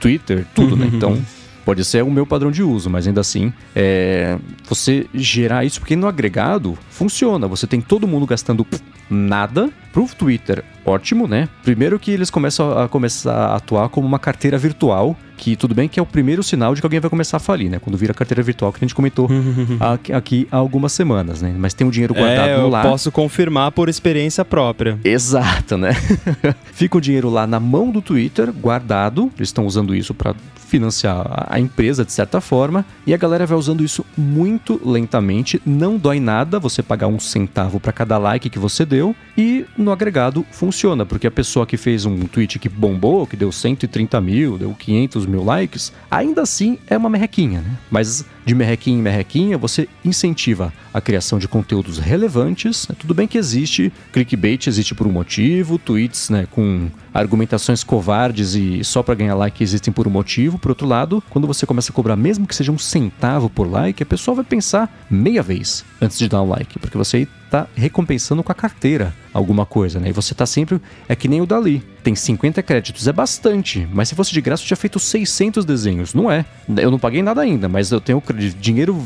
Twitter, 0.00 0.46
tudo, 0.54 0.76
né? 0.76 0.88
Então. 0.92 1.20
Pode 1.68 1.84
ser 1.84 2.02
o 2.02 2.10
meu 2.10 2.24
padrão 2.24 2.50
de 2.50 2.62
uso, 2.62 2.88
mas 2.88 3.06
ainda 3.06 3.20
assim, 3.20 3.52
é, 3.76 4.38
você 4.66 5.04
gerar 5.12 5.66
isso, 5.66 5.78
porque 5.78 5.94
no 5.94 6.06
agregado 6.06 6.78
funciona. 6.88 7.46
Você 7.46 7.66
tem 7.66 7.78
todo 7.78 8.08
mundo 8.08 8.24
gastando 8.24 8.66
nada 9.10 9.68
pro 9.92 10.06
Twitter. 10.06 10.64
Ótimo, 10.82 11.28
né? 11.28 11.46
Primeiro 11.62 11.98
que 11.98 12.10
eles 12.10 12.30
começam 12.30 12.78
a 12.78 12.88
começar 12.88 13.34
a 13.34 13.56
atuar 13.56 13.90
como 13.90 14.06
uma 14.06 14.18
carteira 14.18 14.56
virtual, 14.56 15.14
que 15.36 15.56
tudo 15.56 15.74
bem 15.74 15.90
que 15.90 16.00
é 16.00 16.02
o 16.02 16.06
primeiro 16.06 16.42
sinal 16.42 16.74
de 16.74 16.80
que 16.80 16.86
alguém 16.86 17.00
vai 17.00 17.10
começar 17.10 17.36
a 17.36 17.40
falir, 17.40 17.68
né? 17.68 17.78
Quando 17.78 17.98
vira 17.98 18.14
carteira 18.14 18.42
virtual, 18.42 18.72
que 18.72 18.78
a 18.78 18.86
gente 18.86 18.94
comentou 18.94 19.28
aqui, 20.16 20.48
há 20.50 20.56
algumas 20.56 20.92
semanas, 20.92 21.42
né? 21.42 21.54
Mas 21.54 21.74
tem 21.74 21.86
um 21.86 21.90
dinheiro 21.90 22.14
guardado 22.14 22.48
é, 22.48 22.56
eu 22.56 22.70
lá. 22.70 22.80
posso 22.80 23.12
confirmar 23.12 23.72
por 23.72 23.90
experiência 23.90 24.42
própria. 24.42 24.98
Exato, 25.04 25.76
né? 25.76 25.92
Fica 26.72 26.96
o 26.96 27.00
dinheiro 27.00 27.28
lá 27.28 27.46
na 27.46 27.60
mão 27.60 27.90
do 27.90 28.00
Twitter, 28.00 28.50
guardado. 28.54 29.30
Eles 29.36 29.50
estão 29.50 29.66
usando 29.66 29.94
isso 29.94 30.14
para 30.14 30.34
financiar 30.68 31.46
a 31.48 31.58
empresa 31.58 32.04
de 32.04 32.12
certa 32.12 32.40
forma, 32.40 32.84
e 33.06 33.14
a 33.14 33.16
galera 33.16 33.46
vai 33.46 33.56
usando 33.56 33.82
isso 33.82 34.04
muito 34.16 34.80
lentamente, 34.84 35.60
não 35.64 35.96
dói 35.96 36.20
nada 36.20 36.60
você 36.60 36.82
pagar 36.82 37.06
um 37.08 37.18
centavo 37.18 37.80
para 37.80 37.92
cada 37.92 38.18
like 38.18 38.50
que 38.50 38.58
você 38.58 38.84
deu, 38.84 39.16
e 39.36 39.64
no 39.76 39.90
agregado 39.90 40.44
funciona, 40.52 41.06
porque 41.06 41.26
a 41.26 41.30
pessoa 41.30 41.66
que 41.66 41.76
fez 41.76 42.04
um 42.04 42.20
tweet 42.26 42.58
que 42.58 42.68
bombou, 42.68 43.26
que 43.26 43.36
deu 43.36 43.50
130 43.50 44.20
mil, 44.20 44.58
deu 44.58 44.74
500 44.74 45.26
mil 45.26 45.42
likes, 45.42 45.92
ainda 46.10 46.42
assim 46.42 46.78
é 46.86 46.96
uma 46.96 47.08
merrequinha, 47.08 47.60
né? 47.62 47.70
Mas 47.90 48.24
de 48.48 48.54
merrequinha 48.54 48.98
em 48.98 49.02
merrequinha, 49.02 49.58
você 49.58 49.86
incentiva 50.02 50.72
a 50.92 51.02
criação 51.02 51.38
de 51.38 51.46
conteúdos 51.46 51.98
relevantes. 51.98 52.88
Né? 52.88 52.96
Tudo 52.98 53.12
bem 53.12 53.28
que 53.28 53.36
existe 53.36 53.92
clickbait, 54.10 54.66
existe 54.66 54.94
por 54.94 55.06
um 55.06 55.12
motivo, 55.12 55.78
tweets 55.78 56.30
né, 56.30 56.48
com 56.50 56.90
argumentações 57.12 57.84
covardes 57.84 58.54
e 58.54 58.82
só 58.82 59.02
para 59.02 59.14
ganhar 59.14 59.34
like 59.34 59.62
existem 59.62 59.92
por 59.92 60.08
um 60.08 60.10
motivo. 60.10 60.58
Por 60.58 60.70
outro 60.70 60.86
lado, 60.86 61.22
quando 61.28 61.46
você 61.46 61.66
começa 61.66 61.92
a 61.92 61.94
cobrar, 61.94 62.16
mesmo 62.16 62.46
que 62.46 62.56
seja 62.56 62.72
um 62.72 62.78
centavo 62.78 63.50
por 63.50 63.70
like, 63.70 64.02
a 64.02 64.06
pessoa 64.06 64.36
vai 64.36 64.44
pensar 64.44 65.06
meia 65.10 65.42
vez 65.42 65.84
antes 66.00 66.18
de 66.18 66.26
dar 66.26 66.40
um 66.40 66.48
like, 66.48 66.78
porque 66.78 66.96
você 66.96 67.28
está 67.48 67.66
recompensando 67.74 68.42
com 68.42 68.52
a 68.52 68.54
carteira 68.54 69.12
alguma 69.32 69.64
coisa, 69.64 70.00
né? 70.00 70.08
E 70.08 70.12
você 70.12 70.32
está 70.32 70.46
sempre. 70.46 70.80
É 71.08 71.14
que 71.14 71.28
nem 71.28 71.40
o 71.40 71.46
Dali. 71.46 71.82
Tem 72.02 72.14
50 72.14 72.62
créditos, 72.62 73.06
é 73.06 73.12
bastante. 73.12 73.86
Mas 73.92 74.08
se 74.08 74.14
fosse 74.14 74.32
de 74.32 74.40
graça, 74.40 74.62
eu 74.62 74.66
tinha 74.66 74.76
feito 74.76 74.98
600 74.98 75.64
desenhos. 75.64 76.14
Não 76.14 76.30
é. 76.30 76.44
Eu 76.76 76.90
não 76.90 76.98
paguei 76.98 77.22
nada 77.22 77.40
ainda, 77.40 77.68
mas 77.68 77.90
eu 77.90 78.00
tenho 78.00 78.22
dinheiro 78.58 79.04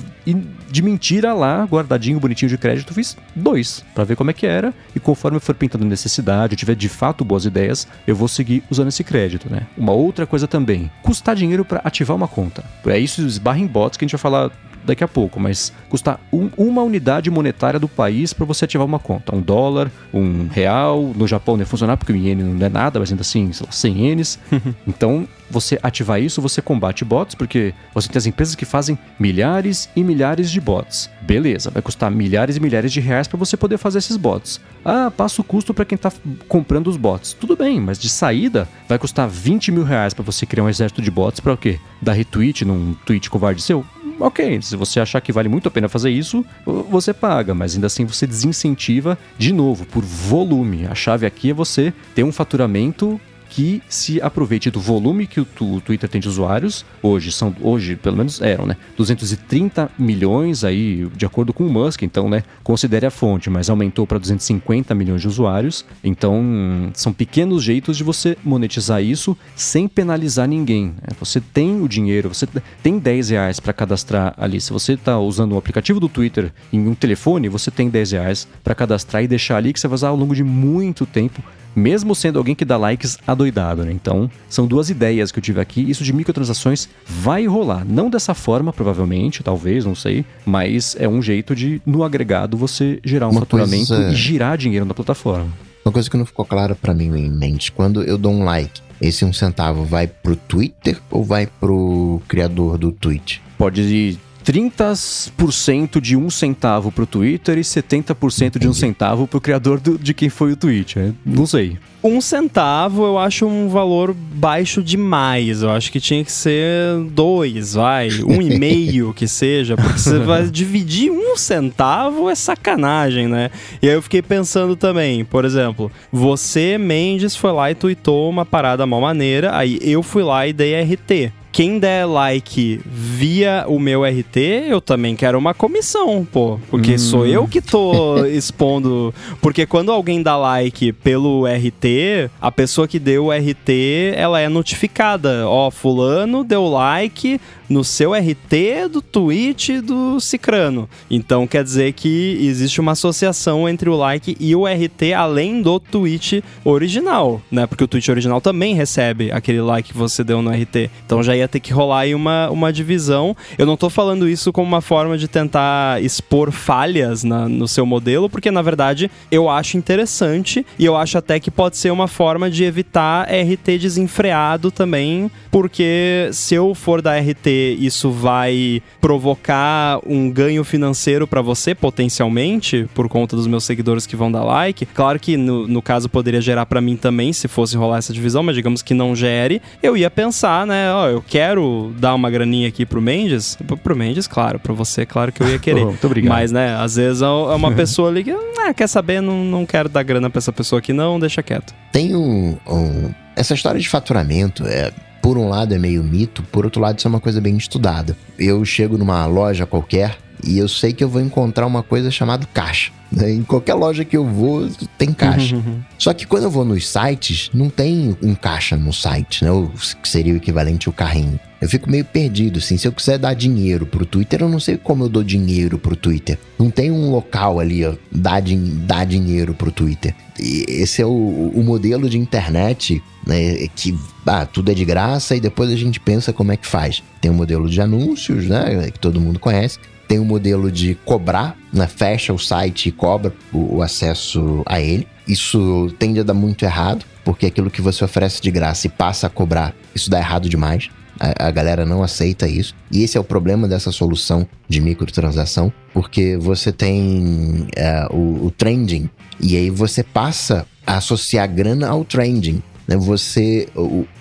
de 0.71 0.83
mentira 0.83 1.33
lá, 1.33 1.65
guardadinho, 1.65 2.21
bonitinho 2.21 2.49
de 2.49 2.59
crédito. 2.59 2.95
Fiz 2.95 3.17
dois, 3.35 3.85
para 3.95 4.05
ver 4.05 4.17
como 4.17 4.31
é 4.31 4.35
que 4.35 4.47
era. 4.47 4.73
E 4.95 5.01
conforme 5.01 5.37
eu 5.37 5.41
for 5.41 5.55
pintando 5.55 5.85
necessidade, 5.85 6.53
eu 6.53 6.57
tiver 6.57 6.77
de 6.77 6.89
fato 6.89 7.25
boas 7.25 7.45
ideias, 7.45 7.89
eu 8.07 8.15
vou 8.15 8.29
seguir 8.29 8.63
usando 8.71 8.89
esse 8.89 9.03
crédito, 9.03 9.51
né? 9.51 9.67
Uma 9.77 9.93
outra 9.93 10.27
coisa 10.27 10.47
também: 10.47 10.91
custar 11.03 11.35
dinheiro 11.35 11.65
para 11.65 11.81
ativar 11.85 12.17
uma 12.17 12.29
conta. 12.29 12.65
É 12.87 12.99
isso, 12.99 13.23
esbarra 13.23 13.59
em 13.59 13.67
bots 13.67 13.97
que 13.97 14.05
a 14.05 14.07
gente 14.07 14.13
vai 14.13 14.21
falar 14.21 14.51
daqui 14.85 15.05
a 15.05 15.09
pouco, 15.09 15.39
mas 15.39 15.73
custa 15.89 16.19
um, 16.33 16.51
uma 16.57 16.83
unidade 16.83 17.31
monetária 17.31 17.79
do 17.79 17.89
país 17.89 18.33
para 18.33 18.45
você 18.45 18.65
ativar 18.65 18.87
uma 18.87 18.99
conta. 18.99 19.35
Um 19.35 19.41
dólar, 19.41 19.91
um 20.13 20.49
real. 20.49 21.13
No 21.15 21.27
Japão 21.27 21.57
não 21.57 21.63
ia 21.63 21.67
funcionar 21.67 21.97
porque 21.97 22.13
o 22.13 22.17
iene 22.17 22.43
não 22.43 22.67
é 22.67 22.69
nada, 22.69 22.99
mas 22.99 23.11
ainda 23.11 23.23
assim, 23.23 23.53
sei 23.53 23.67
lá, 23.67 23.73
100 23.73 24.07
ienes. 24.07 24.39
então, 24.87 25.29
você 25.53 25.79
ativar 25.83 26.21
isso, 26.21 26.41
você 26.41 26.63
combate 26.63 27.05
bots, 27.05 27.35
porque 27.35 27.75
você 27.95 28.09
tem 28.09 28.19
as 28.19 28.27
empresas 28.27 28.55
que 28.55 28.65
fazem 28.65 28.99
milhares 29.19 29.89
e 29.95 30.03
milhares 30.03 30.51
de 30.51 30.61
bots. 30.61 31.11
Beleza, 31.21 31.71
vai 31.71 31.83
custar 31.83 32.11
milhares 32.11 32.57
e 32.57 32.61
milhares 32.61 32.93
de 32.93 33.01
reais 33.01 33.29
para 33.29 33.39
você 33.39 33.57
poder 33.57 33.77
fazer 33.77 33.99
esses 33.99 34.17
bots. 34.17 34.61
Ah, 34.85 35.13
passa 35.15 35.41
o 35.41 35.45
custo 35.45 35.75
para 35.75 35.85
quem 35.85 35.97
está 35.97 36.11
comprando 36.49 36.89
os 36.89 36.97
bots. 36.97 37.35
Tudo 37.35 37.55
bem, 37.55 37.81
mas 37.81 37.99
de 37.99 38.09
saída 38.09 38.67
vai 38.89 38.99
custar 38.99 39.29
20 39.29 39.71
mil 39.71 39.85
reais 39.85 40.15
para 40.15 40.25
você 40.25 40.47
criar 40.47 40.65
um 40.65 40.69
exército 40.69 41.03
de 41.03 41.11
bots 41.11 41.39
para 41.39 41.53
o 41.53 41.57
quê? 41.57 41.79
Dar 42.01 42.15
retweet 42.15 42.65
num 42.65 42.95
tweet 43.05 43.29
covarde 43.29 43.63
seu? 43.63 43.85
Ok, 44.23 44.63
se 44.63 44.77
você 44.77 45.01
achar 45.01 45.21
que 45.21 45.33
vale 45.33 45.49
muito 45.49 45.67
a 45.67 45.71
pena 45.71 45.89
fazer 45.89 46.11
isso, 46.11 46.45
você 46.65 47.13
paga, 47.13 47.55
mas 47.55 47.75
ainda 47.75 47.89
assim 47.89 48.05
você 48.05 48.27
desincentiva 48.27 49.19
de 49.37 49.53
novo 49.53 49.85
por 49.85 50.03
volume. 50.03 50.87
A 50.87 50.95
chave 50.95 51.27
aqui 51.27 51.51
é 51.51 51.55
você 51.55 51.93
ter 52.15 52.23
um 52.23 52.33
faturamento 52.33 53.21
que 53.53 53.83
se 53.87 54.19
aproveite 54.23 54.71
do 54.71 54.81
volume 54.81 55.27
que 55.27 55.39
o, 55.39 55.47
o 55.61 55.79
Twitter 55.83 56.09
tem 56.09 56.23
de 56.23 56.27
usuários. 56.27 56.87
Hoje 57.03 57.31
são, 57.31 57.55
hoje 57.61 57.97
pelo 57.97 58.17
menos 58.17 58.41
eram, 58.41 58.65
né? 58.65 58.79
230 58.97 59.91
milhões 59.99 60.65
aí, 60.65 61.07
de 61.15 61.27
acordo 61.27 61.53
com 61.53 61.67
o 61.67 61.71
Musk, 61.71 62.01
então, 62.03 62.31
né? 62.31 62.45
Considere 62.65 63.05
a 63.05 63.11
fonte, 63.11 63.51
mas 63.51 63.69
aumentou 63.69 64.07
para 64.07 64.17
250 64.17 64.95
milhões 64.95 65.21
de 65.21 65.29
usuários. 65.29 65.85
Então, 66.03 66.91
são 66.95 67.13
pequenos 67.13 67.63
jeitos 67.63 67.99
de 67.99 68.03
você 68.03 68.39
monetizar 68.43 69.03
isso 69.03 69.37
sem 69.55 69.87
penalizar 69.87 70.49
ninguém. 70.49 70.87
Né? 70.87 71.15
Você 71.21 71.39
tem 71.39 71.83
o 71.83 71.87
dinheiro, 71.87 72.33
você 72.33 72.49
tem 72.83 72.99
10 72.99 73.29
reais 73.29 73.61
para 73.61 73.75
cadastrar 73.75 74.33
ali. 74.39 74.63
Se 74.63 74.73
você 74.73 74.95
está 74.95 75.19
usando 75.19 75.53
o 75.53 75.59
aplicativo 75.59 76.01
do 76.01 76.09
Twitter 76.09 76.51
em 76.73 76.89
um 76.89 76.95
telefone, 76.95 77.51
você 77.51 77.71
tem 77.71 77.91
10 77.91 78.13
reais 78.13 78.49
para 78.65 78.75
cadastrar 78.75 79.23
e 79.23 79.29
deixar 79.29 79.59
ali 79.59 79.75
que 79.75 79.81
você 79.81 79.87
vai 79.87 79.97
usar 79.97 80.09
ao 80.09 80.17
longo 80.17 80.35
de 80.35 80.43
muito 80.43 81.05
tempo 81.05 81.43
mesmo 81.75 82.15
sendo 82.15 82.39
alguém 82.39 82.55
que 82.55 82.65
dá 82.65 82.77
likes 82.77 83.19
adoidado, 83.27 83.85
né? 83.85 83.93
Então, 83.93 84.31
são 84.49 84.67
duas 84.67 84.91
ideias 84.91 85.33
que 85.33 85.39
eu 85.39 85.43
tive 85.43 85.61
aqui. 85.61 85.89
Isso 85.89 86.05
de 86.05 86.13
microtransações 86.13 86.89
vai 87.07 87.47
rolar. 87.47 87.85
Não 87.85 88.11
dessa 88.11 88.35
forma, 88.35 88.73
provavelmente, 88.73 89.43
talvez, 89.43 89.85
não 89.85 89.95
sei. 89.95 90.25
Mas 90.45 90.97
é 90.99 91.09
um 91.09 91.23
jeito 91.23 91.55
de, 91.55 91.81
no 91.85 92.05
agregado, 92.05 92.57
você 92.57 93.01
gerar 93.05 93.29
um 93.29 93.33
Uma 93.33 93.41
faturamento 93.41 93.89
coisa... 93.89 94.11
e 94.11 94.15
girar 94.15 94.57
dinheiro 94.57 94.85
na 94.85 94.95
plataforma. 94.95 95.53
Uma 95.85 95.93
coisa 95.93 96.09
que 96.09 96.17
não 96.17 96.27
ficou 96.27 96.45
clara 96.45 96.75
para 96.75 96.95
mim 96.95 97.07
em 97.17 97.31
mente, 97.31 97.73
quando 97.73 98.05
eu 98.05 98.17
dou 98.17 98.33
um 98.33 98.45
like, 98.45 98.81
esse 99.01 99.25
um 99.25 99.33
centavo 99.33 99.85
vai 99.85 100.07
pro 100.07 100.37
Twitter 100.37 100.97
ou 101.11 101.25
vai 101.25 101.47
pro 101.47 102.23
criador 102.29 102.79
do 102.79 102.93
tweet? 102.93 103.43
Pode 103.59 103.83
ir 103.83 104.19
30% 104.43 106.01
de 106.01 106.17
um 106.17 106.29
centavo 106.29 106.91
pro 106.91 107.07
Twitter 107.07 107.59
e 107.59 107.63
70% 107.63 108.59
de 108.59 108.69
um 108.69 108.73
centavo 108.73 109.27
pro 109.27 109.41
criador 109.41 109.81
do, 109.81 109.99
de 109.99 110.13
quem 110.13 110.29
foi 110.29 110.53
o 110.53 110.57
tweet. 110.57 110.99
É, 110.99 111.13
não 111.25 111.47
sei. 111.47 111.79
Um 112.05 112.21
centavo 112.21 113.05
eu 113.05 113.19
acho 113.19 113.47
um 113.47 113.69
valor 113.69 114.13
baixo 114.13 114.83
demais. 114.83 115.63
Eu 115.63 115.71
acho 115.71 115.93
que 115.93 116.01
tinha 116.01 116.25
que 116.25 116.33
ser 116.33 116.99
dois, 117.11 117.75
vai. 117.75 118.09
Um 118.27 118.43
e 118.43 118.59
meio 118.59 119.15
que 119.15 119.29
seja, 119.29 119.77
porque 119.77 119.99
você 119.99 120.19
vai 120.21 120.45
dividir 120.47 121.13
um 121.13 121.37
centavo 121.37 122.29
é 122.29 122.35
sacanagem, 122.35 123.29
né? 123.29 123.51
E 123.81 123.89
aí 123.89 123.95
eu 123.95 124.03
fiquei 124.03 124.21
pensando 124.21 124.75
também, 124.75 125.25
por 125.25 125.45
exemplo, 125.45 125.93
você, 126.11 126.77
Mendes, 126.77 127.37
foi 127.37 127.53
lá 127.53 127.71
e 127.71 127.75
tweetou 127.75 128.29
uma 128.29 128.45
parada 128.45 128.85
mal 128.85 129.01
maneira, 129.01 129.57
aí 129.57 129.79
eu 129.81 130.03
fui 130.03 130.25
lá 130.25 130.47
e 130.47 130.53
dei 130.53 130.75
RT 130.83 131.33
quem 131.53 131.79
der 131.79 132.07
like 132.07 132.81
via 132.85 133.67
o 133.69 133.79
meu 133.79 134.05
RT, 134.05 134.37
eu 134.69 134.81
também 134.81 135.15
quero 135.15 135.39
uma 135.39 135.53
comissão, 135.53 136.27
pô. 136.31 136.59
Porque 136.71 136.95
hum. 136.95 136.99
sou 136.99 137.27
eu 137.27 137.47
que 137.47 137.61
tô 137.61 138.25
expondo. 138.27 139.15
Porque 139.41 139.67
quando 139.67 139.93
alguém 139.93 140.23
dá 140.23 140.35
like 140.37 140.93
pelo 140.95 141.45
RT, 141.47 142.31
a 142.41 142.51
pessoa 142.51 142.89
que 142.89 142.99
deu 142.99 143.27
o 143.27 143.31
RT, 143.31 144.15
ela 144.17 144.41
é 144.41 144.49
notificada. 144.49 145.47
Ó, 145.47 145.71
fulano 145.71 146.43
deu 146.43 146.67
like, 146.67 147.39
no 147.73 147.83
seu 147.83 148.13
RT 148.13 148.89
do 148.91 149.01
tweet 149.01 149.81
do 149.81 150.21
Cicrano. 150.21 150.89
Então 151.11 151.47
quer 151.47 151.65
dizer 151.65 151.93
que 151.95 152.39
existe 152.41 152.81
uma 152.81 152.93
associação 152.93 153.69
entre 153.69 153.89
o 153.89 153.97
like 153.97 154.37
e 154.39 154.55
o 154.55 154.67
RT 154.67 155.15
além 155.17 155.63
do 155.63 155.81
tweet 155.81 156.45
original, 156.65 157.41
né? 157.51 157.67
Porque 157.67 157.83
o 157.83 157.89
tweet 157.89 158.11
original 158.11 158.41
também 158.41 158.75
recebe 158.75 159.33
aquele 159.33 159.61
like 159.63 159.93
que 159.93 159.99
você 159.99 160.23
deu 160.23 160.43
no 160.43 160.51
RT. 160.51 160.91
Então 161.05 161.23
já 161.23 161.35
ia 161.35 161.42
ter 161.49 161.61
que 161.61 161.73
rolar 161.73 162.01
aí 162.01 162.15
uma, 162.15 162.51
uma 162.51 162.73
divisão. 162.73 163.37
Eu 163.59 163.67
não 163.67 163.77
tô 163.77 163.89
falando 163.91 164.29
isso 164.29 164.53
como 164.53 164.67
uma 164.67 164.81
forma 164.81 165.17
de 165.19 165.29
tentar 165.29 166.03
expor 166.03 166.51
falhas 166.51 167.25
na, 167.25 167.49
no 167.49 167.69
seu 167.69 167.85
modelo, 167.87 168.29
porque 168.29 168.51
na 168.51 168.63
verdade 168.63 169.11
eu 169.31 169.49
acho 169.49 169.77
interessante 169.77 170.65
e 170.79 170.85
eu 170.85 170.97
acho 170.97 171.19
até 171.19 171.39
que 171.39 171.51
pode 171.51 171.77
ser 171.77 171.91
uma 171.91 172.09
forma 172.09 172.51
de 172.51 172.65
evitar 172.65 173.29
RT 173.29 173.79
desenfreado 173.79 174.71
também, 174.71 175.31
porque 175.51 176.29
se 176.33 176.55
eu 176.55 176.75
for 176.75 177.03
da 177.03 177.19
RT 177.19 177.77
isso 177.79 178.11
vai 178.11 178.83
provocar 179.01 180.01
um 180.07 180.31
ganho 180.31 180.65
financeiro 180.65 181.27
para 181.27 181.43
você, 181.43 181.75
potencialmente, 181.75 182.89
por 182.95 183.09
conta 183.09 183.37
dos 183.37 183.47
meus 183.47 183.65
seguidores 183.65 184.07
que 184.07 184.17
vão 184.17 184.31
dar 184.31 184.45
like. 184.45 184.87
Claro 184.87 185.19
que 185.19 185.37
no, 185.37 185.67
no 185.67 185.83
caso 185.83 186.09
poderia 186.09 186.41
gerar 186.41 186.67
para 186.67 186.81
mim 186.81 186.97
também, 186.97 187.33
se 187.33 187.49
fosse 187.49 187.77
rolar 187.77 187.99
essa 187.99 188.13
divisão, 188.13 188.43
mas 188.43 188.55
digamos 188.55 188.83
que 188.83 188.95
não 188.95 189.15
gere. 189.15 189.61
Eu 189.83 189.97
ia 189.97 190.11
pensar, 190.11 190.67
né? 190.67 190.93
Ó, 190.93 191.09
eu 191.09 191.23
quero 191.33 191.95
dar 191.99 192.15
uma 192.15 192.31
graninha 192.31 192.69
aqui 192.69 192.85
pro 192.85 193.01
Mendes. 193.01 193.57
Pro 193.83 193.97
Mendes, 193.97 194.27
claro. 194.27 194.59
Pra 194.59 194.75
você, 194.75 195.07
claro 195.07 195.33
que 195.33 195.43
eu 195.43 195.49
ia 195.49 195.59
querer. 195.59 195.83
Muito 195.87 196.07
obrigado. 196.07 196.31
Mas, 196.31 196.53
né, 196.53 196.77
às 196.77 196.97
vezes 196.97 197.23
é, 197.23 197.25
é 197.25 197.29
uma 197.29 197.73
pessoa 197.73 198.11
ali 198.11 198.23
que, 198.23 198.31
ah, 198.31 198.75
quer 198.75 198.87
saber, 198.87 199.23
não, 199.23 199.43
não 199.43 199.65
quero 199.65 199.89
dar 199.89 200.03
grana 200.03 200.29
pra 200.29 200.39
essa 200.39 200.53
pessoa 200.53 200.81
aqui, 200.81 200.93
não, 200.93 201.19
deixa 201.19 201.43
quieto. 201.43 201.73
Tem 201.91 202.15
um, 202.15 202.59
um 202.69 203.15
essa 203.35 203.55
história 203.55 203.81
de 203.81 203.89
faturamento 203.89 204.67
é 204.67 204.93
por 205.23 205.39
um 205.39 205.49
lado 205.49 205.75
é 205.75 205.79
meio 205.79 206.05
mito, 206.05 206.43
por 206.43 206.67
outro 206.67 206.83
lado 206.83 206.99
isso 206.99 207.09
é 207.09 207.11
uma 207.11 207.21
coisa 207.21 207.41
bem 207.41 207.57
estudada. 207.57 208.15
Eu 208.39 208.63
chego 208.63 208.99
numa 208.99 209.25
loja 209.25 209.65
qualquer 209.65 210.19
e 210.45 210.59
eu 210.59 210.69
sei 210.69 210.93
que 210.93 211.03
eu 211.03 211.09
vou 211.09 211.21
encontrar 211.21 211.67
uma 211.67 211.83
coisa 211.83 212.11
chamada 212.11 212.47
caixa. 212.53 212.93
Né? 213.11 213.33
Em 213.33 213.43
qualquer 213.43 213.75
loja 213.75 214.05
que 214.05 214.17
eu 214.17 214.27
vou, 214.27 214.69
tem 214.97 215.13
caixa. 215.13 215.57
Uhum. 215.57 215.81
Só 215.99 216.13
que 216.13 216.27
quando 216.27 216.45
eu 216.45 216.51
vou 216.51 216.65
nos 216.65 216.89
sites, 216.89 217.51
não 217.53 217.69
tem 217.69 218.17
um 218.23 218.35
caixa 218.35 218.77
no 218.77 218.93
site, 218.93 219.45
né? 219.45 219.51
O 219.51 219.71
que 220.03 220.09
seria 220.09 220.33
o 220.33 220.37
equivalente 220.37 220.89
ao 220.89 220.93
carrinho. 220.93 221.39
Eu 221.61 221.69
fico 221.69 221.89
meio 221.89 222.05
perdido, 222.05 222.59
assim. 222.59 222.77
Se 222.77 222.89
eu 222.89 222.93
quiser 222.93 223.19
dar 223.19 223.35
dinheiro 223.35 223.87
pro 223.87 224.05
Twitter, 224.05 224.41
eu 224.41 224.49
não 224.49 224.59
sei 224.59 224.77
como 224.77 225.05
eu 225.05 225.09
dou 225.09 225.23
dinheiro 225.23 225.79
pro 225.79 225.95
Twitter. 225.95 226.39
Não 226.59 226.71
tem 226.71 226.91
um 226.91 227.11
local 227.11 227.61
ali, 227.61 227.85
ó, 227.85 227.95
dar, 228.11 228.43
dar 228.85 229.05
dinheiro 229.05 229.55
pro 229.55 229.71
Twitter. 229.71 230.15
E 230.41 230.65
esse 230.69 231.01
é 231.03 231.07
o, 231.07 231.53
o 231.55 231.63
modelo 231.63 232.09
de 232.09 232.19
internet, 232.19 233.01
né? 233.25 233.69
Que 233.77 233.97
ah, 234.27 234.45
tudo 234.45 234.73
é 234.73 234.75
de 234.75 234.85
graça 234.85 235.37
e 235.37 235.41
depois 235.41 235.71
a 235.71 235.77
gente 235.77 236.01
pensa 236.01 236.33
como 236.33 236.51
é 236.51 236.57
que 236.57 236.67
faz. 236.67 237.01
Tem 237.21 237.31
o 237.31 237.35
um 237.35 237.37
modelo 237.37 237.69
de 237.69 237.81
anúncios, 237.81 238.47
né? 238.47 238.91
Que 238.91 238.99
todo 238.99 239.21
mundo 239.21 239.39
conhece 239.39 239.79
tem 240.13 240.19
o 240.19 240.23
um 240.23 240.27
modelo 240.27 240.71
de 240.71 240.95
cobrar, 241.07 241.57
né? 241.73 241.87
fecha 241.87 242.35
o 242.35 242.39
site 242.39 242.91
e 242.91 242.93
cobra 242.93 243.33
o, 243.51 243.77
o, 243.77 243.83
acesso 243.83 244.63
a 244.67 244.79
ele. 244.79 245.09
Isso 245.27 245.91
tende 245.99 246.21
a 246.21 246.23
dar 246.23 246.35
muito 246.35 246.67
errado, 246.67 247.07
porque 247.25 247.47
aquilo 247.47 247.71
que 247.71 247.81
você 247.81 248.05
oferece 248.05 248.43
de 248.43 248.51
graça 248.51 248.87
e 248.87 248.91
passa 248.91 249.27
a 249.27 249.31
cobrar, 249.31 249.75
isso 249.95 250.11
dá 250.11 250.19
errado 250.19 250.51
demais. 250.51 250.91
A, 251.19 251.47
a 251.49 251.51
galera 251.51 251.87
não 251.87 252.03
aceita 252.03 252.47
isso. 252.47 252.75
E 252.91 253.03
esse 253.03 253.17
é 253.17 253.21
o 253.21 253.25
problema 253.25 253.67
dessa 253.67 253.91
solução 253.91 254.47
de 254.69 254.83
microtransação, 254.83 255.73
porque 255.95 256.37
você 256.37 256.71
tem 256.71 257.67
é, 257.75 258.07
o, 258.11 258.45
o 258.45 258.51
trending, 258.51 259.09
e 259.41 259.57
aí 259.57 259.71
você 259.71 260.03
passa 260.03 260.67
a 260.87 260.99
associar 260.99 261.49
grana 261.49 261.89
ao 261.89 262.05
trending. 262.05 262.63
Né? 262.87 262.97
Você, 262.97 263.69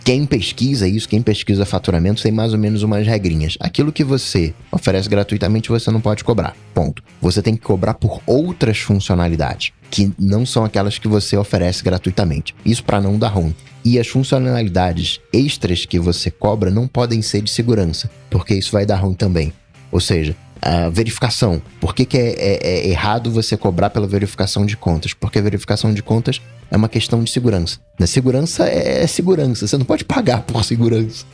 quem 0.03 0.25
pesquisa 0.25 0.87
isso, 0.87 1.07
quem 1.07 1.21
pesquisa 1.21 1.65
faturamento, 1.65 2.21
tem 2.21 2.31
mais 2.31 2.53
ou 2.53 2.59
menos 2.59 2.83
umas 2.83 3.05
regrinhas. 3.05 3.57
Aquilo 3.59 3.91
que 3.91 4.03
você 4.03 4.53
oferece 4.71 5.09
gratuitamente, 5.09 5.69
você 5.69 5.89
não 5.91 6.01
pode 6.01 6.23
cobrar. 6.23 6.55
Ponto. 6.73 7.03
Você 7.21 7.41
tem 7.41 7.55
que 7.55 7.61
cobrar 7.61 7.95
por 7.95 8.21
outras 8.25 8.79
funcionalidades, 8.79 9.71
que 9.89 10.11
não 10.17 10.45
são 10.45 10.63
aquelas 10.63 10.97
que 10.97 11.07
você 11.07 11.35
oferece 11.37 11.83
gratuitamente. 11.83 12.55
Isso 12.65 12.83
para 12.83 13.01
não 13.01 13.17
dar 13.17 13.29
ruim. 13.29 13.55
E 13.83 13.99
as 13.99 14.07
funcionalidades 14.07 15.19
extras 15.33 15.85
que 15.85 15.99
você 15.99 16.29
cobra 16.29 16.69
não 16.69 16.87
podem 16.87 17.21
ser 17.21 17.41
de 17.41 17.49
segurança, 17.49 18.09
porque 18.29 18.53
isso 18.53 18.71
vai 18.71 18.85
dar 18.85 18.97
ruim 18.97 19.15
também. 19.15 19.51
Ou 19.91 19.99
seja, 19.99 20.35
a 20.61 20.89
verificação. 20.89 21.61
Por 21.79 21.95
que, 21.95 22.05
que 22.05 22.17
é, 22.17 22.35
é, 22.37 22.59
é, 22.61 22.87
errado 22.89 23.31
você 23.31 23.57
cobrar 23.57 23.89
pela 23.89 24.05
verificação 24.05 24.65
de 24.65 24.77
contas? 24.77 25.13
Porque 25.13 25.39
a 25.39 25.41
verificação 25.41 25.93
de 25.93 26.03
contas 26.03 26.39
é 26.69 26.77
uma 26.77 26.87
questão 26.87 27.23
de 27.23 27.31
segurança. 27.31 27.79
Né? 27.99 28.05
Segurança 28.05 28.67
é, 28.67 29.03
é 29.03 29.07
segurança, 29.07 29.67
você 29.67 29.77
não 29.77 29.85
pode 29.85 30.05
pagar 30.05 30.43
por 30.43 30.63
segurança. 30.63 31.25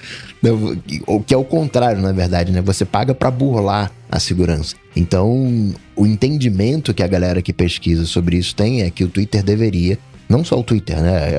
Né? 0.41 0.49
O 1.05 1.21
que 1.21 1.33
é 1.33 1.37
o 1.37 1.43
contrário, 1.43 2.01
na 2.01 2.11
verdade, 2.11 2.51
né? 2.51 2.61
Você 2.61 2.85
paga 2.85 3.13
para 3.13 3.29
burlar 3.29 3.91
a 4.09 4.19
segurança. 4.19 4.75
Então, 4.95 5.73
o 5.95 6.05
entendimento 6.07 6.93
que 6.93 7.03
a 7.03 7.07
galera 7.07 7.41
que 7.41 7.51
pesquisa 7.51 8.05
sobre 8.05 8.37
isso 8.37 8.55
tem 8.55 8.81
é 8.81 8.89
que 8.89 9.03
o 9.03 9.09
Twitter 9.09 9.43
deveria, 9.43 9.99
não 10.29 10.43
só 10.43 10.57
o 10.57 10.63
Twitter, 10.63 10.99
né? 11.01 11.33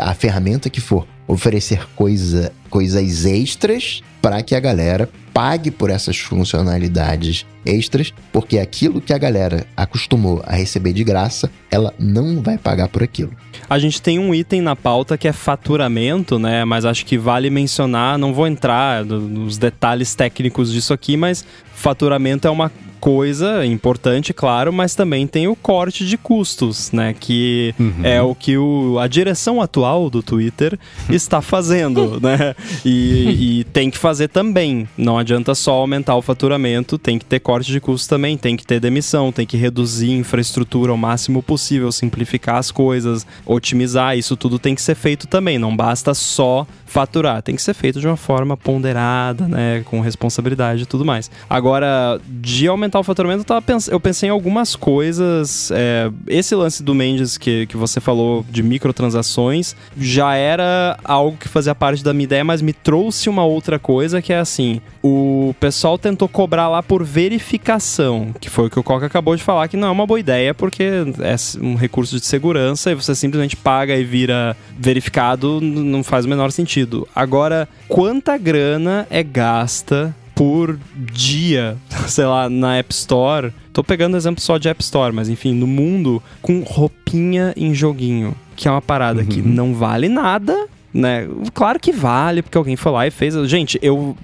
A 0.00 0.14
ferramenta 0.14 0.68
que 0.68 0.80
for, 0.80 1.06
oferecer 1.26 1.86
coisa, 1.94 2.52
coisas 2.68 3.24
extras 3.24 4.02
para 4.20 4.42
que 4.42 4.54
a 4.54 4.60
galera 4.60 5.08
pague 5.38 5.70
por 5.70 5.88
essas 5.88 6.18
funcionalidades 6.18 7.46
extras, 7.64 8.12
porque 8.32 8.58
aquilo 8.58 9.00
que 9.00 9.12
a 9.12 9.18
galera 9.18 9.64
acostumou 9.76 10.42
a 10.44 10.56
receber 10.56 10.92
de 10.92 11.04
graça, 11.04 11.48
ela 11.70 11.94
não 11.96 12.42
vai 12.42 12.58
pagar 12.58 12.88
por 12.88 13.04
aquilo. 13.04 13.30
A 13.70 13.78
gente 13.78 14.02
tem 14.02 14.18
um 14.18 14.34
item 14.34 14.60
na 14.60 14.74
pauta 14.74 15.16
que 15.16 15.28
é 15.28 15.32
faturamento, 15.32 16.40
né? 16.40 16.64
Mas 16.64 16.84
acho 16.84 17.06
que 17.06 17.16
vale 17.16 17.50
mencionar, 17.50 18.18
não 18.18 18.34
vou 18.34 18.48
entrar 18.48 19.04
nos 19.04 19.56
detalhes 19.56 20.12
técnicos 20.12 20.72
disso 20.72 20.92
aqui, 20.92 21.16
mas 21.16 21.44
faturamento 21.72 22.48
é 22.48 22.50
uma 22.50 22.72
coisa 23.00 23.64
importante, 23.64 24.32
claro, 24.32 24.72
mas 24.72 24.94
também 24.94 25.26
tem 25.26 25.48
o 25.48 25.56
corte 25.56 26.06
de 26.06 26.16
custos, 26.16 26.92
né? 26.92 27.14
Que 27.18 27.74
uhum. 27.78 28.00
é 28.04 28.20
o 28.20 28.34
que 28.34 28.56
o, 28.56 28.98
a 28.98 29.06
direção 29.06 29.60
atual 29.60 30.10
do 30.10 30.22
Twitter 30.22 30.78
está 31.08 31.40
fazendo, 31.40 32.20
né? 32.20 32.54
E, 32.84 33.60
e, 33.60 33.64
tem 33.64 33.90
que 33.90 33.98
fazer 33.98 34.28
também. 34.28 34.88
Não 34.96 35.18
adianta 35.18 35.54
só 35.54 35.72
aumentar 35.72 36.16
o 36.16 36.22
faturamento, 36.22 36.98
tem 36.98 37.18
que 37.18 37.24
ter 37.24 37.40
corte 37.40 37.70
de 37.70 37.80
custos 37.80 38.06
também, 38.06 38.36
tem 38.36 38.56
que 38.56 38.66
ter 38.66 38.80
demissão, 38.80 39.32
tem 39.32 39.46
que 39.46 39.56
reduzir 39.56 40.10
infraestrutura 40.10 40.90
ao 40.90 40.96
máximo 40.96 41.42
possível, 41.42 41.90
simplificar 41.92 42.56
as 42.56 42.70
coisas, 42.70 43.26
otimizar. 43.46 44.16
Isso 44.16 44.36
tudo 44.36 44.58
tem 44.58 44.74
que 44.74 44.82
ser 44.82 44.94
feito 44.94 45.26
também. 45.26 45.58
Não 45.58 45.74
basta 45.76 46.14
só 46.14 46.66
faturar, 46.88 47.42
tem 47.42 47.54
que 47.54 47.62
ser 47.62 47.74
feito 47.74 48.00
de 48.00 48.06
uma 48.06 48.16
forma 48.16 48.56
ponderada, 48.56 49.46
né? 49.46 49.82
Com 49.84 50.00
responsabilidade 50.00 50.82
e 50.82 50.86
tudo 50.86 51.04
mais. 51.04 51.30
Agora, 51.48 52.18
de 52.26 52.66
aumentar 52.66 52.98
o 52.98 53.02
faturamento, 53.02 53.42
eu, 53.42 53.44
tava 53.44 53.62
pens 53.62 53.88
eu 53.88 54.00
pensei 54.00 54.28
em 54.28 54.32
algumas 54.32 54.74
coisas. 54.74 55.70
É, 55.70 56.10
esse 56.26 56.54
lance 56.54 56.82
do 56.82 56.94
Mendes 56.94 57.36
que, 57.36 57.66
que 57.66 57.76
você 57.76 58.00
falou 58.00 58.44
de 58.50 58.62
microtransações 58.62 59.76
já 59.96 60.34
era 60.34 60.98
algo 61.04 61.36
que 61.36 61.48
fazia 61.48 61.74
parte 61.74 62.02
da 62.02 62.14
minha 62.14 62.24
ideia, 62.24 62.42
mas 62.42 62.62
me 62.62 62.72
trouxe 62.72 63.28
uma 63.28 63.44
outra 63.44 63.78
coisa 63.78 64.22
que 64.22 64.32
é 64.32 64.38
assim: 64.38 64.80
o 65.02 65.54
pessoal 65.60 65.98
tentou 65.98 66.26
cobrar 66.26 66.68
lá 66.68 66.82
por 66.82 67.04
verificação, 67.04 68.34
que 68.40 68.48
foi 68.48 68.66
o 68.66 68.70
que 68.70 68.78
o 68.78 68.82
Coca 68.82 69.06
acabou 69.06 69.36
de 69.36 69.42
falar, 69.42 69.68
que 69.68 69.76
não 69.76 69.88
é 69.88 69.90
uma 69.90 70.06
boa 70.06 70.18
ideia, 70.18 70.54
porque 70.54 70.82
é 70.82 71.36
um 71.60 71.74
recurso 71.74 72.18
de 72.18 72.24
segurança 72.24 72.90
e 72.90 72.94
você 72.94 73.14
simplesmente 73.14 73.56
paga 73.56 73.94
e 73.94 74.04
vira 74.04 74.56
verificado, 74.78 75.60
não 75.60 76.02
faz 76.02 76.24
o 76.24 76.28
menor 76.28 76.50
sentido. 76.50 76.77
Agora, 77.14 77.68
quanta 77.88 78.36
grana 78.36 79.06
é 79.10 79.22
gasta 79.22 80.14
por 80.34 80.78
dia, 80.94 81.76
sei 82.06 82.24
lá, 82.24 82.48
na 82.48 82.76
App 82.76 82.92
Store. 82.92 83.52
Tô 83.72 83.82
pegando 83.82 84.16
exemplo 84.16 84.40
só 84.40 84.56
de 84.56 84.68
App 84.68 84.82
Store, 84.82 85.12
mas 85.12 85.28
enfim, 85.28 85.52
no 85.52 85.66
mundo, 85.66 86.22
com 86.40 86.60
roupinha 86.60 87.52
em 87.56 87.74
joguinho. 87.74 88.36
Que 88.54 88.68
é 88.68 88.70
uma 88.70 88.82
parada 88.82 89.20
uhum. 89.20 89.26
que 89.26 89.42
não 89.42 89.74
vale 89.74 90.08
nada, 90.08 90.66
né? 90.92 91.28
Claro 91.52 91.78
que 91.78 91.92
vale, 91.92 92.42
porque 92.42 92.56
alguém 92.56 92.76
foi 92.76 92.92
lá 92.92 93.06
e 93.06 93.10
fez. 93.10 93.34
Gente, 93.48 93.78
eu, 93.82 94.16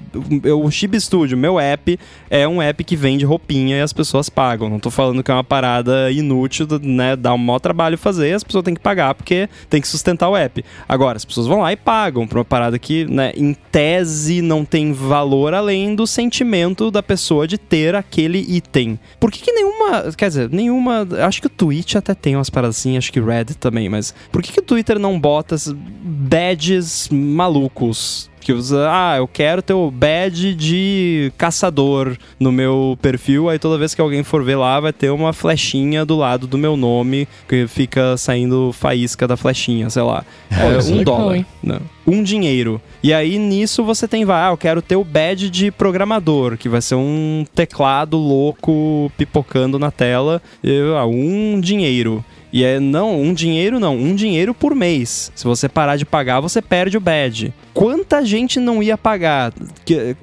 eu 0.42 0.62
o 0.62 0.70
Chib 0.70 0.98
Studio, 1.00 1.36
meu 1.36 1.58
app, 1.60 1.98
é 2.30 2.48
um 2.48 2.60
app 2.60 2.82
que 2.82 2.96
vende 2.96 3.24
roupinha 3.24 3.76
e 3.76 3.80
as 3.80 3.92
pessoas 3.92 4.28
pagam. 4.28 4.70
Não 4.70 4.78
tô 4.78 4.90
falando 4.90 5.22
que 5.22 5.30
é 5.30 5.34
uma 5.34 5.44
parada 5.44 6.10
inútil, 6.10 6.66
né? 6.82 7.16
Dá 7.16 7.34
um 7.34 7.38
maior 7.38 7.58
trabalho 7.58 7.98
fazer, 7.98 8.32
as 8.32 8.44
pessoas 8.44 8.64
têm 8.64 8.74
que 8.74 8.80
pagar 8.80 9.14
porque 9.14 9.48
tem 9.68 9.80
que 9.80 9.88
sustentar 9.88 10.28
o 10.28 10.36
app. 10.36 10.64
Agora, 10.88 11.16
as 11.16 11.24
pessoas 11.24 11.46
vão 11.46 11.60
lá 11.60 11.72
e 11.72 11.76
pagam 11.76 12.26
pra 12.26 12.38
uma 12.38 12.44
parada 12.44 12.78
que, 12.78 13.04
né, 13.04 13.32
em 13.36 13.54
tese 13.54 14.40
não 14.40 14.64
tem 14.64 14.92
valor 14.92 15.54
além 15.54 15.94
do 15.94 16.06
sentimento 16.06 16.90
da 16.90 17.02
pessoa 17.02 17.46
de 17.46 17.58
ter 17.58 17.94
aquele 17.94 18.38
item. 18.38 18.98
Por 19.20 19.30
que, 19.30 19.40
que 19.40 19.52
nenhuma. 19.52 20.12
Quer 20.16 20.28
dizer, 20.28 20.50
nenhuma. 20.50 21.06
Acho 21.26 21.40
que 21.40 21.46
o 21.46 21.50
Twitch 21.50 21.96
até 21.96 22.14
tem 22.14 22.36
umas 22.36 22.50
paradas 22.50 22.78
assim, 22.78 22.96
acho 22.96 23.12
que 23.12 23.20
Reddit 23.20 23.58
também, 23.58 23.88
mas 23.88 24.14
por 24.32 24.42
que, 24.42 24.52
que 24.52 24.60
o 24.60 24.62
Twitter 24.62 24.98
não 24.98 25.18
bota 25.18 25.56
bad 25.74 26.53
badges 26.54 27.08
malucos 27.10 28.30
que 28.40 28.52
usa, 28.52 28.88
ah, 28.90 29.16
eu 29.16 29.26
quero 29.26 29.62
ter 29.62 29.72
o 29.72 29.90
badge 29.90 30.54
de 30.54 31.32
caçador 31.38 32.14
no 32.38 32.52
meu 32.52 32.96
perfil, 33.00 33.48
aí 33.48 33.58
toda 33.58 33.78
vez 33.78 33.94
que 33.94 34.02
alguém 34.02 34.22
for 34.22 34.44
ver 34.44 34.56
lá 34.56 34.78
vai 34.78 34.92
ter 34.92 35.08
uma 35.08 35.32
flechinha 35.32 36.04
do 36.04 36.14
lado 36.14 36.46
do 36.46 36.58
meu 36.58 36.76
nome 36.76 37.26
que 37.48 37.66
fica 37.66 38.18
saindo 38.18 38.70
faísca 38.74 39.26
da 39.26 39.34
flechinha, 39.34 39.88
sei 39.88 40.02
lá. 40.02 40.26
É, 40.50 40.66
um 40.66 40.98
legal, 40.98 41.04
dólar. 41.04 41.46
Não, 41.62 41.80
um 42.06 42.22
dinheiro. 42.22 42.80
E 43.02 43.14
aí 43.14 43.38
nisso 43.38 43.82
você 43.82 44.06
tem, 44.06 44.26
vai, 44.26 44.42
ah, 44.42 44.52
eu 44.52 44.58
quero 44.58 44.82
ter 44.82 44.96
o 44.96 45.04
badge 45.04 45.48
de 45.48 45.70
programador, 45.70 46.58
que 46.58 46.68
vai 46.68 46.82
ser 46.82 46.96
um 46.96 47.46
teclado 47.54 48.18
louco 48.18 49.10
pipocando 49.16 49.78
na 49.78 49.90
tela, 49.90 50.42
e, 50.62 50.80
ah, 50.94 51.06
um 51.06 51.58
dinheiro. 51.58 52.22
E 52.54 52.62
é 52.62 52.78
não, 52.78 53.20
um 53.20 53.34
dinheiro 53.34 53.80
não, 53.80 53.96
um 53.96 54.14
dinheiro 54.14 54.54
por 54.54 54.76
mês. 54.76 55.32
Se 55.34 55.42
você 55.42 55.68
parar 55.68 55.96
de 55.96 56.04
pagar, 56.04 56.38
você 56.38 56.62
perde 56.62 56.96
o 56.96 57.00
badge. 57.00 57.52
Quanta 57.74 58.24
gente 58.24 58.60
não 58.60 58.80
ia 58.80 58.96
pagar? 58.96 59.52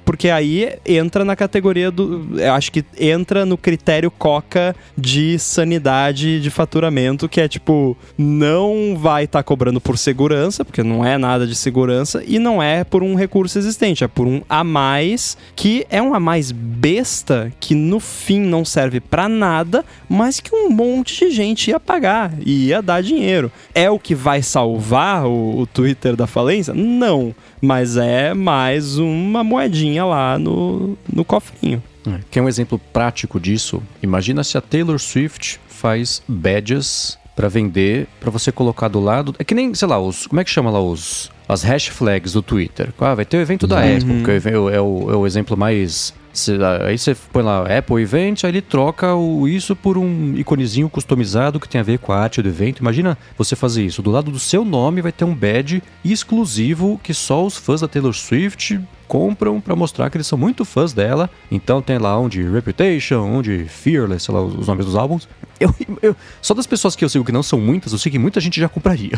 Porque 0.06 0.30
aí 0.30 0.78
entra 0.86 1.26
na 1.26 1.36
categoria 1.36 1.92
do. 1.92 2.40
Eu 2.40 2.54
acho 2.54 2.72
que 2.72 2.86
entra 2.98 3.46
no 3.46 3.58
critério 3.58 4.10
Coca 4.10 4.74
de 4.98 5.38
sanidade 5.38 6.40
de 6.40 6.50
faturamento, 6.50 7.28
que 7.28 7.42
é 7.42 7.50
tipo, 7.50 7.98
não 8.18 8.96
vai 8.98 9.26
estar 9.26 9.40
tá 9.40 9.44
cobrando 9.44 9.82
por 9.82 9.98
segurança, 9.98 10.64
porque 10.64 10.82
não 10.82 11.06
é 11.06 11.18
nada 11.18 11.46
de 11.46 11.54
segurança, 11.54 12.24
e 12.26 12.40
não 12.40 12.64
é 12.64 12.86
por 12.86 13.04
um 13.04 13.14
recurso 13.14 13.60
existente, 13.60 14.06
é 14.06 14.08
por 14.08 14.26
um 14.26 14.42
a 14.48 14.64
mais, 14.64 15.38
que 15.54 15.86
é 15.90 16.02
um 16.02 16.14
a 16.14 16.20
mais 16.22 16.54
besta, 16.54 17.52
que 17.60 17.76
no 17.76 18.00
fim 18.00 18.40
não 18.40 18.64
serve 18.64 19.02
para 19.02 19.28
nada, 19.28 19.84
mas 20.08 20.40
que 20.40 20.56
um 20.56 20.70
monte 20.70 21.26
de 21.26 21.32
gente 21.32 21.70
ia 21.70 21.80
pagar 21.80 22.21
e 22.46 22.68
ia 22.68 22.82
dar 22.82 23.02
dinheiro. 23.02 23.52
É 23.74 23.90
o 23.90 23.98
que 23.98 24.14
vai 24.14 24.42
salvar 24.42 25.26
o, 25.26 25.62
o 25.62 25.68
Twitter 25.68 26.16
da 26.16 26.28
falência? 26.28 26.74
Não. 26.74 27.34
Mas 27.62 27.96
é 27.96 28.34
mais 28.34 28.98
uma 28.98 29.44
moedinha 29.44 30.04
lá 30.04 30.38
no, 30.38 30.98
no 31.12 31.24
cofrinho. 31.24 31.82
É, 32.06 32.20
quer 32.30 32.42
um 32.42 32.50
exemplo 32.50 32.80
prático 32.92 33.40
disso? 33.40 33.82
Imagina 34.02 34.44
se 34.44 34.58
a 34.58 34.62
Taylor 34.62 35.00
Swift 35.00 35.60
faz 35.68 36.22
badges 36.28 37.18
para 37.36 37.48
vender, 37.48 38.08
para 38.20 38.30
você 38.30 38.52
colocar 38.52 38.88
do 38.88 39.00
lado. 39.00 39.34
É 39.40 39.44
que 39.44 39.56
nem, 39.56 39.74
sei 39.74 39.88
lá, 39.88 40.00
os. 40.00 40.28
Como 40.28 40.40
é 40.40 40.44
que 40.44 40.50
chama 40.50 40.70
lá 40.70 40.82
os. 40.82 41.32
As 41.48 41.64
hash 41.64 41.88
flags 41.88 42.34
do 42.34 42.42
Twitter. 42.42 42.94
Ah, 43.00 43.14
vai 43.14 43.26
ter 43.26 43.38
o 43.38 43.42
evento 43.42 43.68
da 43.68 43.78
uhum. 43.78 43.98
Apple, 43.98 44.24
que 44.24 44.50
é 44.50 44.58
o, 44.58 44.70
é 44.70 44.82
o, 44.82 45.12
é 45.12 45.16
o 45.16 45.28
exemplo 45.28 45.58
mais 45.58 46.14
Cê, 46.34 46.58
aí 46.88 46.98
você 46.98 47.16
põe 47.34 47.44
lá 47.44 47.66
Apple 47.78 48.02
Event, 48.02 48.44
aí 48.44 48.52
ele 48.52 48.62
troca 48.62 49.14
o, 49.14 49.48
isso 49.48 49.76
por 49.76 49.98
um 49.98 50.34
iconezinho 50.36 50.90
customizado 50.90 51.60
que 51.60 51.68
tem 51.68 51.82
a 51.82 51.84
ver 51.84 52.00
com 52.00 52.14
a 52.14 52.20
arte 52.20 52.42
do 52.42 52.48
evento. 52.48 52.80
Imagina 52.80 53.18
você 53.38 53.56
fazer 53.56 53.86
isso. 53.86 54.02
Do 54.02 54.12
lado 54.12 54.32
do 54.32 54.40
seu 54.40 54.64
nome 54.64 55.02
vai 55.02 55.12
ter 55.12 55.26
um 55.26 55.36
badge 55.36 55.84
exclusivo 56.04 57.00
que 57.04 57.14
só 57.14 57.46
os 57.46 57.58
fãs 57.58 57.82
da 57.82 57.88
Taylor 57.88 58.14
Swift 58.14 58.80
compram 59.08 59.60
para 59.60 59.76
mostrar 59.76 60.10
que 60.10 60.16
eles 60.16 60.28
são 60.28 60.38
muito 60.38 60.64
fãs 60.64 60.94
dela. 60.94 61.30
Então 61.52 61.82
tem 61.82 61.98
lá 61.98 62.18
um 62.18 62.30
de 62.30 62.42
Reputation, 62.44 63.20
um 63.24 63.42
de 63.42 63.66
Fearless, 63.66 64.26
sei 64.26 64.34
lá, 64.34 64.42
os 64.42 64.68
nomes 64.68 64.86
dos 64.86 64.96
álbuns. 64.96 65.28
Eu, 65.72 65.76
eu, 66.02 66.16
só 66.42 66.56
das 66.56 66.66
pessoas 66.66 66.96
que 66.96 67.06
eu 67.06 67.10
sigo 67.10 67.24
que 67.24 67.32
não 67.32 67.44
são 67.44 67.60
muitas, 67.60 67.92
eu 67.92 68.00
sei 68.00 68.12
que 68.12 68.18
muita 68.18 68.40
gente 68.40 68.60
já 68.60 68.68
compraria. 68.68 69.12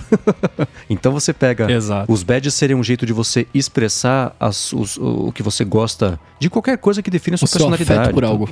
então 0.89 1.13
você 1.13 1.31
pega. 1.31 1.71
Exato. 1.71 2.11
Os 2.11 2.21
badges 2.21 2.53
seriam 2.53 2.81
um 2.81 2.83
jeito 2.83 3.05
de 3.05 3.13
você 3.13 3.47
expressar 3.53 4.35
as, 4.37 4.73
os, 4.73 4.97
o 4.97 5.31
que 5.31 5.41
você 5.41 5.63
gosta 5.63 6.19
de 6.39 6.49
qualquer 6.49 6.77
coisa 6.77 7.01
que 7.01 7.09
define 7.09 7.35
a 7.35 7.37
sua 7.37 7.45
o 7.45 7.49
personalidade. 7.49 8.13
por 8.13 8.25
algo. 8.25 8.45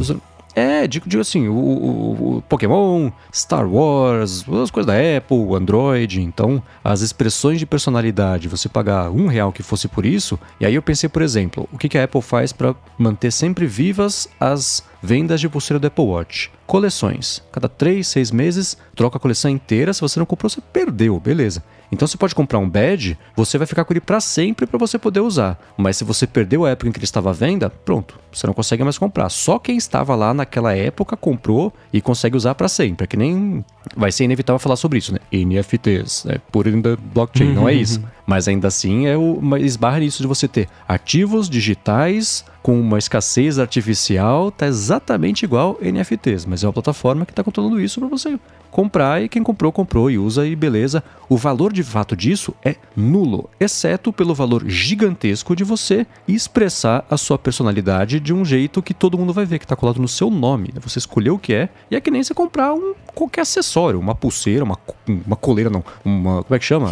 É, 0.53 0.85
digo, 0.85 1.07
digo 1.07 1.21
assim, 1.21 1.47
o, 1.47 1.53
o, 1.53 2.37
o, 2.37 2.41
Pokémon, 2.43 3.09
Star 3.33 3.67
Wars, 3.67 4.45
as 4.61 4.69
coisas 4.69 4.85
da 4.85 4.93
Apple, 5.17 5.55
Android. 5.55 6.21
Então, 6.21 6.61
as 6.83 7.01
expressões 7.01 7.59
de 7.59 7.65
personalidade, 7.65 8.47
você 8.47 8.67
pagar 8.67 9.09
um 9.09 9.27
real 9.27 9.51
que 9.51 9.63
fosse 9.63 9.87
por 9.87 10.05
isso. 10.05 10.37
E 10.59 10.65
aí 10.65 10.75
eu 10.75 10.81
pensei, 10.81 11.07
por 11.07 11.21
exemplo, 11.21 11.67
o 11.71 11.77
que, 11.77 11.87
que 11.87 11.97
a 11.97 12.03
Apple 12.03 12.21
faz 12.21 12.51
para 12.51 12.75
manter 12.97 13.31
sempre 13.31 13.65
vivas 13.65 14.27
as 14.39 14.83
vendas 15.01 15.41
de 15.41 15.49
pulseira 15.49 15.79
do 15.79 15.87
Apple 15.87 16.05
Watch? 16.05 16.51
Coleções. 16.67 17.41
Cada 17.51 17.67
três, 17.67 18.07
seis 18.07 18.31
meses, 18.31 18.77
troca 18.95 19.17
a 19.17 19.19
coleção 19.19 19.49
inteira. 19.49 19.93
Se 19.93 20.01
você 20.01 20.19
não 20.19 20.25
comprou, 20.25 20.49
você 20.49 20.61
perdeu, 20.73 21.19
beleza. 21.19 21.63
Então 21.91 22.07
você 22.07 22.17
pode 22.17 22.33
comprar 22.33 22.57
um 22.59 22.69
badge, 22.69 23.17
você 23.35 23.57
vai 23.57 23.67
ficar 23.67 23.83
com 23.83 23.91
ele 23.93 23.99
para 23.99 24.21
sempre 24.21 24.65
para 24.65 24.77
você 24.77 24.97
poder 24.97 25.19
usar. 25.19 25.59
Mas 25.77 25.97
se 25.97 26.03
você 26.03 26.25
perdeu 26.25 26.65
a 26.65 26.69
época 26.69 26.87
em 26.87 26.91
que 26.91 26.97
ele 26.97 27.03
estava 27.03 27.31
à 27.31 27.33
venda, 27.33 27.69
pronto, 27.69 28.17
você 28.31 28.47
não 28.47 28.53
consegue 28.53 28.83
mais 28.83 28.97
comprar. 28.97 29.29
Só 29.29 29.59
quem 29.59 29.75
estava 29.75 30.15
lá 30.15 30.33
naquela 30.33 30.75
época 30.75 31.17
comprou 31.17 31.73
e 31.91 31.99
consegue 31.99 32.37
usar 32.37 32.55
para 32.55 32.69
sempre. 32.69 33.03
É 33.03 33.07
que 33.07 33.17
nem 33.17 33.65
vai 33.95 34.11
ser 34.11 34.23
inevitável 34.23 34.59
falar 34.59 34.77
sobre 34.77 34.99
isso, 34.99 35.13
né? 35.13 35.19
NFTs, 35.31 36.25
é 36.27 36.39
por 36.51 36.65
in 36.67 36.81
the 36.81 36.95
blockchain, 37.13 37.49
uhum, 37.49 37.55
não 37.55 37.69
é 37.69 37.73
isso. 37.73 37.99
Uhum. 37.99 38.05
Mas 38.25 38.47
ainda 38.47 38.69
assim 38.69 39.07
é 39.07 39.17
uma 39.17 39.59
esbarra 39.59 39.99
nisso 39.99 40.21
de 40.21 40.27
você 40.27 40.47
ter 40.47 40.69
ativos 40.87 41.49
digitais 41.49 42.45
com 42.61 42.79
uma 42.79 42.97
escassez 42.97 43.59
artificial, 43.59 44.51
tá 44.51 44.67
exatamente 44.67 45.43
igual 45.43 45.77
NFTs, 45.81 46.45
mas 46.45 46.63
é 46.63 46.67
uma 46.67 46.73
plataforma 46.73 47.25
que 47.25 47.31
está 47.31 47.43
controlando 47.43 47.81
isso 47.81 47.99
para 47.99 48.07
você 48.07 48.39
comprar 48.71 49.21
e 49.21 49.29
quem 49.29 49.43
comprou, 49.43 49.71
comprou 49.71 50.09
e 50.09 50.17
usa 50.17 50.47
e 50.47 50.55
beleza. 50.55 51.03
O 51.29 51.37
valor 51.37 51.71
de 51.71 51.83
fato 51.83 52.15
disso 52.15 52.53
é 52.63 52.75
nulo, 52.95 53.49
exceto 53.59 54.11
pelo 54.11 54.33
valor 54.33 54.63
gigantesco 54.67 55.55
de 55.55 55.63
você 55.63 56.05
expressar 56.27 57.05
a 57.09 57.17
sua 57.17 57.37
personalidade 57.37 58.19
de 58.19 58.33
um 58.33 58.43
jeito 58.43 58.81
que 58.81 58.93
todo 58.93 59.17
mundo 59.17 59.31
vai 59.31 59.45
ver, 59.45 59.59
que 59.59 59.65
está 59.65 59.75
colado 59.75 60.01
no 60.01 60.07
seu 60.07 60.29
nome. 60.29 60.71
Né? 60.73 60.81
Você 60.83 60.99
escolheu 60.99 61.35
o 61.35 61.39
que 61.39 61.53
é, 61.53 61.69
e 61.89 61.95
é 61.95 62.01
que 62.01 62.11
nem 62.11 62.23
você 62.23 62.33
comprar 62.33 62.73
um, 62.73 62.93
qualquer 63.13 63.41
acessório, 63.41 63.99
uma 63.99 64.15
pulseira, 64.15 64.63
uma, 64.63 64.77
uma 65.07 65.35
coleira, 65.35 65.69
não, 65.69 65.83
uma. 66.03 66.43
Como 66.43 66.55
é 66.55 66.59
que 66.59 66.65
chama? 66.65 66.91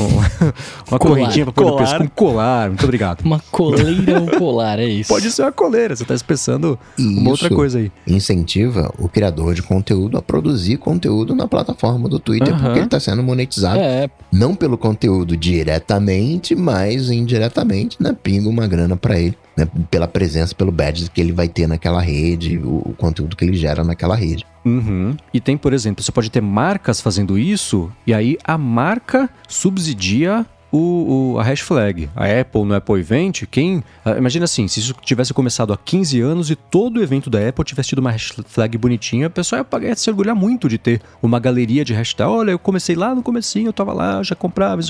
uma 0.90 0.98
correntinha 0.98 1.44
para 1.44 1.52
pôr 1.52 1.66
no 1.66 1.76
pescoço, 1.76 2.02
um 2.02 2.08
colar, 2.08 2.68
muito 2.68 2.84
obrigado. 2.84 3.20
Uma 3.22 3.40
coleira 3.50 4.20
ou 4.20 4.24
um 4.24 4.26
colar, 4.26 4.78
é 4.78 4.86
isso. 4.86 5.08
Pode 5.08 5.30
ser 5.30 5.42
uma 5.42 5.52
coleira, 5.52 5.94
você 5.94 6.02
está 6.02 6.14
expressando 6.14 6.78
uma 6.98 7.30
outra 7.30 7.48
coisa 7.48 7.78
aí. 7.78 7.92
Incentiva 8.06 8.92
o 8.98 9.08
criador 9.08 9.54
de 9.54 9.62
conteúdo 9.62 10.16
a 10.18 10.22
produzir 10.22 10.76
conteúdo 10.76 10.99
conteúdo 11.00 11.34
na 11.34 11.48
plataforma 11.48 12.08
do 12.08 12.18
Twitter, 12.18 12.52
uhum. 12.52 12.60
porque 12.60 12.78
ele 12.78 12.84
está 12.84 13.00
sendo 13.00 13.22
monetizado. 13.22 13.80
É. 13.80 14.08
Não 14.30 14.54
pelo 14.54 14.76
conteúdo 14.76 15.36
diretamente, 15.36 16.54
mas 16.54 17.10
indiretamente, 17.10 17.96
né? 18.00 18.14
Pinga 18.22 18.48
uma 18.48 18.66
grana 18.66 18.96
para 18.96 19.18
ele 19.18 19.36
né, 19.56 19.66
pela 19.90 20.06
presença, 20.06 20.54
pelo 20.54 20.70
badge 20.70 21.10
que 21.10 21.20
ele 21.20 21.32
vai 21.32 21.48
ter 21.48 21.66
naquela 21.66 22.00
rede, 22.00 22.58
o, 22.58 22.90
o 22.90 22.94
conteúdo 22.96 23.34
que 23.34 23.44
ele 23.44 23.56
gera 23.56 23.82
naquela 23.82 24.14
rede. 24.14 24.44
Uhum. 24.64 25.16
E 25.32 25.40
tem, 25.40 25.56
por 25.56 25.72
exemplo, 25.72 26.04
você 26.04 26.12
pode 26.12 26.30
ter 26.30 26.42
marcas 26.42 27.00
fazendo 27.00 27.38
isso, 27.38 27.90
e 28.06 28.12
aí 28.12 28.36
a 28.44 28.58
marca 28.58 29.28
subsidia 29.48 30.44
o, 30.72 31.34
o, 31.34 31.38
a 31.38 31.42
hash 31.42 31.60
flag. 31.60 32.08
A 32.14 32.26
Apple 32.26 32.64
no 32.64 32.74
Apple 32.74 32.98
Event, 32.98 33.44
quem. 33.50 33.82
Ah, 34.04 34.16
imagina 34.16 34.44
assim, 34.44 34.68
se 34.68 34.80
isso 34.80 34.94
tivesse 35.02 35.34
começado 35.34 35.72
há 35.72 35.76
15 35.76 36.20
anos 36.20 36.50
e 36.50 36.56
todo 36.56 36.98
o 36.98 37.02
evento 37.02 37.28
da 37.28 37.48
Apple 37.48 37.64
tivesse 37.64 37.90
tido 37.90 37.98
uma 37.98 38.10
hash 38.10 38.32
flag 38.46 38.76
bonitinha, 38.78 39.26
a 39.26 39.30
pessoa 39.30 39.66
ia, 39.72 39.88
ia 39.88 39.96
se 39.96 40.08
orgulhar 40.10 40.34
muito 40.34 40.68
de 40.68 40.78
ter 40.78 41.00
uma 41.22 41.38
galeria 41.38 41.84
de 41.84 41.92
hashtag. 41.92 42.30
Olha, 42.30 42.50
eu 42.52 42.58
comecei 42.58 42.94
lá 42.94 43.14
no 43.14 43.22
comecinho, 43.22 43.68
eu 43.68 43.72
tava 43.72 43.92
lá, 43.92 44.22
já 44.22 44.34
comprava, 44.34 44.80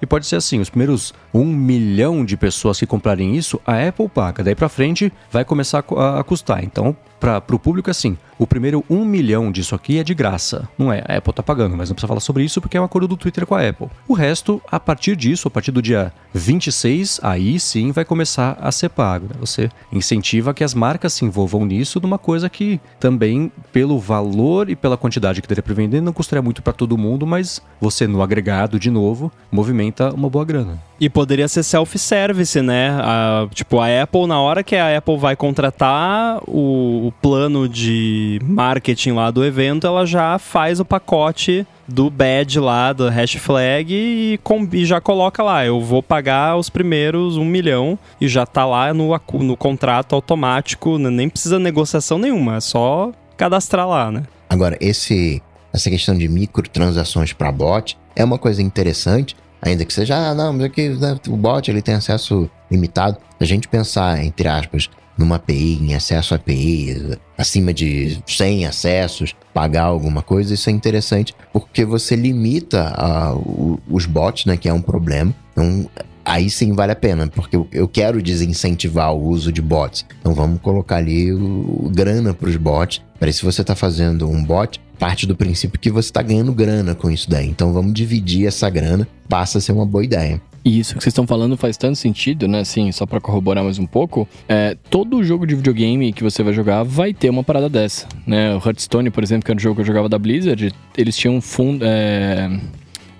e 0.00 0.06
pode 0.06 0.26
ser 0.26 0.36
assim, 0.36 0.60
os 0.60 0.70
primeiros 0.70 1.12
um 1.32 1.44
milhão 1.44 2.24
de 2.24 2.36
pessoas 2.36 2.78
que 2.78 2.86
comprarem 2.86 3.36
isso, 3.36 3.60
a 3.66 3.86
Apple 3.86 4.08
paga. 4.08 4.42
Daí 4.42 4.54
pra 4.54 4.68
frente 4.68 5.12
vai 5.30 5.44
começar 5.44 5.84
a, 5.96 6.20
a 6.20 6.24
custar. 6.24 6.64
Então, 6.64 6.96
para 7.18 7.42
o 7.52 7.58
público 7.58 7.90
assim, 7.90 8.16
o 8.38 8.46
primeiro 8.46 8.84
um 8.88 9.04
milhão 9.04 9.50
disso 9.50 9.74
aqui 9.74 9.98
é 9.98 10.04
de 10.04 10.14
graça. 10.14 10.68
Não 10.76 10.92
é, 10.92 11.02
a 11.06 11.16
Apple 11.16 11.32
tá 11.32 11.42
pagando, 11.42 11.76
mas 11.76 11.88
não 11.88 11.94
precisa 11.94 12.08
falar 12.08 12.20
sobre 12.20 12.44
isso 12.44 12.60
porque 12.60 12.76
é 12.76 12.80
um 12.80 12.84
acordo 12.84 13.08
do 13.08 13.16
Twitter 13.16 13.46
com 13.46 13.54
a 13.54 13.66
Apple. 13.66 13.88
O 14.06 14.14
resto, 14.14 14.60
a 14.70 14.78
partir 14.78 15.16
disso, 15.16 15.48
a 15.48 15.50
partir 15.50 15.70
do 15.70 15.80
dia 15.80 16.12
26, 16.34 17.20
aí 17.22 17.58
sim 17.58 17.92
vai 17.92 18.04
começar 18.04 18.56
a 18.60 18.70
ser 18.70 18.90
pago. 18.90 19.26
Né? 19.26 19.36
Você 19.40 19.70
incentiva 19.92 20.52
que 20.52 20.62
as 20.62 20.74
marcas 20.74 21.14
se 21.14 21.24
envolvam 21.24 21.64
nisso 21.64 22.00
numa 22.00 22.18
coisa 22.18 22.48
que 22.48 22.80
também, 23.00 23.50
pelo 23.72 23.98
valor 23.98 24.68
e 24.68 24.76
pela 24.76 24.96
quantidade 24.96 25.40
que 25.40 25.48
teria 25.48 25.62
para 25.62 25.74
vender, 25.74 26.00
não 26.00 26.12
custaria 26.12 26.42
muito 26.42 26.62
para 26.62 26.72
todo 26.72 26.98
mundo, 26.98 27.26
mas 27.26 27.62
você 27.80 28.06
no 28.06 28.22
agregado, 28.22 28.78
de 28.78 28.90
novo, 28.90 29.32
movimenta 29.50 30.12
uma 30.12 30.28
boa 30.28 30.44
grana. 30.44 30.78
E 30.98 31.10
poderia 31.10 31.46
ser 31.46 31.62
self-service, 31.62 32.60
né? 32.62 32.90
A, 33.00 33.46
tipo, 33.52 33.78
a 33.80 34.02
Apple, 34.02 34.26
na 34.26 34.40
hora 34.40 34.62
que 34.62 34.74
a 34.74 34.96
Apple 34.96 35.18
vai 35.18 35.36
contratar 35.36 36.40
o, 36.46 37.05
o, 37.06 37.12
plano 37.12 37.68
de 37.68 38.38
marketing 38.42 39.12
lá 39.12 39.30
do 39.30 39.44
evento, 39.44 39.86
ela 39.86 40.04
já 40.06 40.38
faz 40.38 40.80
o 40.80 40.84
pacote 40.84 41.66
do 41.86 42.10
badge 42.10 42.58
lá, 42.58 42.92
do 42.92 43.08
hash 43.08 43.34
flag 43.34 43.92
e, 43.92 44.40
e 44.72 44.84
já 44.84 45.00
coloca 45.00 45.42
lá, 45.42 45.64
eu 45.64 45.80
vou 45.80 46.02
pagar 46.02 46.56
os 46.56 46.68
primeiros 46.68 47.36
um 47.36 47.44
milhão 47.44 47.98
e 48.20 48.28
já 48.28 48.44
tá 48.44 48.64
lá 48.64 48.92
no, 48.92 49.18
no 49.34 49.56
contrato 49.56 50.14
automático, 50.14 50.98
nem 50.98 51.28
precisa 51.28 51.58
negociação 51.58 52.18
nenhuma, 52.18 52.56
é 52.56 52.60
só 52.60 53.12
cadastrar 53.36 53.88
lá, 53.88 54.10
né? 54.10 54.24
Agora, 54.48 54.76
esse, 54.80 55.42
essa 55.72 55.90
questão 55.90 56.16
de 56.16 56.28
microtransações 56.28 57.32
para 57.32 57.52
bot 57.52 57.96
é 58.14 58.24
uma 58.24 58.38
coisa 58.38 58.62
interessante, 58.62 59.36
Ainda 59.62 59.84
que 59.84 59.92
seja, 59.92 60.16
ah, 60.16 60.34
não, 60.34 60.52
mas 60.52 60.70
né, 61.00 61.18
o 61.28 61.36
bot 61.36 61.68
ele 61.70 61.82
tem 61.82 61.94
acesso 61.94 62.48
limitado. 62.70 63.16
A 63.40 63.44
gente 63.44 63.66
pensar, 63.66 64.22
entre 64.22 64.46
aspas, 64.46 64.88
numa 65.16 65.36
API, 65.36 65.78
em 65.80 65.94
acesso 65.94 66.34
a 66.34 66.36
API, 66.36 67.18
acima 67.36 67.72
de 67.72 68.18
100 68.26 68.66
acessos, 68.66 69.34
pagar 69.54 69.84
alguma 69.84 70.22
coisa, 70.22 70.54
isso 70.54 70.68
é 70.68 70.72
interessante 70.72 71.34
porque 71.52 71.84
você 71.84 72.14
limita 72.14 72.92
uh, 73.34 73.80
os 73.88 74.06
bots, 74.06 74.44
né, 74.44 74.56
que 74.56 74.68
é 74.68 74.72
um 74.72 74.82
problema. 74.82 75.34
Então, 75.52 75.88
aí 76.24 76.50
sim 76.50 76.72
vale 76.72 76.92
a 76.92 76.96
pena, 76.96 77.28
porque 77.28 77.56
eu 77.72 77.88
quero 77.88 78.20
desincentivar 78.20 79.14
o 79.14 79.28
uso 79.28 79.52
de 79.52 79.62
bots. 79.62 80.04
Então 80.20 80.34
vamos 80.34 80.60
colocar 80.60 80.96
ali 80.96 81.32
o, 81.32 81.86
o 81.86 81.90
grana 81.90 82.34
para 82.34 82.48
os 82.48 82.56
bots. 82.56 83.00
Para 83.18 83.32
se 83.32 83.44
você 83.44 83.62
está 83.62 83.74
fazendo 83.74 84.28
um 84.28 84.44
bot, 84.44 84.80
parte 84.98 85.26
do 85.26 85.36
princípio 85.36 85.78
que 85.78 85.90
você 85.90 86.08
está 86.08 86.20
ganhando 86.20 86.52
grana 86.52 86.94
com 86.94 87.10
isso 87.10 87.30
daí. 87.30 87.48
Então 87.48 87.72
vamos 87.72 87.94
dividir 87.94 88.46
essa 88.46 88.68
grana, 88.68 89.06
passa 89.28 89.58
a 89.58 89.60
ser 89.60 89.72
uma 89.72 89.86
boa 89.86 90.04
ideia. 90.04 90.40
E 90.66 90.80
isso 90.80 90.96
que 90.96 91.00
vocês 91.00 91.12
estão 91.12 91.28
falando 91.28 91.56
faz 91.56 91.76
tanto 91.76 91.94
sentido, 91.94 92.48
né? 92.48 92.58
Assim, 92.58 92.90
só 92.90 93.06
para 93.06 93.20
corroborar 93.20 93.62
mais 93.62 93.78
um 93.78 93.86
pouco, 93.86 94.28
é, 94.48 94.76
todo 94.90 95.22
jogo 95.22 95.46
de 95.46 95.54
videogame 95.54 96.12
que 96.12 96.24
você 96.24 96.42
vai 96.42 96.52
jogar 96.52 96.82
vai 96.82 97.14
ter 97.14 97.30
uma 97.30 97.44
parada 97.44 97.68
dessa, 97.68 98.08
né? 98.26 98.52
O 98.52 98.56
Hearthstone, 98.58 99.08
por 99.10 99.22
exemplo, 99.22 99.44
que 99.44 99.52
era 99.52 99.56
um 99.56 99.60
jogo 99.60 99.76
que 99.76 99.82
eu 99.82 99.86
jogava 99.86 100.08
da 100.08 100.18
Blizzard, 100.18 100.74
eles 100.98 101.16
tinham 101.16 101.36
um 101.36 101.40
fundo... 101.40 101.84
É 101.86 102.50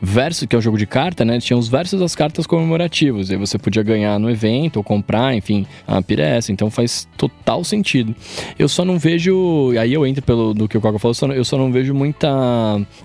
verso, 0.00 0.46
que 0.46 0.54
é 0.54 0.58
o 0.58 0.62
jogo 0.62 0.76
de 0.76 0.86
carta, 0.86 1.24
né? 1.24 1.38
Tinha 1.40 1.56
os 1.56 1.68
versos 1.68 2.00
das 2.00 2.14
cartas 2.14 2.46
comemorativos. 2.46 3.30
E 3.30 3.36
você 3.36 3.58
podia 3.58 3.82
ganhar 3.82 4.18
no 4.18 4.30
evento 4.30 4.76
ou 4.76 4.84
comprar, 4.84 5.34
enfim, 5.34 5.66
a 5.86 6.00
pira 6.02 6.22
essa. 6.22 6.52
Então 6.52 6.70
faz 6.70 7.08
total 7.16 7.64
sentido. 7.64 8.14
Eu 8.58 8.68
só 8.68 8.84
não 8.84 8.98
vejo. 8.98 9.72
Aí 9.78 9.92
eu 9.92 10.06
entro 10.06 10.22
pelo 10.22 10.54
do 10.54 10.68
que 10.68 10.76
o 10.76 10.80
Coca 10.80 10.98
falou, 10.98 11.34
eu 11.34 11.44
só 11.44 11.56
não 11.56 11.72
vejo 11.72 11.94
muita. 11.94 12.28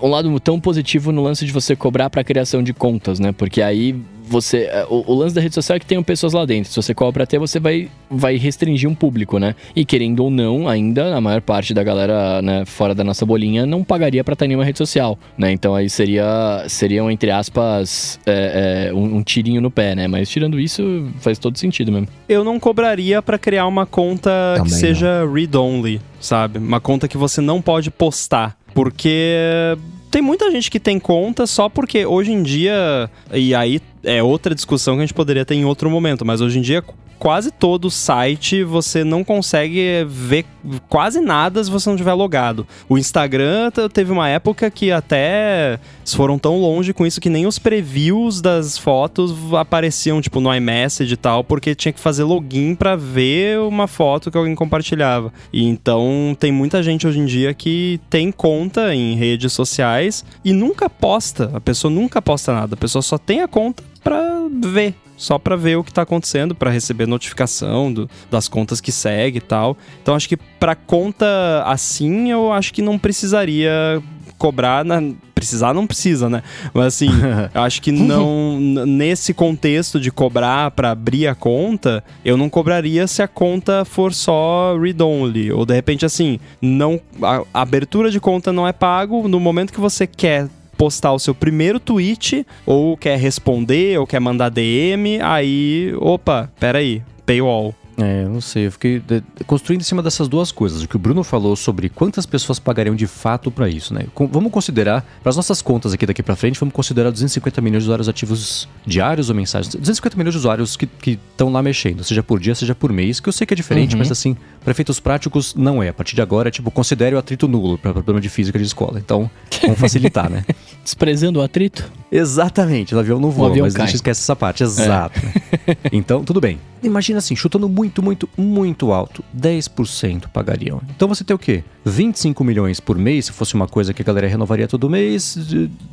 Um 0.00 0.08
lado 0.08 0.38
tão 0.40 0.60
positivo 0.60 1.12
no 1.12 1.22
lance 1.22 1.44
de 1.44 1.52
você 1.52 1.74
cobrar 1.74 2.10
para 2.10 2.22
criação 2.22 2.62
de 2.62 2.72
contas, 2.72 3.18
né? 3.18 3.32
Porque 3.32 3.62
aí 3.62 3.96
você. 4.22 4.64
É, 4.64 4.86
o, 4.88 5.04
o, 5.06 5.14
lance 5.14 5.34
da 5.34 5.40
rede 5.40 5.54
social 5.54 5.76
é 5.76 5.80
que 5.80 5.86
tem 5.86 6.02
pessoas 6.02 6.32
lá 6.32 6.44
dentro. 6.44 6.70
Se 6.70 6.76
você 6.76 6.94
cobra 6.94 7.24
até, 7.24 7.38
você 7.38 7.58
vai, 7.58 7.88
vai 8.10 8.36
restringir 8.36 8.88
um 8.88 8.94
público, 8.94 9.38
né? 9.38 9.54
E 9.74 9.84
querendo 9.84 10.20
ou 10.20 10.30
não, 10.30 10.68
ainda 10.68 11.14
a 11.14 11.20
maior 11.20 11.40
parte 11.40 11.74
da 11.74 11.82
galera 11.82 12.40
né, 12.42 12.64
fora 12.64 12.94
da 12.94 13.04
nossa 13.04 13.26
bolinha 13.26 13.66
não 13.66 13.82
pagaria 13.82 14.22
pra 14.22 14.34
estar 14.34 14.44
em 14.44 14.48
nenhuma 14.48 14.64
rede 14.64 14.78
social, 14.78 15.18
né? 15.36 15.52
Então 15.52 15.74
aí 15.74 15.90
seria, 15.90 16.64
seriam, 16.68 17.10
entre 17.10 17.30
aspas, 17.30 18.18
é, 18.26 18.88
é, 18.90 18.94
um, 18.94 19.16
um, 19.16 19.22
tirinho 19.22 19.60
no 19.60 19.70
pé, 19.70 19.94
né? 19.94 20.06
Mas 20.06 20.28
tirando 20.28 20.58
isso, 20.58 21.08
faz 21.20 21.38
todo 21.38 21.58
sentido 21.58 21.90
mesmo. 21.90 22.08
Eu 22.28 22.44
não 22.44 22.58
cobraria 22.58 23.20
para 23.20 23.38
criar 23.38 23.66
uma 23.66 23.86
conta 23.86 24.30
Também 24.56 24.72
que 24.72 24.78
seja 24.78 25.26
read-only, 25.26 26.00
sabe? 26.20 26.58
Uma 26.58 26.80
conta 26.80 27.08
que 27.08 27.16
você 27.16 27.40
não 27.40 27.60
pode 27.60 27.90
postar. 27.90 28.56
Porque 28.74 29.76
tem 30.10 30.22
muita 30.22 30.50
gente 30.50 30.70
que 30.70 30.78
tem 30.78 30.98
conta 30.98 31.46
só 31.46 31.68
porque 31.68 32.04
hoje 32.04 32.32
em 32.32 32.42
dia, 32.42 33.10
e 33.32 33.54
aí 33.54 33.80
é 34.04 34.22
outra 34.22 34.54
discussão 34.54 34.94
que 34.94 35.00
a 35.00 35.06
gente 35.06 35.14
poderia 35.14 35.44
ter 35.44 35.54
em 35.54 35.64
outro 35.64 35.88
momento, 35.90 36.24
mas 36.24 36.40
hoje 36.40 36.58
em 36.58 36.62
dia 36.62 36.82
quase 37.22 37.52
todo 37.52 37.88
site 37.88 38.64
você 38.64 39.04
não 39.04 39.22
consegue 39.22 40.04
ver 40.08 40.44
quase 40.88 41.20
nada 41.20 41.62
se 41.62 41.70
você 41.70 41.88
não 41.88 41.96
tiver 41.96 42.12
logado. 42.14 42.66
O 42.88 42.98
Instagram 42.98 43.70
teve 43.92 44.10
uma 44.10 44.28
época 44.28 44.68
que 44.68 44.90
até 44.90 45.78
foram 46.10 46.38
tão 46.38 46.60
longe 46.60 46.92
com 46.92 47.06
isso 47.06 47.20
que 47.20 47.30
nem 47.30 47.46
os 47.46 47.58
previews 47.58 48.40
das 48.40 48.76
fotos 48.76 49.32
apareciam, 49.54 50.20
tipo, 50.20 50.40
no 50.40 50.54
iMessage 50.54 51.14
e 51.14 51.16
tal, 51.16 51.44
porque 51.44 51.74
tinha 51.74 51.92
que 51.92 52.00
fazer 52.00 52.24
login 52.24 52.74
para 52.74 52.96
ver 52.96 53.60
uma 53.60 53.86
foto 53.86 54.30
que 54.30 54.36
alguém 54.36 54.54
compartilhava. 54.54 55.32
E 55.52 55.64
então 55.64 56.36
tem 56.38 56.50
muita 56.50 56.82
gente 56.82 57.06
hoje 57.06 57.20
em 57.20 57.26
dia 57.26 57.54
que 57.54 58.00
tem 58.10 58.32
conta 58.32 58.94
em 58.94 59.14
redes 59.14 59.52
sociais 59.52 60.24
e 60.44 60.52
nunca 60.52 60.90
posta. 60.90 61.50
A 61.54 61.60
pessoa 61.60 61.92
nunca 61.92 62.20
posta 62.20 62.52
nada. 62.52 62.74
A 62.74 62.78
pessoa 62.78 63.02
só 63.02 63.18
tem 63.18 63.40
a 63.40 63.48
conta 63.48 63.82
para 64.02 64.48
ver 64.70 64.94
só 65.16 65.38
para 65.38 65.54
ver 65.54 65.76
o 65.76 65.84
que 65.84 65.92
tá 65.92 66.02
acontecendo, 66.02 66.52
para 66.52 66.68
receber 66.68 67.06
notificação 67.06 67.92
do, 67.92 68.10
das 68.28 68.48
contas 68.48 68.80
que 68.80 68.90
segue 68.90 69.38
e 69.38 69.40
tal. 69.40 69.76
Então 70.02 70.16
acho 70.16 70.28
que 70.28 70.36
para 70.36 70.74
conta 70.74 71.62
assim, 71.64 72.32
eu 72.32 72.52
acho 72.52 72.74
que 72.74 72.82
não 72.82 72.98
precisaria 72.98 74.02
cobrar 74.36 74.84
na 74.84 75.00
precisar 75.42 75.74
não 75.74 75.88
precisa, 75.88 76.30
né? 76.30 76.40
Mas 76.72 76.86
assim, 76.86 77.08
eu 77.52 77.62
acho 77.62 77.82
que 77.82 77.90
não 77.90 78.60
nesse 78.60 79.34
contexto 79.34 79.98
de 79.98 80.12
cobrar 80.12 80.70
para 80.70 80.92
abrir 80.92 81.26
a 81.26 81.34
conta, 81.34 82.04
eu 82.24 82.36
não 82.36 82.48
cobraria 82.48 83.08
se 83.08 83.22
a 83.22 83.28
conta 83.28 83.84
for 83.84 84.14
só 84.14 84.78
read 84.80 85.02
only 85.02 85.50
ou 85.50 85.66
de 85.66 85.74
repente 85.74 86.06
assim, 86.06 86.38
não 86.60 87.00
a, 87.20 87.42
a 87.52 87.62
abertura 87.62 88.08
de 88.08 88.20
conta 88.20 88.52
não 88.52 88.68
é 88.68 88.72
pago 88.72 89.26
no 89.26 89.40
momento 89.40 89.72
que 89.72 89.80
você 89.80 90.06
quer 90.06 90.48
postar 90.76 91.12
o 91.12 91.18
seu 91.18 91.34
primeiro 91.34 91.78
tweet, 91.78 92.46
ou 92.66 92.96
quer 92.96 93.16
responder, 93.16 93.98
ou 94.00 94.06
quer 94.06 94.18
mandar 94.20 94.48
DM, 94.48 95.20
aí, 95.22 95.94
opa, 95.96 96.50
peraí, 96.58 97.02
paywall. 97.24 97.74
É, 97.96 98.24
não 98.24 98.40
sei, 98.40 98.66
eu 98.66 98.72
fiquei 98.72 99.02
construindo 99.46 99.82
em 99.82 99.84
cima 99.84 100.02
dessas 100.02 100.26
duas 100.26 100.50
coisas. 100.50 100.82
O 100.82 100.88
que 100.88 100.96
o 100.96 100.98
Bruno 100.98 101.22
falou 101.22 101.54
sobre 101.54 101.88
quantas 101.88 102.24
pessoas 102.24 102.58
pagariam 102.58 102.94
de 102.94 103.06
fato 103.06 103.50
para 103.50 103.68
isso, 103.68 103.92
né? 103.92 104.06
Com, 104.14 104.26
vamos 104.26 104.50
considerar, 104.50 105.04
para 105.22 105.30
as 105.30 105.36
nossas 105.36 105.60
contas 105.60 105.92
aqui 105.92 106.06
daqui 106.06 106.22
para 106.22 106.34
frente, 106.34 106.58
vamos 106.58 106.74
considerar 106.74 107.10
250 107.10 107.60
milhões 107.60 107.82
de 107.82 107.88
usuários 107.88 108.08
ativos 108.08 108.68
diários 108.86 109.28
ou 109.28 109.36
mensais. 109.36 109.68
250 109.68 110.16
milhões 110.16 110.34
de 110.34 110.38
usuários 110.38 110.76
que 110.76 110.88
estão 111.10 111.52
lá 111.52 111.62
mexendo, 111.62 112.02
seja 112.02 112.22
por 112.22 112.40
dia, 112.40 112.54
seja 112.54 112.74
por 112.74 112.92
mês, 112.92 113.20
que 113.20 113.28
eu 113.28 113.32
sei 113.32 113.46
que 113.46 113.52
é 113.52 113.56
diferente, 113.56 113.92
uhum. 113.92 113.98
mas 113.98 114.10
assim, 114.10 114.36
para 114.62 114.70
efeitos 114.70 114.98
práticos, 114.98 115.54
não 115.54 115.82
é. 115.82 115.88
A 115.88 115.92
partir 115.92 116.14
de 116.14 116.22
agora, 116.22 116.48
é 116.48 116.50
tipo, 116.50 116.70
considere 116.70 117.14
o 117.14 117.18
atrito 117.18 117.46
nulo 117.46 117.76
para 117.76 117.92
problema 117.92 118.20
de 118.20 118.28
física 118.28 118.58
de 118.58 118.64
escola. 118.64 118.98
Então, 118.98 119.30
vamos 119.62 119.78
facilitar, 119.78 120.30
né? 120.30 120.44
Desprezando 120.82 121.40
o 121.40 121.42
atrito? 121.42 121.90
Exatamente, 122.10 122.94
o 122.94 122.98
avião 122.98 123.20
não 123.20 123.30
voa, 123.30 123.54
mas 123.56 123.74
cai. 123.74 123.84
a 123.84 123.86
gente 123.86 123.96
esquece 123.96 124.20
essa 124.20 124.34
parte, 124.34 124.62
exato. 124.62 125.20
É. 125.66 125.76
então, 125.92 126.24
tudo 126.24 126.40
bem. 126.40 126.58
Imagina 126.82 127.18
assim, 127.18 127.36
chutando 127.36 127.68
muito, 127.68 127.81
muito, 128.02 128.28
muito 128.36 128.92
alto, 128.92 129.24
10% 129.36 130.28
pagariam. 130.28 130.80
Então 130.94 131.08
você 131.08 131.24
tem 131.24 131.34
o 131.34 131.38
quê? 131.38 131.64
25 131.84 132.44
milhões 132.44 132.78
por 132.78 132.96
mês, 132.96 133.26
se 133.26 133.32
fosse 133.32 133.54
uma 133.54 133.66
coisa 133.66 133.92
que 133.92 134.02
a 134.02 134.04
galera 134.04 134.28
renovaria 134.28 134.68
todo 134.68 134.88
mês, 134.88 135.36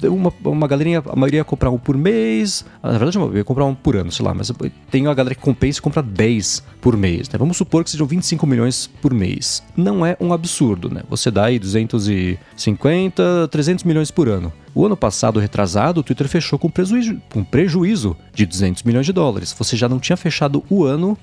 uma, 0.04 0.32
uma 0.44 0.68
galerinha, 0.68 1.02
a 1.08 1.16
maioria 1.16 1.40
ia 1.40 1.44
comprar 1.44 1.72
um 1.72 1.78
por 1.78 1.98
mês, 1.98 2.64
na 2.84 2.98
verdade 2.98 3.18
eu 3.18 3.38
ia 3.38 3.44
comprar 3.44 3.66
um 3.66 3.74
por 3.74 3.96
ano, 3.96 4.12
sei 4.12 4.24
lá, 4.26 4.34
mas 4.34 4.52
tem 4.92 5.08
a 5.08 5.14
galera 5.14 5.34
que 5.34 5.42
compensa 5.42 5.80
e 5.80 5.82
compra 5.82 6.04
10 6.04 6.64
por 6.80 6.96
mês, 6.96 7.28
né? 7.30 7.38
Vamos 7.38 7.58
supor 7.58 7.84
que 7.84 7.90
sejam 7.90 8.06
25 8.06 8.46
milhões 8.46 8.88
por 9.02 9.14
mês. 9.14 9.64
Não 9.76 10.06
é 10.06 10.16
um 10.20 10.32
absurdo, 10.32 10.90
né? 10.90 11.02
Você 11.10 11.32
dá 11.32 11.46
aí 11.46 11.58
250, 11.58 13.48
300 13.50 13.84
milhões 13.84 14.12
por 14.12 14.30
ano. 14.30 14.54
O 14.74 14.86
ano 14.86 14.96
passado, 14.96 15.40
retrasado, 15.40 16.02
o 16.02 16.04
Twitter 16.04 16.28
fechou 16.28 16.60
com 16.60 16.70
prejuízo, 16.70 17.22
com 17.34 17.44
prejuízo 17.44 18.16
de 18.34 18.46
200 18.46 18.84
milhões 18.84 19.06
de 19.06 19.14
dólares. 19.14 19.54
Você 19.58 19.76
já 19.76 19.90
não 19.90 20.00
tinha 20.00 20.16
fechado 20.16 20.64
o 20.70 20.84
ano 20.84 21.18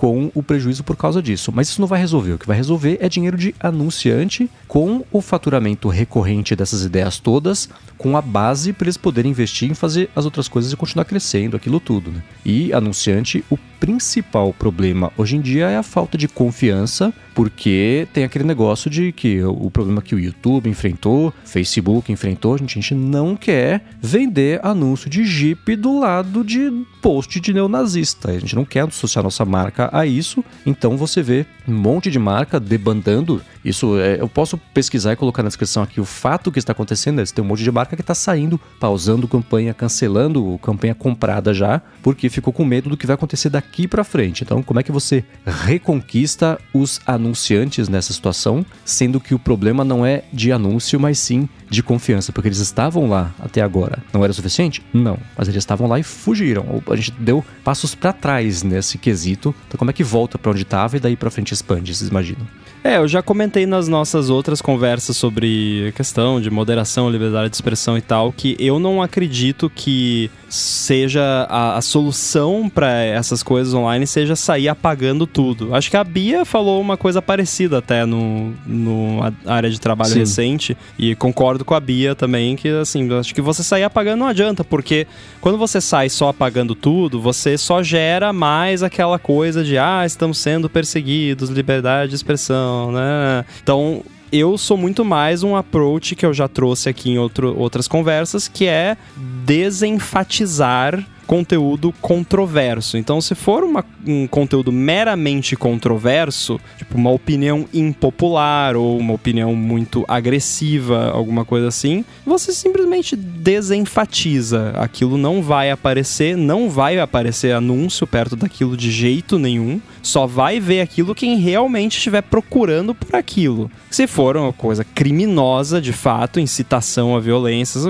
com 0.00 0.32
o 0.34 0.42
prejuízo 0.42 0.82
por 0.82 0.96
causa 0.96 1.20
disso. 1.20 1.52
Mas 1.54 1.68
isso 1.68 1.78
não 1.78 1.86
vai 1.86 2.00
resolver. 2.00 2.32
O 2.32 2.38
que 2.38 2.46
vai 2.46 2.56
resolver 2.56 2.96
é 3.02 3.06
dinheiro 3.06 3.36
de 3.36 3.54
anunciante 3.60 4.48
com 4.66 5.04
o 5.12 5.20
faturamento 5.20 5.90
recorrente 5.90 6.56
dessas 6.56 6.82
ideias 6.84 7.18
todas, 7.18 7.68
com 7.98 8.16
a 8.16 8.22
base 8.22 8.72
para 8.72 8.86
eles 8.86 8.96
poderem 8.96 9.30
investir 9.30 9.70
em 9.70 9.74
fazer 9.74 10.08
as 10.16 10.24
outras 10.24 10.48
coisas 10.48 10.72
e 10.72 10.76
continuar 10.76 11.04
crescendo, 11.04 11.54
aquilo 11.54 11.78
tudo. 11.78 12.10
Né? 12.10 12.22
E 12.46 12.72
anunciante, 12.72 13.44
o 13.50 13.58
principal 13.80 14.52
problema 14.52 15.10
hoje 15.16 15.36
em 15.36 15.40
dia 15.40 15.70
é 15.70 15.78
a 15.78 15.82
falta 15.82 16.18
de 16.18 16.28
confiança, 16.28 17.12
porque 17.34 18.06
tem 18.12 18.22
aquele 18.22 18.44
negócio 18.44 18.90
de 18.90 19.10
que 19.12 19.42
o 19.42 19.70
problema 19.70 20.02
que 20.02 20.14
o 20.14 20.18
YouTube 20.18 20.68
enfrentou, 20.68 21.32
Facebook 21.44 22.12
enfrentou, 22.12 22.54
a 22.54 22.58
gente, 22.58 22.78
a 22.78 22.82
gente 22.82 22.94
não 22.94 23.34
quer 23.34 23.82
vender 24.00 24.60
anúncio 24.62 25.08
de 25.08 25.24
Jeep 25.24 25.74
do 25.76 25.98
lado 25.98 26.44
de 26.44 26.70
post 27.00 27.40
de 27.40 27.54
neonazista. 27.54 28.30
A 28.30 28.38
gente 28.38 28.54
não 28.54 28.64
quer 28.64 28.86
associar 28.86 29.24
nossa 29.24 29.44
marca 29.44 29.88
a 29.90 30.04
isso, 30.04 30.44
então 30.66 30.98
você 30.98 31.22
vê 31.22 31.46
um 31.66 31.72
monte 31.72 32.10
de 32.10 32.18
marca 32.18 32.60
debandando. 32.60 33.40
Isso 33.64 33.98
é, 33.98 34.20
eu 34.20 34.28
posso 34.28 34.58
pesquisar 34.74 35.12
e 35.12 35.16
colocar 35.16 35.42
na 35.42 35.48
descrição 35.48 35.82
aqui 35.82 36.00
o 36.00 36.04
fato 36.04 36.52
que 36.52 36.58
está 36.58 36.72
acontecendo. 36.72 37.20
É, 37.20 37.24
tem 37.24 37.42
um 37.42 37.48
monte 37.48 37.62
de 37.62 37.70
marca 37.70 37.96
que 37.96 38.02
está 38.02 38.14
saindo, 38.14 38.60
pausando 38.78 39.26
campanha, 39.26 39.72
cancelando 39.72 40.58
campanha 40.62 40.94
comprada 40.94 41.54
já, 41.54 41.80
porque 42.02 42.28
ficou 42.28 42.52
com 42.52 42.64
medo 42.64 42.90
do 42.90 42.96
que 42.96 43.06
vai 43.06 43.14
acontecer 43.14 43.48
daqui 43.48 43.69
daqui 43.70 43.86
para 43.86 44.02
frente. 44.02 44.42
Então, 44.42 44.62
como 44.62 44.80
é 44.80 44.82
que 44.82 44.90
você 44.90 45.24
reconquista 45.46 46.58
os 46.74 47.00
anunciantes 47.06 47.88
nessa 47.88 48.12
situação, 48.12 48.66
sendo 48.84 49.20
que 49.20 49.34
o 49.34 49.38
problema 49.38 49.84
não 49.84 50.04
é 50.04 50.24
de 50.32 50.50
anúncio, 50.50 50.98
mas 50.98 51.18
sim 51.18 51.48
de 51.70 51.82
confiança, 51.82 52.32
porque 52.32 52.48
eles 52.48 52.58
estavam 52.58 53.08
lá 53.08 53.32
até 53.38 53.62
agora. 53.62 53.98
Não 54.12 54.24
era 54.24 54.32
suficiente? 54.32 54.82
Não, 54.92 55.16
mas 55.38 55.48
eles 55.48 55.62
estavam 55.62 55.86
lá 55.86 55.98
e 55.98 56.02
fugiram. 56.02 56.82
A 56.90 56.96
gente 56.96 57.12
deu 57.12 57.44
passos 57.62 57.94
para 57.94 58.12
trás 58.12 58.64
nesse 58.64 58.98
quesito. 58.98 59.54
Então, 59.68 59.78
como 59.78 59.90
é 59.90 59.94
que 59.94 60.02
volta 60.02 60.36
para 60.36 60.50
onde 60.50 60.62
estava 60.62 60.96
e 60.96 61.00
daí 61.00 61.16
para 61.16 61.30
frente 61.30 61.54
expande, 61.54 61.94
vocês 61.94 62.10
imaginam? 62.10 62.46
É, 62.82 62.96
eu 62.96 63.06
já 63.06 63.22
comentei 63.22 63.66
nas 63.66 63.88
nossas 63.88 64.30
outras 64.30 64.62
conversas 64.62 65.16
sobre 65.16 65.92
questão 65.94 66.40
de 66.40 66.50
moderação, 66.50 67.10
liberdade 67.10 67.50
de 67.50 67.56
expressão 67.56 67.96
e 67.96 68.00
tal, 68.00 68.32
que 68.32 68.56
eu 68.58 68.78
não 68.78 69.02
acredito 69.02 69.70
que 69.74 70.30
seja 70.48 71.46
a, 71.48 71.76
a 71.76 71.82
solução 71.82 72.68
para 72.68 73.02
essas 73.02 73.42
coisas 73.42 73.74
online 73.74 74.06
seja 74.06 74.34
sair 74.34 74.68
apagando 74.68 75.26
tudo. 75.26 75.74
Acho 75.74 75.90
que 75.90 75.96
a 75.96 76.02
Bia 76.02 76.44
falou 76.44 76.80
uma 76.80 76.96
coisa 76.96 77.20
parecida 77.20 77.78
até 77.78 78.04
no, 78.06 78.52
no 78.66 79.20
área 79.46 79.70
de 79.70 79.78
trabalho 79.78 80.12
Sim. 80.12 80.18
recente 80.20 80.76
e 80.98 81.14
concordo 81.14 81.59
com 81.64 81.74
a 81.74 81.80
Bia 81.80 82.14
também 82.14 82.56
que 82.56 82.68
assim, 82.68 83.12
acho 83.14 83.34
que 83.34 83.40
você 83.40 83.62
sair 83.62 83.84
apagando 83.84 84.20
não 84.20 84.26
adianta, 84.26 84.62
porque 84.64 85.06
quando 85.40 85.58
você 85.58 85.80
sai 85.80 86.08
só 86.08 86.28
apagando 86.28 86.74
tudo, 86.74 87.20
você 87.20 87.56
só 87.56 87.82
gera 87.82 88.32
mais 88.32 88.82
aquela 88.82 89.18
coisa 89.18 89.64
de 89.64 89.78
ah, 89.78 90.04
estamos 90.04 90.38
sendo 90.38 90.68
perseguidos, 90.68 91.50
liberdade 91.50 92.10
de 92.10 92.16
expressão 92.16 92.70
né? 92.92 93.44
Então, 93.62 94.02
eu 94.32 94.56
sou 94.56 94.76
muito 94.76 95.04
mais 95.04 95.42
um 95.42 95.56
approach 95.56 96.14
que 96.14 96.24
eu 96.24 96.32
já 96.32 96.46
trouxe 96.46 96.88
aqui 96.88 97.10
em 97.10 97.18
outro, 97.18 97.56
outras 97.58 97.88
conversas, 97.88 98.46
que 98.46 98.66
é 98.66 98.96
desenfatizar 99.44 101.04
conteúdo 101.30 101.94
controverso. 102.00 102.98
Então, 102.98 103.20
se 103.20 103.36
for 103.36 103.62
uma, 103.62 103.84
um 104.04 104.26
conteúdo 104.26 104.72
meramente 104.72 105.54
controverso, 105.54 106.58
tipo 106.76 106.98
uma 106.98 107.12
opinião 107.12 107.68
impopular 107.72 108.74
ou 108.74 108.98
uma 108.98 109.14
opinião 109.14 109.54
muito 109.54 110.04
agressiva, 110.08 111.12
alguma 111.12 111.44
coisa 111.44 111.68
assim, 111.68 112.04
você 112.26 112.52
simplesmente 112.52 113.14
desenfatiza. 113.14 114.72
Aquilo 114.74 115.16
não 115.16 115.40
vai 115.40 115.70
aparecer, 115.70 116.36
não 116.36 116.68
vai 116.68 116.98
aparecer 116.98 117.54
anúncio 117.54 118.08
perto 118.08 118.34
daquilo 118.34 118.76
de 118.76 118.90
jeito 118.90 119.38
nenhum. 119.38 119.80
Só 120.02 120.26
vai 120.26 120.60
ver 120.60 120.80
aquilo 120.80 121.14
quem 121.14 121.36
realmente 121.36 121.96
estiver 121.96 122.22
procurando 122.22 122.94
por 122.94 123.14
aquilo. 123.14 123.70
Se 123.90 124.06
for 124.06 124.36
uma 124.36 124.52
coisa 124.52 124.84
criminosa, 124.84 125.80
de 125.80 125.92
fato, 125.92 126.40
incitação 126.40 127.16
à 127.16 127.20
violência, 127.20 127.80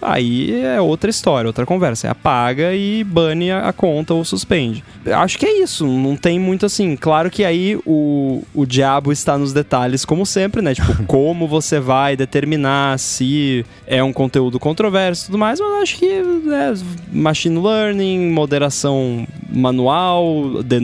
aí 0.00 0.62
é 0.62 0.80
outra 0.80 1.10
história, 1.10 1.48
outra 1.48 1.66
conversa. 1.66 2.06
É 2.06 2.10
apaga 2.10 2.74
e 2.74 3.04
bane 3.04 3.50
a, 3.50 3.72
conta 3.72 4.14
ou 4.14 4.24
suspende. 4.24 4.82
Acho 5.06 5.38
que 5.38 5.46
é 5.46 5.62
isso, 5.62 5.86
não 5.86 6.16
tem 6.16 6.38
muito 6.38 6.66
assim. 6.66 6.96
Claro 6.96 7.30
que 7.30 7.44
aí 7.44 7.78
o, 7.86 8.42
o 8.54 8.66
diabo 8.66 9.12
está 9.12 9.38
nos 9.38 9.52
detalhes, 9.52 10.04
como 10.04 10.26
sempre, 10.26 10.62
né? 10.62 10.74
Tipo, 10.74 11.04
como 11.06 11.46
você 11.46 11.80
vai 11.80 12.16
determinar 12.16 12.98
se 12.98 13.64
é 13.86 14.02
um 14.02 14.12
conteúdo 14.12 14.58
controverso 14.58 15.24
e 15.24 15.26
tudo 15.26 15.38
mais, 15.38 15.60
mas 15.60 15.82
acho 15.82 15.98
que 15.98 16.22
né, 16.22 16.74
machine 17.12 17.58
learning, 17.58 18.30
moderação 18.30 19.26
manual, 19.52 20.62
de, 20.62 20.80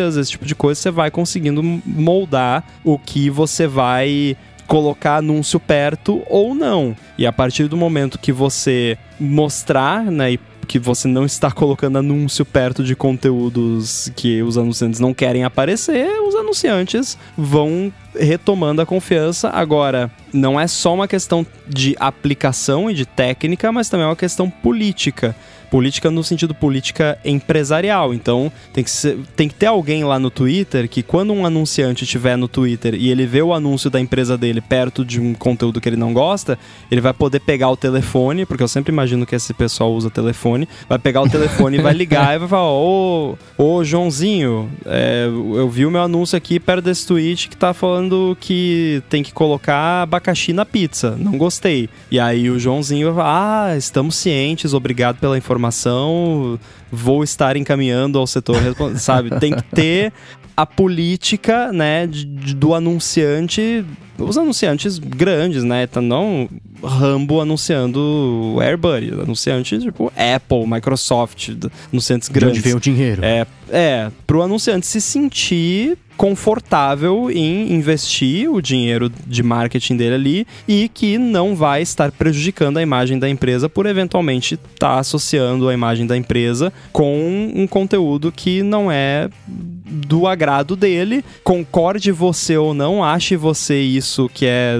esse 0.00 0.30
tipo 0.30 0.46
de 0.46 0.54
coisa, 0.54 0.80
você 0.80 0.90
vai 0.90 1.10
conseguindo 1.10 1.62
moldar 1.62 2.64
o 2.84 2.98
que 2.98 3.28
você 3.28 3.66
vai 3.66 4.36
colocar 4.66 5.16
anúncio 5.16 5.60
perto 5.60 6.22
ou 6.28 6.54
não. 6.54 6.96
E 7.18 7.26
a 7.26 7.32
partir 7.32 7.68
do 7.68 7.76
momento 7.76 8.18
que 8.18 8.32
você 8.32 8.96
mostrar, 9.20 10.04
né, 10.04 10.38
que 10.66 10.78
você 10.78 11.06
não 11.06 11.26
está 11.26 11.50
colocando 11.50 11.98
anúncio 11.98 12.44
perto 12.44 12.82
de 12.82 12.96
conteúdos 12.96 14.10
que 14.16 14.42
os 14.42 14.56
anunciantes 14.56 15.00
não 15.00 15.12
querem 15.12 15.44
aparecer, 15.44 16.08
os 16.26 16.34
anunciantes 16.34 17.18
vão 17.36 17.92
retomando 18.18 18.80
a 18.80 18.86
confiança. 18.86 19.50
Agora, 19.50 20.10
não 20.32 20.58
é 20.58 20.66
só 20.66 20.94
uma 20.94 21.06
questão 21.06 21.46
de 21.68 21.94
aplicação 21.98 22.90
e 22.90 22.94
de 22.94 23.04
técnica, 23.04 23.70
mas 23.70 23.88
também 23.88 24.04
é 24.04 24.08
uma 24.08 24.16
questão 24.16 24.48
política 24.48 25.36
política 25.72 26.10
no 26.10 26.22
sentido 26.22 26.54
política 26.54 27.18
empresarial. 27.24 28.12
Então, 28.12 28.52
tem 28.74 28.84
que, 28.84 28.90
ser, 28.90 29.16
tem 29.34 29.48
que 29.48 29.54
ter 29.54 29.64
alguém 29.64 30.04
lá 30.04 30.18
no 30.18 30.30
Twitter 30.30 30.86
que, 30.86 31.02
quando 31.02 31.32
um 31.32 31.46
anunciante 31.46 32.04
estiver 32.04 32.36
no 32.36 32.46
Twitter 32.46 32.94
e 32.94 33.08
ele 33.08 33.24
vê 33.24 33.40
o 33.40 33.54
anúncio 33.54 33.88
da 33.88 33.98
empresa 33.98 34.36
dele 34.36 34.60
perto 34.60 35.02
de 35.02 35.18
um 35.18 35.32
conteúdo 35.32 35.80
que 35.80 35.88
ele 35.88 35.96
não 35.96 36.12
gosta, 36.12 36.58
ele 36.90 37.00
vai 37.00 37.14
poder 37.14 37.40
pegar 37.40 37.70
o 37.70 37.76
telefone, 37.76 38.44
porque 38.44 38.62
eu 38.62 38.68
sempre 38.68 38.92
imagino 38.92 39.24
que 39.24 39.34
esse 39.34 39.54
pessoal 39.54 39.90
usa 39.94 40.10
telefone, 40.10 40.68
vai 40.86 40.98
pegar 40.98 41.22
o 41.22 41.28
telefone 41.30 41.78
e 41.78 41.80
vai 41.80 41.94
ligar 41.94 42.34
e 42.36 42.38
vai 42.40 42.48
falar: 42.48 42.70
Ô, 42.70 43.38
ô 43.56 43.82
Joãozinho, 43.82 44.70
é, 44.84 45.24
eu 45.26 45.70
vi 45.70 45.86
o 45.86 45.90
meu 45.90 46.02
anúncio 46.02 46.36
aqui 46.36 46.60
perto 46.60 46.84
desse 46.84 47.06
tweet 47.06 47.48
que 47.48 47.56
tá 47.56 47.72
falando 47.72 48.36
que 48.38 49.02
tem 49.08 49.22
que 49.22 49.32
colocar 49.32 50.02
abacaxi 50.02 50.52
na 50.52 50.66
pizza. 50.66 51.16
Não 51.18 51.38
gostei. 51.38 51.88
E 52.10 52.20
aí 52.20 52.50
o 52.50 52.58
Joãozinho 52.58 53.06
vai 53.06 53.24
falar: 53.24 53.70
Ah, 53.70 53.76
estamos 53.78 54.16
cientes, 54.16 54.74
obrigado 54.74 55.16
pela 55.16 55.38
informação 55.38 55.61
informação, 55.62 56.58
vou 56.90 57.22
estar 57.22 57.56
encaminhando 57.56 58.18
ao 58.18 58.26
setor, 58.26 58.56
sabe? 58.98 59.30
Tem 59.38 59.54
que 59.54 59.62
ter 59.62 60.12
a 60.56 60.66
política, 60.66 61.72
né, 61.72 62.06
de, 62.06 62.26
do 62.26 62.74
anunciante, 62.74 63.84
os 64.18 64.36
anunciantes 64.36 64.98
grandes, 64.98 65.64
né, 65.64 65.86
tá 65.86 66.00
não 66.00 66.48
Rambo 66.82 67.40
anunciando 67.40 68.56
AirBuddy, 68.60 69.12
anunciante 69.12 69.78
tipo 69.78 70.12
Apple, 70.16 70.66
Microsoft, 70.66 71.50
anunciantes 71.90 72.28
grandes. 72.28 72.54
De 72.54 72.58
onde 72.58 72.68
vem 72.68 72.74
o 72.76 72.80
dinheiro? 72.80 73.24
É, 73.24 73.46
é, 73.70 74.10
pro 74.26 74.42
anunciante 74.42 74.86
se 74.86 75.00
sentir 75.00 75.96
confortável 76.22 77.32
em 77.32 77.72
investir 77.72 78.48
o 78.48 78.62
dinheiro 78.62 79.10
de 79.26 79.42
marketing 79.42 79.96
dele 79.96 80.14
ali 80.14 80.46
e 80.68 80.88
que 80.88 81.18
não 81.18 81.56
vai 81.56 81.82
estar 81.82 82.12
prejudicando 82.12 82.76
a 82.76 82.82
imagem 82.82 83.18
da 83.18 83.28
empresa 83.28 83.68
por 83.68 83.86
eventualmente 83.86 84.54
estar 84.54 84.94
tá 84.94 84.98
associando 85.00 85.68
a 85.68 85.74
imagem 85.74 86.06
da 86.06 86.16
empresa 86.16 86.72
com 86.92 87.50
um 87.52 87.66
conteúdo 87.66 88.30
que 88.30 88.62
não 88.62 88.88
é 88.88 89.28
do 89.44 90.28
agrado 90.28 90.76
dele. 90.76 91.24
Concorde 91.42 92.12
você 92.12 92.56
ou 92.56 92.72
não, 92.72 93.02
ache 93.02 93.34
você 93.34 93.80
isso 93.80 94.30
que 94.32 94.46
é, 94.46 94.76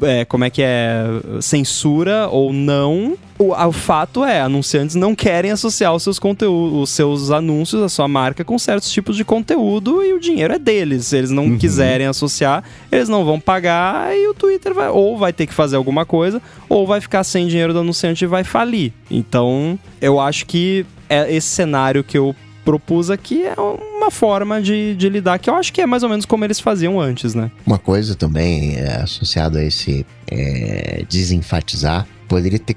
é, 0.00 0.20
é 0.20 0.24
como 0.24 0.44
é 0.44 0.50
que 0.50 0.62
é 0.62 1.04
censura 1.40 2.28
ou 2.28 2.52
não 2.52 3.18
o, 3.38 3.52
o, 3.52 3.72
fato 3.72 4.24
é, 4.24 4.40
anunciantes 4.40 4.94
não 4.94 5.14
querem 5.14 5.50
associar 5.50 5.94
os 5.94 6.02
seus 6.02 6.18
conteúdos, 6.18 6.82
os 6.82 6.90
seus 6.90 7.30
anúncios, 7.30 7.82
a 7.82 7.88
sua 7.88 8.08
marca 8.08 8.44
com 8.44 8.58
certos 8.58 8.90
tipos 8.90 9.16
de 9.16 9.24
conteúdo 9.24 10.02
e 10.02 10.12
o 10.12 10.20
dinheiro 10.20 10.54
é 10.54 10.58
deles. 10.58 11.06
Se 11.06 11.16
eles 11.16 11.30
não 11.30 11.44
uhum. 11.44 11.58
quiserem 11.58 12.06
associar, 12.06 12.62
eles 12.90 13.08
não 13.08 13.24
vão 13.24 13.40
pagar 13.40 14.16
e 14.16 14.28
o 14.28 14.34
Twitter 14.34 14.74
vai 14.74 14.88
ou 14.88 15.16
vai 15.16 15.32
ter 15.32 15.46
que 15.46 15.54
fazer 15.54 15.76
alguma 15.76 16.04
coisa 16.04 16.40
ou 16.68 16.86
vai 16.86 17.00
ficar 17.00 17.24
sem 17.24 17.46
dinheiro 17.46 17.72
do 17.72 17.80
anunciante 17.80 18.24
e 18.24 18.28
vai 18.28 18.44
falir. 18.44 18.92
Então, 19.10 19.78
eu 20.00 20.20
acho 20.20 20.46
que 20.46 20.86
é 21.08 21.34
esse 21.34 21.48
cenário 21.48 22.02
que 22.04 22.16
eu 22.16 22.34
propus 22.64 23.10
aqui 23.10 23.44
é 23.44 23.54
uma 23.60 24.10
forma 24.10 24.60
de, 24.60 24.94
de 24.94 25.08
lidar 25.08 25.38
que 25.38 25.50
eu 25.50 25.54
acho 25.54 25.72
que 25.72 25.80
é 25.80 25.86
mais 25.86 26.02
ou 26.02 26.08
menos 26.08 26.24
como 26.24 26.44
eles 26.44 26.60
faziam 26.60 27.00
antes, 27.00 27.34
né? 27.34 27.50
Uma 27.66 27.78
coisa 27.78 28.14
também 28.14 28.76
é, 28.76 29.02
associada 29.02 29.58
a 29.58 29.64
esse 29.64 30.06
é, 30.30 31.04
desenfatizar 31.08 32.06
poderia 32.32 32.58
ter 32.58 32.74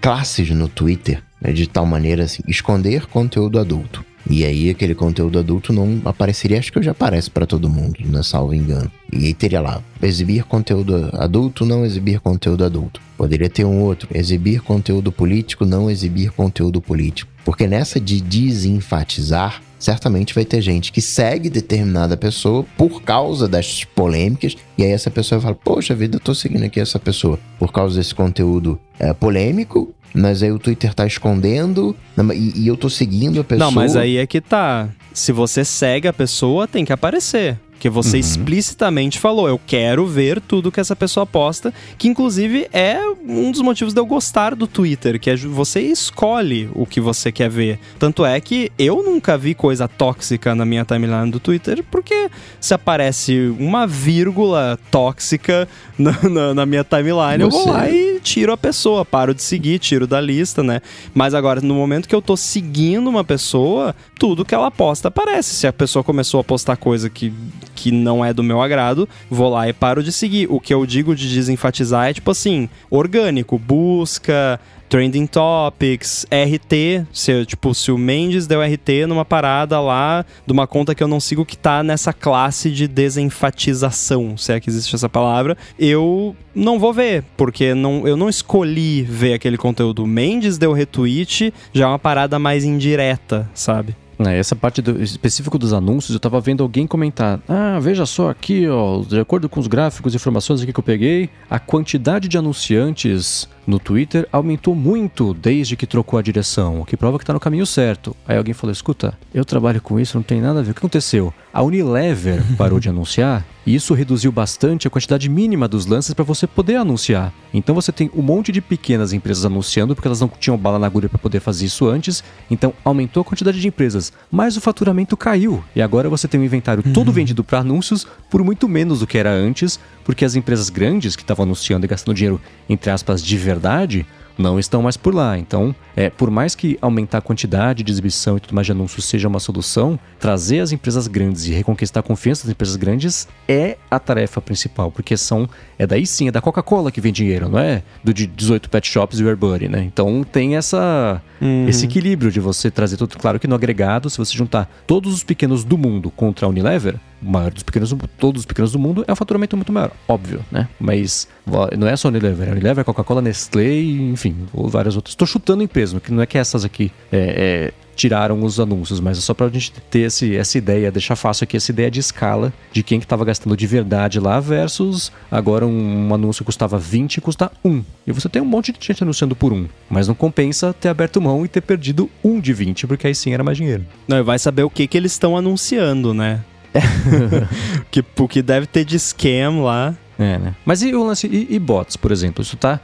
classes 0.00 0.50
no 0.50 0.66
Twitter, 0.66 1.22
né, 1.40 1.52
de 1.52 1.68
tal 1.68 1.86
maneira 1.86 2.24
assim, 2.24 2.42
esconder 2.48 3.06
conteúdo 3.06 3.60
adulto. 3.60 4.04
E 4.28 4.44
aí 4.44 4.68
aquele 4.68 4.96
conteúdo 4.96 5.38
adulto 5.38 5.72
não 5.72 6.02
apareceria, 6.04 6.58
acho 6.58 6.72
que 6.72 6.82
já 6.82 6.90
aparece 6.90 7.30
para 7.30 7.46
todo 7.46 7.68
mundo, 7.68 8.00
né, 8.04 8.20
salvo 8.24 8.52
engano. 8.52 8.90
E 9.12 9.26
aí 9.26 9.34
teria 9.34 9.60
lá, 9.60 9.80
exibir 10.02 10.42
conteúdo 10.42 11.08
adulto, 11.12 11.64
não 11.64 11.86
exibir 11.86 12.18
conteúdo 12.18 12.64
adulto. 12.64 13.00
Poderia 13.16 13.48
ter 13.48 13.64
um 13.64 13.80
outro, 13.80 14.08
exibir 14.12 14.60
conteúdo 14.60 15.12
político, 15.12 15.64
não 15.64 15.88
exibir 15.88 16.32
conteúdo 16.32 16.82
político. 16.82 17.30
Porque 17.44 17.68
nessa 17.68 18.00
de 18.00 18.20
desenfatizar, 18.20 19.62
certamente 19.84 20.34
vai 20.34 20.44
ter 20.44 20.60
gente 20.60 20.90
que 20.90 21.00
segue 21.00 21.50
determinada 21.50 22.16
pessoa 22.16 22.64
por 22.76 23.02
causa 23.02 23.46
das 23.46 23.84
polêmicas, 23.84 24.56
e 24.78 24.82
aí 24.82 24.90
essa 24.90 25.10
pessoa 25.10 25.40
fala: 25.40 25.54
Poxa 25.54 25.94
vida, 25.94 26.16
eu 26.16 26.20
tô 26.20 26.34
seguindo 26.34 26.64
aqui 26.64 26.80
essa 26.80 26.98
pessoa 26.98 27.38
por 27.58 27.72
causa 27.72 27.98
desse 27.98 28.14
conteúdo 28.14 28.78
é, 28.98 29.12
polêmico, 29.12 29.94
mas 30.14 30.42
aí 30.42 30.50
o 30.50 30.58
Twitter 30.58 30.94
tá 30.94 31.06
escondendo 31.06 31.94
e, 32.34 32.62
e, 32.62 32.68
eu 32.68 32.76
tô 32.76 32.88
seguindo 32.88 33.40
a 33.40 33.44
pessoa. 33.44 33.66
Não, 33.66 33.72
mas 33.72 33.96
aí 33.96 34.16
é 34.16 34.26
que 34.26 34.40
tá. 34.40 34.88
Se 35.12 35.32
você 35.32 35.64
segue 35.64 36.08
a 36.08 36.12
pessoa, 36.12 36.66
tem 36.66 36.84
que 36.84 36.92
aparecer. 36.92 37.58
Porque 37.74 37.90
você 37.90 38.16
uhum. 38.16 38.20
explicitamente 38.20 39.18
falou, 39.18 39.46
eu 39.48 39.60
quero 39.66 40.06
ver 40.06 40.40
tudo 40.40 40.72
que 40.72 40.80
essa 40.80 40.96
pessoa 40.96 41.26
posta, 41.26 41.72
que 41.98 42.08
inclusive 42.08 42.66
é 42.72 42.98
um 43.26 43.50
dos 43.50 43.60
motivos 43.60 43.92
de 43.92 44.00
eu 44.00 44.06
gostar 44.06 44.54
do 44.54 44.66
Twitter, 44.66 45.20
que 45.20 45.28
é 45.28 45.36
você 45.36 45.80
escolhe 45.80 46.70
o 46.72 46.86
que 46.86 47.00
você 47.00 47.30
quer 47.30 47.50
ver. 47.50 47.78
Tanto 47.98 48.24
é 48.24 48.40
que 48.40 48.72
eu 48.78 49.02
nunca 49.02 49.36
vi 49.36 49.54
coisa 49.54 49.86
tóxica 49.86 50.54
na 50.54 50.64
minha 50.64 50.84
timeline 50.84 51.30
do 51.30 51.38
Twitter, 51.38 51.84
porque 51.90 52.30
se 52.58 52.72
aparece 52.72 53.54
uma 53.58 53.86
vírgula 53.86 54.78
tóxica 54.90 55.68
na, 55.98 56.12
na, 56.22 56.54
na 56.54 56.66
minha 56.66 56.84
timeline, 56.84 57.38
você... 57.38 57.44
eu 57.44 57.50
vou 57.50 57.68
lá 57.68 57.90
e 57.90 58.13
tiro 58.24 58.52
a 58.52 58.56
pessoa, 58.56 59.04
paro 59.04 59.34
de 59.34 59.42
seguir, 59.42 59.78
tiro 59.78 60.06
da 60.06 60.20
lista, 60.20 60.62
né? 60.62 60.80
Mas 61.12 61.34
agora, 61.34 61.60
no 61.60 61.74
momento 61.74 62.08
que 62.08 62.14
eu 62.14 62.22
tô 62.22 62.36
seguindo 62.36 63.08
uma 63.08 63.22
pessoa, 63.22 63.94
tudo 64.18 64.44
que 64.44 64.54
ela 64.54 64.70
posta 64.70 65.08
aparece. 65.08 65.54
Se 65.54 65.66
a 65.66 65.72
pessoa 65.72 66.02
começou 66.02 66.40
a 66.40 66.44
postar 66.44 66.76
coisa 66.76 67.10
que 67.10 67.32
que 67.74 67.90
não 67.90 68.24
é 68.24 68.32
do 68.32 68.42
meu 68.42 68.62
agrado, 68.62 69.06
vou 69.28 69.50
lá 69.50 69.68
e 69.68 69.72
paro 69.72 70.02
de 70.02 70.10
seguir. 70.10 70.46
O 70.50 70.58
que 70.58 70.72
eu 70.72 70.86
digo 70.86 71.14
de 71.14 71.28
desenfatizar 71.28 72.08
é 72.08 72.14
tipo 72.14 72.30
assim, 72.30 72.68
orgânico, 72.88 73.58
busca, 73.58 74.58
Trending 74.88 75.26
Topics, 75.26 76.26
RT, 76.30 77.06
se, 77.12 77.44
tipo, 77.46 77.74
se 77.74 77.90
o 77.90 77.98
Mendes 77.98 78.46
deu 78.46 78.62
RT 78.62 79.06
numa 79.08 79.24
parada 79.24 79.80
lá 79.80 80.24
de 80.46 80.52
uma 80.52 80.66
conta 80.66 80.94
que 80.94 81.02
eu 81.02 81.08
não 81.08 81.20
sigo 81.20 81.44
que 81.44 81.56
tá 81.56 81.82
nessa 81.82 82.12
classe 82.12 82.70
de 82.70 82.86
desenfatização, 82.86 84.36
se 84.36 84.52
é 84.52 84.60
que 84.60 84.70
existe 84.70 84.94
essa 84.94 85.08
palavra, 85.08 85.56
eu 85.78 86.36
não 86.54 86.78
vou 86.78 86.92
ver, 86.92 87.24
porque 87.36 87.74
não, 87.74 88.06
eu 88.06 88.16
não 88.16 88.28
escolhi 88.28 89.02
ver 89.02 89.34
aquele 89.34 89.56
conteúdo. 89.56 90.06
Mendes 90.06 90.58
deu 90.58 90.72
retweet, 90.72 91.52
já 91.72 91.84
é 91.84 91.88
uma 91.88 91.98
parada 91.98 92.38
mais 92.38 92.64
indireta, 92.64 93.50
sabe? 93.54 93.96
É, 94.18 94.38
essa 94.38 94.54
parte 94.54 94.80
do, 94.80 95.02
específico 95.02 95.58
dos 95.58 95.72
anúncios, 95.72 96.14
eu 96.14 96.20
tava 96.20 96.40
vendo 96.40 96.62
alguém 96.62 96.86
comentar: 96.86 97.40
Ah, 97.48 97.78
veja 97.80 98.06
só 98.06 98.30
aqui, 98.30 98.68
ó, 98.68 99.02
de 99.02 99.18
acordo 99.18 99.48
com 99.48 99.58
os 99.58 99.66
gráficos 99.66 100.12
e 100.12 100.16
informações 100.16 100.62
aqui 100.62 100.72
que 100.72 100.78
eu 100.78 100.84
peguei, 100.84 101.28
a 101.50 101.58
quantidade 101.58 102.28
de 102.28 102.38
anunciantes 102.38 103.48
no 103.66 103.78
Twitter 103.78 104.28
aumentou 104.30 104.74
muito 104.74 105.34
desde 105.34 105.76
que 105.76 105.86
trocou 105.86 106.18
a 106.18 106.22
direção, 106.22 106.80
o 106.80 106.84
que 106.84 106.96
prova 106.96 107.18
que 107.18 107.24
tá 107.24 107.32
no 107.32 107.40
caminho 107.40 107.66
certo. 107.66 108.14
Aí 108.26 108.36
alguém 108.36 108.54
falou: 108.54 108.72
escuta, 108.72 109.18
eu 109.32 109.44
trabalho 109.44 109.80
com 109.80 109.98
isso, 109.98 110.16
não 110.16 110.22
tem 110.22 110.40
nada 110.40 110.60
a 110.60 110.62
ver. 110.62 110.70
O 110.72 110.74
que 110.74 110.80
aconteceu? 110.80 111.32
A 111.52 111.62
Unilever 111.62 112.42
parou 112.58 112.80
de 112.80 112.88
anunciar 112.88 113.44
e 113.66 113.74
isso 113.74 113.94
reduziu 113.94 114.30
bastante 114.30 114.86
a 114.86 114.90
quantidade 114.90 115.28
mínima 115.28 115.66
dos 115.66 115.86
lances 115.86 116.12
para 116.12 116.24
você 116.24 116.46
poder 116.46 116.76
anunciar. 116.76 117.32
Então 117.52 117.74
você 117.74 117.90
tem 117.92 118.10
um 118.14 118.22
monte 118.22 118.52
de 118.52 118.60
pequenas 118.60 119.12
empresas 119.12 119.44
anunciando 119.44 119.94
porque 119.94 120.08
elas 120.08 120.20
não 120.20 120.28
tinham 120.28 120.58
bala 120.58 120.78
na 120.78 120.86
agulha 120.86 121.08
para 121.08 121.18
poder 121.18 121.40
fazer 121.40 121.66
isso 121.66 121.86
antes, 121.86 122.22
então 122.50 122.74
aumentou 122.84 123.22
a 123.22 123.24
quantidade 123.24 123.60
de 123.60 123.68
empresas, 123.68 124.12
mas 124.30 124.56
o 124.56 124.60
faturamento 124.60 125.16
caiu 125.16 125.64
e 125.74 125.80
agora 125.80 126.08
você 126.08 126.28
tem 126.28 126.40
um 126.40 126.44
inventário 126.44 126.82
todo 126.92 127.08
uhum. 127.08 127.14
vendido 127.14 127.42
para 127.42 127.60
anúncios 127.60 128.06
por 128.28 128.42
muito 128.42 128.68
menos 128.68 129.00
do 129.00 129.06
que 129.06 129.16
era 129.16 129.30
antes, 129.30 129.78
porque 130.04 130.24
as 130.24 130.34
empresas 130.34 130.70
grandes 130.70 131.16
que 131.16 131.22
estavam 131.22 131.44
anunciando 131.44 131.86
e 131.86 131.88
gastando 131.88 132.14
dinheiro 132.14 132.40
entre 132.68 132.90
aspas 132.90 133.22
de 133.22 133.36
verdade 133.36 134.06
não 134.36 134.58
estão 134.58 134.82
mais 134.82 134.96
por 134.96 135.14
lá. 135.14 135.38
Então, 135.38 135.74
é, 135.96 136.10
por 136.10 136.30
mais 136.30 136.54
que 136.54 136.78
aumentar 136.80 137.18
a 137.18 137.20
quantidade 137.20 137.82
de 137.82 137.92
exibição 137.92 138.36
e 138.36 138.40
tudo 138.40 138.54
mais 138.54 138.66
de 138.66 138.72
anúncios 138.72 139.04
seja 139.04 139.28
uma 139.28 139.40
solução, 139.40 139.98
trazer 140.18 140.60
as 140.60 140.72
empresas 140.72 141.06
grandes 141.06 141.46
e 141.46 141.52
reconquistar 141.52 142.00
a 142.00 142.02
confiança 142.02 142.44
das 142.44 142.52
empresas 142.52 142.76
grandes 142.76 143.28
é 143.48 143.76
a 143.90 143.98
tarefa 143.98 144.40
principal, 144.40 144.90
porque 144.90 145.16
são 145.16 145.48
é 145.78 145.86
daí 145.86 146.06
sim, 146.06 146.28
é 146.28 146.32
da 146.32 146.40
Coca-Cola 146.40 146.90
que 146.90 147.00
vem 147.00 147.12
dinheiro, 147.12 147.48
não 147.48 147.58
é 147.58 147.82
do 148.02 148.12
de 148.12 148.26
18 148.26 148.68
pet 148.68 148.88
shops 148.88 149.20
e 149.20 149.24
o 149.24 149.28
Airbuddy, 149.28 149.68
né? 149.68 149.82
Então 149.84 150.24
tem 150.24 150.56
essa 150.56 151.20
uhum. 151.40 151.68
esse 151.68 151.84
equilíbrio 151.84 152.30
de 152.30 152.40
você 152.40 152.70
trazer 152.70 152.96
tudo, 152.96 153.16
claro 153.18 153.38
que 153.38 153.46
no 153.46 153.54
agregado, 153.54 154.10
se 154.10 154.18
você 154.18 154.36
juntar 154.36 154.70
todos 154.86 155.14
os 155.14 155.24
pequenos 155.24 155.64
do 155.64 155.78
mundo 155.78 156.10
contra 156.10 156.46
a 156.46 156.48
Unilever, 156.48 156.98
maior 157.24 157.52
dos 157.52 157.62
pequenos, 157.62 157.94
todos 158.18 158.42
os 158.42 158.46
pequenos 158.46 158.72
do 158.72 158.78
mundo, 158.78 159.04
é 159.06 159.12
um 159.12 159.16
faturamento 159.16 159.56
muito 159.56 159.72
maior, 159.72 159.90
óbvio, 160.06 160.44
né? 160.50 160.68
Mas 160.78 161.28
não 161.76 161.86
é 161.86 161.96
só 161.96 162.08
a 162.08 162.10
Unilever, 162.10 162.48
a 162.48 162.52
Unilever, 162.52 162.80
a 162.82 162.84
Coca-Cola, 162.84 163.22
Nestlé, 163.22 163.80
enfim, 163.80 164.36
ou 164.52 164.68
várias 164.68 164.96
outras. 164.96 165.12
Estou 165.12 165.26
chutando 165.26 165.62
empresa, 165.62 166.00
que 166.00 166.12
não 166.12 166.22
é 166.22 166.26
que 166.26 166.38
essas 166.38 166.64
aqui 166.64 166.90
é, 167.12 167.18
é, 167.18 167.72
tiraram 167.94 168.42
os 168.42 168.58
anúncios, 168.60 169.00
mas 169.00 169.18
é 169.18 169.20
só 169.20 169.32
pra 169.32 169.48
gente 169.48 169.72
ter 169.90 170.00
esse, 170.00 170.36
essa 170.36 170.58
ideia, 170.58 170.90
deixar 170.90 171.16
fácil 171.16 171.44
aqui 171.44 171.56
essa 171.56 171.70
ideia 171.70 171.90
de 171.90 172.00
escala 172.00 172.52
de 172.72 172.82
quem 172.82 173.00
que 173.00 173.06
tava 173.06 173.24
gastando 173.24 173.56
de 173.56 173.66
verdade 173.66 174.20
lá 174.20 174.40
versus 174.40 175.12
agora 175.30 175.66
um, 175.66 176.08
um 176.08 176.14
anúncio 176.14 176.44
custava 176.44 176.78
20 176.78 177.16
e 177.16 177.20
custa 177.20 177.50
1. 177.64 177.84
E 178.06 178.12
você 178.12 178.28
tem 178.28 178.42
um 178.42 178.46
monte 178.46 178.72
de 178.72 178.84
gente 178.84 179.02
anunciando 179.02 179.36
por 179.36 179.52
1, 179.52 179.68
mas 179.88 180.08
não 180.08 180.14
compensa 180.14 180.72
ter 180.72 180.88
aberto 180.88 181.20
mão 181.20 181.44
e 181.44 181.48
ter 181.48 181.60
perdido 181.60 182.10
1 182.22 182.40
de 182.40 182.52
20, 182.52 182.86
porque 182.86 183.06
aí 183.06 183.14
sim 183.14 183.32
era 183.32 183.44
mais 183.44 183.56
dinheiro. 183.56 183.84
Não, 184.06 184.18
e 184.18 184.22
vai 184.22 184.38
saber 184.38 184.64
o 184.64 184.70
que 184.70 184.86
que 184.86 184.96
eles 184.96 185.12
estão 185.12 185.36
anunciando, 185.36 186.12
né? 186.12 186.40
que, 187.90 188.04
o 188.18 188.28
que 188.28 188.42
deve 188.42 188.66
ter 188.66 188.84
de 188.84 188.98
scam 188.98 189.62
lá. 189.62 189.94
É, 190.18 190.38
né? 190.38 190.54
Mas 190.64 190.82
e 190.82 190.94
o 190.94 191.04
lance, 191.04 191.26
e, 191.26 191.54
e 191.54 191.58
bots, 191.58 191.96
por 191.96 192.12
exemplo? 192.12 192.42
Isso 192.42 192.54
está 192.54 192.80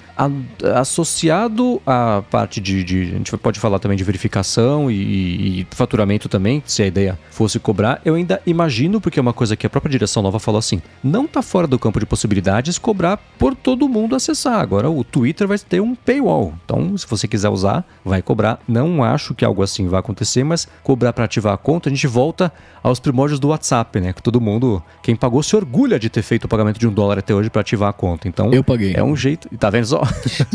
associado 0.74 1.80
à 1.86 2.22
parte 2.30 2.60
de, 2.60 2.82
de, 2.82 3.02
A 3.02 3.16
gente 3.18 3.36
pode 3.38 3.60
falar 3.60 3.78
também 3.78 3.96
de 3.96 4.04
verificação 4.04 4.90
e, 4.90 5.60
e, 5.60 5.66
faturamento 5.70 6.28
também, 6.28 6.62
se 6.66 6.82
a 6.82 6.86
ideia 6.86 7.18
fosse 7.30 7.58
cobrar. 7.58 8.00
Eu 8.04 8.14
ainda 8.14 8.40
imagino, 8.46 9.00
porque 9.00 9.18
é 9.18 9.22
uma 9.22 9.32
coisa 9.32 9.56
que 9.56 9.66
a 9.66 9.70
própria 9.70 9.90
direção 9.90 10.22
nova 10.22 10.38
falou 10.38 10.58
assim: 10.58 10.82
não 11.02 11.24
está 11.24 11.42
fora 11.42 11.66
do 11.66 11.78
campo 11.78 12.00
de 12.00 12.06
possibilidades 12.06 12.78
cobrar 12.78 13.16
por 13.38 13.54
todo 13.54 13.88
mundo 13.88 14.16
acessar. 14.16 14.60
Agora 14.60 14.90
o 14.90 15.04
Twitter 15.04 15.46
vai 15.46 15.58
ter 15.58 15.80
um 15.80 15.94
paywall. 15.94 16.54
Então, 16.64 16.96
se 16.96 17.06
você 17.06 17.28
quiser 17.28 17.48
usar, 17.48 17.84
vai 18.04 18.22
cobrar. 18.22 18.58
Não 18.66 19.04
acho 19.04 19.34
que 19.34 19.44
algo 19.44 19.62
assim 19.62 19.86
vai 19.86 20.00
acontecer, 20.00 20.42
mas 20.42 20.66
cobrar 20.82 21.12
para 21.12 21.24
ativar 21.24 21.54
a 21.54 21.58
conta, 21.58 21.88
a 21.88 21.92
gente 21.92 22.06
volta 22.06 22.52
aos 22.82 22.98
primórdios 22.98 23.38
do 23.38 23.48
WhatsApp, 23.48 24.00
né? 24.00 24.12
Que 24.12 24.22
todo 24.22 24.40
mundo, 24.40 24.82
quem 25.02 25.14
pagou, 25.14 25.42
se 25.42 25.54
orgulha 25.54 25.98
de 25.98 26.08
ter 26.08 26.22
feito 26.22 26.44
o 26.44 26.48
pagamento 26.48 26.78
de 26.78 26.88
um 26.88 26.92
dólar 26.92 27.19
até 27.20 27.34
hoje 27.34 27.48
para 27.48 27.60
ativar 27.60 27.88
a 27.88 27.92
conta. 27.92 28.28
Então, 28.28 28.52
eu 28.52 28.64
paguei. 28.64 28.94
É 28.94 29.02
um 29.02 29.16
jeito. 29.16 29.48
Tá 29.56 29.70
vendo 29.70 29.86
só? 29.86 30.02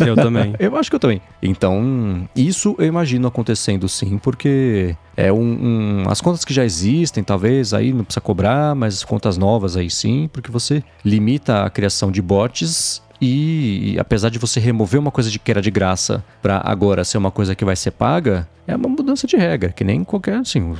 Eu 0.06 0.16
também. 0.16 0.54
eu 0.60 0.76
acho 0.76 0.90
que 0.90 0.96
eu 0.96 1.00
também. 1.00 1.22
Então, 1.42 2.28
isso 2.36 2.76
eu 2.78 2.86
imagino 2.86 3.28
acontecendo 3.28 3.88
sim, 3.88 4.18
porque 4.18 4.96
é 5.16 5.32
um, 5.32 5.38
um, 5.38 6.04
as 6.10 6.20
contas 6.20 6.44
que 6.44 6.54
já 6.54 6.66
existem, 6.66 7.24
talvez 7.24 7.74
aí 7.74 7.94
não 7.94 8.04
precisa 8.04 8.22
cobrar, 8.22 8.76
mas 8.76 8.96
as 8.96 9.04
contas 9.04 9.38
novas 9.38 9.78
aí 9.78 9.90
sim, 9.90 10.30
porque 10.32 10.52
você 10.52 10.84
limita 11.04 11.64
a 11.64 11.70
criação 11.70 12.12
de 12.12 12.22
bots 12.22 13.02
e, 13.22 13.96
apesar 14.00 14.30
de 14.30 14.38
você 14.38 14.60
remover 14.60 15.00
uma 15.00 15.12
coisa 15.12 15.30
de 15.30 15.40
que 15.40 15.50
era 15.50 15.62
de 15.62 15.72
graça 15.72 16.24
para 16.42 16.62
agora 16.64 17.04
ser 17.04 17.18
uma 17.18 17.32
coisa 17.32 17.56
que 17.56 17.64
vai 17.64 17.76
ser 17.76 17.92
paga, 17.92 18.48
é 18.68 18.76
uma 18.76 18.90
mudança 18.90 19.28
de 19.28 19.38
regra, 19.38 19.72
que 19.72 19.84
nem 19.84 20.04
qualquer, 20.04 20.38
assim, 20.38 20.74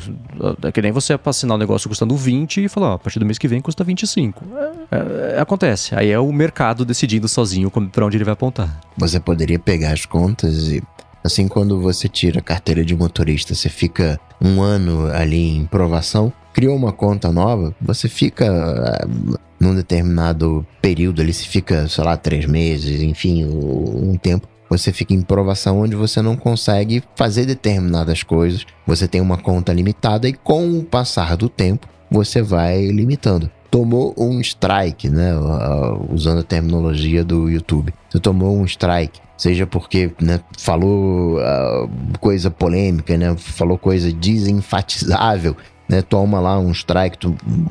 é 0.64 0.72
que 0.72 0.82
nem 0.82 0.92
você 0.92 1.18
assinar 1.26 1.56
um 1.56 1.60
negócio 1.60 1.88
custando 1.88 2.16
20 2.16 2.66
e 2.66 2.68
falar, 2.68 2.92
ó, 2.92 2.94
a 2.94 3.00
partir 3.00 3.20
do 3.20 3.26
mês 3.26 3.38
que 3.38 3.48
vem 3.48 3.62
custa 3.62 3.84
25. 3.84 4.44
É, 4.92 5.36
é, 5.38 5.40
acontece. 5.40 5.96
Aí 5.96 6.10
é 6.10 6.20
o 6.20 6.32
mercado 6.32 6.84
decidindo 6.84 7.28
sozinho 7.28 7.72
para 7.92 8.06
onde 8.06 8.18
ele 8.18 8.24
vai 8.24 8.34
apontar. 8.34 8.82
Você 8.98 9.20
poderia 9.20 9.60
pegar 9.60 9.94
as 9.94 10.06
contas 10.06 10.70
e 10.70 10.84
Assim, 11.26 11.48
quando 11.48 11.82
você 11.82 12.08
tira 12.08 12.38
a 12.38 12.42
carteira 12.42 12.86
de 12.86 12.96
motorista, 12.96 13.56
você 13.56 13.68
fica 13.68 14.20
um 14.40 14.62
ano 14.62 15.08
ali 15.08 15.58
em 15.58 15.66
provação, 15.66 16.32
criou 16.56 16.74
uma 16.74 16.94
conta 16.94 17.34
nova, 17.34 17.76
você 17.82 18.08
fica 18.08 18.50
uh, 18.50 19.38
num 19.60 19.76
determinado 19.76 20.66
período 20.82 21.22
ali, 21.22 21.34
se 21.34 21.46
fica, 21.50 21.86
sei 21.90 22.02
lá, 22.02 22.16
três 22.16 22.46
meses, 22.46 23.02
enfim, 23.02 23.44
um 23.44 24.16
tempo. 24.18 24.48
Você 24.70 24.94
fica 24.94 25.14
em 25.14 25.22
provação 25.22 25.82
onde 25.82 25.98
você 25.98 26.22
não 26.22 26.38
consegue 26.38 27.04
fazer 27.14 27.46
determinadas 27.46 28.24
coisas. 28.24 28.66
Você 28.88 29.06
tem 29.06 29.20
uma 29.20 29.38
conta 29.38 29.74
limitada 29.74 30.30
e 30.30 30.34
com 30.34 30.80
o 30.80 30.84
passar 30.84 31.36
do 31.36 31.50
tempo 31.50 31.90
você 32.10 32.42
vai 32.42 32.88
limitando 32.88 33.52
tomou 33.70 34.16
um 34.18 34.40
strike, 34.40 35.10
né? 35.10 35.34
Usando 36.10 36.40
a 36.40 36.44
terminologia 36.44 37.26
do 37.26 37.50
YouTube. 37.50 37.94
Você 38.10 38.22
tomou 38.22 38.56
um 38.56 38.64
strike 38.64 39.20
seja 39.38 39.68
porque 39.68 40.12
né, 40.22 40.40
falou 40.58 41.38
uh, 41.38 41.90
coisa 42.20 42.50
polêmica, 42.50 43.18
né, 43.18 43.36
falou 43.38 43.78
coisa 43.78 44.12
desenfatizável, 44.12 45.56
né, 45.88 46.02
toma 46.02 46.40
lá 46.40 46.60
um 46.60 46.72
strike, 46.72 47.18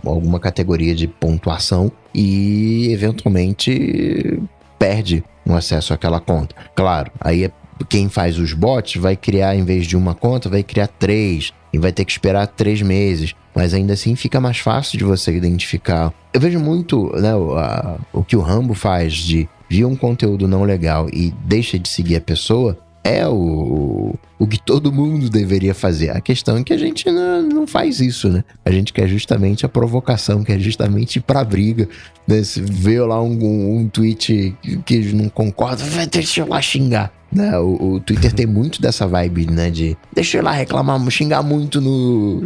alguma 0.05 0.39
categoria 0.39 0.95
de 0.95 1.07
pontuação 1.07 1.91
e 2.15 2.89
eventualmente 2.93 4.41
perde 4.79 5.25
um 5.47 5.55
acesso 5.55 5.93
àquela 5.93 6.21
conta. 6.21 6.55
Claro, 6.75 7.11
aí 7.21 7.45
é, 7.45 7.51
quem 7.89 8.09
faz 8.09 8.39
os 8.39 8.53
bots 8.53 9.01
vai 9.01 9.17
criar, 9.17 9.57
em 9.57 9.65
vez 9.65 9.87
de 9.87 9.97
uma 9.97 10.15
conta, 10.15 10.49
vai 10.49 10.63
criar 10.63 10.87
três 10.87 11.53
e 11.73 11.79
vai 11.79 11.93
ter 11.93 12.05
que 12.05 12.13
esperar 12.13 12.47
três 12.47 12.81
meses. 12.83 13.35
Mas 13.55 13.73
ainda 13.73 13.93
assim 13.93 14.17
fica 14.17 14.41
mais 14.41 14.59
fácil 14.59 14.99
de 14.99 15.05
você 15.05 15.33
identificar. 15.33 16.13
Eu 16.33 16.41
vejo 16.41 16.59
muito 16.59 17.13
né, 17.17 17.35
o, 17.35 17.57
a, 17.57 17.99
o 18.13 18.25
que 18.25 18.37
o 18.37 18.41
Rambo 18.41 18.75
faz 18.75 19.15
de 19.15 19.49
viu 19.69 19.89
um 19.89 19.97
conteúdo 19.97 20.47
não 20.47 20.63
legal 20.63 21.09
e 21.13 21.33
deixa 21.45 21.79
de 21.79 21.89
seguir 21.89 22.17
a 22.17 22.21
pessoa, 22.21 22.79
é 23.05 23.29
o, 23.29 24.15
o, 24.39 24.47
que 24.47 24.59
todo 24.59 24.91
mundo 24.91 25.29
deveria 25.29 25.75
fazer. 25.75 26.09
A 26.11 26.23
questão 26.23 26.57
é 26.57 26.65
que 26.65 26.73
a 26.73 26.79
gente 26.79 27.11
não, 27.11 27.43
não 27.43 27.67
faz 27.67 28.01
isso, 28.01 28.31
né? 28.31 28.43
A 28.65 28.71
gente 28.71 28.95
quer 28.95 29.07
justamente 29.07 29.67
a 29.67 29.69
provocação, 29.69 30.43
quer 30.43 30.59
justamente 30.59 31.17
ir 31.17 31.21
pra 31.21 31.45
briga. 31.45 31.87
Né? 32.27 32.43
Se 32.43 32.63
vê 32.63 32.99
lá 33.01 33.23
um, 33.23 33.39
um, 33.39 33.79
um 33.81 33.89
tweet 33.89 34.57
que 34.87 35.13
não 35.13 35.29
concorda, 35.29 35.85
deixa 36.11 36.41
eu 36.41 36.49
lá 36.49 36.63
xingar. 36.63 37.13
Né? 37.31 37.59
O, 37.59 37.95
o, 37.95 38.01
Twitter 38.01 38.33
tem 38.33 38.47
muito 38.47 38.81
dessa 38.81 39.07
vibe, 39.07 39.51
né? 39.51 39.69
De 39.69 39.95
deixa 40.11 40.39
eu 40.39 40.43
lá 40.43 40.53
reclamar, 40.53 40.99
xingar 41.11 41.43
muito 41.43 41.83
no, 41.83 42.41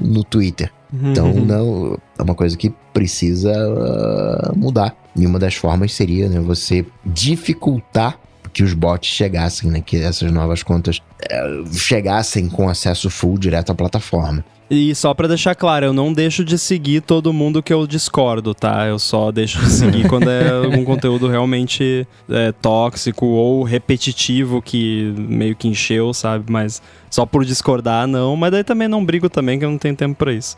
no 0.00 0.24
Twitter. 0.24 0.72
Então, 0.90 1.32
uhum. 1.32 1.44
não, 1.44 1.98
é 2.18 2.22
uma 2.22 2.34
coisa 2.34 2.56
que 2.56 2.72
precisa 2.94 3.52
uh, 3.52 4.56
mudar. 4.56 4.96
E 5.14 5.26
uma 5.26 5.38
das 5.38 5.54
formas 5.54 5.92
seria 5.92 6.30
né, 6.30 6.40
você 6.40 6.86
dificultar 7.04 8.18
que 8.58 8.64
os 8.64 8.74
bots 8.74 9.08
chegassem, 9.08 9.70
né? 9.70 9.80
Que 9.80 9.98
essas 9.98 10.32
novas 10.32 10.64
contas 10.64 10.98
uh, 10.98 11.72
chegassem 11.72 12.48
com 12.48 12.68
acesso 12.68 13.08
full 13.08 13.38
direto 13.38 13.70
à 13.70 13.74
plataforma. 13.74 14.44
E 14.70 14.94
só 14.94 15.14
para 15.14 15.28
deixar 15.28 15.54
claro, 15.54 15.86
eu 15.86 15.92
não 15.92 16.12
deixo 16.12 16.44
de 16.44 16.58
seguir 16.58 17.00
todo 17.00 17.32
mundo 17.32 17.62
que 17.62 17.72
eu 17.72 17.86
discordo, 17.86 18.54
tá? 18.54 18.86
Eu 18.86 18.98
só 18.98 19.32
deixo 19.32 19.58
de 19.60 19.70
seguir 19.70 20.06
quando 20.10 20.30
é 20.30 20.50
algum 20.50 20.84
conteúdo 20.84 21.26
realmente 21.26 22.06
é, 22.28 22.52
tóxico 22.52 23.24
ou 23.24 23.62
repetitivo 23.62 24.60
que 24.60 25.14
meio 25.16 25.56
que 25.56 25.68
encheu, 25.68 26.12
sabe? 26.12 26.44
Mas 26.50 26.82
só 27.10 27.24
por 27.24 27.44
discordar, 27.44 28.06
não. 28.06 28.36
Mas 28.36 28.52
daí 28.52 28.64
também 28.64 28.88
não 28.88 29.04
brigo 29.04 29.28
também, 29.30 29.58
que 29.58 29.64
eu 29.64 29.70
não 29.70 29.78
tenho 29.78 29.96
tempo 29.96 30.16
pra 30.16 30.32
isso. 30.32 30.56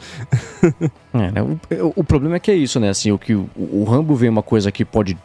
é, 1.15 1.31
né? 1.31 1.43
o, 1.43 1.93
o, 1.97 2.05
problema 2.05 2.37
é 2.37 2.41
que 2.41 2.51
é 2.51 2.55
isso, 2.55 2.81
né? 2.81 2.89
Assim, 2.89 3.12
o 3.12 3.19
que 3.19 3.35
o, 3.35 3.49
o 3.57 3.85
Rambo 3.85 4.15
vê 4.15 4.28
uma 4.28 4.43
coisa 4.43 4.73
que 4.73 4.85
pode 4.85 5.16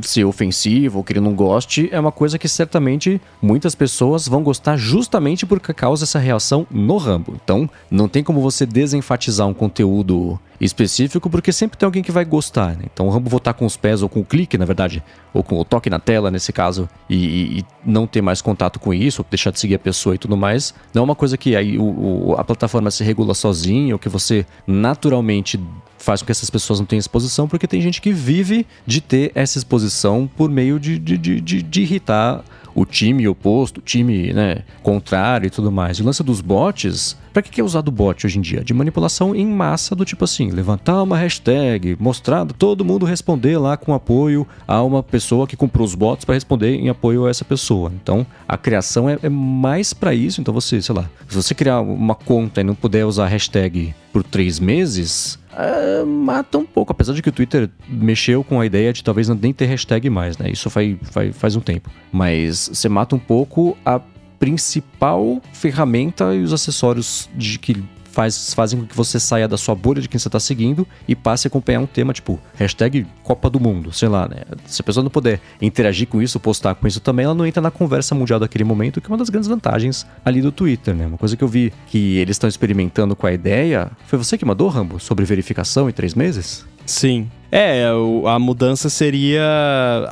ser 0.00 0.24
ofensivo 0.24 0.98
ou 0.98 1.04
que 1.04 1.12
ele 1.12 1.20
não 1.20 1.34
goste, 1.34 1.88
é 1.90 1.98
uma 1.98 2.12
coisa 2.12 2.38
que 2.38 2.48
certamente 2.48 3.20
muitas 3.42 3.74
pessoas 3.74 4.28
vão 4.28 4.42
gostar 4.42 4.76
justamente 4.76 5.44
porque 5.44 5.74
causa 5.74 6.04
essa 6.04 6.18
reação 6.18 6.66
no 6.70 6.96
Rambo. 6.96 7.34
Então, 7.42 7.68
não 7.90 8.08
tem 8.08 8.22
como 8.28 8.42
você 8.42 8.66
desenfatizar 8.66 9.46
um 9.46 9.54
conteúdo 9.54 10.38
específico, 10.60 11.30
porque 11.30 11.50
sempre 11.50 11.78
tem 11.78 11.86
alguém 11.86 12.02
que 12.02 12.12
vai 12.12 12.26
gostar. 12.26 12.76
Né? 12.76 12.84
Então 12.92 13.06
o 13.06 13.10
Rambo 13.10 13.30
votar 13.30 13.54
com 13.54 13.64
os 13.64 13.74
pés 13.74 14.02
ou 14.02 14.08
com 14.10 14.20
o 14.20 14.24
clique, 14.24 14.58
na 14.58 14.66
verdade, 14.66 15.02
ou 15.32 15.42
com 15.42 15.58
o 15.58 15.64
toque 15.64 15.88
na 15.88 15.98
tela, 15.98 16.30
nesse 16.30 16.52
caso, 16.52 16.86
e, 17.08 17.60
e, 17.60 17.64
não 17.82 18.06
ter 18.06 18.20
mais 18.20 18.42
contato 18.42 18.78
com 18.78 18.92
isso, 18.92 19.24
deixar 19.30 19.50
de 19.50 19.58
seguir 19.58 19.76
a 19.76 19.78
pessoa 19.78 20.14
e 20.14 20.18
tudo 20.18 20.36
mais, 20.36 20.74
não 20.92 21.00
é 21.00 21.04
uma 21.04 21.14
coisa 21.14 21.38
que 21.38 21.56
aí 21.56 21.78
o, 21.78 21.84
o, 21.84 22.34
a 22.36 22.44
plataforma 22.44 22.90
se 22.90 23.02
regula 23.02 23.32
sozinha, 23.32 23.94
ou 23.94 23.98
que 23.98 24.10
você 24.10 24.44
naturalmente 24.66 25.58
faz 25.96 26.20
com 26.20 26.26
que 26.26 26.32
essas 26.32 26.50
pessoas 26.50 26.80
não 26.80 26.86
tenham 26.86 27.00
exposição, 27.00 27.48
porque 27.48 27.66
tem 27.66 27.80
gente 27.80 27.98
que 28.02 28.12
vive 28.12 28.66
de 28.86 29.00
ter 29.00 29.32
essa 29.34 29.56
exposição 29.56 30.28
por 30.36 30.50
meio 30.50 30.78
de, 30.78 30.98
de, 30.98 31.16
de, 31.16 31.40
de, 31.40 31.62
de 31.62 31.80
irritar 31.80 32.44
o 32.74 32.84
time 32.84 33.26
oposto, 33.26 33.78
o 33.78 33.82
time 33.82 34.32
né, 34.32 34.62
contrário 34.82 35.46
e 35.46 35.50
tudo 35.50 35.72
mais. 35.72 35.98
O 35.98 36.04
lance 36.04 36.22
dos 36.22 36.40
bots, 36.40 37.16
para 37.32 37.42
que 37.42 37.60
é 37.60 37.64
usado 37.64 37.90
bot 37.90 38.26
hoje 38.26 38.38
em 38.38 38.42
dia? 38.42 38.62
De 38.62 38.74
manipulação 38.74 39.34
em 39.34 39.46
massa, 39.46 39.94
do 39.94 40.04
tipo 40.04 40.24
assim, 40.24 40.50
levantar 40.50 41.02
uma 41.02 41.16
hashtag, 41.16 41.96
mostrar, 42.00 42.46
todo 42.46 42.84
mundo 42.84 43.06
responder 43.06 43.58
lá 43.58 43.76
com 43.76 43.94
apoio 43.94 44.46
a 44.66 44.82
uma 44.82 45.02
pessoa 45.02 45.46
que 45.46 45.56
comprou 45.56 45.84
os 45.84 45.94
bots 45.94 46.24
para 46.24 46.34
responder 46.34 46.74
em 46.74 46.88
apoio 46.88 47.26
a 47.26 47.30
essa 47.30 47.44
pessoa. 47.44 47.92
Então, 47.94 48.26
a 48.46 48.56
criação 48.56 49.08
é, 49.08 49.18
é 49.22 49.28
mais 49.28 49.92
para 49.92 50.14
isso. 50.14 50.40
Então, 50.40 50.52
você, 50.52 50.80
sei 50.80 50.94
lá, 50.94 51.08
se 51.28 51.36
você 51.36 51.54
criar 51.54 51.80
uma 51.80 52.14
conta 52.14 52.60
e 52.60 52.64
não 52.64 52.74
puder 52.74 53.04
usar 53.04 53.26
hashtag 53.26 53.94
por 54.12 54.22
três 54.22 54.58
meses, 54.58 55.38
uh, 55.52 56.06
mata 56.06 56.58
um 56.58 56.64
pouco. 56.64 56.92
Apesar 56.92 57.12
de 57.12 57.22
que 57.22 57.28
o 57.28 57.32
Twitter 57.32 57.70
mexeu 57.88 58.42
com 58.42 58.60
a 58.60 58.66
ideia 58.66 58.92
de 58.92 59.02
talvez 59.04 59.28
nem 59.28 59.52
ter 59.52 59.66
hashtag 59.66 60.08
mais, 60.08 60.36
né? 60.38 60.50
Isso 60.50 60.70
faz, 60.70 60.96
faz, 61.02 61.36
faz 61.36 61.56
um 61.56 61.60
tempo. 61.60 61.90
Mas 62.10 62.70
você 62.72 62.88
mata 62.88 63.14
um 63.14 63.18
pouco 63.18 63.76
a 63.84 64.00
principal 64.38 65.40
ferramenta 65.52 66.34
e 66.34 66.42
os 66.42 66.52
acessórios 66.52 67.28
de 67.34 67.58
que 67.58 67.82
faz, 68.18 68.52
fazem 68.52 68.80
com 68.80 68.86
que 68.86 68.96
você 68.96 69.20
saia 69.20 69.46
da 69.46 69.56
sua 69.56 69.76
bolha 69.76 70.02
de 70.02 70.08
quem 70.08 70.18
você 70.18 70.28
está 70.28 70.40
seguindo 70.40 70.86
e 71.06 71.14
passe 71.14 71.46
a 71.46 71.48
acompanhar 71.48 71.78
um 71.78 71.86
tema 71.86 72.12
tipo 72.12 72.40
hashtag 72.56 73.06
Copa 73.22 73.48
do 73.48 73.60
Mundo, 73.60 73.92
sei 73.92 74.08
lá, 74.08 74.28
né? 74.28 74.42
Se 74.66 74.82
a 74.82 74.84
pessoa 74.84 75.04
não 75.04 75.10
puder 75.10 75.40
interagir 75.62 76.08
com 76.08 76.20
isso, 76.20 76.40
postar 76.40 76.74
com 76.74 76.88
isso 76.88 76.98
também, 76.98 77.24
ela 77.24 77.34
não 77.34 77.46
entra 77.46 77.62
na 77.62 77.70
conversa 77.70 78.16
mundial 78.16 78.40
daquele 78.40 78.64
momento, 78.64 79.00
que 79.00 79.06
é 79.06 79.10
uma 79.10 79.18
das 79.18 79.30
grandes 79.30 79.48
vantagens 79.48 80.04
ali 80.24 80.42
do 80.42 80.50
Twitter, 80.50 80.94
né? 80.94 81.06
Uma 81.06 81.18
coisa 81.18 81.36
que 81.36 81.44
eu 81.44 81.48
vi 81.48 81.72
que 81.86 82.16
eles 82.16 82.34
estão 82.34 82.48
experimentando 82.48 83.14
com 83.14 83.26
a 83.26 83.32
ideia. 83.32 83.90
Foi 84.06 84.18
você 84.18 84.36
que 84.36 84.44
mandou, 84.44 84.68
Rambo, 84.68 84.98
sobre 84.98 85.24
verificação 85.24 85.88
em 85.88 85.92
três 85.92 86.14
meses? 86.14 86.66
Sim. 86.88 87.30
É, 87.50 87.86
a 88.26 88.38
mudança 88.38 88.90
seria 88.90 89.42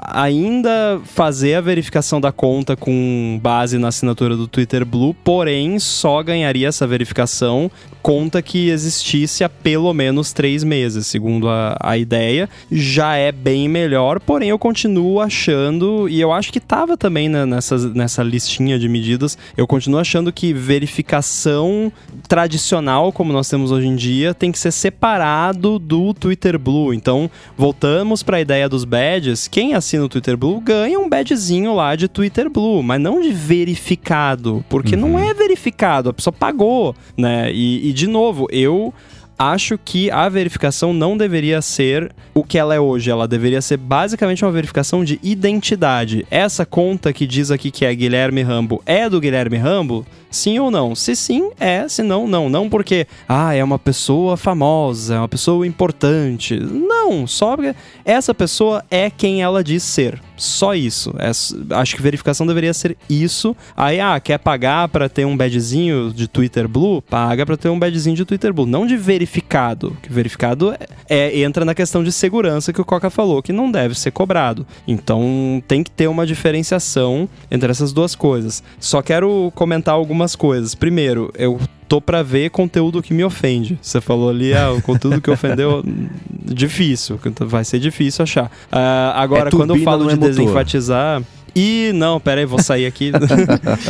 ainda 0.03 1.01
fazer 1.05 1.55
a 1.55 1.61
verificação 1.61 2.19
da 2.19 2.32
conta 2.32 2.74
com 2.74 3.39
base 3.43 3.77
na 3.77 3.89
assinatura 3.89 4.35
do 4.36 4.48
Twitter 4.48 4.86
Blue, 4.86 5.12
porém 5.12 5.78
só 5.78 6.23
ganharia 6.23 6.69
essa 6.69 6.86
verificação 6.86 7.70
conta 8.07 8.41
que 8.41 8.69
existisse 8.69 9.43
há 9.43 9.49
pelo 9.49 9.93
menos 9.93 10.33
três 10.33 10.62
meses, 10.62 11.09
segundo 11.09 11.49
a, 11.49 11.77
a 11.81 11.99
ideia. 11.99 12.49
Já 12.70 13.16
é 13.16 13.33
bem 13.33 13.69
melhor, 13.69 14.20
porém 14.20 14.51
eu 14.51 14.59
continuo 14.61 15.20
achando, 15.20 16.09
e 16.09 16.20
eu 16.20 16.31
acho 16.31 16.53
que 16.53 16.59
estava 16.59 16.97
também 16.97 17.28
nessa, 17.28 17.77
nessa 17.89 18.23
listinha 18.23 18.78
de 18.78 18.89
medidas, 18.89 19.37
eu 19.57 19.66
continuo 19.66 19.99
achando 19.99 20.33
que 20.33 20.53
verificação 20.53 21.91
tradicional, 22.28 23.11
como 23.11 23.33
nós 23.33 23.49
temos 23.49 23.73
hoje 23.73 23.89
em 23.89 23.97
dia, 23.97 24.33
tem 24.33 24.53
que 24.53 24.59
ser 24.61 24.70
separado 24.70 25.77
do 25.77 26.15
Twitter 26.15 26.61
Blue. 26.61 26.95
Então, 26.95 27.28
voltamos 27.59 28.23
para 28.23 28.37
a 28.37 28.41
ideia 28.41 28.69
dos 28.69 28.85
badges. 28.85 29.49
Quem 29.49 29.74
assina 29.74 30.05
o 30.05 30.09
Twitter 30.09 30.37
Blue 30.37 30.61
ganha 30.61 30.97
um 30.97 31.09
badgezinho 31.09 31.74
lá 31.74 31.97
de 31.97 32.07
Twitter 32.07 32.49
Blue, 32.49 32.85
mas 32.85 33.01
não 33.01 33.20
de 33.20 33.33
verificado, 33.33 34.65
porque 34.69 34.95
uhum. 34.95 35.01
não 35.01 35.19
é 35.19 35.35
verificado, 35.35 36.11
a 36.11 36.12
pessoa 36.12 36.33
pagou, 36.33 36.95
né? 37.16 37.51
E, 37.53 37.91
e 37.91 37.95
de 37.97 38.06
novo, 38.06 38.47
eu 38.51 38.93
acho 39.39 39.78
que 39.82 40.10
a 40.10 40.28
verificação 40.28 40.93
não 40.93 41.16
deveria 41.16 41.62
ser 41.62 42.14
o 42.35 42.44
que 42.44 42.59
ela 42.59 42.74
é 42.74 42.81
hoje. 42.81 43.10
Ela 43.10 43.27
deveria 43.27 43.62
ser 43.62 43.78
basicamente 43.78 44.44
uma 44.44 44.52
verificação 44.52 45.02
de 45.02 45.18
identidade. 45.23 46.27
Essa 46.31 46.66
conta 46.66 47.10
que 47.10 47.27
diz 47.27 47.51
aqui 47.51 47.70
que 47.70 47.86
é 47.86 47.94
Guilherme 47.94 48.43
Rambo 48.43 48.82
é 48.85 49.09
do 49.09 49.18
Guilherme 49.18 49.56
Rambo? 49.56 50.05
Sim 50.31 50.59
ou 50.59 50.70
não? 50.70 50.94
Se 50.94 51.16
sim, 51.16 51.51
é. 51.59 51.89
Se 51.89 52.02
não, 52.02 52.27
não. 52.27 52.51
Não 52.51 52.68
porque, 52.68 53.06
ah, 53.27 53.55
é 53.55 53.64
uma 53.64 53.78
pessoa 53.78 54.36
famosa, 54.36 55.14
é 55.14 55.18
uma 55.18 55.28
pessoa 55.28 55.66
importante. 55.66 56.59
Não, 56.59 57.27
só 57.27 57.56
essa 58.05 58.35
pessoa 58.35 58.85
é 58.90 59.09
quem 59.09 59.43
ela 59.43 59.64
diz 59.64 59.82
ser. 59.82 60.20
Só 60.37 60.75
isso. 60.75 61.15
É, 61.19 61.31
acho 61.75 61.97
que 61.97 62.03
verificação 62.03 62.47
deveria 62.47 62.75
ser 62.75 62.97
isso. 63.09 63.57
Aí, 63.77 64.01
ah, 64.01 64.19
quer 64.21 64.39
pagar 64.39 64.89
para 64.89 65.09
ter 65.09 65.25
um 65.25 65.37
badgezinho 65.37 66.13
de 66.13 66.29
Twitter 66.29 66.69
Blue? 66.69 67.03
Paga 67.03 67.47
para 67.47 67.57
ter 67.57 67.69
um 67.69 67.79
badgezinho 67.79 68.17
de 68.17 68.25
Twitter 68.25 68.53
Blue. 68.53 68.67
Não 68.67 68.87
de 68.87 68.97
verificado. 68.97 69.97
Que 70.03 70.13
verificado 70.13 70.73
é, 70.73 70.87
é, 71.09 71.41
entra 71.41 71.65
na 71.65 71.75
questão 71.75 72.05
de 72.05 72.13
segurança 72.13 72.73
que 72.73 72.81
o 72.81 72.85
Coca 72.85 73.11
falou, 73.11 73.43
que 73.43 73.53
não 73.53 73.71
deve 73.71 73.99
ser 73.99 74.11
cobrado. 74.11 74.67
Então 74.87 75.63
tem 75.67 75.83
que 75.83 75.91
ter 75.91 76.09
uma 76.09 76.27
diferenciação 76.27 77.29
entre 77.51 77.71
essas 77.71 77.93
duas 77.93 78.15
coisas. 78.15 78.63
Só 78.79 79.01
quero 79.03 79.51
comentar 79.55 79.95
algumas 79.95 80.37
coisas. 80.37 80.75
Primeiro, 80.75 81.33
eu 81.37 81.59
tô 81.89 82.01
para 82.01 82.23
ver 82.23 82.51
conteúdo 82.51 83.03
que 83.03 83.15
me 83.15 83.25
ofende. 83.25 83.79
Você 83.81 84.01
falou 84.01 84.31
ali, 84.31 84.55
ah, 84.55 84.73
o 84.73 84.83
conteúdo 84.83 85.21
que 85.21 85.31
ofendeu, 85.31 85.85
difícil, 86.45 87.19
vai 87.41 87.65
ser 87.65 87.79
difícil 87.79 88.23
achar. 88.23 88.47
Uh, 88.47 89.13
agora, 89.15 89.49
é 89.49 89.53
quando 89.53 89.75
eu 89.75 89.83
falo 89.83 90.07
de 90.07 90.15
é 90.15 90.17
desenfatizar. 90.17 91.23
E 91.55 91.91
não, 91.95 92.21
pera 92.21 92.41
aí, 92.41 92.47
vou 92.47 92.61
sair 92.61 92.87
aqui. 92.87 93.11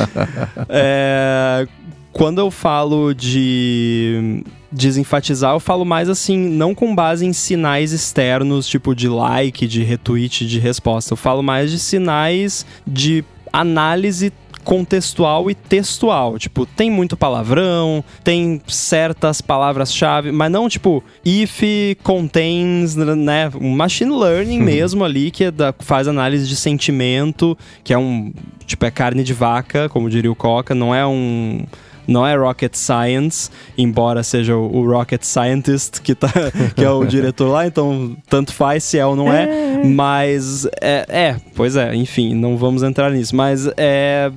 é, 0.68 1.66
quando 2.12 2.38
eu 2.38 2.50
falo 2.50 3.12
de 3.12 4.44
desenfatizar, 4.70 5.54
eu 5.54 5.60
falo 5.60 5.84
mais 5.84 6.08
assim, 6.08 6.38
não 6.38 6.74
com 6.74 6.94
base 6.94 7.26
em 7.26 7.32
sinais 7.32 7.92
externos, 7.92 8.68
tipo 8.68 8.94
de 8.94 9.08
like, 9.08 9.66
de 9.66 9.82
retweet, 9.82 10.46
de 10.46 10.60
resposta. 10.60 11.12
Eu 11.12 11.16
falo 11.16 11.42
mais 11.42 11.70
de 11.70 11.78
sinais 11.78 12.64
de 12.86 13.24
análise 13.52 14.32
contextual 14.66 15.48
e 15.48 15.54
textual. 15.54 16.38
Tipo, 16.40 16.66
tem 16.66 16.90
muito 16.90 17.16
palavrão, 17.16 18.04
tem 18.24 18.60
certas 18.66 19.40
palavras-chave, 19.40 20.32
mas 20.32 20.50
não 20.50 20.68
tipo 20.68 21.02
if 21.24 21.62
contains, 22.02 22.96
né? 22.96 23.48
Um 23.60 23.70
machine 23.70 24.10
learning 24.10 24.58
mesmo 24.60 25.04
ali, 25.04 25.30
que 25.30 25.44
é 25.44 25.50
da, 25.52 25.72
faz 25.78 26.08
análise 26.08 26.48
de 26.48 26.56
sentimento, 26.56 27.56
que 27.84 27.94
é 27.94 27.98
um. 27.98 28.34
Tipo, 28.66 28.84
é 28.84 28.90
carne 28.90 29.22
de 29.22 29.32
vaca, 29.32 29.88
como 29.88 30.10
diria 30.10 30.32
o 30.32 30.34
Coca, 30.34 30.74
não 30.74 30.92
é 30.92 31.06
um 31.06 31.64
não 32.08 32.24
é 32.24 32.36
rocket 32.36 32.72
science, 32.74 33.50
embora 33.76 34.22
seja 34.22 34.56
o, 34.56 34.76
o 34.76 34.86
rocket 34.88 35.22
scientist 35.24 36.00
que, 36.00 36.14
tá, 36.14 36.28
que 36.76 36.84
é 36.84 36.90
o 36.90 37.04
diretor 37.04 37.48
lá, 37.48 37.66
então 37.66 38.16
tanto 38.28 38.52
faz 38.52 38.84
se 38.84 38.96
é 38.96 39.04
ou 39.04 39.16
não 39.16 39.32
é, 39.32 39.44
é. 39.44 39.84
mas 39.84 40.66
é, 40.80 41.06
é, 41.08 41.36
pois 41.54 41.74
é, 41.74 41.94
enfim, 41.96 42.32
não 42.34 42.56
vamos 42.56 42.84
entrar 42.84 43.10
nisso, 43.10 43.34
mas 43.34 43.68
é 43.76 44.30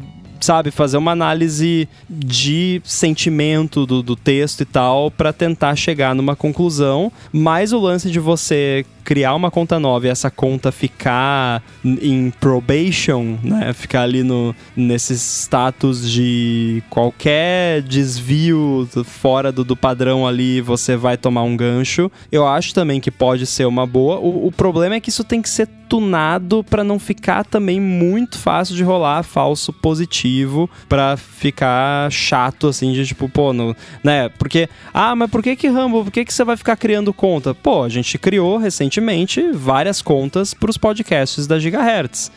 sabe, 0.45 0.71
fazer 0.71 0.97
uma 0.97 1.11
análise 1.11 1.87
de 2.09 2.81
sentimento 2.83 3.85
do, 3.85 4.01
do 4.01 4.15
texto 4.15 4.61
e 4.61 4.65
tal 4.65 5.11
para 5.11 5.33
tentar 5.33 5.75
chegar 5.75 6.15
numa 6.15 6.35
conclusão. 6.35 7.11
Mas 7.31 7.73
o 7.73 7.79
lance 7.79 8.09
de 8.09 8.19
você 8.19 8.85
criar 9.09 9.33
uma 9.33 9.49
conta 9.49 9.79
nova 9.79 10.05
e 10.05 10.09
essa 10.11 10.29
conta 10.29 10.71
ficar 10.71 11.63
em 11.83 12.29
probation, 12.39 13.39
né? 13.41 13.73
Ficar 13.73 14.03
ali 14.03 14.21
no, 14.21 14.55
nesse 14.75 15.15
status 15.15 16.07
de 16.07 16.83
qualquer 16.91 17.81
desvio 17.81 18.87
fora 19.03 19.51
do, 19.51 19.63
do 19.63 19.75
padrão 19.75 20.27
ali, 20.27 20.61
você 20.61 20.95
vai 20.95 21.17
tomar 21.17 21.41
um 21.41 21.57
gancho. 21.57 22.11
Eu 22.31 22.45
acho 22.45 22.71
também 22.71 23.01
que 23.01 23.09
pode 23.09 23.47
ser 23.47 23.65
uma 23.65 23.87
boa. 23.87 24.19
O, 24.19 24.45
o 24.45 24.51
problema 24.51 24.93
é 24.93 24.99
que 24.99 25.09
isso 25.09 25.23
tem 25.23 25.41
que 25.41 25.49
ser 25.49 25.67
tunado 25.89 26.63
para 26.63 26.83
não 26.83 26.99
ficar 26.99 27.43
também 27.43 27.81
muito 27.81 28.37
fácil 28.37 28.75
de 28.75 28.83
rolar 28.83 29.23
falso 29.23 29.73
positivo 29.73 30.69
para 30.87 31.17
ficar 31.17 32.11
chato 32.11 32.67
assim 32.67 32.93
de 32.93 33.07
tipo, 33.07 33.27
pô, 33.27 33.51
no, 33.51 33.75
né? 34.03 34.29
Porque 34.29 34.69
ah, 34.93 35.15
mas 35.15 35.31
por 35.31 35.41
que 35.41 35.55
que 35.55 35.67
Rumble, 35.67 36.03
por 36.03 36.11
que 36.11 36.23
que 36.23 36.31
você 36.31 36.43
vai 36.43 36.55
ficar 36.55 36.77
criando 36.77 37.11
conta? 37.11 37.55
Pô, 37.55 37.83
a 37.83 37.89
gente 37.89 38.19
criou 38.19 38.57
recentemente 38.57 38.98
várias 39.53 40.01
contas 40.01 40.53
para 40.53 40.69
os 40.69 40.77
podcasts 40.77 41.47
da 41.47 41.59
Gigahertz. 41.59 42.31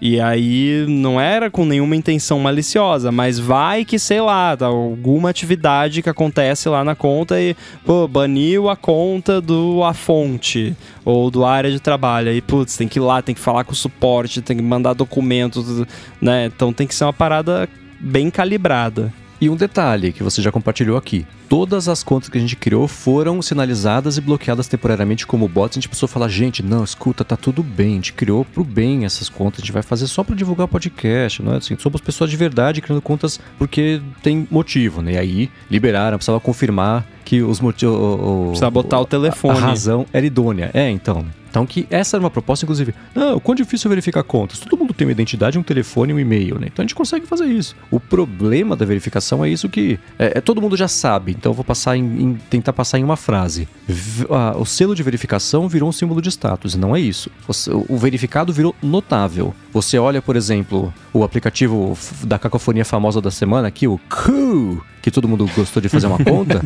E 0.00 0.20
aí 0.20 0.84
não 0.86 1.18
era 1.20 1.50
com 1.50 1.64
nenhuma 1.64 1.96
intenção 1.96 2.38
maliciosa, 2.38 3.10
mas 3.10 3.38
vai 3.38 3.86
que, 3.86 3.98
sei 3.98 4.20
lá, 4.20 4.54
tá, 4.54 4.66
alguma 4.66 5.30
atividade 5.30 6.02
que 6.02 6.10
acontece 6.10 6.68
lá 6.68 6.84
na 6.84 6.94
conta 6.94 7.40
e, 7.40 7.56
pô, 7.86 8.06
baniu 8.06 8.68
a 8.68 8.76
conta 8.76 9.40
do 9.40 9.82
a 9.82 9.94
fonte 9.94 10.76
ou 11.04 11.30
do 11.30 11.44
área 11.44 11.70
de 11.70 11.80
trabalho. 11.80 12.28
Aí, 12.28 12.42
putz, 12.42 12.76
tem 12.76 12.86
que 12.86 12.98
ir 12.98 13.02
lá, 13.02 13.22
tem 13.22 13.34
que 13.34 13.40
falar 13.40 13.64
com 13.64 13.72
o 13.72 13.76
suporte, 13.76 14.42
tem 14.42 14.56
que 14.56 14.62
mandar 14.62 14.92
documentos, 14.92 15.86
né? 16.20 16.46
Então 16.46 16.70
tem 16.70 16.86
que 16.86 16.94
ser 16.94 17.04
uma 17.04 17.12
parada 17.12 17.66
bem 17.98 18.30
calibrada. 18.30 19.10
E 19.40 19.50
um 19.50 19.56
detalhe 19.56 20.12
que 20.12 20.22
você 20.22 20.40
já 20.40 20.50
compartilhou 20.50 20.96
aqui: 20.96 21.26
todas 21.48 21.88
as 21.88 22.02
contas 22.02 22.28
que 22.28 22.38
a 22.38 22.40
gente 22.40 22.56
criou 22.56 22.86
foram 22.88 23.40
sinalizadas 23.42 24.16
e 24.16 24.20
bloqueadas 24.20 24.68
temporariamente 24.68 25.26
como 25.26 25.48
bots. 25.48 25.76
A 25.76 25.80
gente 25.80 25.88
precisou 25.88 26.08
falar, 26.08 26.28
gente, 26.28 26.62
não, 26.62 26.84
escuta, 26.84 27.24
tá 27.24 27.36
tudo 27.36 27.62
bem, 27.62 27.92
a 27.92 27.94
gente 27.96 28.12
criou 28.12 28.44
pro 28.44 28.64
bem 28.64 29.04
essas 29.04 29.28
contas, 29.28 29.60
a 29.60 29.62
gente 29.62 29.72
vai 29.72 29.82
fazer 29.82 30.06
só 30.06 30.22
para 30.22 30.34
divulgar 30.34 30.68
podcast, 30.68 31.42
não 31.42 31.54
é 31.54 31.56
assim? 31.56 31.76
Somos 31.78 32.00
pessoas 32.00 32.30
de 32.30 32.36
verdade 32.36 32.80
criando 32.80 33.02
contas 33.02 33.40
porque 33.58 34.00
tem 34.22 34.46
motivo, 34.50 35.02
né? 35.02 35.12
E 35.12 35.18
aí 35.18 35.50
liberaram, 35.70 36.16
precisava 36.16 36.40
confirmar 36.40 37.06
que 37.24 37.42
os 37.42 37.60
motivos. 37.60 38.48
Precisa 38.48 38.70
botar 38.70 39.00
o 39.00 39.06
telefone. 39.06 39.58
A, 39.58 39.62
a 39.62 39.66
razão 39.66 40.06
era 40.12 40.24
idônea. 40.24 40.70
É, 40.72 40.88
então. 40.90 41.24
Então, 41.50 41.64
que 41.64 41.86
essa 41.88 42.16
era 42.16 42.24
uma 42.24 42.30
proposta, 42.30 42.64
inclusive. 42.64 42.92
Não, 43.14 43.38
quão 43.38 43.54
difícil 43.54 43.88
é 43.88 43.90
verificar 43.90 44.24
contas? 44.24 44.58
Todo 44.58 44.76
mundo 44.76 44.92
tem 44.94 45.06
uma 45.06 45.12
identidade, 45.12 45.58
um 45.58 45.62
telefone 45.62 46.12
e 46.12 46.14
um 46.14 46.18
e-mail, 46.18 46.58
né? 46.58 46.68
Então 46.72 46.82
a 46.82 46.86
gente 46.86 46.94
consegue 46.94 47.26
fazer 47.26 47.46
isso. 47.46 47.76
O 47.90 47.98
problema 47.98 48.76
da 48.76 48.84
verificação 48.84 49.44
é 49.44 49.48
isso 49.48 49.68
que 49.68 49.98
é, 50.18 50.38
é 50.38 50.40
todo 50.40 50.60
mundo 50.60 50.76
já 50.76 50.88
sabe. 50.88 51.32
Então 51.32 51.50
eu 51.50 51.54
vou 51.54 51.64
passar 51.64 51.96
em, 51.96 52.04
em, 52.04 52.34
tentar 52.48 52.72
passar 52.72 52.98
em 52.98 53.04
uma 53.04 53.16
frase. 53.16 53.68
V 53.86 54.26
ah, 54.30 54.54
o 54.56 54.64
selo 54.64 54.94
de 54.94 55.02
verificação 55.02 55.68
virou 55.68 55.88
um 55.88 55.92
símbolo 55.92 56.22
de 56.22 56.30
status. 56.30 56.74
Não 56.74 56.94
é 56.94 57.00
isso. 57.00 57.30
O, 57.48 57.94
o 57.94 57.98
verificado 57.98 58.52
virou 58.52 58.74
notável. 58.82 59.54
Você 59.72 59.98
olha, 59.98 60.22
por 60.22 60.36
exemplo, 60.36 60.92
o 61.12 61.24
aplicativo 61.24 61.96
da 62.22 62.38
cacofonia 62.38 62.84
famosa 62.84 63.20
da 63.20 63.30
semana 63.30 63.68
aqui, 63.68 63.86
o 63.86 63.98
Coo 64.08 64.82
que 65.04 65.10
todo 65.10 65.28
mundo 65.28 65.46
gostou 65.54 65.82
de 65.82 65.88
fazer 65.90 66.06
uma 66.06 66.16
conta, 66.24 66.62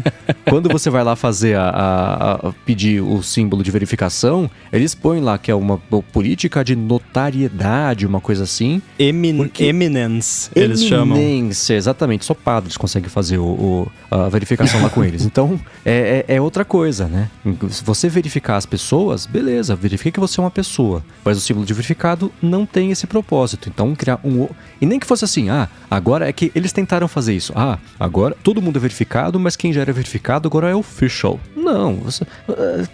quando 0.49 0.69
você 0.69 0.89
vai 0.89 1.03
lá 1.03 1.17
fazer 1.17 1.57
a, 1.57 1.71
a, 1.71 2.33
a, 2.35 2.53
pedir 2.65 3.01
o 3.01 3.21
símbolo 3.21 3.65
de 3.65 3.71
verificação, 3.73 4.49
eles 4.73 4.95
põem 4.95 5.21
lá 5.21 5.37
que 5.37 5.51
é 5.51 5.55
uma 5.57 5.77
política 6.13 6.63
de 6.63 6.77
notariedade, 6.77 8.07
uma 8.07 8.18
coisa 8.21 8.45
assim. 8.45 8.83
Emin 8.99 9.37
porque... 9.37 9.65
Eminence, 9.65 10.51
eles 10.55 10.85
chamam. 10.85 11.17
Eminência, 11.17 11.75
exatamente. 11.75 12.25
Só 12.25 12.35
padres 12.35 12.77
conseguem 12.77 13.09
fazer 13.09 13.39
o, 13.39 13.45
o, 13.45 13.93
a 14.11 14.29
verificação 14.29 14.83
lá 14.83 14.91
com 14.91 15.05
eles. 15.05 15.29
Então, 15.39 15.61
é, 15.85 16.25
é, 16.27 16.37
é, 16.37 16.41
outra 16.41 16.65
coisa, 16.65 17.07
né? 17.07 17.31
Se 17.69 17.85
você 17.85 18.09
verificar 18.09 18.57
as 18.57 18.65
pessoas, 18.65 19.27
beleza, 19.27 19.77
verifique 19.77 20.13
que 20.13 20.21
você 20.21 20.41
é 20.41 20.43
uma 20.43 20.51
pessoa. 20.51 21.05
Mas 21.23 21.37
o 21.37 21.41
símbolo 21.41 21.67
de 21.67 21.75
verificado 21.75 22.33
não 22.41 22.65
tem 22.65 22.91
esse 22.91 23.07
propósito. 23.07 23.69
Então, 23.69 23.95
criar 23.95 24.19
um. 24.25 24.49
E 24.81 24.87
nem 24.87 24.99
que 24.99 25.07
fosse 25.07 25.25
assim, 25.25 25.51
ah, 25.51 25.69
agora 25.91 26.27
é 26.27 26.33
que 26.33 26.51
eles 26.55 26.73
tentaram 26.73 27.07
fazer 27.07 27.35
isso. 27.35 27.53
Ah, 27.55 27.79
agora 28.01 28.29
agora 28.29 28.37
todo 28.43 28.61
mundo 28.61 28.77
é 28.77 28.81
verificado, 28.81 29.39
mas 29.39 29.57
quem 29.57 29.73
já 29.73 29.81
era 29.81 29.93
verificado 29.93 30.49
agora 30.49 30.69
é 30.69 30.75
official. 30.75 31.39
Não, 31.57 31.97
você, 31.97 32.27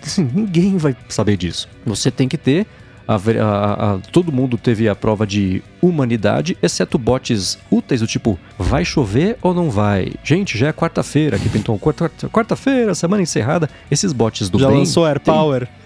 assim, 0.02 0.28
ninguém 0.32 0.76
vai 0.76 0.96
saber 1.08 1.36
disso. 1.36 1.68
Você 1.84 2.10
tem 2.10 2.28
que 2.28 2.36
ter 2.36 2.66
a, 3.06 3.14
a, 3.14 3.94
a, 3.94 3.98
todo 4.12 4.32
mundo 4.32 4.56
teve 4.56 4.88
a 4.88 4.94
prova 4.94 5.26
de 5.26 5.62
humanidade, 5.80 6.56
exceto 6.62 6.98
bots 6.98 7.58
úteis 7.70 8.00
do 8.00 8.06
tipo, 8.06 8.38
vai 8.58 8.84
chover 8.84 9.36
ou 9.42 9.52
não 9.52 9.70
vai? 9.70 10.12
Gente, 10.22 10.56
já 10.56 10.68
é 10.68 10.72
quarta-feira, 10.72 11.36
aqui 11.36 11.48
pintou 11.48 11.78
quarta-feira, 11.78 12.94
semana 12.94 13.22
encerrada. 13.22 13.68
Esses 13.90 14.12
bots 14.12 14.48
do 14.48 14.58
já 14.58 14.66
bem... 14.66 14.76
Já 14.76 14.80
lançou 14.80 15.06
Air 15.06 15.20
tem... 15.20 15.34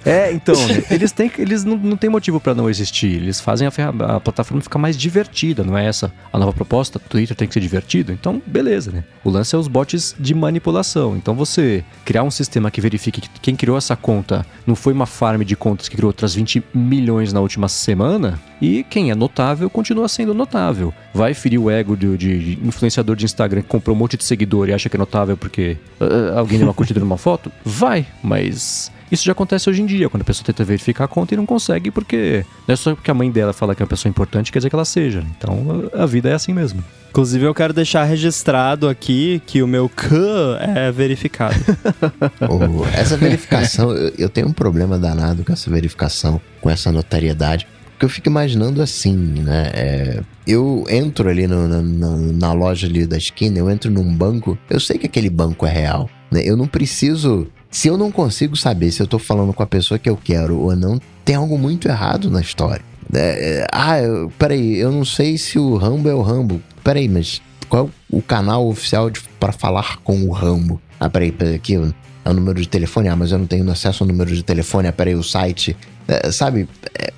É, 0.04 0.32
então, 0.32 0.54
né? 0.66 0.82
eles, 0.90 1.12
têm, 1.12 1.30
eles 1.38 1.64
não, 1.64 1.76
não 1.76 1.96
têm 1.96 2.10
motivo 2.10 2.40
para 2.40 2.54
não 2.54 2.68
existir. 2.68 3.14
Eles 3.14 3.40
fazem 3.40 3.68
a, 3.68 4.16
a 4.16 4.20
plataforma 4.20 4.60
ficar 4.60 4.78
mais 4.78 4.96
divertida, 4.96 5.64
não 5.64 5.76
é 5.76 5.86
essa 5.86 6.12
a 6.32 6.38
nova 6.38 6.52
proposta? 6.52 6.98
Twitter 6.98 7.36
tem 7.36 7.48
que 7.48 7.54
ser 7.54 7.60
divertido? 7.60 8.12
Então, 8.12 8.40
beleza, 8.46 8.90
né? 8.90 9.04
O 9.24 9.30
lance 9.30 9.54
é 9.54 9.58
os 9.58 9.68
bots 9.68 10.14
de 10.18 10.34
manipulação. 10.34 11.16
Então, 11.16 11.34
você 11.34 11.84
criar 12.04 12.22
um 12.22 12.30
sistema 12.30 12.70
que 12.70 12.80
verifique 12.80 13.20
que 13.20 13.28
quem 13.40 13.56
criou 13.56 13.76
essa 13.76 13.96
conta 13.96 14.46
não 14.66 14.74
foi 14.74 14.92
uma 14.92 15.06
farm 15.06 15.42
de 15.42 15.56
contas 15.56 15.88
que 15.88 15.96
criou 15.96 16.08
outras 16.10 16.34
20 16.34 16.62
milhões 16.74 17.32
na 17.32 17.40
última 17.40 17.68
semana, 17.68 18.38
e 18.60 18.84
quem 18.84 19.10
é 19.10 19.14
notável 19.14 19.70
continua 19.70 20.08
sendo 20.08 20.34
notável. 20.34 20.92
Vai 21.14 21.34
ferir 21.34 21.58
o 21.58 21.70
ego 21.70 21.96
de, 21.96 22.16
de 22.16 22.58
influenciador 22.62 23.16
de 23.16 23.24
Instagram 23.24 23.62
que 23.62 23.68
comprou 23.68 23.94
um 23.94 23.98
monte 23.98 24.16
de 24.16 24.24
seguidor 24.24 24.68
e 24.68 24.72
acha 24.72 24.88
que 24.88 24.96
é 24.96 24.98
notável 24.98 25.36
porque 25.36 25.76
uh, 26.00 26.38
alguém 26.38 26.58
deu 26.58 26.66
uma 26.66 26.74
curtida 26.74 27.00
numa 27.00 27.16
foto? 27.16 27.50
Vai, 27.64 28.06
mas 28.22 28.90
isso 29.10 29.24
já 29.24 29.32
acontece 29.32 29.68
hoje 29.68 29.82
em 29.82 29.86
dia, 29.86 30.08
quando 30.08 30.22
a 30.22 30.24
pessoa 30.24 30.44
tenta 30.44 30.64
verificar 30.64 31.04
a 31.04 31.08
conta 31.08 31.34
e 31.34 31.36
não 31.36 31.46
consegue, 31.46 31.90
porque 31.90 32.44
não 32.66 32.72
é 32.72 32.76
só 32.76 32.94
porque 32.94 33.10
a 33.10 33.14
mãe 33.14 33.30
dela 33.30 33.52
fala 33.52 33.74
que 33.74 33.82
é 33.82 33.84
uma 33.84 33.88
pessoa 33.88 34.10
importante, 34.10 34.52
quer 34.52 34.58
dizer 34.58 34.68
que 34.68 34.76
ela 34.76 34.84
seja. 34.84 35.24
Então 35.36 35.90
a 35.94 36.06
vida 36.06 36.28
é 36.28 36.34
assim 36.34 36.52
mesmo. 36.52 36.82
Inclusive, 37.10 37.46
eu 37.46 37.54
quero 37.54 37.72
deixar 37.72 38.04
registrado 38.04 38.88
aqui 38.88 39.42
que 39.46 39.62
o 39.62 39.66
meu 39.66 39.90
C 39.96 40.14
é 40.60 40.92
verificado. 40.92 41.56
oh, 42.48 42.84
essa 42.94 43.16
verificação, 43.16 43.92
eu 43.92 44.28
tenho 44.28 44.48
um 44.48 44.52
problema 44.52 44.98
danado 44.98 45.42
com 45.42 45.52
essa 45.52 45.70
verificação, 45.70 46.40
com 46.60 46.68
essa 46.68 46.92
notariedade. 46.92 47.66
Porque 47.92 48.04
eu 48.04 48.08
fico 48.08 48.28
imaginando 48.28 48.80
assim, 48.80 49.16
né? 49.16 49.70
É, 49.74 50.20
eu 50.46 50.84
entro 50.88 51.28
ali 51.28 51.48
no, 51.48 51.66
na, 51.66 51.82
na, 51.82 52.52
loja 52.52 52.86
ali 52.86 53.04
da 53.04 53.16
esquina, 53.16 53.58
eu 53.58 53.68
entro 53.68 53.90
num 53.90 54.14
banco, 54.14 54.56
eu 54.70 54.78
sei 54.78 54.98
que 54.98 55.06
aquele 55.06 55.28
banco 55.28 55.66
é 55.66 55.70
real. 55.70 56.08
Né? 56.30 56.42
Eu 56.44 56.56
não 56.56 56.68
preciso 56.68 57.48
se 57.70 57.88
eu 57.88 57.96
não 57.96 58.10
consigo 58.10 58.56
saber 58.56 58.90
se 58.90 59.00
eu 59.00 59.06
tô 59.06 59.18
falando 59.18 59.52
com 59.52 59.62
a 59.62 59.66
pessoa 59.66 59.98
que 59.98 60.08
eu 60.08 60.16
quero 60.16 60.58
ou 60.58 60.74
não, 60.74 61.00
tem 61.24 61.36
algo 61.36 61.58
muito 61.58 61.88
errado 61.88 62.30
na 62.30 62.40
história. 62.40 62.84
É, 63.12 63.60
é 63.60 63.66
ah, 63.72 64.00
eu, 64.00 64.32
peraí, 64.38 64.76
eu 64.76 64.90
não 64.90 65.04
sei 65.04 65.38
se 65.38 65.58
o 65.58 65.76
Rambo 65.76 66.08
é 66.08 66.14
o 66.14 66.22
Rambo. 66.22 66.62
Peraí, 66.82 67.08
mas 67.08 67.42
qual 67.68 67.86
é 67.86 68.16
o 68.16 68.22
canal 68.22 68.66
oficial 68.66 69.10
para 69.38 69.52
falar 69.52 69.98
com 69.98 70.22
o 70.24 70.30
Rambo? 70.30 70.80
Ah, 70.98 71.08
peraí, 71.08 71.30
peraí 71.30 71.54
aqui 71.54 71.74
é 71.74 72.30
o 72.30 72.32
número 72.32 72.60
de 72.60 72.68
telefone. 72.68 73.08
Ah, 73.08 73.16
mas 73.16 73.32
eu 73.32 73.38
não 73.38 73.46
tenho 73.46 73.70
acesso 73.70 74.02
ao 74.02 74.08
número 74.08 74.34
de 74.34 74.42
telefone. 74.42 74.88
Ah, 74.88 74.92
peraí, 74.92 75.14
o 75.14 75.22
site. 75.22 75.76
É, 76.06 76.30
sabe? 76.32 76.68
É, 76.98 77.12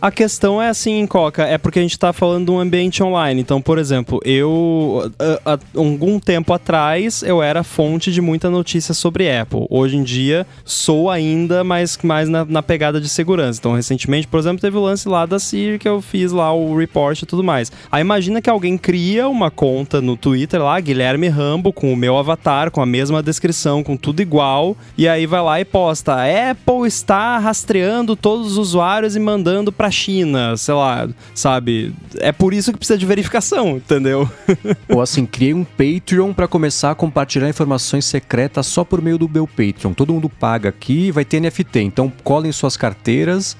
a 0.00 0.10
questão 0.10 0.60
é 0.60 0.68
assim, 0.68 1.06
Coca, 1.06 1.44
é 1.44 1.58
porque 1.58 1.78
a 1.78 1.82
gente 1.82 1.92
está 1.92 2.12
falando 2.12 2.46
de 2.46 2.50
um 2.50 2.58
ambiente 2.58 3.02
online. 3.02 3.40
Então, 3.40 3.60
por 3.60 3.78
exemplo, 3.78 4.18
eu, 4.24 5.12
há 5.44 5.58
algum 5.76 6.18
tempo 6.18 6.52
atrás, 6.52 7.22
eu 7.22 7.42
era 7.42 7.62
fonte 7.62 8.10
de 8.10 8.20
muita 8.20 8.48
notícia 8.48 8.94
sobre 8.94 9.30
Apple. 9.30 9.66
Hoje 9.68 9.96
em 9.96 10.02
dia, 10.02 10.46
sou 10.64 11.10
ainda 11.10 11.62
mais, 11.62 11.98
mais 12.02 12.28
na, 12.28 12.44
na 12.44 12.62
pegada 12.62 13.00
de 13.00 13.08
segurança. 13.08 13.58
Então, 13.60 13.74
recentemente, 13.74 14.26
por 14.26 14.40
exemplo, 14.40 14.60
teve 14.60 14.76
o 14.76 14.80
lance 14.80 15.08
lá 15.08 15.26
da 15.26 15.38
Siri 15.38 15.78
que 15.78 15.88
eu 15.88 16.00
fiz 16.00 16.32
lá 16.32 16.52
o 16.52 16.76
report 16.76 17.20
e 17.20 17.26
tudo 17.26 17.44
mais. 17.44 17.70
Aí 17.92 18.00
imagina 18.00 18.40
que 18.40 18.48
alguém 18.48 18.78
cria 18.78 19.28
uma 19.28 19.50
conta 19.50 20.00
no 20.00 20.16
Twitter 20.16 20.62
lá, 20.62 20.80
Guilherme 20.80 21.28
Rambo, 21.28 21.72
com 21.72 21.92
o 21.92 21.96
meu 21.96 22.16
avatar, 22.16 22.70
com 22.70 22.80
a 22.80 22.86
mesma 22.86 23.22
descrição, 23.22 23.82
com 23.82 23.96
tudo 23.96 24.22
igual, 24.22 24.76
e 24.96 25.06
aí 25.06 25.26
vai 25.26 25.42
lá 25.42 25.60
e 25.60 25.64
posta: 25.64 26.16
Apple 26.50 26.86
está 26.86 27.38
rastreando 27.38 28.16
todos 28.16 28.52
os 28.52 28.58
usuários 28.58 29.14
e 29.14 29.20
mandando 29.20 29.70
para 29.70 29.89
China, 29.90 30.56
sei 30.56 30.74
lá, 30.74 31.08
sabe? 31.34 31.92
É 32.16 32.32
por 32.32 32.54
isso 32.54 32.72
que 32.72 32.78
precisa 32.78 32.98
de 32.98 33.06
verificação, 33.06 33.76
entendeu? 33.76 34.28
Ou 34.88 35.00
assim, 35.00 35.26
criei 35.26 35.54
um 35.54 35.64
Patreon 35.64 36.32
para 36.32 36.48
começar 36.48 36.90
a 36.90 36.94
compartilhar 36.94 37.48
informações 37.48 38.04
secretas 38.04 38.66
só 38.66 38.84
por 38.84 39.00
meio 39.02 39.18
do 39.18 39.28
meu 39.28 39.46
Patreon. 39.46 39.92
Todo 39.92 40.12
mundo 40.12 40.28
paga 40.28 40.68
aqui, 40.68 41.10
vai 41.10 41.24
ter 41.24 41.40
NFT. 41.40 41.80
Então 41.80 42.12
colhem 42.22 42.52
suas 42.52 42.76
carteiras 42.76 43.56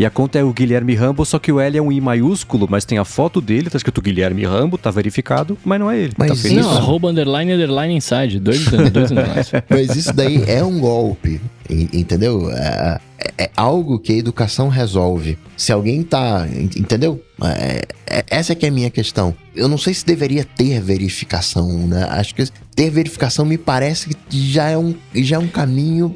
e 0.00 0.06
a 0.06 0.08
conta 0.08 0.38
é 0.38 0.42
o 0.42 0.50
Guilherme 0.50 0.94
Rambo, 0.94 1.26
só 1.26 1.38
que 1.38 1.52
o 1.52 1.60
L 1.60 1.76
é 1.76 1.82
um 1.82 1.92
I 1.92 2.00
maiúsculo, 2.00 2.66
mas 2.70 2.86
tem 2.86 2.96
a 2.96 3.04
foto 3.04 3.38
dele, 3.38 3.68
tá 3.68 3.76
escrito 3.76 4.00
Guilherme 4.00 4.46
Rambo, 4.46 4.78
tá 4.78 4.90
verificado, 4.90 5.58
mas 5.62 5.78
não 5.78 5.90
é 5.90 5.98
ele. 5.98 6.14
Mas 6.16 6.28
tá 6.28 6.36
feliz. 6.36 6.64
Não, 6.64 6.70
arroba 6.70 7.08
underline 7.10 7.52
underline 7.52 7.94
inside, 7.94 8.40
dois, 8.40 8.64
dois 8.64 9.10
underlines. 9.10 9.52
Mas 9.68 9.94
isso 9.94 10.12
daí 10.14 10.42
é 10.46 10.64
um 10.64 10.80
golpe, 10.80 11.38
entendeu? 11.68 12.50
É, 12.50 12.98
é, 13.20 13.44
é, 13.44 13.50
algo 13.56 13.98
que 13.98 14.12
a 14.12 14.16
educação 14.16 14.68
resolve. 14.68 15.38
Se 15.56 15.72
alguém 15.72 16.02
tá. 16.02 16.46
Entendeu? 16.76 17.22
É, 17.42 17.82
é, 18.06 18.24
essa 18.28 18.52
é 18.52 18.54
que 18.54 18.64
é 18.64 18.68
a 18.68 18.72
minha 18.72 18.90
questão. 18.90 19.34
Eu 19.54 19.68
não 19.68 19.76
sei 19.76 19.92
se 19.92 20.04
deveria 20.04 20.44
ter 20.44 20.80
verificação, 20.80 21.86
né? 21.86 22.06
Acho 22.10 22.34
que 22.34 22.44
ter 22.74 22.90
verificação 22.90 23.44
me 23.44 23.58
parece 23.58 24.08
que 24.28 24.50
já 24.50 24.68
é 24.68 24.78
um, 24.78 24.94
já 25.14 25.36
é 25.36 25.38
um 25.38 25.48
caminho 25.48 26.14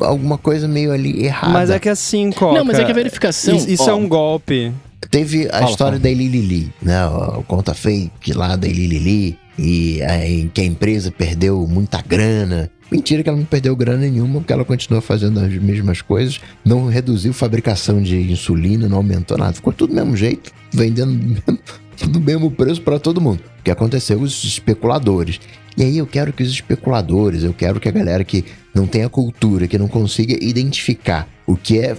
alguma 0.00 0.38
coisa 0.38 0.66
meio 0.66 0.92
ali 0.92 1.24
errada. 1.24 1.52
Mas 1.52 1.70
é 1.70 1.78
que 1.78 1.88
assim, 1.88 2.30
Coca... 2.32 2.58
Não, 2.58 2.64
mas 2.64 2.78
é 2.78 2.84
que 2.84 2.90
a 2.90 2.94
verificação... 2.94 3.54
Isso, 3.54 3.70
isso 3.70 3.90
é 3.90 3.94
um 3.94 4.08
golpe. 4.08 4.72
Teve 5.10 5.46
a 5.48 5.58
Fala, 5.58 5.70
história 5.70 5.98
fala. 5.98 6.02
da 6.02 6.10
Ililili, 6.10 6.72
né? 6.80 7.06
O 7.06 7.42
conta 7.42 7.74
fake 7.74 8.32
lá 8.32 8.56
da 8.56 8.66
Ililili. 8.66 9.38
E 9.58 10.02
aí, 10.02 10.50
que 10.52 10.60
a 10.60 10.64
empresa 10.64 11.10
perdeu 11.10 11.66
muita 11.68 12.00
grana. 12.00 12.70
Mentira 12.90 13.22
que 13.22 13.28
ela 13.28 13.38
não 13.38 13.44
perdeu 13.44 13.74
grana 13.74 13.98
nenhuma, 13.98 14.40
porque 14.40 14.52
ela 14.52 14.64
continua 14.64 15.00
fazendo 15.00 15.40
as 15.40 15.52
mesmas 15.54 16.02
coisas. 16.02 16.40
Não 16.64 16.86
reduziu 16.86 17.32
fabricação 17.32 18.02
de 18.02 18.30
insulina, 18.30 18.88
não 18.88 18.98
aumentou 18.98 19.38
nada. 19.38 19.54
Ficou 19.54 19.72
tudo 19.72 19.90
do 19.90 19.96
mesmo 19.96 20.16
jeito, 20.16 20.50
vendendo 20.70 21.12
do 21.12 21.24
mesmo- 21.28 21.58
do 22.12 22.20
mesmo 22.20 22.50
preço 22.50 22.82
para 22.82 22.98
todo 22.98 23.20
mundo. 23.20 23.40
O 23.60 23.62
que 23.62 23.70
aconteceu? 23.70 24.20
Os 24.20 24.44
especuladores. 24.44 25.40
E 25.76 25.82
aí 25.82 25.96
eu 25.96 26.06
quero 26.06 26.32
que 26.32 26.42
os 26.42 26.50
especuladores, 26.50 27.44
eu 27.44 27.54
quero 27.54 27.80
que 27.80 27.88
a 27.88 27.92
galera 27.92 28.24
que 28.24 28.44
não 28.74 28.86
tenha 28.86 29.08
cultura, 29.08 29.66
que 29.66 29.78
não 29.78 29.88
consiga 29.88 30.36
identificar 30.44 31.26
o 31.46 31.56
que 31.56 31.78
é 31.78 31.96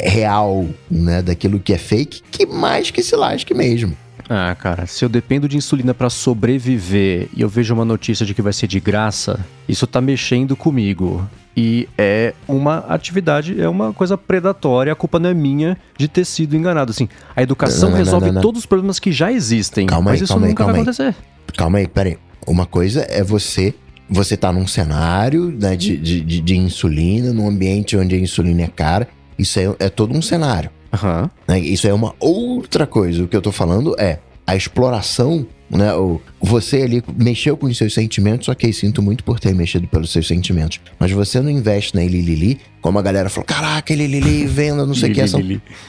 real, 0.00 0.66
né, 0.90 1.20
daquilo 1.20 1.60
que 1.60 1.72
é 1.72 1.78
fake, 1.78 2.22
que 2.30 2.46
mais 2.46 2.90
que 2.90 3.02
se 3.02 3.14
lasque 3.14 3.52
mesmo. 3.52 3.94
Ah, 4.28 4.54
cara, 4.58 4.86
se 4.86 5.04
eu 5.04 5.08
dependo 5.08 5.48
de 5.48 5.56
insulina 5.56 5.92
pra 5.92 6.08
sobreviver 6.08 7.28
e 7.34 7.40
eu 7.42 7.48
vejo 7.48 7.74
uma 7.74 7.84
notícia 7.84 8.24
de 8.24 8.34
que 8.34 8.42
vai 8.42 8.52
ser 8.52 8.66
de 8.66 8.80
graça, 8.80 9.40
isso 9.68 9.86
tá 9.86 10.00
mexendo 10.00 10.56
comigo. 10.56 11.28
E 11.56 11.86
é 11.98 12.32
uma 12.48 12.78
atividade, 12.88 13.60
é 13.60 13.68
uma 13.68 13.92
coisa 13.92 14.16
predatória, 14.16 14.92
a 14.92 14.96
culpa 14.96 15.18
não 15.18 15.28
é 15.30 15.34
minha 15.34 15.76
de 15.98 16.08
ter 16.08 16.24
sido 16.24 16.56
enganado. 16.56 16.90
Assim, 16.90 17.08
a 17.36 17.42
educação 17.42 17.90
Não, 17.90 17.98
não, 17.98 18.04
resolve 18.04 18.30
não, 18.32 18.40
todos 18.40 18.60
os 18.60 18.66
problemas 18.66 18.98
que 18.98 19.12
já 19.12 19.30
existem, 19.30 19.86
Calma 19.86 20.10
mas 20.12 20.20
aí, 20.20 20.24
isso 20.24 20.32
calma 20.32 20.46
aí, 20.46 20.50
nunca 20.50 20.64
vai 20.64 20.74
calma 20.74 20.90
aí. 20.90 20.94
acontecer. 20.94 21.14
Calma 21.56 21.78
aí, 21.78 21.86
peraí. 21.88 22.18
Uma 22.46 22.64
coisa 22.66 23.06
é 23.08 23.22
você. 23.22 23.74
Você 24.08 24.36
tá 24.36 24.52
num 24.52 24.66
cenário 24.66 25.50
né, 25.58 25.74
de, 25.76 25.96
de, 25.96 26.20
de- 26.20 26.40
de 26.40 26.56
insulina, 26.56 27.32
num 27.32 27.48
ambiente 27.48 27.96
onde 27.96 28.14
a 28.14 28.18
insulina 28.18 28.62
é 28.62 28.66
cara. 28.68 29.08
Isso 29.38 29.58
é, 29.58 29.74
é 29.78 29.88
todo 29.88 30.14
um 30.16 30.20
cenário. 30.22 30.70
Aham. 30.92 31.30
né? 31.48 31.58
Isso 31.58 31.86
é 31.86 31.92
uma 31.92 32.14
outra 32.20 32.86
coisa. 32.86 33.24
O 33.24 33.28
que 33.28 33.36
eu 33.36 33.42
tô 33.42 33.52
falando 33.52 33.94
é 33.98 34.18
a 34.46 34.56
exploração, 34.56 35.46
né? 35.70 35.94
O, 35.94 36.20
você 36.40 36.82
ali 36.82 37.02
mexeu 37.16 37.56
com 37.56 37.66
os 37.66 37.76
seus 37.78 37.94
sentimentos, 37.94 38.48
ok, 38.48 38.72
sinto 38.72 39.00
muito 39.00 39.24
por 39.24 39.40
ter 39.40 39.54
mexido 39.54 39.86
pelos 39.86 40.10
seus 40.10 40.26
sentimentos. 40.26 40.80
Mas 40.98 41.10
você 41.12 41.40
não 41.40 41.50
investe 41.50 41.94
na 41.94 42.04
Ililili, 42.04 42.60
como 42.80 42.98
a 42.98 43.02
galera 43.02 43.30
falou, 43.30 43.46
caraca, 43.46 43.92
Ililili, 43.92 44.46
venda, 44.46 44.84
não 44.84 44.94
sei 44.94 45.12
o 45.12 45.14
que. 45.14 45.26
São... 45.26 45.40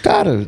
Cara, 0.02 0.48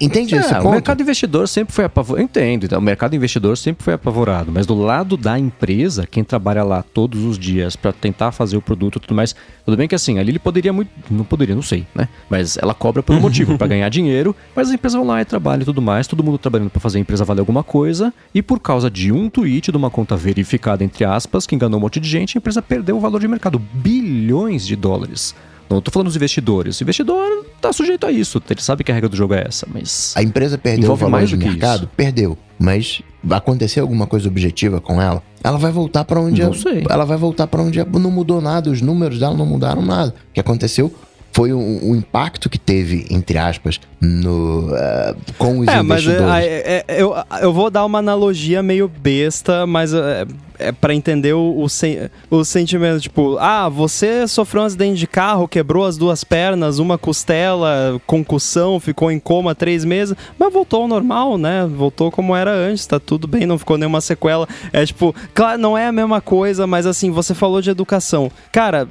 entende 0.00 0.34
esse 0.34 0.52
É, 0.52 0.58
o 0.58 0.62
ponto? 0.62 0.72
mercado 0.72 1.00
investidor 1.00 1.48
sempre 1.48 1.74
foi 1.74 1.84
apavorado. 1.84 2.22
Entendo, 2.24 2.64
então, 2.64 2.78
o 2.78 2.82
mercado 2.82 3.14
investidor 3.14 3.56
sempre 3.56 3.84
foi 3.84 3.94
apavorado, 3.94 4.50
mas 4.52 4.66
do 4.66 4.74
lado 4.74 5.16
da 5.16 5.38
empresa, 5.38 6.06
quem 6.06 6.22
trabalha 6.24 6.62
lá 6.62 6.82
todos 6.82 7.24
os 7.24 7.38
dias 7.38 7.76
pra 7.76 7.92
tentar 7.92 8.32
fazer 8.32 8.56
o 8.56 8.62
produto 8.62 8.96
e 8.96 9.00
tudo 9.00 9.14
mais, 9.14 9.34
tudo 9.64 9.76
bem 9.76 9.86
que 9.88 9.94
assim, 9.94 10.18
ali 10.18 10.30
ele 10.30 10.38
poderia 10.38 10.72
muito. 10.72 10.90
Não 11.10 11.24
poderia, 11.24 11.54
não 11.54 11.62
sei, 11.62 11.86
né? 11.94 12.08
Mas 12.28 12.56
ela 12.56 12.74
cobra 12.74 13.02
por 13.02 13.14
um 13.14 13.20
motivo, 13.20 13.56
pra 13.58 13.66
ganhar 13.66 13.88
dinheiro, 13.88 14.34
mas 14.54 14.68
as 14.68 14.74
empresas 14.74 14.96
vão 14.96 15.06
lá 15.06 15.20
e 15.20 15.24
trabalham 15.24 15.62
e 15.62 15.64
tudo 15.64 15.82
mais, 15.82 16.06
todo 16.06 16.22
mundo 16.22 16.38
trabalhando 16.38 16.70
pra 16.70 16.80
fazer 16.80 16.98
a 16.98 17.00
empresa 17.00 17.24
valer 17.24 17.40
alguma 17.40 17.62
coisa, 17.62 18.12
e 18.34 18.42
por 18.42 18.60
causa 18.60 18.90
de 18.90 19.12
um 19.12 19.28
tweet 19.28 19.70
de 19.70 19.76
uma 19.76 19.90
conta 19.90 20.16
verificada, 20.16 20.82
entre 20.84 21.04
aspas, 21.04 21.46
que 21.46 21.54
enganou 21.54 21.78
um 21.78 21.82
monte 21.82 22.00
de 22.00 22.08
gente, 22.08 22.36
a 22.36 22.38
empresa 22.38 22.60
perdeu 22.62 22.96
o 22.96 23.00
valor 23.00 23.20
de 23.20 23.28
mercado, 23.28 23.58
bilhões 23.58 24.66
de 24.66 24.76
dólares. 24.76 25.34
Não 25.70 25.80
tô 25.80 25.90
falando 25.92 26.08
dos 26.08 26.16
investidores. 26.16 26.80
O 26.80 26.82
investidor 26.82 27.46
tá 27.60 27.72
sujeito 27.72 28.04
a 28.06 28.10
isso. 28.10 28.42
Ele 28.50 28.60
sabe 28.60 28.82
que 28.82 28.90
a 28.90 28.94
regra 28.94 29.08
do 29.08 29.16
jogo 29.16 29.34
é 29.34 29.44
essa, 29.46 29.66
mas. 29.72 30.12
A 30.16 30.22
empresa 30.22 30.58
perdeu 30.58 30.90
o 30.92 30.96
valor 30.96 31.10
mais 31.12 31.30
do 31.30 31.38
que 31.38 31.44
mercado? 31.44 31.84
isso. 31.84 31.90
Perdeu. 31.96 32.36
Mas 32.58 33.00
vai 33.22 33.38
acontecer 33.38 33.80
alguma 33.80 34.06
coisa 34.06 34.28
objetiva 34.28 34.80
com 34.80 35.00
ela? 35.00 35.22
Ela 35.42 35.56
vai 35.58 35.70
voltar 35.72 36.04
pra 36.04 36.20
onde 36.20 36.42
Não 36.42 36.50
é- 36.50 36.56
sei. 36.56 36.84
ela 36.90 37.04
vai 37.06 37.16
voltar 37.16 37.46
para 37.46 37.62
onde 37.62 37.78
é- 37.80 37.84
não 37.86 38.10
mudou 38.10 38.40
nada, 38.40 38.68
os 38.68 38.82
números 38.82 39.18
dela 39.20 39.34
não 39.36 39.46
mudaram 39.46 39.80
nada. 39.80 40.14
O 40.30 40.34
que 40.34 40.40
aconteceu 40.40 40.92
foi 41.32 41.52
o, 41.52 41.58
o 41.58 41.94
impacto 41.94 42.50
que 42.50 42.58
teve, 42.58 43.06
entre 43.08 43.38
aspas, 43.38 43.78
no, 44.00 44.74
eh, 44.74 45.14
com 45.38 45.60
os 45.60 45.68
É, 45.68 45.80
mas 45.82 46.00
é, 46.00 46.10
investidores. 46.10 46.44
é, 46.44 46.84
é, 46.88 47.02
eu, 47.02 47.14
eu 47.40 47.52
vou 47.52 47.70
dar 47.70 47.84
uma 47.84 47.98
analogia 48.00 48.62
meio 48.62 48.88
besta, 48.88 49.64
mas 49.66 49.94
é, 49.94 50.26
é 50.58 50.72
para 50.72 50.92
entender 50.92 51.32
o, 51.34 51.60
o, 51.62 51.68
sen- 51.68 52.10
o 52.28 52.44
sentimento. 52.44 53.00
Tipo, 53.00 53.36
ah, 53.38 53.68
você 53.68 54.26
sofreu 54.26 54.62
um 54.62 54.66
acidente 54.66 54.98
de 54.98 55.06
carro, 55.06 55.46
quebrou 55.46 55.84
as 55.86 55.96
duas 55.96 56.24
pernas, 56.24 56.78
uma 56.80 56.98
costela, 56.98 58.00
concussão, 58.06 58.80
ficou 58.80 59.10
em 59.10 59.20
coma 59.20 59.54
três 59.54 59.84
meses, 59.84 60.16
mas 60.36 60.52
voltou 60.52 60.82
ao 60.82 60.88
normal, 60.88 61.38
né? 61.38 61.64
Voltou 61.72 62.10
como 62.10 62.34
era 62.34 62.50
antes, 62.52 62.86
tá 62.86 62.98
tudo 62.98 63.28
bem, 63.28 63.46
não 63.46 63.56
ficou 63.58 63.78
nenhuma 63.78 64.00
sequela. 64.00 64.48
É 64.72 64.84
tipo, 64.84 65.14
claro, 65.32 65.60
não 65.60 65.78
é 65.78 65.86
a 65.86 65.92
mesma 65.92 66.20
coisa, 66.20 66.66
mas 66.66 66.86
assim, 66.86 67.10
você 67.12 67.34
falou 67.34 67.62
de 67.62 67.70
educação. 67.70 68.30
Cara, 68.50 68.88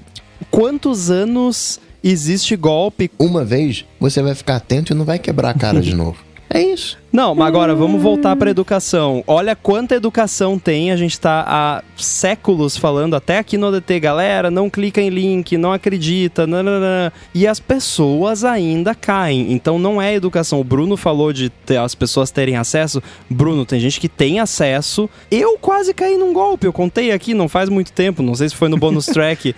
quantos 0.49 1.11
anos 1.11 1.79
existe 2.03 2.55
golpe 2.55 3.11
Uma 3.19 3.43
vez 3.43 3.85
você 3.99 4.21
vai 4.21 4.35
ficar 4.35 4.55
atento 4.57 4.93
e 4.93 4.95
não 4.95 5.05
vai 5.05 5.19
quebrar 5.19 5.49
a 5.49 5.53
cara 5.53 5.81
de 5.81 5.93
novo. 5.95 6.17
É 6.49 6.61
isso. 6.61 6.97
Não, 7.11 7.33
mas 7.33 7.47
agora 7.47 7.73
vamos 7.73 8.01
voltar 8.01 8.35
para 8.35 8.49
educação. 8.51 9.23
Olha 9.25 9.55
quanta 9.55 9.95
educação 9.95 10.59
tem. 10.59 10.91
A 10.91 10.95
gente 10.95 11.19
tá 11.19 11.43
há 11.47 11.83
séculos 11.97 12.77
falando, 12.77 13.15
até 13.15 13.39
aqui 13.39 13.57
no 13.57 13.67
ADT, 13.67 13.99
galera, 13.99 14.51
não 14.51 14.69
clica 14.69 15.01
em 15.01 15.09
link, 15.09 15.57
não 15.57 15.71
acredita, 15.73 16.45
nananã. 16.45 17.11
e 17.33 17.47
as 17.47 17.59
pessoas 17.59 18.43
ainda 18.43 18.93
caem. 18.93 19.51
Então 19.53 19.79
não 19.79 20.01
é 20.01 20.13
educação. 20.13 20.59
O 20.59 20.63
Bruno 20.63 20.95
falou 20.97 21.33
de 21.33 21.49
ter- 21.49 21.77
as 21.77 21.95
pessoas 21.95 22.29
terem 22.31 22.55
acesso. 22.57 23.01
Bruno, 23.29 23.65
tem 23.65 23.79
gente 23.79 23.99
que 23.99 24.09
tem 24.09 24.39
acesso. 24.39 25.09
Eu 25.31 25.57
quase 25.57 25.93
caí 25.93 26.17
num 26.17 26.33
golpe. 26.33 26.67
Eu 26.67 26.73
contei 26.73 27.11
aqui, 27.11 27.33
não 27.33 27.47
faz 27.47 27.69
muito 27.69 27.91
tempo. 27.93 28.21
Não 28.21 28.35
sei 28.35 28.49
se 28.49 28.55
foi 28.55 28.69
no 28.69 28.77
bonus 28.77 29.05
track. 29.07 29.55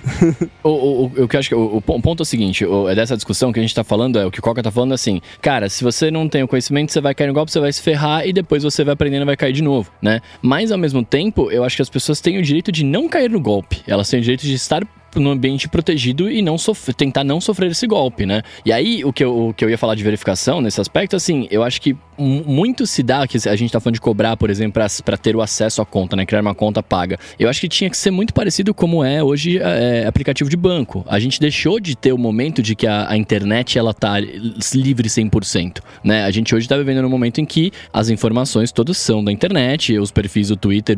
O, 0.63 0.69
o, 0.69 1.05
o, 1.23 1.27
que 1.27 1.35
eu 1.35 1.39
acho 1.39 1.49
que 1.49 1.55
o, 1.55 1.77
o 1.77 1.81
pon- 1.81 1.99
ponto 1.99 2.21
é 2.21 2.23
o 2.23 2.25
seguinte, 2.25 2.63
o, 2.65 2.87
é 2.87 2.95
dessa 2.95 3.15
discussão 3.15 3.51
que 3.51 3.59
a 3.59 3.61
gente 3.61 3.73
tá 3.73 3.83
falando, 3.83 4.19
é 4.19 4.25
o 4.25 4.31
que 4.31 4.39
o 4.39 4.41
Coca 4.41 4.61
tá 4.61 4.69
falando 4.71 4.91
é 4.91 4.95
assim, 4.95 5.19
cara, 5.41 5.67
se 5.69 5.83
você 5.83 6.11
não 6.11 6.29
tem 6.29 6.43
o 6.43 6.47
conhecimento, 6.47 6.91
você 6.91 7.01
vai 7.01 7.15
cair 7.15 7.27
no 7.27 7.33
golpe, 7.33 7.40
você 7.49 7.59
vai 7.59 7.71
se 7.73 7.81
ferrar 7.81 8.27
e 8.27 8.33
depois 8.33 8.63
você 8.63 8.83
vai 8.83 8.93
aprendendo 8.93 9.23
e 9.23 9.25
vai 9.25 9.37
cair 9.37 9.53
de 9.53 9.63
novo, 9.63 9.91
né? 10.01 10.21
Mas 10.41 10.71
ao 10.71 10.77
mesmo 10.77 11.03
tempo, 11.03 11.49
eu 11.49 11.63
acho 11.63 11.75
que 11.77 11.81
as 11.81 11.89
pessoas 11.89 12.19
têm 12.21 12.37
o 12.37 12.41
direito 12.41 12.71
de 12.71 12.83
não 12.85 13.07
cair 13.07 13.29
no 13.29 13.39
golpe. 13.39 13.81
Elas 13.87 14.09
têm 14.09 14.19
o 14.19 14.23
direito 14.23 14.41
de 14.41 14.53
estar 14.53 14.83
no 15.15 15.29
ambiente 15.29 15.67
protegido 15.67 16.31
e 16.31 16.41
não 16.41 16.57
sof- 16.57 16.93
tentar 16.93 17.23
não 17.25 17.41
sofrer 17.41 17.71
esse 17.71 17.85
golpe, 17.85 18.25
né? 18.25 18.41
E 18.65 18.71
aí, 18.71 19.03
o 19.03 19.11
que, 19.11 19.23
eu, 19.23 19.49
o 19.49 19.53
que 19.53 19.65
eu 19.65 19.69
ia 19.69 19.77
falar 19.77 19.95
de 19.95 20.03
verificação 20.03 20.61
nesse 20.61 20.79
aspecto, 20.79 21.15
assim, 21.17 21.47
eu 21.51 21.63
acho 21.63 21.81
que 21.81 21.97
muito 22.21 22.85
se 22.85 23.03
dá, 23.03 23.27
que 23.27 23.37
a 23.47 23.55
gente 23.55 23.71
tá 23.71 23.79
falando 23.79 23.95
de 23.95 24.01
cobrar, 24.01 24.37
por 24.37 24.49
exemplo, 24.49 24.81
pra 25.03 25.17
ter 25.17 25.35
o 25.35 25.41
acesso 25.41 25.81
à 25.81 25.85
conta, 25.85 26.15
né? 26.15 26.25
Criar 26.25 26.41
uma 26.41 26.55
conta 26.55 26.83
paga. 26.83 27.17
Eu 27.39 27.49
acho 27.49 27.59
que 27.59 27.67
tinha 27.67 27.89
que 27.89 27.97
ser 27.97 28.11
muito 28.11 28.33
parecido 28.33 28.73
como 28.73 29.03
é 29.03 29.23
hoje 29.23 29.59
é, 29.59 30.05
aplicativo 30.05 30.49
de 30.49 30.57
banco. 30.57 31.03
A 31.07 31.19
gente 31.19 31.39
deixou 31.39 31.79
de 31.79 31.95
ter 31.95 32.13
o 32.13 32.17
momento 32.17 32.61
de 32.61 32.75
que 32.75 32.87
a, 32.87 33.09
a 33.09 33.17
internet, 33.17 33.77
ela 33.77 33.93
tá 33.93 34.19
livre 34.19 35.09
100%, 35.09 35.79
né? 36.03 36.23
A 36.23 36.31
gente 36.31 36.53
hoje 36.53 36.67
tá 36.67 36.77
vivendo 36.77 37.01
num 37.01 37.09
momento 37.09 37.39
em 37.41 37.45
que 37.45 37.71
as 37.91 38.09
informações 38.09 38.71
todas 38.71 38.97
são 38.97 39.23
da 39.23 39.31
internet, 39.31 39.97
os 39.97 40.11
perfis 40.11 40.49
do 40.49 40.57
Twitter 40.57 40.97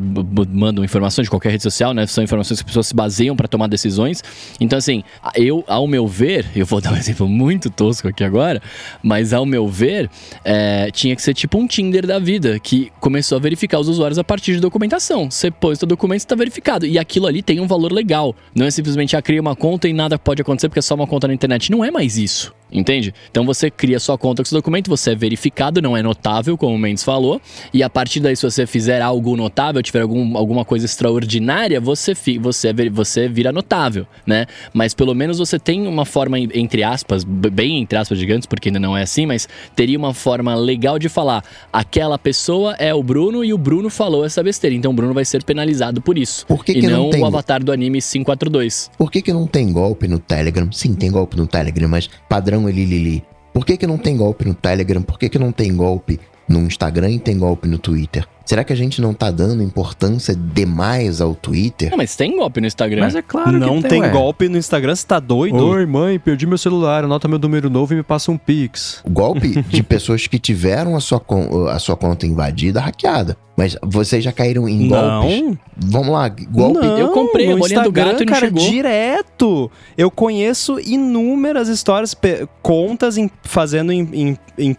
mandam 0.50 0.84
informações 0.84 1.26
de 1.26 1.30
qualquer 1.30 1.52
rede 1.52 1.64
social, 1.64 1.94
né? 1.94 2.06
São 2.06 2.24
informações 2.24 2.60
que 2.60 2.64
as 2.64 2.68
pessoas 2.68 2.88
se 2.88 2.96
baseiam 2.96 3.36
para 3.36 3.48
tomar 3.48 3.68
decisões. 3.68 4.24
Então, 4.60 4.78
assim, 4.78 5.04
eu, 5.36 5.64
ao 5.68 5.88
meu 5.88 6.08
ver, 6.08 6.46
eu 6.56 6.66
vou 6.66 6.82
dar 6.82 6.94
um 6.94 6.98
exemplo 6.98 7.28
muito 7.28 7.70
tosco 7.70 8.08
aqui 8.08 8.24
agora, 8.24 8.62
mas 9.02 9.34
ao 9.34 9.46
meu 9.46 9.68
ver, 9.68 10.10
é, 10.44 10.90
tinha 10.92 11.13
que 11.16 11.22
ser 11.22 11.34
tipo 11.34 11.58
um 11.58 11.68
Tinder 11.68 12.06
da 12.06 12.20
vida, 12.20 12.60
que 12.60 12.92
começou 13.00 13.38
a 13.38 13.42
verificar 13.42 13.80
os 13.80 13.88
usuários 13.88 14.18
a 14.18 14.24
partir 14.24 14.54
de 14.54 14.60
documentação. 14.60 15.30
Você 15.30 15.52
o 15.82 15.86
documento, 15.86 16.20
está 16.20 16.36
verificado. 16.36 16.86
E 16.86 17.00
aquilo 17.00 17.28
ali 17.28 17.42
tem 17.42 17.60
um 17.60 17.68
valor 17.68 17.92
legal. 17.92 18.36
Não 18.54 18.66
é 18.66 18.72
simplesmente, 18.72 19.16
ah, 19.16 19.22
cria 19.22 19.42
uma 19.42 19.56
conta 19.56 19.88
e 19.88 19.94
nada 19.94 20.20
pode 20.20 20.42
acontecer 20.42 20.70
porque 20.70 20.80
é 20.80 20.82
só 20.82 20.96
uma 20.96 21.08
conta 21.08 21.28
na 21.28 21.34
internet. 21.34 21.72
Não 21.72 21.84
é 21.84 21.92
mais 21.92 22.18
isso. 22.18 22.54
Entende? 22.74 23.14
Então 23.30 23.46
você 23.46 23.70
cria 23.70 24.00
sua 24.00 24.18
conta 24.18 24.42
com 24.42 24.48
esse 24.48 24.54
documento, 24.54 24.90
você 24.90 25.12
é 25.12 25.16
verificado, 25.16 25.82
não 25.82 25.96
é 25.96 26.02
notável, 26.02 26.58
como 26.58 26.76
o 26.76 26.78
Mendes 26.80 27.04
falou, 27.04 27.40
e 27.74 27.84
a 27.84 27.90
partir 27.90 28.20
daí, 28.20 28.36
se 28.36 28.44
você 28.44 28.66
fizer 28.66 29.02
algo 29.02 29.38
notável, 29.38 29.82
tiver 29.84 30.02
algum, 30.02 30.36
alguma 30.38 30.66
coisa 30.66 30.86
extraordinária, 30.86 31.80
você, 31.80 32.16
fi, 32.16 32.38
você, 32.38 32.70
é 32.70 32.74
você 32.90 33.28
vira 33.28 33.52
notável, 33.52 34.08
né? 34.26 34.48
Mas 34.74 34.94
pelo 34.94 35.14
menos 35.14 35.38
você 35.38 35.60
tem 35.60 35.86
uma 35.88 36.06
forma, 36.06 36.40
entre 36.40 36.84
aspas, 36.84 37.24
bem 37.24 37.82
entre 37.82 37.98
aspas 37.98 38.18
gigantes, 38.18 38.48
porque 38.48 38.70
ainda 38.70 38.80
não 38.80 38.98
é 38.98 39.04
assim, 39.04 39.26
mas 39.26 39.48
teria 39.76 39.98
uma 39.98 40.14
forma 40.14 40.56
legal 40.56 40.98
de 40.98 41.10
falar: 41.10 41.44
aquela 41.72 42.18
pessoa 42.18 42.74
é 42.80 42.94
o 42.94 43.04
Bruno 43.04 43.44
e 43.44 43.54
o 43.54 43.58
Bruno 43.58 43.90
falou 43.90 44.26
essa 44.26 44.42
besteira, 44.42 44.76
então 44.76 44.92
o 44.92 44.96
Bruno 44.96 45.14
vai 45.14 45.26
ser 45.26 45.44
penalizado 45.44 46.02
por 46.02 46.18
isso. 46.18 46.46
Por 46.48 46.66
que 46.66 46.72
e 46.72 46.82
que 46.82 46.88
não, 46.88 47.04
não 47.04 47.10
tem- 47.12 47.22
o 47.22 47.26
avatar 47.26 47.64
do 47.64 47.72
anime 47.72 48.02
542. 48.02 48.90
Por 48.98 49.12
que, 49.12 49.22
que 49.22 49.32
não 49.34 49.46
tem 49.46 49.72
golpe 49.72 50.08
no 50.08 50.20
Telegram? 50.20 50.72
Sim, 50.72 50.94
tem 50.94 51.12
golpe 51.12 51.38
no 51.38 51.46
Telegram, 51.46 51.88
mas 51.88 52.10
padrão 52.28 52.63
Elilili. 52.70 53.24
Por 53.54 53.66
que, 53.66 53.78
que 53.78 53.88
não 53.88 53.98
tem 53.98 54.18
golpe 54.18 54.46
no 54.46 54.54
Telegram? 54.54 55.02
Por 55.02 55.20
que, 55.20 55.30
que 55.30 55.40
não 55.40 55.52
tem 55.52 55.76
golpe 55.76 56.20
no 56.48 56.60
Instagram 56.62 57.12
e 57.12 57.20
tem 57.20 57.38
golpe 57.38 57.68
no 57.68 57.78
Twitter? 57.78 58.28
Será 58.46 58.64
que 58.64 58.74
a 58.74 58.76
gente 58.76 59.02
não 59.02 59.14
tá 59.14 59.32
dando 59.32 59.64
importância 59.64 60.36
demais 60.36 61.22
ao 61.22 61.34
Twitter? 61.34 61.92
Não, 61.92 61.98
mas 61.98 62.16
tem 62.16 62.36
golpe 62.36 62.60
no 62.60 62.68
Instagram. 62.68 63.02
Mas 63.02 63.16
é 63.16 63.22
claro 63.22 63.58
não 63.58 63.82
que 63.82 63.88
tem 63.88 64.02
ué. 64.02 64.10
golpe 64.10 64.50
no 64.50 64.58
Instagram, 64.58 64.96
você 64.96 65.08
tá 65.08 65.20
doido? 65.20 65.66
Oi, 65.66 65.86
mãe, 65.86 66.20
perdi 66.20 66.46
meu 66.46 66.58
celular, 66.58 67.06
anota 67.06 67.28
meu 67.28 67.40
número 67.40 67.70
novo 67.70 67.94
e 67.94 67.98
me 67.98 68.04
passa 68.04 68.32
um 68.32 68.38
pix. 68.38 69.02
O 69.06 69.10
golpe 69.10 69.62
de 69.70 69.82
pessoas 69.82 70.28
que 70.28 70.38
tiveram 70.38 70.96
a 70.96 71.00
sua, 71.00 71.24
a 71.72 71.80
sua 71.80 71.96
conta 71.96 72.28
invadida, 72.28 72.82
hackeada. 72.82 73.38
Mas 73.56 73.78
vocês 73.84 74.24
já 74.24 74.32
caíram 74.32 74.68
em 74.68 74.88
não. 74.88 75.22
golpes? 75.22 75.58
Vamos 75.78 76.10
lá, 76.10 76.28
golpe. 76.28 76.86
Não, 76.86 76.98
eu 76.98 77.10
comprei 77.12 77.52
a 77.52 77.56
bolinha 77.56 77.84
do 77.84 77.92
gato 77.92 78.24
e 78.24 78.26
não 78.26 78.34
cara, 78.34 78.48
chegou. 78.48 78.68
direto. 78.68 79.72
Eu 79.96 80.10
conheço 80.10 80.80
inúmeras 80.80 81.68
histórias, 81.68 82.16
contas 82.64 83.16
em, 83.16 83.30
fazendo 83.44 83.92
em, 83.92 84.10
em, 84.12 84.38
em 84.58 84.76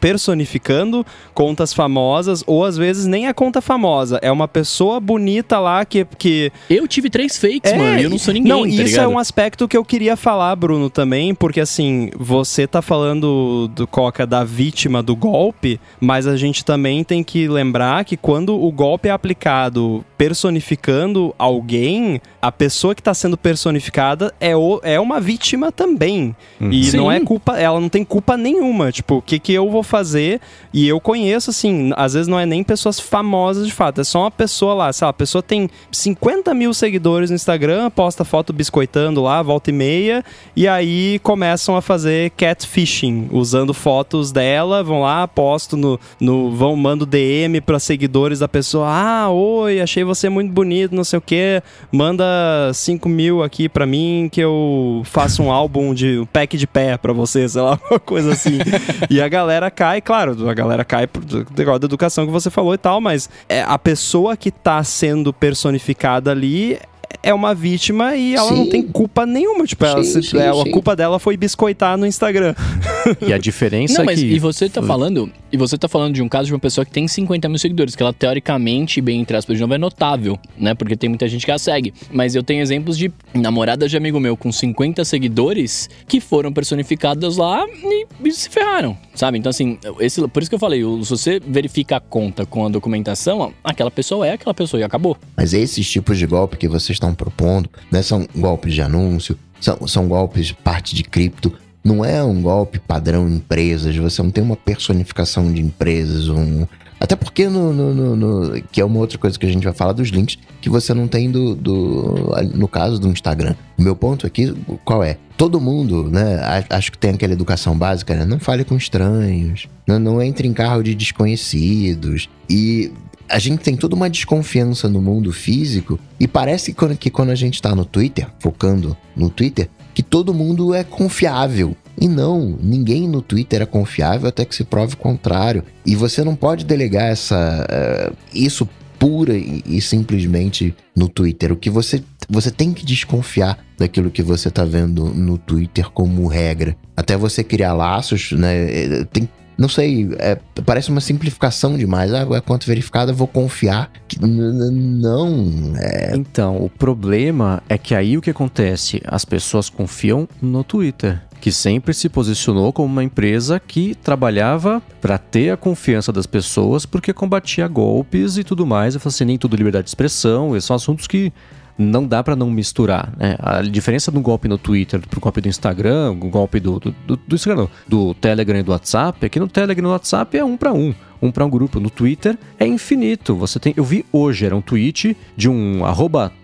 personificando 0.00 1.04
contas 1.34 1.74
famosas, 1.74 2.42
ou 2.46 2.55
às 2.64 2.76
vezes 2.76 3.06
nem 3.06 3.26
a 3.26 3.34
conta 3.34 3.60
famosa. 3.60 4.18
É 4.22 4.30
uma 4.30 4.48
pessoa 4.48 5.00
bonita 5.00 5.58
lá 5.58 5.84
que. 5.84 6.06
que... 6.18 6.52
Eu 6.68 6.86
tive 6.86 7.10
três 7.10 7.36
fakes, 7.38 7.72
é, 7.72 7.76
mano. 7.76 7.98
E 7.98 8.02
eu 8.04 8.10
não 8.10 8.18
sou 8.18 8.34
ninguém. 8.34 8.50
Não, 8.50 8.62
tá 8.62 8.68
isso 8.68 8.82
ligado? 8.82 9.04
é 9.04 9.08
um 9.08 9.18
aspecto 9.18 9.68
que 9.68 9.76
eu 9.76 9.84
queria 9.84 10.16
falar, 10.16 10.54
Bruno, 10.56 10.88
também, 10.90 11.34
porque 11.34 11.60
assim, 11.60 12.10
você 12.16 12.66
tá 12.66 12.80
falando 12.80 13.68
do 13.74 13.86
Coca 13.86 14.26
da 14.26 14.44
vítima 14.44 15.02
do 15.02 15.16
golpe, 15.16 15.80
mas 16.00 16.26
a 16.26 16.36
gente 16.36 16.64
também 16.64 17.02
tem 17.04 17.22
que 17.22 17.48
lembrar 17.48 18.04
que 18.04 18.16
quando 18.16 18.60
o 18.60 18.70
golpe 18.70 19.08
é 19.08 19.12
aplicado 19.12 20.04
personificando 20.16 21.34
alguém, 21.38 22.20
a 22.40 22.50
pessoa 22.50 22.94
que 22.94 23.00
está 23.00 23.12
sendo 23.12 23.36
personificada 23.36 24.32
é, 24.40 24.56
o, 24.56 24.80
é 24.82 24.98
uma 24.98 25.20
vítima 25.20 25.70
também. 25.70 26.34
Uhum. 26.60 26.70
E 26.70 26.84
Sim. 26.84 26.96
não 26.96 27.12
é 27.12 27.20
culpa, 27.20 27.58
ela 27.58 27.78
não 27.80 27.88
tem 27.88 28.04
culpa 28.04 28.36
nenhuma. 28.36 28.90
Tipo, 28.90 29.16
o 29.16 29.22
que, 29.22 29.38
que 29.38 29.52
eu 29.52 29.70
vou 29.70 29.82
fazer? 29.82 30.40
E 30.72 30.88
eu 30.88 31.00
conheço, 31.00 31.50
assim, 31.50 31.92
às 31.96 32.14
vezes 32.14 32.28
não 32.28 32.38
é 32.38 32.46
nem 32.46 32.62
pessoas 32.62 32.98
famosas 32.98 33.66
de 33.66 33.72
fato, 33.72 34.00
é 34.00 34.04
só 34.04 34.20
uma 34.20 34.30
pessoa 34.30 34.74
lá, 34.74 34.92
sei 34.92 35.04
lá, 35.04 35.10
a 35.10 35.12
pessoa 35.14 35.42
tem 35.42 35.68
50 35.90 36.52
mil 36.54 36.72
seguidores 36.72 37.30
no 37.30 37.36
Instagram, 37.36 37.90
posta 37.90 38.24
foto 38.24 38.52
biscoitando 38.52 39.22
lá, 39.22 39.42
volta 39.42 39.70
e 39.70 39.72
meia, 39.72 40.24
e 40.54 40.66
aí 40.66 41.18
começam 41.22 41.76
a 41.76 41.82
fazer 41.82 42.30
catfishing, 42.30 43.28
usando 43.30 43.74
fotos 43.74 44.32
dela, 44.32 44.82
vão 44.82 45.02
lá, 45.02 45.26
posto 45.28 45.76
no. 45.76 45.98
no 46.20 46.50
vão, 46.50 46.76
mando 46.76 47.04
DM 47.04 47.60
para 47.60 47.78
seguidores 47.78 48.38
da 48.38 48.48
pessoa, 48.48 48.88
ah, 48.88 49.30
oi, 49.30 49.80
achei 49.80 50.05
você 50.06 50.28
muito 50.28 50.52
bonito, 50.52 50.94
não 50.94 51.04
sei 51.04 51.18
o 51.18 51.22
que, 51.22 51.62
manda 51.92 52.24
5 52.72 53.08
mil 53.08 53.42
aqui 53.42 53.68
pra 53.68 53.86
mim 53.86 54.28
que 54.30 54.40
eu 54.40 55.02
faço 55.04 55.42
um 55.42 55.50
álbum 55.50 55.92
de 55.92 56.18
um 56.20 56.26
pack 56.26 56.56
de 56.56 56.66
pé 56.66 56.96
pra 56.96 57.12
você, 57.12 57.48
sei 57.48 57.60
lá, 57.60 57.78
uma 57.90 58.00
coisa 58.00 58.32
assim. 58.32 58.58
e 59.10 59.20
a 59.20 59.28
galera 59.28 59.70
cai, 59.70 60.00
claro, 60.00 60.48
a 60.48 60.54
galera 60.54 60.84
cai 60.84 61.06
por 61.06 61.22
negócio 61.56 61.80
da 61.80 61.86
educação 61.86 62.24
que 62.24 62.32
você 62.32 62.50
falou 62.50 62.74
e 62.74 62.78
tal, 62.78 63.00
mas 63.00 63.28
é, 63.48 63.62
a 63.62 63.78
pessoa 63.78 64.36
que 64.36 64.50
tá 64.50 64.82
sendo 64.84 65.32
personificada 65.32 66.30
ali 66.30 66.78
é 67.22 67.34
uma 67.34 67.54
vítima 67.54 68.14
e 68.14 68.34
ela 68.34 68.48
sim. 68.48 68.56
não 68.56 68.68
tem 68.68 68.82
culpa 68.82 69.26
nenhuma. 69.26 69.64
Tipo, 69.64 69.84
ela, 69.84 70.02
sim, 70.04 70.22
sim, 70.22 70.38
é, 70.38 70.48
a 70.48 70.72
culpa 70.72 70.94
dela 70.94 71.18
foi 71.18 71.36
biscoitar 71.36 71.96
no 71.96 72.06
Instagram. 72.06 72.54
E 73.26 73.32
a 73.32 73.38
diferença 73.38 73.94
não, 73.94 74.02
é 74.02 74.04
mas 74.06 74.20
que... 74.20 74.26
E 74.26 74.38
você 74.38 74.68
tá 74.68 74.82
falando... 74.82 75.30
E 75.52 75.56
você 75.56 75.78
tá 75.78 75.88
falando 75.88 76.14
de 76.14 76.22
um 76.22 76.28
caso 76.28 76.46
de 76.46 76.52
uma 76.52 76.58
pessoa 76.58 76.84
que 76.84 76.90
tem 76.90 77.06
50 77.06 77.48
mil 77.48 77.58
seguidores, 77.58 77.94
que 77.94 78.02
ela 78.02 78.12
teoricamente, 78.12 79.00
bem 79.00 79.20
entre 79.20 79.36
aspas, 79.36 79.56
de 79.56 79.62
novo, 79.62 79.74
é 79.74 79.78
notável, 79.78 80.38
né? 80.58 80.74
Porque 80.74 80.96
tem 80.96 81.08
muita 81.08 81.28
gente 81.28 81.44
que 81.44 81.52
a 81.52 81.58
segue. 81.58 81.94
Mas 82.10 82.34
eu 82.34 82.42
tenho 82.42 82.60
exemplos 82.60 82.98
de 82.98 83.12
namoradas 83.34 83.90
de 83.90 83.96
amigo 83.96 84.18
meu 84.18 84.36
com 84.36 84.50
50 84.50 85.04
seguidores 85.04 85.88
que 86.06 86.20
foram 86.20 86.52
personificadas 86.52 87.36
lá 87.36 87.64
e, 87.68 88.06
e 88.24 88.32
se 88.32 88.48
ferraram, 88.50 88.96
sabe? 89.14 89.38
Então, 89.38 89.50
assim, 89.50 89.78
esse, 90.00 90.26
por 90.28 90.42
isso 90.42 90.50
que 90.50 90.54
eu 90.54 90.60
falei, 90.60 90.82
se 90.82 91.10
você 91.10 91.40
verifica 91.40 91.96
a 91.96 92.00
conta 92.00 92.44
com 92.44 92.66
a 92.66 92.68
documentação, 92.68 93.52
aquela 93.62 93.90
pessoa 93.90 94.26
é 94.26 94.32
aquela 94.32 94.54
pessoa 94.54 94.80
e 94.80 94.84
acabou. 94.84 95.16
Mas 95.36 95.54
esses 95.54 95.88
tipos 95.88 96.18
de 96.18 96.26
golpe 96.26 96.56
que 96.56 96.68
vocês 96.68 96.96
estão 96.96 97.14
propondo, 97.14 97.68
né? 97.90 98.02
São 98.02 98.26
golpes 98.34 98.74
de 98.74 98.82
anúncio, 98.82 99.38
são, 99.60 99.86
são 99.86 100.08
golpes 100.08 100.46
de 100.46 100.54
parte 100.54 100.94
de 100.94 101.02
cripto. 101.02 101.52
Não 101.86 102.04
é 102.04 102.20
um 102.20 102.42
golpe 102.42 102.80
padrão 102.80 103.28
empresas, 103.28 103.94
você 103.94 104.20
não 104.20 104.32
tem 104.32 104.42
uma 104.42 104.56
personificação 104.56 105.52
de 105.52 105.60
empresas, 105.60 106.28
um. 106.28 106.66
Até 106.98 107.14
porque, 107.14 107.46
no, 107.48 107.72
no, 107.72 107.94
no, 107.94 108.16
no, 108.16 108.62
que 108.72 108.80
é 108.80 108.84
uma 108.84 108.98
outra 108.98 109.16
coisa 109.16 109.38
que 109.38 109.46
a 109.46 109.48
gente 109.48 109.62
vai 109.62 109.72
falar 109.72 109.92
dos 109.92 110.08
links, 110.08 110.36
que 110.60 110.68
você 110.68 110.92
não 110.92 111.06
tem 111.06 111.30
do, 111.30 111.54
do 111.54 112.34
no 112.54 112.66
caso 112.66 112.98
do 112.98 113.06
Instagram. 113.06 113.54
Meu 113.78 113.94
ponto 113.94 114.26
aqui, 114.26 114.52
qual 114.84 115.04
é? 115.04 115.16
Todo 115.36 115.60
mundo, 115.60 116.10
né? 116.10 116.40
Acho 116.70 116.90
que 116.90 116.98
tem 116.98 117.12
aquela 117.12 117.34
educação 117.34 117.78
básica, 117.78 118.16
né? 118.16 118.24
Não 118.24 118.40
fale 118.40 118.64
com 118.64 118.76
estranhos, 118.76 119.68
não, 119.86 120.00
não 120.00 120.20
entre 120.20 120.48
em 120.48 120.52
carro 120.52 120.82
de 120.82 120.92
desconhecidos. 120.92 122.28
E 122.50 122.90
a 123.28 123.38
gente 123.38 123.60
tem 123.60 123.76
toda 123.76 123.94
uma 123.94 124.10
desconfiança 124.10 124.88
no 124.88 125.00
mundo 125.00 125.32
físico 125.32 126.00
e 126.18 126.26
parece 126.26 126.72
que 126.72 126.78
quando, 126.78 126.96
que 126.96 127.10
quando 127.10 127.30
a 127.30 127.36
gente 127.36 127.62
tá 127.62 127.76
no 127.76 127.84
Twitter, 127.84 128.26
focando 128.40 128.96
no 129.14 129.30
Twitter, 129.30 129.68
que 129.96 130.02
todo 130.02 130.34
mundo 130.34 130.74
é 130.74 130.84
confiável. 130.84 131.74
E 131.98 132.06
não, 132.06 132.58
ninguém 132.62 133.08
no 133.08 133.22
Twitter 133.22 133.62
é 133.62 133.64
confiável 133.64 134.28
até 134.28 134.44
que 134.44 134.54
se 134.54 134.62
prove 134.62 134.92
o 134.92 134.98
contrário. 134.98 135.64
E 135.86 135.96
você 135.96 136.22
não 136.22 136.36
pode 136.36 136.66
delegar 136.66 137.06
essa, 137.06 137.66
uh, 137.66 138.14
isso 138.34 138.68
pura 138.98 139.34
e, 139.34 139.62
e, 139.64 139.80
simplesmente 139.80 140.74
no 140.94 141.08
Twitter. 141.08 141.50
O 141.50 141.56
que 141.56 141.70
você, 141.70 142.02
você 142.28 142.50
tem 142.50 142.74
que 142.74 142.84
desconfiar 142.84 143.58
daquilo 143.78 144.10
que 144.10 144.22
você 144.22 144.50
tá 144.50 144.66
vendo 144.66 145.06
no 145.06 145.38
Twitter 145.38 145.88
como 145.90 146.26
regra. 146.26 146.76
Até 146.94 147.16
você 147.16 147.42
criar 147.42 147.72
laços, 147.72 148.32
né? 148.32 149.02
Tem 149.10 149.26
não 149.58 149.68
sei, 149.68 150.08
é, 150.18 150.38
parece 150.64 150.90
uma 150.90 151.00
simplificação 151.00 151.76
demais. 151.76 152.12
Ah, 152.12 152.26
é 152.30 152.40
conta 152.40 152.66
verificada, 152.66 153.12
vou 153.12 153.26
confiar. 153.26 153.90
Não. 154.20 155.74
É... 155.78 156.14
Então, 156.14 156.62
o 156.62 156.68
problema 156.68 157.62
é 157.68 157.78
que 157.78 157.94
aí 157.94 158.18
o 158.18 158.22
que 158.22 158.30
acontece? 158.30 159.00
As 159.06 159.24
pessoas 159.24 159.70
confiam 159.70 160.28
no 160.42 160.62
Twitter 160.62 161.22
que 161.40 161.52
sempre 161.52 161.92
se 161.94 162.08
posicionou 162.08 162.72
como 162.72 162.88
uma 162.90 163.04
empresa 163.04 163.60
que 163.60 163.94
trabalhava 163.94 164.82
para 165.00 165.18
ter 165.18 165.50
a 165.50 165.56
confiança 165.56 166.12
das 166.12 166.26
pessoas 166.26 166.86
porque 166.86 167.12
combatia 167.12 167.68
golpes 167.68 168.36
e 168.38 168.44
tudo 168.44 168.66
mais. 168.66 168.94
Eu 168.94 169.00
falei 169.00 169.14
assim, 169.14 169.24
nem 169.24 169.38
tudo 169.38 169.56
liberdade 169.56 169.84
de 169.84 169.90
expressão, 169.90 170.56
esses 170.56 170.66
são 170.66 170.76
assuntos 170.76 171.06
que 171.06 171.32
não 171.78 172.06
dá 172.06 172.22
para 172.22 172.34
não 172.34 172.50
misturar. 172.50 173.12
Né? 173.16 173.36
A 173.38 173.62
diferença 173.62 174.10
do 174.10 174.20
golpe 174.20 174.48
no 174.48 174.58
Twitter 174.58 175.00
pro 175.08 175.20
golpe 175.20 175.40
do 175.40 175.48
Instagram, 175.48 176.12
o 176.12 176.28
golpe 176.30 176.60
do, 176.60 176.78
do, 176.78 176.94
do, 177.06 177.16
do 177.16 177.34
Instagram, 177.34 177.62
não, 177.62 177.70
do 177.86 178.14
Telegram 178.14 178.58
e 178.58 178.62
do 178.62 178.72
WhatsApp, 178.72 179.26
é 179.26 179.28
que 179.28 179.38
no 179.38 179.48
Telegram 179.48 179.82
e 179.82 179.82
no 179.82 179.90
WhatsApp 179.90 180.36
é 180.36 180.44
um 180.44 180.56
para 180.56 180.72
um 180.72 180.94
um 181.26 181.32
para 181.32 181.44
um 181.44 181.50
grupo. 181.50 181.80
No 181.80 181.90
Twitter 181.90 182.38
é 182.58 182.66
infinito. 182.66 183.34
Você 183.36 183.58
tem, 183.58 183.74
eu 183.76 183.84
vi 183.84 184.04
hoje 184.12 184.46
era 184.46 184.56
um 184.56 184.60
tweet 184.60 185.16
de 185.36 185.48
um 185.48 185.82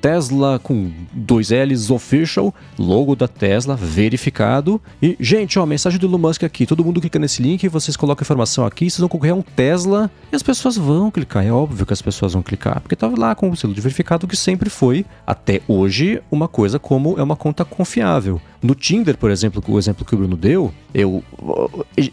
Tesla 0.00 0.58
com 0.58 0.90
dois 1.12 1.50
L's 1.50 1.90
official, 1.90 2.54
logo 2.78 3.14
da 3.14 3.28
Tesla 3.28 3.76
verificado 3.76 4.80
e 5.00 5.16
gente, 5.20 5.58
ó, 5.58 5.66
mensagem 5.66 5.98
do 5.98 6.06
Elon 6.06 6.18
Musk 6.18 6.44
aqui. 6.44 6.66
Todo 6.66 6.84
mundo 6.84 7.00
clica 7.00 7.18
nesse 7.18 7.42
link, 7.42 7.68
vocês 7.68 7.96
colocam 7.96 8.22
a 8.22 8.24
informação 8.24 8.66
aqui, 8.66 8.90
vocês 8.90 9.00
vão 9.00 9.08
concorrer 9.08 9.32
a 9.32 9.36
um 9.36 9.42
Tesla 9.42 10.10
e 10.32 10.36
as 10.36 10.42
pessoas 10.42 10.76
vão 10.76 11.10
clicar. 11.10 11.44
É 11.44 11.52
óbvio 11.52 11.86
que 11.86 11.92
as 11.92 12.02
pessoas 12.02 12.32
vão 12.32 12.42
clicar, 12.42 12.80
porque 12.80 12.96
tava 12.96 13.18
lá 13.18 13.34
com 13.34 13.50
o 13.50 13.56
selo 13.56 13.74
de 13.74 13.80
verificado 13.80 14.26
que 14.26 14.36
sempre 14.36 14.68
foi 14.68 15.04
até 15.26 15.60
hoje 15.68 16.20
uma 16.30 16.48
coisa 16.48 16.78
como 16.78 17.18
é 17.18 17.22
uma 17.22 17.36
conta 17.36 17.64
confiável. 17.64 18.40
No 18.62 18.76
Tinder, 18.76 19.18
por 19.18 19.30
exemplo, 19.30 19.62
o 19.66 19.78
exemplo 19.78 20.04
que 20.04 20.14
o 20.14 20.18
Bruno 20.18 20.36
deu, 20.36 20.72
eu 20.94 21.24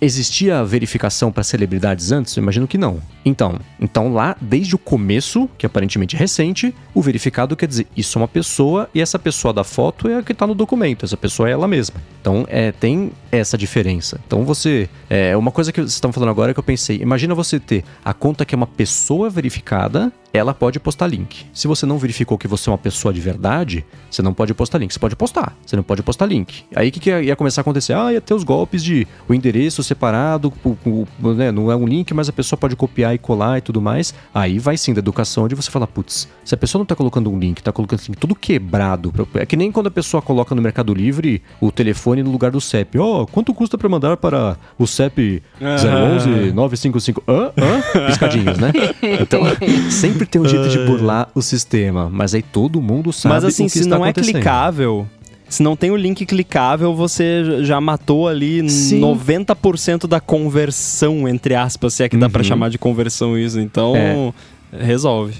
existia 0.02 0.64
verificação 0.64 1.32
para 1.32 1.44
celebridades 1.44 2.12
antes? 2.12 2.36
Eu 2.36 2.42
imagino 2.42 2.68
que 2.68 2.78
não. 2.78 3.00
Então, 3.24 3.60
então 3.80 4.12
lá, 4.12 4.36
desde 4.42 4.74
o 4.74 4.78
começo, 4.78 5.48
que 5.58 5.66
é 5.66 5.68
aparentemente 5.68 6.16
recente, 6.16 6.74
o 6.94 7.02
verificado 7.02 7.56
quer 7.56 7.68
dizer 7.68 7.86
isso 7.96 8.18
é 8.18 8.22
uma 8.22 8.28
pessoa 8.28 8.90
e 8.96 9.02
essa 9.02 9.20
pessoa 9.20 9.54
da 9.54 9.64
foto 9.64 10.08
é 10.08 10.18
a 10.18 10.24
que 10.24 10.32
está 10.32 10.48
no 10.48 10.56
documento, 10.56 11.06
essa 11.06 11.18
pessoa 11.18 11.48
é 11.48 11.52
ela 11.52 11.68
mesma. 11.68 12.02
Então, 12.20 12.46
é, 12.50 12.72
tem 12.72 13.12
essa 13.32 13.58
diferença. 13.58 14.20
Então, 14.26 14.44
você. 14.44 14.90
É 15.10 15.38
uma 15.38 15.52
coisa 15.52 15.72
que 15.72 15.80
vocês 15.80 15.94
estão 15.94 16.12
falando 16.12 16.30
agora 16.30 16.54
que 16.54 16.60
eu 16.60 16.64
pensei: 16.64 16.98
imagina 16.98 17.36
você 17.36 17.60
ter 17.60 17.84
a 18.04 18.14
conta 18.14 18.44
que 18.44 18.56
é 18.56 18.58
uma 18.58 18.68
pessoa 18.68 19.30
verificada 19.30 20.12
ela 20.34 20.54
pode 20.54 20.80
postar 20.80 21.08
link. 21.08 21.46
Se 21.54 21.68
você 21.68 21.86
não 21.86 21.98
verificou 21.98 22.38
que 22.38 22.48
você 22.48 22.70
é 22.70 22.72
uma 22.72 22.78
pessoa 22.78 23.14
de 23.14 23.20
verdade, 23.20 23.86
você 24.10 24.22
não 24.22 24.34
pode 24.34 24.54
postar 24.54 24.78
link. 24.78 24.94
Você 24.94 25.00
pode 25.00 25.16
postar, 25.16 25.56
você 25.66 25.76
não 25.76 25.84
pode 25.84 26.04
postar 26.04 26.26
link. 26.26 26.64
Aí 26.76 26.90
o 26.90 26.92
que, 26.92 27.00
que 27.00 27.10
ia 27.22 27.36
começar 27.36 27.62
a 27.62 27.64
acontecer? 27.64 27.94
Ah, 27.94 28.14
ia 28.14 28.22
ter 28.22 28.34
os 28.34 28.44
golpes 28.44 28.84
de 28.84 29.08
o 29.28 29.34
endereço 29.34 29.84
separado, 29.84 30.54
o, 30.64 30.78
o, 30.86 31.34
né, 31.34 31.52
não 31.52 31.72
é 31.72 31.76
um 31.76 31.86
link, 31.86 32.14
mas 32.14 32.30
a 32.30 32.34
pessoa 32.34 32.58
pode 32.58 32.76
copiar 32.76 33.14
e 33.14 33.18
colar 33.18 33.58
e 33.58 33.62
tudo 33.62 33.82
mais. 33.82 34.14
Aí 34.34 34.60
vai 34.60 34.78
sim 34.78 34.94
da 34.94 35.00
educação 35.00 35.48
de 35.48 35.56
você 35.56 35.72
falar, 35.72 35.88
putz, 35.88 36.28
se 36.46 36.54
a 36.54 36.58
pessoa 36.58 36.80
não 36.80 36.86
tá 36.86 36.96
colocando 36.96 37.32
um 37.32 37.40
link, 37.40 37.62
tá 37.62 37.72
colocando 37.72 38.00
assim, 38.00 38.14
tudo 38.14 38.36
quebrado. 38.36 39.14
É 39.36 39.46
que 39.46 39.58
nem 39.58 39.72
quando 39.72 39.88
a 39.88 39.92
pessoa 39.92 40.22
coloca 40.22 40.54
no 40.54 40.62
Mercado 40.62 40.94
Livre 40.94 41.42
o 41.60 41.72
telefone 41.72 42.24
no 42.24 42.32
lugar 42.32 42.52
do 42.52 42.62
CEP. 42.62 42.98
Ó, 43.00 43.22
oh, 43.22 43.28
quanto 43.28 43.54
custa 43.54 43.78
para 43.78 43.90
mandar 43.90 44.18
para 44.18 44.58
o 44.78 44.86
CEP 44.86 45.42
011 45.60 46.52
955? 46.52 47.24
Hã? 47.28 47.52
Hã? 47.58 47.82
Piscadinhos, 48.08 48.58
né? 48.58 48.72
Então, 49.20 49.42
sempre 49.90 50.19
sempre 50.20 50.26
tem 50.26 50.42
um 50.42 50.48
jeito 50.48 50.70
de 50.70 50.80
burlar 50.80 51.30
o 51.34 51.42
sistema, 51.42 52.10
mas 52.12 52.34
aí 52.34 52.42
todo 52.42 52.82
mundo 52.82 53.14
sabe 53.14 53.36
Mas 53.36 53.44
assim, 53.46 53.64
o 53.64 53.66
que 53.68 53.80
se 53.80 53.88
não 53.88 54.06
é 54.06 54.12
clicável, 54.12 55.08
se 55.48 55.64
não 55.64 55.76
tem 55.76 55.90
o 55.90 55.96
link 55.96 56.26
clicável, 56.26 56.94
você 56.94 57.64
já 57.64 57.82
matou 57.82 58.28
ali 58.28 58.70
Sim. 58.70 59.02
90% 59.02 60.08
da 60.08 60.20
conversão, 60.20 61.28
entre 61.28 61.56
aspas, 61.56 61.96
se 61.96 62.04
é 62.04 62.10
que 62.10 62.18
dá 62.18 62.28
uhum. 62.28 62.32
para 62.32 62.44
chamar 62.44 62.70
de 62.70 62.78
conversão 62.78 63.38
isso. 63.38 63.60
Então, 63.60 63.96
é. 63.96 64.84
resolve. 64.84 65.36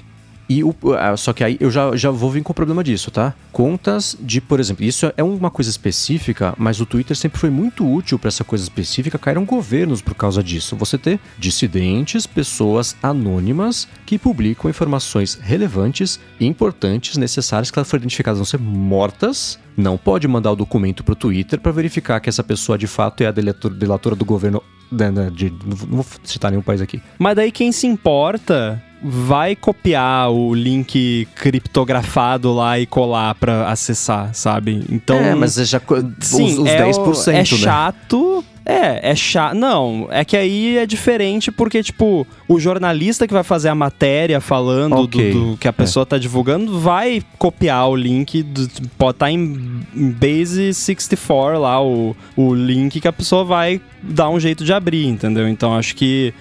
E 0.50 0.64
o, 0.64 0.74
ah, 0.98 1.16
só 1.16 1.32
que 1.32 1.44
aí 1.44 1.56
eu 1.60 1.70
já, 1.70 1.94
já 1.94 2.10
vou 2.10 2.28
vir 2.28 2.42
com 2.42 2.50
o 2.50 2.54
problema 2.54 2.82
disso, 2.82 3.08
tá? 3.08 3.32
Contas 3.52 4.16
de, 4.18 4.40
por 4.40 4.58
exemplo, 4.58 4.84
isso 4.84 5.12
é 5.16 5.22
uma 5.22 5.48
coisa 5.48 5.70
específica, 5.70 6.54
mas 6.58 6.80
o 6.80 6.86
Twitter 6.86 7.16
sempre 7.16 7.38
foi 7.38 7.50
muito 7.50 7.88
útil 7.88 8.18
para 8.18 8.26
essa 8.26 8.42
coisa 8.42 8.64
específica. 8.64 9.16
Caíram 9.16 9.44
governos 9.44 10.02
por 10.02 10.12
causa 10.12 10.42
disso. 10.42 10.74
Você 10.74 10.98
ter 10.98 11.20
dissidentes, 11.38 12.26
pessoas 12.26 12.96
anônimas 13.00 13.86
que 14.04 14.18
publicam 14.18 14.68
informações 14.68 15.38
relevantes, 15.40 16.18
importantes, 16.40 17.16
necessárias, 17.16 17.70
que 17.70 17.78
elas 17.78 17.88
foram 17.88 18.00
identificadas 18.00 18.38
vão 18.38 18.44
ser 18.44 18.58
mortas 18.58 19.56
não 19.76 19.96
pode 19.96 20.26
mandar 20.28 20.50
o 20.50 20.56
documento 20.56 21.02
pro 21.04 21.14
Twitter 21.14 21.58
para 21.58 21.72
verificar 21.72 22.20
que 22.20 22.28
essa 22.28 22.42
pessoa 22.42 22.76
de 22.76 22.88
fato 22.88 23.22
é 23.22 23.26
a 23.26 23.30
delatora 23.30 24.14
do 24.16 24.24
governo. 24.24 24.62
De, 24.92 25.10
né, 25.10 25.30
de, 25.32 25.50
não 25.64 26.02
vou 26.02 26.06
citar 26.24 26.50
nenhum 26.50 26.62
país 26.62 26.80
aqui. 26.80 27.00
Mas 27.18 27.36
daí 27.36 27.52
quem 27.52 27.70
se 27.70 27.86
importa 27.86 28.82
vai 29.02 29.56
copiar 29.56 30.30
o 30.30 30.54
link 30.54 31.26
criptografado 31.34 32.52
lá 32.52 32.78
e 32.78 32.86
colar 32.86 33.34
para 33.34 33.68
acessar, 33.68 34.34
sabe? 34.34 34.84
Então. 34.90 35.16
É, 35.16 35.34
mas 35.34 35.58
é 35.58 35.64
já. 35.64 35.80
Sim, 36.20 36.52
os, 36.52 36.58
os 36.58 36.68
é 36.68 36.84
10%. 36.84 37.26
O, 37.26 37.30
é 37.30 37.32
né? 37.32 37.44
chato. 37.44 38.44
É, 38.64 39.10
é 39.10 39.14
chato. 39.14 39.54
Não, 39.54 40.06
é 40.10 40.24
que 40.24 40.36
aí 40.36 40.78
é 40.78 40.86
diferente 40.86 41.50
porque, 41.50 41.82
tipo, 41.82 42.26
o 42.46 42.60
jornalista 42.60 43.26
que 43.26 43.32
vai 43.32 43.42
fazer 43.42 43.68
a 43.68 43.74
matéria 43.74 44.40
falando 44.40 44.96
okay. 45.00 45.32
do, 45.32 45.52
do, 45.52 45.56
que 45.56 45.66
a 45.66 45.72
pessoa 45.72 46.02
é. 46.02 46.06
tá 46.06 46.18
divulgando 46.18 46.78
vai 46.78 47.22
copiar 47.38 47.88
o 47.88 47.96
link, 47.96 48.42
do, 48.42 48.68
pode 48.98 49.16
estar 49.16 49.26
tá 49.26 49.30
em, 49.30 49.82
em 49.94 50.10
Base 50.10 50.74
64 50.74 51.58
lá, 51.58 51.82
o, 51.82 52.14
o 52.36 52.54
link 52.54 53.00
que 53.00 53.08
a 53.08 53.12
pessoa 53.12 53.44
vai 53.44 53.80
dar 54.02 54.28
um 54.28 54.38
jeito 54.38 54.64
de 54.64 54.72
abrir, 54.72 55.06
entendeu? 55.06 55.48
Então 55.48 55.74
acho 55.74 55.94
que 55.96 56.34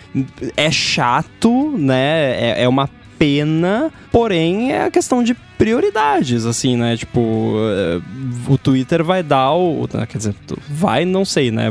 é 0.56 0.70
chato, 0.70 1.74
né? 1.78 2.36
É, 2.40 2.64
é 2.64 2.68
uma 2.68 2.90
pena, 3.18 3.92
porém 4.12 4.72
é 4.72 4.86
a 4.86 4.92
questão 4.92 5.24
de 5.24 5.36
prioridades, 5.60 6.46
assim, 6.46 6.78
né? 6.78 6.96
Tipo, 6.96 7.54
eh, 7.58 8.02
o 8.48 8.58
Twitter 8.58 9.04
vai 9.04 9.22
dar 9.22 9.52
o. 9.52 9.86
Quer 10.08 10.18
dizer, 10.18 10.36
vai, 10.70 11.04
não 11.04 11.26
sei, 11.26 11.52
né? 11.52 11.68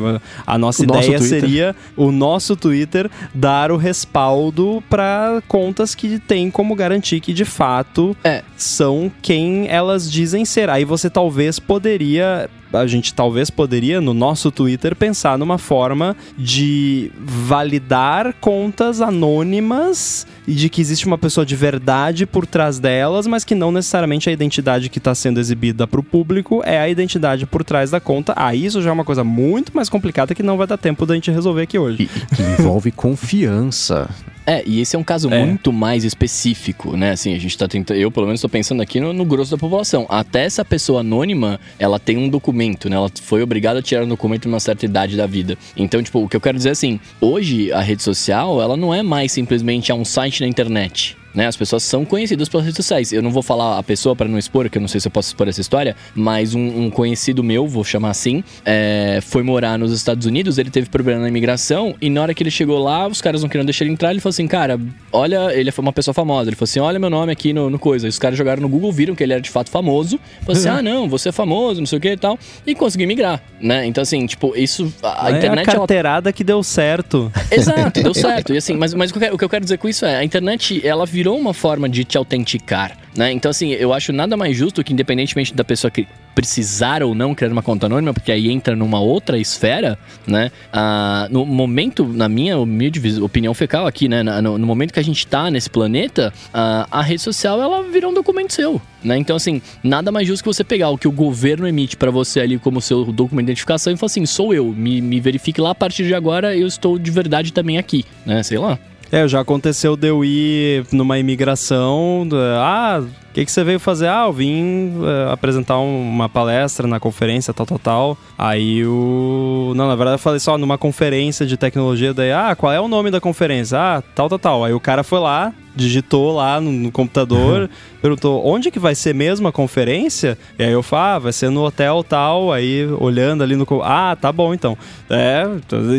A 0.47 0.59
nossa 0.59 0.82
o 0.82 0.85
ideia 0.85 1.19
seria 1.19 1.74
o 1.97 2.12
nosso 2.12 2.55
Twitter 2.55 3.10
dar 3.32 3.73
o 3.73 3.78
respaldo 3.78 4.85
para 4.90 5.43
contas 5.48 5.94
que 5.94 6.19
tem 6.19 6.51
como 6.51 6.74
garantir 6.74 7.19
que 7.20 7.32
de 7.32 7.47
fato 7.47 8.15
é. 8.23 8.44
são 8.59 9.10
quem 9.23 9.66
elas 9.69 10.10
dizem 10.10 10.44
ser. 10.44 10.69
Aí 10.69 10.85
você 10.85 11.09
talvez 11.09 11.59
poderia 11.59 12.51
a 12.73 12.86
gente 12.86 13.15
talvez 13.15 13.48
poderia, 13.48 14.01
no 14.01 14.12
nosso 14.12 14.51
Twitter, 14.51 14.94
pensar 14.94 15.39
numa 15.39 15.59
forma 15.59 16.16
de 16.36 17.10
validar 17.19 18.35
contas 18.40 19.01
anônimas 19.01 20.27
e 20.47 20.55
de 20.55 20.69
que 20.69 20.81
existe 20.81 21.06
uma 21.06 21.16
pessoa 21.16 21.47
de 21.47 21.56
verdade 21.56 22.27
por 22.27 22.47
trás 22.47 22.78
delas, 22.78 23.27
mas 23.27 23.44
que 23.44 23.55
não 23.55 23.73
necessariamente 23.79 24.29
a 24.29 24.33
identidade 24.33 24.89
que 24.89 24.99
está 24.99 25.15
sendo 25.15 25.41
exibida 25.41 25.87
para 25.87 26.01
o 26.01 26.03
público 26.03 26.63
é 26.65 26.79
a 26.79 26.89
identidade 26.89 27.47
por 27.47 27.65
trás 27.65 27.91
da 27.91 28.01
conta. 28.01 28.35
Ah, 28.37 28.55
isso 28.55 28.83
já 28.83 28.91
é 28.91 28.93
uma 28.93 29.05
coisa 29.05 29.25
muito 29.25 29.75
mais 29.75 29.89
complicada 29.89 30.35
que 30.35 30.43
não 30.43 30.57
vai 30.57 30.67
dar 30.67 30.77
tempo 30.77 31.07
da 31.07 31.15
gente 31.15 31.31
resolver 31.31 31.63
aqui 31.63 31.79
hoje. 31.79 32.03
E, 32.03 32.37
que 32.37 32.43
envolve 32.43 32.91
confiança. 32.91 34.09
É, 34.49 34.63
e 34.65 34.81
esse 34.81 34.97
é 34.97 34.99
um 34.99 35.05
caso 35.05 35.29
é. 35.31 35.45
muito 35.45 35.71
mais 35.71 36.05
específico, 36.05 36.97
né? 36.97 37.11
Assim, 37.11 37.35
a 37.35 37.39
gente 37.39 37.57
tá 37.59 37.69
tentando. 37.69 37.99
Eu, 37.99 38.11
pelo 38.11 38.25
menos, 38.25 38.41
tô 38.41 38.49
pensando 38.49 38.81
aqui 38.81 38.99
no, 38.99 39.13
no, 39.13 39.27
grosso 39.27 39.51
da 39.51 39.59
população. 39.59 40.07
Até 40.09 40.45
essa 40.45 40.65
pessoa 40.65 41.01
anônima, 41.01 41.61
ela 41.79 41.99
tem 41.99 42.17
um 42.17 42.31
documento, 42.31 42.89
né? 42.89 42.97
Ela 42.97 43.11
foi 43.23 43.43
obrigada 43.43 43.81
a 43.81 43.83
tirar 43.83 44.05
um 44.05 44.09
documento 44.09 44.49
numa 44.49 44.59
certa 44.59 44.87
idade 44.87 45.19
da 45.19 45.27
vida. 45.27 45.59
Então, 45.77 46.03
tipo, 46.03 46.25
o 46.25 46.29
que 46.29 46.35
eu 46.35 46.41
quero 46.41 46.57
dizer 46.57 46.71
é 46.71 46.73
assim: 46.73 46.99
hoje 47.21 47.71
a 47.73 47.83
rede 47.83 48.03
social, 48.03 48.63
ela 48.63 48.75
não 48.75 48.95
é 48.95 49.03
mais 49.03 49.33
simplesmente 49.33 49.93
um 49.93 50.03
site 50.03 50.41
na 50.41 50.47
internet 50.47 51.18
né? 51.35 51.47
As 51.47 51.57
pessoas 51.57 51.83
são 51.83 52.05
conhecidas 52.05 52.49
pelas 52.49 52.67
redes 52.67 52.77
sociais. 52.77 53.13
Eu 53.13 53.23
não 53.23 53.31
vou 53.31 53.43
falar 53.43 53.79
a 53.79 53.83
pessoa 53.83 54.15
para 54.17 54.29
não 54.29 54.39
expor, 54.39 54.69
que 54.69 54.79
eu 54.79 54.81
não 54.81 54.89
sei 54.89 55.01
se 55.01 55.09
eu 55.09 55.13
posso 55.13 55.29
expor 55.29 55.49
essa 55.49 55.61
história, 55.61 55.97
mas 56.15 56.55
um, 56.55 56.85
um 56.85 56.91
conhecido 56.91 57.43
meu, 57.43 57.67
vou 57.67 57.85
chamar 57.85 58.11
assim, 58.11 58.43
é, 58.65 59.21
foi 59.23 59.43
morar 59.43 59.79
nos 59.79 59.93
Estados 59.93 60.27
Unidos, 60.27 60.59
ele 60.59 60.71
teve 60.71 60.89
problema 60.89 61.23
na 61.23 61.29
imigração 61.29 61.95
e 62.01 62.11
na 62.11 62.23
hora 62.23 62.35
que 62.35 62.43
ele 62.43 62.51
chegou 62.51 62.79
lá, 62.79 63.07
os 63.07 63.21
caras 63.21 63.43
não 63.43 63.49
queriam 63.49 63.65
deixar 63.65 63.85
ele 63.85 63.93
entrar, 63.93 64.11
ele 64.11 64.21
falou 64.21 64.31
assim, 64.31 64.47
cara, 64.47 64.79
olha, 65.13 65.53
ele 65.55 65.71
foi 65.71 65.83
uma 65.83 65.93
pessoa 65.93 66.15
famosa, 66.15 66.49
ele 66.49 66.57
falou 66.57 66.69
assim, 66.69 66.81
olha 66.81 66.99
meu 66.99 67.11
nome 67.11 67.33
aqui 67.33 67.53
no, 67.53 67.71
no 67.71 67.79
coisa. 67.79 68.07
E 68.07 68.09
os 68.09 68.19
caras 68.19 68.37
jogaram 68.37 68.63
no 68.63 68.69
Google, 68.69 68.93
viram 68.93 69.15
que 69.15 69.23
ele 69.23 69.33
era 69.33 69.43
de 69.43 69.51
fato 69.51 69.71
famoso, 69.71 70.19
falou 70.41 70.59
assim, 70.59 70.69
ah 70.71 70.83
não, 70.83 71.09
você 71.09 71.29
é 71.29 71.33
famoso, 71.33 71.81
não 71.81 71.87
sei 71.87 71.99
o 71.99 72.01
que 72.01 72.09
e 72.09 72.17
tal, 72.17 72.39
e 72.67 72.75
conseguiu 72.75 73.07
migrar, 73.07 73.43
né? 73.61 73.87
Então 73.87 74.03
assim, 74.03 74.27
tipo, 74.27 74.57
isso, 74.57 74.93
a, 75.03 75.31
é 75.31 75.37
internet... 75.39 75.69
a 75.69 75.73
carteirada 75.73 76.29
ela... 76.29 76.33
que 76.33 76.45
deu 76.45 76.63
certo. 76.63 77.33
Exato, 77.51 78.03
deu 78.03 78.15
certo. 78.15 78.53
E 78.53 78.57
assim, 78.57 78.75
mas, 78.75 78.95
mas 78.95 79.11
o, 79.11 79.13
que 79.13 79.19
eu 79.19 79.21
quero, 79.21 79.35
o 79.35 79.39
que 79.39 79.45
eu 79.45 79.49
quero 79.49 79.65
dizer 79.65 79.79
com 79.79 79.89
isso 79.89 80.05
é, 80.05 80.17
a 80.17 80.25
internet, 80.25 80.87
ela 80.87 81.05
virou 81.19 81.36
uma 81.36 81.53
forma 81.53 81.89
de 81.89 82.05
te 82.05 82.16
autenticar, 82.16 82.97
né? 83.16 83.32
Então, 83.32 83.51
assim, 83.51 83.73
eu 83.73 83.93
acho 83.93 84.12
nada 84.12 84.36
mais 84.36 84.57
justo 84.57 84.85
que, 84.85 84.93
independentemente 84.93 85.53
da 85.53 85.65
pessoa 85.65 85.90
que 85.90 86.07
precisar 86.32 87.03
ou 87.03 87.12
não 87.12 87.35
criar 87.35 87.51
uma 87.51 87.61
conta 87.61 87.86
anônima, 87.86 88.15
porque 88.15 88.31
aí 88.31 88.49
entra 88.49 88.77
numa 88.77 89.01
outra 89.01 89.36
esfera, 89.36 89.99
né? 90.24 90.53
Ah, 90.73 91.27
no 91.28 91.45
momento, 91.45 92.05
na 92.05 92.28
minha 92.28 92.57
humilde 92.57 93.20
opinião 93.20 93.53
fecal 93.53 93.85
aqui, 93.85 94.09
né? 94.09 94.23
No, 94.23 94.57
no 94.57 94.65
momento 94.65 94.93
que 94.93 95.01
a 95.01 95.03
gente 95.03 95.27
tá 95.27 95.51
nesse 95.51 95.69
planeta, 95.69 96.32
ah, 96.55 96.86
a 96.89 97.03
rede 97.03 97.20
social, 97.20 97.61
ela 97.61 97.82
virou 97.82 98.12
um 98.12 98.15
documento 98.15 98.53
seu, 98.53 98.81
né? 99.03 99.19
Então, 99.19 99.35
assim, 99.35 99.61
nada 99.82 100.12
mais 100.12 100.28
justo 100.28 100.45
que 100.45 100.49
você 100.49 100.62
pegar 100.62 100.90
o 100.90 100.97
que 100.97 101.09
o 101.09 101.12
governo 101.12 101.66
emite 101.66 101.97
para 101.97 102.12
você 102.12 102.39
ali 102.39 102.61
como 102.61 102.81
seu 102.81 103.07
documento 103.07 103.47
de 103.47 103.51
identificação 103.51 103.93
e 103.93 103.97
falar 103.97 104.07
assim, 104.07 104.24
sou 104.24 104.55
eu, 104.55 104.66
me, 104.66 105.01
me 105.01 105.19
verifique 105.19 105.61
lá, 105.61 105.70
a 105.70 105.74
partir 105.74 106.07
de 106.07 106.15
agora 106.15 106.57
eu 106.57 106.69
estou 106.69 106.97
de 106.97 107.11
verdade 107.11 107.53
também 107.53 107.77
aqui, 107.77 108.05
né? 108.24 108.40
Sei 108.45 108.59
lá. 108.59 108.78
É, 109.11 109.27
já 109.27 109.41
aconteceu 109.41 109.97
de 109.97 110.09
eu 110.09 110.23
ir 110.23 110.85
numa 110.93 111.19
imigração. 111.19 112.29
Ah, 112.61 113.01
o 113.03 113.33
que, 113.33 113.43
que 113.43 113.51
você 113.51 113.65
veio 113.65 113.81
fazer? 113.81 114.07
Ah, 114.07 114.25
eu 114.27 114.33
vim 114.35 114.99
uh, 114.99 115.33
apresentar 115.33 115.79
uma 115.79 116.29
palestra 116.29 116.87
na 116.87 117.01
conferência, 117.01 117.55
tal, 117.55 117.65
tal, 117.65 117.79
tal. 117.79 118.19
Aí 118.37 118.85
o. 118.85 119.73
Não, 119.75 119.89
na 119.89 119.95
verdade 119.95 120.17
eu 120.17 120.19
falei 120.19 120.39
só 120.39 120.59
numa 120.59 120.77
conferência 120.77 121.47
de 121.47 121.57
tecnologia. 121.57 122.13
Daí, 122.13 122.33
ah, 122.33 122.55
qual 122.55 122.71
é 122.71 122.79
o 122.79 122.87
nome 122.87 123.11
da 123.11 123.19
conferência? 123.19 123.79
Ah, 123.79 124.03
tal, 124.15 124.29
tal, 124.29 124.39
tal. 124.39 124.65
Aí 124.65 124.75
o 124.75 124.81
cara 124.81 125.03
foi 125.03 125.21
lá, 125.21 125.55
digitou 125.75 126.35
lá 126.35 126.61
no, 126.61 126.71
no 126.71 126.93
computador, 126.93 127.71
perguntou 128.03 128.47
onde 128.47 128.71
que 128.71 128.79
vai 128.79 128.95
ser 128.95 129.15
mesmo 129.15 129.49
a 129.49 129.53
conferência? 129.53 130.37
E 130.59 130.65
aí 130.65 130.73
eu 130.73 130.83
falo, 130.83 131.03
ah, 131.03 131.19
vai 131.19 131.33
ser 131.33 131.49
no 131.49 131.63
hotel 131.65 132.05
tal. 132.05 132.53
Aí 132.53 132.87
olhando 132.99 133.43
ali 133.43 133.57
no. 133.57 133.67
Ah, 133.83 134.15
tá 134.21 134.31
bom 134.31 134.53
então. 134.53 134.77
É, 135.09 135.47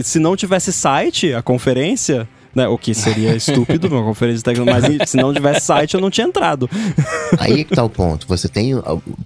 se 0.03 0.19
não 0.19 0.35
tivesse 0.35 0.71
site, 0.71 1.33
a 1.33 1.41
conferência 1.41 2.27
né? 2.55 2.67
O 2.67 2.77
que 2.77 2.93
seria 2.93 3.35
estúpido 3.35 3.87
uma 3.87 4.03
conferência 4.03 4.37
de 4.37 4.43
tecnologia, 4.43 4.97
mas 4.99 5.09
se 5.09 5.17
não 5.17 5.33
tivesse 5.33 5.65
site 5.65 5.93
eu 5.93 6.01
não 6.01 6.09
tinha 6.09 6.27
entrado. 6.27 6.69
Aí 7.37 7.63
que 7.63 7.75
tá 7.75 7.83
o 7.83 7.89
ponto. 7.89 8.27
Você 8.27 8.47
tem 8.47 8.73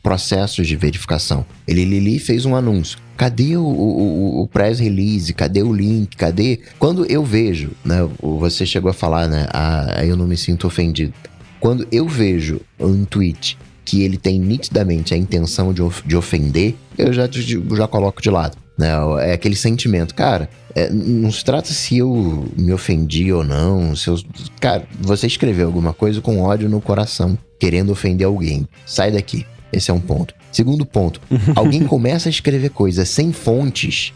processos 0.02 0.68
de 0.68 0.76
verificação. 0.76 1.46
Ele 1.68 1.86
Lili 1.86 2.20
fez 2.20 2.46
um 2.46 2.56
anúncio. 2.56 2.98
Cadê 3.16 3.56
o, 3.56 3.64
o, 3.64 4.42
o 4.42 4.48
press 4.48 4.80
release? 4.80 5.34
Cadê 5.34 5.62
o 5.62 5.72
link? 5.72 6.18
Cadê? 6.18 6.60
Quando 6.80 7.06
eu 7.06 7.24
vejo, 7.24 7.72
né? 7.86 8.08
Você 8.22 8.66
chegou 8.66 8.90
a 8.90 8.94
falar, 8.94 9.28
né? 9.28 9.48
Ah, 9.54 10.04
eu 10.04 10.18
não 10.18 10.28
me 10.28 10.36
sinto 10.36 10.68
ofendido. 10.68 11.14
Quando 11.60 11.88
eu 11.92 12.08
vejo 12.08 12.60
um 12.80 13.06
tweet 13.06 13.58
que 13.86 14.02
ele 14.02 14.18
tem 14.18 14.40
nitidamente 14.40 15.14
a 15.14 15.18
intenção 15.18 15.74
de, 15.74 15.82
of 15.82 16.02
de 16.06 16.16
ofender, 16.16 16.76
eu 16.98 17.14
já, 17.14 17.30
já 17.76 17.88
coloco 17.88 18.22
de 18.22 18.30
lado. 18.30 18.58
Né? 18.84 19.30
É 19.30 19.34
aquele 19.34 19.56
sentimento, 19.56 20.14
cara. 20.14 20.50
É, 20.76 20.90
não 20.90 21.32
se 21.32 21.44
trata 21.46 21.72
se 21.72 22.00
eu 22.00 22.46
me 22.58 22.74
ofendi 22.74 23.32
ou 23.32 23.44
não. 23.44 23.96
Se 23.96 24.10
eu, 24.10 24.20
cara, 24.60 24.86
você 25.00 25.26
escreveu 25.26 25.68
alguma 25.68 25.94
coisa 25.94 26.20
com 26.20 26.42
ódio 26.42 26.68
no 26.68 26.82
coração, 26.82 27.38
querendo 27.58 27.92
ofender 27.92 28.28
alguém. 28.28 28.68
Sai 28.86 29.12
daqui. 29.12 29.46
Esse 29.72 29.90
é 29.90 29.94
um 29.94 30.00
ponto. 30.00 30.36
Segundo 30.52 30.86
ponto, 30.86 31.20
alguém 31.56 31.84
começa 31.86 32.30
a 32.30 32.32
escrever 32.32 32.70
coisas 32.70 33.10
sem 33.10 33.32
fontes, 33.32 34.14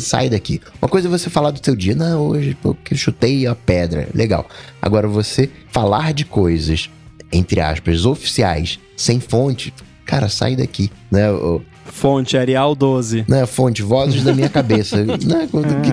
sai 0.00 0.28
daqui. 0.28 0.60
Uma 0.80 0.88
coisa 0.88 1.08
é 1.08 1.10
você 1.10 1.28
falar 1.28 1.50
do 1.50 1.64
seu 1.64 1.74
dia, 1.74 1.96
não, 1.96 2.28
hoje 2.28 2.56
porque 2.62 2.94
chutei 2.94 3.46
a 3.46 3.56
pedra, 3.56 4.08
legal. 4.14 4.48
Agora 4.80 5.08
você 5.08 5.50
falar 5.72 6.12
de 6.12 6.24
coisas, 6.24 6.88
entre 7.32 7.60
aspas, 7.60 8.06
oficiais, 8.06 8.78
sem 8.96 9.18
fonte, 9.18 9.74
cara, 10.04 10.28
sai 10.28 10.54
daqui, 10.54 10.92
né? 11.10 11.26
Fonte, 11.92 12.36
Arial 12.36 12.74
12. 12.74 13.24
Né, 13.28 13.46
fonte, 13.46 13.82
vozes 13.82 14.22
da 14.22 14.34
minha 14.34 14.48
cabeça. 14.48 14.96
né, 15.04 15.48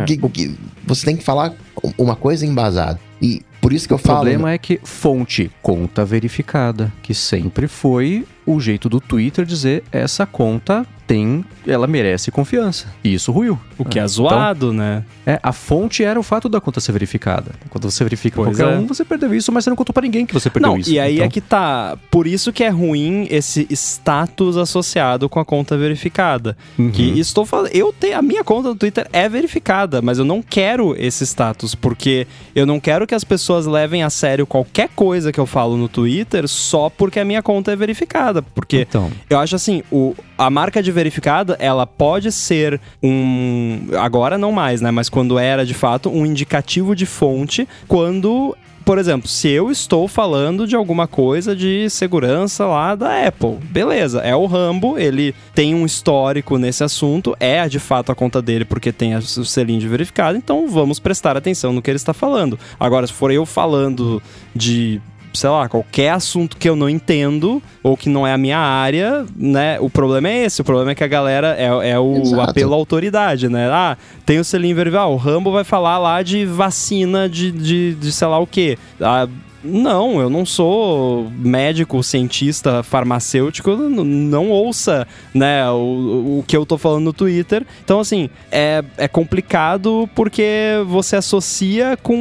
que, 0.05 0.17
que, 0.17 0.29
que, 0.29 0.55
você 0.85 1.05
tem 1.05 1.15
que 1.17 1.23
falar 1.23 1.53
uma 1.97 2.15
coisa 2.15 2.45
embasada. 2.45 2.99
E 3.21 3.41
por 3.61 3.73
isso 3.73 3.87
que 3.87 3.93
eu 3.93 3.97
falo. 3.97 4.19
O 4.19 4.21
problema 4.21 4.51
é 4.51 4.57
que 4.57 4.79
fonte, 4.83 5.51
conta 5.61 6.05
verificada, 6.05 6.91
que 7.01 7.13
sempre 7.13 7.67
foi 7.67 8.25
o 8.47 8.59
jeito 8.59 8.87
do 8.87 8.99
Twitter 8.99 9.45
dizer 9.45 9.83
essa 9.91 10.25
conta 10.25 10.87
tem, 11.07 11.45
ela 11.65 11.87
merece 11.87 12.29
confiança. 12.29 12.93
E 13.01 13.13
isso 13.13 13.31
ruiu. 13.31 13.57
O 13.77 13.85
que 13.85 13.97
é, 13.97 14.03
é 14.03 14.07
zoado, 14.07 14.67
então, 14.67 14.77
né? 14.77 15.05
É, 15.25 15.39
a 15.41 15.53
fonte 15.53 16.03
era 16.03 16.19
o 16.19 16.23
fato 16.23 16.49
da 16.49 16.59
conta 16.59 16.81
ser 16.81 16.91
verificada. 16.91 17.51
Quando 17.69 17.89
você 17.89 18.03
verifica 18.03 18.35
pois 18.35 18.57
qualquer 18.57 18.75
é. 18.75 18.77
um, 18.77 18.85
você 18.85 19.05
perdeu 19.05 19.33
isso, 19.33 19.51
mas 19.51 19.63
você 19.63 19.69
não 19.69 19.77
contou 19.77 19.93
para 19.93 20.03
ninguém 20.03 20.25
que 20.25 20.33
você 20.33 20.49
perdeu 20.49 20.71
não, 20.71 20.77
isso. 20.77 20.91
E 20.91 20.99
aí 20.99 21.15
então... 21.15 21.25
é 21.25 21.29
que 21.29 21.39
tá. 21.39 21.97
Por 22.11 22.27
isso 22.27 22.51
que 22.51 22.63
é 22.63 22.69
ruim 22.69 23.25
esse 23.29 23.65
status 23.71 24.57
associado 24.57 25.29
com 25.29 25.39
a 25.39 25.45
conta 25.45 25.77
verificada. 25.77 26.57
Uhum. 26.77 26.91
Que 26.91 27.17
estou 27.17 27.45
falando. 27.45 27.71
Eu 27.73 27.93
tenho. 27.93 28.17
A 28.17 28.21
minha 28.21 28.43
conta 28.43 28.69
no 28.69 28.75
Twitter 28.75 29.07
é 29.13 29.29
verificada, 29.29 30.01
mas 30.01 30.17
eu 30.19 30.25
não 30.25 30.41
quero 30.41 30.93
esse 30.97 31.23
status, 31.25 31.73
porque 31.73 32.27
eu 32.53 32.65
não 32.65 32.81
quero 32.81 33.07
que 33.07 33.15
as 33.15 33.23
pessoas 33.23 33.65
levem 33.65 34.03
a 34.03 34.09
sério 34.09 34.45
qualquer 34.45 34.89
coisa 34.93 35.31
que 35.31 35.39
eu 35.39 35.45
falo 35.45 35.77
no 35.77 35.87
Twitter 35.87 36.47
só 36.47 36.89
porque 36.89 37.19
a 37.19 37.25
minha 37.25 37.41
conta 37.41 37.71
é 37.71 37.75
verificada. 37.75 38.36
Porque 38.41 38.81
então. 38.81 39.11
eu 39.29 39.39
acho 39.39 39.55
assim, 39.55 39.83
o, 39.91 40.15
a 40.37 40.49
marca 40.49 40.81
de 40.81 40.91
verificada, 40.91 41.55
ela 41.59 41.85
pode 41.85 42.31
ser 42.31 42.79
um. 43.01 43.87
Agora 43.99 44.37
não 44.37 44.51
mais, 44.51 44.81
né? 44.81 44.91
Mas 44.91 45.09
quando 45.09 45.37
era 45.37 45.65
de 45.65 45.73
fato 45.73 46.09
um 46.09 46.25
indicativo 46.25 46.95
de 46.95 47.05
fonte, 47.05 47.67
quando 47.87 48.55
por 48.87 48.97
exemplo, 48.97 49.27
se 49.27 49.49
eu 49.49 49.69
estou 49.69 50.07
falando 50.07 50.65
de 50.65 50.73
alguma 50.73 51.07
coisa 51.07 51.53
de 51.53 51.89
segurança 51.89 52.65
lá 52.65 52.95
da 52.95 53.27
Apple, 53.27 53.57
beleza, 53.69 54.21
é 54.21 54.33
o 54.33 54.45
Rambo, 54.45 54.97
ele 54.97 55.35
tem 55.53 55.75
um 55.75 55.85
histórico 55.85 56.57
nesse 56.57 56.85
assunto, 56.85 57.35
é 57.37 57.67
de 57.67 57.79
fato 57.79 58.13
a 58.13 58.15
conta 58.15 58.41
dele 58.41 58.63
porque 58.63 58.93
tem 58.93 59.13
o 59.13 59.21
selinho 59.21 59.81
de 59.81 59.89
verificado, 59.89 60.37
então 60.37 60.69
vamos 60.69 60.99
prestar 61.01 61.35
atenção 61.35 61.73
no 61.73 61.81
que 61.81 61.91
ele 61.91 61.97
está 61.97 62.13
falando. 62.13 62.57
Agora, 62.79 63.05
se 63.05 63.11
for 63.11 63.29
eu 63.29 63.45
falando 63.45 64.23
de 64.55 65.01
sei 65.37 65.49
lá, 65.49 65.69
qualquer 65.69 66.09
assunto 66.09 66.57
que 66.57 66.67
eu 66.67 66.75
não 66.75 66.89
entendo 66.89 67.61
ou 67.83 67.95
que 67.95 68.09
não 68.09 68.25
é 68.25 68.33
a 68.33 68.37
minha 68.37 68.57
área, 68.57 69.25
né? 69.35 69.79
O 69.79 69.89
problema 69.89 70.27
é 70.29 70.45
esse. 70.45 70.61
O 70.61 70.63
problema 70.63 70.91
é 70.91 70.95
que 70.95 71.03
a 71.03 71.07
galera 71.07 71.55
é, 71.57 71.91
é 71.91 71.99
o 71.99 72.17
Exato. 72.17 72.49
apelo 72.49 72.73
à 72.73 72.75
autoridade, 72.75 73.47
né? 73.47 73.69
Ah, 73.71 73.97
tem 74.25 74.39
o 74.39 74.43
selinho 74.43 74.75
vermelho. 74.75 74.99
Ah, 74.99 75.07
o 75.07 75.15
Rambo 75.15 75.51
vai 75.51 75.63
falar 75.63 75.97
lá 75.97 76.21
de 76.21 76.45
vacina 76.45 77.29
de, 77.29 77.51
de, 77.51 77.93
de 77.95 78.11
sei 78.11 78.27
lá 78.27 78.39
o 78.39 78.47
quê. 78.47 78.77
Ah, 78.99 79.27
não, 79.63 80.19
eu 80.19 80.29
não 80.29 80.45
sou 80.45 81.31
médico, 81.31 82.01
cientista, 82.03 82.83
farmacêutico, 82.83 83.75
não, 83.75 84.49
ouça, 84.49 85.07
né, 85.33 85.69
o, 85.69 86.39
o 86.39 86.43
que 86.47 86.55
eu 86.55 86.65
tô 86.65 86.77
falando 86.77 87.05
no 87.05 87.13
Twitter. 87.13 87.65
Então, 87.83 87.99
assim, 87.99 88.29
é, 88.51 88.83
é 88.97 89.07
complicado 89.07 90.09
porque 90.15 90.75
você 90.87 91.15
associa 91.15 91.97
com 92.01 92.15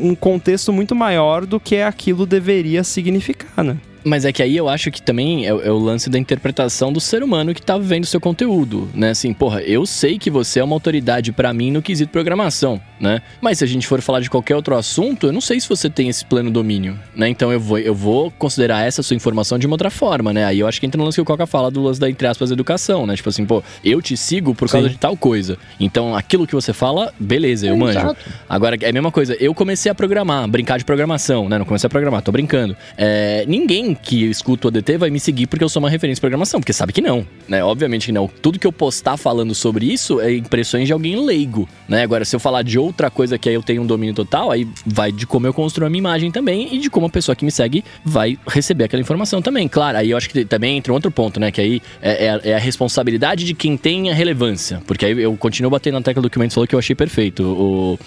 um 0.00 0.14
contexto 0.14 0.72
muito 0.72 0.94
maior 0.94 1.44
do 1.46 1.58
que 1.58 1.80
aquilo 1.80 2.26
deveria 2.26 2.84
significar, 2.84 3.64
né? 3.64 3.76
Mas 4.08 4.24
é 4.24 4.32
que 4.32 4.42
aí 4.42 4.56
eu 4.56 4.68
acho 4.68 4.90
que 4.90 5.02
também 5.02 5.46
é, 5.46 5.48
é, 5.48 5.70
o 5.70 5.78
lance 5.78 6.08
da 6.08 6.18
interpretação 6.18 6.92
do 6.92 7.00
ser 7.00 7.22
humano 7.22 7.54
que 7.54 7.60
tá 7.60 7.76
vendo 7.76 8.06
seu 8.06 8.20
conteúdo, 8.20 8.88
né? 8.94 9.10
Assim, 9.10 9.32
porra, 9.32 9.60
eu 9.60 9.84
sei 9.84 10.18
que 10.18 10.30
você 10.30 10.60
é 10.60 10.64
uma 10.64 10.74
autoridade 10.74 11.30
para 11.30 11.52
mim 11.52 11.70
no 11.70 11.82
quesito 11.82 12.10
programação, 12.10 12.80
né? 12.98 13.20
Mas 13.40 13.58
se 13.58 13.64
a 13.64 13.66
gente 13.66 13.86
for 13.86 14.00
falar 14.00 14.20
de 14.20 14.30
qualquer 14.30 14.56
outro 14.56 14.74
assunto, 14.74 15.26
eu 15.26 15.32
não 15.32 15.40
sei 15.40 15.60
se 15.60 15.68
você 15.68 15.90
tem 15.90 16.08
esse 16.08 16.24
pleno 16.24 16.50
domínio, 16.50 16.98
né? 17.14 17.28
Então 17.28 17.52
eu 17.52 17.60
vou, 17.60 17.78
eu 17.78 17.94
vou 17.94 18.30
considerar 18.30 18.86
essa 18.86 19.02
sua 19.02 19.14
informação 19.14 19.58
de 19.58 19.66
uma 19.66 19.74
outra 19.74 19.90
forma, 19.90 20.32
né? 20.32 20.44
Aí 20.46 20.60
eu 20.60 20.66
acho 20.66 20.80
que 20.80 20.86
entra 20.86 20.98
no 20.98 21.04
lance 21.04 21.16
que 21.16 21.22
o 21.22 21.24
Coca 21.24 21.46
fala 21.46 21.70
do 21.70 21.82
lance 21.82 22.00
da, 22.00 22.08
entre 22.08 22.26
aspas, 22.26 22.50
educação, 22.50 23.06
né? 23.06 23.14
Tipo 23.14 23.28
assim, 23.28 23.44
pô, 23.44 23.62
eu 23.84 24.00
te 24.00 24.16
sigo 24.16 24.54
por 24.54 24.70
causa 24.70 24.88
Sim. 24.88 24.94
de 24.94 24.98
tal 24.98 25.16
coisa. 25.16 25.58
Então 25.78 26.16
aquilo 26.16 26.46
que 26.46 26.54
você 26.54 26.72
fala, 26.72 27.12
beleza, 27.18 27.66
eu 27.66 27.76
manjo. 27.76 27.98
Exato. 27.98 28.30
Agora, 28.48 28.76
é 28.80 28.88
a 28.88 28.92
mesma 28.92 29.12
coisa, 29.12 29.36
eu 29.38 29.54
comecei 29.54 29.90
a 29.92 29.94
programar, 29.94 30.48
brincar 30.48 30.78
de 30.78 30.84
programação, 30.84 31.48
né? 31.48 31.58
Não 31.58 31.66
comecei 31.66 31.86
a 31.86 31.90
programar, 31.90 32.22
tô 32.22 32.32
brincando. 32.32 32.76
É, 32.96 33.44
ninguém 33.46 33.97
que 34.02 34.24
escuta 34.24 34.66
o 34.66 34.68
ADT 34.68 34.96
vai 34.96 35.10
me 35.10 35.20
seguir 35.20 35.46
porque 35.46 35.64
eu 35.64 35.68
sou 35.68 35.80
uma 35.80 35.90
referência 35.90 36.20
em 36.20 36.22
programação, 36.22 36.60
porque 36.60 36.72
sabe 36.72 36.92
que 36.92 37.00
não, 37.00 37.26
né? 37.48 37.62
Obviamente 37.62 38.06
que 38.06 38.12
não. 38.12 38.28
Tudo 38.28 38.58
que 38.58 38.66
eu 38.66 38.72
postar 38.72 39.16
falando 39.16 39.54
sobre 39.54 39.86
isso 39.86 40.20
é 40.20 40.34
impressões 40.34 40.86
de 40.86 40.92
alguém 40.92 41.24
leigo, 41.24 41.68
né? 41.88 42.02
Agora, 42.02 42.24
se 42.24 42.34
eu 42.34 42.40
falar 42.40 42.62
de 42.62 42.78
outra 42.78 43.10
coisa 43.10 43.38
que 43.38 43.48
aí 43.48 43.54
eu 43.54 43.62
tenho 43.62 43.82
um 43.82 43.86
domínio 43.86 44.14
total, 44.14 44.50
aí 44.50 44.66
vai 44.86 45.12
de 45.12 45.26
como 45.26 45.46
eu 45.46 45.54
construo 45.54 45.86
a 45.86 45.90
minha 45.90 46.00
imagem 46.00 46.30
também 46.30 46.74
e 46.74 46.78
de 46.78 46.90
como 46.90 47.06
a 47.06 47.10
pessoa 47.10 47.34
que 47.34 47.44
me 47.44 47.50
segue 47.50 47.84
vai 48.04 48.38
receber 48.46 48.84
aquela 48.84 49.00
informação 49.00 49.42
também. 49.42 49.68
Claro, 49.68 49.98
aí 49.98 50.10
eu 50.10 50.16
acho 50.16 50.28
que 50.30 50.44
também 50.44 50.76
entra 50.76 50.92
um 50.92 50.94
outro 50.94 51.10
ponto, 51.10 51.38
né? 51.38 51.50
Que 51.50 51.60
aí 51.60 51.82
é, 52.00 52.26
é, 52.26 52.30
a, 52.30 52.40
é 52.44 52.54
a 52.54 52.58
responsabilidade 52.58 53.44
de 53.44 53.54
quem 53.54 53.76
tem 53.76 54.10
a 54.10 54.14
relevância. 54.14 54.82
Porque 54.86 55.04
aí 55.04 55.20
eu 55.20 55.36
continuo 55.36 55.70
batendo 55.70 55.94
na 55.94 56.02
tecla 56.02 56.22
do 56.22 56.30
que 56.30 56.36
o 56.36 56.40
Mendes 56.40 56.54
falou 56.54 56.66
que 56.66 56.74
eu 56.74 56.78
achei 56.78 56.94
perfeito. 56.94 57.42
O, 57.42 57.98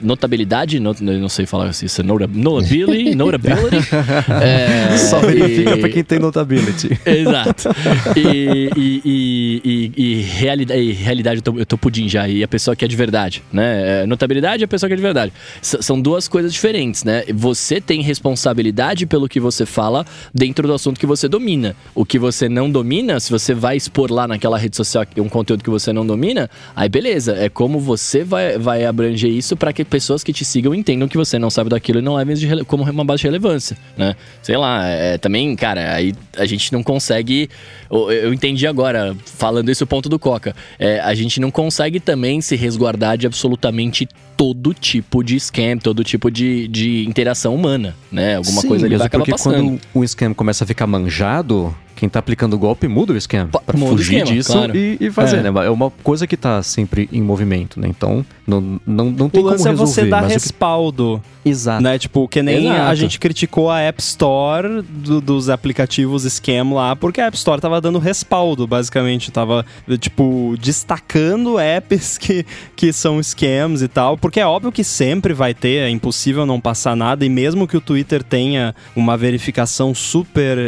notabilidade, 0.00 0.78
not, 0.78 1.02
não 1.02 1.28
sei 1.28 1.46
falar 1.46 1.66
assim, 1.66 1.86
isso 1.86 2.00
é 2.00 2.04
notability, 2.04 3.14
notability. 3.16 3.76
é, 4.42 4.96
Só 4.96 5.18
verifica 5.20 5.76
e... 5.76 5.80
pra 5.80 5.88
quem 5.88 6.04
tem 6.04 6.18
notability. 6.18 6.98
Exato. 7.04 7.70
E, 8.16 8.70
e, 8.76 9.92
e, 9.96 10.14
realidade, 10.22 10.92
realidade, 10.92 11.38
eu 11.38 11.42
tô, 11.42 11.58
eu 11.58 11.66
tô 11.66 11.78
pudim 11.78 12.08
já, 12.08 12.28
e 12.28 12.42
a 12.42 12.48
pessoa 12.48 12.76
que 12.76 12.84
é 12.84 12.88
de 12.88 12.96
verdade, 12.96 13.42
né? 13.52 14.02
É, 14.02 14.06
notabilidade 14.06 14.62
e 14.62 14.64
a 14.64 14.68
pessoa 14.68 14.88
que 14.88 14.94
é 14.94 14.96
de 14.96 15.02
verdade. 15.02 15.32
S 15.60 15.78
são 15.80 16.00
duas 16.00 16.28
coisas 16.28 16.52
diferentes, 16.52 17.04
né? 17.04 17.24
Você 17.34 17.80
tem 17.80 18.00
responsabilidade 18.00 19.06
pelo 19.06 19.28
que 19.28 19.40
você 19.40 19.66
fala 19.66 20.06
dentro 20.32 20.66
do 20.66 20.74
assunto 20.74 21.00
que 21.00 21.06
você 21.06 21.28
domina. 21.28 21.74
O 21.94 22.04
que 22.04 22.18
você 22.18 22.48
não 22.48 22.70
domina, 22.70 23.18
se 23.18 23.30
você 23.30 23.54
vai 23.54 23.76
expor 23.76 24.12
lá 24.12 24.28
naquela 24.28 24.58
rede 24.58 24.76
social 24.76 25.04
um 25.18 25.28
conteúdo 25.28 25.62
que 25.62 25.70
você 25.70 25.92
não 25.92 26.06
domina, 26.06 26.50
aí 26.74 26.88
beleza, 26.88 27.36
é 27.36 27.48
como 27.48 27.78
você 27.78 28.22
vai, 28.22 28.58
vai 28.58 28.84
abranger 28.84 29.30
isso 29.30 29.56
para 29.64 29.72
que 29.72 29.82
pessoas 29.82 30.22
que 30.22 30.30
te 30.30 30.44
sigam 30.44 30.74
entendam 30.74 31.08
que 31.08 31.16
você 31.16 31.38
não 31.38 31.48
sabe 31.48 31.70
daquilo 31.70 31.98
e 31.98 32.02
não 32.02 32.16
levem 32.16 32.34
isso 32.34 32.66
como 32.66 32.84
uma 32.84 33.02
base 33.02 33.22
de 33.22 33.28
relevância, 33.28 33.78
né? 33.96 34.14
Sei 34.42 34.58
lá, 34.58 34.86
é, 34.86 35.16
também, 35.16 35.56
cara, 35.56 35.94
aí 35.94 36.14
a 36.36 36.44
gente 36.44 36.70
não 36.70 36.82
consegue. 36.82 37.48
Eu, 37.90 38.12
eu 38.12 38.34
entendi 38.34 38.66
agora, 38.66 39.16
falando 39.24 39.70
esse 39.70 39.82
o 39.82 39.86
ponto 39.86 40.06
do 40.06 40.18
Coca. 40.18 40.54
É, 40.78 41.00
a 41.00 41.14
gente 41.14 41.40
não 41.40 41.50
consegue 41.50 41.98
também 41.98 42.42
se 42.42 42.56
resguardar 42.56 43.16
de 43.16 43.26
absolutamente 43.26 44.06
todo 44.36 44.74
tipo 44.74 45.24
de 45.24 45.40
scam, 45.40 45.78
todo 45.78 46.04
tipo 46.04 46.30
de, 46.30 46.68
de 46.68 47.06
interação 47.08 47.54
humana, 47.54 47.96
né? 48.12 48.36
Alguma 48.36 48.60
Sim, 48.60 48.68
coisa 48.68 48.84
ali 48.84 48.98
vai 48.98 49.06
acabar 49.06 49.24
passando. 49.24 49.54
quando 49.54 49.80
o 49.94 50.04
scam 50.06 50.34
começa 50.34 50.64
a 50.64 50.66
ficar 50.66 50.86
manjado, 50.86 51.74
quem 51.94 52.08
tá 52.08 52.18
aplicando 52.18 52.54
o 52.54 52.58
golpe 52.58 52.88
muda 52.88 53.12
o 53.12 53.16
esquema. 53.16 53.48
Pra 53.48 53.76
muda 53.76 53.92
fugir 53.92 54.18
esquema, 54.18 54.36
disso 54.36 54.52
claro. 54.52 54.76
e, 54.76 54.96
e, 55.00 55.10
fazer, 55.10 55.38
é. 55.38 55.50
né? 55.50 55.66
É 55.66 55.70
uma 55.70 55.90
coisa 55.90 56.26
que 56.26 56.36
tá 56.36 56.62
sempre 56.62 57.08
em 57.12 57.22
movimento, 57.22 57.80
né? 57.80 57.88
Então, 57.88 58.24
não, 58.46 58.80
não, 58.86 59.10
não 59.10 59.28
tem 59.28 59.40
o 59.40 59.44
como 59.44 59.50
resolver. 59.50 59.70
é 59.70 59.74
você 59.74 60.04
dar 60.06 60.22
respaldo. 60.22 61.22
Que... 61.42 61.50
Exato. 61.50 61.82
Né? 61.82 61.98
Tipo, 61.98 62.26
que 62.26 62.42
nem 62.42 62.66
Exato. 62.66 62.80
a 62.80 62.94
gente 62.94 63.18
criticou 63.18 63.70
a 63.70 63.80
App 63.80 64.00
Store 64.00 64.82
do, 64.82 65.20
dos 65.20 65.50
aplicativos 65.50 66.24
scam 66.24 66.72
lá, 66.72 66.96
porque 66.96 67.20
a 67.20 67.26
App 67.26 67.36
Store 67.36 67.60
tava 67.60 67.80
dando 67.80 67.98
respaldo, 67.98 68.66
basicamente. 68.66 69.30
Tava, 69.30 69.64
tipo, 69.98 70.56
destacando 70.58 71.58
apps 71.58 72.16
que, 72.18 72.44
que 72.74 72.92
são 72.92 73.22
scams 73.22 73.82
e 73.82 73.88
tal. 73.88 74.16
Porque 74.16 74.40
é 74.40 74.46
óbvio 74.46 74.72
que 74.72 74.82
sempre 74.82 75.32
vai 75.32 75.54
ter, 75.54 75.82
é 75.82 75.90
impossível 75.90 76.46
não 76.46 76.60
passar 76.60 76.96
nada. 76.96 77.24
E 77.24 77.28
mesmo 77.28 77.66
que 77.68 77.76
o 77.76 77.80
Twitter 77.80 78.22
tenha 78.22 78.74
uma 78.96 79.16
verificação 79.16 79.94
super 79.94 80.58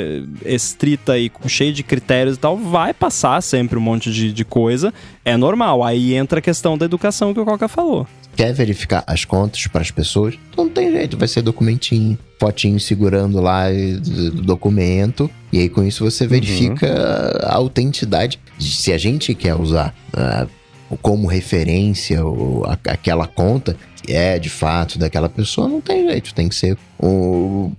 estrita 0.44 1.19
e 1.19 1.26
cheio 1.47 1.73
de 1.73 1.82
critérios 1.82 2.36
e 2.36 2.39
tal, 2.39 2.57
vai 2.57 2.93
passar 2.93 3.43
sempre 3.43 3.78
um 3.78 3.82
monte 3.82 4.12
de, 4.12 4.32
de 4.32 4.44
coisa. 4.44 4.93
É 5.24 5.36
normal. 5.36 5.85
Aí 5.85 6.15
entra 6.15 6.39
a 6.39 6.43
questão 6.43 6.77
da 6.77 6.85
educação 6.85 7.32
que 7.32 7.40
o 7.40 7.44
Coca 7.44 7.69
falou. 7.69 8.07
Quer 8.36 8.53
verificar 8.53 9.03
as 9.07 9.24
contas 9.24 9.66
para 9.66 9.81
as 9.81 9.90
pessoas? 9.90 10.35
Então 10.51 10.66
não 10.66 10.73
tem 10.73 10.93
jeito, 10.93 11.16
vai 11.16 11.27
ser 11.27 11.40
documentinho, 11.40 12.19
fotinho 12.39 12.78
segurando 12.78 13.40
lá 13.40 13.65
o 13.70 14.43
documento. 14.43 15.31
E 15.51 15.59
aí 15.59 15.69
com 15.70 15.82
isso 15.82 16.05
você 16.05 16.24
uhum. 16.24 16.31
verifica 16.31 16.86
uhum. 16.86 17.48
a 17.48 17.55
autenticidade. 17.55 18.39
Se 18.59 18.93
a 18.93 18.98
gente 18.98 19.35
quer 19.35 19.55
usar 19.55 19.94
uh, 20.12 20.97
como 21.01 21.27
referência 21.27 22.24
ou 22.24 22.65
aquela 22.85 23.27
conta, 23.27 23.77
que 24.03 24.12
é 24.12 24.39
de 24.39 24.51
fato 24.51 24.98
daquela 24.98 25.28
pessoa, 25.28 25.69
não 25.69 25.81
tem 25.81 26.07
jeito, 26.07 26.35
tem 26.35 26.48
que 26.48 26.55
ser 26.55 26.77
o, 26.98 27.73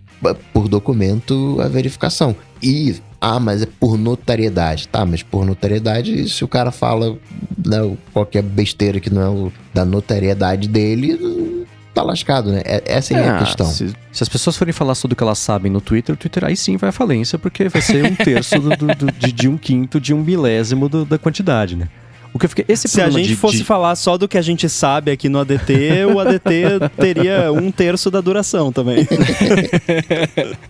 por 0.53 0.67
documento 0.67 1.57
a 1.61 1.67
verificação. 1.67 2.35
E 2.61 2.95
ah, 3.19 3.39
mas 3.39 3.63
é 3.63 3.65
por 3.65 3.97
notariedade. 3.97 4.87
Tá, 4.87 5.05
mas 5.05 5.23
por 5.23 5.45
notariedade, 5.45 6.29
se 6.29 6.43
o 6.43 6.47
cara 6.47 6.71
fala 6.71 7.17
né, 7.65 7.97
qualquer 8.13 8.43
besteira 8.43 8.99
que 8.99 9.09
não 9.09 9.21
é 9.21 9.29
o, 9.29 9.53
da 9.73 9.83
notariedade 9.83 10.67
dele, 10.67 11.65
tá 11.93 12.03
lascado, 12.03 12.51
né? 12.51 12.61
É, 12.63 12.83
essa 12.85 13.13
é, 13.13 13.17
é 13.17 13.29
a 13.29 13.39
questão. 13.39 13.65
Se, 13.65 13.89
se, 14.11 14.23
as 14.23 14.29
pessoas 14.29 14.55
forem 14.55 14.71
falar 14.71 14.95
tudo 14.95 15.15
que 15.15 15.23
elas 15.23 15.39
sabem 15.39 15.71
no 15.71 15.81
Twitter, 15.81 16.13
o 16.13 16.17
Twitter 16.17 16.45
aí 16.45 16.55
sim 16.55 16.77
vai 16.77 16.89
à 16.89 16.93
falência, 16.93 17.39
porque 17.39 17.67
vai 17.69 17.81
ser 17.81 18.05
um 18.05 18.15
terço 18.15 18.59
do, 18.59 18.69
do, 18.69 18.87
do, 18.87 19.11
de, 19.11 19.31
de, 19.31 19.47
um 19.47 19.57
quinto, 19.57 19.99
de 19.99 20.13
um 20.13 20.21
milésimo 20.21 20.87
da 20.87 21.17
quantidade, 21.17 21.75
né? 21.75 21.87
O 22.37 22.39
que 22.39 22.45
eu 22.45 22.49
fiquei, 22.49 22.65
esse 22.69 22.87
Se 22.87 23.01
a 23.01 23.09
gente 23.09 23.29
de, 23.29 23.35
fosse 23.35 23.57
de... 23.57 23.63
falar 23.63 23.95
só 23.95 24.15
do 24.15 24.27
que 24.27 24.37
a 24.37 24.43
gente 24.43 24.69
sabe 24.69 25.09
aqui 25.09 25.27
no 25.27 25.39
ADT, 25.39 26.05
o 26.13 26.19
ADT 26.19 26.91
teria 26.95 27.51
um 27.51 27.71
terço 27.71 28.11
da 28.11 28.21
duração 28.21 28.71
também. 28.71 29.07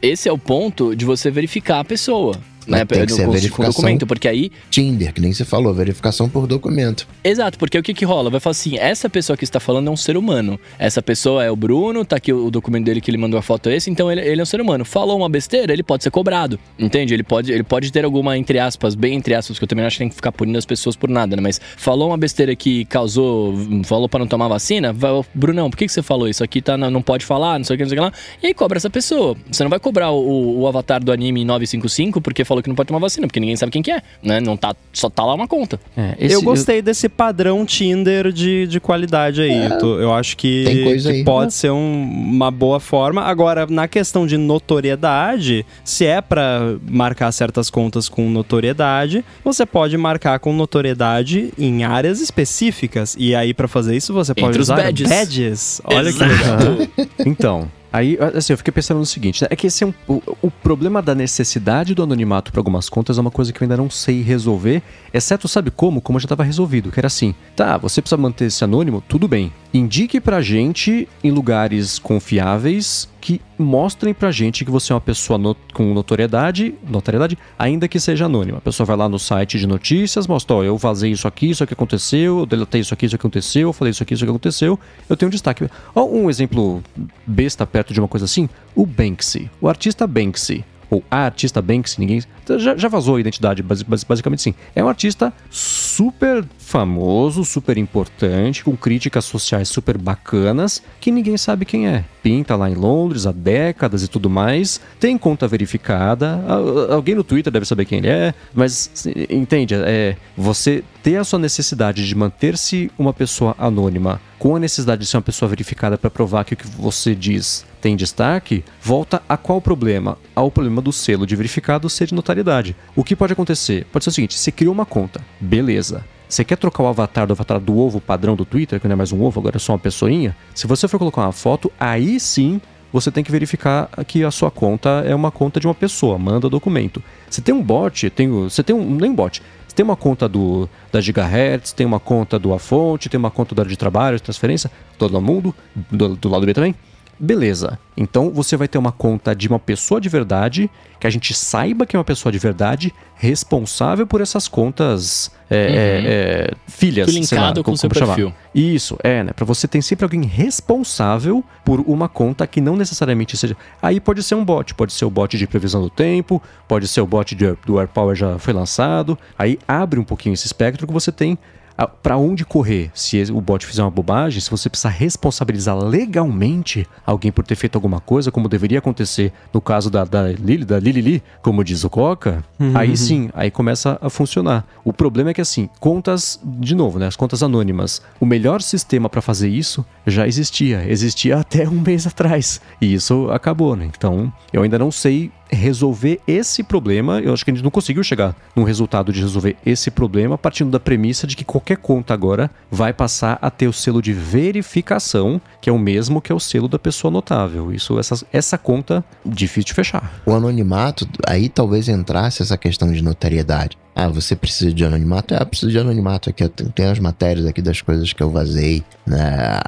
esse 0.01 0.29
é 0.29 0.31
o 0.31 0.37
ponto 0.37 0.95
de 0.95 1.03
você 1.03 1.29
verificar 1.29 1.81
a 1.81 1.83
pessoa. 1.83 2.35
Né? 2.67 2.85
Tem 2.85 3.05
que 3.05 3.13
ser 3.13 3.27
verificação 3.29 3.71
documento, 3.71 4.05
porque 4.05 4.27
aí... 4.27 4.51
Tinder, 4.69 5.13
que 5.13 5.21
nem 5.21 5.33
você 5.33 5.45
falou, 5.45 5.73
verificação 5.73 6.29
por 6.29 6.47
documento. 6.47 7.07
Exato, 7.23 7.57
porque 7.57 7.77
o 7.77 7.83
que 7.83 7.93
que 7.93 8.05
rola? 8.05 8.29
Vai 8.29 8.39
falar 8.39 8.51
assim, 8.51 8.77
essa 8.77 9.09
pessoa 9.09 9.37
que 9.37 9.43
está 9.43 9.59
falando 9.59 9.87
é 9.87 9.91
um 9.91 9.97
ser 9.97 10.17
humano. 10.17 10.59
Essa 10.77 11.01
pessoa 11.01 11.43
é 11.43 11.51
o 11.51 11.55
Bruno, 11.55 12.03
tá 12.03 12.17
aqui 12.17 12.33
o, 12.33 12.51
documento 12.51 12.85
dele 12.85 13.01
que 13.01 13.09
ele 13.09 13.17
mandou 13.17 13.39
a 13.39 13.41
foto 13.41 13.69
é 13.69 13.75
esse, 13.75 13.89
então 13.89 14.11
ele, 14.11 14.21
ele, 14.21 14.39
é 14.39 14.43
um 14.43 14.45
ser 14.45 14.61
humano. 14.61 14.83
Falou 14.83 15.17
uma 15.17 15.29
besteira, 15.29 15.71
ele 15.73 15.83
pode 15.83 16.03
ser 16.03 16.11
cobrado, 16.11 16.59
entende? 16.77 17.13
Ele 17.13 17.23
pode, 17.23 17.51
ele 17.51 17.63
pode 17.63 17.91
ter 17.91 18.03
alguma, 18.03 18.37
entre 18.37 18.59
aspas, 18.59 18.95
bem 18.95 19.15
entre 19.15 19.33
aspas, 19.33 19.57
que 19.57 19.63
eu 19.63 19.67
também 19.67 19.85
acho 19.85 19.95
que 19.95 19.99
tem 19.99 20.09
que 20.09 20.15
ficar 20.15 20.31
punindo 20.31 20.57
as 20.57 20.65
pessoas 20.65 20.95
por 20.95 21.09
nada, 21.09 21.35
né? 21.35 21.41
Mas 21.41 21.59
falou 21.77 22.09
uma 22.09 22.17
besteira 22.17 22.55
que 22.55 22.85
causou, 22.85 23.55
falou 23.83 24.07
para 24.09 24.19
não 24.19 24.27
tomar 24.27 24.47
vacina, 24.47 24.93
vai, 24.93 25.11
Brunão, 25.33 25.69
por 25.69 25.77
que 25.77 25.85
que 25.85 25.91
você 25.91 26.01
falou 26.01 26.27
isso? 26.27 26.43
Aqui 26.43 26.61
tá, 26.61 26.77
não 26.77 27.01
pode 27.01 27.25
falar, 27.25 27.57
não 27.57 27.65
sei 27.65 27.75
o 27.75 27.77
que, 27.77 27.83
não 27.83 27.89
sei 27.89 27.97
o 27.97 28.01
que 28.01 28.05
lá. 28.05 28.13
E 28.41 28.47
aí 28.47 28.53
cobra 28.53 28.77
essa 28.77 28.89
pessoa. 28.89 29.35
Você 29.51 29.63
não 29.63 29.69
vai 29.69 29.79
cobrar 29.79 30.11
o, 30.11 30.59
o 30.59 30.67
avatar 30.67 31.03
do 31.03 31.11
anime 31.11 31.43
955 31.45 32.21
porque 32.21 32.43
falou 32.43 32.56
que 32.61 32.69
não 32.69 32.75
pode 32.75 32.87
tomar 32.87 32.99
vacina, 32.99 33.27
porque 33.27 33.39
ninguém 33.39 33.55
sabe 33.55 33.71
quem 33.71 33.81
que 33.81 33.91
é, 33.91 34.01
né? 34.21 34.39
Não 34.39 34.57
tá, 34.57 34.75
só 34.93 35.09
tá 35.09 35.23
lá 35.25 35.33
uma 35.33 35.47
conta. 35.47 35.79
É, 35.95 36.15
esse, 36.19 36.35
eu 36.35 36.41
gostei 36.41 36.79
eu... 36.79 36.83
desse 36.83 37.09
padrão 37.09 37.65
Tinder 37.65 38.31
de, 38.31 38.67
de 38.67 38.79
qualidade 38.79 39.41
aí. 39.41 39.51
É, 39.51 39.77
eu, 39.81 40.01
eu, 40.01 40.13
acho 40.13 40.35
que, 40.37 40.99
que 41.01 41.23
pode 41.23 41.53
ser 41.53 41.71
um, 41.71 42.03
uma 42.03 42.51
boa 42.51 42.79
forma. 42.79 43.21
Agora, 43.21 43.65
na 43.67 43.87
questão 43.87 44.25
de 44.25 44.37
notoriedade, 44.37 45.65
se 45.83 46.05
é 46.05 46.21
para 46.21 46.75
marcar 46.89 47.31
certas 47.31 47.69
contas 47.69 48.09
com 48.09 48.29
notoriedade, 48.29 49.23
você 49.43 49.65
pode 49.65 49.97
marcar 49.97 50.39
com 50.39 50.53
notoriedade 50.53 51.53
em 51.57 51.83
áreas 51.83 52.21
específicas. 52.21 53.15
E 53.17 53.35
aí, 53.35 53.53
para 53.53 53.67
fazer 53.67 53.95
isso, 53.95 54.13
você 54.13 54.33
pode 54.33 54.49
Entre 54.49 54.61
usar 54.61 54.75
badges. 54.77 55.09
badges. 55.09 55.81
Olha 55.83 56.09
Exato. 56.09 56.17
que 56.17 56.37
legal. 56.37 57.07
então, 57.25 57.71
Aí, 57.91 58.17
assim, 58.35 58.53
eu 58.53 58.57
fiquei 58.57 58.71
pensando 58.71 58.97
no 58.97 59.05
seguinte, 59.05 59.41
né? 59.41 59.47
é 59.49 59.55
que 59.55 59.67
esse 59.67 59.83
é 59.83 59.87
um, 59.87 59.93
o, 60.07 60.21
o, 60.41 60.51
problema 60.51 61.01
da 61.01 61.15
necessidade 61.15 61.95
do 61.95 62.03
anonimato 62.03 62.51
para 62.51 62.59
algumas 62.59 62.89
contas 62.89 63.17
é 63.17 63.21
uma 63.21 63.31
coisa 63.31 63.53
que 63.53 63.61
eu 63.61 63.65
ainda 63.65 63.77
não 63.77 63.89
sei 63.89 64.21
resolver, 64.21 64.81
exceto, 65.13 65.47
sabe 65.47 65.71
como? 65.71 66.01
Como 66.01 66.19
já 66.19 66.25
estava 66.25 66.43
resolvido, 66.43 66.91
que 66.91 66.99
era 66.99 67.07
assim, 67.07 67.33
tá, 67.55 67.77
você 67.77 68.01
precisa 68.01 68.17
manter 68.17 68.45
esse 68.45 68.63
anônimo, 68.63 69.01
tudo 69.07 69.27
bem, 69.27 69.53
indique 69.73 70.19
pra 70.19 70.41
gente 70.41 71.07
em 71.23 71.31
lugares 71.31 71.99
confiáveis 71.99 73.09
que 73.19 73.41
mostrem 73.57 74.13
pra 74.13 74.31
gente 74.31 74.63
que 74.63 74.71
você 74.71 74.93
é 74.93 74.95
uma 74.95 75.01
pessoa 75.01 75.55
com 75.73 75.93
notoriedade, 75.93 76.73
notoriedade, 76.87 77.37
ainda 77.59 77.87
que 77.87 77.99
seja 77.99 78.25
anônima. 78.25 78.59
A 78.59 78.61
pessoa 78.61 78.85
vai 78.85 78.95
lá 78.95 79.09
no 79.09 79.19
site 79.19 79.59
de 79.59 79.67
notícias, 79.67 80.27
mostra, 80.27 80.55
ó, 80.55 80.63
eu 80.63 80.77
vazei 80.77 81.11
isso 81.11 81.27
aqui, 81.27 81.49
isso 81.49 81.63
aqui 81.63 81.73
aconteceu, 81.73 82.39
eu 82.39 82.45
deletei 82.45 82.81
isso 82.81 82.93
aqui, 82.93 83.05
isso 83.05 83.15
aqui 83.15 83.21
aconteceu, 83.21 83.67
eu 83.67 83.73
falei 83.73 83.91
isso 83.91 84.01
aqui, 84.01 84.13
isso 84.13 84.23
aqui 84.23 84.29
aconteceu, 84.29 84.79
eu 85.09 85.17
tenho 85.17 85.27
um 85.27 85.31
destaque. 85.31 85.69
Ó, 85.93 86.05
um 86.05 86.29
exemplo 86.29 86.81
besta 87.25 87.67
perto 87.67 87.93
de 87.93 87.99
uma 87.99 88.07
coisa 88.07 88.25
assim, 88.25 88.47
o 88.73 88.85
Banksy, 88.85 89.49
o 89.59 89.67
artista 89.67 90.07
Banksy 90.07 90.63
ou 90.89 91.03
a 91.09 91.17
artista 91.25 91.61
Banksy, 91.61 91.99
ninguém. 91.99 92.21
Já, 92.57 92.75
já 92.77 92.87
vazou 92.87 93.15
a 93.17 93.19
identidade, 93.19 93.63
basicamente 93.63 94.41
sim. 94.41 94.53
É 94.75 94.83
um 94.83 94.87
artista 94.87 95.33
super 95.49 96.45
famoso, 96.57 97.43
super 97.43 97.77
importante, 97.77 98.63
com 98.63 98.75
críticas 98.75 99.25
sociais 99.25 99.69
super 99.69 99.97
bacanas, 99.97 100.81
que 100.99 101.11
ninguém 101.11 101.37
sabe 101.37 101.65
quem 101.65 101.87
é. 101.87 102.05
Pinta 102.21 102.55
lá 102.55 102.69
em 102.69 102.73
Londres 102.73 103.25
há 103.25 103.31
décadas 103.31 104.03
e 104.03 104.07
tudo 104.07 104.29
mais, 104.29 104.81
tem 104.99 105.17
conta 105.17 105.47
verificada, 105.47 106.41
alguém 106.89 107.15
no 107.15 107.23
Twitter 107.23 107.51
deve 107.51 107.65
saber 107.65 107.85
quem 107.85 107.99
ele 107.99 108.09
é, 108.09 108.33
mas 108.53 109.07
entende, 109.29 109.75
é 109.75 110.15
você 110.35 110.83
ter 111.07 111.15
a 111.15 111.23
sua 111.23 111.39
necessidade 111.39 112.05
de 112.05 112.13
manter-se 112.13 112.91
uma 112.99 113.13
pessoa 113.13 113.55
anônima 113.57 114.19
com 114.37 114.57
a 114.57 114.59
necessidade 114.59 115.03
de 115.03 115.07
ser 115.07 115.15
uma 115.15 115.23
pessoa 115.23 115.47
verificada 115.47 115.97
para 115.97 116.09
provar 116.09 116.43
que 116.43 116.53
o 116.53 116.57
que 116.57 116.67
você 116.67 117.15
diz 117.15 117.65
tem 117.79 117.95
destaque, 117.95 118.61
volta 118.81 119.23
a 119.29 119.37
qual 119.37 119.61
problema? 119.61 120.17
Ao 120.35 120.51
problema 120.51 120.81
do 120.81 120.91
selo 120.91 121.25
de 121.25 121.33
verificado 121.33 121.89
ser 121.89 122.07
de 122.07 122.13
notariedade. 122.13 122.75
O 122.93 123.05
que 123.05 123.15
pode 123.15 123.31
acontecer? 123.31 123.87
Pode 123.89 124.03
ser 124.03 124.09
o 124.09 124.13
seguinte: 124.13 124.37
você 124.37 124.51
criou 124.51 124.73
uma 124.73 124.85
conta, 124.85 125.21
beleza. 125.39 126.03
Você 126.27 126.43
quer 126.43 126.57
trocar 126.57 126.83
o 126.83 126.87
avatar 126.87 127.25
do 127.25 127.31
avatar 127.31 127.57
do 127.57 127.77
ovo 127.77 128.01
padrão 128.01 128.35
do 128.35 128.43
Twitter, 128.43 128.77
que 128.77 128.87
não 128.89 128.93
é 128.93 128.97
mais 128.97 129.13
um 129.13 129.23
ovo, 129.23 129.39
agora 129.39 129.55
é 129.55 129.59
só 129.59 129.71
uma 129.71 129.79
pessoinha? 129.79 130.35
Se 130.53 130.67
você 130.67 130.89
for 130.89 130.99
colocar 130.99 131.21
uma 131.21 131.31
foto, 131.31 131.71
aí 131.79 132.19
sim 132.19 132.59
você 132.91 133.11
tem 133.11 133.23
que 133.23 133.31
verificar 133.31 133.89
que 134.05 134.23
a 134.23 134.31
sua 134.31 134.51
conta 134.51 135.03
é 135.05 135.15
uma 135.15 135.31
conta 135.31 135.59
de 135.59 135.67
uma 135.67 135.75
pessoa, 135.75 136.17
manda 136.17 136.49
documento. 136.49 137.01
Você 137.29 137.41
tem 137.41 137.53
um 137.55 137.61
bot, 137.61 138.09
tem, 138.09 138.29
você 138.29 138.63
tem 138.63 138.75
um, 138.75 138.95
nem 138.95 139.13
bot, 139.13 139.41
você 139.66 139.66
tem 139.77 139.83
uma 139.83 139.95
conta 139.95 140.27
do 140.27 140.67
da 140.91 140.99
Gigahertz, 140.99 141.71
tem 141.71 141.85
uma 141.85 141.99
conta 141.99 142.39
do 142.39 142.51
Afonte, 142.51 143.09
tem 143.09 143.19
uma 143.19 143.29
conta 143.29 143.53
do 143.53 143.61
área 143.61 143.69
de 143.69 143.77
trabalho, 143.77 144.17
de 144.17 144.23
transferência, 144.23 144.71
todo 144.97 145.21
mundo, 145.21 145.53
do, 145.75 146.15
do 146.15 146.27
lado 146.27 146.47
B 146.47 146.51
também. 146.51 146.73
Beleza. 147.19 147.79
Então 147.95 148.29
você 148.29 148.55
vai 148.55 148.67
ter 148.67 148.77
uma 148.77 148.91
conta 148.91 149.35
de 149.35 149.47
uma 149.47 149.57
pessoa 149.57 149.99
de 149.99 150.07
verdade, 150.07 150.69
que 150.99 151.07
a 151.07 151.09
gente 151.09 151.33
saiba 151.33 151.85
que 151.85 151.95
é 151.95 151.99
uma 151.99 152.05
pessoa 152.05 152.31
de 152.31 152.37
verdade, 152.37 152.93
responsável 153.15 154.05
por 154.05 154.21
essas 154.21 154.47
contas 154.47 155.31
é, 155.49 155.55
uhum. 155.55 155.73
é, 155.73 155.77
é, 155.77 156.51
filhas. 156.67 157.09
Linkado 157.09 157.59
lá, 157.61 157.63
com 157.63 157.71
o 157.71 157.77
seu 157.77 157.89
perfil. 157.89 158.31
Isso, 158.53 158.97
é, 159.03 159.23
né? 159.23 159.31
Pra 159.33 159.45
você 159.45 159.67
tem 159.67 159.81
sempre 159.81 160.05
alguém 160.05 160.23
responsável 160.23 161.43
por 161.65 161.79
uma 161.81 162.07
conta 162.07 162.45
que 162.45 162.61
não 162.61 162.75
necessariamente 162.75 163.35
seja. 163.35 163.57
Aí 163.81 163.99
pode 163.99 164.21
ser 164.21 164.35
um 164.35 164.45
bot, 164.45 164.75
pode 164.75 164.93
ser 164.93 165.05
o 165.05 165.09
bot 165.09 165.35
de 165.35 165.47
previsão 165.47 165.81
do 165.81 165.89
tempo, 165.89 166.41
pode 166.67 166.87
ser 166.87 167.01
o 167.01 167.07
bot 167.07 167.33
de, 167.33 167.55
do 167.65 167.79
AirPower 167.79 168.15
já 168.15 168.37
foi 168.37 168.53
lançado. 168.53 169.17
Aí 169.37 169.57
abre 169.67 169.99
um 169.99 170.03
pouquinho 170.03 170.33
esse 170.33 170.45
espectro 170.45 170.85
que 170.85 170.93
você 170.93 171.11
tem 171.11 171.37
para 171.85 172.17
onde 172.17 172.45
correr 172.45 172.89
se 172.93 173.21
o 173.31 173.39
bot 173.39 173.65
fizer 173.65 173.83
uma 173.83 173.91
bobagem, 173.91 174.41
se 174.41 174.49
você 174.49 174.69
precisar 174.69 174.89
responsabilizar 174.89 175.77
legalmente 175.77 176.87
alguém 177.05 177.31
por 177.31 177.45
ter 177.45 177.55
feito 177.55 177.75
alguma 177.75 177.99
coisa, 177.99 178.31
como 178.31 178.49
deveria 178.49 178.79
acontecer 178.79 179.31
no 179.53 179.61
caso 179.61 179.89
da, 179.89 180.03
da 180.03 180.31
Lili, 180.31 180.65
da 180.65 180.79
Lili, 180.79 181.23
como 181.41 181.63
diz 181.63 181.83
o 181.83 181.89
Coca, 181.89 182.43
uhum. 182.59 182.71
aí 182.75 182.95
sim, 182.97 183.29
aí 183.33 183.51
começa 183.51 183.97
a 184.01 184.09
funcionar. 184.09 184.65
O 184.83 184.91
problema 184.91 185.31
é 185.31 185.33
que 185.33 185.41
assim, 185.41 185.69
contas, 185.79 186.39
de 186.43 186.73
novo, 186.73 186.97
né, 186.97 187.07
as 187.07 187.15
contas 187.15 187.43
anônimas, 187.43 188.01
o 188.19 188.25
melhor 188.25 188.61
sistema 188.61 189.09
para 189.09 189.21
fazer 189.21 189.49
isso 189.49 189.85
já 190.05 190.27
existia, 190.27 190.83
existia 190.89 191.37
até 191.37 191.67
um 191.67 191.79
mês 191.81 192.07
atrás, 192.07 192.61
e 192.81 192.93
isso 192.93 193.29
acabou, 193.31 193.75
né? 193.75 193.89
Então, 193.95 194.31
eu 194.51 194.63
ainda 194.63 194.79
não 194.79 194.91
sei 194.91 195.31
resolver 195.49 196.19
esse 196.27 196.63
problema. 196.63 197.19
Eu 197.19 197.33
acho 197.33 197.43
que 197.43 197.51
a 197.51 197.53
gente 197.53 197.63
não 197.63 197.71
conseguiu 197.71 198.03
chegar 198.03 198.35
num 198.55 198.63
resultado 198.63 199.11
de 199.11 199.21
resolver 199.21 199.55
esse 199.65 199.89
problema 199.89 200.37
partindo 200.37 200.71
da 200.71 200.79
premissa 200.79 201.27
de 201.27 201.35
que 201.35 201.45
qualquer 201.45 201.77
conta 201.77 202.13
agora 202.13 202.49
vai 202.69 202.93
passar 202.93 203.37
a 203.41 203.49
ter 203.49 203.67
o 203.67 203.73
selo 203.73 204.01
de 204.01 204.13
verificação, 204.13 205.41
que 205.61 205.69
é 205.69 205.73
o 205.73 205.79
mesmo 205.79 206.21
que 206.21 206.31
é 206.31 206.35
o 206.35 206.39
selo 206.39 206.67
da 206.67 206.79
pessoa 206.79 207.11
notável. 207.11 207.73
Isso, 207.73 207.99
essa, 207.99 208.25
essa 208.31 208.57
conta 208.57 209.03
difícil 209.25 209.67
de 209.67 209.73
fechar. 209.73 210.21
O 210.25 210.33
anonimato, 210.33 211.07
aí 211.27 211.49
talvez 211.49 211.87
entrasse 211.89 212.41
essa 212.41 212.57
questão 212.57 212.91
de 212.91 213.01
notariedade. 213.01 213.77
Ah, 213.99 214.07
você 214.07 214.35
precisa 214.35 214.71
de 214.71 214.85
anonimato? 214.85 215.33
Eu 215.33 215.43
preciso 215.43 215.71
de 215.71 215.79
anonimato 215.79 216.29
aqui. 216.29 216.47
Tem 216.47 216.85
as 216.85 216.99
matérias 216.99 217.47
aqui 217.47 217.63
das 217.63 217.81
coisas 217.81 218.13
que 218.13 218.21
eu 218.21 218.29
vazei. 218.29 218.83
Né? 219.03 219.59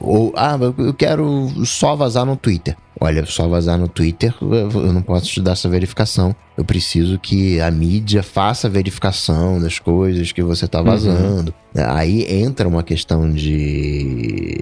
Ou, 0.00 0.32
ah, 0.36 0.56
eu 0.78 0.94
quero 0.94 1.50
só 1.66 1.96
vazar 1.96 2.24
no 2.24 2.36
Twitter. 2.36 2.76
Olha, 3.04 3.26
só 3.26 3.48
vazar 3.48 3.76
no 3.76 3.88
Twitter, 3.88 4.32
eu 4.40 4.92
não 4.92 5.02
posso 5.02 5.26
te 5.26 5.40
dar 5.40 5.52
essa 5.52 5.68
verificação. 5.68 6.36
Eu 6.56 6.64
preciso 6.64 7.18
que 7.18 7.60
a 7.60 7.68
mídia 7.68 8.22
faça 8.22 8.68
a 8.68 8.70
verificação 8.70 9.60
das 9.60 9.80
coisas 9.80 10.30
que 10.30 10.40
você 10.40 10.66
está 10.66 10.80
vazando. 10.80 11.52
Uhum. 11.74 11.84
Aí 11.84 12.24
entra 12.32 12.68
uma 12.68 12.84
questão 12.84 13.28
de, 13.28 14.56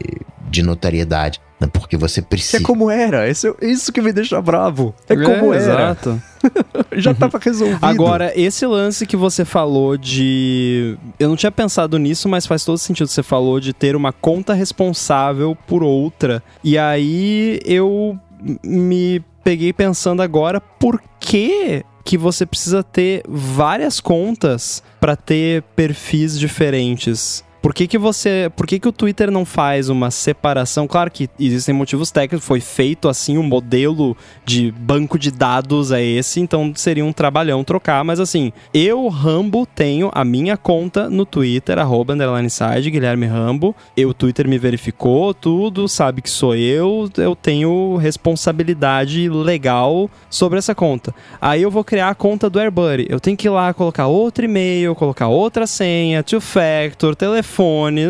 de 0.49 0.63
notariedade. 0.63 1.39
Né? 1.61 1.69
Porque 1.71 1.99
você 1.99 2.23
precisa. 2.23 2.57
Que 2.57 2.65
é 2.65 2.67
como 2.67 2.91
era. 2.91 3.29
Isso, 3.29 3.55
isso 3.61 3.93
que 3.93 4.01
me 4.01 4.11
deixa 4.11 4.41
bravo. 4.41 4.95
É, 5.07 5.13
é 5.13 5.17
como 5.17 5.53
era. 5.53 5.91
Exato. 5.91 6.23
Já 6.97 7.11
estava 7.11 7.39
resolvido. 7.39 7.85
Agora, 7.85 8.33
esse 8.35 8.65
lance 8.65 9.05
que 9.05 9.19
você 9.19 9.45
falou 9.45 9.99
de. 9.99 10.97
Eu 11.19 11.29
não 11.29 11.37
tinha 11.37 11.53
pensado 11.53 11.99
nisso, 11.99 12.27
mas 12.27 12.47
faz 12.47 12.65
todo 12.65 12.79
sentido. 12.79 13.07
Você 13.07 13.23
falou 13.23 13.61
de 13.61 13.75
ter 13.75 13.95
uma 13.95 14.15
conta 14.15 14.55
responsável 14.55 15.55
por 15.67 15.83
outra. 15.83 16.43
E 16.65 16.79
aí 16.79 17.61
eu 17.67 18.19
me 18.65 19.23
peguei 19.43 19.73
pensando 19.73 20.23
agora 20.23 20.61
por 20.61 21.03
que 21.19 21.85
que 22.05 22.17
você 22.17 22.45
precisa 22.47 22.83
ter 22.83 23.23
várias 23.29 24.01
contas 24.01 24.83
para 24.99 25.15
ter 25.15 25.63
perfis 25.77 26.39
diferentes. 26.39 27.45
Por 27.61 27.75
que, 27.75 27.87
que 27.87 27.99
você. 27.99 28.51
Por 28.57 28.67
que, 28.67 28.79
que 28.79 28.89
o 28.89 28.93
Twitter 28.93 29.31
não 29.31 29.45
faz 29.45 29.91
uma 29.91 30.11
separação? 30.11 30.89
Claro 30.89 31.11
que 31.11 31.29
existem 31.39 31.75
motivos 31.75 32.11
técnicos, 32.11 32.47
foi 32.47 32.61
feito 32.61 33.09
assim, 33.09 33.37
o 33.37 33.41
um 33.41 33.43
modelo 33.43 34.17
de 34.47 34.73
banco 34.73 35.19
de 35.19 35.31
dados 35.31 35.93
é 35.93 36.03
esse, 36.03 36.41
então 36.41 36.73
seria 36.75 37.05
um 37.05 37.13
trabalhão 37.13 37.63
trocar, 37.63 38.03
mas 38.03 38.19
assim, 38.19 38.53
eu, 38.73 39.09
Rambo, 39.09 39.67
tenho 39.67 40.11
a 40.15 40.25
minha 40.25 40.57
conta 40.57 41.11
no 41.11 41.27
Twitter, 41.27 41.79
arroba 41.79 42.15
underline 42.15 42.49
side, 42.49 42.91
Guilherme 42.91 43.27
Rambo. 43.27 43.77
Eu, 43.95 44.11
o 44.11 44.15
Twitter 44.15 44.49
me 44.49 44.57
verificou, 44.57 45.35
tudo, 45.35 45.87
sabe 45.87 46.23
que 46.23 46.31
sou 46.31 46.55
eu, 46.55 47.11
eu 47.19 47.37
tenho 47.37 47.97
responsabilidade 47.97 49.29
legal 49.29 50.11
sobre 50.31 50.59
essa 50.59 50.75
conta. 50.75 51.15
Aí 51.41 51.63
eu 51.63 51.71
vou 51.71 51.85
criar 51.85 52.09
a 52.09 52.15
conta 52.15 52.49
do 52.49 52.59
AirBuddy. 52.59 53.07
Eu 53.11 53.21
tenho 53.21 53.37
que 53.37 53.49
ir 53.49 53.51
lá 53.51 53.75
colocar 53.75 54.07
outro 54.07 54.45
e-mail, 54.45 54.95
colocar 54.95 55.29
outra 55.29 55.67
senha, 55.67 56.23
two-factor, 56.23 57.15
telefone 57.15 57.50
telefone. 57.51 58.03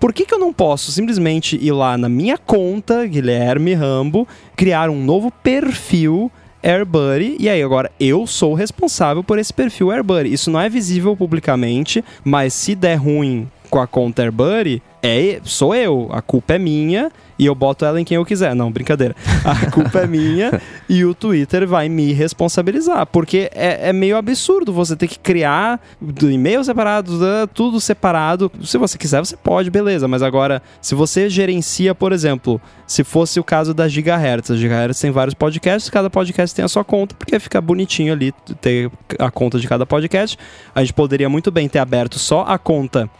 Por 0.00 0.12
que, 0.12 0.24
que 0.24 0.34
eu 0.34 0.38
não 0.38 0.52
posso 0.52 0.90
simplesmente 0.90 1.56
ir 1.60 1.72
lá 1.72 1.98
na 1.98 2.08
minha 2.08 2.38
conta, 2.38 3.06
Guilherme 3.06 3.74
Rambo, 3.74 4.26
criar 4.56 4.88
um 4.88 5.02
novo 5.02 5.30
perfil 5.30 6.30
AirBuddy, 6.62 7.36
e 7.38 7.48
aí 7.48 7.62
agora 7.62 7.92
eu 8.00 8.26
sou 8.26 8.54
responsável 8.54 9.22
por 9.22 9.38
esse 9.38 9.52
perfil 9.52 9.92
AirBuddy. 9.92 10.32
Isso 10.32 10.50
não 10.50 10.60
é 10.60 10.68
visível 10.68 11.16
publicamente, 11.16 12.04
mas 12.24 12.54
se 12.54 12.74
der 12.74 12.96
ruim 12.96 13.48
com 13.70 13.80
a 13.80 13.86
conta 13.86 14.22
AirBuddy, 14.22 14.82
é, 15.02 15.40
sou 15.44 15.74
eu, 15.74 16.08
a 16.10 16.20
culpa 16.20 16.54
é 16.54 16.58
minha 16.58 17.10
e 17.38 17.46
eu 17.46 17.54
boto 17.54 17.84
ela 17.84 18.00
em 18.00 18.04
quem 18.04 18.16
eu 18.16 18.24
quiser. 18.24 18.54
Não, 18.54 18.70
brincadeira. 18.70 19.14
A 19.44 19.66
culpa 19.70 20.00
é 20.00 20.06
minha 20.06 20.60
e 20.88 21.04
o 21.04 21.14
Twitter 21.14 21.66
vai 21.66 21.88
me 21.88 22.12
responsabilizar. 22.12 23.06
Porque 23.06 23.50
é, 23.54 23.90
é 23.90 23.92
meio 23.92 24.16
absurdo 24.16 24.72
você 24.72 24.96
ter 24.96 25.08
que 25.08 25.18
criar 25.18 25.80
e-mails 26.22 26.66
separados, 26.66 27.20
né, 27.20 27.46
tudo 27.52 27.80
separado. 27.80 28.50
Se 28.62 28.78
você 28.78 28.96
quiser, 28.96 29.20
você 29.20 29.36
pode, 29.36 29.70
beleza. 29.70 30.08
Mas 30.08 30.22
agora, 30.22 30.62
se 30.80 30.94
você 30.94 31.28
gerencia, 31.28 31.94
por 31.94 32.12
exemplo, 32.12 32.60
se 32.86 33.04
fosse 33.04 33.38
o 33.38 33.44
caso 33.44 33.74
da 33.74 33.88
Gigahertz, 33.88 34.50
a 34.50 34.56
Gigahertz 34.56 35.00
tem 35.00 35.10
vários 35.10 35.34
podcasts, 35.34 35.90
cada 35.90 36.08
podcast 36.08 36.54
tem 36.54 36.64
a 36.64 36.68
sua 36.68 36.84
conta, 36.84 37.14
porque 37.18 37.38
fica 37.38 37.60
bonitinho 37.60 38.12
ali 38.12 38.32
ter 38.60 38.90
a 39.18 39.30
conta 39.30 39.58
de 39.58 39.68
cada 39.68 39.84
podcast. 39.84 40.38
A 40.74 40.80
gente 40.80 40.92
poderia 40.92 41.28
muito 41.28 41.50
bem 41.50 41.68
ter 41.68 41.78
aberto 41.78 42.18
só 42.18 42.42
a 42.42 42.58
conta 42.58 43.10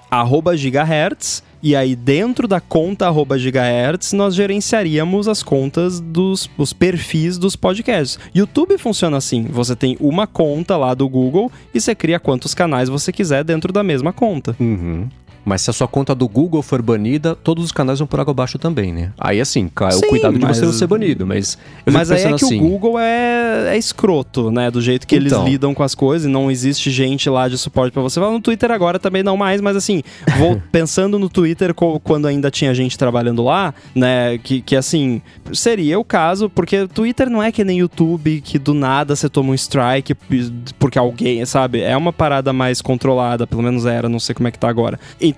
gigahertz 0.56 1.43
e 1.62 1.74
aí, 1.74 1.96
dentro 1.96 2.46
da 2.46 2.60
conta 2.60 3.06
gigahertz, 3.38 4.12
nós 4.12 4.34
gerenciaríamos 4.34 5.26
as 5.28 5.42
contas 5.42 6.00
dos 6.00 6.48
os 6.56 6.72
perfis 6.72 7.38
dos 7.38 7.56
podcasts. 7.56 8.18
YouTube 8.34 8.78
funciona 8.78 9.16
assim: 9.16 9.44
você 9.44 9.74
tem 9.74 9.96
uma 10.00 10.26
conta 10.26 10.76
lá 10.76 10.94
do 10.94 11.08
Google 11.08 11.50
e 11.74 11.80
você 11.80 11.94
cria 11.94 12.20
quantos 12.20 12.54
canais 12.54 12.88
você 12.88 13.12
quiser 13.12 13.42
dentro 13.44 13.72
da 13.72 13.82
mesma 13.82 14.12
conta. 14.12 14.54
Uhum. 14.60 15.08
Mas 15.47 15.62
se 15.62 15.70
a 15.70 15.73
sua 15.73 15.86
conta 15.86 16.12
do 16.12 16.27
Google 16.27 16.60
for 16.60 16.82
banida, 16.82 17.36
todos 17.36 17.64
os 17.64 17.70
canais 17.70 18.01
vão 18.01 18.09
por 18.09 18.18
água 18.18 18.32
abaixo 18.32 18.59
também, 18.59 18.93
né? 18.93 19.12
Aí 19.16 19.40
assim, 19.40 19.66
o 19.66 20.06
cuidado 20.09 20.36
de 20.36 20.44
mas... 20.44 20.56
você 20.56 20.64
não 20.64 20.73
ser 20.73 20.89
banido, 20.89 21.24
mas. 21.24 21.56
mas 21.89 22.10
aí 22.10 22.24
é 22.24 22.28
que 22.31 22.44
assim... 22.44 22.59
o 22.59 22.68
Google 22.68 22.98
é, 22.98 23.68
é 23.68 23.78
escroto, 23.78 24.51
né? 24.51 24.73
Do 24.73 24.82
jeito 24.82 25.06
que 25.06 25.14
então... 25.14 25.39
eles 25.39 25.52
lidam 25.52 25.73
com 25.73 25.85
as 25.85 25.94
coisas, 25.94 26.28
não 26.28 26.51
existe 26.51 26.90
gente 26.90 27.31
lá 27.31 27.48
de 27.48 27.56
suporte 27.56 27.93
para 27.93 28.02
você. 28.02 28.18
No 28.18 28.40
Twitter 28.40 28.73
agora 28.73 28.98
também 28.98 29.23
não 29.23 29.36
mais, 29.36 29.60
mas 29.60 29.77
assim, 29.77 30.02
vou 30.36 30.60
pensando 30.73 31.16
no 31.16 31.28
Twitter 31.28 31.73
quando 31.73 32.27
ainda 32.27 32.51
tinha 32.51 32.74
gente 32.74 32.98
trabalhando 32.98 33.44
lá, 33.44 33.73
né? 33.94 34.39
Que, 34.39 34.60
que 34.60 34.74
assim, 34.74 35.23
seria 35.52 35.97
o 35.97 36.05
caso, 36.05 36.51
porque 36.51 36.89
Twitter 36.89 37.31
não 37.31 37.40
é 37.40 37.52
que 37.52 37.62
nem 37.62 37.78
YouTube, 37.78 38.40
que 38.40 38.59
do 38.59 38.74
nada 38.74 39.14
você 39.14 39.28
toma 39.28 39.51
um 39.51 39.55
strike 39.55 40.16
porque 40.77 40.98
alguém, 40.98 41.47
sabe? 41.47 41.82
É 41.82 41.97
uma 41.97 42.12
parada 42.12 42.52
mais 42.52 42.82
controlada, 42.82 43.47
pelo 43.47 43.62
menos 43.62 43.86
era, 43.86 44.09
não 44.09 44.18
sei 44.18 44.35
como 44.35 44.48
é 44.48 44.51
que 44.51 44.59
tá 44.59 44.68
agora. 44.68 44.98
Então, 45.20 45.35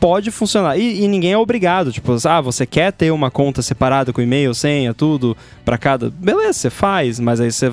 pode 0.00 0.30
funcionar. 0.30 0.78
E, 0.78 1.02
e, 1.02 1.08
ninguém 1.08 1.32
é 1.32 1.38
obrigado. 1.38 1.92
Tipo, 1.92 2.16
ah, 2.24 2.40
você 2.40 2.66
quer 2.66 2.92
ter 2.92 3.10
uma 3.10 3.30
conta 3.30 3.62
separada 3.62 4.12
com 4.12 4.20
e-mail, 4.20 4.54
senha, 4.54 4.94
tudo 4.94 5.36
para 5.64 5.78
cada. 5.78 6.10
Beleza, 6.10 6.52
você 6.52 6.70
faz, 6.70 7.18
mas 7.18 7.40
aí 7.40 7.50
você 7.50 7.72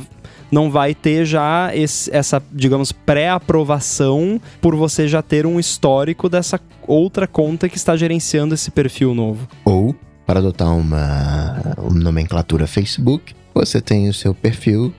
não 0.51 0.69
vai 0.69 0.93
ter 0.93 1.25
já 1.25 1.71
esse, 1.73 2.15
essa, 2.15 2.41
digamos, 2.51 2.91
pré-aprovação 2.91 4.39
por 4.61 4.75
você 4.75 5.07
já 5.07 5.21
ter 5.21 5.45
um 5.45 5.59
histórico 5.59 6.30
dessa 6.30 6.59
outra 6.88 7.27
conta 7.27 7.67
que 7.67 7.77
está 7.77 7.95
gerenciando 7.97 8.53
esse 8.53 8.69
perfil 8.69 9.15
novo. 9.15 9.47
Ou, 9.65 9.95
para 10.25 10.39
adotar 10.39 10.75
uma, 10.75 11.75
uma 11.77 11.99
nomenclatura 11.99 12.67
Facebook, 12.67 13.34
você 13.53 13.81
tem 13.81 14.07
o 14.07 14.13
seu 14.13 14.34
perfil? 14.34 14.93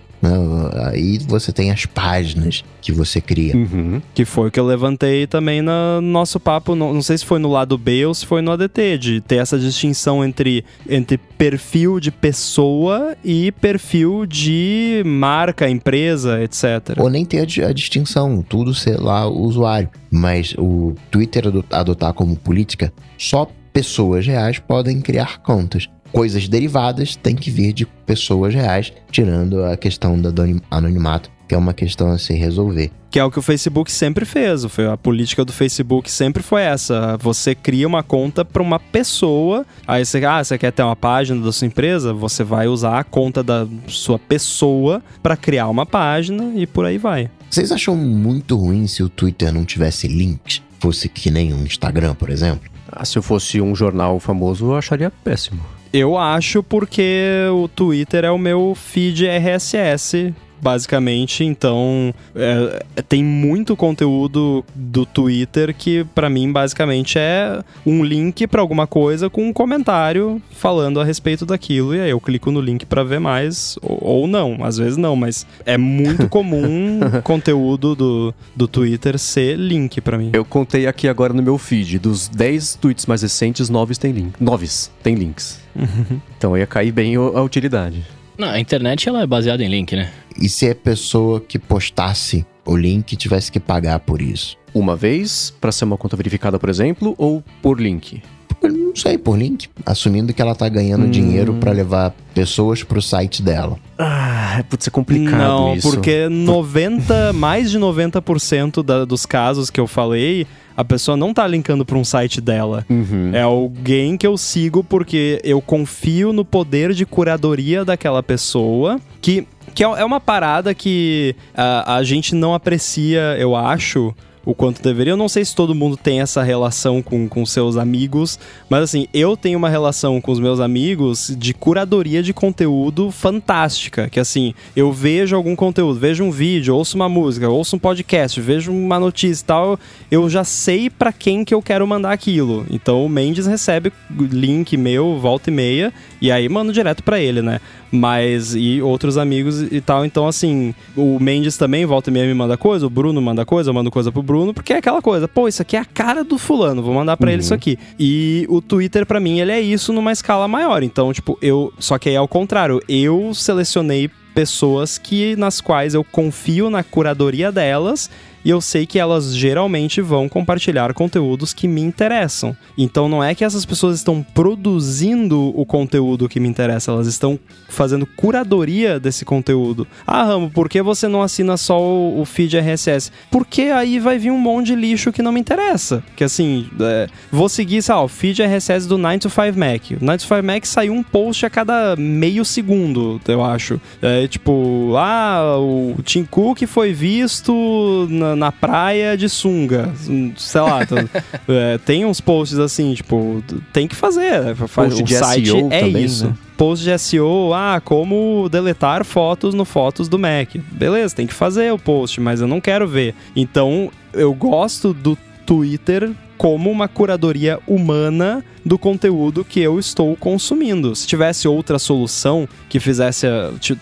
Aí 0.86 1.18
você 1.18 1.52
tem 1.52 1.70
as 1.70 1.86
páginas 1.86 2.64
que 2.80 2.92
você 2.92 3.20
cria. 3.20 3.56
Uhum. 3.56 4.00
Que 4.14 4.24
foi 4.24 4.48
o 4.48 4.50
que 4.50 4.60
eu 4.60 4.66
levantei 4.66 5.26
também 5.26 5.62
no 5.62 6.00
nosso 6.00 6.38
papo, 6.38 6.74
não, 6.74 6.92
não, 6.92 7.02
sei 7.02 7.18
se 7.18 7.24
foi 7.24 7.38
no 7.38 7.50
lado 7.50 7.76
B 7.78 8.06
ou 8.06 8.14
se 8.14 8.26
foi 8.26 8.42
no 8.42 8.52
ADT, 8.52 8.98
de 8.98 9.20
ter 9.20 9.36
essa 9.36 9.58
distinção 9.58 10.24
entre, 10.24 10.64
entre 10.88 11.18
perfil 11.18 11.98
de 11.98 12.10
pessoa 12.10 13.16
e 13.24 13.52
perfil 13.52 14.26
de 14.26 15.02
marca, 15.04 15.68
empresa, 15.68 16.42
etc. 16.42 16.98
Ou 16.98 17.08
nem 17.08 17.24
ter 17.24 17.40
a, 17.40 17.68
a 17.68 17.72
distinção, 17.72 18.42
tudo 18.42 18.74
ser 18.74 19.00
lá 19.00 19.26
o 19.26 19.42
usuário. 19.42 19.88
Mas 20.10 20.54
o 20.58 20.94
Twitter 21.10 21.44
adotar 21.70 22.12
como 22.12 22.36
política, 22.36 22.92
só 23.18 23.48
pessoas 23.72 24.26
reais 24.26 24.58
podem 24.58 25.00
criar 25.00 25.38
contas 25.38 25.88
coisas 26.14 26.46
derivadas 26.46 27.16
têm 27.16 27.34
que 27.34 27.50
vir 27.50 27.72
de 27.72 27.84
pessoas 27.84 28.54
reais, 28.54 28.92
tirando 29.10 29.64
a 29.64 29.76
questão 29.76 30.18
do 30.18 30.32
anonimato, 30.70 31.28
que 31.48 31.54
é 31.56 31.58
uma 31.58 31.74
questão 31.74 32.12
a 32.12 32.18
se 32.18 32.32
resolver. 32.34 32.92
Que 33.10 33.18
é 33.18 33.24
o 33.24 33.30
que 33.30 33.38
o 33.38 33.42
Facebook 33.42 33.90
sempre 33.90 34.24
fez. 34.24 34.64
A 34.64 34.96
política 34.96 35.44
do 35.44 35.52
Facebook 35.52 36.10
sempre 36.10 36.42
foi 36.42 36.62
essa. 36.62 37.16
Você 37.18 37.54
cria 37.54 37.86
uma 37.86 38.02
conta 38.02 38.44
para 38.44 38.62
uma 38.62 38.78
pessoa. 38.78 39.66
Aí 39.86 40.04
você, 40.04 40.24
ah, 40.24 40.42
você 40.42 40.56
quer 40.56 40.72
ter 40.72 40.82
uma 40.82 40.96
página 40.96 41.40
da 41.40 41.52
sua 41.52 41.66
empresa? 41.66 42.12
Você 42.12 42.42
vai 42.42 42.68
usar 42.68 42.98
a 42.98 43.04
conta 43.04 43.42
da 43.42 43.66
sua 43.88 44.18
pessoa 44.18 45.02
para 45.22 45.36
criar 45.36 45.68
uma 45.68 45.84
página 45.84 46.52
e 46.54 46.66
por 46.66 46.86
aí 46.86 46.98
vai. 46.98 47.28
Vocês 47.50 47.70
acham 47.70 47.94
muito 47.96 48.56
ruim 48.56 48.86
se 48.86 49.02
o 49.02 49.08
Twitter 49.08 49.52
não 49.52 49.64
tivesse 49.64 50.08
links? 50.08 50.62
Fosse 50.80 51.08
que 51.08 51.30
nem 51.30 51.52
um 51.52 51.64
Instagram, 51.64 52.14
por 52.14 52.30
exemplo? 52.30 52.68
Ah, 52.90 53.04
se 53.04 53.16
eu 53.16 53.22
fosse 53.22 53.60
um 53.60 53.74
jornal 53.74 54.18
famoso, 54.20 54.66
eu 54.66 54.76
acharia 54.76 55.10
péssimo. 55.10 55.60
Eu 55.96 56.18
acho 56.18 56.60
porque 56.60 57.30
o 57.52 57.68
Twitter 57.68 58.24
é 58.24 58.30
o 58.32 58.36
meu 58.36 58.74
feed 58.74 59.28
RSS 59.28 60.34
basicamente. 60.64 61.44
Então, 61.44 62.14
é, 62.34 62.82
tem 63.06 63.22
muito 63.22 63.76
conteúdo 63.76 64.64
do 64.74 65.04
Twitter 65.04 65.74
que, 65.76 66.04
para 66.14 66.30
mim, 66.30 66.50
basicamente 66.50 67.18
é 67.18 67.62
um 67.84 68.02
link 68.02 68.46
para 68.46 68.62
alguma 68.62 68.86
coisa 68.86 69.28
com 69.28 69.46
um 69.46 69.52
comentário 69.52 70.40
falando 70.50 70.98
a 70.98 71.04
respeito 71.04 71.44
daquilo. 71.44 71.94
E 71.94 72.00
aí 72.00 72.10
eu 72.10 72.18
clico 72.18 72.50
no 72.50 72.62
link 72.62 72.86
para 72.86 73.04
ver 73.04 73.20
mais, 73.20 73.76
ou, 73.82 73.98
ou, 74.02 74.26
não, 74.26 74.64
às 74.64 74.78
vezes 74.78 74.96
não, 74.96 75.14
mas 75.14 75.46
é 75.66 75.76
muito 75.76 76.30
comum 76.30 76.98
conteúdo 77.22 77.94
do, 77.94 78.34
do 78.56 78.66
Twitter 78.66 79.18
ser 79.18 79.58
link 79.58 80.00
para 80.00 80.16
mim. 80.16 80.30
Eu 80.32 80.46
contei 80.46 80.86
aqui 80.86 81.06
agora 81.06 81.34
no 81.34 81.42
meu 81.42 81.58
feed, 81.58 81.98
dos 81.98 82.26
10 82.28 82.76
tweets 82.76 83.04
mais 83.04 83.20
recentes, 83.20 83.68
9 83.68 83.94
tem 83.96 84.12
link. 84.12 84.32
9 84.40 84.66
tem 85.02 85.14
links. 85.14 85.60
então 86.38 86.56
ia 86.56 86.66
cair 86.66 86.90
bem 86.90 87.16
a 87.16 87.42
utilidade. 87.42 88.02
Não, 88.36 88.48
a 88.48 88.58
internet 88.58 89.08
ela 89.08 89.22
é 89.22 89.26
baseada 89.26 89.62
em 89.62 89.68
link, 89.68 89.94
né? 89.94 90.12
E 90.40 90.48
se 90.48 90.68
a 90.68 90.74
pessoa 90.74 91.40
que 91.40 91.58
postasse 91.58 92.44
o 92.66 92.76
link 92.76 93.16
tivesse 93.16 93.52
que 93.52 93.60
pagar 93.60 94.00
por 94.00 94.20
isso? 94.20 94.56
Uma 94.72 94.96
vez, 94.96 95.54
para 95.60 95.70
ser 95.70 95.84
uma 95.84 95.96
conta 95.96 96.16
verificada, 96.16 96.58
por 96.58 96.68
exemplo, 96.68 97.14
ou 97.16 97.44
por 97.62 97.80
link? 97.80 98.22
Não 98.68 98.94
sei, 98.96 99.18
por 99.18 99.38
link. 99.38 99.68
Assumindo 99.84 100.32
que 100.32 100.40
ela 100.40 100.54
tá 100.54 100.68
ganhando 100.68 101.06
hum. 101.06 101.10
dinheiro 101.10 101.54
para 101.54 101.72
levar 101.72 102.14
pessoas 102.34 102.82
pro 102.82 103.00
site 103.00 103.42
dela. 103.42 103.78
Ah, 103.98 104.64
pode 104.68 104.84
ser 104.84 104.90
complicado 104.90 105.38
Não, 105.38 105.74
isso. 105.74 105.90
porque 105.90 106.28
90, 106.28 107.32
mais 107.32 107.70
de 107.70 107.78
90% 107.78 108.82
da, 108.82 109.04
dos 109.04 109.24
casos 109.24 109.70
que 109.70 109.80
eu 109.80 109.86
falei 109.86 110.46
a 110.76 110.84
pessoa 110.84 111.16
não 111.16 111.32
tá 111.32 111.46
linkando 111.46 111.84
para 111.84 111.96
um 111.96 112.04
site 112.04 112.40
dela. 112.40 112.84
Uhum. 112.90 113.30
É 113.32 113.42
alguém 113.42 114.16
que 114.16 114.26
eu 114.26 114.36
sigo 114.36 114.82
porque 114.82 115.40
eu 115.44 115.60
confio 115.60 116.32
no 116.32 116.44
poder 116.44 116.92
de 116.92 117.06
curadoria 117.06 117.84
daquela 117.84 118.22
pessoa 118.22 119.00
que 119.20 119.46
que 119.74 119.82
é, 119.82 119.86
é 119.86 120.04
uma 120.04 120.20
parada 120.20 120.72
que 120.72 121.34
a, 121.54 121.96
a 121.96 122.02
gente 122.04 122.34
não 122.34 122.54
aprecia, 122.54 123.36
eu 123.38 123.56
acho, 123.56 124.14
o 124.44 124.54
quanto 124.54 124.82
deveria. 124.82 125.12
Eu 125.12 125.16
não 125.16 125.28
sei 125.28 125.44
se 125.44 125.54
todo 125.54 125.74
mundo 125.74 125.96
tem 125.96 126.20
essa 126.20 126.42
relação 126.42 127.02
com, 127.02 127.28
com 127.28 127.46
seus 127.46 127.76
amigos, 127.76 128.38
mas 128.68 128.82
assim, 128.82 129.06
eu 129.12 129.36
tenho 129.36 129.58
uma 129.58 129.68
relação 129.68 130.20
com 130.20 130.32
os 130.32 130.40
meus 130.40 130.60
amigos 130.60 131.34
de 131.38 131.54
curadoria 131.54 132.22
de 132.22 132.32
conteúdo 132.32 133.10
fantástica. 133.10 134.08
Que 134.08 134.20
assim, 134.20 134.54
eu 134.76 134.92
vejo 134.92 135.36
algum 135.36 135.56
conteúdo, 135.56 135.98
vejo 135.98 136.24
um 136.24 136.30
vídeo, 136.30 136.74
ouço 136.74 136.96
uma 136.96 137.08
música, 137.08 137.48
ouço 137.48 137.76
um 137.76 137.78
podcast, 137.78 138.40
vejo 138.40 138.72
uma 138.72 139.00
notícia 139.00 139.42
e 139.42 139.46
tal, 139.46 139.78
eu 140.10 140.28
já 140.28 140.44
sei 140.44 140.90
para 140.90 141.12
quem 141.12 141.44
que 141.44 141.54
eu 141.54 141.62
quero 141.62 141.86
mandar 141.86 142.12
aquilo. 142.12 142.66
Então 142.70 143.04
o 143.04 143.08
Mendes 143.08 143.46
recebe 143.46 143.92
link 144.10 144.76
meu, 144.76 145.18
volta 145.18 145.50
e 145.50 145.52
meia, 145.52 145.92
e 146.20 146.30
aí 146.30 146.48
mando 146.48 146.72
direto 146.72 147.02
para 147.02 147.20
ele, 147.20 147.42
né? 147.42 147.60
Mas, 147.94 148.54
e 148.54 148.82
outros 148.82 149.16
amigos 149.16 149.62
e 149.62 149.80
tal. 149.80 150.04
Então, 150.04 150.26
assim, 150.26 150.74
o 150.96 151.18
Mendes 151.20 151.56
também 151.56 151.86
volta 151.86 152.10
e 152.10 152.12
meia 152.12 152.26
me 152.26 152.34
manda 152.34 152.56
coisa, 152.56 152.86
o 152.86 152.90
Bruno 152.90 153.22
manda 153.22 153.44
coisa, 153.44 153.70
eu 153.70 153.74
mando 153.74 153.90
coisa 153.90 154.10
pro 154.10 154.22
Bruno, 154.22 154.52
porque 154.52 154.72
é 154.72 154.78
aquela 154.78 155.00
coisa, 155.00 155.28
pô, 155.28 155.46
isso 155.46 155.62
aqui 155.62 155.76
é 155.76 155.80
a 155.80 155.84
cara 155.84 156.24
do 156.24 156.36
fulano, 156.36 156.82
vou 156.82 156.92
mandar 156.92 157.16
para 157.16 157.28
uhum. 157.28 157.34
ele 157.34 157.42
isso 157.42 157.54
aqui. 157.54 157.78
E 157.98 158.46
o 158.48 158.60
Twitter, 158.60 159.06
para 159.06 159.20
mim, 159.20 159.38
ele 159.38 159.52
é 159.52 159.60
isso 159.60 159.92
numa 159.92 160.10
escala 160.10 160.48
maior. 160.48 160.82
Então, 160.82 161.12
tipo, 161.12 161.38
eu. 161.40 161.72
Só 161.78 161.98
que 161.98 162.08
aí 162.08 162.14
é 162.16 162.18
ao 162.18 162.28
contrário, 162.28 162.80
eu 162.88 163.32
selecionei 163.32 164.10
pessoas 164.34 164.98
que 164.98 165.36
nas 165.36 165.60
quais 165.60 165.94
eu 165.94 166.02
confio 166.02 166.68
na 166.68 166.82
curadoria 166.82 167.52
delas 167.52 168.10
e 168.44 168.50
eu 168.50 168.60
sei 168.60 168.86
que 168.86 168.98
elas 168.98 169.34
geralmente 169.34 170.00
vão 170.00 170.28
compartilhar 170.28 170.92
conteúdos 170.92 171.52
que 171.52 171.66
me 171.66 171.80
interessam. 171.80 172.56
Então 172.76 173.08
não 173.08 173.22
é 173.22 173.34
que 173.34 173.44
essas 173.44 173.64
pessoas 173.64 173.96
estão 173.96 174.22
produzindo 174.22 175.52
o 175.58 175.64
conteúdo 175.64 176.28
que 176.28 176.38
me 176.38 176.48
interessa, 176.48 176.90
elas 176.90 177.06
estão 177.06 177.38
fazendo 177.68 178.06
curadoria 178.06 179.00
desse 179.00 179.24
conteúdo. 179.24 179.86
Ah, 180.06 180.24
Ramo, 180.24 180.50
por 180.50 180.68
que 180.68 180.82
você 180.82 181.08
não 181.08 181.22
assina 181.22 181.56
só 181.56 181.80
o, 181.80 182.24
feed 182.24 182.56
RSS? 182.56 183.10
Porque 183.30 183.62
aí 183.62 183.98
vai 183.98 184.18
vir 184.18 184.30
um 184.30 184.38
monte 184.38 184.66
de 184.68 184.76
lixo 184.76 185.12
que 185.12 185.22
não 185.22 185.32
me 185.32 185.40
interessa. 185.40 186.02
Que 186.16 186.24
assim, 186.24 186.68
é, 186.80 187.08
vou 187.30 187.48
seguir, 187.48 187.82
sei 187.82 187.94
lá, 187.94 188.02
o 188.02 188.08
feed 188.08 188.42
RSS 188.42 188.86
do 188.86 188.98
9 188.98 189.18
to 189.18 189.30
5 189.30 189.58
Mac. 189.58 190.00
O 190.00 190.04
9 190.04 190.18
to 190.18 190.26
5 190.26 190.42
Mac 190.42 190.64
saiu 190.64 190.92
um 190.92 191.02
post 191.02 191.46
a 191.46 191.50
cada 191.50 191.96
meio 191.96 192.44
segundo, 192.44 193.20
eu 193.26 193.44
acho. 193.44 193.80
É 194.00 194.26
tipo, 194.28 194.94
ah, 194.96 195.56
o 195.58 195.96
Tim 196.02 196.24
Cook 196.24 196.62
foi 196.66 196.92
visto 196.92 198.06
na, 198.10 198.33
na 198.36 198.52
praia 198.52 199.16
de 199.16 199.28
sunga. 199.28 199.92
Sei 200.36 200.60
lá, 200.60 200.80
é, 201.48 201.78
tem 201.78 202.04
uns 202.04 202.20
posts 202.20 202.58
assim, 202.58 202.94
tipo, 202.94 203.42
tem 203.72 203.88
que 203.88 203.94
fazer. 203.94 204.54
Post 204.56 205.02
o 205.02 205.06
site 205.06 205.48
SEO 205.48 205.68
é 205.70 205.80
também, 205.80 206.04
isso. 206.04 206.26
Né? 206.26 206.34
post 206.56 206.84
de 206.84 206.98
SEO, 206.98 207.52
ah, 207.52 207.80
como 207.84 208.48
deletar 208.48 209.04
fotos 209.04 209.54
no 209.54 209.64
Fotos 209.64 210.08
do 210.08 210.18
Mac. 210.18 210.56
Beleza, 210.72 211.14
tem 211.14 211.26
que 211.26 211.34
fazer 211.34 211.72
o 211.72 211.78
post, 211.78 212.20
mas 212.20 212.40
eu 212.40 212.46
não 212.46 212.60
quero 212.60 212.86
ver. 212.86 213.14
Então, 213.34 213.90
eu 214.12 214.32
gosto 214.32 214.94
do 214.94 215.18
Twitter 215.44 216.12
como 216.38 216.70
uma 216.70 216.88
curadoria 216.88 217.58
humana 217.66 218.44
do 218.64 218.78
conteúdo 218.78 219.44
que 219.44 219.60
eu 219.60 219.78
estou 219.78 220.16
consumindo. 220.16 220.94
Se 220.94 221.06
tivesse 221.06 221.46
outra 221.46 221.78
solução 221.78 222.48
que 222.68 222.80
fizesse, 222.80 223.26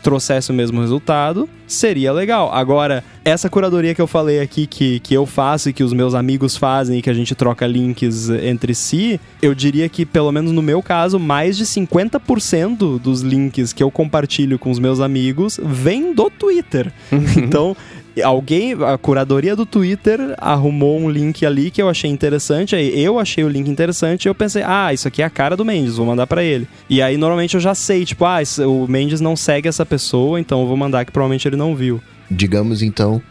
trouxesse 0.03 0.51
o 0.51 0.55
mesmo 0.55 0.81
resultado, 0.81 1.49
seria 1.67 2.13
legal. 2.13 2.53
Agora, 2.53 3.03
essa 3.25 3.49
curadoria 3.49 3.95
que 3.95 4.03
eu 4.03 4.07
falei 4.07 4.41
aqui, 4.41 4.67
que, 4.67 5.01
que 5.01 5.15
eu 5.15 5.25
faço 5.25 5.71
e 5.71 5.73
que 5.73 5.83
os 5.83 5.93
meus 5.93 6.15
amigos 6.15 6.57
fazem 6.57 6.99
e 6.99 7.03
que 7.03 7.11
a 7.11 7.15
gente 7.15 7.35
troca 7.35 7.67
links 7.67 8.29
entre 8.29 8.75
si, 8.75 9.21
eu 9.41 9.55
diria 9.55 9.89
que, 9.89 10.05
pelo 10.05 10.31
menos 10.33 10.53
no 10.53 10.63
meu 10.63 10.83
caso, 10.83 11.19
mais 11.19 11.57
de 11.57 11.65
50% 11.65 12.99
dos 12.99 13.23
links 13.23 13.73
que 13.73 13.83
eu 13.83 13.91
compartilho 13.91 14.59
com 14.59 14.71
os 14.71 14.79
meus 14.79 15.01
amigos 15.01 15.59
vem 15.63 16.15
do 16.15 16.29
Twitter. 16.29 16.93
então, 17.37 17.77
alguém, 18.23 18.73
a 18.73 18.99
curadoria 18.99 19.55
do 19.55 19.65
Twitter 19.65 20.35
arrumou 20.39 20.99
um 20.99 21.09
link 21.09 21.47
ali 21.47 21.71
que 21.71 21.81
eu 21.81 21.89
achei 21.89 22.11
interessante, 22.11 22.75
aí 22.75 23.01
eu 23.03 23.19
achei 23.19 23.45
o 23.45 23.49
link 23.49 23.69
interessante 23.69 24.25
e 24.25 24.29
eu 24.29 24.35
pensei, 24.35 24.63
ah, 24.65 24.93
isso 24.93 25.09
aqui 25.09 25.23
é 25.23 25.25
a 25.25 25.31
cara 25.31 25.57
do 25.57 25.65
Mendes, 25.65 25.97
vou 25.97 26.07
mandar 26.07 26.27
para 26.27 26.43
ele. 26.43 26.67
E 26.91 27.01
aí 27.01 27.17
normalmente 27.17 27.55
eu 27.55 27.61
já 27.61 27.75
sei, 27.75 28.05
tipo, 28.05 28.25
ah, 28.25 28.41
o 28.67 28.87
Mendes 28.89 29.21
não 29.21 29.37
segue 29.37 29.69
essa 29.69 29.87
pessoa, 29.87 30.41
então 30.41 30.61
eu 30.63 30.67
vou 30.67 30.77
mandar 30.77 31.05
que 31.05 31.13
provavelmente 31.13 31.47
ele 31.47 31.57
não 31.57 31.75
viu. 31.75 32.01
Digamos 32.31 32.83
então 32.83 33.23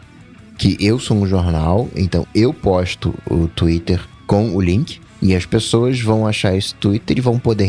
que 0.58 0.76
eu 0.80 0.98
sou 0.98 1.16
um 1.16 1.26
jornal, 1.26 1.88
então 1.94 2.26
eu 2.34 2.52
posto 2.52 3.14
o 3.28 3.48
Twitter 3.48 4.00
com 4.26 4.54
o 4.54 4.60
link 4.60 5.00
e 5.20 5.34
as 5.34 5.46
pessoas 5.46 6.00
vão 6.00 6.26
achar 6.26 6.56
esse 6.56 6.74
Twitter 6.74 7.18
e 7.18 7.20
vão 7.20 7.38
poder 7.38 7.68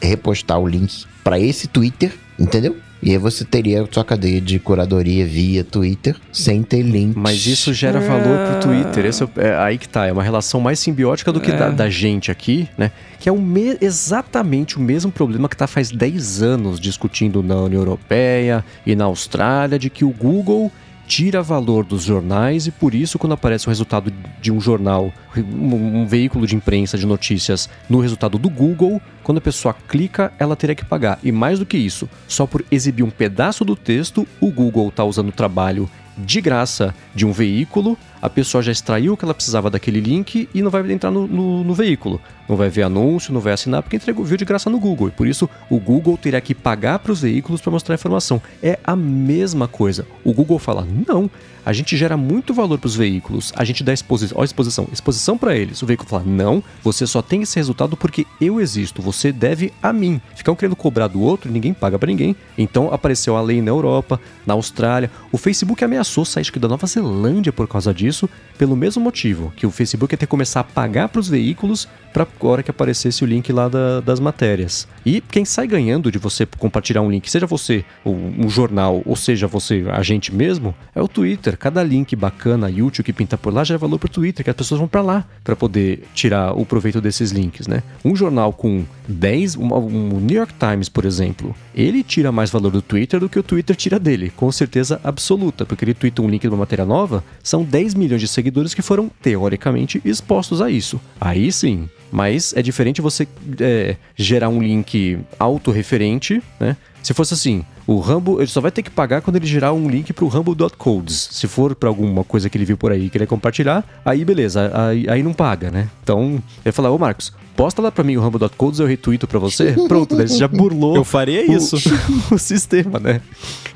repostar 0.00 0.58
o 0.58 0.66
link 0.66 1.04
para 1.22 1.38
esse 1.38 1.66
Twitter, 1.66 2.14
entendeu? 2.38 2.76
E 3.06 3.12
aí 3.12 3.18
você 3.18 3.44
teria 3.44 3.86
sua 3.88 4.04
cadeia 4.04 4.40
de 4.40 4.58
curadoria 4.58 5.24
via 5.24 5.62
Twitter, 5.62 6.16
sem 6.32 6.64
ter 6.64 6.82
link. 6.82 7.16
Mas 7.16 7.46
isso 7.46 7.72
gera 7.72 8.00
valor 8.00 8.36
pro 8.48 8.60
Twitter. 8.62 9.06
Esse 9.06 9.22
é, 9.22 9.28
é, 9.36 9.56
aí 9.58 9.78
que 9.78 9.88
tá. 9.88 10.06
É 10.06 10.12
uma 10.12 10.24
relação 10.24 10.60
mais 10.60 10.80
simbiótica 10.80 11.30
do 11.30 11.40
que 11.40 11.52
é. 11.52 11.56
da, 11.56 11.70
da, 11.70 11.88
gente 11.88 12.32
aqui, 12.32 12.68
né? 12.76 12.90
Que 13.20 13.28
é 13.28 13.32
o 13.32 13.40
me 13.40 13.78
exatamente 13.80 14.76
o 14.76 14.80
mesmo 14.80 15.12
problema 15.12 15.48
que 15.48 15.56
tá 15.56 15.68
faz 15.68 15.92
10 15.92 16.42
anos 16.42 16.80
discutindo 16.80 17.44
na 17.44 17.54
União 17.54 17.80
Europeia 17.80 18.64
e 18.84 18.96
na 18.96 19.04
Austrália, 19.04 19.78
de 19.78 19.88
que 19.88 20.04
o 20.04 20.10
Google 20.10 20.72
tira 21.06 21.42
valor 21.42 21.84
dos 21.84 22.02
jornais 22.02 22.66
e 22.66 22.70
por 22.70 22.94
isso 22.94 23.18
quando 23.18 23.32
aparece 23.32 23.66
o 23.66 23.70
resultado 23.70 24.12
de 24.40 24.52
um 24.52 24.60
jornal, 24.60 25.12
um, 25.36 26.00
um, 26.00 26.06
veículo 26.06 26.46
de 26.46 26.56
imprensa 26.56 26.98
de 26.98 27.06
notícias 27.06 27.70
no 27.88 28.00
resultado 28.00 28.38
do 28.38 28.50
Google, 28.50 29.00
quando 29.22 29.38
a 29.38 29.40
pessoa 29.40 29.74
clica, 29.74 30.32
ela 30.38 30.56
teria 30.56 30.74
que 30.74 30.84
pagar. 30.84 31.18
E 31.22 31.30
mais 31.30 31.58
do 31.58 31.66
que 31.66 31.76
isso, 31.76 32.08
só 32.26 32.46
por 32.46 32.64
exibir 32.70 33.02
um 33.02 33.10
pedaço 33.10 33.64
do 33.64 33.76
texto, 33.76 34.26
o 34.40 34.50
Google 34.50 34.88
está 34.88 35.04
usando 35.04 35.28
o 35.28 35.32
trabalho 35.32 35.88
de 36.18 36.40
graça 36.40 36.94
de 37.14 37.26
um 37.26 37.32
veículo, 37.32 37.96
a 38.26 38.30
pessoa 38.30 38.60
já 38.60 38.72
extraiu 38.72 39.12
o 39.12 39.16
que 39.16 39.24
ela 39.24 39.32
precisava 39.32 39.70
daquele 39.70 40.00
link 40.00 40.48
e 40.52 40.60
não 40.60 40.68
vai 40.68 40.90
entrar 40.90 41.12
no, 41.12 41.28
no, 41.28 41.62
no 41.62 41.74
veículo. 41.74 42.20
Não 42.48 42.56
vai 42.56 42.68
ver 42.68 42.82
anúncio, 42.82 43.32
não 43.32 43.40
vai 43.40 43.52
assinar, 43.52 43.84
porque 43.84 43.94
entregou, 43.94 44.24
viu 44.24 44.36
de 44.36 44.44
graça 44.44 44.68
no 44.68 44.80
Google. 44.80 45.06
E 45.06 45.10
por 45.12 45.28
isso 45.28 45.48
o 45.70 45.78
Google 45.78 46.18
teria 46.18 46.40
que 46.40 46.52
pagar 46.52 46.98
para 46.98 47.12
os 47.12 47.20
veículos 47.20 47.60
para 47.60 47.70
mostrar 47.70 47.94
a 47.94 47.98
informação. 47.98 48.42
É 48.60 48.80
a 48.82 48.96
mesma 48.96 49.68
coisa. 49.68 50.04
O 50.24 50.32
Google 50.32 50.58
fala: 50.58 50.84
não, 51.06 51.30
a 51.66 51.72
gente 51.72 51.96
gera 51.96 52.16
muito 52.16 52.54
valor 52.54 52.78
para 52.78 52.86
os 52.86 52.94
veículos, 52.94 53.52
a 53.56 53.64
gente 53.64 53.82
dá 53.82 53.92
exposição, 53.92 54.38
ó, 54.38 54.44
exposição, 54.44 54.86
exposição 54.92 55.36
para 55.36 55.56
eles. 55.56 55.82
O 55.82 55.86
veículo 55.86 56.08
fala: 56.08 56.22
não, 56.24 56.62
você 56.80 57.04
só 57.08 57.20
tem 57.20 57.42
esse 57.42 57.56
resultado 57.56 57.96
porque 57.96 58.24
eu 58.40 58.60
existo, 58.60 59.02
você 59.02 59.32
deve 59.32 59.72
a 59.82 59.92
mim. 59.92 60.20
Ficam 60.36 60.54
querendo 60.54 60.76
cobrar 60.76 61.08
do 61.08 61.20
outro, 61.20 61.50
ninguém 61.50 61.74
paga 61.74 61.98
para 61.98 62.06
ninguém. 62.06 62.36
Então 62.56 62.94
apareceu 62.94 63.36
a 63.36 63.40
lei 63.40 63.60
na 63.60 63.72
Europa, 63.72 64.20
na 64.46 64.54
Austrália. 64.54 65.10
O 65.32 65.36
Facebook 65.36 65.84
ameaçou 65.84 66.24
sair 66.24 66.46
da 66.56 66.68
Nova 66.68 66.86
Zelândia 66.86 67.52
por 67.52 67.66
causa 67.66 67.92
disso, 67.92 68.15
pelo 68.56 68.76
mesmo 68.76 69.02
motivo, 69.02 69.52
que 69.54 69.66
o 69.66 69.70
Facebook 69.70 70.14
ia 70.14 70.18
ter 70.18 70.26
que 70.26 70.30
começar 70.30 70.60
a 70.60 70.64
pagar 70.64 71.08
para 71.08 71.20
os 71.20 71.28
veículos 71.28 71.86
para 72.12 72.26
hora 72.40 72.62
que 72.62 72.70
aparecesse 72.70 73.22
o 73.22 73.26
link 73.26 73.52
lá 73.52 73.68
da, 73.68 74.00
das 74.00 74.18
matérias. 74.18 74.88
E 75.04 75.20
quem 75.20 75.44
sai 75.44 75.66
ganhando 75.66 76.10
de 76.10 76.18
você 76.18 76.46
compartilhar 76.46 77.02
um 77.02 77.10
link, 77.10 77.30
seja 77.30 77.46
você 77.46 77.84
um 78.06 78.48
jornal 78.48 79.02
ou 79.04 79.14
seja 79.14 79.46
você 79.46 79.84
a 79.92 80.02
gente 80.02 80.34
mesmo, 80.34 80.74
é 80.94 81.02
o 81.02 81.08
Twitter. 81.08 81.58
Cada 81.58 81.82
link 81.82 82.16
bacana 82.16 82.70
e 82.70 82.82
útil 82.82 83.04
que 83.04 83.12
pinta 83.12 83.36
por 83.36 83.52
lá 83.52 83.64
já 83.64 83.74
é 83.74 83.78
valor 83.78 83.98
para 83.98 84.06
o 84.06 84.10
Twitter, 84.10 84.42
que 84.42 84.48
as 84.48 84.56
pessoas 84.56 84.78
vão 84.78 84.88
para 84.88 85.02
lá 85.02 85.26
para 85.44 85.54
poder 85.54 86.04
tirar 86.14 86.52
o 86.58 86.64
proveito 86.64 87.02
desses 87.02 87.32
links, 87.32 87.66
né? 87.66 87.82
Um 88.02 88.16
jornal 88.16 88.50
com 88.52 88.84
10, 89.06 89.56
um, 89.56 89.74
um 89.74 90.20
New 90.20 90.36
York 90.36 90.54
Times, 90.58 90.88
por 90.88 91.04
exemplo, 91.04 91.54
ele 91.74 92.02
tira 92.02 92.32
mais 92.32 92.48
valor 92.48 92.70
do 92.70 92.80
Twitter 92.80 93.20
do 93.20 93.28
que 93.28 93.38
o 93.38 93.42
Twitter 93.42 93.76
tira 93.76 93.98
dele, 93.98 94.32
com 94.34 94.50
certeza 94.50 94.98
absoluta, 95.04 95.66
porque 95.66 95.84
ele 95.84 95.94
twitta 95.94 96.22
um 96.22 96.28
link 96.28 96.40
de 96.40 96.48
uma 96.48 96.56
matéria 96.56 96.86
nova, 96.86 97.22
são 97.42 97.62
10 97.62 97.94
milhões 97.94 98.05
de 98.08 98.28
seguidores 98.28 98.74
que 98.74 98.82
foram 98.82 99.10
teoricamente 99.20 100.00
expostos 100.04 100.62
a 100.62 100.70
isso. 100.70 101.00
Aí 101.20 101.50
sim, 101.50 101.88
mas 102.10 102.54
é 102.56 102.62
diferente 102.62 103.00
você 103.00 103.26
é, 103.60 103.96
gerar 104.14 104.48
um 104.48 104.62
link 104.62 105.18
autorreferente, 105.38 106.42
né? 106.60 106.76
Se 107.06 107.14
fosse 107.14 107.34
assim, 107.34 107.64
o 107.86 108.00
Rambo, 108.00 108.40
ele 108.40 108.48
só 108.48 108.60
vai 108.60 108.72
ter 108.72 108.82
que 108.82 108.90
pagar 108.90 109.20
quando 109.20 109.36
ele 109.36 109.46
gerar 109.46 109.72
um 109.72 109.88
link 109.88 110.12
pro 110.12 110.26
Rumble.codes. 110.26 111.28
Se 111.30 111.46
for 111.46 111.72
para 111.76 111.88
alguma 111.88 112.24
coisa 112.24 112.50
que 112.50 112.58
ele 112.58 112.64
viu 112.64 112.76
por 112.76 112.90
aí 112.90 113.06
e 113.06 113.10
querer 113.10 113.28
compartilhar, 113.28 113.84
aí 114.04 114.24
beleza, 114.24 114.72
aí, 114.74 115.08
aí 115.08 115.22
não 115.22 115.32
paga, 115.32 115.70
né? 115.70 115.88
Então, 116.02 116.42
ele 116.64 116.72
falar, 116.72 116.90
ô 116.90 116.98
Marcos, 116.98 117.32
posta 117.56 117.80
lá 117.80 117.92
pra 117.92 118.02
mim 118.02 118.16
o 118.16 118.20
Rumble.codes, 118.20 118.80
eu 118.80 118.86
retuito 118.86 119.28
pra 119.28 119.38
você. 119.38 119.76
Pronto, 119.86 120.16
daí 120.16 120.26
você 120.26 120.36
já 120.36 120.48
burlou. 120.48 120.96
Eu 120.96 121.04
faria 121.04 121.44
isso. 121.50 121.76
O, 122.30 122.38
sistema, 122.38 122.98
né? 122.98 123.20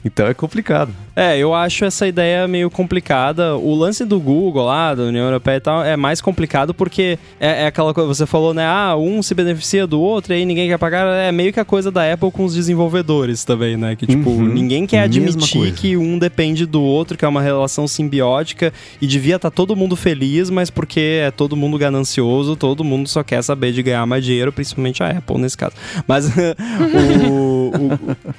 Então 0.04 0.26
é 0.26 0.34
complicado. 0.34 0.92
É, 1.14 1.38
eu 1.38 1.54
acho 1.54 1.84
essa 1.84 2.06
ideia 2.06 2.48
meio 2.48 2.70
complicada. 2.70 3.56
O 3.56 3.74
lance 3.74 4.04
do 4.04 4.18
Google 4.18 4.64
lá, 4.64 4.94
da 4.94 5.04
União 5.04 5.24
Europeia 5.24 5.56
e 5.56 5.60
tal, 5.60 5.84
é 5.84 5.96
mais 5.96 6.20
complicado 6.20 6.74
porque 6.74 7.18
é, 7.38 7.64
é 7.64 7.66
aquela 7.66 7.94
coisa, 7.94 8.08
você 8.08 8.26
falou, 8.26 8.52
né? 8.52 8.66
Ah, 8.66 8.96
um 8.96 9.22
se 9.22 9.34
beneficia 9.34 9.86
do 9.86 10.00
outro 10.00 10.32
e 10.32 10.36
aí 10.36 10.44
ninguém 10.44 10.68
quer 10.68 10.78
pagar. 10.78 11.06
É 11.14 11.30
meio 11.30 11.52
que 11.52 11.60
a 11.60 11.64
coisa 11.64 11.90
da 11.90 12.12
Apple 12.12 12.30
com 12.30 12.44
os 12.44 12.54
desenvolvedores 12.54 13.19
também, 13.44 13.76
né? 13.76 13.96
Que, 13.96 14.06
tipo, 14.06 14.30
uhum. 14.30 14.46
ninguém 14.46 14.86
quer 14.86 15.02
admitir 15.02 15.72
que 15.72 15.96
um 15.96 16.18
depende 16.18 16.66
do 16.66 16.82
outro, 16.82 17.16
que 17.16 17.24
é 17.24 17.28
uma 17.28 17.42
relação 17.42 17.86
simbiótica 17.86 18.72
e 19.00 19.06
devia 19.06 19.36
estar 19.36 19.50
tá 19.50 19.54
todo 19.54 19.74
mundo 19.76 19.96
feliz, 19.96 20.50
mas 20.50 20.70
porque 20.70 21.22
é 21.24 21.30
todo 21.30 21.56
mundo 21.56 21.78
ganancioso, 21.78 22.56
todo 22.56 22.84
mundo 22.84 23.08
só 23.08 23.22
quer 23.22 23.42
saber 23.42 23.72
de 23.72 23.82
ganhar 23.82 24.06
mais 24.06 24.24
dinheiro, 24.24 24.52
principalmente 24.52 25.02
a 25.02 25.10
Apple 25.10 25.38
nesse 25.38 25.56
caso. 25.56 25.74
Mas 26.06 26.26
o, 27.28 27.72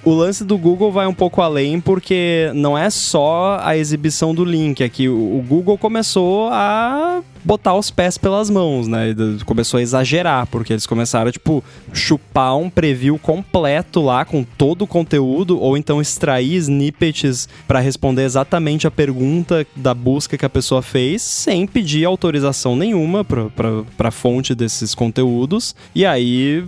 o, 0.06 0.12
o, 0.12 0.14
lance 0.14 0.44
do 0.44 0.58
Google 0.58 0.92
vai 0.92 1.08
um 1.08 1.14
pouco 1.14 1.42
além, 1.42 1.80
porque 1.80 2.52
não 2.54 2.78
é 2.78 2.90
só 2.90 3.60
a 3.62 3.78
exibição 3.78 4.34
do 4.34 4.46
link. 4.46 4.84
Aqui 4.84 5.08
o 5.08 5.44
Google 5.48 5.78
começou 5.78 6.50
a 6.50 7.22
botar 7.44 7.76
os 7.76 7.90
pés 7.90 8.18
pelas 8.18 8.50
mãos, 8.50 8.88
né? 8.88 9.16
Começou 9.46 9.80
a 9.80 9.82
exagerar, 9.82 10.48
porque 10.48 10.74
eles 10.74 10.86
começaram, 10.86 11.32
tipo, 11.32 11.64
chupar 11.94 12.56
um 12.58 12.70
preview 12.70 13.18
completo 13.18 14.02
lá 14.02 14.24
com 14.24 14.44
todo 14.44 14.71
o 14.80 14.88
conteúdo, 14.88 15.60
ou 15.60 15.76
então 15.76 16.02
extrair 16.02 16.56
snippets 16.56 17.48
para 17.68 17.80
responder 17.80 18.24
exatamente 18.24 18.88
a 18.88 18.92
pergunta 18.92 19.66
da 19.76 19.94
busca 19.94 20.38
que 20.38 20.46
a 20.46 20.50
pessoa 20.50 20.82
fez, 20.82 21.22
sem 21.22 21.68
pedir 21.68 22.06
autorização 22.06 22.76
nenhuma 22.76 23.24
para 23.26 24.08
a 24.08 24.12
fonte 24.12 24.56
desses 24.56 24.96
conteúdos. 24.96 25.76
E 25.94 26.06
aí 26.06 26.64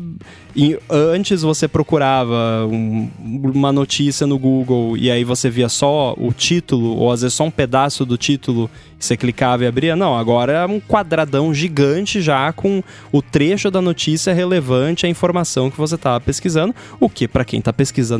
e 0.55 0.77
antes 0.87 1.41
você 1.41 1.67
procurava 1.67 2.67
um, 2.67 3.09
uma 3.19 3.71
notícia 3.71 4.27
no 4.27 4.37
Google 4.37 4.95
e 4.95 5.09
aí 5.09 5.23
você 5.23 5.49
via 5.49 5.67
só 5.67 6.13
o 6.15 6.31
título, 6.31 6.95
ou 6.95 7.11
às 7.11 7.21
vezes 7.21 7.33
só 7.33 7.45
um 7.45 7.51
pedaço 7.51 8.05
do 8.05 8.17
título, 8.17 8.69
você 8.99 9.17
clicava 9.17 9.63
e 9.63 9.67
abria. 9.67 9.95
Não, 9.95 10.15
agora 10.15 10.53
é 10.53 10.65
um 10.65 10.79
quadradão 10.79 11.53
gigante 11.53 12.21
já 12.21 12.53
com 12.53 12.83
o 13.11 13.21
trecho 13.21 13.71
da 13.71 13.81
notícia 13.81 14.31
relevante 14.31 15.07
à 15.07 15.09
informação 15.09 15.71
que 15.71 15.77
você 15.77 15.95
estava 15.95 16.19
pesquisando, 16.21 16.73
o 16.99 17.09
que 17.09 17.27
para 17.27 17.43
quem 17.43 17.57
está 17.57 17.73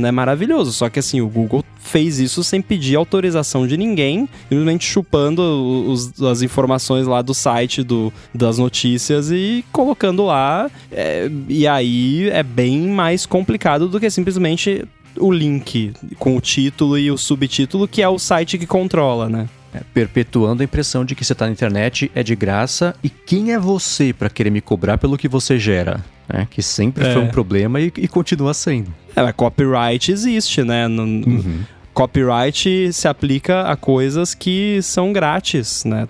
é 0.07 0.11
maravilhoso. 0.11 0.71
Só 0.71 0.89
que 0.89 0.99
assim, 0.99 1.21
o 1.21 1.27
Google 1.27 1.63
fez 1.79 2.19
isso 2.19 2.43
sem 2.43 2.61
pedir 2.61 2.95
autorização 2.95 3.67
de 3.67 3.77
ninguém, 3.77 4.27
simplesmente 4.49 4.85
chupando 4.85 5.41
os, 5.87 6.21
as 6.21 6.41
informações 6.41 7.05
lá 7.05 7.21
do 7.21 7.33
site 7.33 7.83
do, 7.83 8.11
das 8.33 8.57
notícias 8.57 9.31
e 9.31 9.63
colocando 9.71 10.25
lá. 10.25 10.69
É, 10.91 11.29
e 11.47 11.67
aí 11.67 12.29
é 12.29 12.43
bem 12.43 12.87
mais 12.87 13.25
complicado 13.25 13.87
do 13.87 13.99
que 13.99 14.09
simplesmente 14.09 14.85
o 15.17 15.31
link 15.31 15.93
com 16.17 16.35
o 16.35 16.41
título 16.41 16.97
e 16.97 17.11
o 17.11 17.17
subtítulo, 17.17 17.87
que 17.87 18.01
é 18.01 18.09
o 18.09 18.17
site 18.17 18.57
que 18.57 18.65
controla, 18.65 19.29
né? 19.29 19.47
É, 19.73 19.81
perpetuando 19.93 20.61
a 20.61 20.65
impressão 20.65 21.03
de 21.03 21.15
que 21.15 21.25
você 21.25 21.33
está 21.33 21.45
na 21.45 21.51
internet 21.51 22.11
é 22.13 22.21
de 22.21 22.35
graça 22.35 22.95
e 23.03 23.09
quem 23.09 23.53
é 23.53 23.59
você 23.59 24.13
para 24.13 24.29
querer 24.29 24.49
me 24.49 24.61
cobrar 24.61 24.97
pelo 24.97 25.17
que 25.17 25.27
você 25.27 25.57
gera? 25.57 26.03
É, 26.29 26.45
que 26.45 26.61
sempre 26.61 27.05
é. 27.05 27.13
foi 27.13 27.21
um 27.21 27.27
problema 27.27 27.81
e, 27.81 27.91
e 27.97 28.07
continua 28.07 28.53
sendo. 28.53 28.93
É, 29.15 29.31
copyright 29.31 30.11
existe, 30.11 30.63
né? 30.63 30.87
No, 30.87 31.03
uhum 31.03 31.63
copyright 31.93 32.91
se 32.91 33.07
aplica 33.07 33.61
a 33.63 33.75
coisas 33.75 34.33
que 34.33 34.81
são 34.81 35.13
grátis, 35.13 35.83
né? 35.85 36.07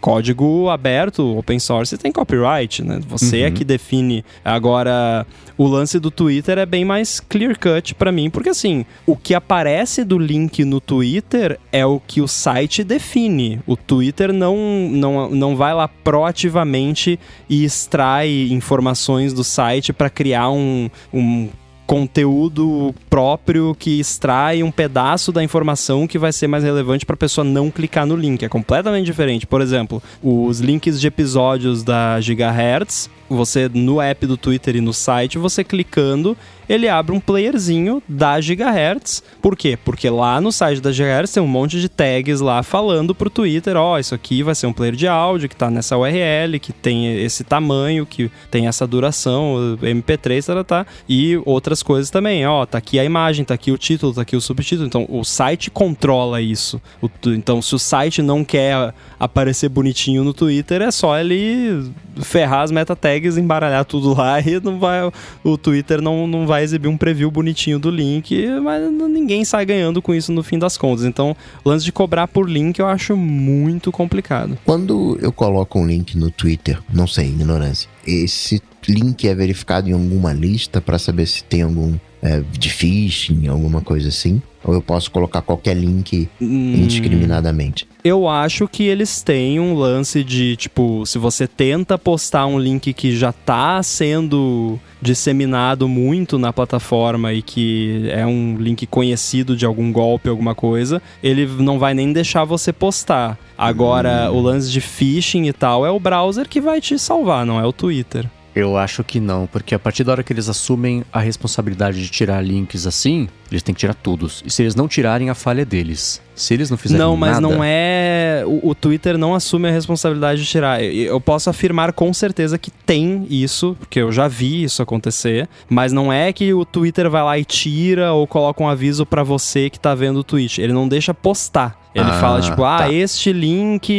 Código 0.00 0.68
aberto, 0.68 1.36
open 1.38 1.58
source, 1.58 1.96
tem 1.96 2.12
copyright, 2.12 2.82
né? 2.82 3.00
Você 3.08 3.38
é 3.38 3.40
uhum. 3.42 3.46
é 3.46 3.50
que 3.50 3.64
define. 3.64 4.24
Agora, 4.44 5.26
o 5.56 5.66
lance 5.66 5.98
do 5.98 6.10
Twitter 6.10 6.58
é 6.58 6.66
bem 6.66 6.84
mais 6.84 7.20
clear 7.20 7.56
cut 7.58 7.94
para 7.94 8.10
mim, 8.10 8.30
porque 8.30 8.48
assim, 8.48 8.84
o 9.06 9.16
que 9.16 9.34
aparece 9.34 10.04
do 10.04 10.18
link 10.18 10.64
no 10.64 10.80
Twitter 10.80 11.58
é 11.70 11.84
o 11.84 12.00
que 12.00 12.20
o 12.20 12.28
site 12.28 12.82
define. 12.82 13.60
O 13.66 13.76
Twitter 13.76 14.32
não, 14.32 14.56
não, 14.90 15.30
não 15.30 15.56
vai 15.56 15.74
lá 15.74 15.86
proativamente 15.86 17.18
e 17.48 17.64
extrai 17.64 18.48
informações 18.50 19.32
do 19.32 19.44
site 19.44 19.92
para 19.92 20.10
criar 20.10 20.50
um, 20.50 20.90
um 21.12 21.48
conteúdo 21.90 22.94
próprio 23.10 23.74
que 23.76 23.98
extrai 23.98 24.62
um 24.62 24.70
pedaço 24.70 25.32
da 25.32 25.42
informação 25.42 26.06
que 26.06 26.20
vai 26.20 26.32
ser 26.32 26.46
mais 26.46 26.62
relevante 26.62 27.04
para 27.04 27.14
a 27.14 27.16
pessoa 27.16 27.44
não 27.44 27.68
clicar 27.68 28.06
no 28.06 28.14
link. 28.14 28.44
É 28.44 28.48
completamente 28.48 29.06
diferente. 29.06 29.44
Por 29.44 29.60
exemplo, 29.60 30.00
os 30.22 30.60
links 30.60 31.00
de 31.00 31.08
episódios 31.08 31.82
da 31.82 32.20
Gigahertz 32.20 33.10
você 33.30 33.70
no 33.72 34.00
app 34.00 34.26
do 34.26 34.36
Twitter 34.36 34.76
e 34.76 34.80
no 34.80 34.92
site, 34.92 35.38
você 35.38 35.62
clicando, 35.62 36.36
ele 36.68 36.88
abre 36.88 37.14
um 37.14 37.20
playerzinho 37.20 38.02
da 38.08 38.40
Gigahertz. 38.40 39.22
Por 39.40 39.56
quê? 39.56 39.78
Porque 39.84 40.08
lá 40.10 40.40
no 40.40 40.52
site 40.52 40.80
da 40.80 40.92
Gigahertz 40.92 41.32
tem 41.32 41.42
um 41.42 41.48
monte 41.48 41.80
de 41.80 41.88
tags 41.88 42.40
lá 42.40 42.62
falando 42.62 43.14
pro 43.14 43.30
Twitter, 43.30 43.76
ó, 43.76 43.94
oh, 43.94 43.98
isso 43.98 44.14
aqui 44.14 44.42
vai 44.42 44.54
ser 44.54 44.66
um 44.66 44.72
player 44.72 44.94
de 44.94 45.08
áudio 45.08 45.48
que 45.48 45.56
tá 45.56 45.70
nessa 45.70 45.96
URL, 45.96 46.58
que 46.60 46.72
tem 46.72 47.22
esse 47.22 47.42
tamanho, 47.42 48.06
que 48.06 48.30
tem 48.50 48.66
essa 48.66 48.86
duração, 48.86 49.76
MP3, 49.82 50.44
tá, 50.44 50.54
tá, 50.54 50.64
tá, 50.64 50.86
e 51.08 51.40
outras 51.44 51.82
coisas 51.82 52.10
também, 52.10 52.46
ó, 52.46 52.62
oh, 52.62 52.66
tá 52.66 52.78
aqui 52.78 52.98
a 52.98 53.04
imagem, 53.04 53.44
tá 53.44 53.54
aqui 53.54 53.72
o 53.72 53.78
título, 53.78 54.14
tá 54.14 54.22
aqui 54.22 54.36
o 54.36 54.40
subtítulo. 54.40 54.86
Então, 54.86 55.06
o 55.08 55.24
site 55.24 55.70
controla 55.70 56.40
isso. 56.40 56.80
Então, 57.26 57.60
se 57.62 57.74
o 57.74 57.78
site 57.78 58.22
não 58.22 58.44
quer 58.44 58.94
aparecer 59.18 59.68
bonitinho 59.68 60.24
no 60.24 60.32
Twitter, 60.32 60.82
é 60.82 60.90
só 60.90 61.18
ele 61.18 61.90
ferrar 62.22 62.62
as 62.62 62.70
meta 62.70 62.94
tags 62.96 63.36
embaralhar 63.36 63.84
tudo 63.84 64.14
lá 64.14 64.40
e 64.40 64.60
não 64.60 64.78
vai, 64.78 65.00
o 65.42 65.58
Twitter 65.58 66.00
não, 66.00 66.26
não 66.26 66.46
vai 66.46 66.62
exibir 66.62 66.88
um 66.88 66.96
preview 66.96 67.30
bonitinho 67.30 67.78
do 67.78 67.90
link, 67.90 68.46
mas 68.62 68.90
ninguém 68.92 69.44
sai 69.44 69.64
ganhando 69.64 70.00
com 70.02 70.14
isso 70.14 70.32
no 70.32 70.42
fim 70.42 70.58
das 70.58 70.76
contas. 70.76 71.04
Então, 71.04 71.36
lance 71.64 71.84
de 71.84 71.92
cobrar 71.92 72.26
por 72.28 72.48
link 72.48 72.78
eu 72.78 72.86
acho 72.86 73.16
muito 73.16 73.90
complicado. 73.92 74.58
Quando 74.64 75.18
eu 75.20 75.32
coloco 75.32 75.78
um 75.78 75.86
link 75.86 76.16
no 76.16 76.30
Twitter, 76.30 76.78
não 76.92 77.06
sei, 77.06 77.28
ignorância, 77.28 77.88
esse 78.06 78.62
link 78.88 79.26
é 79.28 79.34
verificado 79.34 79.88
em 79.88 79.92
alguma 79.92 80.32
lista 80.32 80.80
para 80.80 80.98
saber 80.98 81.26
se 81.26 81.44
tem 81.44 81.62
algum 81.62 81.94
é, 82.22 82.42
de 82.52 82.70
phishing, 82.70 83.48
alguma 83.48 83.80
coisa 83.80 84.08
assim? 84.08 84.42
Ou 84.62 84.74
eu 84.74 84.82
posso 84.82 85.10
colocar 85.10 85.40
qualquer 85.40 85.74
link 85.74 86.28
hum, 86.40 86.74
indiscriminadamente? 86.74 87.88
Eu 88.04 88.28
acho 88.28 88.68
que 88.68 88.82
eles 88.82 89.22
têm 89.22 89.58
um 89.58 89.74
lance 89.74 90.22
de, 90.22 90.54
tipo, 90.56 91.04
se 91.06 91.18
você 91.18 91.46
tenta 91.46 91.96
postar 91.96 92.46
um 92.46 92.58
link 92.58 92.92
que 92.92 93.16
já 93.16 93.30
está 93.30 93.82
sendo 93.82 94.78
disseminado 95.00 95.88
muito 95.88 96.38
na 96.38 96.52
plataforma 96.52 97.32
e 97.32 97.40
que 97.40 98.10
é 98.10 98.26
um 98.26 98.56
link 98.58 98.86
conhecido 98.86 99.56
de 99.56 99.64
algum 99.64 99.90
golpe, 99.90 100.28
alguma 100.28 100.54
coisa, 100.54 101.00
ele 101.22 101.46
não 101.46 101.78
vai 101.78 101.94
nem 101.94 102.12
deixar 102.12 102.44
você 102.44 102.70
postar. 102.70 103.38
Agora, 103.56 104.30
hum. 104.30 104.36
o 104.36 104.42
lance 104.42 104.70
de 104.70 104.80
phishing 104.82 105.46
e 105.46 105.54
tal 105.54 105.86
é 105.86 105.90
o 105.90 105.98
browser 105.98 106.46
que 106.46 106.60
vai 106.60 106.82
te 106.82 106.98
salvar, 106.98 107.46
não 107.46 107.58
é 107.58 107.64
o 107.64 107.72
Twitter. 107.72 108.28
Eu 108.54 108.76
acho 108.76 109.04
que 109.04 109.20
não, 109.20 109.46
porque 109.46 109.74
a 109.74 109.78
partir 109.78 110.02
da 110.02 110.12
hora 110.12 110.22
que 110.22 110.32
eles 110.32 110.48
assumem 110.48 111.04
a 111.12 111.20
responsabilidade 111.20 112.02
de 112.02 112.08
tirar 112.08 112.40
links 112.40 112.86
assim, 112.86 113.28
eles 113.50 113.62
têm 113.62 113.74
que 113.74 113.80
tirar 113.80 113.94
todos. 113.94 114.42
E 114.44 114.50
se 114.50 114.62
eles 114.62 114.74
não 114.74 114.88
tirarem, 114.88 115.30
a 115.30 115.34
falha 115.34 115.62
é 115.62 115.64
deles. 115.64 116.20
Se 116.40 116.54
eles 116.54 116.70
não 116.70 116.78
fizerem 116.78 117.04
Não, 117.04 117.16
mas 117.16 117.38
nada... 117.38 117.54
não 117.54 117.62
é. 117.62 118.42
O, 118.46 118.70
o, 118.70 118.74
Twitter 118.74 119.18
não 119.18 119.34
assume 119.34 119.68
a 119.68 119.70
responsabilidade 119.70 120.42
de 120.42 120.48
tirar. 120.48 120.82
Eu, 120.82 120.92
eu 120.92 121.20
posso 121.20 121.50
afirmar 121.50 121.92
com 121.92 122.12
certeza 122.14 122.56
que 122.58 122.70
tem 122.70 123.26
isso, 123.28 123.76
porque 123.78 124.00
eu 124.00 124.10
já 124.10 124.26
vi 124.26 124.64
isso 124.64 124.82
acontecer. 124.82 125.48
Mas 125.68 125.92
não 125.92 126.12
é 126.12 126.32
que 126.32 126.54
o 126.54 126.64
Twitter 126.64 127.10
vai 127.10 127.22
lá 127.22 127.38
e 127.38 127.44
tira 127.44 128.12
ou 128.12 128.26
coloca 128.26 128.62
um 128.62 128.68
aviso 128.68 129.04
para 129.04 129.22
você 129.22 129.68
que 129.68 129.78
tá 129.78 129.94
vendo 129.94 130.20
o 130.20 130.24
tweet. 130.24 130.60
Ele 130.60 130.72
não 130.72 130.88
deixa 130.88 131.12
postar. 131.12 131.78
Ele 131.92 132.08
ah, 132.08 132.20
fala, 132.20 132.40
tipo, 132.40 132.62
ah, 132.62 132.78
tá. 132.78 132.92
este 132.92 133.32
link 133.32 133.90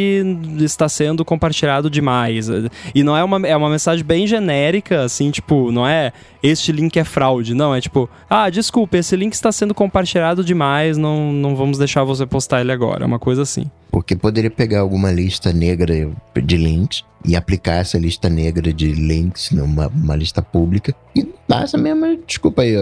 está 0.62 0.88
sendo 0.88 1.26
compartilhado 1.26 1.90
demais. 1.90 2.48
E 2.96 3.04
não 3.04 3.18
é 3.18 3.24
uma, 3.24 3.46
é 3.46 3.56
uma 3.56 3.70
mensagem 3.70 4.04
bem 4.04 4.26
genérica, 4.26 5.02
assim, 5.04 5.30
tipo, 5.30 5.72
não 5.72 5.86
é 5.86 6.14
este 6.42 6.72
link 6.72 6.98
é 6.98 7.04
fraude. 7.04 7.54
Não, 7.54 7.76
é 7.76 7.82
tipo, 7.82 8.10
ah, 8.30 8.50
desculpa, 8.50 8.98
esse 8.98 9.16
link 9.18 9.34
está 9.34 9.52
sendo 9.52 9.74
compartilhado 9.74 10.42
demais, 10.42 10.98
não, 10.98 11.34
não 11.34 11.54
vamos 11.54 11.78
deixar 11.78 12.06
você 12.06 12.26
postar 12.32 12.62
ele 12.62 12.72
agora. 12.72 13.06
Uma 13.06 13.20
coisa 13.20 13.42
assim. 13.44 13.70
Porque 13.92 14.16
poderia 14.16 14.50
pegar 14.50 14.80
alguma 14.80 15.12
lista 15.12 15.52
negra 15.52 16.10
de 16.42 16.58
links 16.58 17.04
e 17.26 17.36
aplicar 17.36 17.74
essa 17.74 18.00
lista 18.00 18.30
negra 18.30 18.74
de 18.74 18.94
links 18.94 19.52
numa 19.52 20.16
lista 20.16 20.42
pública 20.42 20.96
e 21.14 21.28
dar 21.48 21.64
essa 21.66 21.78
mesma 21.78 22.18
desculpa 22.26 22.62
aí, 22.64 22.74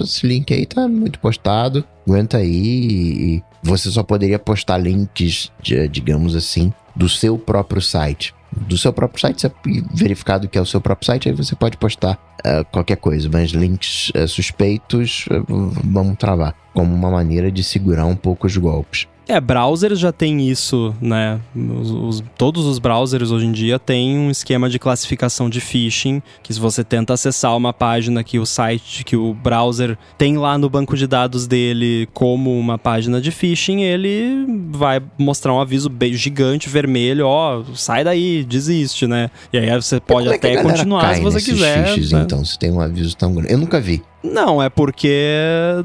esse 0.00 0.26
link 0.26 0.54
aí 0.54 0.64
tá 0.64 0.88
muito 0.88 1.18
postado, 1.18 1.84
aguenta 2.06 2.38
aí 2.38 2.54
e 2.54 3.42
você 3.62 3.90
só 3.90 4.02
poderia 4.04 4.38
postar 4.38 4.78
links, 4.78 5.50
digamos 5.90 6.36
assim, 6.36 6.72
do 6.94 7.08
seu 7.08 7.36
próprio 7.36 7.82
site. 7.82 8.32
Do 8.50 8.78
seu 8.78 8.92
próprio 8.92 9.20
site, 9.20 9.50
verificado 9.94 10.48
que 10.48 10.56
é 10.56 10.60
o 10.60 10.66
seu 10.66 10.80
próprio 10.80 11.06
site, 11.06 11.28
aí 11.28 11.34
você 11.34 11.54
pode 11.54 11.76
postar 11.76 12.18
uh, 12.46 12.64
qualquer 12.70 12.96
coisa, 12.96 13.28
mas 13.30 13.50
links 13.50 14.10
uh, 14.14 14.26
suspeitos 14.26 15.26
uh, 15.30 15.44
vamos 15.84 16.16
travar 16.16 16.54
como 16.72 16.94
uma 16.94 17.10
maneira 17.10 17.52
de 17.52 17.62
segurar 17.62 18.06
um 18.06 18.16
pouco 18.16 18.46
os 18.46 18.56
golpes. 18.56 19.06
É, 19.28 19.38
browsers 19.38 19.98
já 19.98 20.10
tem 20.10 20.48
isso, 20.48 20.94
né? 21.02 21.38
Os, 21.54 21.90
os, 21.90 22.24
todos 22.38 22.64
os 22.64 22.78
browsers 22.78 23.30
hoje 23.30 23.44
em 23.44 23.52
dia 23.52 23.78
têm 23.78 24.18
um 24.18 24.30
esquema 24.30 24.70
de 24.70 24.78
classificação 24.78 25.50
de 25.50 25.60
phishing, 25.60 26.22
que 26.42 26.54
se 26.54 26.58
você 26.58 26.82
tenta 26.82 27.12
acessar 27.12 27.54
uma 27.54 27.72
página 27.72 28.24
que 28.24 28.38
o 28.38 28.46
site, 28.46 29.04
que 29.04 29.16
o 29.16 29.34
browser 29.34 29.98
tem 30.16 30.38
lá 30.38 30.56
no 30.56 30.70
banco 30.70 30.96
de 30.96 31.06
dados 31.06 31.46
dele 31.46 32.08
como 32.14 32.58
uma 32.58 32.78
página 32.78 33.20
de 33.20 33.30
phishing, 33.30 33.82
ele 33.82 34.46
vai 34.70 35.02
mostrar 35.18 35.52
um 35.52 35.60
aviso 35.60 35.92
gigante 36.12 36.70
vermelho, 36.70 37.26
ó, 37.26 37.62
sai 37.74 38.02
daí, 38.02 38.42
desiste, 38.44 39.06
né? 39.06 39.30
E 39.52 39.58
aí 39.58 39.70
você 39.70 40.00
pode 40.00 40.28
é 40.28 40.36
até 40.36 40.62
continuar 40.62 41.14
se 41.14 41.20
você 41.20 41.42
quiser. 41.42 41.88
Phishs, 41.88 42.12
né? 42.12 42.22
Então, 42.22 42.42
se 42.42 42.58
tem 42.58 42.72
um 42.72 42.80
aviso 42.80 43.14
tão 43.14 43.34
grande. 43.34 43.52
Eu 43.52 43.58
nunca 43.58 43.78
vi. 43.78 44.02
Não, 44.22 44.62
é 44.62 44.68
porque 44.68 45.22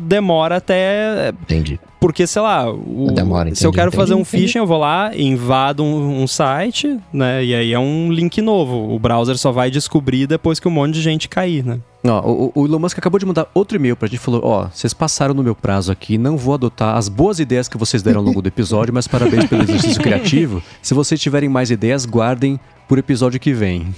demora 0.02 0.58
até. 0.58 1.30
Entendi. 1.30 1.80
Porque, 2.00 2.28
sei 2.28 2.42
lá, 2.42 2.70
o, 2.70 3.12
demora, 3.14 3.48
entendi, 3.48 3.60
se 3.60 3.66
eu 3.66 3.72
quero 3.72 3.88
entendi, 3.88 4.02
fazer 4.02 4.14
um 4.14 4.20
entendi. 4.20 4.44
phishing, 4.44 4.58
eu 4.58 4.68
vou 4.68 4.78
lá, 4.78 5.16
invado 5.16 5.84
um, 5.84 6.22
um, 6.22 6.28
site, 6.28 7.00
né? 7.14 7.46
E 7.46 7.56
aí 7.56 7.72
é 7.72 7.80
um 7.80 8.12
link 8.12 8.42
novo. 8.42 8.94
O 8.94 9.00
browser 9.00 9.38
só 9.38 9.54
vai 9.54 9.72
descobrir 9.72 10.28
depois 10.28 10.60
que 10.60 10.68
um 10.68 10.72
monte 10.72 10.96
de 10.96 11.02
gente 11.02 11.30
cair, 11.30 11.64
né? 11.64 11.80
Ó, 12.06 12.20
o, 12.30 12.52
o 12.54 12.66
Elon 12.66 12.80
Musk 12.80 12.98
acabou 12.98 13.18
de 13.18 13.26
mandar 13.26 13.48
outro 13.54 13.78
e-mail 13.78 13.96
pra 13.96 14.10
gente. 14.10 14.20
Falou: 14.20 14.42
Ó, 14.44 14.68
vocês 14.68 14.94
passaram 14.94 15.34
no 15.34 15.42
meu 15.42 15.56
prazo 15.56 15.94
aqui, 15.94 16.18
não 16.18 16.36
vou 16.36 16.56
adotar 16.56 16.98
as 16.98 17.08
boas 17.08 17.40
ideias 17.40 17.70
que 17.70 17.78
vocês 17.78 18.04
deram 18.04 18.20
ao 18.20 18.26
longo 18.26 18.42
do 18.42 18.48
episódio, 18.48 18.94
mas 18.94 19.08
parabéns 19.08 19.46
pelo 19.46 19.64
exercício 19.64 20.02
criativo. 20.02 20.62
Se 20.84 20.94
vocês 20.94 21.22
tiverem 21.22 21.48
mais 21.48 21.72
ideias, 21.72 22.06
guardem 22.06 22.60
por 22.86 22.98
episódio 22.98 23.40
que 23.40 23.54
vem. 23.54 23.96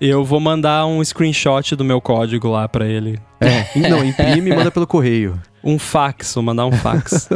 Eu 0.00 0.24
vou 0.24 0.40
mandar 0.40 0.86
um 0.86 1.02
screenshot 1.04 1.74
do 1.74 1.84
meu 1.84 2.00
código 2.00 2.48
lá 2.48 2.68
para 2.68 2.86
ele. 2.86 3.18
É, 3.40 3.88
não, 3.88 4.04
imprime 4.04 4.50
e 4.50 4.54
manda 4.54 4.70
pelo 4.70 4.86
correio. 4.86 5.40
Um 5.62 5.78
fax, 5.78 6.34
vou 6.34 6.42
mandar 6.42 6.66
um 6.66 6.72
fax. 6.72 7.28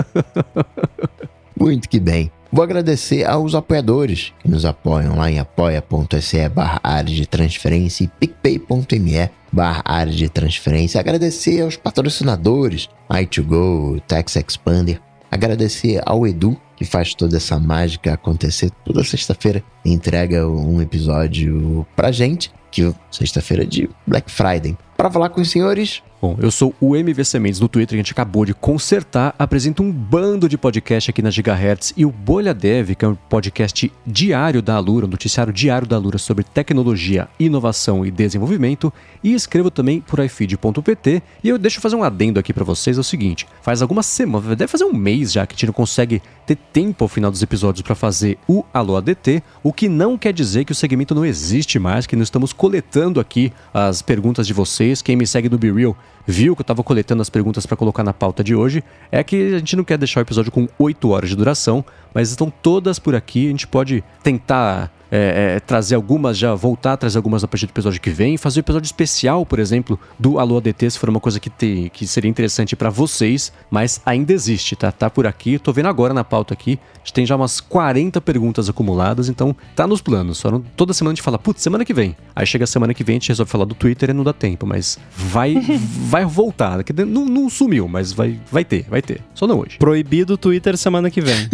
Muito 1.58 1.88
que 1.88 2.00
bem. 2.00 2.30
Vou 2.50 2.62
agradecer 2.62 3.24
aos 3.24 3.54
apoiadores 3.54 4.32
que 4.40 4.48
nos 4.48 4.66
apoiam 4.66 5.16
lá 5.16 5.30
em 5.30 5.38
apoia.se 5.38 6.48
barra 6.50 6.78
área 6.82 7.14
de 7.14 7.26
transferência 7.26 8.04
e 8.04 8.08
picpay.me 8.08 9.30
barra 9.50 9.82
área 9.84 10.12
de 10.12 10.28
transferência. 10.28 11.00
Agradecer 11.00 11.62
aos 11.62 11.76
patrocinadores, 11.76 12.90
i2go, 13.10 14.02
Tax 14.06 14.36
Expander. 14.36 15.00
Agradecer 15.30 16.02
ao 16.04 16.26
Edu, 16.26 16.60
que 16.82 16.88
faz 16.88 17.14
toda 17.14 17.36
essa 17.36 17.58
mágica 17.58 18.12
acontecer. 18.12 18.70
Toda 18.84 19.04
sexta-feira 19.04 19.62
entrega 19.84 20.48
um 20.48 20.82
episódio 20.82 21.86
pra 21.94 22.10
gente, 22.10 22.52
que 22.70 22.92
sexta-feira 23.10 23.64
de 23.64 23.88
Black 24.06 24.30
Friday. 24.30 24.76
Para 24.96 25.10
falar 25.10 25.28
com 25.28 25.40
os 25.40 25.50
senhores, 25.50 26.02
Bom, 26.22 26.36
eu 26.40 26.52
sou 26.52 26.72
o 26.80 26.94
MVC 26.94 27.40
Mendes 27.40 27.58
no 27.58 27.66
Twitter, 27.66 27.88
que 27.88 27.94
a 27.96 28.04
gente 28.04 28.12
acabou 28.12 28.44
de 28.44 28.54
consertar. 28.54 29.34
Apresento 29.36 29.82
um 29.82 29.90
bando 29.90 30.48
de 30.48 30.56
podcast 30.56 31.10
aqui 31.10 31.20
na 31.20 31.32
Gigahertz 31.32 31.92
e 31.96 32.06
o 32.06 32.12
Bolha 32.12 32.54
Dev, 32.54 32.94
que 32.94 33.04
é 33.04 33.08
um 33.08 33.16
podcast 33.16 33.92
diário 34.06 34.62
da 34.62 34.76
Alura, 34.76 35.04
um 35.04 35.08
noticiário 35.08 35.52
diário 35.52 35.84
da 35.84 35.96
Alura 35.96 36.18
sobre 36.18 36.44
tecnologia, 36.44 37.28
inovação 37.40 38.06
e 38.06 38.10
desenvolvimento. 38.12 38.92
E 39.20 39.34
escrevo 39.34 39.68
também 39.68 40.00
por 40.00 40.20
ifeed.pt. 40.20 41.24
E 41.42 41.48
eu 41.48 41.58
deixo 41.58 41.80
fazer 41.80 41.96
um 41.96 42.04
adendo 42.04 42.38
aqui 42.38 42.52
para 42.52 42.62
vocês: 42.62 42.98
é 42.98 43.00
o 43.00 43.04
seguinte, 43.04 43.44
faz 43.60 43.82
algumas 43.82 44.06
semanas, 44.06 44.56
deve 44.56 44.70
fazer 44.70 44.84
um 44.84 44.94
mês 44.94 45.32
já 45.32 45.44
que 45.44 45.54
a 45.54 45.56
gente 45.56 45.66
não 45.66 45.74
consegue 45.74 46.22
ter 46.46 46.54
tempo 46.54 47.02
ao 47.02 47.08
final 47.08 47.32
dos 47.32 47.42
episódios 47.42 47.82
para 47.82 47.96
fazer 47.96 48.38
o 48.46 48.64
Alô 48.72 48.96
ADT, 48.96 49.42
o 49.60 49.72
que 49.72 49.88
não 49.88 50.16
quer 50.16 50.32
dizer 50.32 50.64
que 50.64 50.70
o 50.70 50.74
segmento 50.74 51.16
não 51.16 51.24
existe 51.24 51.80
mais, 51.80 52.06
que 52.06 52.14
não 52.14 52.22
estamos 52.22 52.52
coletando 52.52 53.18
aqui 53.18 53.52
as 53.74 54.02
perguntas 54.02 54.46
de 54.46 54.52
vocês. 54.52 55.02
Quem 55.02 55.16
me 55.16 55.26
segue 55.26 55.48
no 55.48 55.58
BeReal 55.58 55.96
viu 56.26 56.54
que 56.54 56.60
eu 56.60 56.64
estava 56.64 56.82
coletando 56.82 57.22
as 57.22 57.30
perguntas 57.30 57.66
para 57.66 57.76
colocar 57.76 58.04
na 58.04 58.12
pauta 58.12 58.42
de 58.44 58.54
hoje, 58.54 58.82
é 59.10 59.22
que 59.22 59.54
a 59.54 59.58
gente 59.58 59.76
não 59.76 59.84
quer 59.84 59.98
deixar 59.98 60.20
o 60.20 60.22
episódio 60.22 60.52
com 60.52 60.68
8 60.78 61.08
horas 61.10 61.30
de 61.30 61.36
duração, 61.36 61.84
mas 62.14 62.30
estão 62.30 62.50
todas 62.50 62.98
por 62.98 63.14
aqui. 63.14 63.46
A 63.46 63.50
gente 63.50 63.66
pode 63.66 64.04
tentar 64.22 64.90
é, 65.14 65.56
é, 65.56 65.60
trazer 65.60 65.94
algumas, 65.94 66.38
já 66.38 66.54
voltar 66.54 66.94
a 66.94 66.96
trazer 66.96 67.18
algumas 67.18 67.44
a 67.44 67.48
partir 67.48 67.66
do 67.66 67.70
episódio 67.70 68.00
que 68.00 68.08
vem, 68.08 68.38
fazer 68.38 68.60
um 68.60 68.62
episódio 68.62 68.86
especial, 68.86 69.44
por 69.44 69.58
exemplo, 69.58 70.00
do 70.18 70.38
Alô 70.38 70.56
ADT, 70.56 70.90
se 70.90 70.98
for 70.98 71.10
uma 71.10 71.20
coisa 71.20 71.38
que, 71.38 71.50
te, 71.50 71.90
que 71.92 72.06
seria 72.06 72.30
interessante 72.30 72.74
para 72.74 72.88
vocês, 72.88 73.52
mas 73.70 74.00
ainda 74.06 74.32
existe, 74.32 74.74
tá? 74.74 74.90
Tá 74.90 75.10
por 75.10 75.26
aqui, 75.26 75.58
tô 75.58 75.70
vendo 75.70 75.88
agora 75.88 76.14
na 76.14 76.24
pauta 76.24 76.54
aqui, 76.54 76.80
a 76.94 76.98
gente 77.00 77.12
tem 77.12 77.26
já 77.26 77.36
umas 77.36 77.60
40 77.60 78.22
perguntas 78.22 78.70
acumuladas, 78.70 79.28
então 79.28 79.54
tá 79.76 79.86
nos 79.86 80.00
planos. 80.00 80.38
Só 80.38 80.50
não, 80.50 80.60
toda 80.76 80.94
semana 80.94 81.12
a 81.12 81.14
gente 81.16 81.22
fala, 81.22 81.38
putz, 81.38 81.60
semana 81.60 81.84
que 81.84 81.92
vem. 81.92 82.16
Aí 82.34 82.46
chega 82.46 82.64
a 82.64 82.66
semana 82.66 82.94
que 82.94 83.04
vem, 83.04 83.16
a 83.16 83.18
gente 83.18 83.28
resolve 83.28 83.50
falar 83.50 83.66
do 83.66 83.74
Twitter 83.74 84.08
e 84.08 84.12
não 84.14 84.24
dá 84.24 84.32
tempo, 84.32 84.66
mas 84.66 84.98
vai 85.14 85.56
vai 86.08 86.24
voltar. 86.24 86.78
Não, 87.06 87.26
não 87.26 87.50
sumiu, 87.50 87.86
mas 87.86 88.12
vai, 88.12 88.40
vai 88.50 88.64
ter, 88.64 88.86
vai 88.88 89.02
ter. 89.02 89.20
Só 89.34 89.46
não 89.46 89.58
hoje. 89.58 89.76
Proibido 89.78 90.34
o 90.34 90.36
Twitter 90.38 90.76
semana 90.78 91.10
que 91.10 91.20
vem. 91.20 91.50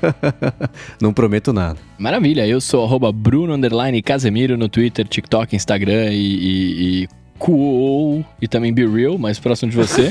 não 1.00 1.12
prometo 1.12 1.52
nada. 1.52 1.78
Maravilha, 1.98 2.46
eu 2.46 2.60
sou 2.66 2.84
arroba 2.84 3.12
Bruno 3.12 3.56
Casemiro 4.02 4.58
no 4.58 4.68
Twitter, 4.68 5.06
TikTok, 5.06 5.54
Instagram 5.54 6.10
e, 6.10 6.16
e, 6.16 7.02
e 7.04 7.08
cool 7.38 8.24
e 8.42 8.48
também 8.48 8.74
Be 8.74 8.84
Real, 8.84 9.16
mais 9.16 9.38
próximo 9.38 9.70
de 9.70 9.76
você. 9.76 10.10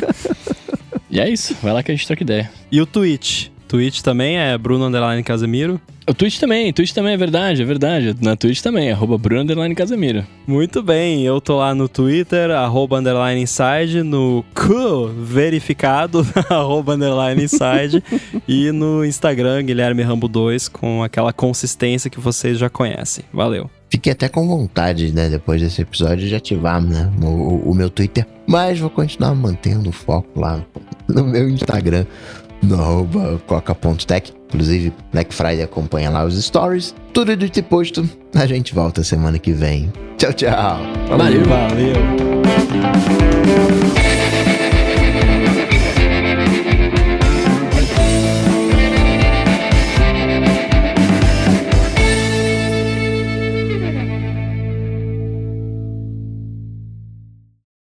e 1.11 1.19
é 1.19 1.29
isso, 1.29 1.53
vai 1.61 1.73
lá 1.73 1.83
que 1.83 1.91
a 1.91 1.95
gente 1.95 2.07
troca 2.07 2.23
ideia. 2.23 2.49
E 2.71 2.79
o 2.79 2.85
Twitch? 2.85 3.49
Twitch 3.67 4.01
também 4.01 4.37
é 4.37 4.57
Bruno 4.57 4.85
Underline 4.85 5.21
Casemiro. 5.21 5.81
O 6.07 6.13
Twitch 6.13 6.37
também, 6.39 6.71
Twitch 6.71 6.91
também 6.91 7.13
é 7.13 7.17
verdade, 7.17 7.63
é 7.63 7.65
verdade. 7.65 8.15
Na 8.21 8.35
Twitch 8.35 8.61
também, 8.61 8.91
arroba 8.91 9.17
Bruno 9.17 9.41
Underline 9.41 9.73
Casemiro. 9.73 10.23
Muito 10.45 10.83
bem, 10.83 11.23
eu 11.23 11.41
tô 11.41 11.57
lá 11.57 11.73
no 11.73 11.89
Twitter, 11.89 12.51
arroba 12.51 12.99
Underline 12.99 13.41
Inside, 13.41 14.03
no 14.03 14.45
Q 14.53 15.09
verificado, 15.17 16.25
arroba 16.47 16.93
Underline 16.93 17.43
Inside, 17.43 18.03
e 18.47 18.71
no 18.71 19.03
Instagram, 19.03 19.63
Guilherme 19.63 20.03
Rambo 20.03 20.27
2, 20.27 20.67
com 20.67 21.01
aquela 21.01 21.33
consistência 21.33 22.07
que 22.07 22.19
vocês 22.19 22.59
já 22.59 22.69
conhecem. 22.69 23.25
Valeu. 23.33 23.67
Fiquei 23.89 24.11
até 24.11 24.29
com 24.29 24.47
vontade, 24.47 25.11
né, 25.11 25.27
depois 25.27 25.59
desse 25.59 25.81
episódio, 25.81 26.27
de 26.27 26.35
ativar 26.35 26.79
né, 26.81 27.11
o, 27.19 27.71
o 27.71 27.73
meu 27.73 27.89
Twitter, 27.89 28.27
mas 28.45 28.77
vou 28.77 28.91
continuar 28.91 29.33
mantendo 29.33 29.89
o 29.89 29.93
foco 29.93 30.39
lá 30.39 30.63
no 31.07 31.25
meu 31.25 31.49
Instagram 31.49 32.05
no 32.65 32.81
arroba 32.81 33.41
coca.tech. 33.45 34.33
Inclusive, 34.47 34.93
Black 35.11 35.33
Friday 35.33 35.63
acompanha 35.63 36.09
lá 36.09 36.23
os 36.23 36.41
stories. 36.41 36.95
Tudo 37.13 37.35
de 37.35 37.49
tipo 37.49 37.69
posto. 37.69 38.07
A 38.33 38.45
gente 38.45 38.73
volta 38.73 39.03
semana 39.03 39.39
que 39.39 39.51
vem. 39.51 39.91
Tchau, 40.17 40.33
tchau. 40.33 40.77
Valeu. 41.09 41.43
Valeu. 41.45 41.95